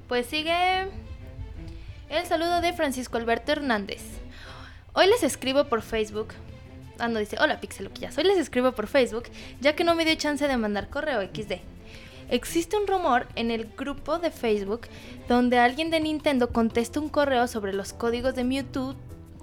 Pues 0.09 0.27
sigue 0.27 0.89
el 2.11 2.27
saludo 2.27 2.61
de 2.61 2.73
Francisco 2.73 3.19
Alberto 3.19 3.53
Hernández. 3.53 4.03
Hoy 4.95 5.07
les 5.07 5.23
escribo 5.23 5.65
por 5.67 5.83
Facebook. 5.83 6.29
Ah, 6.99 7.09
dice, 7.09 7.37
hola 7.39 7.61
Pixeloquillas. 7.61 8.17
Hoy 8.17 8.25
les 8.25 8.39
escribo 8.39 8.73
por 8.73 8.87
Facebook, 8.87 9.25
ya 9.61 9.75
que 9.75 9.85
no 9.85 9.95
me 9.95 10.05
dio 10.05 10.15
chance 10.15 10.49
de 10.49 10.57
mandar 10.57 10.89
correo 10.89 11.21
XD. 11.21 11.55
Existe 12.31 12.77
un 12.77 12.87
rumor 12.87 13.29
en 13.37 13.51
el 13.51 13.67
grupo 13.77 14.19
de 14.19 14.31
Facebook 14.31 14.89
donde 15.29 15.59
alguien 15.59 15.91
de 15.91 16.01
Nintendo 16.01 16.49
contesta 16.49 16.99
un 16.99 17.09
correo 17.09 17.47
sobre 17.49 17.73
los 17.73 17.93
códigos 17.93 18.35
de 18.35 18.45
Mewtwo 18.45 18.97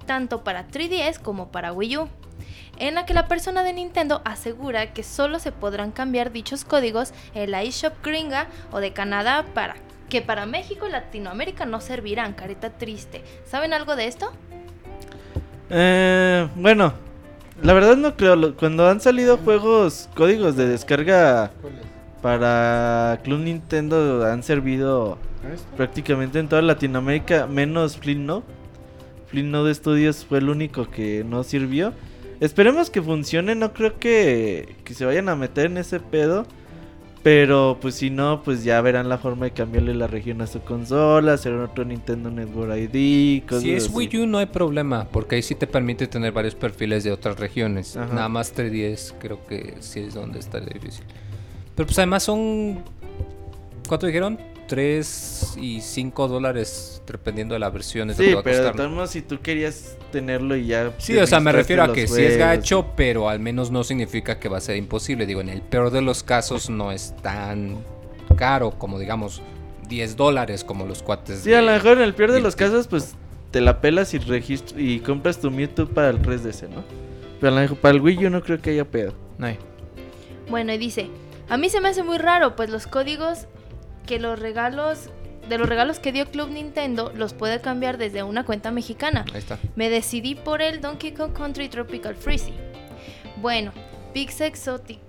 tanto 0.04 0.42
para 0.44 0.68
3DS 0.68 1.20
como 1.20 1.50
para 1.50 1.72
Wii 1.72 1.96
U, 1.96 2.08
en 2.78 2.96
la 2.96 3.06
que 3.06 3.14
la 3.14 3.28
persona 3.28 3.62
de 3.62 3.72
Nintendo 3.72 4.20
asegura 4.24 4.92
que 4.92 5.02
solo 5.02 5.38
se 5.38 5.52
podrán 5.52 5.92
cambiar 5.92 6.32
dichos 6.32 6.64
códigos 6.64 7.14
en 7.34 7.52
la 7.52 7.62
eShop 7.62 7.94
gringa 8.02 8.48
o 8.72 8.80
de 8.80 8.92
Canadá 8.92 9.46
para 9.54 9.76
que 10.10 10.20
para 10.20 10.44
México 10.44 10.86
y 10.86 10.90
Latinoamérica 10.90 11.64
no 11.64 11.80
servirán, 11.80 12.34
carita 12.34 12.70
triste. 12.70 13.22
¿Saben 13.46 13.72
algo 13.72 13.96
de 13.96 14.06
esto? 14.06 14.30
Eh, 15.70 16.46
bueno, 16.56 16.92
la 17.62 17.72
verdad 17.72 17.96
no 17.96 18.16
creo. 18.16 18.54
Cuando 18.56 18.88
han 18.88 19.00
salido 19.00 19.38
juegos, 19.38 20.08
códigos 20.14 20.56
de 20.56 20.68
descarga 20.68 21.50
para 22.22 23.20
Club 23.22 23.40
Nintendo 23.40 24.24
han 24.24 24.42
servido 24.42 25.18
prácticamente 25.76 26.38
en 26.38 26.48
toda 26.48 26.62
Latinoamérica, 26.62 27.46
menos 27.46 27.98
Flynn 27.98 28.42
Flynn 29.28 29.50
Node 29.50 29.74
Studios 29.74 30.24
fue 30.24 30.38
el 30.38 30.48
único 30.48 30.90
que 30.90 31.24
no 31.24 31.42
sirvió. 31.42 31.92
Esperemos 32.40 32.90
que 32.90 33.02
funcione, 33.02 33.54
no 33.54 33.72
creo 33.72 33.98
que, 33.98 34.76
que 34.84 34.94
se 34.94 35.04
vayan 35.04 35.28
a 35.28 35.36
meter 35.36 35.66
en 35.66 35.78
ese 35.78 36.00
pedo. 36.00 36.46
Pero 37.24 37.78
pues 37.80 37.94
si 37.94 38.10
no, 38.10 38.42
pues 38.42 38.64
ya 38.64 38.78
verán 38.82 39.08
la 39.08 39.16
forma 39.16 39.46
de 39.46 39.52
cambiarle 39.52 39.94
la 39.94 40.06
región 40.06 40.42
a 40.42 40.46
su 40.46 40.60
consola, 40.60 41.32
hacer 41.32 41.54
otro 41.54 41.82
Nintendo 41.82 42.30
Network 42.30 42.76
ID, 42.76 43.44
cosas 43.44 43.62
Si 43.62 43.72
es 43.72 43.86
así. 43.86 43.94
Wii 43.94 44.18
U 44.18 44.26
no 44.26 44.36
hay 44.36 44.46
problema, 44.46 45.08
porque 45.10 45.36
ahí 45.36 45.42
sí 45.42 45.54
te 45.54 45.66
permite 45.66 46.06
tener 46.06 46.32
varios 46.32 46.54
perfiles 46.54 47.02
de 47.02 47.12
otras 47.12 47.40
regiones. 47.40 47.96
Ajá. 47.96 48.14
Nada 48.14 48.28
más 48.28 48.54
3DS 48.54 49.14
creo 49.18 49.44
que 49.46 49.74
sí 49.80 50.00
es 50.00 50.12
donde 50.12 50.38
está 50.38 50.60
difícil. 50.60 51.02
Pero 51.74 51.86
pues 51.86 51.98
además 51.98 52.24
son... 52.24 52.84
¿Cuánto 53.88 54.06
dijeron? 54.06 54.38
3 54.66 55.54
y 55.60 55.80
5 55.80 56.28
dólares 56.28 57.02
dependiendo 57.06 57.54
de 57.54 57.58
la 57.60 57.70
versión. 57.70 58.10
Es 58.10 58.18
lo 58.18 58.24
Sí, 58.24 58.28
que 58.30 58.34
va 58.34 58.40
a 58.40 58.44
pero 58.44 58.56
de 58.56 58.62
costar. 58.62 58.76
todos 58.76 58.90
modos, 58.92 59.10
si 59.10 59.22
tú 59.22 59.40
querías 59.40 59.96
tenerlo 60.12 60.56
y 60.56 60.66
ya. 60.66 60.92
Sí, 60.98 61.16
o 61.18 61.26
sea, 61.26 61.40
me 61.40 61.52
refiero 61.52 61.82
a 61.82 61.92
que 61.92 62.06
sí 62.06 62.22
es 62.22 62.36
gacho, 62.38 62.86
pero 62.96 63.28
al 63.28 63.40
menos 63.40 63.70
no 63.70 63.84
significa 63.84 64.38
que 64.38 64.48
va 64.48 64.58
a 64.58 64.60
ser 64.60 64.76
imposible. 64.76 65.26
Digo, 65.26 65.40
en 65.40 65.48
el 65.48 65.60
peor 65.62 65.90
de 65.90 66.02
los 66.02 66.22
casos 66.22 66.70
no 66.70 66.92
es 66.92 67.14
tan 67.22 67.78
caro 68.36 68.70
como, 68.72 68.98
digamos, 68.98 69.42
10 69.88 70.16
dólares 70.16 70.64
como 70.64 70.86
los 70.86 71.02
cuates. 71.02 71.40
Sí, 71.40 71.52
a 71.52 71.60
lo 71.62 71.72
mejor 71.72 71.98
en 71.98 72.04
el 72.04 72.14
peor 72.14 72.32
de 72.32 72.40
los 72.40 72.56
casos, 72.56 72.86
pues 72.88 73.14
te 73.50 73.60
la 73.60 73.80
pelas 73.80 74.14
y 74.14 74.18
registro 74.18 74.80
y 74.80 74.98
compras 75.00 75.38
tu 75.40 75.50
Mewtwo 75.50 75.86
para 75.86 76.10
el 76.10 76.20
3DS, 76.20 76.68
¿no? 76.70 76.82
Pero 77.40 77.52
a 77.52 77.54
lo 77.56 77.60
mejor 77.60 77.76
para 77.78 77.94
el 77.94 78.00
Wii 78.00 78.16
yo 78.16 78.30
no 78.30 78.40
creo 78.42 78.60
que 78.60 78.70
haya 78.70 78.84
pedo. 78.84 79.12
No 79.38 79.46
hay. 79.46 79.58
Bueno, 80.48 80.72
y 80.72 80.78
dice, 80.78 81.08
A 81.48 81.56
mí 81.58 81.68
se 81.68 81.80
me 81.82 81.90
hace 81.90 82.02
muy 82.02 82.16
raro, 82.18 82.56
pues 82.56 82.70
los 82.70 82.86
códigos 82.86 83.46
que 84.04 84.18
los 84.18 84.38
regalos 84.38 85.10
de 85.48 85.58
los 85.58 85.68
regalos 85.68 85.98
que 85.98 86.12
dio 86.12 86.30
Club 86.30 86.50
Nintendo 86.50 87.12
los 87.14 87.34
puede 87.34 87.60
cambiar 87.60 87.98
desde 87.98 88.22
una 88.22 88.44
cuenta 88.44 88.70
mexicana. 88.70 89.24
Ahí 89.32 89.38
está. 89.38 89.58
Me 89.76 89.90
decidí 89.90 90.34
por 90.34 90.62
el 90.62 90.80
Donkey 90.80 91.12
Kong 91.12 91.32
Country 91.32 91.68
Tropical 91.68 92.14
Freeze. 92.14 92.52
Bueno, 93.42 93.72
pics 94.14 94.40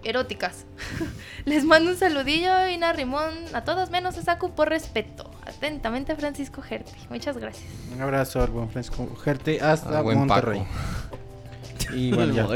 eróticas. 0.03 0.65
Les 1.45 1.63
mando 1.63 1.91
un 1.91 1.97
saludillo 1.97 2.67
y 2.67 2.75
una 2.75 2.91
rimón 2.91 3.29
a 3.53 3.63
todos 3.63 3.91
menos 3.91 4.17
a 4.17 4.23
Saku 4.23 4.53
por 4.53 4.69
respeto. 4.69 5.31
Atentamente 5.45 6.15
Francisco 6.15 6.61
Gerti. 6.61 6.91
Muchas 7.09 7.37
gracias. 7.37 7.69
Un 7.93 8.01
abrazo 8.01 8.41
al 8.41 8.49
buen 8.49 8.69
Francisco 8.69 9.15
Gerte 9.23 9.61
hasta 9.61 10.01
buen 10.01 10.19
Monterrey. 10.19 10.59
Paco. 10.59 11.95
Y 11.95 12.11
bueno, 12.15 12.33
ya, 12.33 12.47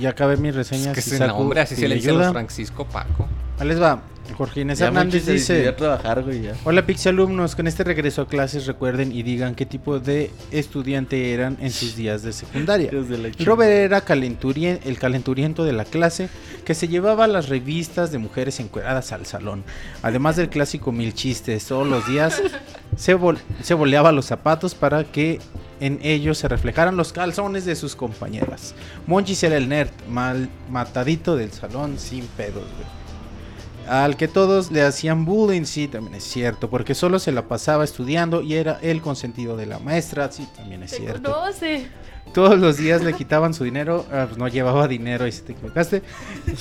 ya 0.00 0.10
acabé 0.10 0.36
mis 0.36 0.50
Es 0.50 0.56
reseñas. 0.56 1.04
que 1.04 1.18
nombre 1.18 1.60
así 1.60 1.76
se 1.76 1.88
le 1.88 1.94
dice 1.94 2.10
a 2.10 2.32
Francisco 2.32 2.84
Paco. 2.84 3.26
Ahí 3.58 3.68
les 3.68 3.80
va. 3.80 4.02
Jorge 4.36 4.62
Inés 4.62 4.78
Ya 4.78 4.86
Hernández 4.86 5.26
dice... 5.34 5.72
trabajar, 5.72 6.22
güey, 6.22 6.42
ya. 6.42 6.54
Hola 6.64 6.84
Pixie 6.86 7.10
alumnos, 7.10 7.54
con 7.54 7.66
este 7.66 7.84
regreso 7.84 8.22
a 8.22 8.26
clases 8.28 8.66
recuerden 8.66 9.12
y 9.12 9.22
digan 9.22 9.54
qué 9.54 9.66
tipo 9.66 10.00
de 10.00 10.30
estudiante 10.50 11.32
eran 11.32 11.56
en 11.60 11.70
sus 11.70 11.94
días 11.96 12.22
de 12.22 12.32
secundaria. 12.32 12.90
Robert 13.44 13.70
era 13.70 14.04
calenturien- 14.04 14.80
el 14.84 14.98
calenturiento 14.98 15.64
de 15.64 15.72
la 15.72 15.84
clase 15.84 16.28
que 16.64 16.74
se 16.74 16.88
llevaba 16.88 17.26
las 17.26 17.48
revistas 17.48 18.10
de 18.12 18.18
mujeres 18.18 18.58
encueradas 18.60 19.12
al 19.12 19.26
salón. 19.26 19.62
Además 20.02 20.36
del 20.36 20.48
clásico 20.48 20.90
mil 20.90 21.12
chistes, 21.14 21.66
todos 21.66 21.86
los 21.86 22.06
días 22.06 22.42
se, 22.96 23.16
vol- 23.16 23.38
se 23.62 23.74
boleaba 23.74 24.10
los 24.12 24.26
zapatos 24.26 24.74
para 24.74 25.04
que 25.04 25.38
en 25.80 25.98
ellos 26.02 26.38
se 26.38 26.48
reflejaran 26.48 26.96
los 26.96 27.12
calzones 27.12 27.64
de 27.66 27.76
sus 27.76 27.94
compañeras. 27.94 28.74
Monchis 29.06 29.42
era 29.42 29.56
el 29.56 29.68
nerd 29.68 29.90
mal 30.08 30.48
matadito 30.70 31.36
del 31.36 31.52
salón 31.52 31.98
sin 31.98 32.24
pedos, 32.28 32.64
güey. 32.76 32.93
Al 33.88 34.16
que 34.16 34.28
todos 34.28 34.70
le 34.70 34.82
hacían 34.82 35.24
bullying, 35.24 35.64
sí, 35.64 35.88
también 35.88 36.14
es 36.14 36.24
cierto, 36.24 36.70
porque 36.70 36.94
solo 36.94 37.18
se 37.18 37.32
la 37.32 37.48
pasaba 37.48 37.84
estudiando 37.84 38.40
y 38.42 38.54
era 38.54 38.78
el 38.82 39.00
consentido 39.02 39.56
de 39.56 39.66
la 39.66 39.78
maestra, 39.78 40.30
sí, 40.32 40.48
también 40.56 40.82
es 40.82 40.90
Se 40.92 40.98
cierto. 40.98 41.32
conoce. 41.32 41.86
Todos 42.32 42.58
los 42.58 42.78
días 42.78 43.02
le 43.04 43.12
quitaban 43.12 43.54
su 43.54 43.64
dinero, 43.64 44.06
ah, 44.10 44.24
pues 44.26 44.38
no 44.38 44.48
llevaba 44.48 44.88
dinero, 44.88 45.24
ahí 45.24 45.32
sí 45.32 45.42
te 45.42 45.52
equivocaste. 45.52 46.02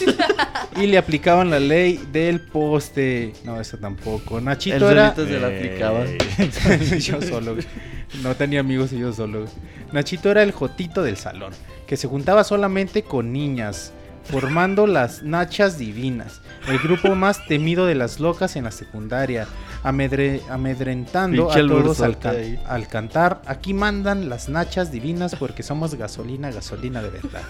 y 0.75 0.87
le 0.87 0.97
aplicaban 0.97 1.49
la 1.49 1.59
ley 1.59 1.97
del 2.11 2.41
poste. 2.41 3.33
No, 3.43 3.59
eso 3.59 3.77
tampoco. 3.77 4.37
El 4.37 4.45
Nachito 4.45 4.89
era. 4.91 5.15
se 5.15 5.39
la 5.39 5.47
aplicaba. 5.47 6.03
yo 6.99 7.21
solo. 7.21 7.55
No 8.21 8.35
tenía 8.35 8.59
amigos 8.59 8.91
y 8.93 8.99
yo 8.99 9.13
solo. 9.13 9.45
Nachito 9.91 10.29
era 10.29 10.43
el 10.43 10.51
jotito 10.51 11.01
del 11.01 11.17
salón, 11.17 11.53
que 11.87 11.97
se 11.97 12.07
juntaba 12.07 12.43
solamente 12.43 13.03
con 13.03 13.31
niñas, 13.31 13.93
formando 14.25 14.87
las 14.87 15.23
nachas 15.23 15.77
divinas, 15.77 16.41
el 16.67 16.79
grupo 16.79 17.15
más 17.15 17.45
temido 17.47 17.85
de 17.85 17.95
las 17.95 18.19
locas 18.19 18.55
en 18.55 18.63
la 18.63 18.71
secundaria, 18.71 19.47
amedre- 19.83 20.41
amedrentando 20.49 21.45
Pinche 21.47 21.59
a 21.59 21.67
todos 21.67 22.01
al, 22.01 22.17
can- 22.19 22.85
cantar. 22.89 23.41
Aquí 23.45 23.73
mandan 23.73 24.29
las 24.29 24.49
nachas 24.49 24.91
divinas 24.91 25.35
porque 25.35 25.63
somos 25.63 25.95
gasolina, 25.95 26.51
gasolina 26.51 27.01
de 27.01 27.09
verdad. 27.09 27.41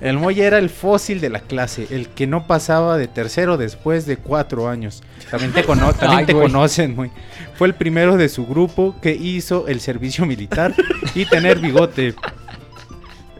El 0.00 0.18
Moy 0.18 0.40
era 0.42 0.58
el 0.58 0.68
fósil 0.70 1.20
de 1.20 1.30
la 1.30 1.40
clase, 1.40 1.88
el 1.90 2.08
que 2.08 2.26
no 2.26 2.46
pasaba 2.46 2.98
de 2.98 3.08
tercero 3.08 3.56
después 3.56 4.06
de 4.06 4.16
cuatro 4.18 4.68
años. 4.68 5.02
También 5.30 5.52
te, 5.52 5.64
cono- 5.64 5.92
también 5.94 6.20
Ay, 6.20 6.26
te 6.26 6.34
conocen, 6.34 6.94
Moy. 6.94 7.10
Fue 7.54 7.66
el 7.66 7.74
primero 7.74 8.16
de 8.16 8.28
su 8.28 8.46
grupo 8.46 8.94
que 9.00 9.12
hizo 9.14 9.66
el 9.66 9.80
servicio 9.80 10.26
militar 10.26 10.74
y 11.14 11.24
tener 11.24 11.58
bigote. 11.58 12.14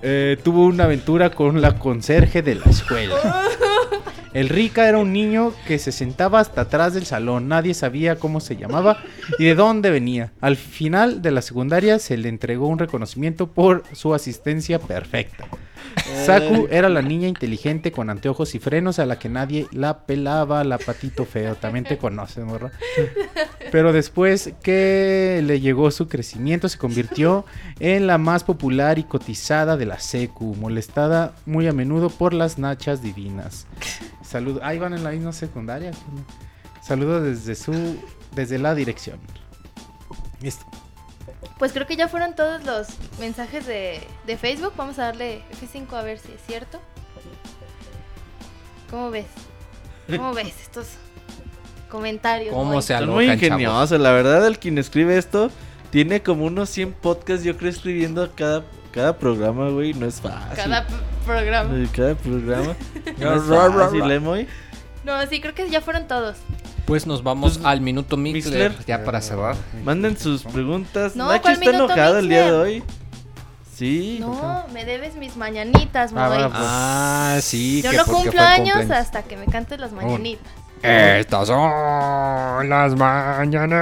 Eh, 0.03 0.37
tuvo 0.43 0.67
una 0.67 0.85
aventura 0.85 1.31
con 1.31 1.61
la 1.61 1.79
conserje 1.79 2.43
de 2.43 2.55
la 2.57 2.67
escuela. 2.67 3.17
El 4.35 4.49
Rica 4.49 4.89
era 4.89 4.99
un 4.99 5.13
niño 5.13 5.53
que 5.67 5.79
se 5.79 5.91
sentaba 5.91 6.39
hasta 6.41 6.63
atrás 6.63 6.95
del 6.95 7.07
salón, 7.07 7.49
nadie 7.49 7.73
sabía 7.75 8.17
cómo 8.17 8.41
se 8.41 8.57
llamaba 8.57 8.99
y 9.39 9.47
de 9.47 9.55
dónde 9.55 9.91
venía. 9.91 10.33
Al 10.41 10.57
final 10.57 11.23
de 11.23 11.31
la 11.31 11.43
secundaria 11.43 11.99
se 11.99 12.17
le 12.17 12.29
entregó 12.29 12.69
un 12.69 12.79
reconocimiento 12.79 13.47
por 13.47 13.83
su 13.93 14.15
asistencia 14.15 14.79
perfecta. 14.79 15.47
Saku 16.25 16.69
era 16.71 16.89
la 16.89 17.03
niña 17.03 17.29
inteligente 17.29 17.93
con 17.93 18.11
anteojos 18.11 18.55
y 18.55 18.59
frenos 18.59 18.99
a 18.99 19.07
la 19.07 19.19
que 19.19 19.29
nadie 19.29 19.67
la 19.73 20.07
pelaba, 20.07 20.65
la 20.65 20.79
patito 20.79 21.25
feo, 21.25 21.55
también 21.55 21.85
te 21.85 21.99
conoce, 21.99 22.43
morra. 22.43 22.71
Pero 23.71 23.93
después 23.93 24.53
que 24.63 25.43
le 25.45 25.61
llegó 25.61 25.91
su 25.91 26.09
crecimiento, 26.09 26.69
se 26.69 26.79
convirtió 26.79 27.45
en 27.81 28.07
la 28.07 28.19
más 28.19 28.45
popular 28.45 28.99
y 28.99 29.05
cotizada 29.05 29.77
de 29.77 29.87
la 29.87 29.99
secu, 29.99 30.55
molestada 30.57 31.35
muy 31.47 31.67
a 31.67 31.73
menudo 31.73 32.11
por 32.11 32.35
las 32.35 32.59
nachas 32.59 33.03
divinas. 33.03 33.67
Saludos. 34.23 34.61
Ahí 34.63 34.79
van 34.79 34.95
en 34.95 35.05
la 35.05 35.11
misma 35.11 35.33
secundaria. 35.33 35.93
Saludos 36.83 37.25
desde 37.25 37.55
su 37.55 37.97
desde 38.35 38.59
la 38.59 38.75
dirección. 38.75 39.19
Listo. 40.41 40.65
Pues 41.59 41.73
creo 41.73 41.87
que 41.87 41.97
ya 41.97 42.09
fueron 42.09 42.35
todos 42.35 42.65
los 42.65 42.89
mensajes 43.19 43.67
de, 43.67 44.01
de 44.27 44.37
Facebook. 44.37 44.73
Vamos 44.77 44.99
a 44.99 45.05
darle 45.05 45.43
F5 45.61 45.93
a 45.93 46.03
ver 46.03 46.19
si 46.19 46.33
es 46.33 46.41
cierto. 46.47 46.81
¿Cómo 48.91 49.11
ves? 49.11 49.27
¿Cómo 50.09 50.33
ves 50.35 50.55
estos 50.63 50.87
comentarios? 51.89 52.55
¿Cómo 52.55 52.81
se 52.83 52.95
muy 53.07 53.27
chavos? 53.27 53.43
ingeniosos, 53.43 54.01
la 54.01 54.13
verdad, 54.13 54.47
el 54.47 54.59
quien 54.59 54.79
escribe 54.79 55.19
esto 55.19 55.51
tiene 55.91 56.23
como 56.23 56.45
unos 56.45 56.69
100 56.71 56.93
podcasts, 56.95 57.45
yo 57.45 57.57
creo, 57.57 57.71
escribiendo 57.71 58.31
cada, 58.35 58.65
cada 58.93 59.17
programa, 59.17 59.71
güey, 59.71 59.95
no 59.95 60.07
es 60.07 60.21
fácil. 60.21 60.57
Cada 60.57 60.87
programa. 61.25 61.75
Eh, 61.77 61.89
Cada 61.95 62.15
programa. 62.15 62.77
No 63.19 63.35
es 63.35 63.75
fácil, 63.75 64.11
¿eh, 64.11 64.21
Moy? 64.21 64.47
No, 65.05 65.27
sí, 65.27 65.41
creo 65.41 65.55
que 65.55 65.69
ya 65.71 65.81
fueron 65.81 66.07
todos. 66.07 66.37
Pues 66.89 67.07
nos 67.07 67.23
vamos 67.23 67.59
Pues, 67.59 67.67
al 67.67 67.83
minuto 67.83 68.17
Mixler, 68.17 68.71
Mixler. 68.71 68.87
ya 68.87 69.05
para 69.05 69.21
cerrar. 69.21 69.55
Manden 69.85 70.17
sus 70.19 70.43
preguntas. 70.43 71.15
No, 71.15 71.29
Nacho 71.29 71.43
¿cuál 71.43 71.55
está 71.55 71.71
enojado 71.71 72.19
el 72.19 72.29
día 72.31 72.45
de 72.47 72.53
hoy. 72.53 72.83
Sí. 73.77 74.17
No, 74.21 74.65
me 74.73 74.85
debes 74.87 75.15
mis 75.17 75.37
mañanitas, 75.37 76.13
Ah, 76.17 76.29
bueno, 76.29 76.51
Ah, 76.55 77.37
sí, 77.43 77.83
Yo 77.83 77.93
no 77.93 78.05
cumplo 78.07 78.41
años 78.41 78.91
hasta 78.91 79.23
que 79.23 79.37
me 79.37 79.45
cantes 79.47 79.79
las 79.79 79.93
mañanitas. 79.93 80.47
Estas 80.83 81.47
son 81.49 82.69
las 82.71 82.95
mañanas. 82.97 83.79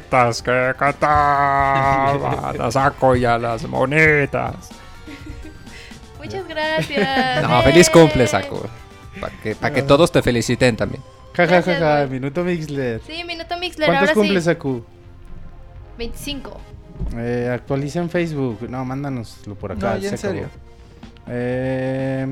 Que 0.00 0.74
cantaba, 0.78 2.52
las 2.56 2.74
saco 2.74 3.14
ya 3.14 3.38
las 3.38 3.66
monedas. 3.66 4.70
Muchas 6.18 6.46
gracias. 6.46 7.42
No, 7.42 7.62
feliz 7.62 7.90
cumple, 7.90 8.26
saco. 8.26 8.68
Para 9.20 9.36
que, 9.42 9.54
pa' 9.54 9.70
que 9.72 9.82
todos 9.82 10.12
te 10.12 10.22
feliciten 10.22 10.76
también. 10.76 11.02
Ja, 11.34 11.46
ja, 11.46 11.62
ja, 11.62 11.74
ja, 11.74 12.06
minuto 12.06 12.42
Mixler. 12.44 13.00
Sí, 13.06 13.24
minuto 13.24 13.56
Mixler, 13.58 13.86
¿Cuántos 13.88 14.08
ahora 14.10 14.14
cumples, 14.14 14.44
sí. 14.44 14.50
Saku? 14.50 14.84
25. 15.98 16.60
Eh, 17.16 17.50
actualiza 17.52 18.00
en 18.00 18.10
Facebook. 18.10 18.68
No, 18.68 18.84
mándanoslo 18.84 19.54
por 19.54 19.72
acá. 19.72 19.94
No, 19.94 19.98
ya 19.98 20.10
en 20.10 20.18
serio. 20.18 20.48
Eh, 21.28 22.26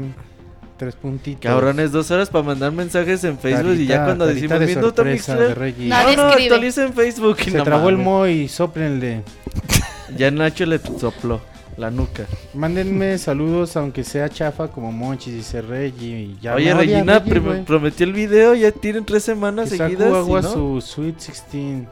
tres 0.79 0.95
puntitos. 0.95 1.43
Cabrones, 1.43 1.93
dos 1.93 2.11
horas 2.11 2.31
para 2.31 2.45
mandar 2.45 2.73
mensajes 2.73 3.23
en 3.25 3.39
Facebook 3.39 3.75
y 3.75 3.87
ya 3.87 4.05
cuando 4.05 4.27
decimos 4.27 4.59
de 4.61 4.73
sorpresa 4.75 5.37
de 5.37 5.49
Mixler. 5.49 5.89
Nadie 5.89 6.17
No, 6.17 6.23
no, 6.23 6.29
escribe. 6.31 6.45
actualiza 6.55 6.85
en 6.87 6.95
Facebook. 6.95 7.37
y 7.47 7.51
Se 7.51 7.59
no 7.59 7.65
trabó 7.65 7.89
el 7.91 7.97
mames. 7.97 8.07
Moy, 8.07 8.49
sóplenle. 8.49 9.23
Ya 10.17 10.31
Nacho 10.31 10.65
le 10.65 10.79
sopló 10.79 11.41
la 11.77 11.91
nuca. 11.91 12.25
Mándenme 12.55 13.19
saludos, 13.19 13.77
aunque 13.77 14.03
sea 14.03 14.29
chafa, 14.31 14.69
como 14.69 14.91
Monchis, 14.91 15.35
dice 15.35 15.61
Reggie. 15.61 16.21
y 16.21 16.39
Ya 16.41 16.55
Oye, 16.55 16.73
Regina 16.73 17.19
Reggie, 17.19 17.39
güey. 17.41 17.65
prometió 17.65 18.07
el 18.07 18.15
video, 18.15 18.55
ya 18.55 18.73
tienen 18.73 19.05
tres 19.05 19.23
semanas 19.25 19.69
Que 19.71 19.77
seguidas. 19.77 20.13
agua 20.15 20.41
¿y 20.41 20.43
no? 20.45 20.53
su 20.53 20.81
Sweet 20.81 21.17
16. 21.17 21.87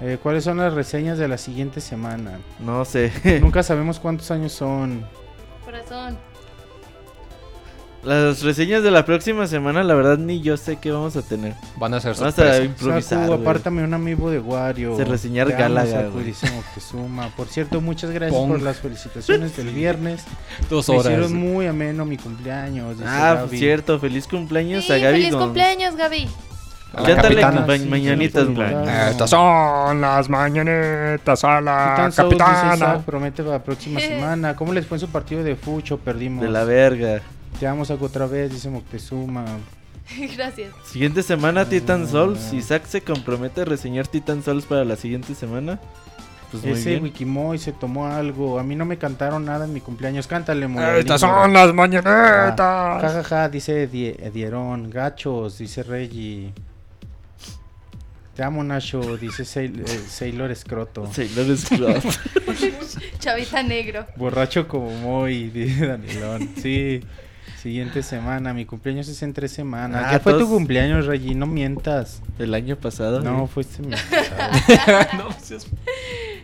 Eh, 0.00 0.18
¿Cuáles 0.22 0.44
son 0.44 0.58
las 0.58 0.74
reseñas 0.74 1.18
de 1.18 1.26
la 1.26 1.38
siguiente 1.38 1.80
semana? 1.80 2.38
no 2.60 2.84
sé. 2.84 3.10
Nunca 3.40 3.62
sabemos 3.62 3.98
cuántos 3.98 4.30
años 4.30 4.52
son. 4.52 5.04
Corazón. 5.64 6.16
Las 8.04 8.42
reseñas 8.42 8.82
de 8.84 8.92
la 8.92 9.04
próxima 9.04 9.46
semana, 9.48 9.82
la 9.82 9.94
verdad, 9.94 10.18
ni 10.18 10.40
yo 10.40 10.56
sé 10.56 10.76
qué 10.76 10.92
vamos 10.92 11.16
a 11.16 11.22
tener. 11.22 11.54
Van 11.76 11.92
a 11.94 12.00
ser 12.00 12.14
Vamos 12.14 12.28
a 12.28 12.36
sorpresas. 12.36 12.64
improvisar. 12.64 13.18
Saku, 13.20 13.26
güey. 13.32 13.40
apártame 13.40 13.82
un 13.82 13.92
amigo 13.92 14.30
de 14.30 14.38
Wario. 14.38 14.96
Se 14.96 15.04
reseñar 15.04 15.48
Te 15.48 15.54
amo, 15.54 15.62
Gálaga, 15.62 15.90
Saku, 16.02 16.12
güey. 16.12 16.24
dice 16.26 16.48
Moctezuma. 16.52 17.28
Por 17.36 17.48
cierto, 17.48 17.80
muchas 17.80 18.10
gracias 18.10 18.38
Pong. 18.38 18.50
por 18.52 18.62
las 18.62 18.78
felicitaciones 18.78 19.56
del 19.56 19.70
viernes. 19.70 20.22
Dos 20.70 20.88
Me 20.88 20.94
horas. 20.94 21.06
hicieron 21.12 21.34
muy 21.34 21.66
ameno 21.66 22.04
mi 22.04 22.16
cumpleaños. 22.16 22.98
dice 22.98 23.10
Ah, 23.10 23.34
Gaby. 23.34 23.58
cierto. 23.58 23.98
Feliz 23.98 24.26
cumpleaños 24.28 24.84
Sí, 24.84 24.92
a 24.92 24.98
Gaby. 24.98 25.16
feliz 25.16 25.30
con- 25.32 25.40
cumpleaños, 25.42 25.96
Gaby. 25.96 26.28
A 26.94 27.00
la 27.02 27.06
Cántale 27.08 27.40
capitana. 27.40 27.66
ma- 27.66 27.76
Sí, 27.78 27.84
mañanitas, 27.86 28.46
sí, 28.46 28.54
güey. 28.54 28.68
claro. 28.68 29.10
Estas 29.10 29.28
son 29.28 30.00
las 30.00 30.28
mañanitas 30.30 31.44
a 31.44 31.60
la 31.60 31.92
Titan 31.96 32.12
Souls, 32.12 32.30
dice 32.30 32.44
capitana. 32.44 32.74
Isaac, 32.76 33.02
promete 33.04 33.42
para 33.42 33.56
la 33.58 33.62
próxima 33.64 34.00
semana. 34.00 34.56
¿Cómo 34.56 34.72
les 34.72 34.86
fue 34.86 34.96
en 34.96 35.00
su 35.00 35.08
partido 35.08 35.42
de 35.42 35.56
Fucho? 35.56 35.98
Perdimos. 35.98 36.42
De 36.42 36.48
la 36.50 36.64
verga. 36.64 37.20
Te 37.58 37.66
vamos 37.66 37.90
a 37.90 37.94
otra 37.94 38.26
vez, 38.26 38.52
dice 38.52 38.68
Moctezuma. 38.70 39.44
Gracias. 40.36 40.72
Siguiente 40.86 41.22
semana 41.22 41.68
Titan 41.68 42.08
Souls. 42.08 42.52
Isaac 42.52 42.84
se 42.86 43.00
compromete 43.02 43.62
a 43.62 43.64
reseñar 43.64 44.06
Titan 44.06 44.42
Souls 44.42 44.64
para 44.64 44.84
la 44.84 44.96
siguiente 44.96 45.34
semana. 45.34 45.80
Pues 46.50 46.64
Ese. 46.64 46.98
Wikimoy 46.98 47.58
se 47.58 47.72
tomó 47.72 48.06
algo. 48.06 48.58
A 48.58 48.62
mí 48.62 48.74
no 48.74 48.86
me 48.86 48.96
cantaron 48.96 49.44
nada 49.44 49.66
en 49.66 49.72
mi 49.74 49.80
cumpleaños. 49.82 50.26
Cántale, 50.26 50.64
Estas 50.64 50.70
Moralino. 50.74 51.18
son 51.18 51.52
las 51.52 51.66
Ja, 51.66 51.72
mañanetas. 51.74 52.56
ja, 53.12 53.22
ja, 53.24 53.48
dice 53.50 53.86
Die- 53.86 54.30
Dieron. 54.32 54.88
Gachos, 54.88 55.58
dice 55.58 55.82
Reggie. 55.82 56.52
Te 58.34 58.44
amo, 58.44 58.62
Nacho, 58.64 59.16
dice 59.18 59.44
Sail- 59.44 59.80
eh, 59.84 60.00
Sailor 60.08 60.52
Escroto. 60.52 61.12
Sailor 61.12 61.56
Scrooge. 61.58 62.08
Chavita 63.18 63.62
negro. 63.64 64.06
Borracho 64.16 64.68
como 64.68 64.90
Moy, 65.00 65.50
dice 65.50 65.86
Danielón. 65.88 66.48
Sí. 66.62 67.00
Siguiente 67.60 68.04
semana, 68.04 68.54
mi 68.54 68.64
cumpleaños 68.64 69.08
es 69.08 69.20
en 69.24 69.32
tres 69.32 69.50
semanas. 69.50 70.04
Ah, 70.06 70.12
ya 70.12 70.20
fue 70.20 70.34
tu 70.34 70.48
cumpleaños, 70.48 71.06
Reggie, 71.06 71.34
no 71.34 71.46
mientas. 71.46 72.22
El 72.38 72.54
año 72.54 72.76
pasado. 72.76 73.20
No, 73.20 73.48
fue 73.48 73.64
este 73.64 73.82
mes 73.82 74.00
pasado. 74.10 75.28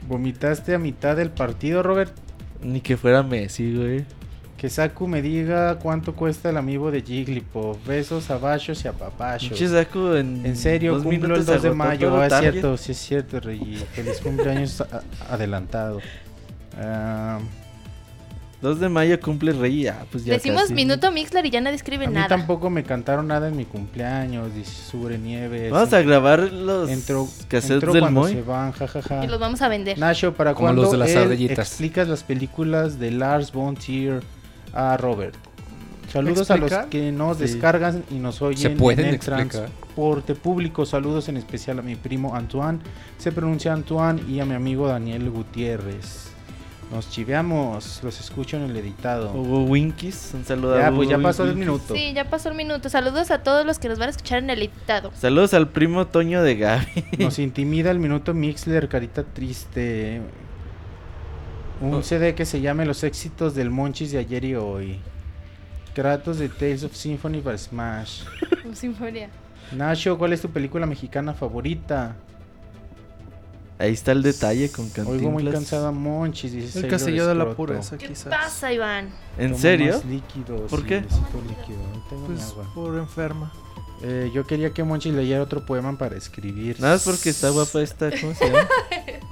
¿Vomitaste 0.09 0.75
a 0.75 0.79
mitad 0.79 1.15
del 1.17 1.31
partido, 1.31 1.85
Robert? 1.85 2.13
Ni 2.63 2.81
que 2.81 2.97
fuera 2.97 3.23
Messi, 3.23 3.77
güey. 3.77 4.05
Que 4.57 4.69
Saku 4.69 5.07
me 5.07 5.23
diga 5.23 5.79
cuánto 5.79 6.17
cuesta 6.17 6.51
el 6.51 6.57
amigo 6.57 6.91
de 6.91 7.03
Jigglypuff. 7.03 7.87
Besos 7.87 8.29
a 8.31 8.39
Bachos 8.39 8.85
y 8.85 8.89
a 8.89 8.93
Papachos. 8.93 9.57
Saco 9.57 10.17
en. 10.17 10.45
En 10.45 10.57
serio, 10.57 10.95
dos 10.95 11.05
cumplo 11.05 11.37
el 11.37 11.43
minutos 11.43 11.47
2 11.47 11.63
de 11.63 11.71
mayo. 11.75 12.17
Ah, 12.17 12.27
es 12.27 12.39
cierto, 12.41 12.77
sí 12.77 12.91
es 12.91 12.99
cierto, 12.99 13.39
Reggie. 13.39 13.77
Feliz 13.93 14.21
cumpleaños 14.21 14.83
adelantado. 15.31 16.01
Ah, 16.77 17.39
2 18.65 18.81
de 18.81 18.89
mayo 18.89 19.21
cumple 19.21 19.53
Rey. 19.53 19.87
Ah, 19.87 20.07
pues 20.11 20.25
ya 20.25 20.33
Decimos 20.33 20.63
casi. 20.63 20.75
minuto 20.75 21.13
Mixler 21.13 21.45
y 21.47 21.51
ya 21.51 21.61
nadie 21.61 21.77
escribe 21.77 22.07
a 22.07 22.09
mí 22.09 22.15
nada. 22.15 22.29
tampoco 22.29 22.71
me 22.71 22.83
cantaron 22.83 23.29
nada 23.29 23.49
en 23.49 23.57
mi 23.57 23.67
cumpleaños. 23.67 24.55
Dice 24.55 24.73
Sobre 24.91 25.19
Nieves. 25.19 25.71
Vamos 25.71 25.93
a 25.93 26.01
grabar 26.03 26.51
los 26.51 26.89
Entró, 26.91 27.29
cassettes 27.49 27.71
entró 27.75 27.93
del 27.93 28.01
cuando 28.01 28.21
Moy. 28.23 28.33
se 28.33 28.43
van, 28.43 28.73
jajaja. 28.73 29.23
Y 29.25 29.29
los 29.29 29.39
vamos 29.39 29.61
a 29.63 29.69
vender. 29.69 29.99
Nacho, 29.99 30.33
¿para 30.35 30.55
Como 30.55 30.73
los 30.73 30.91
de 30.93 30.97
las 30.97 31.15
ardillitas. 31.15 31.59
explicas 31.69 32.09
las 32.09 32.23
películas 32.25 32.99
de 32.99 33.11
Lars 33.11 33.53
von 33.53 33.75
Trier 33.77 34.23
a 34.73 34.97
Robert? 34.97 35.35
Saludos 36.11 36.51
a 36.51 36.57
los 36.57 36.73
que 36.91 37.13
nos 37.13 37.37
Sí. 37.39 37.43
descargan 37.45 38.03
y 38.11 38.15
nos 38.15 38.41
oyen 38.41 38.59
Se 38.63 38.71
pueden 38.71 39.01
en 39.01 39.09
el 39.11 39.15
explicar. 39.17 39.49
transporte 39.51 40.35
público. 40.35 40.87
Saludos 40.87 41.29
en 41.29 41.37
especial 41.37 41.81
a 41.81 41.83
mi 41.83 41.97
primo 41.97 42.35
Antoine, 42.35 42.79
se 43.19 43.31
pronuncia 43.33 43.73
Antoine, 43.73 44.23
y 44.29 44.41
a 44.41 44.45
mi 44.45 44.55
amigo 44.55 44.87
Daniel 44.89 45.29
Gutiérrez. 45.31 46.31
Nos 46.91 47.11
chiveamos, 47.11 48.01
los 48.05 48.21
escucho 48.21 48.57
en 48.57 48.65
el 48.65 48.77
editado. 48.77 49.33
Hugo 49.33 49.65
Winkies. 49.65 50.33
Un 50.35 50.45
saludo 50.45 50.77
a 50.77 50.81
ya, 50.81 50.89
Hugo 50.89 50.97
pues 50.99 51.09
ya 51.09 51.19
pasó 51.19 51.45
el 51.45 51.57
minuto. 51.57 51.95
Sí, 51.95 52.13
ya 52.15 52.29
pasó 52.31 52.51
el 52.51 52.55
minuto. 52.55 52.89
Saludos 52.89 53.31
a 53.31 53.43
todos 53.43 53.67
los 53.67 53.79
que 53.79 53.89
nos 53.89 53.99
van 53.99 54.09
a 54.09 54.11
escuchar 54.11 54.39
en 54.39 54.51
el 54.51 54.61
editado. 54.63 55.11
Saludos 55.15 55.55
al 55.55 55.69
primo 55.69 56.07
Toño 56.07 56.43
de 56.43 56.57
Gaby. 56.57 57.05
Nos 57.19 57.39
intimida 57.39 57.91
el 57.91 57.99
minuto 57.99 58.33
Mixler, 58.35 58.89
carita 58.89 59.25
triste. 59.25 60.21
Un 61.81 61.95
Oh. 61.95 62.03
CD 62.03 62.35
que 62.35 62.45
se 62.45 62.61
llame 62.61 62.87
Los 62.87 63.03
éxitos 63.03 63.55
del 63.55 63.71
Monchis 63.71 64.13
de 64.13 64.19
ayer 64.19 64.45
y 64.45 64.55
hoy. 64.55 65.01
Kratos 65.95 66.39
de 66.39 66.49
Tales 66.49 66.85
of 66.85 66.95
Symphony 66.95 67.41
para 67.41 67.59
Smash. 67.59 68.23
Sinfonía. 68.75 69.29
Nacho, 69.73 70.17
¿cuál 70.19 70.33
es 70.33 70.41
tu 70.41 70.51
película 70.51 70.87
mexicana 70.87 71.35
favorita? 71.35 72.17
Ahí 73.79 73.93
está 73.93 74.13
el 74.13 74.23
detalle 74.23 74.71
con 74.71 74.87
Cantinflas. 74.87 75.17
Oigo 75.19 75.31
muy 75.33 75.45
cansada 75.51 75.91
Monchis, 75.91 76.53
dice 76.53 76.79
El 76.81 76.89
castillo 76.89 77.27
de 77.27 77.35
la 77.35 77.51
pureza, 77.57 77.99
¿Qué 77.99 78.07
quizás. 78.09 78.27
pasa, 78.33 78.73
Iván? 78.73 79.09
¿En 79.37 79.57
serio? 79.59 79.95
más 79.95 80.05
líquido, 80.05 80.67
¿Por 80.69 80.81
sí, 80.83 80.87
qué? 80.87 81.01
líquido. 81.01 81.79
Tengo 82.09 82.27
Pues 82.27 82.43
agua. 82.53 82.71
por 82.75 82.97
enferma. 82.97 83.53
Eh, 84.03 84.31
yo 84.35 84.47
quería 84.47 84.71
que 84.73 84.85
Monchis 84.85 85.13
leyera 85.15 85.43
otro 85.43 85.65
poema 85.67 85.97
para 85.99 86.17
escribir. 86.17 86.79
Nada 86.81 86.95
más 86.95 87.05
porque 87.05 87.31
está 87.31 87.49
guapa 87.51 87.81
esta. 87.83 88.11
¿Cómo 88.21 88.35
se 88.35 88.47
llama? 88.47 88.69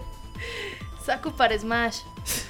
Saku 1.07 1.31
para 1.37 1.57
Smash. 1.59 1.99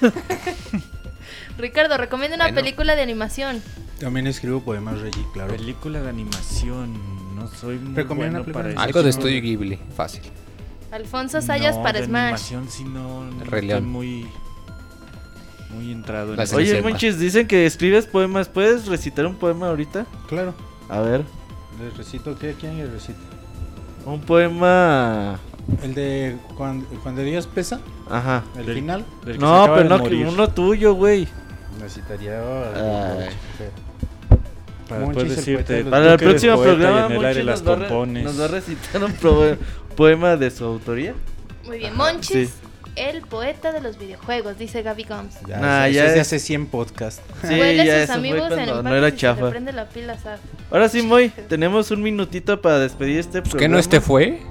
Ricardo, 1.57 1.97
recomienda 1.97 2.35
una 2.35 2.45
Bueno. 2.45 2.55
película 2.61 2.95
de 2.95 3.01
animación. 3.03 3.61
También 3.99 4.27
escribo 4.27 4.61
poemas, 4.61 4.99
Reggie, 4.99 5.25
claro. 5.33 5.51
Película 5.55 6.01
de 6.01 6.09
animación. 6.09 6.93
No 7.35 7.47
soy 7.47 7.77
muy 7.77 7.93
Recomienda 7.95 8.39
bueno 8.39 8.53
para 8.53 8.71
eso. 8.71 8.79
Algo 8.79 9.03
de 9.03 9.09
Estudio 9.09 9.41
Ghibli, 9.41 9.79
fácil. 9.95 10.21
Alfonso 10.93 11.41
Sayas 11.41 11.75
no, 11.77 11.83
para 11.83 11.99
de 11.99 12.05
Smash. 12.05 12.21
animación 12.23 12.69
sí 12.69 12.83
no, 12.83 13.23
no 13.25 13.39
Rey 13.45 13.45
estoy 13.45 13.67
León. 13.67 13.85
muy 13.87 14.27
muy 15.73 15.91
entrado 15.91 16.35
en 16.35 16.39
eso. 16.39 16.55
Oye. 16.57 16.81
Monchis, 16.83 17.17
dicen 17.19 17.47
que 17.47 17.65
escribes 17.65 18.05
poemas. 18.05 18.47
¿Puedes 18.47 18.85
recitar 18.85 19.25
un 19.25 19.35
poema 19.35 19.69
ahorita? 19.69 20.05
Claro. 20.27 20.53
A 20.87 20.99
ver. 20.99 21.23
Les 21.81 21.97
recito, 21.97 22.37
¿qué? 22.37 22.53
¿Quién 22.59 22.77
les 22.77 22.91
recito? 22.91 23.19
Un 24.05 24.21
poema. 24.21 25.39
El 25.81 25.95
de 25.95 26.37
cuando, 26.57 26.85
cuando 27.01 27.23
Dios 27.23 27.47
pesa, 27.47 27.79
Ajá. 28.09 28.43
el 28.57 28.65
Del- 28.67 28.75
final. 28.75 29.05
del 29.25 29.39
No, 29.39 29.65
pero 29.73 29.89
no, 29.89 29.95
que 29.97 30.03
morir. 30.03 30.27
uno 30.27 30.47
tuyo, 30.49 30.93
güey. 30.93 31.27
Necesitaría. 31.79 32.39
Ay. 32.75 33.29
Para 34.87 35.05
Monchis, 35.05 35.23
después 35.35 35.47
el 35.47 35.65
decirte, 35.65 35.89
Para 35.89 36.13
el 36.13 36.19
próximo 36.19 36.61
programa, 36.61 37.05
en 37.07 37.11
el 37.13 37.25
aire 37.25 37.43
las 37.43 37.61
nos 37.63 37.71
va, 37.71 37.79
compones. 37.79 38.23
nos 38.23 38.39
va 38.39 38.45
a 38.45 38.47
recitar 38.49 39.03
un 39.03 39.13
poema 39.95 40.35
de 40.37 40.51
su 40.51 40.63
autoría. 40.65 41.13
Muy 41.65 41.77
bien, 41.77 41.95
Monchis, 41.95 42.49
sí. 42.49 42.53
el 42.95 43.21
poeta 43.21 43.71
de 43.71 43.81
los 43.81 43.97
videojuegos, 43.97 44.57
dice 44.57 44.81
Gaby 44.81 45.03
Gomes. 45.03 45.35
Ya, 45.47 45.57
Nah, 45.59 45.85
eso 45.87 45.95
ya 45.95 46.05
es 46.07 46.13
de 46.15 46.19
hace 46.19 46.39
100 46.39 46.65
podcasts. 46.67 47.21
Sí, 47.41 47.47
Huele 47.59 47.85
ya 47.85 47.95
a 47.95 47.99
sus 48.01 48.03
eso 48.03 48.13
amigos 48.13 48.51
en 48.51 48.59
empaques 48.59 48.83
no 48.83 48.95
era 48.95 49.15
chafa. 49.15 49.49
prende 49.49 49.71
la 49.73 49.87
pila, 49.89 50.17
¿sabes? 50.19 50.41
Ahora 50.71 50.89
sí, 50.89 51.01
Moy, 51.01 51.29
tenemos 51.47 51.89
un 51.91 52.01
minutito 52.01 52.61
para 52.61 52.79
despedir 52.79 53.19
este 53.19 53.41
programa. 53.41 53.59
¿Que 53.59 53.69
no 53.69 53.79
este 53.79 54.01
fue? 54.01 54.41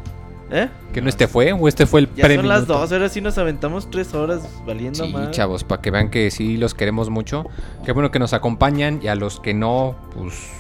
¿Eh? 0.55 0.69
¿Que 0.93 1.01
no 1.01 1.09
este 1.09 1.27
fue? 1.29 1.53
¿O 1.55 1.67
este 1.67 1.87
fue 1.87 2.01
el 2.01 2.07
Ya 2.09 2.13
son 2.17 2.23
premio? 2.27 2.43
las 2.43 2.67
dos, 2.67 2.93
ahora 2.93 3.09
sí 3.09 3.23
nos 3.23 3.39
aventamos 3.39 3.91
tres 3.91 4.13
horas 4.13 4.47
valiendo 4.67 5.05
Sí, 5.07 5.13
más. 5.13 5.31
chavos, 5.31 5.65
para 5.65 5.81
que 5.81 5.91
vean 5.91 6.11
que 6.11 6.31
sí 6.31 6.59
los 6.59 6.75
queremos 6.75 7.09
mucho. 7.09 7.47
Qué 7.87 7.93
bueno 7.93 8.11
que 8.11 8.19
nos 8.19 8.35
acompañan 8.35 9.01
y 9.03 9.09
a 9.09 9.15
los 9.15 9.41
que 9.41 9.55
no, 9.55 9.97
pues 10.15 10.51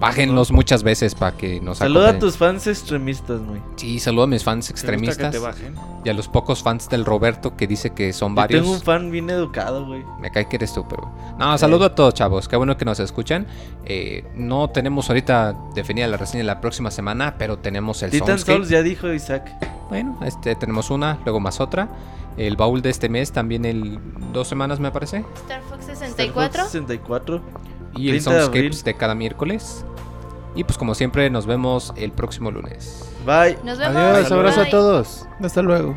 bájenlos 0.00 0.50
muchas 0.52 0.82
veces 0.82 1.14
para 1.14 1.36
que 1.36 1.60
nos 1.60 1.78
Saluda 1.78 2.06
a 2.06 2.08
acompañen. 2.10 2.20
tus 2.20 2.36
fans 2.36 2.66
extremistas, 2.66 3.40
Moy. 3.40 3.60
Sí, 3.76 3.98
saludo 4.00 4.24
a 4.24 4.26
mis 4.26 4.42
fans 4.44 4.66
¿Te 4.66 4.72
gusta 4.72 4.86
que 4.86 4.94
extremistas 4.96 5.32
te 5.32 5.38
bajen? 5.38 5.74
y 6.04 6.08
a 6.08 6.14
los 6.14 6.28
pocos 6.28 6.62
fans 6.62 6.88
del 6.88 7.04
Roberto 7.04 7.56
que 7.56 7.66
dice 7.66 7.90
que 7.90 8.12
son 8.12 8.32
Yo 8.32 8.36
varios. 8.36 8.62
tengo 8.62 8.74
un 8.74 8.80
fan 8.82 9.10
bien 9.10 9.30
educado, 9.30 9.86
güey. 9.86 10.04
Me 10.20 10.30
cae 10.30 10.48
que 10.48 10.56
eres 10.56 10.74
tú, 10.74 10.86
pero... 10.88 11.10
No, 11.38 11.56
saludo 11.58 11.86
a 11.86 11.94
todos, 11.94 12.12
chavos. 12.14 12.48
Qué 12.48 12.56
bueno 12.56 12.76
que 12.76 12.84
nos 12.84 13.00
escuchan. 13.00 13.46
Eh, 13.84 14.24
no 14.34 14.68
tenemos 14.70 15.08
ahorita 15.08 15.56
definida 15.74 16.06
la 16.08 16.16
reseña 16.16 16.44
la 16.44 16.60
próxima 16.60 16.90
semana, 16.90 17.36
pero 17.38 17.58
tenemos 17.58 18.02
el 18.02 18.10
Titan 18.10 18.26
Soundscape. 18.28 18.56
Souls 18.58 18.68
ya 18.68 18.82
dijo 18.82 19.12
Isaac. 19.12 19.50
Bueno, 19.88 20.18
este, 20.24 20.54
tenemos 20.56 20.90
una, 20.90 21.18
luego 21.24 21.40
más 21.40 21.60
otra. 21.60 21.88
El 22.36 22.56
baúl 22.56 22.82
de 22.82 22.90
este 22.90 23.08
mes 23.08 23.30
también 23.30 23.64
el 23.64 23.98
dos 24.32 24.48
semanas 24.48 24.80
me 24.80 24.90
parece. 24.90 25.24
Star 25.36 25.62
Fox 25.70 25.82
Star 25.88 25.96
64. 25.96 26.62
Fox 26.62 26.72
64. 26.72 27.40
Y 27.96 28.10
el 28.10 28.22
30 28.22 28.30
de. 28.30 28.40
Soundscapes 28.40 28.84
de 28.84 28.94
cada 28.94 29.14
miércoles. 29.14 29.84
Y 30.54 30.64
pues 30.64 30.78
como 30.78 30.94
siempre 30.94 31.28
nos 31.30 31.46
vemos 31.46 31.92
el 31.96 32.12
próximo 32.12 32.50
lunes. 32.50 33.10
Bye. 33.26 33.58
Nos 33.64 33.78
vemos. 33.78 33.96
Adiós, 33.96 34.30
abrazo 34.30 34.60
a 34.60 34.68
todos. 34.70 35.26
Hasta 35.40 35.62
luego. 35.62 35.96